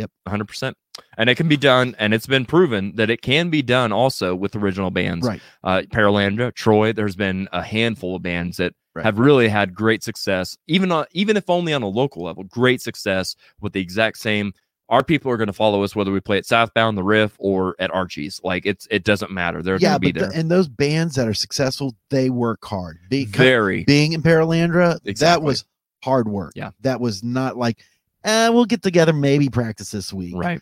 Yep. 0.00 0.10
Yep. 0.26 0.40
100%. 0.48 0.74
And 1.16 1.30
it 1.30 1.36
can 1.36 1.48
be 1.48 1.56
done, 1.56 1.94
and 1.98 2.12
it's 2.12 2.26
been 2.26 2.44
proven 2.44 2.94
that 2.96 3.08
it 3.10 3.22
can 3.22 3.48
be 3.50 3.62
done 3.62 3.92
also 3.92 4.34
with 4.34 4.54
original 4.56 4.90
bands. 4.90 5.26
right 5.26 5.40
Uh, 5.64 5.82
Paralandra, 5.92 6.54
Troy, 6.54 6.92
there's 6.92 7.16
been 7.16 7.48
a 7.52 7.62
handful 7.62 8.16
of 8.16 8.22
bands 8.22 8.56
that 8.58 8.74
Right. 8.92 9.04
have 9.04 9.20
really 9.20 9.48
had 9.48 9.72
great 9.72 10.02
success, 10.02 10.56
even 10.66 10.90
on, 10.90 11.04
even 11.12 11.36
if 11.36 11.48
only 11.48 11.72
on 11.72 11.82
a 11.82 11.88
local 11.88 12.24
level, 12.24 12.42
great 12.42 12.82
success 12.82 13.36
with 13.60 13.72
the 13.72 13.80
exact 13.80 14.18
same. 14.18 14.52
Our 14.88 15.04
people 15.04 15.30
are 15.30 15.36
going 15.36 15.46
to 15.46 15.52
follow 15.52 15.84
us 15.84 15.94
whether 15.94 16.10
we 16.10 16.18
play 16.18 16.38
at 16.38 16.44
Southbound, 16.44 16.98
the 16.98 17.04
Riff, 17.04 17.36
or 17.38 17.76
at 17.78 17.92
Archie's. 17.94 18.40
Like 18.42 18.66
it's 18.66 18.88
it 18.90 19.04
doesn't 19.04 19.30
matter. 19.30 19.62
They're 19.62 19.76
yeah 19.76 19.90
going 19.90 20.00
to 20.00 20.00
be 20.00 20.10
there. 20.18 20.28
the- 20.30 20.36
and 20.36 20.50
those 20.50 20.66
bands 20.68 21.14
that 21.14 21.28
are 21.28 21.34
successful 21.34 21.94
they 22.10 22.30
work 22.30 22.64
hard 22.64 22.98
Be- 23.08 23.26
Very. 23.26 23.84
being 23.84 24.12
in 24.12 24.22
Paralandra, 24.22 24.98
that 25.20 25.40
was 25.42 25.64
hard 26.02 26.26
work. 26.26 26.52
Yeah. 26.56 26.70
That 26.80 27.00
was 27.00 27.22
not 27.22 27.56
like, 27.56 27.78
eh, 28.24 28.48
we'll 28.48 28.64
get 28.64 28.82
together, 28.82 29.12
maybe 29.12 29.48
practice 29.48 29.90
this 29.90 30.12
week. 30.12 30.34
Right. 30.36 30.60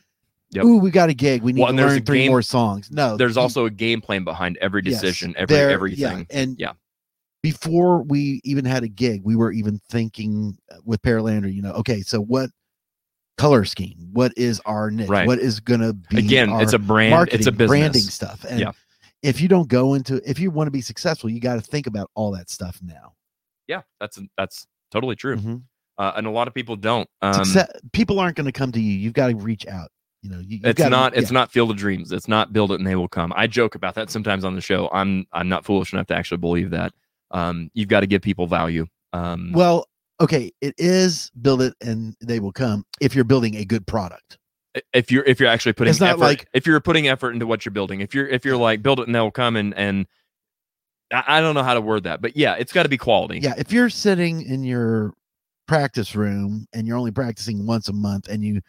Yep. 0.51 0.65
Ooh, 0.65 0.79
we 0.79 0.91
got 0.91 1.11
a 1.11 1.15
gig. 1.15 1.43
We 1.43 1.53
need 1.53 1.61
Well, 1.63 1.73
to 1.73 1.77
learn 1.77 2.05
three 2.05 2.21
game- 2.21 2.31
more 2.31 2.41
songs. 2.43 2.91
No, 2.91 3.17
There's 3.19 3.37
you- 3.37 3.43
also 3.43 3.67
a 3.67 3.71
game 3.71 4.01
plan 4.01 4.25
behind 4.25 4.57
every 4.59 4.83
yes, 4.85 5.01
decision, 5.01 5.35
every 5.37 5.55
there- 5.55 5.71
everything. 5.71 5.99
Yeah, 6.31 6.41
and 6.41 6.57
Yeah. 6.59 6.73
before 7.43 8.03
we 8.03 8.41
even 8.45 8.65
had 8.65 8.83
a 8.83 8.89
gig, 8.89 9.23
we 9.25 9.37
were 9.37 9.53
even 9.53 9.79
thinking 9.91 10.57
uh, 10.73 10.77
with 10.85 11.03
Paralandra, 11.03 11.53
you 11.53 11.61
know, 11.61 11.73
okay, 11.73 12.01
so 12.01 12.21
what 12.21 12.49
color 13.37 13.65
scheme? 13.67 14.09
What 14.13 14.33
is 14.37 14.61
our 14.65 14.91
niche? 14.91 15.09
Right. 15.09 15.27
What 15.27 15.39
is 15.39 15.61
going 15.61 15.81
to 15.81 15.93
be 15.93 16.19
Again, 16.19 16.51
it's 16.61 16.73
a 16.73 16.79
brand. 16.79 17.11
marketing, 17.11 17.39
It's 17.41 17.47
a 17.47 17.53
business. 17.53 17.69
branding 17.69 18.03
stuff? 18.03 18.45
And 18.49 18.59
Yeah. 18.61 18.73
if 19.23 19.41
you 19.43 19.49
don't 19.49 19.69
go 19.69 19.93
into, 19.95 20.23
if 20.29 20.39
you 20.39 20.51
want 20.51 20.67
to 20.67 20.73
be 20.73 20.81
successful, 20.81 21.29
you 21.29 21.41
got 21.41 21.57
to 21.57 21.61
think 21.61 21.87
about 21.87 22.11
all 22.15 22.31
that 22.33 22.49
stuff 22.51 22.81
now. 22.83 23.13
Yeah, 23.67 23.83
that's 24.01 24.19
that's 24.39 24.67
totally 24.91 25.15
true. 25.15 25.37
Mhm. 25.37 25.63
Uh, 25.99 26.13
and 26.17 26.27
a 26.27 26.31
lot 26.31 26.47
of 26.49 26.55
people 26.55 26.77
don't. 26.77 27.09
Um, 27.23 27.45
people 27.93 28.21
aren't 28.21 28.37
going 28.37 28.47
to 28.47 28.53
come 28.53 28.71
to 28.73 28.81
you. 28.81 28.93
You've 28.93 29.15
got 29.15 29.29
to 29.29 29.37
reach 29.37 29.67
out. 29.67 29.91
You 30.23 30.31
know, 30.31 30.41
you, 30.41 30.61
it's 30.65 30.81
not 30.81 31.17
it's 31.17 31.31
yeah. 31.31 31.35
not 31.35 31.53
field 31.53 31.71
of 31.71 31.77
dreams 31.77 32.11
it's 32.11 32.27
not 32.27 32.53
build 32.53 32.73
it 32.73 32.81
and 32.81 32.87
they 32.87 32.97
will 32.97 33.07
come 33.07 33.33
i 33.37 33.47
joke 33.47 33.77
about 33.77 33.95
that 33.95 34.11
sometimes 34.11 34.45
on 34.45 34.57
the 34.57 34.61
show 34.61 34.91
i'm 34.93 35.25
i'm 35.33 35.49
not 35.49 35.65
foolish 35.65 35.93
enough 35.93 36.09
to 36.09 36.15
actually 36.17 36.39
believe 36.39 36.71
that 36.71 36.93
um 37.31 37.71
you've 37.73 37.89
got 37.89 38.01
to 38.01 38.07
give 38.09 38.21
people 38.21 38.49
value 38.49 38.85
um 39.13 39.53
Well, 39.53 39.87
okay, 40.21 40.51
it 40.61 40.75
is 40.77 41.31
build 41.41 41.63
it 41.63 41.75
and 41.81 42.17
they 42.21 42.41
will 42.41 42.51
come 42.51 42.85
if 43.01 43.15
you're 43.15 43.23
building 43.23 43.55
a 43.55 43.65
good 43.65 43.87
product. 43.87 44.39
if 44.93 45.13
you're 45.13 45.23
if 45.25 45.39
you're 45.39 45.49
actually 45.49 45.75
putting 45.75 45.91
It's 45.93 46.01
not 46.01 46.11
effort, 46.11 46.19
like- 46.21 46.49
if 46.53 46.67
you're 46.67 46.81
putting 46.81 47.07
effort 47.07 47.31
into 47.31 47.47
what 47.47 47.65
you're 47.65 47.73
building, 47.73 48.01
if 48.01 48.13
you're 48.13 48.27
if 48.27 48.45
you're 48.45 48.57
like 48.57 48.83
build 48.83 48.99
it 48.99 49.07
and 49.07 49.15
they'll 49.15 49.31
come 49.31 49.55
and 49.55 49.73
and 49.75 50.07
I, 51.13 51.25
I 51.29 51.41
don't 51.41 51.55
know 51.55 51.63
how 51.63 51.75
to 51.75 51.81
word 51.81 52.03
that, 52.03 52.21
but 52.21 52.37
yeah, 52.37 52.55
it's 52.55 52.73
got 52.73 52.83
to 52.83 52.89
be 52.89 52.99
quality. 52.99 53.39
Yeah, 53.39 53.55
if 53.57 53.73
you're 53.73 53.89
sitting 53.89 54.43
in 54.43 54.65
your 54.65 55.15
practice 55.69 56.17
room 56.17 56.67
and 56.73 56.87
you're 56.87 56.97
only 56.97 57.13
practicing 57.13 57.65
once 57.67 57.89
a 57.89 57.93
month, 57.93 58.27
and 58.29 58.43
you, 58.43 58.61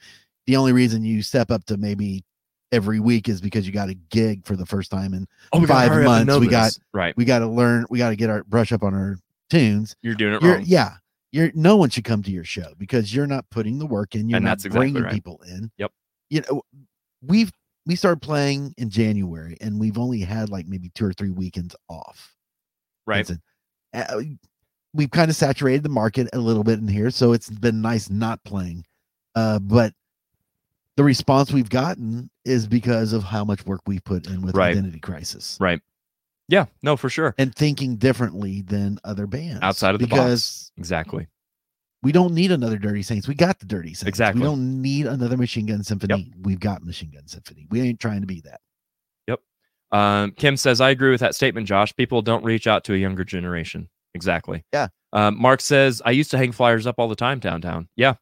the 0.45 0.55
only 0.55 0.71
reason 0.73 1.03
you 1.03 1.23
step 1.23 1.49
up 1.49 1.63
to 1.65 1.77
maybe 1.77 2.23
every 2.71 2.99
week 2.99 3.27
is 3.27 3.41
because 3.41 3.65
you 3.65 3.73
got 3.73 3.89
a 3.89 3.95
gig 3.95 4.45
for 4.45 4.55
the 4.55 4.65
first 4.65 4.91
time 4.91 5.15
in 5.15 5.25
Oh, 5.53 5.65
five 5.65 5.89
hurry 5.91 6.05
up 6.05 6.11
and 6.19 6.27
months. 6.27 6.39
We 6.39 6.45
this. 6.47 6.51
got 6.51 6.77
right. 6.93 7.17
we 7.17 7.25
got 7.25 7.39
to 7.39 7.47
learn. 7.47 7.85
We 7.89 7.97
got 7.97 8.09
to 8.09 8.15
get 8.15 8.29
our 8.29 8.43
brush 8.43 8.71
up 8.71 8.83
on 8.83 8.93
our 8.93 9.17
tunes. 9.49 9.95
You're 10.03 10.13
doing 10.13 10.35
it 10.35 10.43
You're 10.43 10.55
wrong. 10.57 10.63
yeah. 10.67 10.93
You're 11.31 11.51
no 11.55 11.75
one 11.77 11.89
should 11.89 12.03
come 12.05 12.21
to 12.23 12.31
your 12.31 12.43
show 12.43 12.73
because 12.77 13.13
you're 13.13 13.27
not 13.27 13.49
putting 13.51 13.77
the 13.79 13.85
work 13.85 14.13
in. 14.15 14.29
You're 14.29 14.37
And 14.37 14.45
not 14.45 14.51
that's 14.51 14.65
exactly 14.65 14.91
bringing 14.91 15.03
right. 15.03 15.13
people 15.13 15.41
in. 15.47 15.71
Yep. 15.77 15.91
You 16.29 16.41
know, 16.49 16.61
we've 17.23 17.51
we 17.85 17.95
started 17.95 18.21
playing 18.21 18.73
in 18.77 18.89
January, 18.89 19.55
and 19.61 19.79
we've 19.79 19.97
only 19.97 20.19
had 20.21 20.49
like 20.49 20.67
maybe 20.67 20.89
two 20.95 21.05
or 21.05 21.13
three 21.13 21.29
weekends 21.31 21.75
off. 21.87 22.35
Right. 23.07 23.29
We've 24.93 25.11
kind 25.11 25.29
of 25.29 25.35
saturated 25.35 25.83
the 25.83 25.89
market 25.89 26.27
a 26.33 26.39
little 26.39 26.63
bit 26.63 26.79
in 26.79 26.87
here, 26.87 27.11
so 27.11 27.33
it's 27.33 27.49
been 27.49 27.81
nice 27.81 28.09
not 28.09 28.43
playing. 28.43 28.85
Uh, 29.35 29.59
but 29.59 29.93
the 30.97 31.03
response 31.03 31.51
we've 31.51 31.69
gotten 31.69 32.29
is 32.43 32.67
because 32.67 33.13
of 33.13 33.23
how 33.23 33.45
much 33.45 33.65
work 33.65 33.81
we 33.85 33.99
put 33.99 34.27
in 34.27 34.41
with 34.41 34.55
Right. 34.55 34.71
Identity 34.71 34.99
Crisis 34.99 35.57
Right. 35.61 35.79
Yeah. 36.47 36.65
No, 36.81 36.97
for 36.97 37.09
sure. 37.09 37.35
and 37.37 37.53
thinking 37.53 37.97
differently 37.97 38.63
than 38.63 38.97
other 39.03 39.27
bands 39.27 39.59
Outside 39.61 39.93
of 39.93 40.01
the 40.01 40.07
because 40.07 40.71
box. 40.71 40.71
Exactly. 40.77 41.27
we 42.01 42.11
don't 42.11 42.33
need 42.33 42.51
another 42.51 42.77
Dirty 42.79 43.03
Saints. 43.03 43.27
We 43.27 43.35
got 43.35 43.59
the 43.59 43.67
Dirty 43.67 43.89
Saints. 43.93 44.07
Exactly. 44.09 44.41
We 44.41 44.47
don't 44.47 44.81
need 44.81 45.05
another 45.05 45.37
Machine 45.37 45.67
Gun 45.67 45.83
Symphony. 45.83 46.33
We've 46.41 46.59
got 46.59 46.83
Machine 46.83 47.11
Gun 47.11 47.27
Symphony. 47.27 47.67
We 47.69 47.81
ain't 47.81 47.99
trying 47.99 48.21
to 48.21 48.27
be 48.27 48.41
that. 48.41 48.59
Yep. 49.27 49.39
Um, 49.91 50.31
Kim 50.31 50.57
says, 50.57 50.81
I 50.81 50.89
agree 50.89 51.11
with 51.11 51.19
that 51.21 51.35
statement, 51.35 51.67
Josh. 51.67 51.95
People 51.95 52.23
don't 52.23 52.43
reach 52.43 52.65
out 52.65 52.83
to 52.85 52.93
a 52.95 52.97
younger 52.97 53.23
generation. 53.23 53.87
Exactly. 54.13 54.63
Yeah. 54.73 54.87
Um, 55.13 55.39
Mark 55.39 55.61
says, 55.61 56.01
I 56.05 56.11
used 56.11 56.31
to 56.31 56.37
hang 56.37 56.51
flyers 56.51 56.87
up 56.87 56.95
all 56.97 57.07
the 57.07 57.15
time 57.15 57.39
downtown. 57.39 57.87
Yeah. 57.95 58.15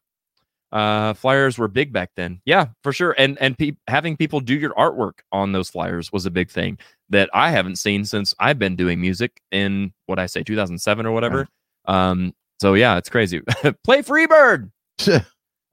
Uh, 0.70 1.14
flyers 1.14 1.56
were 1.56 1.68
big 1.68 1.92
back 1.92 2.10
then. 2.14 2.40
Yeah, 2.44 2.66
for 2.82 2.92
sure. 2.92 3.14
And 3.16 3.38
and 3.40 3.56
pe- 3.56 3.76
having 3.86 4.16
people 4.16 4.40
do 4.40 4.54
your 4.54 4.74
artwork 4.74 5.20
on 5.32 5.52
those 5.52 5.70
flyers 5.70 6.12
was 6.12 6.26
a 6.26 6.30
big 6.30 6.50
thing 6.50 6.78
that 7.08 7.30
I 7.32 7.50
haven't 7.50 7.76
seen 7.76 8.04
since 8.04 8.34
I've 8.38 8.58
been 8.58 8.76
doing 8.76 9.00
music 9.00 9.40
in 9.50 9.92
what 10.06 10.18
I 10.18 10.26
say 10.26 10.42
2007 10.42 11.06
or 11.06 11.12
whatever. 11.12 11.48
Um, 11.86 12.34
so 12.60 12.74
yeah, 12.74 12.98
it's 12.98 13.08
crazy. 13.08 13.40
Play 13.84 14.02
Freebird. 14.02 14.70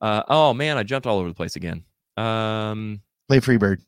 uh, 0.01 0.23
oh 0.29 0.53
man, 0.53 0.77
I 0.77 0.83
jumped 0.83 1.07
all 1.07 1.19
over 1.19 1.27
the 1.27 1.35
place 1.35 1.57
again. 1.57 1.83
Um, 2.15 3.01
Play 3.27 3.41
Freebird. 3.41 3.81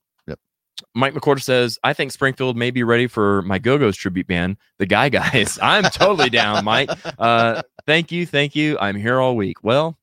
Mike 0.97 1.13
McCord 1.13 1.41
says, 1.43 1.77
I 1.83 1.93
think 1.93 2.11
Springfield 2.11 2.57
may 2.57 2.71
be 2.71 2.81
ready 2.81 3.05
for 3.05 3.43
my 3.43 3.59
Go 3.59 3.77
Go's 3.77 3.95
tribute 3.95 4.25
band, 4.25 4.57
the 4.79 4.87
Guy 4.87 5.09
Guys. 5.09 5.59
I'm 5.61 5.83
totally 5.83 6.31
down, 6.31 6.65
Mike. 6.65 6.89
Uh, 7.19 7.61
thank 7.85 8.11
you, 8.11 8.25
thank 8.25 8.55
you. 8.55 8.79
I'm 8.79 8.95
here 8.95 9.19
all 9.19 9.35
week. 9.35 9.63
Well, 9.63 9.97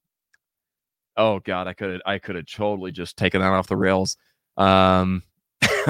oh 1.16 1.40
God, 1.40 1.66
I 1.66 1.72
could 1.72 2.00
I 2.06 2.18
could 2.18 2.36
have 2.36 2.46
totally 2.46 2.92
just 2.92 3.16
taken 3.16 3.40
that 3.40 3.48
off 3.48 3.66
the 3.66 3.76
rails. 3.76 4.16
Um, 4.56 5.24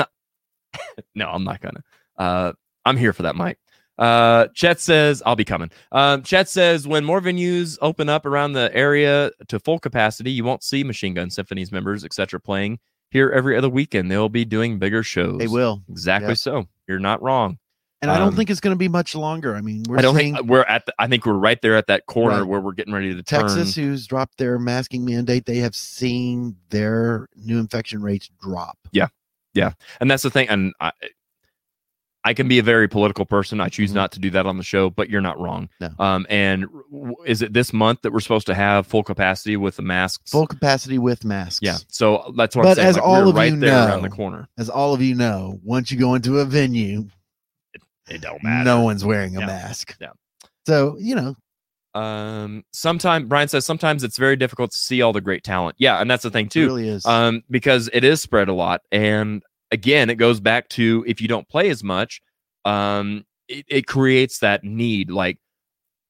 no, 1.14 1.28
I'm 1.28 1.44
not 1.44 1.60
gonna. 1.60 1.84
Uh, 2.16 2.52
I'm 2.86 2.96
here 2.96 3.12
for 3.12 3.24
that, 3.24 3.36
Mike. 3.36 3.58
Uh, 3.98 4.46
Chet 4.54 4.80
says 4.80 5.22
I'll 5.26 5.36
be 5.36 5.44
coming. 5.44 5.70
Um, 5.92 6.22
Chet 6.22 6.48
says 6.48 6.88
when 6.88 7.04
more 7.04 7.20
venues 7.20 7.76
open 7.82 8.08
up 8.08 8.24
around 8.24 8.54
the 8.54 8.74
area 8.74 9.32
to 9.48 9.60
full 9.60 9.78
capacity, 9.78 10.30
you 10.30 10.44
won't 10.44 10.62
see 10.62 10.82
Machine 10.82 11.12
Gun 11.12 11.28
Symphonies 11.28 11.70
members, 11.70 12.06
etc., 12.06 12.40
playing 12.40 12.78
here 13.14 13.30
every 13.30 13.56
other 13.56 13.70
weekend. 13.70 14.10
They'll 14.10 14.28
be 14.28 14.44
doing 14.44 14.78
bigger 14.78 15.02
shows. 15.02 15.38
They 15.38 15.46
will. 15.48 15.82
Exactly 15.88 16.30
Yep. 16.32 16.38
so. 16.38 16.68
You're 16.86 16.98
not 16.98 17.22
wrong. 17.22 17.58
And 18.02 18.10
I 18.10 18.18
don't 18.18 18.28
Um, 18.28 18.36
think 18.36 18.50
it's 18.50 18.60
going 18.60 18.74
to 18.74 18.78
be 18.78 18.88
much 18.88 19.14
longer. 19.14 19.56
I 19.56 19.62
mean, 19.62 19.84
we're 19.88 19.96
I 19.98 20.02
don't 20.02 20.14
seeing 20.16 20.34
think 20.34 20.46
we're 20.46 20.64
at. 20.64 20.84
The, 20.84 20.92
I 20.98 21.06
think 21.06 21.24
we're 21.24 21.32
right 21.32 21.58
there 21.62 21.74
at 21.76 21.86
that 21.86 22.04
corner 22.04 22.40
Right. 22.40 22.46
where 22.46 22.60
we're 22.60 22.72
getting 22.74 22.92
ready 22.92 23.14
to 23.14 23.22
Texas, 23.22 23.74
turn. 23.76 23.84
who's 23.84 24.06
dropped 24.06 24.36
their 24.36 24.58
masking 24.58 25.06
mandate, 25.06 25.46
they 25.46 25.58
have 25.58 25.74
seen 25.74 26.56
their 26.68 27.28
new 27.36 27.58
infection 27.58 28.02
rates 28.02 28.28
drop. 28.42 28.76
Yeah, 28.92 29.06
yeah, 29.54 29.72
and 30.00 30.10
that's 30.10 30.22
the 30.22 30.28
thing. 30.28 30.50
And 30.50 30.74
I, 30.80 30.92
I 32.26 32.32
can 32.34 32.48
be 32.48 32.58
a 32.58 32.62
very 32.62 32.88
political 32.88 33.26
person. 33.26 33.60
I 33.60 33.68
choose 33.68 33.90
Mhm. 33.92 33.96
not 33.96 34.12
to 34.12 34.18
do 34.18 34.30
that 34.30 34.46
on 34.46 34.56
the 34.56 34.62
show, 34.64 34.88
but 34.90 35.10
you're 35.10 35.20
not 35.20 35.38
wrong. 35.38 35.68
No. 35.80 35.90
Um, 35.98 36.26
and 36.30 36.64
w- 36.90 37.14
is 37.26 37.42
it 37.42 37.52
this 37.52 37.72
month 37.72 38.00
that 38.02 38.12
we're 38.12 38.20
supposed 38.20 38.46
to 38.46 38.54
have 38.54 38.86
full 38.86 39.02
capacity 39.02 39.56
with 39.58 39.76
the 39.76 39.82
masks? 39.82 40.30
Full 40.30 40.46
capacity 40.46 40.98
with 40.98 41.24
masks. 41.24 41.60
Yeah. 41.62 41.76
So 41.88 42.32
that's 42.36 42.56
what 42.56 42.62
I'm 42.64 42.70
But 42.70 42.76
saying. 42.76 42.88
as 42.88 42.94
like, 42.96 43.04
all 43.04 43.28
of 43.28 43.34
right 43.36 43.52
you 43.52 43.58
there 43.60 43.88
around 43.88 44.02
the 44.02 44.08
know, 44.08 44.14
corner. 44.16 44.48
As 44.56 44.70
all 44.70 44.94
of 44.94 45.02
you 45.02 45.14
know, 45.14 45.60
once 45.62 45.92
you 45.92 45.98
go 45.98 46.14
into 46.14 46.38
a 46.38 46.44
venue, 46.46 47.08
It 48.08 48.20
don't 48.22 48.42
matter. 48.42 48.64
no 48.64 48.80
one's 48.80 49.04
wearing 49.04 49.36
a 49.36 49.40
Yeah. 49.40 49.46
mask. 49.46 49.94
Yeah. 50.00 50.08
So, 50.66 50.96
you 50.98 51.14
know, 51.14 51.36
Um, 51.94 52.64
sometimes 52.72 53.28
Brian 53.28 53.46
says 53.46 53.64
sometimes 53.64 54.02
it's 54.02 54.18
very 54.18 54.34
difficult 54.34 54.72
to 54.72 54.76
see 54.76 55.00
all 55.00 55.12
the 55.12 55.20
great 55.20 55.44
talent. 55.44 55.76
Yeah, 55.78 56.00
and 56.00 56.10
that's 56.10 56.24
the 56.24 56.30
thing 56.30 56.46
it 56.46 56.50
too. 56.50 56.66
really 56.66 56.88
is. 56.88 57.06
um, 57.06 57.44
because 57.48 57.88
it 57.92 58.02
is 58.02 58.20
spread 58.20 58.48
a 58.48 58.52
lot. 58.52 58.80
And 58.90 59.44
again, 59.70 60.10
it 60.10 60.16
goes 60.16 60.40
back 60.40 60.68
to 60.70 61.04
if 61.06 61.20
you 61.20 61.28
don't 61.28 61.48
play 61.48 61.70
as 61.70 61.82
much, 61.82 62.20
um, 62.64 63.24
it, 63.48 63.64
it 63.68 63.86
creates 63.86 64.38
that 64.38 64.64
need. 64.64 65.10
Like, 65.10 65.38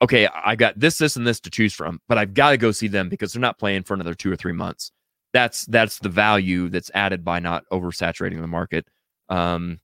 okay, 0.02 0.28
I 0.28 0.56
got 0.56 0.78
this, 0.78 0.98
this, 0.98 1.16
and 1.16 1.26
this 1.26 1.40
to 1.40 1.50
choose 1.50 1.74
from, 1.74 2.00
but 2.08 2.18
I've 2.18 2.34
got 2.34 2.50
to 2.50 2.56
go 2.56 2.70
see 2.72 2.88
them 2.88 3.08
because 3.08 3.32
they're 3.32 3.40
not 3.40 3.58
playing 3.58 3.84
for 3.84 3.94
another 3.94 4.14
two 4.14 4.30
or 4.30 4.36
three 4.36 4.52
months. 4.52 4.92
That's 5.32 5.66
that's 5.66 5.98
the 5.98 6.08
value 6.08 6.68
that's 6.68 6.90
added 6.94 7.24
by 7.24 7.40
not 7.40 7.64
oversaturating 7.72 8.40
the 8.40 8.46
market. 8.46 8.86
Um, 9.28 9.80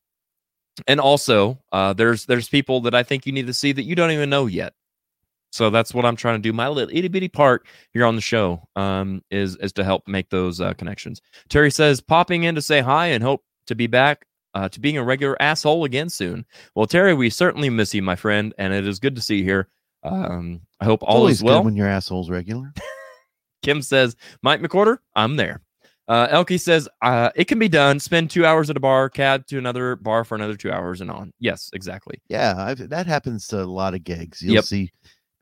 and 0.86 1.00
also, 1.00 1.58
uh, 1.72 1.92
there's 1.92 2.26
there's 2.26 2.48
people 2.48 2.80
that 2.82 2.94
I 2.94 3.02
think 3.02 3.26
you 3.26 3.32
need 3.32 3.48
to 3.48 3.54
see 3.54 3.72
that 3.72 3.82
you 3.82 3.94
don't 3.94 4.12
even 4.12 4.30
know 4.30 4.46
yet. 4.46 4.74
So 5.52 5.68
that's 5.68 5.92
what 5.92 6.06
I'm 6.06 6.14
trying 6.14 6.36
to 6.36 6.42
do. 6.42 6.52
My 6.52 6.68
little 6.68 6.96
itty 6.96 7.08
bitty 7.08 7.28
part 7.28 7.66
here 7.92 8.04
on 8.04 8.14
the 8.14 8.22
show 8.22 8.62
um, 8.76 9.22
is 9.30 9.56
is 9.56 9.72
to 9.74 9.84
help 9.84 10.06
make 10.06 10.30
those 10.30 10.60
uh, 10.60 10.74
connections. 10.74 11.20
Terry 11.48 11.70
says 11.70 12.00
popping 12.00 12.44
in 12.44 12.54
to 12.54 12.62
say 12.62 12.80
hi 12.80 13.06
and 13.06 13.22
hope 13.22 13.42
to 13.70 13.74
be 13.74 13.86
back 13.86 14.26
uh, 14.54 14.68
to 14.68 14.80
being 14.80 14.98
a 14.98 15.02
regular 15.02 15.40
asshole 15.40 15.84
again 15.84 16.08
soon. 16.10 16.44
Well, 16.74 16.86
Terry, 16.86 17.14
we 17.14 17.30
certainly 17.30 17.70
miss 17.70 17.94
you, 17.94 18.02
my 18.02 18.16
friend, 18.16 18.52
and 18.58 18.72
it 18.74 18.86
is 18.86 18.98
good 18.98 19.14
to 19.16 19.22
see 19.22 19.38
you 19.38 19.44
here. 19.44 19.68
Um, 20.02 20.60
I 20.80 20.84
hope 20.84 21.02
all 21.02 21.26
is 21.28 21.42
well. 21.42 21.58
good 21.60 21.66
when 21.66 21.76
your 21.76 21.86
asshole's 21.88 22.30
regular. 22.30 22.72
Kim 23.62 23.82
says, 23.82 24.16
Mike 24.42 24.60
McCorder, 24.60 24.98
I'm 25.14 25.36
there. 25.36 25.60
Uh, 26.08 26.26
Elkie 26.28 26.58
says, 26.60 26.88
uh, 27.02 27.30
it 27.36 27.44
can 27.44 27.58
be 27.58 27.68
done. 27.68 28.00
Spend 28.00 28.30
two 28.30 28.44
hours 28.44 28.68
at 28.70 28.76
a 28.76 28.80
bar, 28.80 29.08
cab 29.08 29.46
to 29.46 29.58
another 29.58 29.94
bar 29.96 30.24
for 30.24 30.34
another 30.34 30.56
two 30.56 30.72
hours 30.72 31.00
and 31.00 31.10
on. 31.10 31.32
Yes, 31.38 31.70
exactly. 31.72 32.20
Yeah, 32.28 32.54
I've, 32.56 32.88
that 32.88 33.06
happens 33.06 33.46
to 33.48 33.62
a 33.62 33.64
lot 33.64 33.94
of 33.94 34.02
gigs. 34.02 34.42
You'll 34.42 34.54
Yep. 34.54 34.64
see 34.64 34.90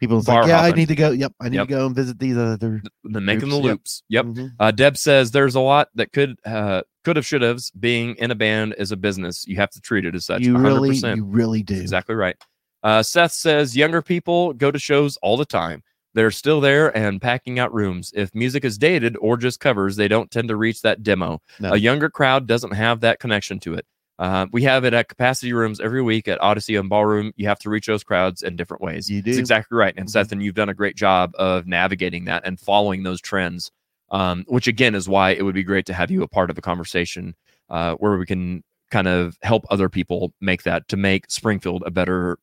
people 0.00 0.22
Bar 0.22 0.42
like, 0.42 0.48
yeah, 0.48 0.60
I 0.60 0.72
need 0.72 0.88
to 0.88 0.94
go. 0.94 1.10
Yep, 1.12 1.32
I 1.40 1.48
need 1.48 1.56
Yep. 1.56 1.68
to 1.68 1.74
go 1.74 1.86
and 1.86 1.94
visit 1.96 2.18
these 2.18 2.36
other. 2.36 2.82
The 3.05 3.20
making 3.20 3.48
the 3.48 3.56
Loops, 3.56 4.02
yep. 4.10 4.26
Yep. 4.26 4.34
Mhm. 4.34 4.50
Uh, 4.60 4.70
Deb 4.72 4.96
says 4.98 5.30
there's 5.30 5.55
a 5.55 5.60
lot 5.60 5.88
that 5.94 6.12
could 6.12 6.38
uh, 6.44 6.82
could 7.09 7.16
have 7.16 7.26
should 7.26 7.40
have. 7.43 7.59
Being 7.80 8.14
in 8.16 8.30
a 8.30 8.35
band 8.35 8.74
is 8.76 8.93
a 8.93 8.97
business. 8.97 9.47
You 9.47 9.56
have 9.56 9.70
to 9.70 9.80
treat 9.80 10.05
it 10.05 10.14
as 10.14 10.26
such. 10.26 10.43
You 10.43 10.55
100%. 10.55 10.62
really, 10.64 11.16
you 11.16 11.24
really 11.24 11.62
do. 11.62 11.80
exactly 11.80 12.14
right. 12.14 12.36
Uh, 12.82 13.02
Seth 13.02 13.32
says 13.32 13.74
younger 13.76 14.02
people 14.02 14.52
go 14.52 14.70
to 14.70 14.78
shows 14.78 15.16
all 15.22 15.36
the 15.39 15.44
time. 15.47 15.82
They're 16.14 16.30
still 16.30 16.60
there 16.60 16.94
and 16.97 17.20
packing 17.20 17.59
out 17.59 17.72
rooms. 17.72 18.12
If 18.14 18.35
music 18.35 18.64
is 18.64 18.76
dated 18.78 19.16
or 19.20 19.36
just 19.36 19.59
covers, 19.60 19.97
they 19.97 20.06
don't 20.09 20.30
tend 20.30 20.48
to 20.48 20.56
reach 20.56 20.82
that 20.82 21.02
demo. 21.02 21.40
No. 21.60 21.72
A 21.72 21.76
younger 21.76 22.10
crowd 22.10 22.47
doesn't 22.47 22.72
have 22.72 23.01
that 23.01 23.20
connection 23.20 23.59
to 23.60 23.74
it. 23.74 23.86
Uh, 24.18 24.47
we 24.52 24.64
have 24.64 24.85
it 24.85 24.93
at 24.94 25.09
capacity 25.09 25.52
rooms 25.52 25.78
every 25.80 26.02
week 26.02 26.26
at 26.28 26.40
Odyssey 26.43 26.74
and 26.76 26.89
Ballroom. 26.89 27.32
You 27.36 27.47
have 27.48 27.60
to 27.60 27.70
reach 27.70 27.86
those 27.86 28.02
crowds 28.05 28.43
in 28.43 28.56
different 28.56 28.82
ways. 28.82 29.09
You 29.09 29.22
That's 29.22 29.36
do. 29.36 29.40
exactly 29.40 29.76
right. 29.78 29.94
And 29.97 30.06
Mhm. 30.06 30.10
Seth, 30.10 30.32
and 30.32 30.43
you've 30.43 30.56
done 30.56 30.68
a 30.68 30.74
great 30.74 30.97
job 30.97 31.32
of 31.39 31.66
navigating 31.68 32.24
that 32.24 32.43
and 32.44 32.59
following 32.59 33.02
those 33.05 33.20
trends. 33.20 33.70
Um, 34.10 34.44
which 34.48 34.66
again 34.66 34.94
is 34.94 35.06
why 35.09 35.30
it 35.30 35.43
would 35.43 35.55
be 35.55 35.62
great 35.62 35.85
to 35.86 35.93
have 35.93 36.10
you 36.10 36.22
a 36.22 36.28
part 36.28 36.48
of 36.51 36.56
a 36.56 36.62
conversation 36.62 37.35
uh, 37.68 37.94
where 37.97 38.16
we 38.16 38.24
can 38.24 38.64
kind 38.90 39.06
of 39.06 39.36
help 39.43 39.66
other 39.68 39.90
people 39.90 40.32
make 40.40 40.62
that 40.62 40.89
to 40.89 40.97
make 40.97 41.30
Springfield 41.30 41.82
a 41.85 41.90
better 41.90 42.39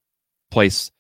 place, 0.52 0.92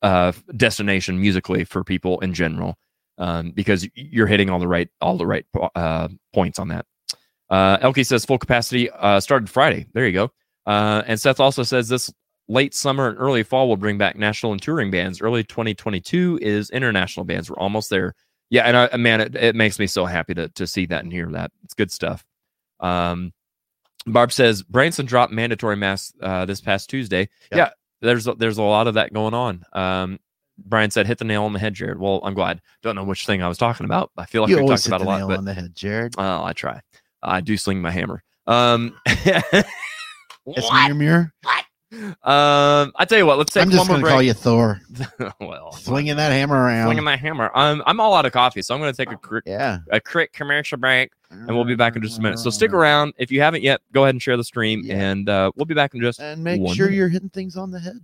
uh, 0.00 0.32
destination 0.56 1.20
musically 1.20 1.64
for 1.64 1.84
people 1.84 2.20
in 2.20 2.32
general. 2.32 2.78
Um, 3.16 3.52
because 3.52 3.86
you're 3.94 4.26
hitting 4.26 4.50
all 4.50 4.58
the 4.58 4.66
right 4.66 4.88
all 5.00 5.16
the 5.16 5.26
right 5.26 5.46
uh, 5.76 6.08
points 6.32 6.58
on 6.58 6.68
that. 6.68 6.86
Uh, 7.48 7.78
Elke 7.80 8.04
says 8.04 8.24
full 8.24 8.38
capacity 8.38 8.90
uh, 8.90 9.20
started 9.20 9.48
Friday. 9.48 9.86
There 9.92 10.06
you 10.06 10.12
go. 10.12 10.32
Uh, 10.66 11.02
and 11.06 11.20
Seth 11.20 11.38
also 11.38 11.62
says 11.62 11.88
this 11.88 12.12
late 12.48 12.74
summer 12.74 13.08
and 13.08 13.18
early 13.18 13.42
fall 13.42 13.68
will 13.68 13.76
bring 13.76 13.98
back 13.98 14.16
national 14.16 14.52
and 14.52 14.60
touring 14.60 14.90
bands. 14.90 15.20
Early 15.20 15.44
2022 15.44 16.38
is 16.42 16.70
international 16.70 17.24
bands. 17.24 17.50
We're 17.50 17.58
almost 17.58 17.90
there. 17.90 18.14
Yeah, 18.54 18.62
and 18.68 18.76
I, 18.76 18.96
man, 18.96 19.20
it, 19.20 19.34
it 19.34 19.56
makes 19.56 19.80
me 19.80 19.88
so 19.88 20.06
happy 20.06 20.32
to 20.34 20.48
to 20.50 20.64
see 20.64 20.86
that 20.86 21.02
and 21.02 21.12
hear 21.12 21.28
that. 21.32 21.50
It's 21.64 21.74
good 21.74 21.90
stuff. 21.90 22.24
Um, 22.78 23.32
Barb 24.06 24.30
says 24.30 24.62
Branson 24.62 25.06
dropped 25.06 25.32
mandatory 25.32 25.74
masks 25.74 26.12
uh, 26.22 26.44
this 26.44 26.60
past 26.60 26.88
Tuesday. 26.88 27.28
Yeah. 27.50 27.58
Yeah, 27.58 27.70
there's 28.00 28.28
a, 28.28 28.34
there's 28.34 28.58
a 28.58 28.62
lot 28.62 28.86
of 28.86 28.94
that 28.94 29.12
going 29.12 29.34
on. 29.34 29.64
Um, 29.72 30.20
Brian 30.56 30.92
said, 30.92 31.08
"Hit 31.08 31.18
the 31.18 31.24
nail 31.24 31.42
on 31.42 31.52
the 31.52 31.58
head, 31.58 31.74
Jared." 31.74 31.98
Well, 31.98 32.20
I'm 32.22 32.34
glad. 32.34 32.62
Don't 32.80 32.94
know 32.94 33.02
which 33.02 33.26
thing 33.26 33.42
I 33.42 33.48
was 33.48 33.58
talking 33.58 33.86
about. 33.86 34.12
I 34.16 34.24
feel 34.24 34.42
like 34.42 34.50
you 34.50 34.56
we 34.58 34.62
always 34.62 34.84
talked 34.84 34.86
about 34.86 34.98
the 35.00 35.04
a 35.04 35.10
lot, 35.10 35.18
nail 35.18 35.28
but 35.28 35.38
on 35.38 35.44
the 35.46 35.54
head, 35.54 35.74
Jared. 35.74 36.14
oh, 36.16 36.44
I 36.44 36.52
try. 36.52 36.80
I 37.24 37.40
do 37.40 37.56
sling 37.56 37.82
my 37.82 37.90
hammer. 37.90 38.22
Um, 38.46 38.96
It's 40.46 40.70
mirror 40.70 40.94
mirror. 40.94 41.32
Um, 41.92 42.92
I 42.96 43.04
tell 43.08 43.18
you 43.18 43.26
what. 43.26 43.38
Let's 43.38 43.52
take 43.52 43.62
I'm 43.64 43.70
just 43.70 43.86
more 43.88 43.98
gonna 43.98 44.08
call 44.08 44.22
you 44.22 44.32
Thor, 44.32 44.80
well, 45.40 45.72
swinging 45.72 46.16
that 46.16 46.32
hammer 46.32 46.56
around. 46.56 46.86
swinging 46.86 47.04
my 47.04 47.16
hammer. 47.16 47.50
Um, 47.54 47.82
I'm 47.86 48.00
all 48.00 48.14
out 48.14 48.26
of 48.26 48.32
coffee, 48.32 48.62
so 48.62 48.74
I'm 48.74 48.80
going 48.80 48.92
to 48.92 48.96
take 48.96 49.12
a 49.12 49.16
quick, 49.16 49.44
yeah, 49.46 49.78
a 49.90 50.00
quick 50.00 50.32
commercial 50.32 50.78
break, 50.78 51.12
and 51.30 51.46
we'll 51.48 51.64
be 51.64 51.76
back 51.76 51.94
in 51.96 52.02
just 52.02 52.18
a 52.18 52.22
minute. 52.22 52.38
So 52.38 52.50
stick 52.50 52.72
around. 52.72 53.14
If 53.18 53.30
you 53.30 53.40
haven't 53.42 53.62
yet, 53.62 53.80
go 53.92 54.02
ahead 54.04 54.14
and 54.14 54.22
share 54.22 54.36
the 54.36 54.44
stream, 54.44 54.82
Yeah. 54.84 54.96
and 54.96 55.28
uh, 55.28 55.52
we'll 55.54 55.66
be 55.66 55.74
back 55.74 55.94
in 55.94 56.00
just 56.00 56.18
and 56.20 56.42
make 56.42 56.56
sure 56.74 56.86
minute. 56.86 56.96
you're 56.96 57.08
hitting 57.08 57.28
things 57.30 57.56
on 57.56 57.70
the 57.70 57.78
head. 57.80 58.00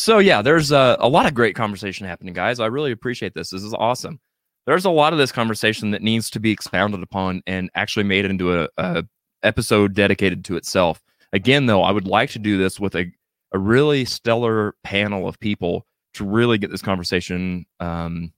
So 0.00 0.20
yeah, 0.20 0.40
there's 0.40 0.70
a, 0.72 0.96
a 1.00 1.08
lot 1.08 1.26
of 1.26 1.34
great 1.34 1.54
conversation 1.54 2.06
happening, 2.06 2.32
guys. 2.32 2.60
I 2.60 2.66
really 2.66 2.92
appreciate 2.92 3.34
this. 3.34 3.50
This 3.50 3.62
is 3.62 3.74
awesome. 3.74 4.20
There's 4.68 4.84
a 4.84 4.90
lot 4.90 5.14
of 5.14 5.18
this 5.18 5.32
conversation 5.32 5.92
that 5.92 6.02
needs 6.02 6.28
to 6.28 6.38
be 6.38 6.50
expounded 6.50 7.02
upon 7.02 7.40
and 7.46 7.70
actually 7.74 8.02
made 8.02 8.26
into 8.26 8.52
a, 8.54 8.68
a 8.76 9.02
episode 9.42 9.94
dedicated 9.94 10.44
to 10.44 10.56
itself. 10.56 11.00
Again, 11.32 11.64
though, 11.64 11.82
I 11.82 11.90
would 11.90 12.06
like 12.06 12.28
to 12.32 12.38
do 12.38 12.58
this 12.58 12.78
with 12.78 12.94
a, 12.94 13.10
a 13.52 13.58
really 13.58 14.04
stellar 14.04 14.74
panel 14.84 15.26
of 15.26 15.40
people 15.40 15.86
to 16.12 16.24
really 16.26 16.58
get 16.58 16.70
this 16.70 16.82
conversation 16.82 17.64
um, 17.80 18.30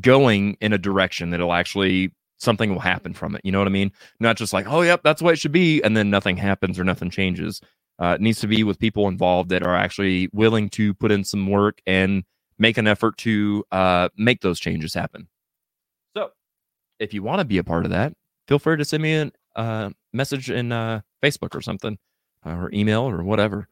going 0.00 0.56
in 0.62 0.72
a 0.72 0.78
direction 0.78 1.28
that'll 1.28 1.52
actually 1.52 2.14
something 2.38 2.70
will 2.70 2.80
happen 2.80 3.12
from 3.12 3.34
it. 3.34 3.42
You 3.44 3.52
know 3.52 3.58
what 3.58 3.68
I 3.68 3.72
mean? 3.72 3.92
Not 4.18 4.38
just 4.38 4.54
like, 4.54 4.66
oh, 4.66 4.80
yep, 4.80 5.02
that's 5.04 5.20
what 5.20 5.34
it 5.34 5.38
should 5.38 5.52
be, 5.52 5.82
and 5.82 5.94
then 5.94 6.08
nothing 6.08 6.38
happens 6.38 6.78
or 6.78 6.84
nothing 6.84 7.10
changes. 7.10 7.60
Uh, 7.98 8.14
it 8.14 8.22
needs 8.22 8.40
to 8.40 8.46
be 8.46 8.64
with 8.64 8.78
people 8.78 9.06
involved 9.06 9.50
that 9.50 9.62
are 9.62 9.76
actually 9.76 10.30
willing 10.32 10.70
to 10.70 10.94
put 10.94 11.12
in 11.12 11.24
some 11.24 11.46
work 11.46 11.82
and 11.86 12.24
make 12.58 12.78
an 12.78 12.86
effort 12.86 13.16
to 13.18 13.64
uh, 13.72 14.08
make 14.16 14.40
those 14.40 14.60
changes 14.60 14.94
happen. 14.94 15.28
So, 16.16 16.30
if 16.98 17.12
you 17.14 17.22
want 17.22 17.40
to 17.40 17.44
be 17.44 17.58
a 17.58 17.64
part 17.64 17.84
of 17.84 17.90
that, 17.90 18.14
feel 18.48 18.58
free 18.58 18.76
to 18.76 18.84
send 18.84 19.02
me 19.02 19.14
a 19.14 19.30
uh, 19.54 19.90
message 20.12 20.50
in 20.50 20.72
uh, 20.72 21.00
Facebook 21.22 21.54
or 21.54 21.60
something, 21.60 21.98
or 22.44 22.70
email 22.72 23.02
or 23.02 23.22
whatever. 23.22 23.68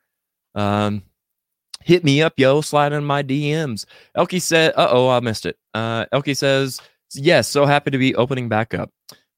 Um, 0.54 1.02
hit 1.82 2.04
me 2.04 2.22
up, 2.22 2.34
yo. 2.36 2.60
Slide 2.60 2.92
in 2.92 3.04
my 3.04 3.22
DMs. 3.22 3.84
Elkie 4.16 4.42
said, 4.42 4.72
"Uh 4.76 4.88
oh, 4.90 5.08
I 5.08 5.20
missed 5.20 5.46
it." 5.46 5.58
Uh, 5.72 6.06
Elkie 6.12 6.36
says, 6.36 6.80
"Yes, 7.14 7.48
so 7.48 7.66
happy 7.66 7.90
to 7.90 7.98
be 7.98 8.14
opening 8.14 8.48
back 8.48 8.74
up." 8.74 8.90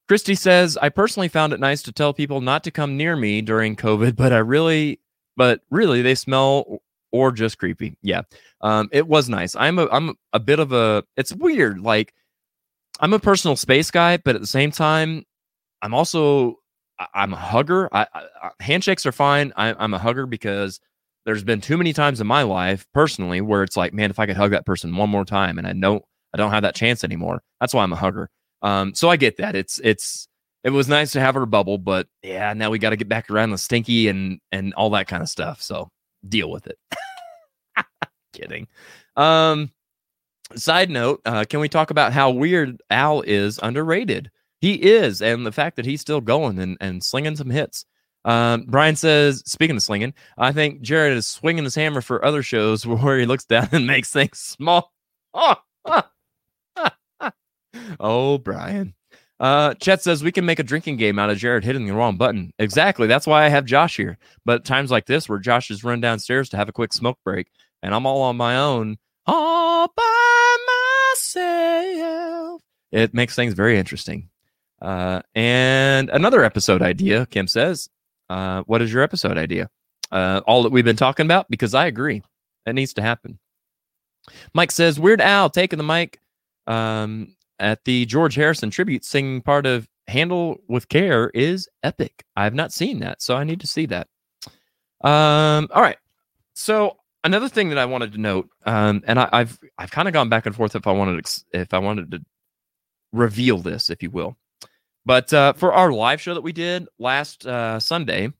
Christy 0.07 0.35
says, 0.35 0.77
I 0.77 0.87
personally 0.87 1.27
found 1.27 1.51
it 1.51 1.59
nice 1.59 1.81
to 1.83 1.91
tell 1.91 2.13
people 2.13 2.39
not 2.39 2.63
to 2.63 2.71
come 2.71 2.95
near 2.95 3.17
me 3.17 3.41
during 3.41 3.75
COVID, 3.75 4.15
but 4.15 4.31
I 4.31 4.37
really, 4.37 5.01
but 5.35 5.61
really 5.69 6.01
they 6.01 6.15
smell 6.15 6.81
or 7.11 7.31
just 7.31 7.57
creepy. 7.57 7.97
Yeah. 8.01 8.21
Um, 8.61 8.89
it 8.91 9.07
was 9.07 9.29
nice. 9.29 9.55
I'm 9.55 9.79
a, 9.79 9.87
I'm 9.91 10.15
a 10.33 10.39
bit 10.39 10.59
of 10.59 10.71
a, 10.71 11.03
it's 11.15 11.33
weird. 11.33 11.79
Like 11.79 12.13
I'm 12.99 13.13
a 13.13 13.19
personal 13.19 13.55
space 13.55 13.91
guy, 13.91 14.17
but 14.17 14.35
at 14.35 14.41
the 14.41 14.47
same 14.47 14.71
time, 14.71 15.23
I'm 15.81 15.93
also, 15.93 16.55
I'm 17.13 17.33
a 17.33 17.37
hugger. 17.37 17.89
I, 17.93 18.07
I- 18.13 18.49
handshakes 18.59 19.05
are 19.05 19.11
fine. 19.11 19.53
I, 19.55 19.73
I'm 19.77 19.93
a 19.93 19.99
hugger 19.99 20.25
because 20.25 20.79
there's 21.25 21.43
been 21.43 21.61
too 21.61 21.77
many 21.77 21.93
times 21.93 22.21
in 22.21 22.27
my 22.27 22.41
life 22.43 22.87
personally 22.93 23.41
where 23.41 23.61
it's 23.61 23.77
like, 23.77 23.93
man, 23.93 24.09
if 24.09 24.17
I 24.19 24.25
could 24.25 24.37
hug 24.37 24.51
that 24.51 24.65
person 24.65 24.95
one 24.95 25.09
more 25.09 25.25
time 25.25 25.57
and 25.57 25.67
I 25.67 25.73
know 25.73 26.01
I 26.33 26.37
don't 26.37 26.51
have 26.51 26.63
that 26.63 26.75
chance 26.75 27.03
anymore. 27.03 27.41
That's 27.59 27.73
why 27.73 27.83
I'm 27.83 27.93
a 27.93 27.97
hugger. 27.97 28.29
Um, 28.61 28.95
so 28.95 29.09
I 29.09 29.17
get 29.17 29.37
that. 29.37 29.55
It's 29.55 29.79
it's 29.83 30.27
it 30.63 30.71
was 30.71 30.87
nice 30.87 31.11
to 31.11 31.19
have 31.19 31.35
her 31.35 31.45
bubble, 31.45 31.77
but 31.77 32.07
yeah, 32.23 32.53
now 32.53 32.69
we 32.69 32.79
got 32.79 32.89
to 32.89 32.95
get 32.95 33.07
back 33.07 33.29
around 33.29 33.51
the 33.51 33.57
stinky 33.57 34.07
and 34.07 34.39
and 34.51 34.73
all 34.73 34.89
that 34.91 35.07
kind 35.07 35.21
of 35.21 35.29
stuff. 35.29 35.61
So 35.61 35.89
deal 36.29 36.51
with 36.51 36.67
it. 36.67 36.77
Kidding. 38.33 38.67
Um, 39.15 39.71
side 40.55 40.89
note, 40.89 41.21
uh, 41.25 41.45
can 41.49 41.59
we 41.59 41.69
talk 41.69 41.91
about 41.91 42.13
how 42.13 42.29
weird 42.29 42.81
Al 42.89 43.21
is 43.21 43.59
underrated? 43.61 44.31
He 44.59 44.73
is, 44.73 45.21
and 45.21 45.45
the 45.45 45.51
fact 45.51 45.75
that 45.75 45.85
he's 45.85 46.01
still 46.01 46.21
going 46.21 46.59
and, 46.59 46.77
and 46.81 47.03
slinging 47.03 47.35
some 47.35 47.49
hits. 47.49 47.85
Um, 48.25 48.65
Brian 48.67 48.95
says, 48.95 49.43
speaking 49.45 49.75
of 49.77 49.83
slinging, 49.83 50.13
I 50.37 50.51
think 50.51 50.81
Jared 50.81 51.15
is 51.15 51.27
swinging 51.27 51.63
his 51.63 51.75
hammer 51.75 52.01
for 52.01 52.23
other 52.25 52.43
shows 52.43 52.85
where 52.87 53.19
he 53.19 53.25
looks 53.25 53.45
down 53.45 53.69
and 53.71 53.87
makes 53.87 54.11
things 54.11 54.39
small. 54.39 54.91
Oh, 55.33 55.55
oh, 57.99 58.37
Brian. 58.39 58.93
Uh, 59.39 59.75
Chet 59.75 60.01
says 60.01 60.23
we 60.23 60.31
can 60.31 60.45
make 60.45 60.59
a 60.59 60.63
drinking 60.63 60.97
game 60.97 61.19
out 61.19 61.29
of 61.29 61.37
Jared 61.37 61.63
hitting 61.63 61.85
the 61.85 61.93
wrong 61.93 62.17
button. 62.17 62.51
Exactly. 62.57 63.07
That's 63.07 63.27
why 63.27 63.45
I 63.45 63.49
have 63.49 63.65
Josh 63.65 63.95
here. 63.95 64.17
But 64.45 64.65
times 64.65 64.89
like 64.89 65.05
this, 65.05 65.29
where 65.29 65.39
Josh 65.39 65.67
has 65.67 65.83
run 65.83 66.01
downstairs 66.01 66.49
to 66.49 66.57
have 66.57 66.69
a 66.69 66.73
quick 66.73 66.91
smoke 66.93 67.19
break, 67.23 67.47
and 67.83 67.93
I'm 67.93 68.05
all 68.05 68.23
on 68.23 68.37
my 68.37 68.57
own, 68.57 68.97
all 69.25 69.87
by 69.95 70.57
myself, 71.13 72.61
it 72.91 73.13
makes 73.13 73.35
things 73.35 73.53
very 73.53 73.77
interesting. 73.77 74.29
Uh, 74.81 75.21
and 75.35 76.09
another 76.09 76.43
episode 76.43 76.81
idea, 76.81 77.25
Kim 77.27 77.47
says, 77.47 77.89
uh, 78.29 78.63
what 78.63 78.81
is 78.81 78.91
your 78.91 79.03
episode 79.03 79.37
idea? 79.37 79.69
Uh, 80.11 80.41
all 80.47 80.63
that 80.63 80.71
we've 80.71 80.85
been 80.85 80.95
talking 80.95 81.25
about, 81.25 81.49
because 81.49 81.73
I 81.73 81.85
agree. 81.87 82.23
That 82.65 82.73
needs 82.73 82.93
to 82.95 83.01
happen. 83.01 83.39
Mike 84.53 84.71
says, 84.71 84.99
Weird 84.99 85.21
Al 85.21 85.49
taking 85.49 85.77
the 85.77 85.83
mic 85.83 86.19
um, 86.65 87.35
at 87.59 87.83
the 87.85 88.05
George 88.05 88.35
Harrison 88.35 88.69
tribute 88.69 89.03
singing 89.05 89.41
part 89.41 89.65
of 89.65 89.87
Handle 90.07 90.57
with 90.67 90.89
Care 90.89 91.29
is 91.33 91.67
epic. 91.83 92.23
I 92.35 92.43
have 92.43 92.53
not 92.53 92.71
seen 92.71 92.99
that, 92.99 93.21
so 93.21 93.35
I 93.35 93.43
need 93.43 93.59
to 93.61 93.67
see 93.67 93.85
that. 93.87 94.07
Um, 95.01 95.67
all 95.71 95.81
right. 95.81 95.97
So 96.53 96.97
another 97.23 97.49
thing 97.49 97.69
that 97.69 97.77
I 97.77 97.85
wanted 97.85 98.13
to 98.13 98.17
note, 98.17 98.49
um, 98.65 99.03
and 99.05 99.19
I, 99.19 99.29
I've 99.31 99.59
I've 99.77 99.91
kind 99.91 100.07
of 100.07 100.13
gone 100.13 100.29
back 100.29 100.45
and 100.45 100.55
forth 100.55 100.75
if 100.75 100.87
I 100.87 100.91
wanted 100.91 101.23
to, 101.23 101.43
if 101.53 101.73
I 101.73 101.79
wanted 101.79 102.11
to 102.11 102.25
reveal 103.11 103.57
this, 103.59 103.89
if 103.89 104.01
you 104.01 104.09
will. 104.09 104.37
But 105.05 105.31
uh, 105.33 105.53
for 105.53 105.73
our 105.73 105.91
live 105.91 106.21
show 106.21 106.33
that 106.33 106.41
we 106.41 106.51
did 106.51 106.87
last 106.99 107.45
uh, 107.45 107.79
Sunday, 107.79 108.31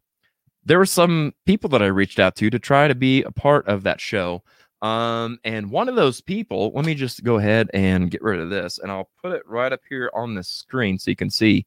there 0.66 0.78
were 0.78 0.86
some 0.86 1.34
people 1.46 1.70
that 1.70 1.82
I 1.82 1.88
reached 1.88 2.20
out 2.20 2.36
to 2.38 2.50
to 2.50 2.60
try 2.60 2.88
to 2.88 2.96
be 2.96 3.24
a 3.24 3.32
part 3.32 3.68
of 3.68 3.84
that 3.84 4.02
show. 4.02 4.44
Um, 4.82 5.40
and 5.44 5.72
one 5.72 5.90
of 5.90 5.96
those 5.96 6.22
people, 6.22 6.72
let 6.76 6.86
me 6.86 6.94
just 6.94 7.24
go 7.24 7.38
ahead 7.38 7.70
and 7.74 8.12
get 8.12 8.22
rid 8.22 8.40
of 8.40 8.50
this, 8.50 8.78
and 8.78 8.92
I'll 8.92 9.10
put 9.22 9.34
it 9.34 9.44
right 9.48 9.74
up 9.74 9.82
here 9.90 10.12
on 10.14 10.36
the 10.36 10.44
screen 10.44 11.00
so 11.00 11.12
you 11.12 11.16
can 11.16 11.30
see. 11.30 11.66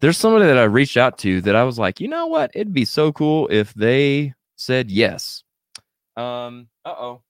There's 0.00 0.16
somebody 0.16 0.46
that 0.46 0.58
I 0.58 0.64
reached 0.64 0.96
out 0.96 1.18
to 1.18 1.40
that 1.42 1.54
I 1.54 1.62
was 1.62 1.78
like, 1.78 2.00
you 2.00 2.08
know 2.08 2.26
what? 2.26 2.50
It'd 2.54 2.72
be 2.72 2.86
so 2.86 3.12
cool 3.12 3.48
if 3.48 3.74
they 3.74 4.34
said 4.56 4.90
yes. 4.90 5.44
Um, 6.16 6.68
uh 6.84 6.94
oh. 6.98 7.22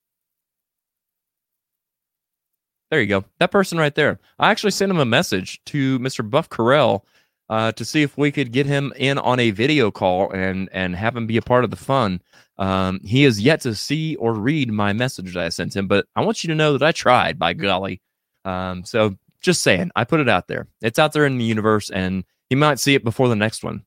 There 2.91 3.01
you 3.01 3.07
go. 3.07 3.25
That 3.39 3.53
person 3.53 3.79
right 3.79 3.95
there. 3.95 4.19
I 4.39 4.51
actually 4.51 4.73
sent 4.73 4.91
him 4.91 4.99
a 4.99 5.05
message 5.05 5.61
to 5.67 5.99
Mr. 6.01 6.29
Buff 6.29 6.49
Carell 6.49 7.03
uh, 7.49 7.73
to 7.73 7.85
see 7.85 8.03
if 8.03 8.17
we 8.17 8.33
could 8.33 8.53
get 8.53 8.67
him 8.67 8.93
in 8.97 9.19
on 9.19 9.39
a 9.39 9.51
video 9.51 9.91
call 9.91 10.31
and 10.31 10.69
and 10.73 10.97
have 10.97 11.17
him 11.17 11.27
be 11.27 11.37
a 11.37 11.43
part 11.43 11.65
of 11.65 11.71
the 11.71 11.77
fun. 11.77 12.21
Um, 12.61 13.01
he 13.03 13.23
has 13.25 13.41
yet 13.41 13.63
to 13.63 13.75
see 13.75 14.15
or 14.17 14.35
read 14.35 14.71
my 14.71 14.93
message 14.93 15.35
that 15.35 15.43
I 15.43 15.49
sent 15.49 15.75
him, 15.75 15.89
but 15.89 16.07
I 16.15 16.21
want 16.21 16.45
you 16.45 16.49
to 16.49 16.55
know 16.55 16.77
that 16.77 16.87
I 16.87 16.93
tried. 16.93 17.39
By 17.39 17.55
golly, 17.55 18.01
um, 18.45 18.85
so 18.85 19.17
just 19.41 19.63
saying, 19.63 19.91
I 19.97 20.05
put 20.05 20.21
it 20.21 20.29
out 20.29 20.47
there. 20.47 20.69
It's 20.83 20.99
out 20.99 21.13
there 21.13 21.25
in 21.25 21.39
the 21.39 21.45
universe, 21.45 21.91
and 21.91 22.23
he 22.51 22.55
might 22.55 22.79
see 22.79 22.95
it 22.95 23.03
before 23.03 23.29
the 23.29 23.35
next 23.35 23.65
one. 23.65 23.83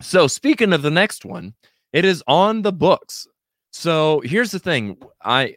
So 0.00 0.28
speaking 0.28 0.72
of 0.72 0.82
the 0.82 0.92
next 0.92 1.24
one, 1.24 1.54
it 1.92 2.04
is 2.04 2.22
on 2.28 2.62
the 2.62 2.72
books. 2.72 3.26
So 3.72 4.22
here's 4.24 4.52
the 4.52 4.60
thing, 4.60 4.96
I 5.22 5.56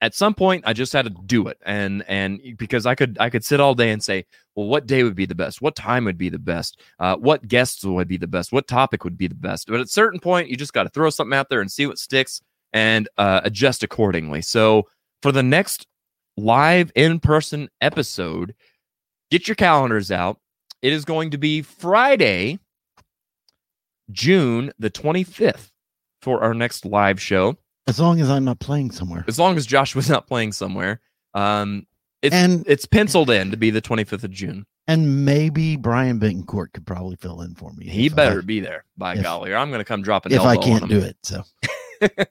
at 0.00 0.14
some 0.14 0.34
point 0.34 0.64
I 0.66 0.72
just 0.72 0.92
had 0.92 1.04
to 1.04 1.14
do 1.26 1.48
it, 1.48 1.58
and 1.64 2.02
and 2.08 2.40
because 2.56 2.86
I 2.86 2.94
could 2.94 3.18
I 3.20 3.30
could 3.30 3.44
sit 3.44 3.60
all 3.60 3.74
day 3.74 3.90
and 3.90 4.02
say, 4.02 4.24
well, 4.54 4.66
what 4.66 4.86
day 4.86 5.02
would 5.02 5.14
be 5.14 5.26
the 5.26 5.34
best? 5.34 5.62
What 5.62 5.76
time 5.76 6.04
would 6.04 6.18
be 6.18 6.28
the 6.28 6.38
best? 6.38 6.80
Uh, 6.98 7.16
what 7.16 7.46
guests 7.46 7.84
would 7.84 8.08
be 8.08 8.16
the 8.16 8.26
best? 8.26 8.52
What 8.52 8.66
topic 8.66 9.04
would 9.04 9.18
be 9.18 9.26
the 9.26 9.34
best? 9.34 9.66
But 9.66 9.76
at 9.76 9.86
a 9.86 9.88
certain 9.88 10.20
point, 10.20 10.48
you 10.48 10.56
just 10.56 10.72
got 10.72 10.84
to 10.84 10.88
throw 10.90 11.10
something 11.10 11.36
out 11.36 11.48
there 11.48 11.60
and 11.60 11.70
see 11.70 11.86
what 11.86 11.98
sticks 11.98 12.40
and 12.72 13.08
uh, 13.18 13.40
adjust 13.44 13.82
accordingly. 13.82 14.42
So 14.42 14.88
for 15.22 15.32
the 15.32 15.42
next 15.42 15.86
live 16.36 16.90
in 16.94 17.20
person 17.20 17.68
episode, 17.80 18.54
get 19.30 19.48
your 19.48 19.54
calendars 19.54 20.10
out. 20.10 20.38
It 20.82 20.92
is 20.92 21.04
going 21.04 21.30
to 21.32 21.38
be 21.38 21.62
Friday, 21.62 22.58
June 24.10 24.72
the 24.78 24.90
25th 24.90 25.70
for 26.22 26.42
our 26.42 26.54
next 26.54 26.84
live 26.84 27.20
show. 27.20 27.56
As 27.90 28.00
long 28.00 28.20
as 28.20 28.30
I'm 28.30 28.44
not 28.44 28.58
playing 28.60 28.92
somewhere. 28.92 29.24
As 29.28 29.38
long 29.38 29.56
as 29.56 29.66
Josh 29.66 29.94
was 29.94 30.08
not 30.08 30.26
playing 30.26 30.52
somewhere. 30.52 31.00
Um, 31.34 31.86
it's, 32.22 32.34
And- 32.34 32.64
it's 32.66 32.86
penciled 32.86 33.30
in 33.30 33.50
to 33.50 33.56
be 33.56 33.70
the 33.70 33.82
25th 33.82 34.24
of 34.24 34.30
June. 34.30 34.64
And 34.86 35.24
maybe 35.24 35.76
Brian 35.76 36.18
Bittencourt 36.18 36.72
could 36.72 36.86
probably 36.86 37.16
fill 37.16 37.42
in 37.42 37.54
for 37.54 37.72
me. 37.72 37.86
He 37.86 38.08
better 38.08 38.38
I, 38.38 38.42
be 38.42 38.60
there, 38.60 38.84
by 38.96 39.14
if- 39.14 39.22
golly, 39.22 39.52
or 39.52 39.56
I'm 39.56 39.68
going 39.70 39.80
to 39.80 39.84
come 39.84 40.02
drop 40.02 40.26
an 40.26 40.32
if 40.32 40.40
I 40.40 40.56
can't 40.56 40.88
do 40.88 40.98
it. 41.00 41.16
So 41.22 41.42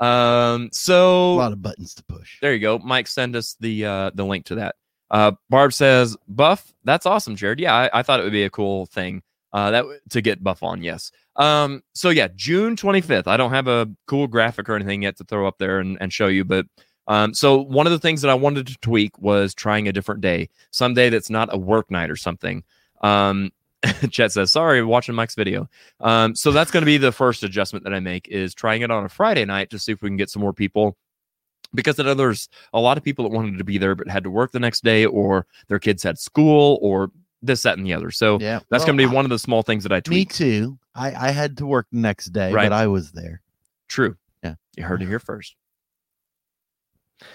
Um, 0.00 0.70
so 0.72 1.34
a 1.34 1.36
lot 1.36 1.52
of 1.52 1.60
buttons 1.60 1.94
to 1.96 2.04
push. 2.04 2.40
there 2.40 2.54
you 2.54 2.58
go. 2.60 2.78
Mike, 2.78 3.06
send 3.06 3.36
us 3.36 3.54
the 3.60 3.84
uh, 3.84 4.10
the 4.14 4.24
link 4.24 4.46
to 4.46 4.54
that. 4.54 4.76
Uh, 5.10 5.32
Barb 5.50 5.74
says, 5.74 6.16
"Buff, 6.26 6.72
that's 6.84 7.04
awesome, 7.04 7.36
Jared. 7.36 7.60
Yeah, 7.60 7.74
I, 7.74 7.90
I 7.92 8.02
thought 8.02 8.18
it 8.18 8.22
would 8.22 8.32
be 8.32 8.44
a 8.44 8.50
cool 8.50 8.86
thing. 8.86 9.22
Uh, 9.52 9.70
that 9.70 9.84
to 10.10 10.20
get 10.20 10.42
buff 10.42 10.62
on, 10.62 10.82
yes. 10.82 11.10
Um, 11.36 11.82
so 11.92 12.10
yeah, 12.10 12.28
June 12.36 12.76
25th. 12.76 13.26
I 13.26 13.36
don't 13.36 13.50
have 13.50 13.66
a 13.66 13.88
cool 14.06 14.26
graphic 14.26 14.68
or 14.68 14.76
anything 14.76 15.02
yet 15.02 15.16
to 15.18 15.24
throw 15.24 15.46
up 15.48 15.58
there 15.58 15.80
and, 15.80 15.98
and 16.00 16.12
show 16.12 16.28
you, 16.28 16.44
but 16.44 16.66
um, 17.10 17.34
so 17.34 17.60
one 17.60 17.86
of 17.86 17.92
the 17.92 17.98
things 17.98 18.22
that 18.22 18.30
I 18.30 18.34
wanted 18.34 18.68
to 18.68 18.78
tweak 18.78 19.18
was 19.18 19.52
trying 19.52 19.88
a 19.88 19.92
different 19.92 20.20
day, 20.20 20.48
some 20.70 20.94
day 20.94 21.08
that's 21.08 21.28
not 21.28 21.52
a 21.52 21.58
work 21.58 21.90
night 21.90 22.08
or 22.08 22.16
something. 22.16 22.62
Um, 23.02 23.50
Chet 24.10 24.30
says, 24.30 24.52
"Sorry, 24.52 24.84
watching 24.84 25.14
Mike's 25.14 25.34
video." 25.34 25.68
Um, 26.00 26.36
so 26.36 26.52
that's 26.52 26.70
going 26.70 26.82
to 26.82 26.86
be 26.86 26.98
the 26.98 27.10
first 27.10 27.42
adjustment 27.42 27.84
that 27.84 27.94
I 27.94 28.00
make 28.00 28.28
is 28.28 28.54
trying 28.54 28.82
it 28.82 28.90
on 28.92 29.04
a 29.04 29.08
Friday 29.08 29.44
night 29.44 29.70
to 29.70 29.78
see 29.78 29.90
if 29.90 30.02
we 30.02 30.08
can 30.08 30.16
get 30.16 30.30
some 30.30 30.42
more 30.42 30.52
people. 30.52 30.96
Because 31.74 31.98
I 31.98 32.04
know 32.04 32.14
there's 32.14 32.48
a 32.72 32.80
lot 32.80 32.96
of 32.98 33.04
people 33.04 33.28
that 33.28 33.34
wanted 33.34 33.58
to 33.58 33.64
be 33.64 33.78
there 33.78 33.94
but 33.94 34.08
had 34.08 34.24
to 34.24 34.30
work 34.30 34.52
the 34.52 34.60
next 34.60 34.84
day, 34.84 35.06
or 35.06 35.46
their 35.68 35.78
kids 35.78 36.02
had 36.02 36.18
school, 36.18 36.78
or 36.82 37.10
this, 37.42 37.62
that, 37.62 37.76
and 37.78 37.86
the 37.86 37.94
other. 37.94 38.10
So 38.10 38.38
Yeah, 38.40 38.60
that's 38.70 38.82
well, 38.82 38.86
going 38.88 38.98
to 38.98 39.08
be 39.08 39.14
one 39.14 39.24
of 39.24 39.30
the 39.30 39.38
small 39.38 39.62
things 39.62 39.82
that 39.84 39.92
I 39.92 40.00
tweet. 40.00 40.18
Me 40.18 40.24
too. 40.24 40.78
I 40.94 41.28
I 41.28 41.30
had 41.30 41.56
to 41.58 41.66
work 41.66 41.86
the 41.92 41.98
next 41.98 42.26
day, 42.26 42.52
Right. 42.52 42.68
but 42.68 42.72
I 42.74 42.86
was 42.86 43.12
there. 43.12 43.40
True. 43.88 44.16
Yeah. 44.42 44.54
You 44.76 44.84
heard 44.84 45.02
it 45.02 45.06
here 45.08 45.18
first. 45.20 45.54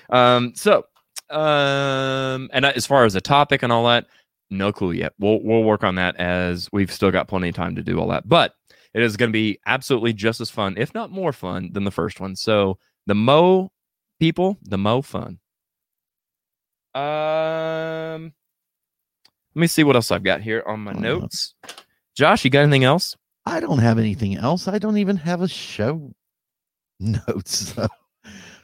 Um, 0.10 0.54
so 0.56 0.86
um 1.32 2.50
and 2.54 2.66
as 2.66 2.86
far 2.86 3.04
as 3.06 3.16
a 3.16 3.22
topic 3.22 3.64
and 3.64 3.72
all 3.74 3.86
that, 3.88 4.06
no 4.50 4.72
clue 4.72 4.92
yet. 4.92 5.14
We'll 5.20 5.42
we'll 5.44 5.64
work 5.64 5.84
on 5.84 5.96
that 5.96 6.16
as 6.18 6.70
we've 6.72 6.92
still 6.92 7.12
got 7.12 7.28
plenty 7.28 7.50
of 7.50 7.56
time 7.56 7.76
to 7.76 7.84
do 7.84 8.00
all 8.00 8.08
that. 8.10 8.28
But 8.30 8.54
it 8.94 9.02
is 9.02 9.18
going 9.18 9.30
to 9.30 9.34
be 9.34 9.60
absolutely 9.66 10.14
just 10.14 10.40
as 10.40 10.50
fun, 10.50 10.76
if 10.78 10.94
not 10.94 11.12
more 11.12 11.34
fun, 11.34 11.70
than 11.74 11.84
the 11.84 11.92
first 11.92 12.20
one. 12.20 12.36
So 12.36 12.78
the 13.08 13.16
Mo 13.16 13.72
people, 14.20 14.58
the 14.62 14.78
Mo 14.78 15.02
fun. 15.02 15.40
Um 16.94 18.34
let 19.56 19.62
me 19.62 19.68
see 19.68 19.84
what 19.84 19.96
else 19.96 20.12
I've 20.12 20.24
got 20.24 20.42
here 20.42 20.64
on 20.66 20.82
my 20.82 20.92
on. 20.92 21.02
notes. 21.02 21.56
Josh, 22.16 22.44
you 22.44 22.52
got 22.52 22.62
anything 22.64 22.84
else? 22.84 23.16
I 23.46 23.60
don't 23.60 23.80
have 23.80 24.00
anything 24.00 24.36
else. 24.36 24.68
I 24.68 24.80
don't 24.80 24.98
even 24.98 25.18
have 25.18 25.42
a 25.42 25.48
show 25.48 26.14
notes. 27.00 27.74
So 27.74 27.88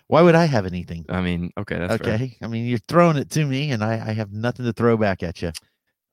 why 0.07 0.21
would 0.21 0.35
I 0.35 0.45
have 0.45 0.65
anything? 0.65 1.05
I 1.07 1.21
mean, 1.21 1.51
okay, 1.57 1.77
that's 1.77 2.03
fair. 2.03 2.15
okay. 2.15 2.37
I 2.41 2.47
mean, 2.47 2.65
you're 2.65 2.79
throwing 2.79 3.17
it 3.17 3.29
to 3.31 3.45
me, 3.45 3.71
and 3.71 3.83
I, 3.83 4.09
I 4.09 4.13
have 4.13 4.33
nothing 4.33 4.65
to 4.65 4.73
throw 4.73 4.97
back 4.97 5.23
at 5.23 5.41
you. 5.41 5.51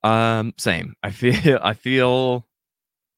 Um, 0.03 0.53
same. 0.57 0.93
I 1.03 1.11
feel 1.11 1.59
I 1.61 1.73
feel 1.73 2.45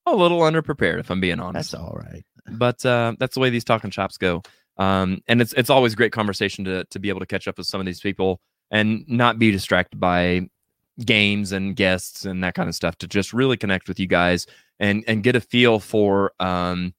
a 0.08 0.16
little 0.16 0.40
underprepared 0.40 1.00
if 1.00 1.12
I'm 1.12 1.22
being 1.22 1.40
honest. 1.40 1.72
That's 1.72 1.84
all 1.84 1.96
right. 1.96 2.24
But 2.50 2.84
uh, 2.86 3.14
that's 3.20 3.36
the 3.36 3.40
way 3.40 3.52
these 3.52 3.64
talking 3.64 3.92
shops 3.92 4.18
go. 4.18 4.42
Um, 4.78 5.22
and 5.28 5.42
it's 5.42 5.54
it's 5.54 5.70
always 5.70 5.94
great 5.94 6.12
conversation 6.12 6.66
to 6.66 6.86
to 6.86 7.00
be 7.00 7.10
able 7.10 7.20
to 7.20 7.28
catch 7.28 7.48
up 7.48 7.58
with 7.58 7.68
some 7.68 7.80
of 7.80 7.86
these 7.86 8.00
people 8.00 8.42
and 8.72 9.04
not 9.08 9.38
be 9.38 9.52
distracted 9.52 10.00
by 10.00 10.48
games 11.06 11.52
and 11.52 11.76
guests 11.76 12.26
and 12.26 12.44
that 12.44 12.56
kind 12.56 12.70
of 12.70 12.76
stuff. 12.76 12.98
To 13.00 13.08
just 13.08 13.34
really 13.34 13.58
connect 13.58 13.88
with 13.88 14.00
you 14.00 14.08
guys 14.08 14.48
and 14.80 15.04
and 15.08 15.24
get 15.24 15.36
a 15.36 15.42
feel 15.42 15.80
for 15.80 16.34
um 16.40 16.94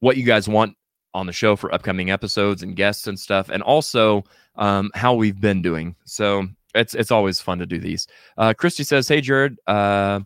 what 0.00 0.16
you 0.16 0.24
guys 0.24 0.48
want 0.48 0.76
on 1.14 1.26
the 1.26 1.32
show 1.32 1.56
for 1.56 1.72
upcoming 1.72 2.10
episodes 2.10 2.62
and 2.62 2.76
guests 2.76 3.06
and 3.06 3.18
stuff, 3.18 3.48
and 3.48 3.62
also 3.62 4.24
um, 4.56 4.90
how 4.94 5.14
we've 5.14 5.40
been 5.40 5.62
doing. 5.62 5.94
So 6.04 6.46
it's 6.74 6.94
it's 6.94 7.10
always 7.10 7.40
fun 7.40 7.58
to 7.58 7.66
do 7.66 7.78
these. 7.78 8.06
Uh, 8.36 8.52
Christy 8.52 8.84
says, 8.84 9.08
"Hey 9.08 9.20
Jared, 9.20 9.58
uh, 9.66 10.20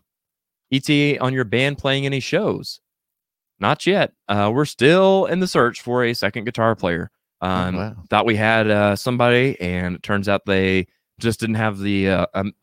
ETA 0.71 1.19
on 1.19 1.33
your 1.33 1.45
band 1.45 1.77
playing 1.77 2.05
any 2.05 2.19
shows? 2.19 2.81
Not 3.59 3.85
yet. 3.85 4.13
Uh, 4.27 4.51
we're 4.53 4.65
still 4.65 5.25
in 5.25 5.39
the 5.39 5.47
search 5.47 5.81
for 5.81 6.03
a 6.03 6.13
second 6.13 6.45
guitar 6.45 6.75
player. 6.75 7.11
Um, 7.41 7.75
wow. 7.75 7.95
Thought 8.09 8.25
we 8.25 8.35
had 8.35 8.69
uh, 8.69 8.95
somebody, 8.95 9.59
and 9.59 9.95
it 9.95 10.03
turns 10.03 10.27
out 10.27 10.45
they 10.45 10.87
just 11.19 11.39
didn't 11.39 11.55
have 11.55 11.79
the 11.79 12.09
uh, 12.09 12.25
um, 12.33 12.53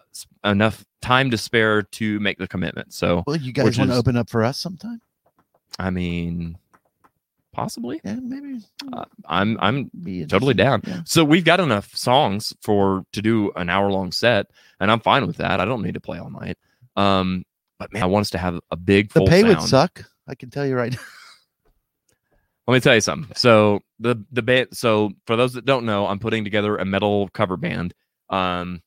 enough 0.45 0.85
time 1.03 1.31
to 1.31 1.39
spare 1.39 1.83
to 1.83 2.19
make 2.21 2.39
the 2.39 2.49
commitment. 2.49 2.93
So 2.93 3.23
Well, 3.27 3.37
you 3.37 3.53
guys 3.53 3.79
want 3.79 3.91
to 3.91 3.97
open 3.97 4.17
up 4.17 4.31
for 4.31 4.45
us 4.45 4.59
sometime? 4.59 5.01
I 5.79 5.91
mean, 5.91 6.59
possibly. 7.53 8.01
Yeah, 8.05 8.17
maybe. 8.21 8.61
Uh, 8.93 9.05
I'm 9.27 9.59
I'm 9.61 9.91
totally 10.29 10.55
down. 10.55 10.83
Yeah. 10.87 11.01
So 11.05 11.25
we've 11.25 11.45
got 11.45 11.61
enough 11.61 11.95
songs 11.97 12.53
for 12.63 13.05
to 13.13 13.23
do 13.23 13.53
an 13.57 13.69
hour 13.69 13.91
long 13.91 14.13
set, 14.13 14.47
and 14.81 14.91
I'm 14.91 15.01
fine 15.01 15.27
with 15.27 15.37
that. 15.39 15.61
I 15.61 15.65
don't 15.65 15.83
need 15.83 15.95
to 15.95 16.01
play 16.01 16.19
all 16.19 16.31
night. 16.31 16.59
Um, 16.97 17.45
but 17.79 17.93
man, 17.93 18.03
I 18.03 18.07
want 18.07 18.23
us 18.23 18.31
to 18.31 18.39
have 18.39 18.59
a 18.71 18.77
big 18.77 19.13
The 19.13 19.25
pay 19.25 19.45
would 19.45 19.63
suck. 19.63 20.05
I 20.27 20.35
can 20.35 20.51
tell 20.51 20.67
you 20.67 20.77
right 20.77 20.93
now. 20.93 20.99
Let 22.67 22.75
me 22.75 22.81
tell 22.81 22.95
you 22.95 23.01
something. 23.01 23.35
So 23.37 23.81
the 24.01 24.25
the 24.33 24.43
band. 24.43 24.69
So 24.73 25.13
for 25.27 25.37
those 25.37 25.53
that 25.55 25.65
don't 25.65 25.87
know, 25.87 26.07
I'm 26.07 26.19
putting 26.19 26.43
together 26.43 26.77
a 26.77 26.85
metal 26.85 27.29
cover 27.29 27.57
band. 27.57 27.95
Um, 28.31 28.83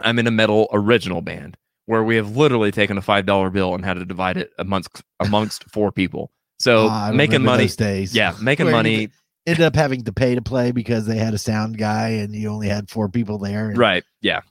I'm 0.00 0.18
in 0.18 0.26
a 0.26 0.30
metal 0.30 0.68
original 0.72 1.20
band 1.22 1.56
where 1.86 2.02
we 2.02 2.16
have 2.16 2.36
literally 2.36 2.70
taken 2.70 2.96
a 2.98 3.02
five 3.02 3.26
dollar 3.26 3.50
bill 3.50 3.74
and 3.74 3.84
had 3.84 3.94
to 3.94 4.04
divide 4.04 4.36
it 4.36 4.50
amongst 4.58 5.02
amongst 5.20 5.64
four 5.70 5.92
people. 5.92 6.30
So 6.58 6.88
I 6.88 7.10
making 7.10 7.42
money. 7.42 7.68
days. 7.68 8.14
Yeah, 8.14 8.34
making 8.42 8.66
Where 8.66 8.74
money. 8.74 9.08
Ended 9.44 9.64
up 9.64 9.74
having 9.74 10.04
to 10.04 10.12
pay 10.12 10.36
to 10.36 10.42
play 10.42 10.70
because 10.70 11.04
they 11.06 11.16
had 11.18 11.34
a 11.34 11.38
sound 11.38 11.76
guy 11.76 12.10
and 12.10 12.32
you 12.32 12.48
only 12.48 12.68
had 12.68 12.88
four 12.88 13.08
people 13.08 13.38
there. 13.38 13.70
and- 13.70 13.76
Right. 13.76 14.04
Yeah. 14.20 14.42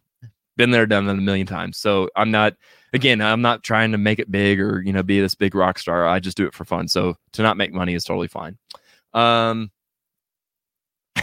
Been 0.58 0.72
there, 0.72 0.86
done 0.86 1.06
that 1.06 1.14
a 1.14 1.16
million 1.16 1.48
times. 1.48 1.78
So 1.78 2.10
I'm 2.14 2.30
not, 2.30 2.58
again, 2.92 3.22
I'm 3.22 3.42
not 3.42 3.64
trying 3.64 3.94
to 3.94 3.98
make 3.98 4.20
it 4.20 4.30
big 4.30 4.60
or, 4.60 4.82
you 4.82 4.92
know, 4.92 5.02
be 5.02 5.22
this 5.22 5.34
big 5.34 5.56
rock 5.56 5.80
star. 5.80 6.06
I 6.06 6.20
just 6.20 6.36
do 6.36 6.46
it 6.46 6.54
for 6.54 6.66
fun. 6.66 6.90
So 6.90 7.16
to 7.32 7.42
not 7.42 7.56
make 7.56 7.72
money 7.72 7.94
is 7.94 8.04
totally 8.04 8.28
fine. 8.28 8.58
Um, 9.14 9.72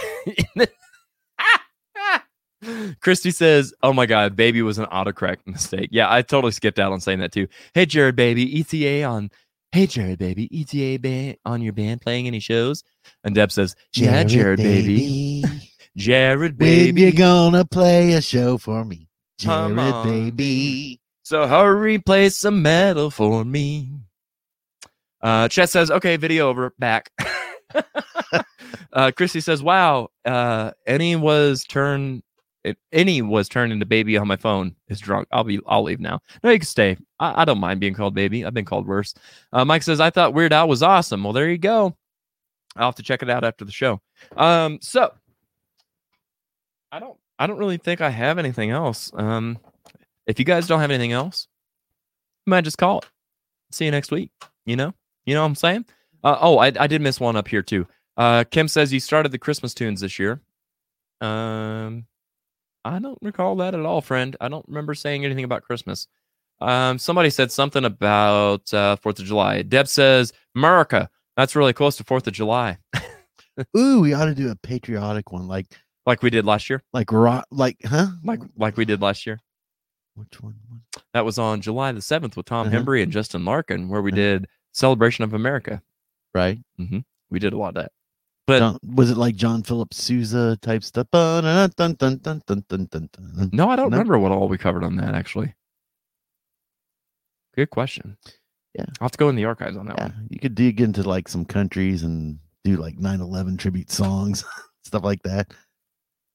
Christy 3.00 3.30
says, 3.30 3.72
"Oh 3.82 3.92
my 3.92 4.06
God, 4.06 4.36
baby 4.36 4.62
was 4.62 4.78
an 4.78 4.86
autocorrect 4.86 5.46
mistake." 5.46 5.88
Yeah, 5.92 6.12
I 6.12 6.22
totally 6.22 6.52
skipped 6.52 6.78
out 6.78 6.92
on 6.92 7.00
saying 7.00 7.20
that 7.20 7.32
too. 7.32 7.48
Hey, 7.74 7.86
Jared, 7.86 8.16
baby, 8.16 8.60
ETA 8.60 9.04
on. 9.04 9.30
Hey, 9.72 9.86
Jared, 9.86 10.18
baby, 10.18 10.48
ETA 10.52 10.98
band 10.98 11.36
on 11.44 11.60
your 11.60 11.74
band 11.74 12.00
playing 12.00 12.26
any 12.26 12.40
shows? 12.40 12.82
And 13.24 13.34
Deb 13.34 13.52
says, 13.52 13.76
"Yeah, 13.94 14.24
Jared, 14.24 14.58
baby, 14.58 15.44
Jared, 15.96 16.58
When 16.58 16.68
baby." 16.68 17.02
you 17.02 17.12
gonna 17.12 17.64
play 17.64 18.12
a 18.14 18.22
show 18.22 18.58
for 18.58 18.84
me? 18.84 19.08
Jared, 19.38 19.76
baby. 20.04 21.00
So 21.22 21.46
hurry, 21.46 21.98
play 21.98 22.30
some 22.30 22.62
metal 22.62 23.10
for 23.10 23.44
me. 23.44 23.90
Uh, 25.20 25.48
Chet 25.48 25.68
says, 25.68 25.90
okay, 25.90 26.16
video 26.16 26.48
over, 26.48 26.72
back. 26.78 27.10
uh, 28.92 29.10
Christy 29.16 29.40
says, 29.40 29.62
wow, 29.62 30.08
uh, 30.24 30.70
any 30.86 31.16
was 31.16 31.64
turned, 31.64 32.22
if 32.64 32.76
any 32.92 33.22
was 33.22 33.48
turned 33.48 33.72
into 33.72 33.86
baby 33.86 34.16
on 34.16 34.26
my 34.26 34.36
phone 34.36 34.74
is 34.88 35.00
drunk. 35.00 35.28
I'll 35.30 35.44
be, 35.44 35.60
I'll 35.66 35.82
leave 35.82 36.00
now. 36.00 36.20
No, 36.42 36.50
you 36.50 36.58
can 36.58 36.66
stay. 36.66 36.96
I, 37.20 37.42
I 37.42 37.44
don't 37.44 37.60
mind 37.60 37.80
being 37.80 37.94
called 37.94 38.14
baby. 38.14 38.44
I've 38.44 38.54
been 38.54 38.64
called 38.64 38.86
worse. 38.86 39.14
Uh, 39.52 39.64
Mike 39.64 39.82
says, 39.82 40.00
I 40.00 40.10
thought 40.10 40.34
Weird 40.34 40.52
Al 40.52 40.68
was 40.68 40.82
awesome. 40.82 41.22
Well, 41.24 41.32
there 41.32 41.48
you 41.48 41.58
go. 41.58 41.96
I'll 42.76 42.88
have 42.88 42.96
to 42.96 43.02
check 43.02 43.22
it 43.22 43.30
out 43.30 43.44
after 43.44 43.64
the 43.64 43.72
show. 43.72 44.00
Um, 44.36 44.78
so 44.82 45.12
I 46.92 46.98
don't, 46.98 47.16
I 47.38 47.46
don't 47.46 47.58
really 47.58 47.78
think 47.78 48.00
I 48.00 48.10
have 48.10 48.38
anything 48.38 48.70
else. 48.70 49.10
Um, 49.14 49.58
if 50.26 50.38
you 50.38 50.44
guys 50.44 50.66
don't 50.66 50.80
have 50.80 50.90
anything 50.90 51.12
else, 51.12 51.48
you 52.46 52.50
might 52.50 52.64
just 52.64 52.78
call 52.78 52.98
it. 52.98 53.06
See 53.70 53.84
you 53.84 53.90
next 53.90 54.10
week. 54.10 54.30
You 54.66 54.76
know, 54.76 54.94
you 55.26 55.34
know 55.34 55.42
what 55.42 55.48
I'm 55.48 55.54
saying? 55.54 55.86
Uh, 56.22 56.36
oh, 56.40 56.58
I, 56.58 56.72
I 56.78 56.86
did 56.86 57.00
miss 57.00 57.20
one 57.20 57.36
up 57.36 57.48
here 57.48 57.62
too. 57.62 57.86
Uh, 58.16 58.44
Kim 58.50 58.68
says 58.68 58.92
you 58.92 59.00
started 59.00 59.32
the 59.32 59.38
Christmas 59.38 59.74
tunes 59.74 60.00
this 60.00 60.18
year. 60.18 60.40
Um, 61.20 62.06
I 62.88 62.98
don't 62.98 63.18
recall 63.22 63.56
that 63.56 63.74
at 63.74 63.80
all, 63.84 64.00
friend. 64.00 64.36
I 64.40 64.48
don't 64.48 64.64
remember 64.68 64.94
saying 64.94 65.24
anything 65.24 65.44
about 65.44 65.62
Christmas. 65.62 66.06
Um, 66.60 66.98
somebody 66.98 67.30
said 67.30 67.52
something 67.52 67.84
about 67.84 68.72
uh, 68.74 68.96
Fourth 68.96 69.18
of 69.20 69.24
July. 69.26 69.62
Deb 69.62 69.86
says 69.88 70.32
America. 70.56 71.08
That's 71.36 71.54
really 71.54 71.72
close 71.72 71.96
to 71.98 72.04
Fourth 72.04 72.26
of 72.26 72.32
July, 72.32 72.78
Ooh, 73.76 74.00
we 74.00 74.12
ought 74.14 74.24
to 74.24 74.34
do 74.34 74.50
a 74.50 74.56
patriotic 74.56 75.30
one, 75.32 75.46
like 75.46 75.66
like 76.06 76.22
we 76.22 76.30
did 76.30 76.44
last 76.46 76.68
year. 76.70 76.82
like 76.92 77.12
rock, 77.12 77.46
like 77.50 77.76
huh? 77.84 78.08
Like 78.24 78.40
like 78.56 78.76
we 78.76 78.84
did 78.84 79.00
last 79.02 79.24
year. 79.26 79.38
Which 80.14 80.40
one? 80.42 80.56
That 81.14 81.24
was 81.24 81.38
on 81.38 81.60
July 81.60 81.92
the 81.92 82.02
seventh 82.02 82.36
with 82.36 82.46
Tom 82.46 82.66
Uh-huh. 82.68 82.76
Hembry 82.76 83.02
and 83.04 83.12
Justin 83.12 83.44
Larkin, 83.44 83.88
where 83.88 84.02
we 84.02 84.10
Uh-huh. 84.10 84.16
did 84.16 84.46
Celebration 84.72 85.22
of 85.24 85.32
America. 85.34 85.80
Right? 86.34 86.58
We 87.30 87.38
did 87.38 87.52
a 87.52 87.56
lot 87.58 87.68
of 87.68 87.74
that. 87.74 87.92
But 88.48 88.60
John, 88.60 88.78
was 88.82 89.10
it 89.10 89.18
like 89.18 89.36
John 89.36 89.62
Philip 89.62 89.92
Sousa 89.92 90.56
type 90.62 90.82
stuff? 90.82 91.06
No, 91.12 91.20
I 91.20 91.36
don't 91.36 91.52
no? 93.52 93.84
remember 93.84 94.18
what 94.18 94.32
all 94.32 94.48
we 94.48 94.56
covered 94.56 94.82
on 94.82 94.96
that 94.96 95.14
actually. 95.14 95.54
Good 97.54 97.68
question. 97.68 98.16
Yeah. 98.72 98.86
I'll 99.00 99.04
have 99.04 99.12
to 99.12 99.18
go 99.18 99.28
in 99.28 99.36
the 99.36 99.44
archives 99.44 99.76
on 99.76 99.84
that 99.88 99.98
yeah. 99.98 100.04
one. 100.04 100.28
You 100.30 100.38
could 100.38 100.54
dig 100.54 100.80
into 100.80 101.02
like 101.02 101.28
some 101.28 101.44
countries 101.44 102.04
and 102.04 102.38
do 102.64 102.76
like 102.76 102.96
9-11 102.96 103.58
tribute 103.58 103.90
songs, 103.90 104.46
stuff 104.82 105.04
like 105.04 105.22
that. 105.24 105.52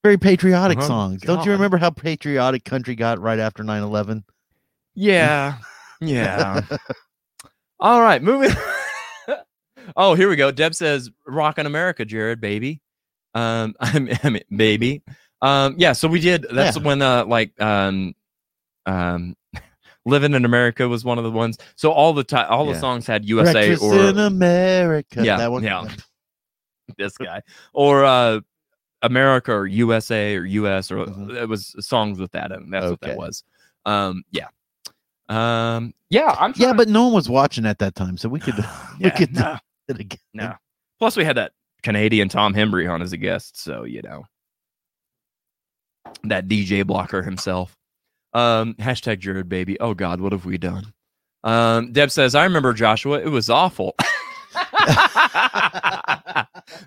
Very 0.03 0.19
patriotic 0.19 0.77
uh-huh. 0.77 0.87
songs. 0.87 1.23
God. 1.23 1.37
Don't 1.37 1.45
you 1.47 1.51
remember 1.51 1.77
how 1.77 1.89
patriotic 1.89 2.63
country 2.63 2.93
got 2.93 3.19
right 3.19 3.39
after 3.39 3.63
9-11? 3.63 4.23
Yeah. 4.93 5.57
yeah. 5.99 6.61
all 7.79 8.01
right, 8.01 8.21
moving 8.21 8.55
oh, 9.95 10.13
here 10.15 10.29
we 10.29 10.35
go. 10.35 10.51
Deb 10.51 10.75
says 10.75 11.09
"Rockin' 11.27 11.65
America, 11.65 12.05
Jared, 12.05 12.39
baby." 12.41 12.81
Um, 13.33 13.75
I 13.79 13.99
mean, 13.99 14.17
I 14.23 14.29
mean, 14.29 14.43
baby. 14.55 15.01
Um, 15.41 15.75
yeah. 15.77 15.93
So 15.93 16.07
we 16.07 16.19
did. 16.19 16.45
That's 16.51 16.77
Yeah. 16.77 16.83
when 16.83 17.01
uh, 17.01 17.25
like 17.25 17.59
um, 17.61 18.13
um, 18.85 19.35
Living 20.05 20.33
in 20.33 20.43
America 20.45 20.87
was 20.89 21.05
one 21.05 21.17
of 21.17 21.23
the 21.23 21.31
ones. 21.31 21.57
So 21.75 21.91
all 21.91 22.11
the 22.13 22.23
time, 22.25 22.47
all 22.49 22.65
the 22.65 22.75
songs 22.79 23.07
had 23.07 23.23
USA 23.25 23.53
Breakfast 23.53 23.83
or 23.83 24.09
in 24.09 24.19
America. 24.19 25.23
Yeah, 25.23 25.37
that 25.37 25.51
one. 25.51 25.63
yeah. 25.63 25.87
this 26.97 27.17
guy 27.17 27.41
or 27.73 28.03
uh 28.03 28.41
America 29.01 29.53
or 29.53 29.65
USA 29.65 30.35
or 30.35 30.43
US 30.45 30.91
or 30.91 31.05
Mhm. 31.05 31.33
it 31.41 31.47
was 31.47 31.73
songs 31.79 32.19
with 32.19 32.31
that 32.33 32.51
and 32.51 32.71
that's 32.73 32.89
what 32.89 32.99
that 33.01 33.15
was. 33.15 33.43
Um 33.85 34.23
yeah. 34.31 34.47
Um 35.29 35.93
yeah, 36.09 36.35
I'm 36.37 36.53
Yeah, 36.57 36.67
trying- 36.67 36.77
but 36.77 36.89
no 36.89 37.05
one 37.05 37.13
was 37.13 37.29
watching 37.29 37.65
at 37.65 37.79
that 37.79 37.95
time, 37.95 38.17
so 38.17 38.27
we 38.27 38.41
could 38.41 38.55
we 38.99 39.09
could 39.11 39.33
it 39.87 39.99
again. 39.99 40.19
no. 40.33 40.53
Plus 40.99 41.17
we 41.17 41.25
had 41.25 41.37
that 41.37 41.51
Canadian 41.81 42.29
Tom 42.29 42.53
Hembry 42.53 42.89
on 42.89 43.01
as 43.01 43.13
a 43.13 43.17
guest, 43.17 43.61
so 43.61 43.83
you 43.83 44.01
know. 44.01 44.23
That 46.23 46.47
DJ 46.47 46.85
blocker 46.85 47.21
himself. 47.21 47.75
Um 48.33 48.75
hashtag 48.75 49.19
Jared 49.19 49.49
baby. 49.49 49.79
Oh 49.79 49.93
god, 49.93 50.21
what 50.21 50.31
have 50.31 50.45
we 50.45 50.57
done? 50.57 50.93
Um 51.43 51.91
Deb 51.91 52.11
says, 52.11 52.35
I 52.35 52.43
remember 52.45 52.73
Joshua, 52.73 53.19
it 53.19 53.29
was 53.29 53.49
awful. 53.49 53.95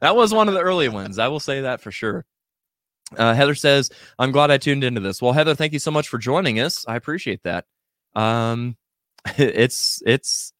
that 0.01 0.15
was 0.15 0.33
one 0.33 0.49
of 0.49 0.55
the 0.55 0.61
early 0.61 0.89
ones. 0.89 1.19
I 1.19 1.29
will 1.29 1.41
say 1.41 1.63
that 1.63 1.81
for 1.81 1.91
sure. 1.91 2.25
Uh, 3.17 3.35
Heather 3.35 3.55
says, 3.55 3.91
"I'm 4.19 4.33
glad 4.33 4.51
I 4.51 4.59
tuned 4.59 4.83
into 4.83 5.01
this." 5.01 5.23
Well, 5.23 5.33
Heather, 5.33 5.55
thank 5.55 5.73
you 5.73 5.79
so 5.79 5.91
much 5.91 6.09
for 6.09 6.19
joining 6.19 6.59
us. 6.59 6.85
I 6.89 6.97
appreciate 6.97 7.43
that. 7.45 7.65
Um, 8.15 8.77
it's 9.37 10.03
it's 10.05 10.53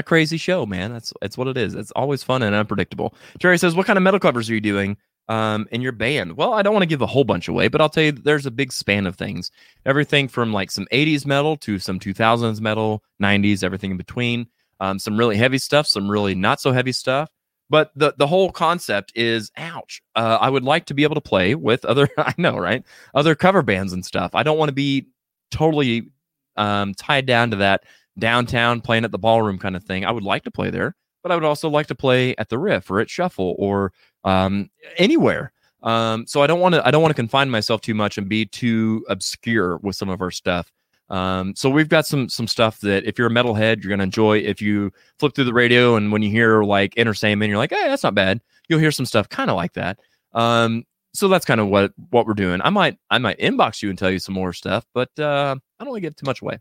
a 0.00 0.02
crazy 0.02 0.36
show, 0.36 0.66
man. 0.66 0.92
That's 0.92 1.12
it's 1.22 1.38
what 1.38 1.48
it 1.48 1.56
is. 1.56 1.74
It's 1.74 1.92
always 1.92 2.22
fun 2.22 2.42
and 2.42 2.54
unpredictable. 2.54 3.14
Jerry 3.38 3.58
says, 3.58 3.74
"What 3.74 3.86
kind 3.86 3.96
of 3.96 4.02
metal 4.02 4.20
covers 4.20 4.50
are 4.50 4.54
you 4.54 4.60
doing 4.60 4.96
um, 5.28 5.68
in 5.70 5.80
your 5.80 5.92
band?" 5.92 6.36
Well, 6.36 6.52
I 6.52 6.62
don't 6.62 6.74
want 6.74 6.82
to 6.82 6.88
give 6.88 7.02
a 7.02 7.06
whole 7.06 7.24
bunch 7.24 7.48
away, 7.48 7.68
but 7.68 7.80
I'll 7.80 7.88
tell 7.88 8.04
you, 8.04 8.12
there's 8.12 8.46
a 8.46 8.50
big 8.50 8.72
span 8.72 9.06
of 9.06 9.16
things. 9.16 9.50
Everything 9.86 10.28
from 10.28 10.52
like 10.52 10.70
some 10.70 10.86
'80s 10.92 11.24
metal 11.24 11.56
to 11.58 11.78
some 11.78 12.00
2000s 12.00 12.60
metal, 12.60 13.02
'90s, 13.22 13.62
everything 13.62 13.92
in 13.92 13.96
between. 13.96 14.46
Um, 14.80 14.98
some 14.98 15.18
really 15.18 15.36
heavy 15.36 15.58
stuff, 15.58 15.86
some 15.86 16.10
really 16.10 16.34
not 16.34 16.60
so 16.60 16.72
heavy 16.72 16.92
stuff 16.92 17.28
but 17.70 17.92
the 17.94 18.12
the 18.18 18.26
whole 18.26 18.50
concept 18.50 19.12
is 19.14 19.50
ouch 19.56 20.02
uh, 20.16 20.36
i 20.40 20.50
would 20.50 20.64
like 20.64 20.84
to 20.84 20.94
be 20.94 21.04
able 21.04 21.14
to 21.14 21.20
play 21.20 21.54
with 21.54 21.84
other 21.84 22.08
i 22.18 22.34
know 22.36 22.58
right 22.58 22.84
other 23.14 23.34
cover 23.34 23.62
bands 23.62 23.92
and 23.92 24.04
stuff 24.04 24.34
i 24.34 24.42
don't 24.42 24.58
want 24.58 24.68
to 24.68 24.74
be 24.74 25.06
totally 25.50 26.10
um, 26.56 26.92
tied 26.94 27.26
down 27.26 27.50
to 27.50 27.56
that 27.56 27.84
downtown 28.20 28.80
playing 28.80 29.04
at 29.04 29.12
the 29.12 29.18
ballroom 29.18 29.58
kind 29.58 29.76
of 29.76 29.82
thing 29.84 30.04
i 30.04 30.10
would 30.10 30.24
like 30.24 30.44
to 30.44 30.50
play 30.50 30.70
there 30.70 30.94
but 31.22 31.32
i 31.32 31.34
would 31.34 31.44
also 31.44 31.68
like 31.68 31.86
to 31.86 31.94
play 31.94 32.34
at 32.36 32.48
the 32.48 32.58
riff 32.58 32.90
or 32.90 33.00
at 33.00 33.10
shuffle 33.10 33.54
or 33.58 33.92
um, 34.24 34.70
anywhere 34.98 35.52
um, 35.82 36.26
so 36.26 36.42
i 36.42 36.46
don't 36.46 36.60
want 36.60 36.74
to 36.74 36.86
i 36.86 36.90
don't 36.90 37.02
want 37.02 37.10
to 37.10 37.20
confine 37.20 37.50
myself 37.50 37.80
too 37.80 37.94
much 37.94 38.18
and 38.18 38.28
be 38.28 38.46
too 38.46 39.04
obscure 39.08 39.78
with 39.78 39.96
some 39.96 40.08
of 40.08 40.20
our 40.20 40.30
stuff 40.30 40.70
um, 41.10 41.54
so 41.56 41.68
we've 41.68 41.88
got 41.88 42.06
some 42.06 42.28
some 42.28 42.46
stuff 42.46 42.80
that 42.80 43.04
if 43.04 43.18
you're 43.18 43.26
a 43.26 43.30
metalhead, 43.30 43.82
you're 43.82 43.90
gonna 43.90 44.04
enjoy. 44.04 44.38
If 44.38 44.62
you 44.62 44.92
flip 45.18 45.34
through 45.34 45.44
the 45.44 45.52
radio 45.52 45.96
and 45.96 46.12
when 46.12 46.22
you 46.22 46.30
hear 46.30 46.62
like 46.62 46.94
entertainment, 46.96 47.48
you're 47.48 47.58
like, 47.58 47.72
hey, 47.72 47.88
that's 47.88 48.04
not 48.04 48.14
bad. 48.14 48.40
You'll 48.68 48.78
hear 48.78 48.92
some 48.92 49.06
stuff 49.06 49.28
kind 49.28 49.50
of 49.50 49.56
like 49.56 49.72
that. 49.72 49.98
Um, 50.32 50.84
so 51.12 51.26
that's 51.26 51.44
kind 51.44 51.60
of 51.60 51.66
what 51.66 51.92
what 52.10 52.26
we're 52.26 52.34
doing. 52.34 52.60
I 52.62 52.70
might 52.70 52.96
I 53.10 53.18
might 53.18 53.38
inbox 53.40 53.82
you 53.82 53.90
and 53.90 53.98
tell 53.98 54.10
you 54.10 54.20
some 54.20 54.34
more 54.34 54.52
stuff, 54.52 54.86
but 54.94 55.10
uh, 55.18 55.56
I 55.80 55.84
don't 55.84 55.90
want 55.90 55.96
to 55.96 56.06
give 56.08 56.14
too 56.14 56.26
much 56.26 56.42
away. 56.42 56.58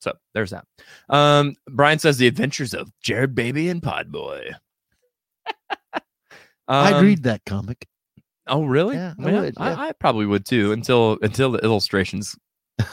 So 0.00 0.12
there's 0.34 0.50
that. 0.50 0.64
Um, 1.08 1.54
Brian 1.68 1.98
says 1.98 2.18
the 2.18 2.26
adventures 2.26 2.74
of 2.74 2.90
Jared 3.02 3.34
Baby 3.34 3.68
and 3.68 3.80
Podboy. 3.82 4.52
I'd 6.68 6.94
Um, 6.94 7.04
read 7.04 7.22
that 7.24 7.44
comic. 7.46 7.86
Oh, 8.48 8.64
really? 8.64 8.96
Yeah, 8.96 9.14
I 9.18 9.32
would, 9.32 9.54
yeah. 9.56 9.62
I, 9.64 9.88
I 9.88 9.92
probably 9.92 10.26
would 10.26 10.44
too 10.46 10.72
until 10.72 11.18
until 11.22 11.50
the 11.52 11.58
illustrations 11.58 12.36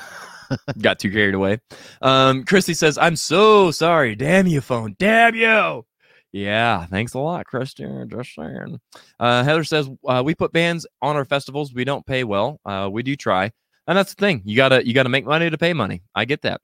got 0.81 0.99
too 0.99 1.11
carried 1.11 1.35
away. 1.35 1.59
Um, 2.01 2.43
Christy 2.43 2.73
says, 2.73 2.97
"I'm 2.97 3.15
so 3.15 3.71
sorry. 3.71 4.15
Damn 4.15 4.47
you, 4.47 4.61
phone. 4.61 4.95
Damn 4.99 5.35
you." 5.35 5.85
Yeah, 6.31 6.85
thanks 6.87 7.13
a 7.13 7.19
lot, 7.19 7.45
Christian. 7.45 8.09
Just 8.09 8.33
saying. 8.33 8.79
Uh, 9.19 9.43
Heather 9.43 9.63
says, 9.63 9.89
uh, 10.07 10.23
"We 10.25 10.33
put 10.33 10.51
bands 10.51 10.87
on 11.01 11.15
our 11.15 11.25
festivals. 11.25 11.73
We 11.73 11.83
don't 11.83 12.05
pay 12.05 12.23
well. 12.23 12.59
Uh, 12.65 12.89
we 12.91 13.03
do 13.03 13.15
try, 13.15 13.51
and 13.87 13.95
that's 13.97 14.13
the 14.15 14.19
thing. 14.19 14.41
You 14.45 14.55
gotta 14.55 14.85
you 14.85 14.93
gotta 14.93 15.09
make 15.09 15.25
money 15.25 15.49
to 15.49 15.57
pay 15.57 15.73
money. 15.73 16.01
I 16.15 16.25
get 16.25 16.41
that." 16.43 16.61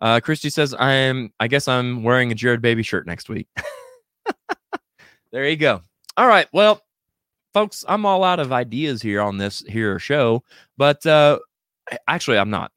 Uh, 0.00 0.20
Christy 0.20 0.50
says, 0.50 0.74
"I'm. 0.78 1.32
I 1.40 1.48
guess 1.48 1.68
I'm 1.68 2.02
wearing 2.02 2.30
a 2.30 2.34
Jared 2.34 2.62
Baby 2.62 2.82
shirt 2.82 3.06
next 3.06 3.28
week." 3.28 3.48
there 5.32 5.48
you 5.48 5.56
go. 5.56 5.82
All 6.16 6.26
right. 6.26 6.48
Well, 6.52 6.82
folks, 7.54 7.84
I'm 7.88 8.04
all 8.04 8.24
out 8.24 8.40
of 8.40 8.52
ideas 8.52 9.00
here 9.02 9.20
on 9.20 9.38
this 9.38 9.60
here 9.60 9.98
show, 9.98 10.42
but 10.76 11.04
uh, 11.06 11.38
actually, 12.08 12.38
I'm 12.38 12.50
not. 12.50 12.72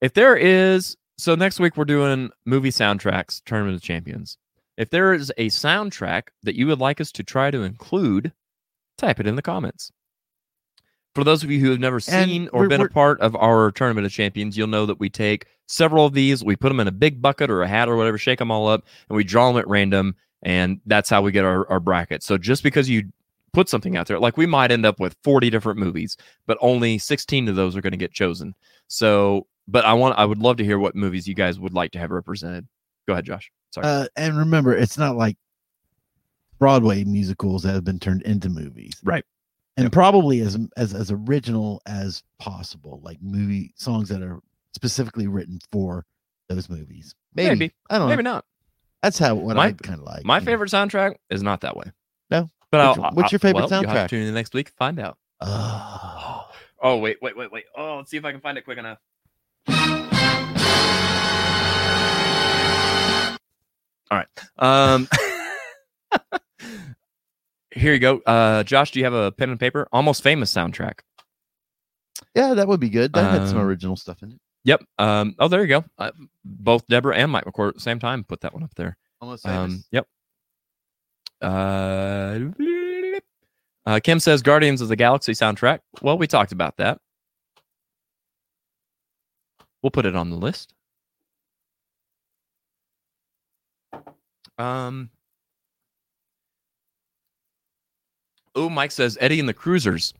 If 0.00 0.14
there 0.14 0.36
is, 0.36 0.96
so 1.18 1.34
next 1.34 1.60
week 1.60 1.76
we're 1.76 1.84
doing 1.84 2.30
movie 2.46 2.70
soundtracks, 2.70 3.42
Tournament 3.44 3.76
of 3.76 3.82
Champions. 3.82 4.38
If 4.76 4.90
there 4.90 5.12
is 5.12 5.30
a 5.36 5.48
soundtrack 5.48 6.28
that 6.42 6.56
you 6.56 6.66
would 6.66 6.78
like 6.78 7.00
us 7.00 7.12
to 7.12 7.22
try 7.22 7.50
to 7.50 7.62
include, 7.62 8.32
type 8.96 9.20
it 9.20 9.26
in 9.26 9.36
the 9.36 9.42
comments. 9.42 9.92
For 11.14 11.24
those 11.24 11.42
of 11.42 11.50
you 11.50 11.58
who 11.58 11.70
have 11.70 11.80
never 11.80 11.96
And 11.96 12.30
seen 12.30 12.48
or 12.52 12.68
been 12.68 12.80
a 12.80 12.88
part 12.88 13.20
of 13.20 13.34
our 13.34 13.72
Tournament 13.72 14.06
of 14.06 14.12
Champions, 14.12 14.56
you'll 14.56 14.68
know 14.68 14.86
that 14.86 15.00
we 15.00 15.10
take 15.10 15.46
several 15.66 16.06
of 16.06 16.14
these, 16.14 16.44
we 16.44 16.56
put 16.56 16.68
them 16.68 16.80
in 16.80 16.88
a 16.88 16.92
big 16.92 17.20
bucket 17.20 17.50
or 17.50 17.62
a 17.62 17.68
hat 17.68 17.88
or 17.88 17.96
whatever, 17.96 18.16
shake 18.18 18.38
them 18.38 18.50
all 18.50 18.68
up, 18.68 18.84
and 19.08 19.16
we 19.16 19.24
draw 19.24 19.48
them 19.48 19.58
at 19.58 19.68
random, 19.68 20.14
and 20.42 20.80
that's 20.86 21.10
how 21.10 21.22
we 21.22 21.32
get 21.32 21.44
our, 21.44 21.68
our 21.68 21.80
bracket. 21.80 22.22
So 22.22 22.38
just 22.38 22.62
because 22.62 22.88
you 22.88 23.04
put 23.52 23.68
something 23.68 23.96
out 23.96 24.06
there, 24.06 24.18
like 24.20 24.36
we 24.36 24.46
might 24.46 24.70
end 24.70 24.86
up 24.86 25.00
with 25.00 25.16
40 25.24 25.50
different 25.50 25.78
movies, 25.78 26.16
but 26.46 26.58
only 26.60 26.98
16 26.98 27.48
of 27.48 27.56
those 27.56 27.76
are 27.76 27.80
going 27.80 27.92
to 27.92 27.96
get 27.96 28.12
chosen. 28.12 28.54
So, 28.86 29.46
but 29.66 29.84
I 29.84 29.92
want, 29.94 30.18
I 30.18 30.24
would 30.24 30.38
love 30.38 30.56
to 30.58 30.64
hear 30.64 30.78
what 30.78 30.94
movies 30.94 31.26
you 31.26 31.34
guys 31.34 31.58
would 31.58 31.74
like 31.74 31.92
to 31.92 31.98
have 31.98 32.10
represented. 32.10 32.66
Go 33.06 33.14
ahead, 33.14 33.24
Josh. 33.24 33.50
Sorry. 33.72 33.86
Uh, 33.86 34.06
and 34.16 34.38
remember, 34.38 34.74
it's 34.74 34.98
not 34.98 35.16
like 35.16 35.36
Broadway 36.58 37.04
musicals 37.04 37.62
that 37.62 37.72
have 37.72 37.84
been 37.84 37.98
turned 37.98 38.22
into 38.22 38.48
movies, 38.48 38.94
Right. 39.02 39.24
And 39.80 39.92
probably 39.92 40.40
as 40.40 40.58
as 40.76 40.94
as 40.94 41.10
original 41.10 41.80
as 41.86 42.22
possible, 42.38 43.00
like 43.02 43.18
movie 43.22 43.72
songs 43.76 44.08
that 44.10 44.22
are 44.22 44.40
specifically 44.74 45.26
written 45.26 45.58
for 45.72 46.04
those 46.48 46.68
movies. 46.68 47.14
Maybe, 47.34 47.48
Maybe. 47.50 47.74
I 47.88 47.98
don't 47.98 48.06
know. 48.08 48.10
Maybe 48.10 48.22
know. 48.22 48.32
not. 48.34 48.44
That's 49.02 49.18
how 49.18 49.34
what 49.36 49.56
My- 49.56 49.66
I 49.68 49.72
kind 49.72 49.98
of 50.00 50.04
like. 50.06 50.24
My 50.24 50.36
you 50.36 50.40
know. 50.40 50.46
favorite 50.46 50.70
soundtrack 50.70 51.14
is 51.30 51.42
not 51.42 51.62
that 51.62 51.76
way. 51.76 51.90
No? 52.30 52.50
But 52.70 52.78
Which 52.90 52.98
I'll, 52.98 53.02
one- 53.02 53.14
what's 53.14 53.32
your 53.32 53.38
favorite 53.38 53.70
well, 53.70 53.80
You'll 53.82 53.88
have 53.90 53.96
soundtrack? 53.98 54.08
to 54.08 54.16
tune 54.16 54.26
in 54.28 54.34
next 54.34 54.52
week 54.54 54.66
to 54.68 54.72
find 54.74 54.98
out. 55.00 55.16
Oh. 55.40 56.46
Oh, 56.82 56.96
wait, 56.96 57.18
wait, 57.20 57.36
wait, 57.36 57.52
wait. 57.52 57.64
Oh, 57.76 57.96
let's 57.98 58.10
see 58.10 58.16
if 58.16 58.24
I 58.24 58.32
can 58.32 58.40
find 58.40 58.56
it 58.56 58.64
quick 58.64 58.78
enough. 58.78 58.96
All 64.10 64.18
right. 64.18 64.26
Um, 64.58 65.08
here 67.74 67.92
you 67.92 67.98
go. 67.98 68.18
Uh, 68.26 68.62
Josh, 68.64 68.90
do 68.92 68.98
you 68.98 69.04
have 69.04 69.14
a 69.14 69.32
pen 69.32 69.50
and 69.50 69.58
paper? 69.60 69.88
Almost 69.92 70.22
famous 70.22 70.52
soundtrack. 70.52 71.00
yeah, 72.34 72.54
that 72.54 72.68
would 72.68 72.80
be 72.80 72.90
good. 72.90 73.12
That 73.12 73.30
had 73.40 73.48
some 73.48 73.58
Um, 73.58 73.66
original 73.66 73.96
stuff 73.96 74.22
in 74.22 74.32
it. 74.32 74.38
Yep. 74.64 74.84
Um, 74.98 75.34
oh, 75.38 75.48
there 75.48 75.62
you 75.62 75.68
go. 75.68 75.84
Uh, 75.98 76.10
both 76.44 76.86
Deborah 76.86 77.16
and 77.16 77.30
Mike 77.32 77.46
record 77.46 77.68
at 77.68 77.74
the 77.76 77.80
same 77.80 77.98
time. 77.98 78.24
Put 78.24 78.40
that 78.42 78.52
one 78.52 78.62
up 78.62 78.74
there. 78.74 78.96
Almost 79.20 79.46
Um, 79.46 79.82
yep. 79.90 80.06
Uh, 81.40 82.38
uh, 83.86 84.00
Kim 84.02 84.20
says 84.20 84.42
Guardians 84.42 84.80
of 84.82 84.88
the 84.88 84.96
Galaxy 84.96 85.32
soundtrack. 85.32 85.80
Well, 86.02 86.18
we 86.18 86.26
talked 86.26 86.52
about 86.52 86.76
that. 86.76 86.98
We'll 89.82 89.90
put 89.90 90.04
it 90.04 90.14
on 90.14 90.28
the 90.28 90.36
list. 90.36 90.74
Um. 94.58 95.10
Oh, 98.54 98.68
Mike 98.68 98.90
says 98.92 99.16
Eddie 99.20 99.40
and 99.40 99.48
the 99.48 99.54
Cruisers. 99.54 100.12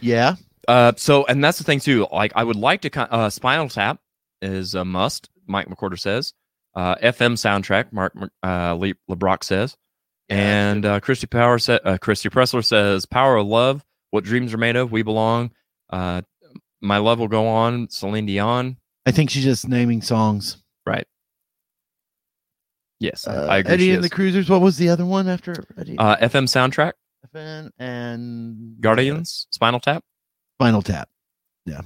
yeah, 0.00 0.36
Uh, 0.66 0.92
so 0.96 1.24
and 1.26 1.42
that's 1.42 1.58
the 1.58 1.64
thing 1.64 1.80
too. 1.80 2.06
Like 2.12 2.32
I 2.34 2.44
would 2.44 2.56
like 2.56 2.82
to. 2.82 2.90
con- 2.90 3.08
Uh, 3.10 3.30
Spinal 3.30 3.68
Tap 3.68 4.00
is 4.42 4.74
a 4.74 4.84
must. 4.84 5.30
Mike 5.46 5.68
McCorder 5.68 5.98
says. 5.98 6.34
Uh, 6.74 6.94
FM 6.96 7.32
soundtrack. 7.34 7.92
Mark 7.92 8.12
uh, 8.44 8.74
Le- 8.74 8.94
LeBrock 9.10 9.42
says. 9.42 9.76
and 10.28 10.84
uh, 10.84 11.00
Christy 11.00 11.26
Power 11.26 11.58
sa- 11.58 11.78
uh, 11.84 11.96
Christy 11.98 12.28
Pressler 12.28 12.64
says, 12.64 13.06
"Power 13.06 13.36
of 13.36 13.46
love. 13.46 13.84
What 14.10 14.24
dreams 14.24 14.52
are 14.54 14.58
made 14.58 14.76
of. 14.76 14.92
We 14.92 15.02
belong. 15.02 15.50
Uh, 15.90 16.22
my 16.82 16.98
love 16.98 17.18
will 17.18 17.28
go 17.28 17.46
on. 17.48 17.88
Celine 17.90 18.26
Dion. 18.26 18.76
I 19.06 19.10
think 19.10 19.30
she's 19.30 19.44
just 19.44 19.66
naming 19.68 20.02
songs. 20.02 20.58
Right. 20.86 21.06
Yes, 23.00 23.26
Uh, 23.26 23.46
I 23.48 23.58
agree. 23.58 23.72
Eddie 23.72 23.90
and 23.92 24.04
the. 24.04 24.10
Cruisers. 24.10 24.50
What 24.50 24.60
was 24.60 24.76
the 24.76 24.88
other 24.88 25.06
one 25.06 25.28
after 25.28 25.54
Eddie? 25.78 25.96
uh, 25.98 26.16
FM 26.16 26.44
soundtrack. 26.44 26.92
And 27.34 28.80
Guardians. 28.80 29.46
Spinal 29.50 29.80
Tap. 29.80 30.04
Spinal 30.56 30.82
Tap. 30.82 31.08
Yeah. 31.66 31.82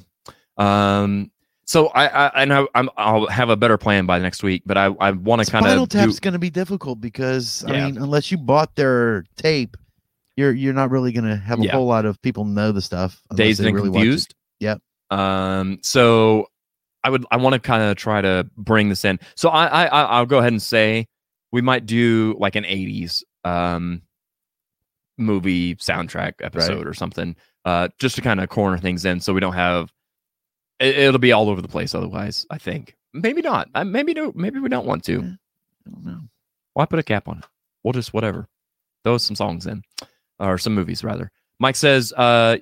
Um. 0.56 1.30
So 1.64 1.86
I, 1.88 2.06
I 2.06 2.42
and 2.42 2.52
I, 2.52 2.66
I'm 2.74 2.90
I'll 2.96 3.26
have 3.28 3.48
a 3.48 3.56
better 3.56 3.78
plan 3.78 4.04
by 4.04 4.18
next 4.18 4.42
week, 4.42 4.62
but 4.66 4.76
I 4.76 4.86
I 4.86 5.12
want 5.12 5.44
to 5.44 5.50
kind 5.50 5.64
of 5.64 5.70
Spinal 5.70 5.86
Tap's 5.86 6.16
do. 6.16 6.20
going 6.20 6.32
to 6.32 6.38
be 6.38 6.50
difficult 6.50 7.00
because 7.00 7.64
Yeah. 7.66 7.72
I 7.74 7.86
mean, 7.86 7.96
unless 7.98 8.30
you 8.30 8.36
bought 8.38 8.74
their 8.74 9.24
tape, 9.36 9.76
you're 10.36 10.52
you're 10.52 10.74
not 10.74 10.90
really 10.90 11.12
going 11.12 11.24
to 11.24 11.36
have 11.36 11.60
a 11.60 11.64
Yeah. 11.64 11.72
whole 11.72 11.86
lot 11.86 12.04
of 12.04 12.20
people 12.20 12.44
know 12.44 12.72
the 12.72 12.82
stuff. 12.82 13.22
Dazed 13.34 13.60
and 13.60 13.74
really 13.74 13.90
confused. 13.90 14.34
Yep. 14.60 14.80
Um. 15.10 15.78
So 15.82 16.46
I 17.04 17.10
would 17.10 17.24
I 17.30 17.36
want 17.38 17.54
to 17.54 17.58
kind 17.60 17.82
of 17.84 17.96
try 17.96 18.20
to 18.20 18.46
bring 18.56 18.88
this 18.88 19.04
in. 19.04 19.18
So 19.36 19.48
I, 19.48 19.66
I 19.66 19.86
I- 19.86 20.04
I'll 20.18 20.26
go 20.26 20.38
ahead 20.38 20.52
and 20.52 20.60
say 20.62 21.06
we 21.52 21.62
might 21.62 21.86
do 21.86 22.36
like 22.38 22.56
an 22.56 22.64
'80s 22.64 23.22
um 23.44 24.02
movie 25.18 25.76
soundtrack 25.76 26.34
episode 26.40 26.86
or 26.86 26.94
something, 26.94 27.36
uh, 27.64 27.88
just 27.98 28.16
to 28.16 28.22
kind 28.22 28.40
of 28.40 28.48
corner 28.48 28.78
things 28.78 29.04
in, 29.04 29.20
so 29.20 29.32
we 29.32 29.40
don't 29.40 29.52
have 29.54 29.92
it, 30.80 30.96
it'll 30.98 31.18
be 31.18 31.32
all 31.32 31.48
over 31.48 31.62
the 31.62 31.68
place. 31.68 31.94
Otherwise, 31.94 32.46
I 32.50 32.58
think 32.58 32.96
maybe 33.12 33.42
not. 33.42 33.68
Uh, 33.74 33.84
maybe 33.84 34.14
no. 34.14 34.32
Maybe 34.34 34.58
we 34.60 34.68
don't 34.68 34.86
want 34.86 35.04
to. 35.04 35.20
I 35.20 35.90
don't 35.90 36.04
know. 36.04 36.20
Why 36.74 36.86
put 36.86 36.98
a 36.98 37.02
cap 37.02 37.28
on 37.28 37.38
it? 37.38 37.44
We'll 37.82 37.92
just 37.92 38.12
whatever. 38.14 38.48
Throw 39.04 39.18
some 39.18 39.36
songs 39.36 39.66
in, 39.66 39.82
or 40.38 40.58
some 40.58 40.74
movies 40.74 41.02
rather. 41.02 41.30
Mike 41.58 41.76
says, 41.76 42.12
uh, 42.12 42.58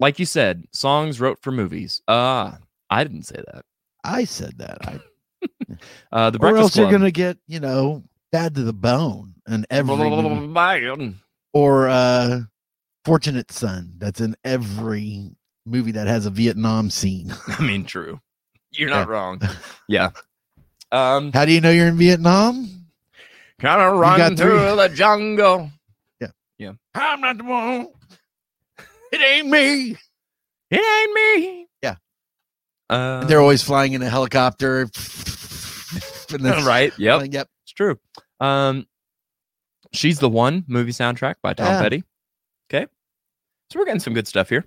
like 0.00 0.18
you 0.18 0.26
said, 0.26 0.64
songs 0.72 1.20
wrote 1.20 1.40
for 1.40 1.52
movies. 1.52 2.02
Uh 2.08 2.52
I 2.90 3.04
didn't 3.04 3.24
say 3.24 3.42
that. 3.52 3.64
I 4.04 4.24
said 4.24 4.58
that. 4.58 4.78
I, 4.86 5.00
Uh, 6.10 6.30
the 6.30 6.38
or 6.38 6.40
Breakfast 6.40 6.62
else 6.62 6.76
you're 6.76 6.90
gonna 6.90 7.10
get 7.10 7.38
you 7.46 7.60
know 7.60 8.02
bad 8.32 8.54
to 8.56 8.62
the 8.62 8.72
bone 8.72 9.34
and 9.46 9.66
every. 9.70 9.94
or 11.52 11.88
uh 11.88 12.40
Fortunate 13.04 13.50
Son. 13.50 13.94
That's 13.98 14.20
in 14.20 14.36
every 14.44 15.30
movie 15.64 15.92
that 15.92 16.06
has 16.06 16.26
a 16.26 16.30
Vietnam 16.30 16.90
scene. 16.90 17.32
I 17.48 17.62
mean, 17.62 17.84
true. 17.84 18.20
You're 18.72 18.90
not 18.90 19.08
Yeah. 19.08 19.12
wrong. 19.14 19.40
Yeah. 19.88 20.10
Um, 20.92 21.32
How 21.32 21.44
do 21.44 21.52
you 21.52 21.60
know 21.60 21.70
you're 21.70 21.88
in 21.88 21.96
Vietnam? 21.96 22.68
kind 23.60 23.80
of 23.82 23.98
run 23.98 24.36
three- 24.36 24.46
through 24.46 24.76
the 24.76 24.88
jungle. 24.94 25.70
Yeah. 26.20 26.28
Yeah. 26.58 26.72
I'm 26.94 27.20
not 27.20 27.38
the 27.38 27.44
one. 27.44 27.88
It 29.12 29.20
ain't 29.20 29.48
me. 29.48 29.96
It 30.70 30.80
ain't 30.80 31.12
me. 31.44 31.66
Yeah. 31.82 31.96
Uh, 32.90 33.24
They're 33.24 33.40
always 33.40 33.62
flying 33.62 33.94
in 33.94 34.02
a 34.02 34.08
helicopter. 34.08 34.88
Right. 36.30 36.92
Yep. 36.98 37.28
yep. 37.32 37.48
It's 37.64 37.72
true. 37.72 37.98
Um, 38.38 38.86
She's 39.92 40.18
the 40.18 40.28
One 40.28 40.64
movie 40.68 40.92
soundtrack 40.92 41.36
by 41.42 41.54
Tom 41.54 41.66
Yeah. 41.66 41.80
Petty. 41.82 42.04
Okay. 42.70 42.86
So 43.70 43.78
we're 43.78 43.84
getting 43.86 44.00
some 44.00 44.14
good 44.14 44.28
stuff 44.28 44.48
here. 44.48 44.64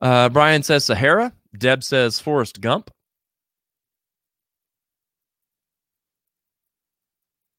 Uh, 0.00 0.28
Brian 0.28 0.62
says 0.62 0.84
Sahara. 0.84 1.32
Deb 1.56 1.82
says 1.82 2.20
Forrest 2.20 2.60
Gump. 2.60 2.90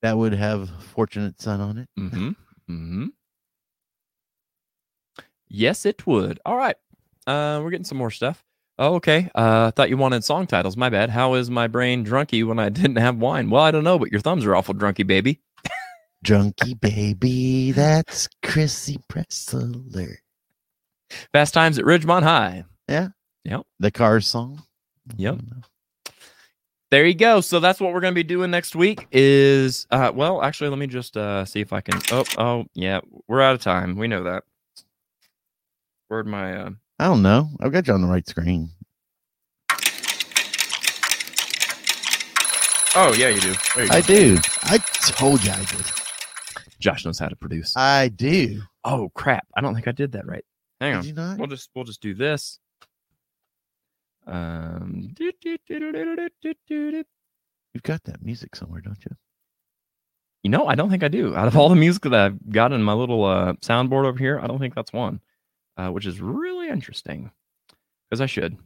That 0.01 0.17
would 0.17 0.34
have 0.34 0.69
Fortunate 0.93 1.42
Son 1.42 1.59
on 1.61 1.77
it. 1.80 1.90
Mm-hmm. 2.00 2.27
Mm-hmm. 2.69 3.06
Yes, 5.48 5.85
it 5.85 6.06
would. 6.06 6.40
All 6.45 6.58
right. 6.58 6.75
Uh, 7.25 7.59
we're 7.64 7.72
getting 7.72 7.85
some 7.85 7.98
more 7.98 8.11
stuff. 8.11 8.44
Oh, 8.78 8.95
okay. 8.95 9.30
Uh, 9.34 9.72
thought 9.72 9.90
you 9.90 9.98
wanted 9.98 10.24
song 10.24 10.48
titles. 10.48 10.76
My 10.76 10.90
bad. 10.90 11.10
How 11.10 11.36
is 11.36 11.50
my 11.50 11.68
brain 11.68 12.06
drunky 12.06 12.45
when 12.45 12.60
I 12.60 12.70
didn't 12.70 12.98
have 12.98 13.18
wine? 13.18 13.50
Well, 13.50 13.64
I 13.64 13.72
don't 13.72 13.84
know, 13.84 13.98
but 13.98 14.12
your 14.12 14.22
thumbs 14.22 14.45
are 14.45 14.56
awful 14.56 14.76
drunky, 14.76 15.06
baby. 15.06 15.40
Junkie 16.24 16.74
baby, 16.74 17.72
that's 17.72 18.28
Chrissy 18.42 18.98
Pressler. 19.12 20.16
Fast 21.32 21.54
times 21.54 21.78
at 21.78 21.86
Ridgemont 21.86 22.24
High. 22.24 22.64
Yeah. 22.88 23.10
Yep. 23.44 23.62
The 23.80 23.92
Cars 23.92 24.28
song. 24.28 24.64
Yep. 25.18 25.40
There 26.90 27.06
you 27.06 27.14
go. 27.14 27.42
So 27.42 27.60
that's 27.60 27.80
what 27.80 27.94
we're 27.94 28.00
going 28.00 28.14
to 28.14 28.16
be 28.16 28.24
doing 28.24 28.50
next 28.50 28.76
week. 28.76 29.08
Is 29.12 29.86
uh, 29.92 30.12
well, 30.16 30.42
actually, 30.42 30.70
let 30.70 30.80
me 30.80 30.88
just 30.88 31.16
uh, 31.16 31.45
see 31.45 31.60
if 31.62 31.74
I 31.74 31.82
can. 31.82 32.02
Oh, 32.12 32.24
oh, 32.38 32.66
yeah, 32.74 33.02
we're 33.28 33.42
out 33.42 33.56
of 33.56 33.62
time. 33.62 33.95
We 33.95 34.08
know 34.08 34.24
that. 34.24 34.44
Where'd 36.08 36.28
my? 36.28 36.58
Uh... 36.58 36.70
I 36.99 37.06
don't 37.06 37.22
know. 37.22 37.49
I've 37.59 37.72
got 37.72 37.88
you 37.88 37.93
on 37.93 38.01
the 38.01 38.07
right 38.07 38.27
screen. 38.27 38.72
Oh, 42.98 43.14
yeah, 43.17 43.27
you 43.27 43.41
do. 43.41 43.49
You 43.49 43.88
I 43.91 43.99
do. 44.01 44.38
I 44.64 44.77
told 45.11 45.43
you 45.43 45.51
I 45.51 45.65
did. 45.65 45.85
Josh 46.80 47.03
knows 47.03 47.19
how 47.19 47.27
to 47.27 47.35
produce. 47.35 47.75
I 47.75 48.07
do. 48.09 48.61
Oh 48.83 49.09
crap! 49.15 49.48
I 49.56 49.61
don't 49.61 49.74
think 49.74 49.88
I 49.88 49.91
did 49.91 50.11
that 50.11 50.27
right. 50.27 50.45
Hang 50.80 50.91
Did 50.91 50.98
on. 50.99 51.06
you 51.06 51.14
not? 51.14 51.38
We'll 51.40 51.48
just 51.48 51.69
we'll 51.74 51.85
just 51.85 52.01
do 52.01 52.14
this. 52.14 52.59
Um. 54.27 55.15
You've 55.19 55.33
got 57.83 58.03
that 58.03 58.24
music 58.24 58.56
somewhere, 58.56 58.82
don't 58.82 59.03
you? 59.03 59.15
You 60.43 60.51
know, 60.51 60.67
I 60.67 60.75
don't 60.75 60.91
think 60.91 61.03
I 61.03 61.07
do. 61.07 61.35
Out 61.35 61.48
of 61.48 61.57
all 61.57 61.69
the 61.69 61.75
music 61.75 62.03
that 62.03 62.14
I've 62.14 62.51
got 62.51 62.72
in 62.72 62.83
my 62.83 62.93
little 62.93 63.25
uh, 63.25 63.53
soundboard 63.53 64.06
over 64.06 64.19
here, 64.19 64.40
I 64.40 64.45
don't 64.48 64.59
think 64.59 64.75
that's 64.75 64.93
one, 64.93 65.19
uh, 65.78 65.90
which 65.90 66.06
is 66.06 66.22
really 66.22 66.70
interesting 66.70 67.32
because 68.10 68.22
I 68.22 68.26
should. 68.26 68.58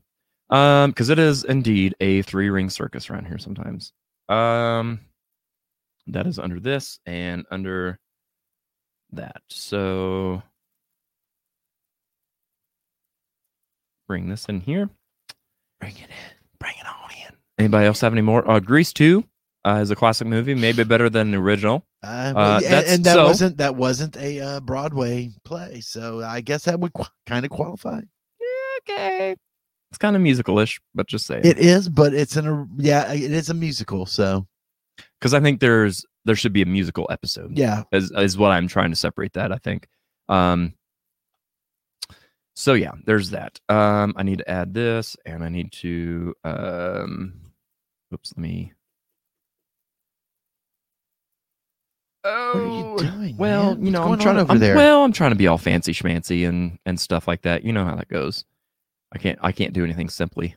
Um, 0.49 0.91
because 0.91 1.09
it 1.09 1.19
is 1.19 1.43
indeed 1.43 1.95
a 1.99 2.23
three 2.23 2.49
ring 2.49 2.69
circus 2.69 3.09
around 3.09 3.25
here 3.25 3.37
sometimes. 3.37 3.93
Um, 4.27 5.01
that 6.07 6.25
is 6.25 6.39
under 6.39 6.59
this 6.59 6.99
and 7.05 7.45
under 7.51 7.99
that. 9.11 9.41
So 9.49 10.41
bring 14.07 14.29
this 14.29 14.45
in 14.45 14.61
here. 14.61 14.89
Bring 15.79 15.93
it 15.93 16.01
in. 16.01 16.35
Bring 16.59 16.73
it 16.79 16.87
on 16.87 17.11
in. 17.11 17.35
Anybody 17.57 17.85
else 17.85 18.01
have 18.01 18.13
any 18.13 18.21
more? 18.21 18.49
Uh, 18.49 18.59
Grease 18.59 18.91
two 18.91 19.23
uh, 19.65 19.79
is 19.81 19.91
a 19.91 19.95
classic 19.95 20.27
movie, 20.27 20.55
maybe 20.55 20.83
better 20.83 21.09
than 21.09 21.31
the 21.31 21.37
original. 21.37 21.85
Uh, 22.01 22.33
Uh, 22.35 22.61
and, 22.65 22.87
and 22.87 23.03
that 23.03 23.13
so- 23.15 23.25
wasn't 23.25 23.57
that 23.57 23.75
wasn't 23.75 24.15
a 24.17 24.39
uh, 24.39 24.59
Broadway 24.61 25.31
play, 25.43 25.81
so 25.81 26.21
I 26.23 26.41
guess 26.41 26.63
that 26.65 26.79
would 26.79 26.93
qu- 26.93 27.03
kind 27.25 27.45
of 27.45 27.51
qualify. 27.51 28.01
Okay. 28.89 29.35
It's 29.91 29.97
kind 29.97 30.15
of 30.15 30.21
musical-ish, 30.21 30.79
but 30.95 31.07
just 31.07 31.25
say 31.25 31.41
It 31.43 31.57
is, 31.57 31.89
but 31.89 32.13
it's 32.13 32.37
in 32.37 32.47
a 32.47 32.67
yeah, 32.77 33.11
it 33.11 33.31
is 33.31 33.49
a 33.49 33.53
musical. 33.53 34.05
So 34.05 34.47
because 35.19 35.33
I 35.33 35.39
think 35.41 35.59
there's 35.59 36.05
there 36.25 36.35
should 36.35 36.53
be 36.53 36.61
a 36.61 36.65
musical 36.65 37.07
episode. 37.09 37.57
yeah, 37.57 37.83
is 37.91 38.11
is 38.11 38.37
what 38.37 38.51
I'm 38.51 38.67
trying 38.67 38.91
to 38.91 38.95
separate 38.95 39.33
that. 39.33 39.51
I 39.51 39.57
think. 39.57 39.87
Um. 40.29 40.73
So 42.55 42.73
yeah, 42.73 42.91
there's 43.05 43.29
that. 43.31 43.59
Um, 43.69 44.13
I 44.15 44.23
need 44.23 44.39
to 44.39 44.49
add 44.49 44.73
this, 44.73 45.15
and 45.25 45.43
I 45.43 45.49
need 45.49 45.71
to 45.73 46.33
um. 46.43 47.33
Oops, 48.13 48.33
let 48.35 48.41
me. 48.41 48.73
Oh, 52.23 52.93
what 52.93 53.01
are 53.03 53.05
you 53.05 53.11
doing? 53.11 53.37
well, 53.37 53.75
man? 53.75 53.85
you 53.85 53.91
know, 53.91 54.03
I'm 54.03 54.19
trying 54.19 54.29
on 54.29 54.35
to. 54.35 54.41
over 54.41 54.51
I'm- 54.53 54.59
there. 54.59 54.75
Well, 54.75 55.03
I'm 55.03 55.13
trying 55.13 55.31
to 55.31 55.35
be 55.37 55.47
all 55.47 55.57
fancy 55.57 55.93
schmancy 55.93 56.47
and 56.47 56.77
and 56.85 56.99
stuff 56.99 57.27
like 57.27 57.43
that. 57.43 57.63
You 57.63 57.71
know 57.73 57.85
how 57.85 57.95
that 57.95 58.09
goes. 58.09 58.45
I 59.13 59.17
can't. 59.17 59.39
I 59.41 59.51
can't 59.51 59.73
do 59.73 59.83
anything 59.83 60.09
simply. 60.09 60.55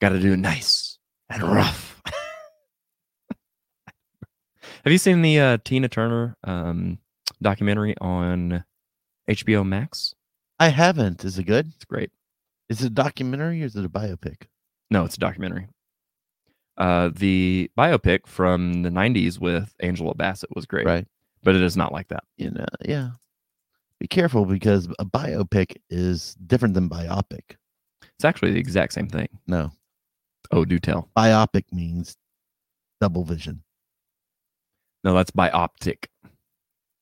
Got 0.00 0.10
to 0.10 0.20
do 0.20 0.36
nice 0.36 0.98
and 1.30 1.42
rough. 1.42 2.02
Have 4.84 4.90
you 4.92 4.98
seen 4.98 5.22
the 5.22 5.38
uh, 5.38 5.58
Tina 5.64 5.88
Turner 5.88 6.36
um, 6.42 6.98
documentary 7.40 7.94
on 8.00 8.64
HBO 9.30 9.64
Max? 9.66 10.14
I 10.58 10.68
haven't. 10.70 11.24
Is 11.24 11.38
it 11.38 11.44
good? 11.44 11.68
It's 11.76 11.84
great. 11.84 12.10
Is 12.68 12.82
it 12.82 12.86
a 12.86 12.90
documentary 12.90 13.62
or 13.62 13.66
is 13.66 13.76
it 13.76 13.84
a 13.84 13.88
biopic? 13.88 14.46
No, 14.90 15.04
it's 15.04 15.14
a 15.16 15.20
documentary. 15.20 15.68
Uh, 16.78 17.10
the 17.14 17.70
biopic 17.78 18.26
from 18.26 18.82
the 18.82 18.88
'90s 18.90 19.38
with 19.38 19.74
Angela 19.80 20.14
Bassett 20.14 20.54
was 20.54 20.64
great, 20.66 20.86
Right. 20.86 21.06
but 21.42 21.54
it 21.54 21.62
is 21.62 21.76
not 21.76 21.92
like 21.92 22.08
that. 22.08 22.24
You 22.36 22.50
know, 22.50 22.66
yeah. 22.84 23.10
Be 24.00 24.08
careful 24.08 24.44
because 24.46 24.88
a 24.98 25.04
biopic 25.04 25.76
is 25.90 26.34
different 26.46 26.74
than 26.74 26.88
biopic. 26.88 27.56
It's 28.16 28.24
actually 28.24 28.52
the 28.52 28.58
exact 28.60 28.92
same 28.94 29.08
thing. 29.08 29.28
No, 29.46 29.70
Oh, 30.50 30.64
do 30.64 30.78
tell. 30.78 31.08
biopic 31.16 31.64
means 31.72 32.16
double 33.00 33.24
vision. 33.24 33.62
No, 35.04 35.14
that's 35.14 35.30
bioptic. 35.30 36.06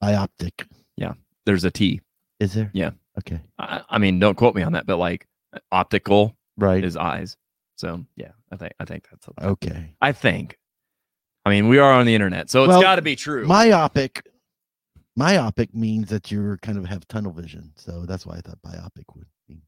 Bioptic. 0.02 0.66
Yeah. 0.96 1.14
There's 1.46 1.64
a 1.64 1.70
T. 1.70 2.00
Is 2.38 2.54
there? 2.54 2.70
Yeah. 2.72 2.90
Okay. 3.18 3.40
I, 3.58 3.82
I 3.88 3.98
mean, 3.98 4.18
don't 4.18 4.36
quote 4.36 4.54
me 4.54 4.62
on 4.62 4.72
that, 4.72 4.86
but 4.86 4.96
like 4.98 5.26
optical 5.72 6.36
Right. 6.56 6.84
is 6.84 6.96
eyes. 6.96 7.36
So 7.80 8.04
yeah, 8.14 8.32
I 8.52 8.56
think 8.56 8.74
I 8.78 8.84
think 8.84 9.06
that's. 9.10 9.26
okay. 9.42 9.94
I 10.02 10.12
think. 10.12 10.58
I 11.46 11.48
mean, 11.50 11.66
we 11.68 11.78
are 11.78 11.90
on 11.90 12.04
the 12.04 12.14
internet, 12.14 12.50
so 12.50 12.64
it's 12.64 12.68
Well, 12.68 12.82
got 12.82 12.96
to 12.96 13.02
be 13.02 13.16
true. 13.16 13.46
Myopic. 13.46 14.22
Myopic 15.16 15.74
means 15.74 16.10
that 16.10 16.30
you're 16.30 16.58
kind 16.58 16.76
of 16.76 16.84
have 16.84 17.08
tunnel 17.08 17.32
vision. 17.32 17.72
So 17.76 18.04
that's 18.04 18.26
why 18.26 18.36
I 18.36 18.40
thought 18.42 18.58
biopic 18.60 19.04
would 19.14 19.24
mean 19.48 19.62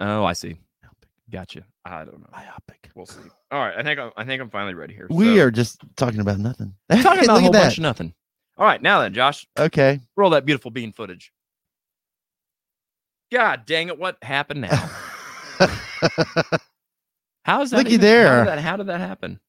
oh, 0.00 0.22
I 0.26 0.34
see. 0.34 0.58
myopic. 0.82 1.08
Gotcha. 1.30 1.64
I 1.86 2.04
don't 2.04 2.20
know. 2.20 2.26
Biopic. 2.34 2.90
We'll 2.94 3.06
see. 3.06 3.20
All 3.50 3.58
right, 3.60 3.74
I 3.74 3.82
think 3.82 3.98
I'm, 3.98 4.10
I 4.18 4.24
think 4.26 4.42
I'm 4.42 4.50
finally 4.50 4.74
ready 4.74 4.92
here. 4.94 5.06
We 5.08 5.36
So- 5.36 5.44
are 5.46 5.50
just 5.50 5.80
talking 5.96 6.20
about 6.20 6.38
nothing. 6.38 6.74
talking 6.90 7.24
about 7.24 7.38
a 7.38 7.40
whole 7.40 7.50
bunch 7.52 7.78
of 7.78 7.82
nothing. 7.82 8.12
All 8.58 8.66
right, 8.66 8.82
now 8.82 9.00
then, 9.00 9.14
Josh, 9.14 9.46
Okay. 9.58 10.00
roll 10.14 10.28
that 10.30 10.44
beautiful 10.44 10.70
bean 10.70 10.92
footage. 10.92 11.32
God 13.32 13.64
dang 13.64 13.88
it! 13.88 13.98
What 13.98 14.18
happened 14.22 14.60
now? 14.60 14.90
How 17.44 17.62
is 17.62 17.70
that? 17.70 17.78
Looky 17.78 17.90
even- 17.94 18.00
there. 18.02 18.28
How 18.28 18.38
did 18.44 18.48
that, 18.48 18.58
how 18.60 18.76
did 18.76 18.86
that 18.88 19.00
happen? 19.00 19.40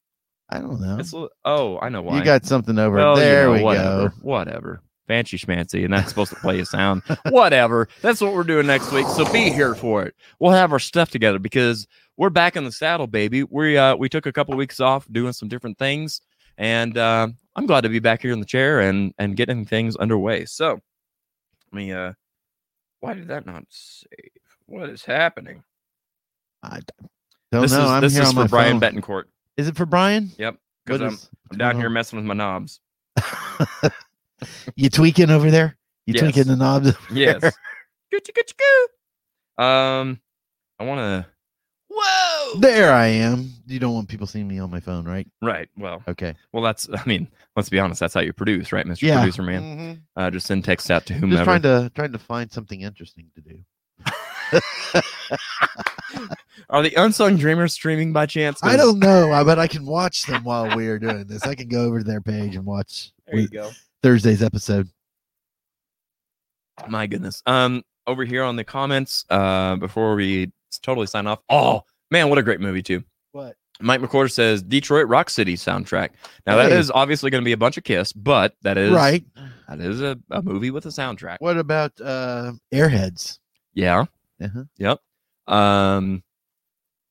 I 0.50 0.60
don't 0.60 0.82
know. 0.82 0.98
It's, 1.00 1.14
oh, 1.45 1.80
I 1.80 1.88
know 1.90 2.02
why. 2.02 2.18
You 2.18 2.24
got 2.26 2.45
something 2.45 2.78
over 2.78 2.98
Well, 2.98 3.16
you 3.18 3.22
there. 3.24 3.45
know, 3.45 3.53
we 3.53 3.61
whatever, 3.64 4.10
go. 4.10 4.16
Whatever. 4.22 4.82
fancy 5.08 5.38
schmancy, 5.38 5.86
and 5.86 5.94
that's 5.94 6.10
supposed 6.10 6.32
to 6.32 6.36
play 6.38 6.60
a 6.60 6.66
sound. 6.66 7.03
Whatever. 7.30 7.88
That's 8.02 8.20
what 8.20 8.34
we're 8.34 8.44
doing 8.44 8.68
next 8.68 8.92
week. 8.92 9.08
So 9.08 9.32
be 9.32 9.50
here 9.50 9.76
for 9.76 10.03
it. 10.03 10.14
We'll 10.40 10.52
have 10.52 10.74
our 10.74 10.80
stuff 10.80 11.10
together 11.10 11.40
because 11.40 11.88
we're 12.18 12.30
back 12.30 12.58
in 12.58 12.66
the 12.66 12.72
saddle, 12.72 13.08
baby. 13.08 13.44
We 13.45 13.78
uh 13.78 13.95
we 13.95 14.10
took 14.10 14.26
a 14.26 14.34
couple 14.34 14.56
weeks 14.58 14.82
off 14.82 15.08
doing 15.11 15.32
some 15.32 15.48
different 15.48 15.78
things, 15.78 16.20
and 16.58 16.98
uh, 16.98 17.30
I'm 17.56 17.66
glad 17.66 17.82
to 17.82 17.90
be 17.90 18.00
back 18.00 18.22
here 18.22 18.34
in 18.34 18.42
the 18.42 18.45
chair 18.45 18.82
and 18.82 19.14
and 19.18 19.38
getting 19.38 19.64
things 19.66 19.95
underway. 19.95 20.44
So 20.45 20.80
let 21.72 21.74
me 21.74 21.94
uh 21.94 22.11
why 23.00 23.14
did 23.14 23.30
that 23.30 23.45
not 23.45 23.64
save? 23.70 24.32
What 24.66 24.90
is 24.90 25.06
happening? 25.06 25.64
I 26.61 26.82
don't 27.52 27.62
this 27.64 27.72
know. 27.72 27.84
is 27.86 27.90
I'm 27.92 28.02
this 28.02 28.14
here 28.14 28.24
is 28.24 28.34
for 28.34 28.48
Brian 28.48 28.80
phone. 28.80 29.02
Betancourt. 29.02 29.24
Is 29.58 29.68
it 29.68 29.76
for 29.76 29.86
Brian? 29.86 30.32
Yep. 30.38 30.58
Because 30.86 31.02
I'm, 31.02 31.18
I'm 31.52 31.58
down 31.58 31.76
here 31.78 31.90
messing 31.90 32.18
with 32.18 32.26
my 32.26 32.34
knobs. 32.34 32.80
you 34.76 34.90
tweaking 34.90 35.30
over 35.30 35.52
there? 35.52 35.78
You 36.06 36.14
Yes. 36.16 36.24
tweaking 36.24 36.44
the 36.46 36.56
knobs? 36.56 36.94
Yes. 37.12 37.42
there? 37.42 37.52
Goochie, 38.14 38.32
goochie, 38.32 38.58
goo. 38.58 39.64
Um, 39.64 40.20
I 40.80 40.84
want 40.86 41.00
to. 41.00 41.26
Whoa. 41.94 42.60
There 42.60 42.92
I 42.92 43.08
am. 43.08 43.52
You 43.68 43.78
don't 43.80 43.94
want 43.94 44.08
people 44.10 44.26
seeing 44.26 44.48
me 44.48 44.58
on 44.60 44.72
my 44.72 44.80
phone, 44.80 45.06
right? 45.06 45.28
Right. 45.42 45.70
Well, 45.78 46.02
Okay. 46.08 46.34
well, 46.54 46.64
that's. 46.64 46.90
I 46.92 47.02
mean, 47.06 47.28
let's 47.56 47.70
be 47.70 47.80
honest. 47.80 48.00
That's 48.00 48.14
how 48.14 48.22
you 48.22 48.34
produce, 48.34 48.72
right, 48.72 48.88
Mister 48.88 49.06
Yeah. 49.06 49.18
Producer 49.20 49.44
Man? 49.44 49.62
Mhm. 49.62 50.02
Uh, 50.16 50.32
just 50.32 50.48
send 50.48 50.64
text 50.66 50.90
out 50.90 51.06
to 51.08 51.14
Just 51.14 51.22
whomever. 51.22 51.44
trying 51.44 51.62
to 51.64 51.92
trying 51.94 52.14
to 52.14 52.18
find 52.20 52.52
something 52.52 52.82
interesting 52.82 53.30
to 53.36 53.42
do. 53.42 53.60
Are 56.69 56.82
the 56.82 56.93
unsung 56.95 57.38
dreamers 57.38 57.74
streaming 57.74 58.14
by 58.14 58.26
chance? 58.26 58.60
I 58.64 58.76
don't 58.77 59.00
know, 59.00 59.32
I- 59.32 59.43
but 59.43 59.60
I 59.60 59.68
can 59.68 59.85
watch 59.85 60.26
them 60.26 60.43
while 60.43 60.76
we 60.76 60.88
are 60.88 61.00
doing 61.00 61.26
this. 61.27 61.43
I 61.43 61.56
can 61.56 61.68
go 61.68 61.84
over 61.85 62.00
to 62.00 62.03
their 62.03 62.22
page 62.22 62.56
and 62.56 62.66
watch 62.66 63.11
There 63.27 63.40
you 63.40 63.48
go. 63.50 63.72
Thursday's 64.03 64.42
episode. 64.43 64.88
My 66.88 67.08
goodness. 67.08 67.42
Um, 67.45 67.84
over 68.08 68.26
here 68.26 68.43
on 68.43 68.56
the 68.56 68.64
comments, 68.64 69.26
uh, 69.30 69.76
before 69.76 70.16
we 70.16 70.51
totally 70.82 71.08
sign 71.08 71.27
off. 71.27 71.40
Oh 71.50 71.82
man, 72.10 72.30
what 72.30 72.38
a 72.38 72.43
great 72.43 72.60
movie 72.60 72.82
too. 72.82 73.03
What? 73.32 73.56
Mike 73.80 74.00
McCord 74.01 74.32
says 74.32 74.61
Detroit 74.61 75.08
Rock 75.08 75.30
City 75.30 75.56
soundtrack. 75.56 76.10
Now 76.45 76.56
that 76.58 76.72
Hey. 76.72 76.77
is 76.77 76.92
obviously 76.92 77.30
going 77.32 77.42
to 77.42 77.45
be 77.45 77.51
a 77.51 77.58
bunch 77.58 77.77
of 77.77 77.84
Kiss, 77.84 78.14
but 78.14 78.56
that 78.61 78.77
is 78.77 78.92
Right. 78.92 79.24
That 79.68 79.80
is 79.80 80.01
a, 80.01 80.18
a 80.30 80.42
movie 80.42 80.72
with 80.72 80.85
a 80.85 80.90
soundtrack. 80.90 81.38
What 81.40 81.58
about 81.58 81.93
uh 82.01 82.53
Airheads? 82.74 83.40
Yeah. 83.74 84.06
Uh-huh. 84.42 84.64
Yep. 84.77 85.00
Um. 85.48 86.24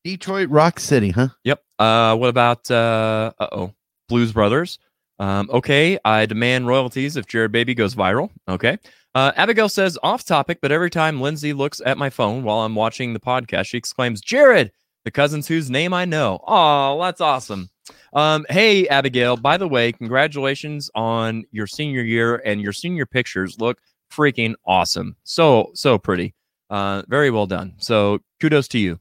Detroit 0.05 0.49
Rock 0.49 0.81
City, 0.81 1.10
huh? 1.10 1.28
Yep. 1.44 1.62
Uh. 1.78 2.17
What 2.17 2.28
about 2.28 2.70
uh? 2.70 3.33
Oh. 3.41 3.73
Blues 4.09 4.33
Brothers. 4.33 4.78
Um. 5.18 5.49
Okay. 5.52 5.99
I 6.05 6.26
demand 6.26 6.67
royalties 6.67 7.17
if 7.17 7.26
Jared 7.26 7.52
Baby 7.52 7.75
goes 7.75 7.94
viral. 7.94 8.31
Okay. 8.49 8.78
Uh, 9.15 9.33
Abigail 9.36 9.68
says 9.68 9.99
off 10.05 10.25
topic, 10.25 10.59
but 10.62 10.70
every 10.70 10.91
time 10.91 11.20
Lindsay 11.20 11.52
looks 11.52 11.81
at 11.84 11.99
my 11.99 12.10
phone 12.10 12.44
while 12.44 12.60
I'm 12.60 12.76
watching 12.76 13.12
the 13.12 13.18
podcast, 13.20 13.67
she 13.67 13.76
exclaims, 13.76 14.20
"Jared, 14.20 14.70
the 15.05 15.10
cousins 15.10 15.49
whose 15.49 15.68
name 15.68 15.92
I 15.92 16.05
know." 16.05 16.39
Oh, 16.47 17.00
that's 17.00 17.20
awesome. 17.20 17.70
Um, 18.12 18.47
hey 18.50 18.86
Abigail, 18.89 19.36
by 19.36 19.57
the 19.57 19.67
way, 19.68 19.92
congratulations 19.92 20.91
on 20.94 21.44
your 21.50 21.67
senior 21.67 22.02
year 22.02 22.36
and 22.44 22.60
your 22.60 22.73
senior 22.73 23.07
pictures 23.07 23.59
look 23.60 23.78
freaking 24.12 24.55
awesome. 24.65 25.17
So 25.25 25.70
so 25.75 25.99
pretty. 25.99 26.34
Uh, 26.70 27.02
very 27.08 27.31
well 27.31 27.47
done. 27.47 27.74
So 27.78 28.20
kudos 28.40 28.68
to 28.68 28.78
you. 28.78 28.99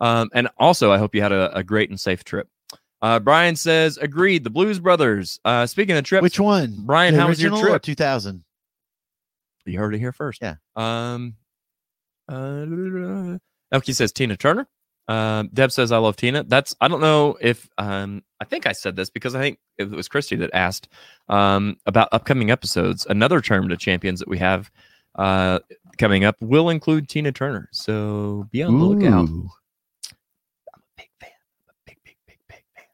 Um, 0.00 0.30
and 0.32 0.48
also, 0.56 0.92
I 0.92 0.98
hope 0.98 1.14
you 1.14 1.20
had 1.22 1.32
a, 1.32 1.54
a 1.56 1.64
great 1.64 1.90
and 1.90 1.98
safe 1.98 2.22
trip. 2.24 2.48
Uh, 3.02 3.18
Brian 3.18 3.56
says, 3.56 3.96
agreed. 3.98 4.44
The 4.44 4.50
Blues 4.50 4.78
Brothers. 4.78 5.40
Uh, 5.44 5.66
speaking 5.66 5.96
of 5.96 6.04
trips, 6.04 6.22
Which 6.22 6.40
one? 6.40 6.76
Brian, 6.78 7.14
The 7.14 7.20
how 7.20 7.28
was 7.28 7.42
your 7.42 7.58
trip? 7.58 7.82
2000. 7.82 8.44
You 9.66 9.78
heard 9.78 9.94
it 9.94 9.98
here 9.98 10.12
first. 10.12 10.40
Yeah. 10.40 10.54
Um. 10.76 11.34
Uh, 12.28 13.36
Elkie 13.74 13.94
says 13.94 14.12
Tina 14.12 14.36
Turner. 14.36 14.66
Um, 15.08 15.48
Deb 15.52 15.72
says 15.72 15.90
I 15.92 15.98
love 15.98 16.16
Tina. 16.16 16.44
That's 16.44 16.74
I 16.80 16.88
don't 16.88 17.00
know 17.00 17.36
if 17.40 17.68
um 17.78 18.22
I 18.40 18.44
think 18.44 18.66
I 18.66 18.72
said 18.72 18.94
this 18.96 19.08
because 19.10 19.34
I 19.34 19.40
think 19.40 19.58
it 19.78 19.90
was 19.90 20.08
Christy 20.08 20.36
that 20.36 20.50
asked 20.52 20.88
um 21.28 21.76
about 21.86 22.08
upcoming 22.12 22.50
episodes. 22.50 23.06
Another 23.08 23.40
term 23.40 23.68
to 23.68 23.76
champions 23.76 24.20
that 24.20 24.28
we 24.28 24.38
have 24.38 24.70
uh 25.18 25.58
coming 25.98 26.24
up 26.24 26.36
will 26.40 26.70
include 26.70 27.08
Tina 27.08 27.32
Turner. 27.32 27.68
So 27.72 28.46
be 28.50 28.62
on 28.62 28.78
the 28.78 28.84
lookout. 28.84 29.28
Ooh, 29.28 29.50
I'm 30.74 30.80
a 30.80 30.82
Big 30.96 31.10
fan. 31.20 31.30
I'm 31.66 31.70
a 31.70 31.74
big, 31.86 31.96
big, 32.04 32.16
big, 32.26 32.38
big 32.48 32.62
fan. 32.74 32.84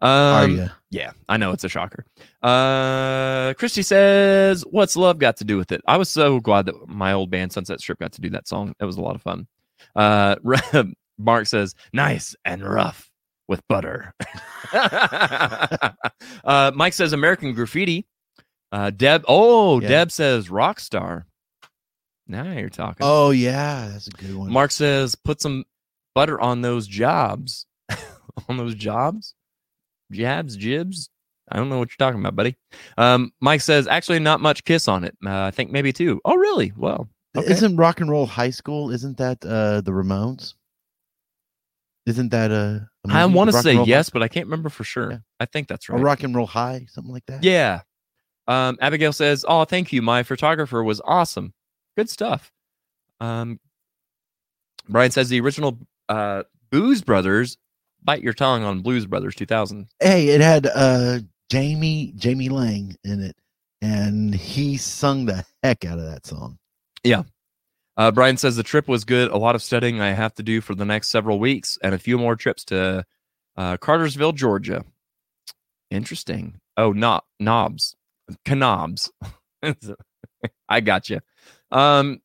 Um, 0.00 0.10
are 0.10 0.48
you? 0.48 0.70
yeah, 0.90 1.12
I 1.28 1.36
know 1.36 1.52
it's 1.52 1.64
a 1.64 1.68
shocker. 1.68 2.06
Uh, 2.42 3.52
Christy 3.54 3.82
says, 3.82 4.64
"What's 4.70 4.96
love 4.96 5.18
got 5.18 5.36
to 5.36 5.44
do 5.44 5.56
with 5.58 5.70
it?" 5.72 5.82
I 5.86 5.98
was 5.98 6.08
so 6.08 6.40
glad 6.40 6.66
that 6.66 6.88
my 6.88 7.12
old 7.12 7.30
band 7.30 7.52
Sunset 7.52 7.80
Strip 7.80 7.98
got 7.98 8.12
to 8.12 8.20
do 8.22 8.30
that 8.30 8.48
song. 8.48 8.74
It 8.80 8.84
was 8.86 8.96
a 8.96 9.02
lot 9.02 9.14
of 9.14 9.22
fun. 9.22 9.46
Uh, 9.94 10.36
Mark 11.18 11.46
says, 11.46 11.74
"Nice 11.92 12.34
and 12.46 12.62
rough 12.64 13.10
with 13.48 13.60
butter." 13.68 14.14
uh, 16.44 16.72
Mike 16.74 16.94
says, 16.94 17.12
"American 17.12 17.52
Graffiti." 17.52 18.06
Uh, 18.72 18.90
Deb, 18.90 19.24
oh, 19.28 19.80
Yeah. 19.80 19.88
Deb 19.88 20.10
says, 20.12 20.48
"Rock 20.50 20.80
star." 20.80 21.26
Now 22.30 22.52
you're 22.52 22.68
talking. 22.68 22.98
Oh 23.00 23.30
yeah, 23.30 23.88
that's 23.92 24.06
a 24.06 24.10
good 24.10 24.34
one. 24.36 24.52
Mark 24.52 24.70
says, 24.70 25.14
"Put 25.16 25.40
some 25.40 25.64
butter 26.14 26.40
on 26.40 26.62
those 26.62 26.86
jobs." 26.86 27.66
on 28.48 28.56
those 28.56 28.74
jobs, 28.74 29.34
jabs, 30.12 30.56
jibs. 30.56 31.10
I 31.50 31.56
don't 31.56 31.68
know 31.68 31.78
what 31.78 31.88
you're 31.90 32.06
talking 32.06 32.20
about, 32.20 32.36
buddy. 32.36 32.56
Um, 32.96 33.32
Mike 33.40 33.60
says, 33.60 33.88
actually, 33.88 34.20
not 34.20 34.40
much 34.40 34.64
kiss 34.64 34.86
on 34.86 35.02
it. 35.02 35.16
Uh, 35.26 35.42
I 35.42 35.50
think 35.50 35.72
maybe 35.72 35.92
two. 35.92 36.20
Oh, 36.24 36.36
really? 36.36 36.72
Well, 36.76 37.08
okay. 37.36 37.50
Isn't 37.50 37.74
Rock 37.76 38.00
and 38.00 38.08
Roll 38.08 38.26
High 38.26 38.50
School? 38.50 38.92
Isn't 38.92 39.16
that 39.16 39.44
uh 39.44 39.80
the 39.80 39.90
Ramones? 39.90 40.54
Isn't 42.06 42.30
that 42.30 42.50
a? 42.50 42.88
a 43.08 43.12
I 43.12 43.26
want 43.26 43.50
to 43.50 43.58
say 43.60 43.74
Roll 43.74 43.84
High- 43.84 43.90
yes, 43.90 44.10
but 44.10 44.22
I 44.22 44.28
can't 44.28 44.46
remember 44.46 44.68
for 44.68 44.84
sure. 44.84 45.10
Yeah. 45.10 45.18
I 45.40 45.46
think 45.46 45.66
that's 45.66 45.88
Or 45.88 45.94
right. 45.94 46.02
Rock 46.02 46.22
and 46.22 46.34
Roll 46.34 46.46
High, 46.46 46.86
something 46.88 47.12
like 47.12 47.26
that. 47.26 47.42
Yeah. 47.42 47.80
Um, 48.46 48.78
Abigail 48.80 49.12
says, 49.12 49.44
"Oh, 49.46 49.64
thank 49.64 49.92
you. 49.92 50.02
My 50.02 50.22
photographer 50.22 50.82
was 50.82 51.00
awesome. 51.04 51.52
Good 51.96 52.10
stuff." 52.10 52.52
Um, 53.20 53.60
Brian 54.88 55.10
says 55.10 55.28
the 55.28 55.40
original 55.40 55.78
uh, 56.08 56.44
Booze 56.70 57.02
Brothers. 57.02 57.56
Bite 58.02 58.22
your 58.22 58.32
tongue 58.32 58.64
on 58.64 58.80
Blues 58.80 59.06
Brothers 59.06 59.34
2000. 59.34 59.86
Hey, 60.00 60.28
it 60.28 60.40
had 60.40 60.66
uh 60.66 61.18
Jamie 61.50 62.12
Jamie 62.16 62.48
Lang 62.48 62.96
in 63.04 63.22
it, 63.22 63.36
and 63.82 64.34
he 64.34 64.76
sung 64.76 65.26
the 65.26 65.44
heck 65.62 65.84
out 65.84 65.98
of 65.98 66.06
that 66.06 66.26
song. 66.26 66.58
Yeah. 67.04 67.24
Uh, 67.96 68.10
Brian 68.10 68.38
says 68.38 68.56
the 68.56 68.62
trip 68.62 68.88
was 68.88 69.04
good. 69.04 69.30
A 69.30 69.36
lot 69.36 69.54
of 69.54 69.62
studying 69.62 70.00
I 70.00 70.12
have 70.12 70.32
to 70.36 70.42
do 70.42 70.62
for 70.62 70.74
the 70.74 70.86
next 70.86 71.08
several 71.08 71.38
weeks, 71.38 71.76
and 71.82 71.94
a 71.94 71.98
few 71.98 72.16
more 72.16 72.36
trips 72.36 72.64
to 72.66 73.04
uh, 73.56 73.76
Cartersville, 73.76 74.32
Georgia. 74.32 74.84
Interesting. 75.90 76.60
Oh, 76.76 76.92
not 76.92 77.24
knobs, 77.38 77.96
knobs. 78.48 79.10
I 80.68 80.80
got 80.80 81.10
you. 81.10 81.20
Um, 81.70 82.20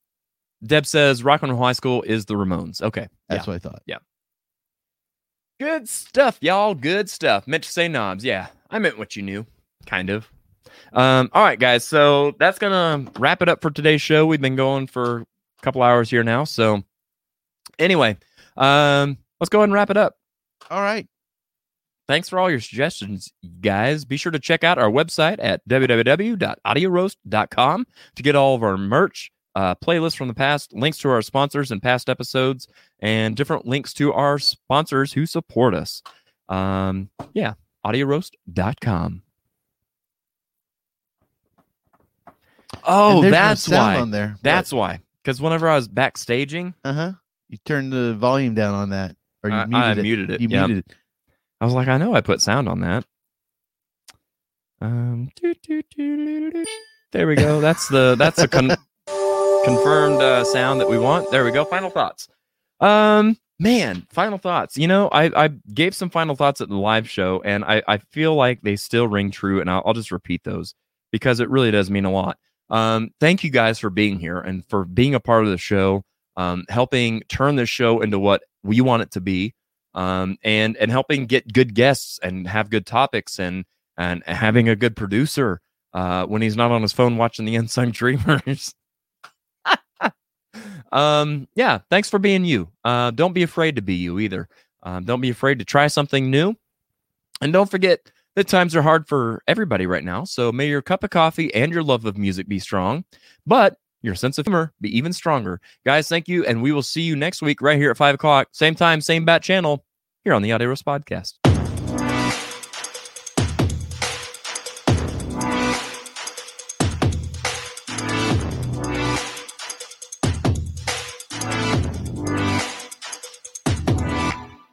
Deb 0.66 0.86
says 0.86 1.24
Rock 1.24 1.44
and 1.44 1.52
Roll 1.52 1.62
High 1.62 1.74
School 1.74 2.02
is 2.04 2.26
the 2.26 2.36
Ramones. 2.36 2.82
Okay, 2.82 3.08
That's 3.30 3.46
yeah. 3.46 3.54
what 3.54 3.56
I 3.56 3.60
thought. 3.60 3.84
Yeah. 3.86 3.98
Good 5.60 5.88
stuff, 5.88 6.38
y'all. 6.42 6.74
Good 6.76 7.10
stuff. 7.10 7.48
Meant 7.48 7.64
to 7.64 7.72
say 7.72 7.88
knobs. 7.88 8.26
Yeah, 8.26 8.48
I 8.70 8.80
meant 8.80 8.98
what 8.98 9.16
you 9.16 9.24
knew, 9.24 9.46
kind 9.86 10.10
of. 10.10 10.30
Um, 10.92 11.30
all 11.34 11.44
right, 11.44 11.60
guys. 11.60 11.86
So 11.86 12.36
that's 12.40 12.60
gonna 12.60 13.10
wrap 13.18 13.42
it 13.42 13.48
up 13.50 13.62
for 13.62 13.72
today's 13.72 14.02
show. 14.02 14.26
We've 14.26 14.42
been 14.42 14.58
going 14.58 14.88
for 14.88 15.22
a 15.22 15.26
couple 15.62 15.82
hours 15.82 16.10
here 16.10 16.24
now. 16.24 16.44
So 16.44 16.84
anyway, 17.80 18.18
um, 18.58 19.18
let's 19.40 19.50
go 19.50 19.60
ahead 19.60 19.70
and 19.70 19.74
wrap 19.74 19.90
it 19.90 19.98
up. 19.98 20.18
All 20.70 20.82
right. 20.82 21.08
Thanks 22.08 22.30
for 22.30 22.38
all 22.38 22.52
your 22.52 22.60
suggestions, 22.60 23.34
guys. 23.62 24.06
Be 24.06 24.18
sure 24.18 24.32
to 24.32 24.38
check 24.40 24.64
out 24.64 24.78
our 24.78 24.92
website 24.92 25.38
at 25.40 25.68
www.audioroast.com 25.68 27.88
to 28.16 28.24
get 28.24 28.36
all 28.36 28.54
of 28.56 28.62
our 28.62 28.78
merch, 28.78 29.32
uh, 29.56 29.76
playlists 29.76 30.16
from 30.18 30.28
the 30.28 30.34
past, 30.34 30.74
links 30.74 30.98
to 31.00 31.10
our 31.10 31.22
sponsors 31.22 31.72
and 31.72 31.82
past 31.82 32.10
episodes, 32.10 32.68
and 33.00 33.36
different 33.36 33.66
links 33.66 33.94
to 33.94 34.12
our 34.14 34.38
sponsors 34.40 35.14
who 35.14 35.26
support 35.26 35.74
us. 35.74 36.02
Um, 36.50 37.10
yeah, 37.34 37.54
audioroast.com. 37.86 39.22
Oh, 42.84 43.22
there's 43.22 43.32
no 43.32 43.38
that's 43.38 43.70
why. 43.70 43.98
on 43.98 44.12
there. 44.12 44.36
That's 44.42 44.74
why. 44.74 45.00
Because 45.24 45.42
whenever 45.42 45.68
I 45.70 45.76
was 45.76 45.88
backstaging, 45.88 46.74
uh 46.84 46.94
huh. 46.94 47.12
You 47.48 47.60
turned 47.64 47.94
the 47.94 48.16
volume 48.16 48.56
down 48.56 48.74
on 48.74 48.90
that, 48.90 49.16
or 49.44 49.52
you 49.52 49.56
I, 49.56 49.66
muted 49.66 49.84
I 49.84 49.92
it. 49.92 50.02
muted 50.02 50.30
it. 50.32 50.42
You 50.42 50.48
Yep. 50.50 50.68
muted 50.68 50.86
it. 50.90 50.96
I 51.62 51.66
was 51.66 51.74
like, 51.76 51.88
I 51.88 51.98
know 51.98 52.16
I 52.16 52.22
put 52.22 52.42
sound 52.42 52.68
on 52.68 52.82
that. 52.82 53.06
Um, 54.82 55.30
doo, 55.36 55.54
doo, 55.64 55.84
doo, 55.96 56.18
doo, 56.18 56.52
doo. 56.52 56.66
there 57.12 57.28
we 57.28 57.36
go. 57.36 57.62
That's 57.62 57.88
the 57.88 58.16
that's 58.18 58.38
the 58.42 58.48
con- 58.48 58.76
confirmed 59.66 60.22
uh, 60.22 60.44
sound 60.44 60.80
that 60.80 60.88
we 60.90 60.98
want. 60.98 61.30
There 61.32 61.44
we 61.44 61.52
go. 61.52 61.66
Final 61.66 61.90
thoughts. 61.90 62.28
Um, 62.80 63.38
man, 63.60 64.06
final 64.12 64.38
thoughts. 64.38 64.78
You 64.78 64.88
know, 64.88 65.10
I 65.10 65.46
I 65.46 65.50
gave 65.74 65.96
some 65.96 66.10
final 66.10 66.36
thoughts 66.36 66.62
at 66.62 66.70
the 66.70 66.76
live 66.78 67.10
show, 67.10 67.42
and 67.44 67.66
I 67.66 67.82
I 67.88 67.98
feel 67.98 68.36
like 68.36 68.62
they 68.62 68.76
still 68.76 69.08
ring 69.08 69.32
true, 69.32 69.60
and 69.60 69.70
I'll, 69.70 69.82
I'll 69.86 69.94
just 69.94 70.12
repeat 70.12 70.44
those 70.44 70.76
because 71.12 71.40
it 71.40 71.50
really 71.50 71.72
does 71.72 71.90
mean 71.90 72.06
a 72.06 72.12
lot. 72.12 72.38
um, 72.70 73.10
thank 73.20 73.44
you 73.44 73.50
guys 73.50 73.80
for 73.80 73.90
being 73.90 74.20
here 74.20 74.40
and 74.40 74.66
for 74.68 74.86
being 74.86 75.16
a 75.16 75.20
part 75.20 75.46
of 75.46 75.50
the 75.52 75.58
show, 75.58 76.04
um, 76.38 76.66
helping 76.70 77.22
turn 77.30 77.56
this 77.56 77.70
show 77.70 78.02
into 78.02 78.20
what 78.20 78.44
we 78.64 78.82
want 78.82 79.02
it 79.04 79.12
to 79.12 79.22
be, 79.22 79.54
um, 79.96 80.38
and 80.44 80.78
and 80.78 80.92
helping 80.92 81.26
get 81.26 81.52
good 81.52 81.74
guests 81.74 82.20
and 82.22 82.48
have 82.48 82.70
good 82.70 82.86
topics 82.86 83.40
and 83.40 83.66
and 83.98 84.24
having 84.26 84.70
a 84.70 84.76
good 84.76 84.96
producer 84.96 85.60
uh, 85.94 86.26
when 86.26 86.42
he's 86.42 86.58
not 86.58 86.72
on 86.72 86.82
his 86.84 86.94
phone 86.94 87.18
watching 87.18 87.46
the 87.46 87.56
Unsung 87.56 87.92
Dreamers. 87.92 88.74
um, 90.96 91.48
yeah, 91.56 91.80
thanks 91.90 92.10
for 92.10 92.20
being 92.20 92.46
you. 92.46 92.70
Uh, 92.84 93.12
don't 93.12 93.34
be 93.34 93.44
afraid 93.44 93.76
to 93.76 93.82
be 93.82 93.96
you 93.96 94.20
either. 94.20 94.48
Um, 94.84 95.04
don't 95.04 95.22
be 95.22 95.30
afraid 95.30 95.60
to 95.60 95.66
try 95.66 95.88
something 95.88 96.32
new, 96.32 96.56
and 97.42 97.52
don't 97.52 97.70
forget 97.70 98.12
that 98.36 98.48
times 98.48 98.76
are 98.76 98.82
hard 98.82 99.08
for 99.08 99.42
everybody 99.48 99.88
right 99.88 100.04
now. 100.04 100.24
So 100.24 100.52
may 100.52 100.68
your 100.68 100.82
cup 100.82 101.04
of 101.04 101.10
coffee 101.10 101.54
and 101.54 101.72
your 101.72 101.84
love 101.84 102.06
of 102.06 102.18
music 102.18 102.48
be 102.48 102.60
strong, 102.60 103.06
but 103.46 103.78
your 104.02 104.16
sense 104.16 104.38
of 104.38 104.46
humor 104.46 104.74
be 104.82 104.96
even 104.96 105.14
stronger. 105.14 105.60
Guys, 105.86 106.08
thank 106.08 106.28
you. 106.28 106.46
And 106.46 106.62
we 106.62 106.72
will 106.72 106.84
see 106.84 107.02
you 107.02 107.16
next 107.16 107.42
week 107.42 107.62
right 107.62 107.78
here 107.78 107.92
at 107.92 107.98
five 107.98 108.16
o'clock. 108.16 108.50
Same 108.52 108.76
time, 108.76 109.02
same 109.02 109.26
bat 109.26 109.42
channel 109.42 109.86
here 110.24 110.34
on 110.34 110.42
the 110.42 110.52
Audio 110.52 110.68
Roast 110.68 110.86
Podcast. 110.86 111.45